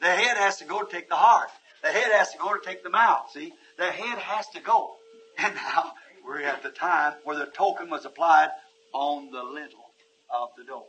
The 0.00 0.08
head 0.08 0.36
has 0.36 0.58
to 0.58 0.64
go 0.64 0.82
to 0.82 0.90
take 0.90 1.08
the 1.08 1.16
heart. 1.16 1.50
The 1.82 1.88
head 1.88 2.12
has 2.12 2.32
to 2.32 2.38
go 2.38 2.54
to 2.54 2.60
take 2.64 2.82
the 2.82 2.90
mouth. 2.90 3.30
See? 3.32 3.52
The 3.78 3.90
head 3.90 4.18
has 4.18 4.48
to 4.50 4.60
go. 4.60 4.92
And 5.38 5.54
now 5.54 5.92
we're 6.26 6.42
at 6.42 6.62
the 6.62 6.68
time 6.68 7.14
where 7.24 7.36
the 7.36 7.46
token 7.46 7.88
was 7.88 8.04
applied 8.04 8.50
on 8.92 9.30
the 9.30 9.42
lintel 9.42 9.90
of 10.34 10.50
the 10.58 10.64
door. 10.64 10.84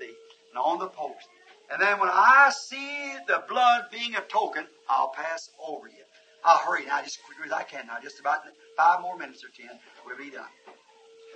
See? 0.00 0.12
And 0.50 0.58
on 0.58 0.80
the 0.80 0.88
post. 0.88 1.28
And 1.70 1.80
then 1.80 2.00
when 2.00 2.10
I 2.12 2.50
see 2.54 3.14
the 3.28 3.44
blood 3.48 3.84
being 3.92 4.16
a 4.16 4.20
token, 4.22 4.66
I'll 4.88 5.12
pass 5.12 5.50
over 5.64 5.86
you. 5.86 6.04
I'll 6.44 6.58
hurry 6.58 6.84
now, 6.84 7.00
just 7.02 7.20
as 7.20 7.24
quickly 7.24 7.46
as 7.46 7.52
I 7.52 7.62
can 7.62 7.86
now. 7.86 7.98
Just 8.02 8.18
about 8.18 8.40
five 8.76 9.00
more 9.00 9.16
minutes 9.16 9.44
or 9.44 9.48
ten, 9.56 9.78
we'll 10.04 10.18
be 10.18 10.30
done. 10.30 10.50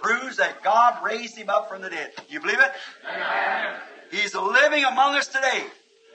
Proves 0.03 0.37
that 0.37 0.63
God 0.63 1.03
raised 1.05 1.37
him 1.37 1.49
up 1.49 1.69
from 1.69 1.83
the 1.83 1.91
dead. 1.91 2.13
You 2.29 2.41
believe 2.41 2.61
it? 2.61 2.73
He's 4.11 4.35
living 4.35 4.85
among 4.85 5.15
us 5.17 5.27
today. 5.29 5.65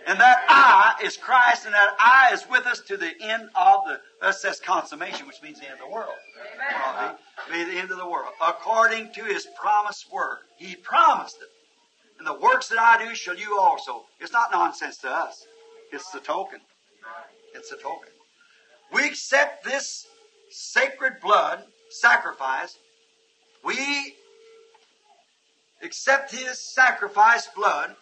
And 0.08 0.20
that 0.20 0.44
I 0.50 0.96
is 1.06 1.16
Christ, 1.16 1.66
and 1.66 1.76
that 1.76 1.96
I 2.00 2.32
is 2.34 2.50
with 2.50 2.66
us 2.66 2.80
to 2.88 2.98
the 2.98 3.12
end 3.22 3.50
of 3.56 3.82
the, 3.86 4.00
that 4.22 4.34
says 4.34 4.60
consummation, 4.60 5.28
which 5.28 5.44
means 5.44 5.60
the 5.60 5.66
end 5.66 5.76
of 5.76 5.88
the 5.88 5.94
world. 5.94 6.16
Amen. 6.72 7.16
The 7.72 7.80
end 7.80 7.92
of 7.92 7.98
the 8.00 8.08
world. 8.08 8.34
According 8.42 9.14
to 9.14 9.24
his 9.24 9.48
promised 9.60 10.12
word. 10.12 10.40
He 10.58 10.76
promised 10.76 11.38
it. 11.42 11.50
And 12.18 12.28
the 12.28 12.34
works 12.34 12.68
that 12.70 12.80
I 12.80 13.04
do 13.04 13.14
shall 13.14 13.36
you 13.36 13.60
also. 13.60 14.06
It's 14.20 14.34
not 14.34 14.52
nonsense 14.52 14.98
to 15.00 15.10
us. 15.10 15.46
It's 15.92 16.10
the 16.12 16.20
token. 16.20 16.62
It's 17.54 17.70
the 17.70 17.78
token. 17.78 18.10
We 18.92 19.06
accept 19.06 19.64
this 19.64 20.08
sacred 20.50 21.14
blood 21.22 21.64
sacrifice. 21.90 22.78
We 23.64 24.16
accept 25.82 26.32
his 26.32 26.60
sacrifice 26.60 27.48
blood 27.56 27.96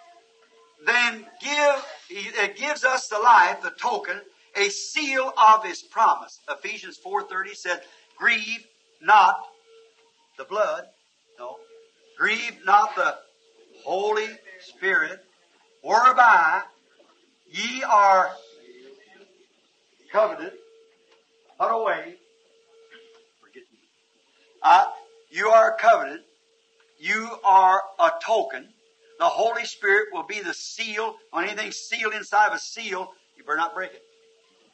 then 0.85 1.25
give, 1.41 1.85
it 2.09 2.57
gives 2.57 2.83
us 2.83 3.07
the 3.07 3.19
life, 3.19 3.61
the 3.61 3.71
token, 3.71 4.21
a 4.55 4.69
seal 4.69 5.33
of 5.37 5.63
his 5.65 5.81
promise. 5.81 6.39
Ephesians 6.49 6.97
4.30 7.05 7.55
said, 7.55 7.81
grieve 8.17 8.65
not 9.01 9.35
the 10.37 10.45
blood, 10.45 10.85
no, 11.37 11.57
grieve 12.17 12.57
not 12.65 12.95
the 12.95 13.17
Holy 13.83 14.27
Spirit, 14.61 15.19
whereby 15.81 16.61
ye 17.49 17.83
are 17.83 18.31
coveted, 20.11 20.53
put 21.59 21.69
away. 21.69 22.15
Uh, 24.61 24.85
you 25.29 25.49
are 25.49 25.75
coveted, 25.77 26.21
you 26.99 27.29
are 27.43 27.81
a 27.99 28.11
token, 28.23 28.67
the 29.19 29.25
Holy 29.25 29.65
Spirit 29.65 30.07
will 30.13 30.23
be 30.23 30.39
the 30.39 30.53
seal. 30.53 31.15
On 31.33 31.43
anything 31.43 31.71
sealed 31.71 32.13
inside 32.13 32.47
of 32.47 32.53
a 32.53 32.59
seal, 32.59 33.11
you 33.37 33.43
better 33.43 33.57
not 33.57 33.75
break 33.75 33.91
it. 33.91 34.01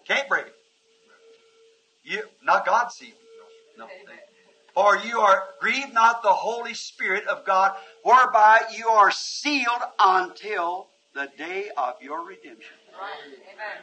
Can't 0.08 0.30
break 0.30 0.45
it. 0.45 0.56
You, 2.03 2.22
not 2.43 2.66
God's 2.66 2.93
seal. 2.93 3.16
No. 3.77 3.88
For 4.75 4.98
you 4.98 5.19
are, 5.22 5.43
grieve 5.59 5.92
not 5.93 6.22
the 6.22 6.30
Holy 6.30 6.75
Spirit 6.75 7.27
of 7.27 7.45
God, 7.45 7.75
whereby 8.03 8.61
you 8.77 8.88
are 8.88 9.09
sealed 9.09 9.82
until 10.00 10.90
the 11.16 11.30
day 11.38 11.69
of 11.75 11.95
your 12.01 12.25
redemption. 12.25 12.75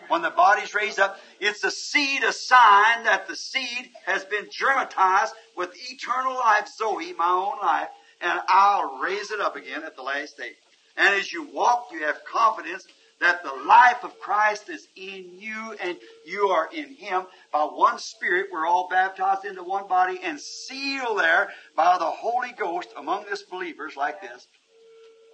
When 0.08 0.22
the 0.22 0.30
body's 0.30 0.74
raised 0.74 0.98
up, 0.98 1.18
it's 1.40 1.64
a 1.64 1.70
seed, 1.70 2.22
a 2.22 2.32
sign 2.32 3.04
that 3.04 3.26
the 3.28 3.36
seed 3.36 3.90
has 4.04 4.24
been 4.24 4.46
germatized 4.50 5.32
with 5.56 5.70
eternal 5.90 6.34
life, 6.34 6.68
Zoe, 6.76 7.12
my 7.14 7.30
own 7.30 7.58
life, 7.60 7.88
and 8.20 8.40
I'll 8.48 8.98
raise 9.02 9.30
it 9.30 9.40
up 9.40 9.56
again 9.56 9.82
at 9.84 9.96
the 9.96 10.02
last 10.02 10.36
day. 10.36 10.52
And 10.96 11.14
as 11.14 11.32
you 11.32 11.48
walk, 11.52 11.88
you 11.92 12.04
have 12.04 12.24
confidence 12.24 12.86
that 13.20 13.42
the 13.44 13.54
life 13.66 14.02
of 14.02 14.18
Christ 14.18 14.68
is 14.68 14.86
in 14.96 15.38
you 15.38 15.76
and 15.80 15.96
you 16.26 16.48
are 16.48 16.68
in 16.72 16.94
Him. 16.94 17.22
By 17.52 17.64
one 17.64 17.98
Spirit, 17.98 18.48
we're 18.52 18.66
all 18.66 18.88
baptized 18.88 19.44
into 19.44 19.62
one 19.62 19.86
body 19.86 20.18
and 20.22 20.38
sealed 20.40 21.18
there 21.18 21.50
by 21.76 21.98
the 21.98 22.04
Holy 22.04 22.52
Ghost 22.52 22.88
among 22.96 23.26
us 23.28 23.42
believers 23.42 23.96
like 23.96 24.20
this 24.20 24.46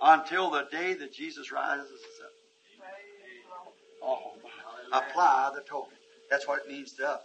until 0.01 0.51
the 0.51 0.67
day 0.71 0.95
that 0.95 1.13
Jesus 1.13 1.51
rises 1.51 2.01
Oh, 4.09 4.33
apply 4.93 5.51
the 5.55 5.61
token. 5.61 5.99
That's 6.31 6.49
what 6.49 6.61
it 6.65 6.69
means 6.69 6.93
to 6.95 7.09
us. 7.09 7.21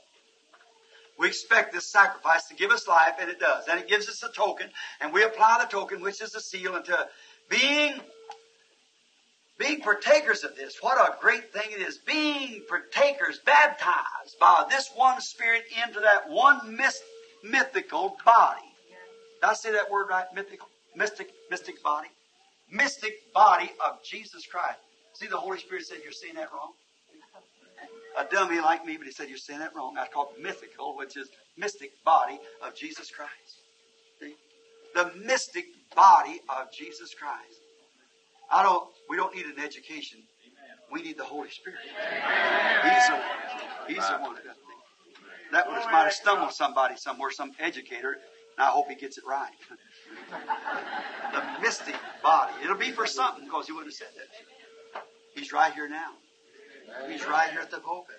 We 1.17 1.27
expect 1.27 1.73
this 1.73 1.91
sacrifice 1.91 2.47
to 2.47 2.55
give 2.55 2.71
us 2.71 2.87
life, 2.87 3.13
and 3.21 3.29
it 3.29 3.39
does. 3.39 3.65
And 3.69 3.79
it 3.79 3.87
gives 3.87 4.09
us 4.09 4.23
a 4.23 4.31
token, 4.31 4.67
and 4.99 5.13
we 5.13 5.23
apply 5.23 5.59
the 5.61 5.67
token, 5.67 6.01
which 6.01 6.21
is 6.21 6.31
the 6.31 6.41
seal, 6.41 6.75
unto 6.75 6.93
being 7.49 7.93
being 9.59 9.81
partakers 9.81 10.43
of 10.43 10.55
this. 10.55 10.77
What 10.81 10.97
a 10.97 11.15
great 11.21 11.53
thing 11.53 11.69
it 11.71 11.81
is. 11.81 11.99
Being 11.99 12.63
partakers, 12.67 13.39
baptized 13.45 14.39
by 14.39 14.65
this 14.69 14.89
one 14.95 15.21
Spirit 15.21 15.63
into 15.85 15.99
that 15.99 16.29
one 16.29 16.75
myst- 16.75 17.03
mythical 17.43 18.17
body. 18.25 18.61
Did 19.41 19.49
I 19.49 19.53
say 19.53 19.71
that 19.73 19.91
word 19.91 20.07
right? 20.09 20.25
Mythical, 20.33 20.67
mystic, 20.95 21.31
mystic 21.51 21.83
body, 21.83 22.09
mystic 22.71 23.13
body 23.33 23.71
of 23.85 24.03
Jesus 24.03 24.45
Christ. 24.47 24.79
See, 25.13 25.27
the 25.27 25.37
Holy 25.37 25.59
Spirit 25.59 25.85
said 25.85 25.99
you're 26.03 26.11
saying 26.11 26.35
that 26.35 26.51
wrong 26.51 26.73
a 28.17 28.25
dummy 28.25 28.59
like 28.59 28.85
me, 28.85 28.97
but 28.97 29.05
he 29.05 29.11
said, 29.11 29.29
You're 29.29 29.37
saying 29.37 29.59
that 29.59 29.75
wrong. 29.75 29.95
I 29.97 30.07
call 30.07 30.31
it 30.35 30.41
mythical, 30.41 30.95
which 30.95 31.17
is 31.17 31.29
mystic 31.57 31.91
body 32.03 32.39
of 32.65 32.75
Jesus 32.75 33.09
Christ. 33.09 33.31
See? 34.19 34.35
The 34.93 35.11
mystic 35.25 35.65
body 35.95 36.41
of 36.49 36.71
Jesus 36.71 37.13
Christ. 37.13 37.59
I 38.51 38.61
don't, 38.61 38.87
we 39.09 39.17
don't 39.17 39.35
need 39.35 39.45
an 39.45 39.59
education. 39.63 40.19
We 40.91 41.01
need 41.01 41.17
the 41.17 41.23
Holy 41.23 41.49
Spirit. 41.49 41.79
He's 41.81 43.07
the, 43.07 43.13
one. 43.13 43.23
he's 43.87 44.07
the 44.07 44.17
one 44.19 44.35
that. 44.35 44.55
That 45.51 45.67
would 45.67 45.75
might 45.91 46.05
have 46.05 46.13
stumbled 46.13 46.51
somebody 46.51 46.95
somewhere, 46.97 47.31
some 47.31 47.51
educator, 47.59 48.13
and 48.57 48.67
I 48.67 48.67
hope 48.67 48.89
he 48.89 48.95
gets 48.95 49.17
it 49.17 49.23
right. 49.27 49.51
the 51.31 51.61
mystic 51.61 51.95
body. 52.23 52.53
It'll 52.63 52.77
be 52.77 52.91
for 52.91 53.05
something 53.05 53.45
because 53.45 53.67
he 53.67 53.71
wouldn't 53.71 53.91
have 53.91 53.97
said 53.97 54.07
that. 54.17 54.62
He's 55.35 55.51
right 55.51 55.73
here 55.73 55.89
now. 55.89 56.11
He's 57.07 57.25
right 57.25 57.49
here 57.49 57.61
at 57.61 57.71
the 57.71 57.79
pulpit. 57.79 58.15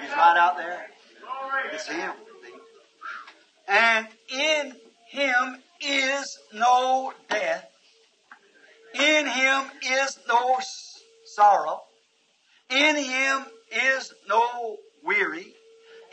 He's 0.00 0.10
right 0.10 0.36
out 0.36 0.56
there. 0.56 0.86
It's 1.72 1.86
Him. 1.86 2.12
And 3.68 4.06
in 4.28 4.74
Him 5.08 5.56
is 5.80 6.38
no 6.52 7.12
death. 7.28 7.66
In 8.94 9.26
Him 9.26 9.64
is 9.82 10.18
no 10.28 10.58
sorrow. 11.24 11.82
In 12.70 12.96
Him 12.96 13.44
is 13.70 14.12
no 14.28 14.76
weary. 15.04 15.54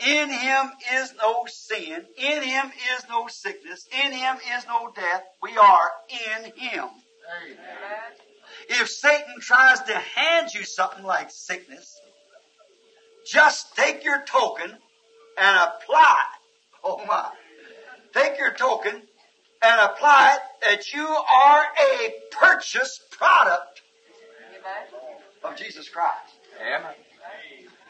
In 0.06 0.30
Him 0.30 0.70
is 0.94 1.12
no 1.20 1.44
sin. 1.46 2.04
In 2.16 2.42
Him 2.42 2.70
is 2.96 3.04
no 3.08 3.26
sickness. 3.26 3.88
In 4.04 4.12
Him 4.12 4.36
is 4.56 4.66
no 4.66 4.92
death. 4.94 5.22
We 5.42 5.56
are 5.56 5.90
in 6.08 6.44
Him. 6.56 6.84
Amen. 7.44 8.27
If 8.68 8.88
Satan 8.88 9.40
tries 9.40 9.80
to 9.82 9.94
hand 9.94 10.52
you 10.52 10.64
something 10.64 11.04
like 11.04 11.30
sickness, 11.30 12.00
just 13.26 13.74
take 13.74 14.04
your 14.04 14.22
token 14.24 14.70
and 14.70 15.56
apply 15.56 16.16
it. 16.20 16.40
Oh 16.84 17.04
my. 17.06 17.30
Take 18.12 18.38
your 18.38 18.54
token 18.54 19.02
and 19.62 19.80
apply 19.80 20.36
it 20.36 20.66
that 20.66 20.92
you 20.92 21.06
are 21.06 21.62
a 21.62 22.12
purchased 22.30 23.10
product 23.10 23.82
of 25.44 25.56
Jesus 25.56 25.88
Christ. 25.88 26.34
Amen. 26.60 26.92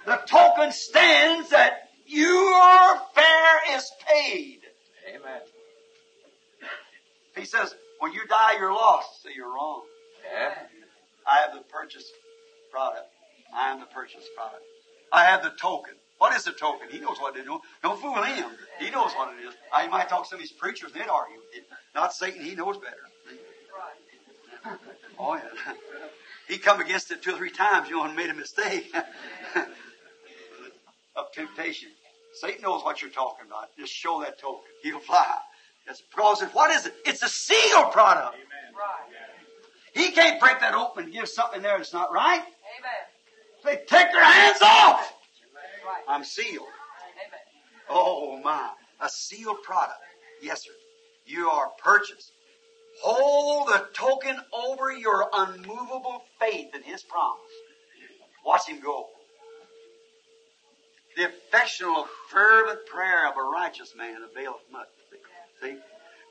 The 0.06 0.16
token 0.26 0.72
stands 0.72 1.50
that 1.50 1.90
your 2.06 3.00
fare 3.14 3.76
is 3.76 3.90
paid. 4.06 4.60
Amen. 5.08 5.40
He 7.36 7.44
says, 7.44 7.74
when 7.98 8.12
you 8.12 8.26
die, 8.28 8.58
you're 8.58 8.72
lost. 8.72 9.22
So 9.22 9.28
you're 9.28 9.52
wrong. 9.52 9.82
Yeah. 10.32 10.54
I 11.26 11.38
have 11.42 11.54
the 11.54 11.62
purchased 11.68 12.12
product. 12.70 13.06
I 13.54 13.70
am 13.70 13.80
the 13.80 13.86
purchased 13.86 14.28
product. 14.36 14.62
I 15.12 15.24
have 15.24 15.42
the 15.42 15.50
token. 15.60 15.94
What 16.18 16.34
is 16.36 16.44
the 16.44 16.52
token? 16.52 16.88
He 16.90 16.98
knows 16.98 17.18
what 17.18 17.34
to 17.36 17.44
do. 17.44 17.60
Don't 17.82 18.00
fool 18.00 18.22
him. 18.22 18.50
He 18.80 18.90
knows 18.90 19.12
what 19.12 19.32
it 19.34 19.46
is. 19.46 19.54
I 19.72 19.86
might 19.88 20.08
talk 20.08 20.24
to 20.24 20.28
some 20.28 20.36
of 20.36 20.42
these 20.42 20.52
preachers, 20.52 20.90
and 20.92 21.00
they'd 21.00 21.08
argue. 21.08 21.36
With 21.36 21.62
it. 21.62 21.64
Not 21.94 22.12
Satan, 22.12 22.42
he 22.42 22.54
knows 22.54 22.76
better. 22.78 22.96
Oh, 25.20 25.34
yeah. 25.34 25.42
He 26.48 26.58
come 26.58 26.80
against 26.80 27.10
it 27.10 27.22
two 27.22 27.32
or 27.32 27.38
three 27.38 27.50
times, 27.50 27.88
you 27.88 27.96
know, 27.96 28.04
and 28.04 28.14
made 28.14 28.30
a 28.30 28.34
mistake 28.34 28.94
of 31.16 31.32
temptation. 31.32 31.88
Satan 32.34 32.62
knows 32.62 32.84
what 32.84 33.02
you're 33.02 33.10
talking 33.10 33.46
about. 33.46 33.76
Just 33.76 33.92
show 33.92 34.20
that 34.20 34.38
token. 34.38 34.70
He'll 34.82 35.00
fly. 35.00 35.26
That's 35.86 36.02
because 36.02 36.42
what 36.52 36.70
is 36.70 36.86
it? 36.86 36.94
It's 37.04 37.22
a 37.22 37.28
sealed 37.28 37.90
product. 37.92 38.36
He 39.98 40.12
can't 40.12 40.40
break 40.40 40.60
that 40.60 40.74
open 40.74 41.04
and 41.04 41.12
give 41.12 41.28
something 41.28 41.60
there 41.60 41.76
that's 41.76 41.92
not 41.92 42.12
right. 42.12 42.40
Amen. 42.40 43.64
They 43.64 43.76
take 43.76 44.12
their 44.12 44.22
hands 44.22 44.62
off. 44.62 45.12
I'm 46.08 46.22
sealed. 46.22 46.66
Amen. 47.16 47.40
Oh 47.90 48.40
my. 48.42 48.70
A 49.00 49.08
sealed 49.08 49.62
product. 49.64 49.98
Yes, 50.40 50.64
sir. 50.64 50.70
You 51.26 51.48
are 51.48 51.70
purchased. 51.82 52.30
Hold 53.02 53.68
the 53.68 53.86
token 53.92 54.36
over 54.52 54.92
your 54.92 55.28
unmovable 55.32 56.22
faith 56.40 56.74
in 56.74 56.82
His 56.82 57.02
promise. 57.02 57.40
Watch 58.46 58.68
Him 58.68 58.80
go. 58.80 59.06
The 61.16 61.24
affectional, 61.24 62.06
fervent 62.30 62.86
prayer 62.86 63.28
of 63.28 63.36
a 63.36 63.42
righteous 63.42 63.94
man 63.96 64.18
availeth 64.30 64.62
much. 64.70 64.86
See? 65.60 65.76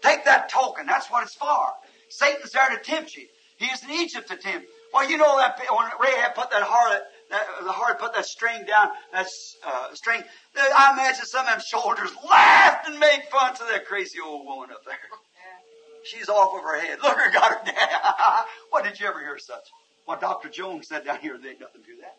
Take 0.02 0.24
that 0.24 0.48
token. 0.48 0.86
That's 0.86 1.12
what 1.12 1.24
it's 1.24 1.36
for. 1.36 1.68
Satan's 2.08 2.52
there 2.52 2.70
to 2.70 2.78
tempt 2.82 3.16
you. 3.16 3.28
He's 3.58 3.84
in 3.84 3.92
Egypt 3.92 4.30
to 4.30 4.38
tempt. 4.38 4.68
Well, 4.94 5.10
you 5.10 5.18
know 5.18 5.38
that 5.38 5.60
when 5.70 5.90
Rahab 6.00 6.36
put 6.36 6.50
that 6.52 6.64
harlot 6.64 7.02
that, 7.30 7.46
the 7.64 7.72
hard 7.72 8.00
put 8.00 8.14
that 8.14 8.26
string 8.26 8.66
down, 8.66 8.90
that 9.12 9.28
uh, 9.66 9.94
string. 9.94 10.24
I 10.56 10.94
imagine 10.94 11.26
some 11.26 11.46
of 11.46 11.52
them 11.52 11.62
shoulders 11.66 12.12
laughed 12.28 12.88
and 12.88 13.00
made 13.00 13.24
fun 13.30 13.54
to 13.56 13.64
that 13.72 13.86
crazy 13.86 14.20
old 14.24 14.46
woman 14.46 14.72
up 14.72 14.86
there. 14.86 14.96
She's 16.04 16.30
off 16.30 16.56
of 16.56 16.64
her 16.64 16.80
head. 16.80 17.00
Look, 17.04 17.18
her 17.18 17.32
got 17.32 17.52
her 17.52 17.66
down. 17.66 18.46
what 18.70 18.86
did 18.86 19.00
you 19.00 19.08
ever 19.08 19.20
hear 19.20 19.38
such? 19.38 19.64
Well, 20.08 20.18
Dr. 20.20 20.48
Jones 20.48 20.88
said 20.88 21.04
down 21.04 21.20
here, 21.20 21.38
there 21.38 21.52
ain't 21.52 21.60
nothing 21.60 21.82
to 21.82 21.88
do 21.88 21.98
that. 22.02 22.16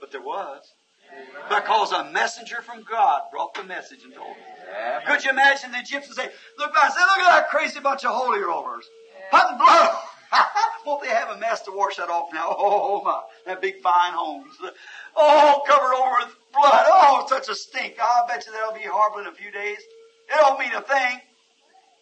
But 0.00 0.12
there 0.12 0.22
was. 0.22 0.62
Because 1.48 1.92
a 1.92 2.10
messenger 2.12 2.62
from 2.62 2.84
God 2.88 3.22
brought 3.32 3.54
the 3.54 3.64
message 3.64 4.04
and 4.04 4.14
told 4.14 4.36
them. 4.36 5.02
Could 5.06 5.24
you 5.24 5.30
imagine 5.30 5.72
the 5.72 5.78
Egyptians 5.78 6.16
say, 6.16 6.28
look, 6.58 6.72
I 6.76 6.88
say, 6.88 7.00
look 7.00 7.26
at 7.26 7.30
that 7.30 7.48
crazy 7.50 7.80
bunch 7.80 8.04
of 8.04 8.14
holy 8.14 8.40
rollers. 8.40 8.86
Putting 9.30 9.58
blood. 9.58 9.98
Won't 10.86 11.02
they 11.02 11.08
have 11.08 11.30
a 11.30 11.38
mess 11.38 11.62
to 11.62 11.72
wash 11.72 11.96
that 11.96 12.08
off 12.10 12.32
now? 12.32 12.54
Oh 12.58 13.02
my, 13.04 13.20
that 13.46 13.60
big 13.60 13.80
fine 13.82 14.12
homes. 14.12 14.54
Oh, 15.16 15.62
covered 15.66 15.94
over 15.94 16.16
with 16.26 16.36
blood. 16.52 16.86
Oh, 16.88 17.26
such 17.28 17.48
a 17.48 17.54
stink. 17.54 17.96
I 18.00 18.22
bet 18.28 18.46
you 18.46 18.52
that'll 18.52 18.74
be 18.74 18.82
horrible 18.84 19.20
in 19.20 19.26
a 19.26 19.32
few 19.32 19.50
days. 19.50 19.78
It 20.28 20.36
don't 20.36 20.58
mean 20.58 20.72
a 20.74 20.80
thing. 20.80 21.20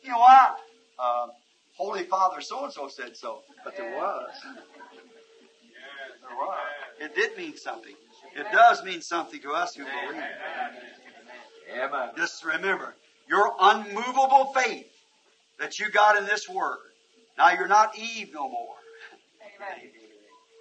You 0.02 0.10
know 0.10 0.18
why? 0.18 0.54
Uh, 0.98 1.26
Holy 1.76 2.04
Father 2.04 2.40
so 2.40 2.64
and 2.64 2.72
so 2.72 2.88
said 2.88 3.16
so. 3.16 3.42
But 3.64 3.76
there 3.76 3.96
was. 3.96 4.30
There 4.44 6.36
was. 6.36 6.58
It 7.00 7.14
did 7.14 7.36
mean 7.36 7.56
something. 7.56 7.94
It 8.36 8.46
does 8.52 8.82
mean 8.84 9.00
something 9.02 9.40
to 9.42 9.50
us 9.52 9.74
who 9.74 9.84
believe. 9.84 10.22
Amen. 11.74 12.10
Just 12.16 12.44
remember, 12.44 12.94
your 13.28 13.52
unmovable 13.60 14.52
faith 14.54 14.86
that 15.58 15.78
you 15.78 15.90
got 15.90 16.16
in 16.18 16.24
this 16.26 16.48
word. 16.48 16.78
Now 17.38 17.50
you're 17.52 17.68
not 17.68 17.96
Eve 17.98 18.30
no 18.32 18.48
more. 18.48 18.74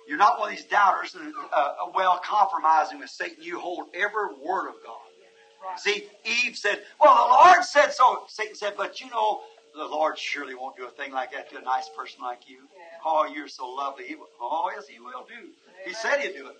You're 0.07 0.17
not 0.17 0.39
one 0.39 0.51
of 0.51 0.57
these 0.57 0.65
doubters 0.65 1.15
and 1.15 1.33
uh, 1.53 1.73
well 1.93 2.19
compromising 2.23 2.99
with 2.99 3.09
Satan. 3.09 3.37
You 3.41 3.59
hold 3.59 3.87
every 3.93 4.33
word 4.43 4.69
of 4.69 4.75
God. 4.83 5.77
See, 5.77 6.05
Eve 6.25 6.57
said, 6.57 6.81
"Well, 6.99 7.15
the 7.15 7.49
Lord 7.49 7.63
said 7.63 7.91
so." 7.91 8.23
Satan 8.27 8.55
said, 8.55 8.73
"But 8.75 8.99
you 8.99 9.09
know, 9.09 9.41
the 9.75 9.85
Lord 9.85 10.17
surely 10.17 10.55
won't 10.55 10.75
do 10.75 10.85
a 10.85 10.89
thing 10.89 11.11
like 11.11 11.31
that 11.31 11.49
to 11.51 11.57
a 11.57 11.61
nice 11.61 11.89
person 11.95 12.19
like 12.21 12.49
you. 12.49 12.59
Oh, 13.05 13.25
you're 13.25 13.47
so 13.47 13.69
lovely. 13.69 14.05
He 14.05 14.15
will. 14.15 14.27
Oh, 14.39 14.71
yes, 14.75 14.87
He 14.87 14.99
will 14.99 15.25
do. 15.27 15.49
He 15.85 15.93
said 15.93 16.19
He'd 16.19 16.33
do 16.33 16.47
it. 16.47 16.55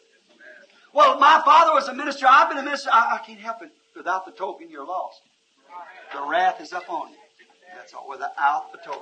Well, 0.94 1.20
my 1.20 1.42
father 1.46 1.74
was 1.74 1.88
a 1.88 1.94
minister. 1.94 2.26
I've 2.28 2.50
been 2.50 2.58
a 2.58 2.64
minister. 2.64 2.90
I, 2.92 3.20
I 3.22 3.26
can't 3.26 3.40
help 3.40 3.62
it. 3.62 3.72
Without 3.96 4.26
the 4.26 4.32
token, 4.32 4.70
you're 4.70 4.86
lost. 4.86 5.22
The 6.14 6.22
wrath 6.22 6.62
is 6.62 6.74
up 6.74 6.90
on 6.90 7.12
you. 7.12 7.18
That's 7.76 7.94
all. 7.94 8.08
Without 8.10 8.72
the 8.72 8.78
token. 8.80 9.02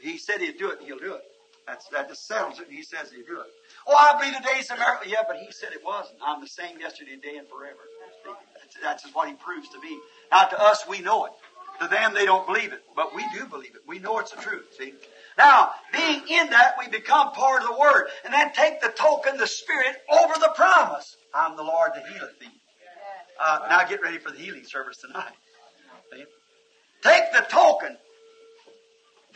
He 0.00 0.18
said 0.18 0.40
he'd 0.40 0.58
do 0.58 0.70
it, 0.70 0.78
and 0.78 0.86
he'll 0.86 0.98
do 0.98 1.14
it. 1.14 1.22
That's, 1.66 1.86
that 1.88 2.08
just 2.08 2.26
settles 2.26 2.60
it, 2.60 2.68
he 2.70 2.82
says 2.82 3.12
he'll 3.12 3.26
do 3.26 3.40
it. 3.40 3.46
Oh, 3.86 3.94
I 3.94 4.18
believe 4.18 4.34
the 4.34 4.48
days 4.54 4.70
of 4.70 4.78
miracle. 4.78 5.06
Yeah, 5.06 5.22
but 5.28 5.36
he 5.36 5.52
said 5.52 5.70
it 5.72 5.84
wasn't. 5.84 6.18
I'm 6.24 6.40
the 6.40 6.48
same 6.48 6.80
yesterday, 6.80 7.16
today, 7.16 7.36
and 7.36 7.46
forever. 7.46 7.76
That's, 8.24 8.76
that's 8.82 9.02
just 9.02 9.14
what 9.14 9.28
he 9.28 9.34
proves 9.34 9.68
to 9.70 9.80
be. 9.80 9.98
Now, 10.32 10.44
to 10.44 10.60
us, 10.60 10.88
we 10.88 11.00
know 11.00 11.26
it. 11.26 11.32
To 11.80 11.88
them, 11.88 12.14
they 12.14 12.24
don't 12.24 12.46
believe 12.46 12.72
it. 12.72 12.82
But 12.96 13.14
we 13.14 13.22
do 13.34 13.44
believe 13.46 13.74
it. 13.74 13.82
We 13.86 13.98
know 13.98 14.18
it's 14.18 14.30
the 14.30 14.40
truth, 14.40 14.64
see? 14.78 14.94
Now, 15.36 15.70
being 15.92 16.22
in 16.28 16.50
that, 16.50 16.74
we 16.78 16.88
become 16.88 17.32
part 17.32 17.62
of 17.62 17.68
the 17.68 17.78
Word. 17.78 18.08
And 18.24 18.32
then 18.32 18.52
take 18.52 18.80
the 18.80 18.88
token, 18.88 19.36
the 19.36 19.46
Spirit, 19.46 19.96
over 20.10 20.34
the 20.40 20.52
promise. 20.56 21.16
I'm 21.34 21.56
the 21.56 21.62
Lord 21.62 21.90
that 21.94 22.06
healeth 22.08 22.38
thee. 22.40 22.46
Uh, 23.40 23.60
now 23.68 23.84
get 23.84 24.02
ready 24.02 24.18
for 24.18 24.30
the 24.30 24.38
healing 24.38 24.64
service 24.64 24.96
tonight. 24.96 25.32
See? 26.12 26.24
Take 27.02 27.32
the 27.32 27.46
token, 27.48 27.96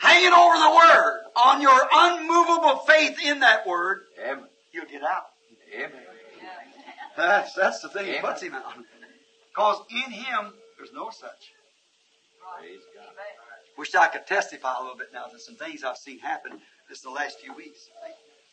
hanging 0.03 0.33
over 0.33 0.57
the 0.57 0.71
Word, 0.75 1.21
on 1.35 1.61
your 1.61 1.79
unmovable 1.91 2.79
faith 2.85 3.17
in 3.23 3.39
that 3.39 3.65
Word, 3.65 4.01
Amen. 4.19 4.45
you'll 4.71 4.85
get 4.85 5.03
out. 5.03 5.27
Amen. 5.73 5.91
That's, 7.15 7.53
that's 7.53 7.79
the 7.81 7.89
thing 7.89 8.05
that 8.07 8.19
Amen. 8.19 8.31
puts 8.31 8.41
him 8.41 8.53
out. 8.53 8.73
Because 9.49 9.81
in 9.89 10.11
him, 10.11 10.53
there's 10.77 10.93
no 10.93 11.09
such. 11.09 11.53
Praise 12.59 12.81
God. 12.95 13.13
Wish 13.77 13.95
I 13.95 14.07
could 14.07 14.27
testify 14.27 14.75
a 14.77 14.81
little 14.81 14.97
bit 14.97 15.09
now 15.13 15.25
to 15.25 15.39
some 15.39 15.55
things 15.55 15.83
I've 15.83 15.97
seen 15.97 16.19
happen 16.19 16.59
just 16.89 17.03
the 17.03 17.09
last 17.09 17.39
few 17.39 17.53
weeks. 17.53 17.89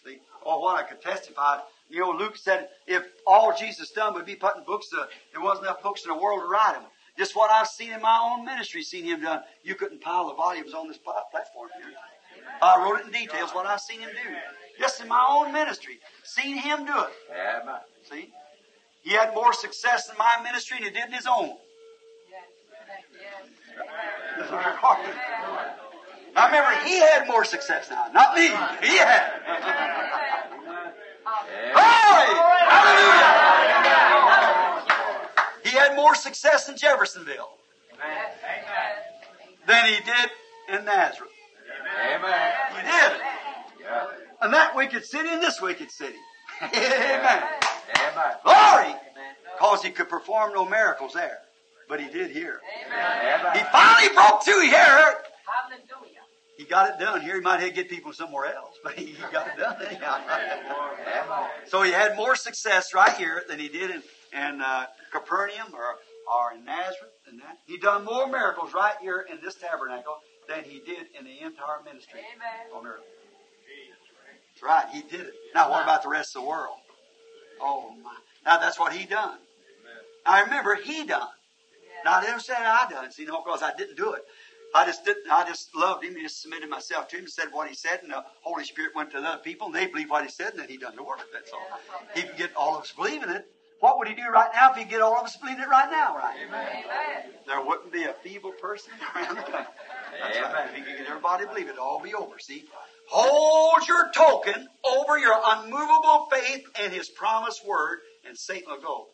See, 0.04 0.18
or 0.42 0.54
oh, 0.54 0.60
what 0.60 0.78
I 0.78 0.88
could 0.88 1.02
testify. 1.02 1.58
You 1.90 2.00
know, 2.00 2.12
Luke 2.12 2.36
said 2.36 2.68
if 2.86 3.04
all 3.26 3.54
Jesus 3.54 3.90
done 3.90 4.14
would 4.14 4.24
be 4.24 4.34
putting 4.34 4.64
books, 4.64 4.88
to, 4.90 5.08
there 5.32 5.42
wasn't 5.42 5.66
enough 5.66 5.82
books 5.82 6.04
in 6.04 6.08
the 6.08 6.18
world 6.18 6.40
to 6.40 6.46
write 6.46 6.74
them. 6.74 6.84
Just 7.18 7.36
what 7.36 7.50
I've 7.50 7.68
seen 7.68 7.92
in 7.92 8.00
my 8.00 8.18
own 8.22 8.44
ministry, 8.44 8.82
seen 8.82 9.04
him 9.04 9.22
done. 9.22 9.42
You 9.62 9.74
couldn't 9.74 10.00
pile 10.00 10.28
the 10.28 10.34
volumes 10.34 10.74
on 10.74 10.88
this 10.88 10.98
platform 10.98 11.68
here. 11.76 11.92
I 12.62 12.82
wrote 12.82 13.00
it 13.00 13.06
in 13.06 13.12
details 13.12 13.50
what 13.50 13.66
I've 13.66 13.80
seen 13.80 14.00
him 14.00 14.10
do. 14.10 14.36
Just 14.78 15.00
in 15.00 15.08
my 15.08 15.24
own 15.28 15.52
ministry, 15.52 15.98
seen 16.24 16.56
him 16.56 16.86
do 16.86 16.98
it. 16.98 17.12
See, 18.10 18.32
he 19.02 19.10
had 19.10 19.34
more 19.34 19.52
success 19.52 20.08
in 20.10 20.16
my 20.18 20.40
ministry 20.42 20.78
than 20.78 20.88
he 20.88 20.92
did 20.92 21.08
in 21.08 21.12
his 21.12 21.26
own. 21.26 21.56
I 26.36 26.46
remember 26.46 26.86
he 26.86 27.00
had 27.00 27.26
more 27.26 27.44
success 27.44 27.90
now, 27.90 28.06
not 28.14 28.34
me. 28.36 28.46
He 28.46 28.96
had. 28.96 29.32
Glory! 31.72 32.60
Hallelujah! 32.70 33.79
He 35.90 35.96
had 35.96 36.02
more 36.02 36.14
success 36.14 36.68
in 36.68 36.76
Jeffersonville 36.76 37.50
than 39.66 39.86
he 39.86 39.96
did 39.96 40.30
in 40.68 40.84
Nazareth. 40.84 41.30
Amen. 42.14 42.52
He 42.76 42.82
did. 42.82 43.20
Yeah. 43.80 44.06
And 44.40 44.54
that 44.54 44.76
wicked 44.76 45.04
city 45.04 45.28
and 45.28 45.42
this 45.42 45.60
wicked 45.60 45.90
city. 45.90 46.16
Amen. 46.62 47.42
Amen. 47.96 48.34
Glory! 48.44 48.94
Because 49.58 49.82
he 49.82 49.90
could 49.90 50.08
perform 50.08 50.52
no 50.54 50.64
miracles 50.64 51.12
there. 51.14 51.38
But 51.88 52.00
he 52.00 52.08
did 52.08 52.30
here. 52.30 52.60
He 53.52 53.60
finally 53.72 54.14
broke 54.14 54.44
through 54.44 54.62
here. 54.62 54.72
Hallelujah. 54.76 56.20
He 56.56 56.64
got 56.64 56.90
it 56.90 57.00
done 57.00 57.20
here. 57.20 57.34
He 57.34 57.40
might 57.40 57.60
have 57.60 57.74
get 57.74 57.88
people 57.88 58.12
somewhere 58.12 58.54
else, 58.54 58.76
but 58.84 58.92
he 58.92 59.16
got 59.32 59.48
it 59.48 59.58
done 59.58 59.76
anyhow. 59.84 60.20
So 61.66 61.82
he 61.82 61.92
had 61.92 62.16
more 62.16 62.34
success 62.34 62.92
right 62.94 63.16
here 63.16 63.44
than 63.48 63.58
he 63.58 63.68
did 63.68 63.90
in, 63.90 64.02
in 64.32 64.60
uh, 64.60 64.86
Capernaum 65.12 65.74
or, 65.74 65.96
or 66.30 66.52
in 66.56 66.64
Nazareth 66.64 67.12
and 67.28 67.40
that. 67.40 67.58
He 67.66 67.78
done 67.78 68.04
more 68.04 68.26
miracles 68.26 68.72
right 68.74 68.94
here 69.00 69.26
in 69.30 69.38
this 69.42 69.54
tabernacle 69.54 70.18
than 70.48 70.64
he 70.64 70.80
did 70.80 71.06
in 71.18 71.24
the 71.24 71.40
entire 71.40 71.82
ministry 71.84 72.20
Amen. 72.34 72.76
on 72.76 72.86
earth. 72.86 73.00
That's 74.52 74.62
right. 74.62 74.86
He 74.92 75.02
did 75.02 75.26
it. 75.26 75.34
Now 75.54 75.70
what 75.70 75.82
about 75.82 76.02
the 76.02 76.08
rest 76.08 76.36
of 76.36 76.42
the 76.42 76.48
world? 76.48 76.76
Oh 77.60 77.94
my. 78.02 78.14
Now 78.44 78.58
that's 78.58 78.78
what 78.78 78.92
he 78.92 79.06
done. 79.06 79.38
Now 80.26 80.44
remember, 80.44 80.74
he 80.74 81.04
done. 81.04 81.28
Now 82.04 82.18
I 82.18 82.24
didn't 82.24 82.40
say 82.40 82.54
I 82.54 82.86
done, 82.90 83.10
see, 83.10 83.24
no, 83.24 83.42
because 83.44 83.62
I 83.62 83.74
didn't 83.76 83.96
do 83.96 84.12
it. 84.12 84.22
I 84.74 84.84
just 84.86 85.04
didn't. 85.04 85.30
I 85.30 85.44
just 85.44 85.74
loved 85.74 86.04
him 86.04 86.14
and 86.14 86.22
just 86.22 86.42
submitted 86.42 86.70
myself 86.70 87.08
to 87.08 87.16
him, 87.16 87.24
and 87.24 87.32
said 87.32 87.48
what 87.50 87.68
he 87.68 87.74
said, 87.74 88.00
and 88.02 88.12
the 88.12 88.24
Holy 88.42 88.64
Spirit 88.64 88.94
went 88.94 89.10
to 89.12 89.20
the 89.20 89.26
other 89.26 89.42
people, 89.42 89.66
and 89.66 89.74
they 89.74 89.86
believed 89.86 90.10
what 90.10 90.22
he 90.22 90.30
said, 90.30 90.52
and 90.52 90.60
then 90.60 90.68
he 90.68 90.76
done 90.76 90.94
the 90.94 91.02
work. 91.02 91.20
That's 91.32 91.50
all. 91.52 91.80
He 92.14 92.22
can 92.22 92.36
get 92.36 92.54
all 92.54 92.76
of 92.76 92.82
us 92.82 92.92
believing 92.92 93.30
it. 93.30 93.46
What 93.80 93.98
would 93.98 94.08
he 94.08 94.14
do 94.14 94.28
right 94.30 94.50
now 94.54 94.70
if 94.72 94.76
he 94.76 94.84
get 94.84 95.00
all 95.00 95.18
of 95.18 95.24
us 95.24 95.36
believing 95.36 95.62
it 95.64 95.68
right 95.68 95.90
now, 95.90 96.16
right? 96.16 96.36
Amen. 96.46 97.32
There 97.46 97.60
wouldn't 97.60 97.92
be 97.92 98.04
a 98.04 98.12
feeble 98.22 98.52
person 98.52 98.92
around 99.16 99.36
the 99.36 99.42
country. 99.42 99.72
That's 100.22 100.38
right. 100.52 100.68
If 100.68 100.74
he 100.74 100.82
could 100.82 100.98
get 100.98 101.06
everybody 101.06 101.44
to 101.44 101.48
believe 101.50 101.66
it, 101.66 101.70
it'd 101.70 101.78
all 101.78 102.00
be 102.00 102.14
over. 102.14 102.38
See, 102.38 102.64
hold 103.08 103.88
your 103.88 104.10
token 104.12 104.68
over 104.84 105.18
your 105.18 105.34
unmovable 105.34 106.28
faith 106.30 106.66
and 106.78 106.92
His 106.92 107.08
promised 107.08 107.66
word, 107.66 108.00
and 108.28 108.36
Satan 108.36 108.70
will 108.70 108.80
go. 108.80 109.06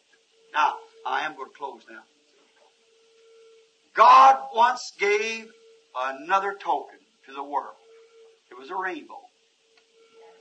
Now, 0.52 0.74
I 1.06 1.22
am 1.22 1.36
going 1.36 1.50
to 1.50 1.56
close 1.56 1.82
now. 1.88 2.02
God 3.94 4.36
once 4.54 4.92
gave 4.98 5.48
another 5.96 6.54
token 6.54 6.98
to 7.26 7.32
the 7.32 7.42
world. 7.42 7.76
It 8.50 8.58
was 8.58 8.70
a 8.70 8.74
rainbow. 8.76 9.20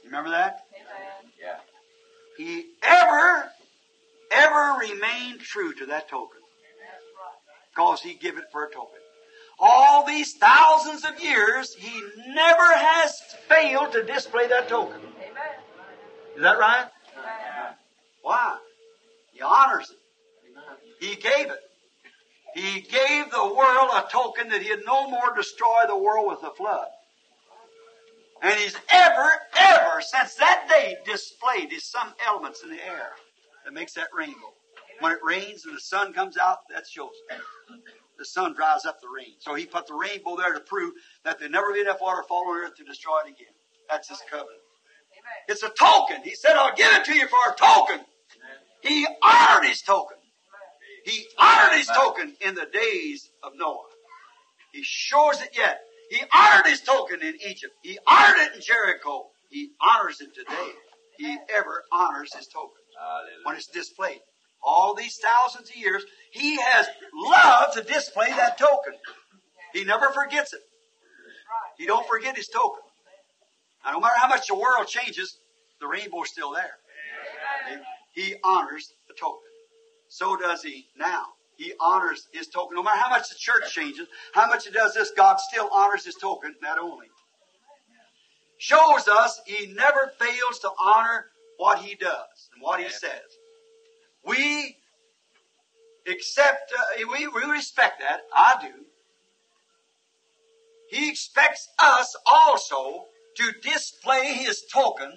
Remember 0.04 0.32
that? 0.32 0.66
Amen. 0.74 1.32
Yeah. 1.42 1.58
He 2.38 2.66
ever, 2.84 3.50
ever 4.36 4.80
remained 4.80 5.40
true 5.40 5.74
to 5.76 5.86
that 5.88 6.10
token. 6.10 6.42
Because 7.74 8.02
he 8.02 8.14
give 8.14 8.38
it 8.38 8.46
for 8.52 8.66
a 8.66 8.72
token. 8.72 9.00
All 9.60 10.06
these 10.06 10.34
thousands 10.34 11.06
of 11.06 11.22
years, 11.24 11.74
he 11.74 12.02
never 12.28 12.76
has 12.76 13.20
failed 13.48 13.94
to 13.94 14.04
display 14.04 14.48
that 14.48 14.68
token. 14.68 15.00
Is 16.36 16.42
that 16.42 16.60
right? 16.60 16.88
Why? 18.22 18.58
He 19.34 19.42
honors 19.42 19.92
it. 19.92 19.98
He 21.00 21.16
gave 21.16 21.48
it. 21.48 21.60
He 22.56 22.82
gave 22.82 23.32
the 23.32 23.54
world 23.54 23.90
a 23.94 24.06
token 24.10 24.50
that 24.50 24.62
he'd 24.62 24.86
no 24.86 25.10
more 25.10 25.34
destroy 25.36 25.84
the 25.88 25.98
world 25.98 26.28
with 26.30 26.42
the 26.42 26.52
flood. 26.52 26.88
And 28.42 28.58
he's 28.60 28.76
ever, 28.90 29.30
ever, 29.58 30.02
since 30.02 30.36
that 30.36 30.68
day, 30.70 30.96
displayed 31.06 31.72
his 31.72 31.86
some 31.86 32.14
elements 32.26 32.64
in 32.64 32.70
the 32.70 32.86
air 32.86 33.12
that 33.66 33.74
makes 33.74 33.94
that 33.94 34.08
rainbow. 34.18 34.54
When 35.02 35.12
it 35.12 35.20
rains 35.24 35.66
and 35.66 35.76
the 35.76 35.82
sun 35.82 36.14
comes 36.14 36.38
out, 36.38 36.60
that 36.74 36.86
shows. 36.88 37.12
The 38.18 38.24
sun 38.24 38.54
dries 38.54 38.86
up 38.86 39.02
the 39.02 39.10
rain. 39.10 39.36
So 39.40 39.56
he 39.56 39.66
put 39.66 39.88
the 39.88 39.94
rainbow 39.94 40.38
there 40.38 40.54
to 40.54 40.62
prove 40.62 40.94
that 41.26 41.40
there 41.40 41.50
never 41.50 41.74
be 41.74 41.82
enough 41.82 42.00
water 42.00 42.24
fall 42.24 42.46
on 42.48 42.58
earth 42.60 42.76
to 42.78 42.84
destroy 42.86 43.20
it 43.26 43.32
again. 43.32 43.54
That's 43.90 44.08
his 44.08 44.22
covenant. 44.30 44.62
It's 45.50 45.64
a 45.64 45.70
token. 45.70 46.18
He 46.24 46.36
said, 46.36 46.54
I'll 46.56 46.76
give 46.76 46.92
it 46.94 47.06
to 47.06 47.14
you 47.14 47.28
for 47.28 47.52
a 47.52 47.56
token. 47.56 48.06
He 48.82 49.06
honored 49.22 49.68
his 49.68 49.82
token. 49.82 50.18
He 51.04 51.26
honored 51.38 51.78
his 51.78 51.88
token 51.88 52.36
in 52.40 52.56
the 52.56 52.68
days 52.72 53.30
of 53.44 53.54
Noah. 53.56 53.84
He 54.72 54.82
shows 54.84 55.42
it 55.42 55.50
yet. 55.58 55.80
He 56.10 56.22
honored 56.34 56.68
his 56.68 56.82
token 56.82 57.22
in 57.22 57.36
Egypt. 57.48 57.74
He 57.84 57.98
honored 58.08 58.40
it 58.40 58.56
in 58.56 58.62
Jericho. 58.62 59.28
He 59.50 59.72
honors 59.82 60.22
it 60.22 60.34
today. 60.34 60.72
He 61.18 61.38
ever 61.56 61.84
honors 61.92 62.34
his 62.34 62.48
token 62.48 62.85
when 63.44 63.56
it's 63.56 63.68
displayed. 63.68 64.20
All 64.64 64.96
these 64.96 65.18
thousands 65.18 65.70
of 65.70 65.76
years, 65.76 66.04
he 66.32 66.58
has 66.60 66.88
loved 67.14 67.74
to 67.76 67.84
display 67.84 68.30
that 68.30 68.58
token. 68.58 68.94
He 69.74 69.84
never 69.84 70.10
forgets 70.10 70.54
it. 70.54 70.62
He 71.78 71.86
don't 71.86 72.08
forget 72.08 72.36
his 72.36 72.48
token. 72.48 72.82
Now, 73.86 73.92
no 73.92 74.00
matter 74.00 74.16
how 74.18 74.28
much 74.28 74.48
the 74.48 74.56
world 74.56 74.88
changes, 74.88 75.38
the 75.80 75.88
rainbow's 75.88 76.30
still 76.30 76.54
there. 76.54 76.78
He 78.14 78.36
honors 78.44 78.94
the 79.08 79.14
token. 79.20 79.42
So 80.10 80.36
does 80.38 80.64
he 80.64 80.88
now. 80.98 81.26
He 81.58 81.74
honors 81.80 82.28
his 82.34 82.48
token. 82.48 82.76
No 82.76 82.84
matter 82.84 83.00
how 83.00 83.10
much 83.10 83.30
the 83.30 83.36
church 83.38 83.74
changes, 83.74 84.08
how 84.34 84.48
much 84.48 84.68
it 84.68 84.74
does 84.74 84.94
this, 84.94 85.12
God 85.16 85.40
still 85.40 85.70
honors 85.72 86.06
his 86.06 86.16
token, 86.16 86.56
that 86.62 86.80
only. 86.80 87.08
Shows 88.58 89.08
us 89.08 89.40
he 89.46 89.68
never 89.68 90.12
fails 90.20 90.60
to 90.60 90.70
honor 90.82 91.26
what 91.58 91.80
he 91.80 91.96
does 91.96 92.50
and 92.54 92.62
what 92.62 92.80
he 92.80 92.90
says. 92.90 93.22
We 94.26 94.78
accept, 96.08 96.72
uh, 96.74 97.08
we, 97.12 97.28
we 97.28 97.52
respect 97.52 98.00
that. 98.00 98.22
I 98.34 98.56
do. 98.62 98.86
He 100.90 101.10
expects 101.10 101.68
us 101.80 102.16
also 102.26 103.06
to 103.38 103.52
display 103.64 104.34
his 104.34 104.64
token 104.72 105.12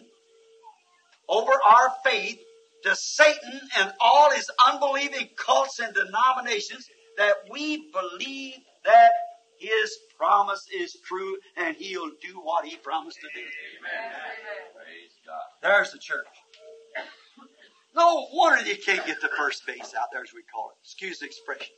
over 1.28 1.52
our 1.52 1.92
faith 2.04 2.38
to 2.84 2.96
Satan 2.96 3.60
and 3.78 3.92
all 4.00 4.30
his 4.30 4.50
unbelieving 4.66 5.28
cults 5.36 5.78
and 5.78 5.94
denominations 5.94 6.88
that 7.16 7.34
we 7.50 7.90
believe 7.92 8.54
that 8.84 9.10
his 9.58 9.98
promise 10.16 10.64
is 10.74 10.96
true 11.04 11.36
and 11.56 11.76
he'll 11.76 12.10
do 12.22 12.40
what 12.40 12.64
he 12.64 12.76
promised 12.76 13.18
to 13.20 13.28
do. 13.34 13.40
Amen. 13.40 14.12
Praise 14.74 15.17
God. 15.28 15.44
There's 15.60 15.92
the 15.92 15.98
church. 15.98 16.24
No 17.94 18.28
wonder 18.32 18.64
they 18.64 18.76
can't 18.76 19.04
get 19.06 19.20
the 19.20 19.28
first 19.36 19.66
base 19.66 19.92
out 19.92 20.08
there, 20.10 20.22
as 20.22 20.32
we 20.32 20.40
call 20.48 20.70
it. 20.70 20.76
Excuse 20.82 21.18
the 21.18 21.26
expression. 21.26 21.74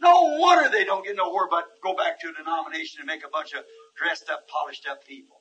No 0.00 0.38
wonder 0.40 0.70
they 0.70 0.84
don't 0.84 1.04
get 1.04 1.16
nowhere 1.16 1.48
but 1.50 1.64
go 1.82 1.94
back 1.94 2.20
to 2.20 2.28
a 2.28 2.32
denomination 2.32 3.00
and 3.00 3.06
make 3.06 3.24
a 3.24 3.28
bunch 3.30 3.52
of 3.52 3.64
dressed 3.98 4.30
up, 4.30 4.48
polished 4.48 4.86
up 4.88 5.04
people. 5.06 5.36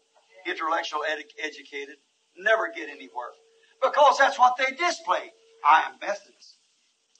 Intellectual, 0.46 1.02
ed- 1.08 1.24
educated, 1.42 1.96
never 2.38 2.72
get 2.76 2.90
anywhere. 2.90 3.32
Because 3.82 4.18
that's 4.18 4.38
what 4.38 4.56
they 4.58 4.76
display. 4.76 5.32
I 5.64 5.84
am 5.88 5.94
Methodist. 6.02 6.58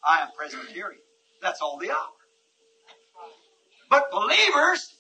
I 0.04 0.22
am 0.24 0.30
Presbyterian. 0.36 1.02
That's 1.42 1.62
all 1.62 1.78
they 1.78 1.90
are. 1.90 2.16
But 3.90 4.12
believers 4.12 4.94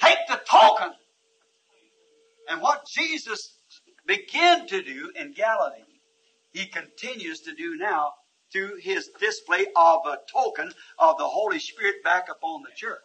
take 0.00 0.18
the 0.28 0.40
token. 0.48 0.92
And 2.48 2.62
what 2.62 2.86
Jesus 2.86 3.59
began 4.10 4.66
to 4.66 4.82
do 4.82 5.12
in 5.14 5.32
Galilee, 5.32 5.84
he 6.52 6.66
continues 6.66 7.42
to 7.42 7.54
do 7.54 7.76
now 7.76 8.12
through 8.52 8.76
his 8.80 9.08
display 9.20 9.66
of 9.76 10.00
a 10.04 10.18
token 10.32 10.72
of 10.98 11.16
the 11.16 11.28
Holy 11.28 11.60
Spirit 11.60 12.02
back 12.02 12.26
upon 12.28 12.62
the 12.62 12.74
church. 12.74 12.98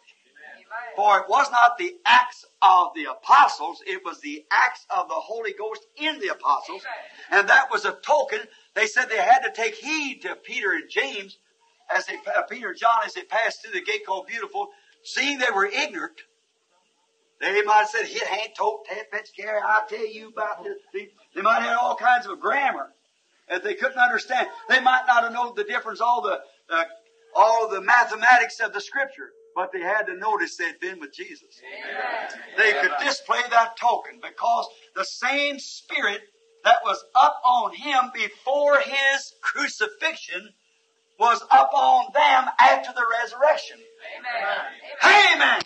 For 0.96 1.20
it 1.20 1.28
was 1.28 1.48
not 1.52 1.78
the 1.78 1.94
acts 2.04 2.44
of 2.60 2.88
the 2.96 3.04
apostles, 3.04 3.82
it 3.86 4.04
was 4.04 4.20
the 4.20 4.44
acts 4.50 4.84
of 4.90 5.06
the 5.06 5.14
Holy 5.14 5.54
Ghost 5.56 5.86
in 5.96 6.18
the 6.18 6.28
apostles. 6.28 6.82
And 7.30 7.48
that 7.48 7.70
was 7.70 7.84
a 7.84 7.96
token. 8.04 8.40
They 8.74 8.88
said 8.88 9.08
they 9.08 9.16
had 9.18 9.40
to 9.44 9.52
take 9.52 9.76
heed 9.76 10.22
to 10.22 10.34
Peter 10.34 10.72
and 10.72 10.90
James 10.90 11.38
as 11.94 12.06
they, 12.06 12.16
uh, 12.36 12.42
Peter 12.50 12.70
and 12.70 12.78
John 12.78 12.98
as 13.06 13.14
they 13.14 13.22
passed 13.22 13.62
through 13.62 13.78
the 13.78 13.84
gate 13.84 14.04
called 14.04 14.26
Beautiful, 14.26 14.70
seeing 15.04 15.38
they 15.38 15.52
were 15.54 15.66
ignorant. 15.66 16.20
They 17.40 17.62
might 17.62 17.74
have 17.80 17.88
said, 17.88 18.06
hit, 18.06 18.26
hand, 18.26 18.50
tote, 18.56 18.86
tat, 18.86 19.10
fetch, 19.10 19.30
carry, 19.36 19.60
I'll 19.62 19.86
tell 19.86 20.06
you 20.06 20.28
about 20.28 20.64
this. 20.64 20.76
They, 20.92 21.08
they 21.34 21.42
might 21.42 21.60
have 21.60 21.64
had 21.64 21.76
all 21.76 21.96
kinds 21.96 22.26
of 22.26 22.40
grammar 22.40 22.92
that 23.48 23.62
they 23.62 23.74
couldn't 23.74 23.98
understand. 23.98 24.48
They 24.68 24.80
might 24.80 25.04
not 25.06 25.22
have 25.24 25.32
known 25.32 25.52
the 25.54 25.64
difference, 25.64 26.00
all 26.00 26.22
the, 26.22 26.40
uh, 26.74 26.84
all 27.34 27.68
the 27.68 27.82
mathematics 27.82 28.60
of 28.60 28.72
the 28.72 28.80
scripture, 28.80 29.30
but 29.54 29.70
they 29.72 29.80
had 29.80 30.04
to 30.04 30.16
notice 30.16 30.56
they'd 30.56 30.80
been 30.80 30.98
with 30.98 31.12
Jesus. 31.14 31.60
They 32.56 32.72
could 32.72 32.92
display 33.04 33.40
that 33.50 33.76
token 33.76 34.20
because 34.22 34.66
the 34.94 35.04
same 35.04 35.58
spirit 35.58 36.22
that 36.64 36.78
was 36.84 37.04
up 37.14 37.40
on 37.44 37.74
him 37.74 38.10
before 38.14 38.80
his 38.80 39.34
crucifixion 39.42 40.50
was 41.18 41.42
up 41.50 41.70
on 41.72 42.06
them 42.12 42.44
after 42.58 42.92
the 42.92 43.04
resurrection. 43.22 43.78
Amen. 45.34 45.60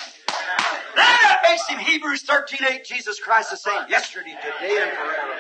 That 0.97 1.41
makes 1.43 1.67
him 1.69 1.79
Hebrews 1.79 2.23
13, 2.23 2.59
8, 2.69 2.85
Jesus 2.85 3.21
Christ 3.21 3.51
the 3.51 3.57
same 3.57 3.83
yesterday, 3.89 4.35
today, 4.43 4.83
and 4.83 4.93
forever. 4.93 5.35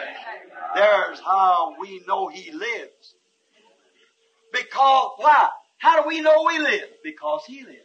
There's 0.75 1.21
how 1.21 1.75
we 1.81 2.03
know 2.07 2.29
he 2.29 2.53
lives. 2.53 3.15
Because, 4.53 5.13
why? 5.17 5.49
How 5.79 6.03
do 6.03 6.09
we 6.09 6.21
know 6.21 6.45
we 6.47 6.59
live? 6.59 6.89
Because 7.03 7.43
he 7.47 7.65
lives. 7.65 7.79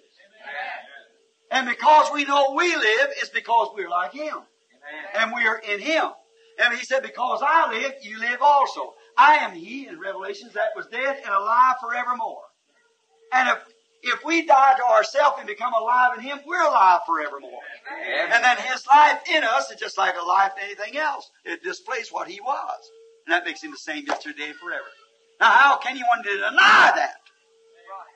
And 1.52 1.68
because 1.68 2.12
we 2.14 2.26
know 2.26 2.54
we 2.56 2.76
live 2.76 3.10
is 3.22 3.30
because 3.30 3.70
we're 3.74 3.90
like 3.90 4.14
him. 4.14 4.36
And 5.16 5.32
we 5.34 5.46
are 5.48 5.58
in 5.58 5.80
him. 5.80 6.06
And 6.64 6.74
he 6.78 6.86
said, 6.86 7.04
because 7.04 7.42
I 7.46 7.72
live, 7.72 7.94
you 8.02 8.20
live 8.20 8.42
also. 8.42 8.94
I 9.18 9.38
am 9.38 9.54
he 9.54 9.88
in 9.88 10.00
Revelations 10.00 10.54
that 10.54 10.70
was 10.76 10.88
dead 10.88 11.18
and 11.24 11.34
alive 11.34 11.76
forevermore. 11.82 12.44
And 13.32 13.50
if 13.50 13.75
if 14.04 14.24
we 14.24 14.46
die 14.46 14.76
to 14.78 14.84
ourselves 14.84 15.38
and 15.40 15.48
become 15.48 15.74
alive 15.74 16.18
in 16.18 16.24
Him, 16.24 16.40
we're 16.46 16.64
alive 16.64 17.02
forevermore. 17.06 17.62
And 18.32 18.44
then 18.44 18.58
His 18.58 18.86
life 18.88 19.20
in 19.34 19.44
us 19.44 19.72
is 19.72 19.80
just 19.80 19.98
like 19.98 20.16
a 20.20 20.26
life 20.26 20.52
in 20.58 20.66
anything 20.66 20.98
else. 20.98 21.30
It 21.44 21.64
displays 21.64 22.10
what 22.12 22.28
He 22.28 22.40
was. 22.40 22.92
And 23.26 23.34
that 23.34 23.46
makes 23.46 23.64
Him 23.64 23.72
the 23.72 23.78
same 23.78 24.06
yesterday 24.06 24.50
and 24.50 24.56
forever. 24.56 24.86
Now 25.40 25.52
how 25.52 25.78
can 25.78 25.92
anyone 25.92 26.22
deny 26.24 26.92
that? 26.96 27.16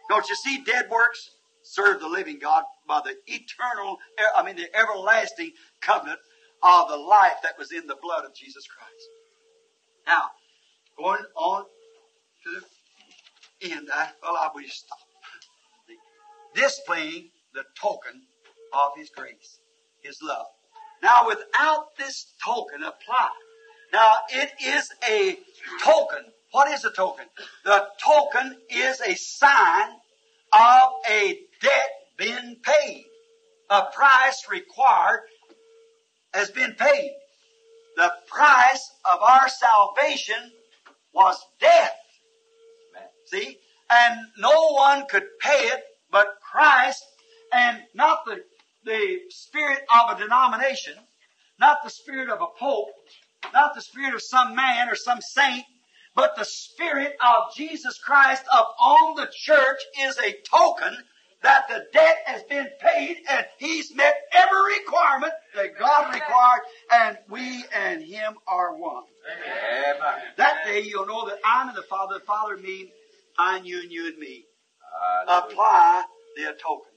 Don't 0.09 0.27
you 0.29 0.35
see 0.35 0.63
dead 0.63 0.89
works 0.89 1.31
serve 1.61 1.99
the 1.99 2.07
living 2.07 2.39
God 2.39 2.63
by 2.87 3.01
the 3.03 3.15
eternal, 3.27 3.97
I 4.35 4.43
mean 4.43 4.55
the 4.55 4.75
everlasting 4.75 5.51
covenant 5.81 6.19
of 6.63 6.87
the 6.89 6.97
life 6.97 7.37
that 7.43 7.57
was 7.57 7.71
in 7.71 7.87
the 7.87 7.97
blood 8.01 8.25
of 8.25 8.33
Jesus 8.33 8.65
Christ. 8.67 9.09
Now, 10.07 10.31
going 10.97 11.23
on 11.35 11.65
to 12.43 12.61
the 13.61 13.71
end, 13.71 13.89
I, 13.93 14.09
well, 14.21 14.35
I 14.35 14.49
will 14.53 14.63
stop 14.67 14.97
displaying 16.55 17.29
the 17.53 17.63
token 17.79 18.21
of 18.73 18.91
His 18.97 19.09
grace, 19.09 19.59
His 20.03 20.19
love. 20.21 20.45
Now, 21.01 21.27
without 21.27 21.97
this 21.97 22.33
token 22.43 22.83
applied, 22.83 23.29
now 23.93 24.13
it 24.29 24.51
is 24.63 24.89
a 25.09 25.37
token. 25.83 26.25
What 26.51 26.71
is 26.71 26.83
a 26.83 26.91
token? 26.91 27.25
The 27.63 27.85
token 28.03 28.57
is 28.69 29.01
a 29.01 29.15
sign 29.15 29.89
of 30.51 30.89
a 31.09 31.39
debt 31.61 31.91
being 32.17 32.57
paid. 32.61 33.05
A 33.69 33.83
price 33.93 34.45
required 34.49 35.21
has 36.33 36.49
been 36.49 36.73
paid. 36.73 37.11
The 37.95 38.11
price 38.27 38.91
of 39.11 39.21
our 39.21 39.47
salvation 39.47 40.51
was 41.13 41.37
death. 41.59 41.95
See? 43.25 43.57
And 43.91 44.19
no 44.37 44.71
one 44.73 45.05
could 45.09 45.25
pay 45.39 45.67
it 45.67 45.83
but 46.11 46.27
Christ 46.51 47.03
and 47.53 47.79
not 47.93 48.19
the, 48.25 48.43
the 48.85 49.19
spirit 49.29 49.79
of 49.93 50.17
a 50.17 50.21
denomination, 50.21 50.93
not 51.59 51.79
the 51.83 51.89
spirit 51.89 52.29
of 52.29 52.41
a 52.41 52.59
pope, 52.59 52.87
not 53.53 53.75
the 53.75 53.81
spirit 53.81 54.13
of 54.13 54.21
some 54.21 54.55
man 54.55 54.89
or 54.89 54.95
some 54.95 55.19
saint, 55.21 55.65
but 56.15 56.35
the 56.35 56.45
spirit 56.45 57.15
of 57.25 57.55
Jesus 57.55 57.99
Christ 57.99 58.43
upon 58.51 59.15
the 59.15 59.29
church 59.31 59.79
is 60.01 60.17
a 60.17 60.35
token 60.49 60.97
that 61.41 61.67
the 61.69 61.85
debt 61.93 62.17
has 62.25 62.43
been 62.43 62.67
paid 62.81 63.17
and 63.29 63.45
he's 63.57 63.95
met 63.95 64.15
every 64.33 64.79
requirement 64.79 65.31
that 65.55 65.77
God 65.79 66.13
required 66.13 66.61
and 66.91 67.17
we 67.29 67.63
and 67.73 68.03
him 68.03 68.33
are 68.47 68.75
one. 68.75 69.03
Amen. 69.31 69.95
That 70.37 70.65
day 70.65 70.81
you'll 70.81 71.05
know 71.05 71.27
that 71.27 71.39
I'm 71.45 71.69
in 71.69 71.75
the 71.75 71.83
Father, 71.83 72.19
the 72.19 72.25
Father 72.25 72.55
in 72.55 72.63
me, 72.63 72.91
I 73.37 73.57
and 73.57 73.65
you 73.65 73.81
and 73.81 73.91
you 73.91 74.07
and 74.07 74.17
me. 74.17 74.45
Uh, 74.89 75.43
apply 75.43 76.03
the 76.35 76.55
token. 76.61 76.91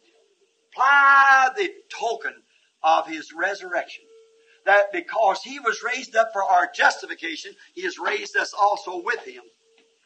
Apply 0.73 1.51
the 1.57 1.71
token 1.91 2.35
of 2.83 3.07
his 3.09 3.33
resurrection. 3.33 4.05
That 4.67 4.93
because 4.93 5.43
he 5.43 5.61
was 5.61 5.83
raised 5.83 6.17
up 6.17 6.31
for 6.33 6.45
our 6.45 6.71
justification, 6.75 7.53
he 7.75 7.83
has 7.83 7.99
raised 7.99 8.37
us 8.37 8.55
also 8.59 9.03
with 9.05 9.25
him. 9.25 9.43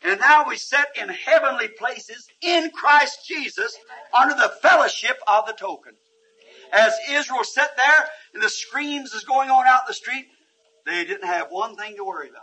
And 0.05 0.21
now 0.21 0.45
we 0.49 0.57
sit 0.57 0.87
in 1.01 1.09
heavenly 1.09 1.69
places 1.69 2.29
in 2.43 2.71
Christ 2.71 3.27
Jesus 3.27 3.77
under 4.19 4.35
the 4.35 4.53
fellowship 4.63 5.19
of 5.27 5.47
the 5.47 5.53
token. 5.53 5.95
As 6.73 6.95
Israel 7.11 7.45
sat 7.45 7.71
there 7.77 8.09
and 8.35 8.43
the 8.43 8.49
screams 8.49 9.13
is 9.15 9.25
going 9.25 9.51
on 9.51 9.67
out 9.67 9.83
in 9.83 9.89
the 9.89 9.95
street, 9.95 10.27
They 10.87 11.05
didn't 11.05 11.27
have 11.27 11.49
one 11.51 11.77
thing 11.77 11.97
to 11.97 12.05
worry 12.05 12.29
about. 12.31 12.43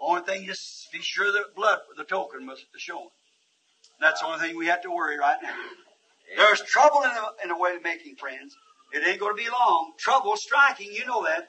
Only 0.00 0.22
thing, 0.22 0.46
just 0.46 0.90
be 0.92 1.00
sure 1.00 1.30
the 1.30 1.44
blood, 1.54 1.78
the 1.96 2.04
token 2.04 2.46
was 2.46 2.64
showing. 2.78 3.10
That's 4.02 4.20
the 4.20 4.26
only 4.26 4.40
thing 4.40 4.56
we 4.56 4.66
have 4.66 4.82
to 4.82 4.90
worry 4.90 5.16
right 5.18 5.36
now. 5.42 5.54
There's 6.36 6.60
trouble 6.62 7.02
in 7.02 7.10
the, 7.10 7.42
in 7.44 7.48
the 7.50 7.56
way 7.56 7.76
of 7.76 7.84
making 7.84 8.16
friends. 8.16 8.56
It 8.92 9.06
ain't 9.06 9.20
going 9.20 9.36
to 9.36 9.42
be 9.42 9.48
long. 9.48 9.92
Trouble 9.98 10.36
striking, 10.36 10.92
you 10.92 11.06
know 11.06 11.24
that. 11.24 11.48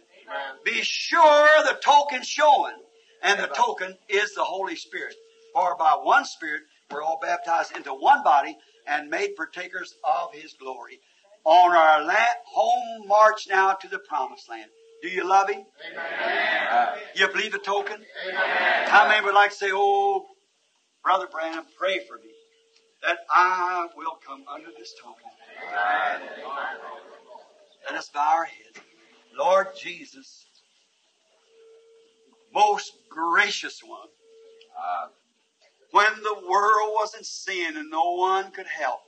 Be 0.63 0.81
sure 0.83 1.63
the 1.63 1.77
token's 1.83 2.27
showing. 2.27 2.75
And 3.23 3.39
the 3.39 3.47
token 3.47 3.97
is 4.07 4.33
the 4.35 4.43
Holy 4.43 4.75
Spirit. 4.75 5.15
For 5.53 5.75
by 5.77 5.93
one 6.01 6.25
Spirit 6.25 6.61
we're 6.91 7.01
all 7.01 7.19
baptized 7.21 7.75
into 7.75 7.91
one 7.91 8.23
body 8.23 8.55
and 8.85 9.09
made 9.09 9.35
partakers 9.35 9.93
of 10.07 10.33
His 10.33 10.53
glory. 10.53 10.99
On 11.45 11.71
our 11.75 12.05
la- 12.05 12.15
home 12.53 13.07
march 13.07 13.47
now 13.49 13.73
to 13.73 13.87
the 13.87 13.99
promised 13.99 14.49
land. 14.49 14.69
Do 15.01 15.09
you 15.09 15.27
love 15.27 15.49
Him? 15.49 15.63
Uh, 16.71 16.95
you 17.15 17.27
believe 17.29 17.51
the 17.51 17.57
token? 17.59 17.97
How 18.87 19.07
many 19.07 19.25
would 19.25 19.33
like 19.33 19.49
to 19.51 19.55
say, 19.55 19.69
Oh, 19.71 20.25
Brother 21.03 21.27
Branham, 21.31 21.65
pray 21.77 21.99
for 22.07 22.17
me 22.17 22.32
that 23.03 23.19
I 23.29 23.87
will 23.95 24.17
come 24.25 24.43
under 24.47 24.69
this 24.77 24.93
token? 25.01 25.29
Let 27.89 27.97
us 27.99 28.09
bow 28.09 28.37
our 28.37 28.45
heads. 28.45 28.79
Lord 29.37 29.67
Jesus, 29.79 30.45
most 32.53 32.93
gracious 33.09 33.81
one, 33.83 34.07
when 35.91 36.23
the 36.23 36.35
world 36.49 36.89
was 36.93 37.13
in 37.15 37.23
sin 37.23 37.77
and 37.77 37.89
no 37.89 38.13
one 38.13 38.51
could 38.51 38.67
help, 38.67 38.99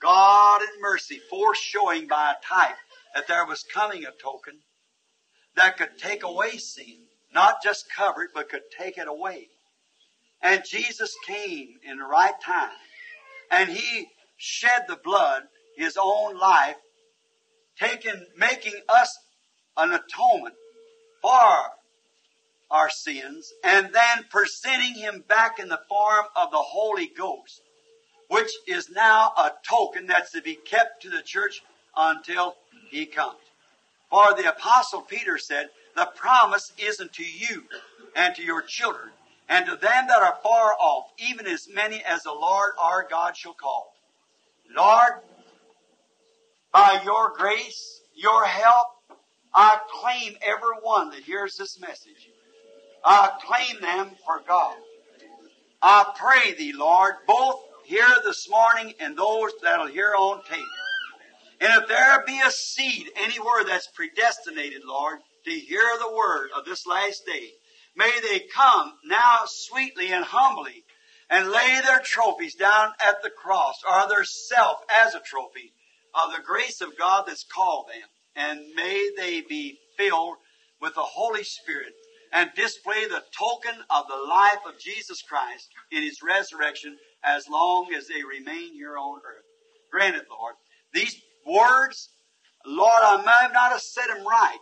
God 0.00 0.62
in 0.62 0.80
mercy 0.80 1.20
foreshowing 1.30 2.06
by 2.06 2.32
a 2.32 2.46
type 2.46 2.76
that 3.14 3.26
there 3.26 3.46
was 3.46 3.64
coming 3.64 4.04
a 4.04 4.12
token 4.22 4.60
that 5.56 5.76
could 5.76 5.98
take 5.98 6.22
away 6.22 6.56
sin, 6.56 6.98
not 7.34 7.62
just 7.62 7.92
cover 7.94 8.22
it, 8.22 8.30
but 8.34 8.48
could 8.48 8.62
take 8.76 8.96
it 8.96 9.08
away. 9.08 9.48
And 10.42 10.62
Jesus 10.64 11.14
came 11.26 11.80
in 11.82 11.98
the 11.98 12.04
right 12.04 12.40
time, 12.44 12.70
and 13.50 13.68
He 13.68 14.08
shed 14.36 14.84
the 14.88 14.96
blood, 14.96 15.42
His 15.76 15.98
own 16.00 16.38
life, 16.38 16.76
taking, 17.78 18.24
making 18.36 18.74
us 18.88 19.18
an 19.76 19.92
atonement 19.92 20.54
for 21.20 21.72
our 22.70 22.90
sins, 22.90 23.52
and 23.64 23.92
then 23.92 24.24
presenting 24.30 24.94
Him 24.94 25.24
back 25.28 25.58
in 25.58 25.68
the 25.68 25.80
form 25.88 26.26
of 26.36 26.50
the 26.50 26.58
Holy 26.58 27.10
Ghost, 27.16 27.60
which 28.28 28.50
is 28.66 28.90
now 28.90 29.32
a 29.36 29.52
token 29.68 30.06
that's 30.06 30.32
to 30.32 30.42
be 30.42 30.54
kept 30.54 31.02
to 31.02 31.10
the 31.10 31.22
church 31.22 31.62
until 31.96 32.54
He 32.90 33.06
comes. 33.06 33.38
For 34.10 34.34
the 34.34 34.48
apostle 34.48 35.02
Peter 35.02 35.36
said, 35.36 35.70
the 35.96 36.08
promise 36.14 36.72
isn't 36.78 37.12
to 37.14 37.24
you 37.24 37.64
and 38.14 38.34
to 38.36 38.42
your 38.42 38.62
children 38.62 39.10
and 39.48 39.66
to 39.66 39.72
them 39.72 40.06
that 40.08 40.22
are 40.22 40.38
far 40.42 40.72
off, 40.78 41.06
even 41.18 41.46
as 41.46 41.68
many 41.72 42.02
as 42.04 42.22
the 42.22 42.32
Lord 42.32 42.72
our 42.80 43.06
God 43.08 43.36
shall 43.36 43.54
call. 43.54 43.94
Lord, 44.76 45.22
by 46.72 47.00
your 47.04 47.32
grace, 47.36 48.02
your 48.14 48.44
help, 48.44 48.88
I 49.54 49.78
claim 50.00 50.36
every 50.42 50.76
one 50.82 51.10
that 51.10 51.20
hears 51.20 51.56
this 51.56 51.80
message. 51.80 52.30
I 53.04 53.30
claim 53.40 53.80
them 53.80 54.10
for 54.24 54.42
God. 54.46 54.76
I 55.80 56.12
pray 56.16 56.54
thee, 56.54 56.72
Lord, 56.72 57.14
both 57.26 57.60
here 57.84 58.04
this 58.24 58.48
morning 58.50 58.92
and 59.00 59.16
those 59.16 59.52
that'll 59.62 59.86
hear 59.86 60.14
on 60.14 60.42
tape. 60.44 60.58
And 61.60 61.82
if 61.82 61.88
there 61.88 62.22
be 62.26 62.38
a 62.44 62.50
seed 62.50 63.10
anywhere 63.16 63.64
that's 63.66 63.88
predestinated, 63.88 64.82
Lord, 64.84 65.20
to 65.44 65.50
hear 65.50 65.82
the 65.98 66.14
word 66.14 66.50
of 66.56 66.64
this 66.64 66.86
last 66.86 67.24
day, 67.26 67.52
may 67.98 68.12
they 68.22 68.44
come 68.54 68.92
now 69.04 69.40
sweetly 69.46 70.12
and 70.12 70.24
humbly 70.24 70.84
and 71.28 71.50
lay 71.50 71.80
their 71.84 72.00
trophies 72.00 72.54
down 72.54 72.92
at 73.06 73.22
the 73.22 73.30
cross 73.30 73.82
or 73.88 74.08
their 74.08 74.24
self 74.24 74.78
as 75.04 75.14
a 75.14 75.20
trophy 75.20 75.72
of 76.14 76.32
the 76.32 76.42
grace 76.42 76.80
of 76.80 76.96
God 76.96 77.24
that's 77.26 77.44
called 77.44 77.88
them. 77.88 78.08
And 78.36 78.60
may 78.74 79.10
they 79.16 79.42
be 79.42 79.80
filled 79.96 80.36
with 80.80 80.94
the 80.94 81.02
Holy 81.02 81.42
Spirit 81.42 81.92
and 82.32 82.50
display 82.54 83.06
the 83.06 83.24
token 83.36 83.74
of 83.90 84.04
the 84.08 84.28
life 84.28 84.60
of 84.66 84.78
Jesus 84.78 85.22
Christ 85.22 85.68
in 85.90 86.02
His 86.02 86.20
resurrection 86.22 86.96
as 87.24 87.48
long 87.48 87.92
as 87.96 88.06
they 88.06 88.22
remain 88.22 88.74
here 88.74 88.96
on 88.96 89.18
earth. 89.18 89.44
Grant 89.90 90.16
it, 90.16 90.26
Lord. 90.30 90.54
These 90.92 91.20
words, 91.44 92.10
Lord, 92.64 93.02
I 93.02 93.16
may 93.18 93.52
not 93.52 93.72
have 93.72 93.80
said 93.80 94.06
them 94.08 94.26
right. 94.26 94.58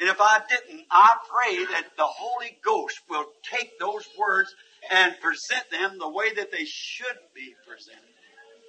And 0.00 0.08
if 0.08 0.20
I 0.20 0.40
didn't, 0.48 0.84
I 0.90 1.16
pray 1.30 1.64
that 1.66 1.96
the 1.96 2.06
Holy 2.06 2.58
Ghost 2.64 3.00
will 3.08 3.26
take 3.42 3.78
those 3.78 4.08
words 4.18 4.54
and 4.90 5.14
present 5.20 5.70
them 5.70 5.98
the 5.98 6.08
way 6.08 6.34
that 6.34 6.50
they 6.50 6.64
should 6.64 7.18
be 7.34 7.54
presented. 7.66 8.02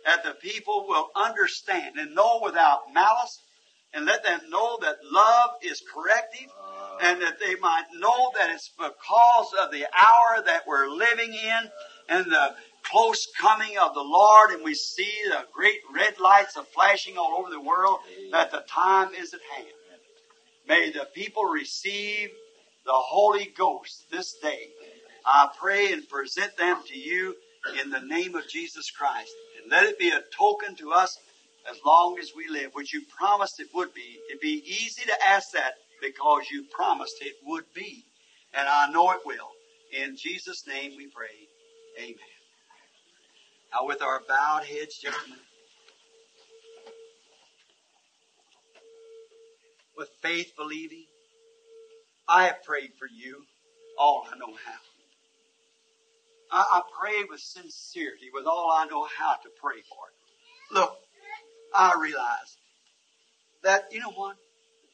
That 0.06 0.24
the 0.24 0.32
people 0.32 0.86
will 0.88 1.10
understand 1.16 1.98
and 1.98 2.14
know 2.14 2.42
without 2.44 2.94
malice 2.94 3.42
and 3.94 4.06
let 4.06 4.24
them 4.24 4.42
know 4.50 4.78
that 4.82 4.98
love 5.12 5.52
is 5.64 5.82
corrective 5.94 6.52
and 7.02 7.22
that 7.22 7.40
they 7.40 7.56
might 7.56 7.86
know 7.98 8.32
that 8.36 8.52
it's 8.52 8.70
because 8.78 9.52
of 9.62 9.72
the 9.72 9.86
hour 9.98 10.44
that 10.46 10.68
we're 10.68 10.90
living 10.90 11.34
in 11.34 11.70
and 12.10 12.26
the 12.26 12.56
close 12.84 13.28
coming 13.40 13.78
of 13.80 13.94
the 13.96 14.02
Lord 14.02 14.52
and 14.52 14.64
we 14.64 14.76
see 14.76 15.12
the 15.28 15.46
great 15.54 15.80
red 15.94 16.20
lights 16.20 16.56
of 16.56 16.68
flashing 16.68 17.18
all 17.18 17.38
over 17.40 17.50
the 17.50 17.60
world 17.60 18.00
that 18.32 18.52
the 18.52 18.64
time 18.68 19.14
is 19.16 19.34
at 19.34 19.40
hand. 19.56 19.68
May 20.68 20.92
the 20.92 21.08
people 21.14 21.46
receive 21.46 22.30
the 22.86 22.94
Holy 22.94 23.54
Ghost 23.58 24.10
this 24.12 24.34
day. 24.42 24.70
I 25.26 25.50
pray 25.60 25.92
and 25.92 26.08
present 26.08 26.58
them 26.58 26.78
to 26.88 26.98
you 26.98 27.36
in 27.82 27.90
the 27.90 28.00
name 28.00 28.36
of 28.36 28.48
Jesus 28.48 28.92
Christ. 28.92 29.32
And 29.62 29.72
let 29.72 29.86
it 29.86 30.00
be 30.00 30.10
a 30.10 30.24
token 30.38 30.76
to 30.78 30.92
us 30.92 31.18
as 31.70 31.78
long 31.86 32.18
as 32.20 32.32
we 32.36 32.48
live, 32.48 32.72
which 32.74 32.94
you 32.94 33.02
promised 33.18 33.60
it 33.60 33.68
would 33.74 33.94
be. 33.94 34.20
It'd 34.30 34.42
be 34.42 34.64
easy 34.66 35.04
to 35.06 35.28
ask 35.28 35.52
that 35.54 35.74
because 36.02 36.44
you 36.52 36.66
promised 36.72 37.16
it 37.22 37.36
would 37.46 37.66
be. 37.74 38.06
And 38.54 38.68
I 38.68 38.92
know 38.92 39.12
it 39.12 39.22
will. 39.26 39.52
In 39.92 40.16
Jesus' 40.16 40.66
name 40.68 40.94
we 40.98 41.08
pray. 41.08 41.48
Amen. 42.00 42.16
Now 43.74 43.88
with 43.88 44.02
our 44.02 44.22
bowed 44.28 44.64
heads, 44.66 44.98
just 44.98 45.18
a 45.26 45.30
minute. 45.30 45.42
With 49.98 50.10
faith 50.22 50.52
believing, 50.58 51.06
I 52.28 52.46
have 52.46 52.64
prayed 52.64 52.92
for 53.00 53.08
you 53.08 53.46
all 53.98 54.28
I 54.32 54.38
know 54.38 54.54
how. 54.54 54.80
I, 56.52 56.80
I 56.80 56.82
prayed 57.00 57.26
with 57.30 57.40
sincerity, 57.40 58.30
with 58.34 58.46
all 58.46 58.72
I 58.72 58.86
know 58.86 59.08
how 59.18 59.34
to 59.34 59.50
pray 59.62 59.82
for 59.88 60.10
it. 60.10 60.74
Look, 60.74 60.98
I 61.74 61.98
realize 62.00 62.58
that, 63.64 63.86
you 63.92 64.00
know 64.00 64.12
what? 64.12 64.36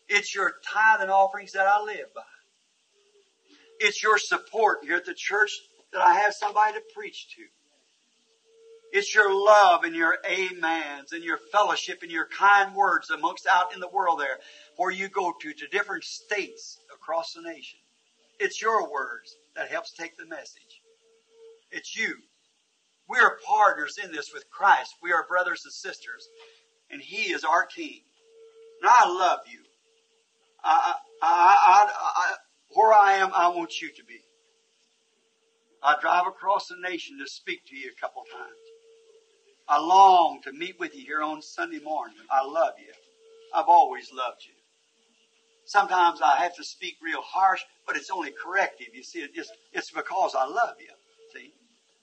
It's 0.07 0.35
your 0.35 0.53
tithe 0.65 1.01
and 1.01 1.11
offerings 1.11 1.53
that 1.53 1.67
I 1.67 1.81
live 1.83 2.13
by. 2.13 2.21
It's 3.79 4.03
your 4.03 4.17
support 4.17 4.79
here 4.83 4.97
at 4.97 5.05
the 5.05 5.15
church 5.15 5.51
that 5.93 6.01
I 6.01 6.13
have 6.19 6.33
somebody 6.33 6.73
to 6.73 6.81
preach 6.95 7.35
to. 7.35 7.41
It's 8.93 9.15
your 9.15 9.33
love 9.33 9.85
and 9.85 9.95
your 9.95 10.17
amens 10.25 11.13
and 11.13 11.23
your 11.23 11.39
fellowship 11.51 11.99
and 12.01 12.11
your 12.11 12.27
kind 12.27 12.75
words 12.75 13.09
amongst 13.09 13.47
out 13.47 13.73
in 13.73 13.79
the 13.79 13.87
world 13.87 14.19
there 14.19 14.37
where 14.81 14.89
you 14.91 15.07
go 15.09 15.31
to, 15.39 15.53
to 15.53 15.67
different 15.67 16.03
states 16.03 16.79
across 16.91 17.33
the 17.33 17.41
nation. 17.43 17.77
It's 18.39 18.59
your 18.59 18.91
words 18.91 19.35
that 19.55 19.69
helps 19.69 19.93
take 19.93 20.17
the 20.17 20.25
message. 20.25 20.81
It's 21.69 21.95
you. 21.95 22.15
We 23.07 23.19
are 23.19 23.37
partners 23.45 23.99
in 24.03 24.11
this 24.11 24.31
with 24.33 24.49
Christ. 24.49 24.95
We 25.03 25.11
are 25.11 25.27
brothers 25.27 25.61
and 25.65 25.71
sisters. 25.71 26.27
And 26.89 26.99
He 26.99 27.31
is 27.31 27.43
our 27.43 27.67
King. 27.67 27.99
And 28.81 28.89
I 28.91 29.07
love 29.07 29.41
you. 29.51 29.59
I, 30.63 30.95
I, 31.21 31.27
I, 31.27 31.91
I, 32.15 32.33
where 32.73 32.91
I 32.91 33.13
am, 33.17 33.29
I 33.35 33.49
want 33.49 33.81
you 33.83 33.89
to 33.89 34.03
be. 34.03 34.21
I 35.83 35.95
drive 36.01 36.25
across 36.25 36.69
the 36.69 36.75
nation 36.81 37.19
to 37.19 37.29
speak 37.29 37.67
to 37.67 37.75
you 37.75 37.91
a 37.95 38.01
couple 38.01 38.23
times. 38.33 38.49
I 39.69 39.77
long 39.77 40.41
to 40.43 40.51
meet 40.51 40.79
with 40.79 40.95
you 40.95 41.05
here 41.05 41.21
on 41.21 41.43
Sunday 41.43 41.79
morning. 41.83 42.17
I 42.31 42.43
love 42.43 42.73
you. 42.79 42.93
I've 43.53 43.69
always 43.69 44.09
loved 44.11 44.41
you. 44.47 44.50
Sometimes 45.71 46.19
I 46.21 46.43
have 46.43 46.53
to 46.57 46.65
speak 46.65 46.97
real 47.01 47.21
harsh, 47.21 47.61
but 47.87 47.95
it's 47.95 48.09
only 48.11 48.33
corrective. 48.43 48.87
You 48.93 49.03
see, 49.03 49.19
it 49.19 49.33
just, 49.33 49.53
it's 49.71 49.89
because 49.89 50.35
I 50.35 50.43
love 50.43 50.75
you. 50.81 50.93
See? 51.33 51.53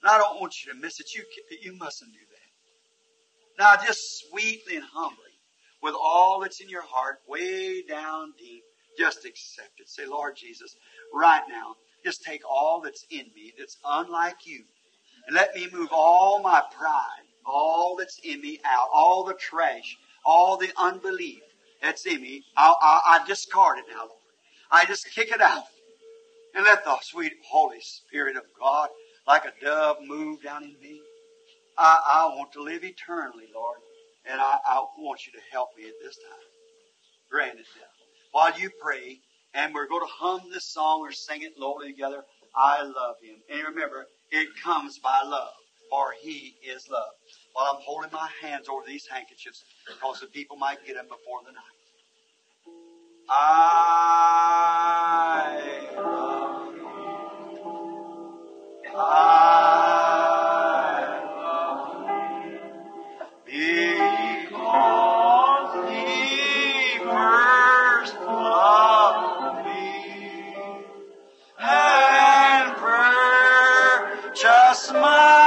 And 0.03 0.11
I 0.11 0.17
don't 0.17 0.41
want 0.41 0.55
you 0.65 0.73
to 0.73 0.79
miss 0.79 1.01
it. 1.01 1.15
You, 1.15 1.23
you 1.61 1.77
mustn't 1.77 2.11
do 2.11 2.19
that. 2.19 3.63
Now, 3.63 3.87
just 3.87 4.01
sweetly 4.23 4.77
and 4.77 4.87
humbly, 4.91 5.19
with 5.83 5.95
all 5.95 6.41
that's 6.41 6.63
in 6.63 6.71
your 6.71 6.83
heart, 6.83 7.19
way 7.29 7.83
down 7.83 8.33
deep, 8.39 8.63
just 8.99 9.27
accept 9.27 9.81
it. 9.81 9.91
Say, 9.91 10.07
Lord 10.07 10.35
Jesus, 10.35 10.75
right 11.13 11.43
now, 11.47 11.75
just 12.03 12.23
take 12.25 12.41
all 12.49 12.81
that's 12.83 13.05
in 13.11 13.27
me 13.37 13.53
that's 13.59 13.77
unlike 13.85 14.47
you, 14.47 14.65
and 15.27 15.37
let 15.37 15.55
me 15.55 15.69
move 15.71 15.91
all 15.93 16.41
my 16.41 16.63
pride, 16.75 17.27
all 17.45 17.97
that's 17.99 18.19
in 18.25 18.41
me 18.41 18.61
out, 18.65 18.89
all 18.95 19.25
the 19.25 19.35
trash, 19.35 19.99
all 20.25 20.57
the 20.57 20.73
unbelief 20.79 21.43
that's 21.83 22.07
in 22.07 22.21
me. 22.23 22.45
I, 22.57 22.75
I, 22.81 23.01
I 23.07 23.27
discard 23.27 23.79
it 23.79 23.85
now, 23.91 24.01
Lord. 24.01 24.13
I 24.71 24.85
just 24.85 25.11
kick 25.15 25.31
it 25.33 25.41
out. 25.41 25.65
And 26.55 26.65
let 26.65 26.85
the 26.85 26.97
sweet 27.03 27.35
Holy 27.49 27.81
Spirit 27.81 28.37
of 28.37 28.43
God, 28.59 28.89
like 29.27 29.45
a 29.45 29.53
dove, 29.65 29.99
move 30.05 30.43
down 30.43 30.65
in 30.65 30.75
me. 30.81 31.01
I, 31.77 31.99
I 32.07 32.35
want 32.35 32.53
to 32.53 32.63
live 32.63 32.83
eternally, 32.85 33.45
Lord. 33.55 33.79
And 34.29 34.41
I, 34.41 34.59
I 34.67 34.85
want 34.99 35.27
you 35.27 35.33
to 35.33 35.39
help 35.53 35.69
me 35.77 35.85
at 35.85 35.95
this 36.03 36.17
time. 36.17 36.49
Grant 37.31 37.59
it 37.61 37.67
now. 37.77 37.87
While 38.33 38.59
you 38.59 38.71
pray, 38.83 39.21
and 39.55 39.75
we're 39.75 39.89
going 39.89 40.07
to 40.07 40.13
hum 40.13 40.41
this 40.53 40.73
song 40.73 41.01
or 41.01 41.13
sing 41.13 41.43
it 41.43 41.59
lowly 41.59 41.93
together. 41.93 42.23
I 42.57 42.83
love 42.83 43.17
him. 43.23 43.37
And 43.51 43.75
remember, 43.75 44.07
it 44.31 44.49
comes 44.63 44.99
by 44.99 45.21
love, 45.25 45.53
for 45.91 46.15
he 46.21 46.55
is 46.67 46.89
love. 46.91 47.11
While 47.59 47.75
I'm 47.75 47.83
holding 47.83 48.13
my 48.13 48.29
hands 48.41 48.69
over 48.69 48.83
these 48.87 49.05
handkerchiefs, 49.09 49.65
because 49.85 50.21
the 50.21 50.29
people 50.29 50.57
might 50.57 50.87
get 50.87 50.95
them 50.95 51.09
before 51.09 51.41
the 51.45 51.51
night. 51.51 51.65
I 53.29 53.59
love 55.97 56.77
you. 56.77 56.87
I 58.97 59.01
love 61.37 62.07
you. 63.49 63.99
Because 64.47 65.73
he 65.91 66.99
first 67.01 68.15
loved 68.21 69.67
me 69.67 70.55
and 71.59 72.77
purchased 74.31 74.93
my 74.93 75.38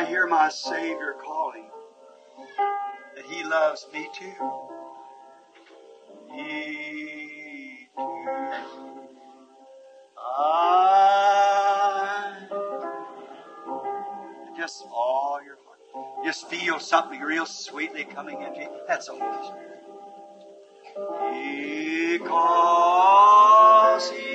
I 0.00 0.04
hear 0.06 0.26
my 0.26 0.48
Savior 0.48 1.14
calling 1.22 1.68
that 3.14 3.24
He 3.26 3.44
loves 3.44 3.86
me 3.92 4.08
too. 4.18 4.32
Me 6.30 7.90
too. 7.94 8.26
I 10.16 10.88
just 14.56 14.84
all 14.90 15.38
your 15.44 15.58
heart. 15.66 15.80
Just 16.24 16.48
feel 16.48 16.78
something 16.78 17.20
real 17.20 17.44
sweetly 17.44 18.04
coming 18.04 18.40
into 18.40 18.60
you. 18.60 18.70
That's 18.88 19.04
the 19.08 19.12
Holy 19.12 19.48
Spirit. 19.48 19.82
Because 22.24 24.10
He 24.12 24.29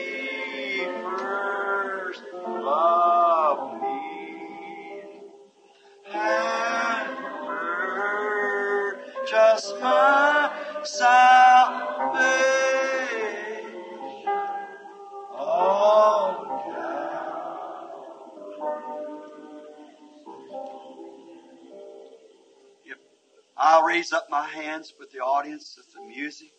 up 24.25 24.31
my 24.31 24.47
hands 24.47 24.93
with 24.99 25.11
the 25.11 25.19
audience, 25.19 25.75
with 25.77 25.91
the 25.93 26.01
music. 26.01 26.51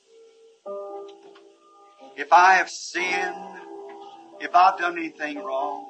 If 2.16 2.32
I 2.32 2.54
have 2.54 2.68
sinned, 2.68 3.60
if 4.40 4.54
I've 4.54 4.78
done 4.78 4.96
anything 4.98 5.38
wrong, 5.38 5.86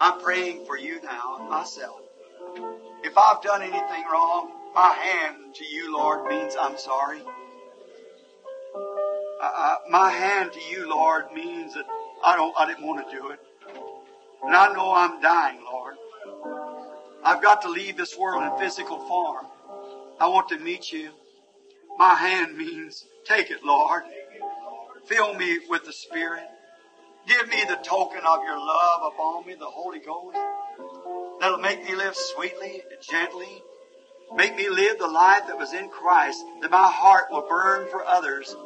I'm 0.00 0.20
praying 0.20 0.64
for 0.66 0.78
you 0.78 1.00
now, 1.02 1.46
myself. 1.50 2.00
If 3.02 3.16
I've 3.18 3.42
done 3.42 3.62
anything 3.62 4.04
wrong, 4.10 4.50
my 4.74 4.92
hand 4.92 5.54
to 5.56 5.64
you, 5.64 5.92
Lord, 5.92 6.26
means 6.26 6.54
I'm 6.58 6.78
sorry. 6.78 7.20
Uh, 9.42 9.52
uh, 9.56 9.76
my 9.90 10.10
hand 10.10 10.52
to 10.52 10.60
you, 10.70 10.88
Lord, 10.88 11.24
means 11.34 11.74
that 11.74 11.84
I 12.24 12.36
don't, 12.36 12.54
I 12.58 12.66
didn't 12.66 12.86
want 12.86 13.08
to 13.08 13.16
do 13.16 13.30
it. 13.30 13.40
And 14.44 14.54
I 14.54 14.72
know 14.72 14.94
I'm 14.94 15.20
dying, 15.20 15.60
Lord. 15.64 15.96
I've 17.24 17.42
got 17.42 17.62
to 17.62 17.68
leave 17.68 17.96
this 17.96 18.16
world 18.16 18.42
in 18.42 18.58
physical 18.58 18.98
form. 19.06 19.46
I 20.24 20.28
want 20.28 20.48
to 20.48 20.58
meet 20.58 20.90
you. 20.90 21.10
My 21.98 22.14
hand 22.14 22.56
means 22.56 23.04
take 23.26 23.50
it, 23.50 23.62
Lord. 23.62 24.04
Fill 25.04 25.34
me 25.34 25.58
with 25.68 25.84
the 25.84 25.92
Spirit. 25.92 26.44
Give 27.28 27.46
me 27.46 27.62
the 27.68 27.76
token 27.84 28.20
of 28.26 28.42
your 28.42 28.58
love 28.58 29.12
upon 29.12 29.46
me, 29.46 29.52
the 29.52 29.66
Holy 29.66 29.98
Ghost. 29.98 30.38
That'll 31.40 31.58
make 31.58 31.84
me 31.84 31.94
live 31.94 32.16
sweetly, 32.16 32.80
and 32.90 33.02
gently. 33.02 33.62
Make 34.34 34.56
me 34.56 34.70
live 34.70 34.98
the 34.98 35.08
life 35.08 35.42
that 35.46 35.58
was 35.58 35.74
in 35.74 35.90
Christ, 35.90 36.42
that 36.62 36.70
my 36.70 36.88
heart 36.90 37.24
will 37.30 37.46
burn 37.46 37.86
for 37.90 38.02
others. 38.02 38.56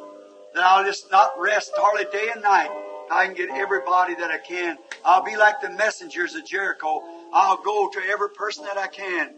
That 0.53 0.63
I'll 0.63 0.85
just 0.85 1.11
not 1.11 1.37
rest 1.37 1.73
hardly 1.75 2.05
day 2.09 2.29
and 2.33 2.41
night. 2.41 2.71
I 3.11 3.25
can 3.25 3.35
get 3.35 3.49
everybody 3.49 4.15
that 4.15 4.31
I 4.31 4.37
can. 4.37 4.77
I'll 5.03 5.25
be 5.25 5.35
like 5.35 5.59
the 5.59 5.71
messengers 5.71 6.35
of 6.35 6.45
Jericho. 6.45 7.03
I'll 7.33 7.61
go 7.61 7.89
to 7.89 7.99
every 8.09 8.29
person 8.29 8.63
that 8.63 8.77
I 8.77 8.87
can 8.87 9.33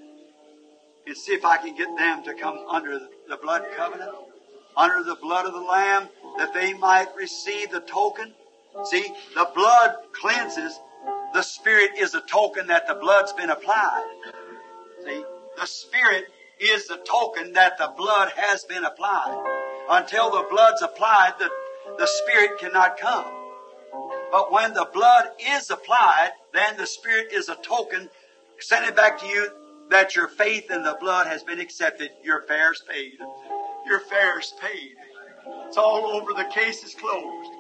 and 1.08 1.18
see 1.18 1.34
if 1.34 1.46
I 1.46 1.58
can 1.58 1.76
get 1.76 1.96
them 1.98 2.24
to 2.24 2.34
come 2.34 2.58
under 2.70 3.00
the 3.28 3.38
blood 3.38 3.66
covenant, 3.76 4.12
under 4.78 5.04
the 5.04 5.16
blood 5.16 5.46
of 5.46 5.54
the 5.54 5.60
Lamb, 5.60 6.10
that 6.38 6.54
they 6.54 6.74
might 6.74 7.08
receive 7.16 7.72
the 7.72 7.82
token. 7.82 8.34
See, 8.86 9.06
the 9.36 9.50
blood 9.54 9.96
cleanses. 10.14 10.80
The 11.34 11.42
Spirit 11.42 11.92
is 11.98 12.14
a 12.14 12.22
token 12.22 12.68
that 12.68 12.88
the 12.88 12.96
blood's 12.96 13.34
been 13.34 13.50
applied. 13.50 14.06
See, 15.04 15.24
the 15.58 15.66
Spirit 15.66 16.26
is 16.60 16.88
the 16.88 16.98
token 16.98 17.54
that 17.54 17.78
the 17.78 17.92
blood 17.98 18.32
has 18.36 18.64
been 18.66 18.86
applied. 18.86 19.44
Until 19.90 20.30
the 20.32 20.46
blood's 20.50 20.82
applied, 20.82 21.34
the, 21.40 21.50
the 21.98 22.08
Spirit 22.08 22.60
cannot 22.60 22.98
come. 22.98 23.26
But 24.32 24.52
when 24.52 24.74
the 24.74 24.88
blood 24.94 25.30
is 25.40 25.70
applied, 25.70 26.32
then 26.54 26.78
the 26.78 26.86
Spirit 26.86 27.34
is 27.34 27.50
a 27.50 27.56
token 27.56 28.10
sending 28.60 28.94
back 28.96 29.20
to 29.20 29.28
you 29.28 29.50
that 29.92 30.16
your 30.16 30.30
faith 30.30 30.72
in 30.72 30.84
the 30.84 30.98
blood 31.00 31.28
has 31.28 31.44
been 31.44 31.60
accepted. 31.60 32.10
Your 32.24 32.42
fare's 32.44 32.82
paid. 32.90 33.18
Your 33.86 34.00
fare's 34.00 34.54
paid. 34.60 34.96
It's 35.68 35.78
all 35.78 36.06
over. 36.06 36.34
The 36.34 36.50
case 36.54 36.84
is 36.84 36.96
closed. 36.96 37.52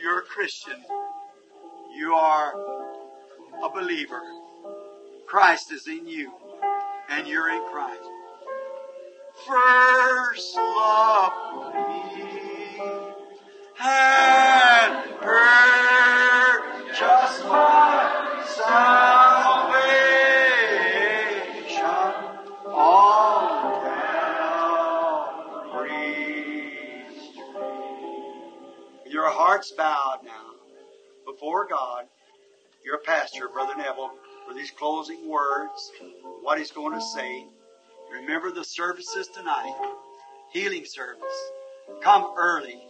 You're 0.00 0.20
a 0.20 0.22
Christian. 0.22 0.84
You 1.96 2.14
are 2.14 2.52
a 3.62 3.70
believer. 3.70 4.20
Christ 5.26 5.72
is 5.72 5.88
in 5.88 6.06
you, 6.06 6.30
and 7.08 7.26
you're 7.26 7.48
in 7.48 7.64
Christ. 7.72 8.02
First 9.46 10.56
love 10.56 11.32
me 11.74 12.14
purchase 16.94 17.44
my 17.44 18.44
salvation 18.46 19.23
heart's 29.54 29.70
bowed 29.70 30.18
now 30.24 30.50
before 31.24 31.64
God. 31.68 32.06
Your 32.84 32.98
pastor, 32.98 33.48
Brother 33.48 33.76
Neville, 33.76 34.10
for 34.48 34.52
these 34.52 34.72
closing 34.72 35.28
words, 35.28 35.92
what 36.42 36.58
he's 36.58 36.72
going 36.72 36.92
to 36.92 37.00
say. 37.00 37.46
Remember 38.12 38.50
the 38.50 38.64
services 38.64 39.28
tonight, 39.28 39.72
healing 40.52 40.84
service. 40.84 41.22
Come 42.02 42.34
early. 42.36 42.82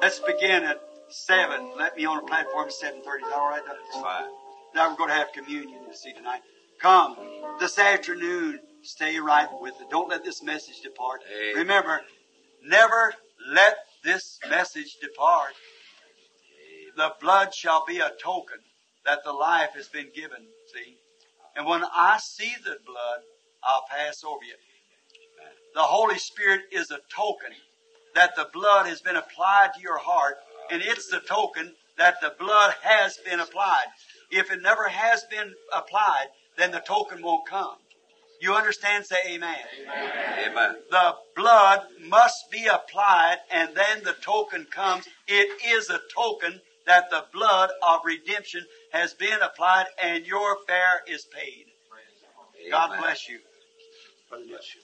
Let's 0.00 0.18
begin 0.20 0.64
at 0.64 0.80
seven. 1.10 1.72
Let 1.76 1.94
me 1.94 2.06
on 2.06 2.16
the 2.16 2.22
platform 2.22 2.68
at 2.68 2.72
seven 2.72 3.02
thirty. 3.02 3.24
Is 3.24 3.28
that 3.28 3.38
all 3.38 3.50
right? 3.50 3.60
That's 3.66 4.02
fine. 4.02 4.30
Now 4.74 4.88
we're 4.88 4.96
going 4.96 5.10
to 5.10 5.14
have 5.14 5.32
communion, 5.34 5.78
you 5.86 5.94
see, 5.94 6.14
tonight. 6.14 6.40
Come 6.80 7.18
this 7.60 7.78
afternoon. 7.78 8.60
Stay 8.80 9.20
right 9.20 9.48
with 9.60 9.74
it. 9.78 9.90
Don't 9.90 10.08
let 10.08 10.24
this 10.24 10.42
message 10.42 10.80
depart. 10.80 11.20
Amen. 11.30 11.54
Remember, 11.54 12.00
never 12.64 13.12
let 13.52 13.76
this 14.02 14.38
message 14.48 14.96
depart. 15.02 15.52
The 16.98 17.14
blood 17.20 17.54
shall 17.54 17.84
be 17.86 18.00
a 18.00 18.10
token 18.20 18.58
that 19.04 19.22
the 19.22 19.32
life 19.32 19.70
has 19.76 19.86
been 19.86 20.08
given. 20.12 20.48
See? 20.74 20.96
And 21.54 21.64
when 21.64 21.84
I 21.84 22.18
see 22.18 22.52
the 22.64 22.76
blood, 22.84 23.20
I'll 23.62 23.84
pass 23.88 24.24
over 24.24 24.44
you. 24.44 24.56
The 25.76 25.82
Holy 25.82 26.18
Spirit 26.18 26.62
is 26.72 26.90
a 26.90 26.98
token 27.14 27.52
that 28.16 28.34
the 28.34 28.48
blood 28.52 28.86
has 28.86 29.00
been 29.00 29.14
applied 29.14 29.74
to 29.76 29.80
your 29.80 29.98
heart, 29.98 30.38
and 30.72 30.82
it's 30.82 31.08
the 31.08 31.20
token 31.20 31.72
that 31.98 32.16
the 32.20 32.34
blood 32.36 32.74
has 32.82 33.16
been 33.18 33.38
applied. 33.38 33.86
If 34.32 34.50
it 34.50 34.60
never 34.60 34.88
has 34.88 35.22
been 35.30 35.54
applied, 35.72 36.26
then 36.56 36.72
the 36.72 36.80
token 36.80 37.22
won't 37.22 37.46
come. 37.46 37.76
You 38.40 38.54
understand? 38.54 39.06
Say 39.06 39.18
amen. 39.28 39.56
Amen. 40.48 40.76
The 40.90 41.14
blood 41.36 41.82
must 42.00 42.50
be 42.50 42.66
applied 42.66 43.38
and 43.52 43.76
then 43.76 44.02
the 44.02 44.14
token 44.14 44.66
comes. 44.70 45.06
It 45.28 45.62
is 45.64 45.90
a 45.90 46.00
token 46.12 46.60
that 46.88 47.10
the 47.10 47.24
blood 47.32 47.70
of 47.82 48.00
redemption 48.04 48.64
has 48.92 49.14
been 49.14 49.40
applied 49.42 49.86
and 50.02 50.26
your 50.26 50.56
fare 50.66 51.02
is 51.06 51.26
paid. 51.26 51.66
God 52.70 52.98
bless 52.98 53.28
you. 53.28 53.38
Brother 54.28 54.44
Mitchell. 54.46 54.82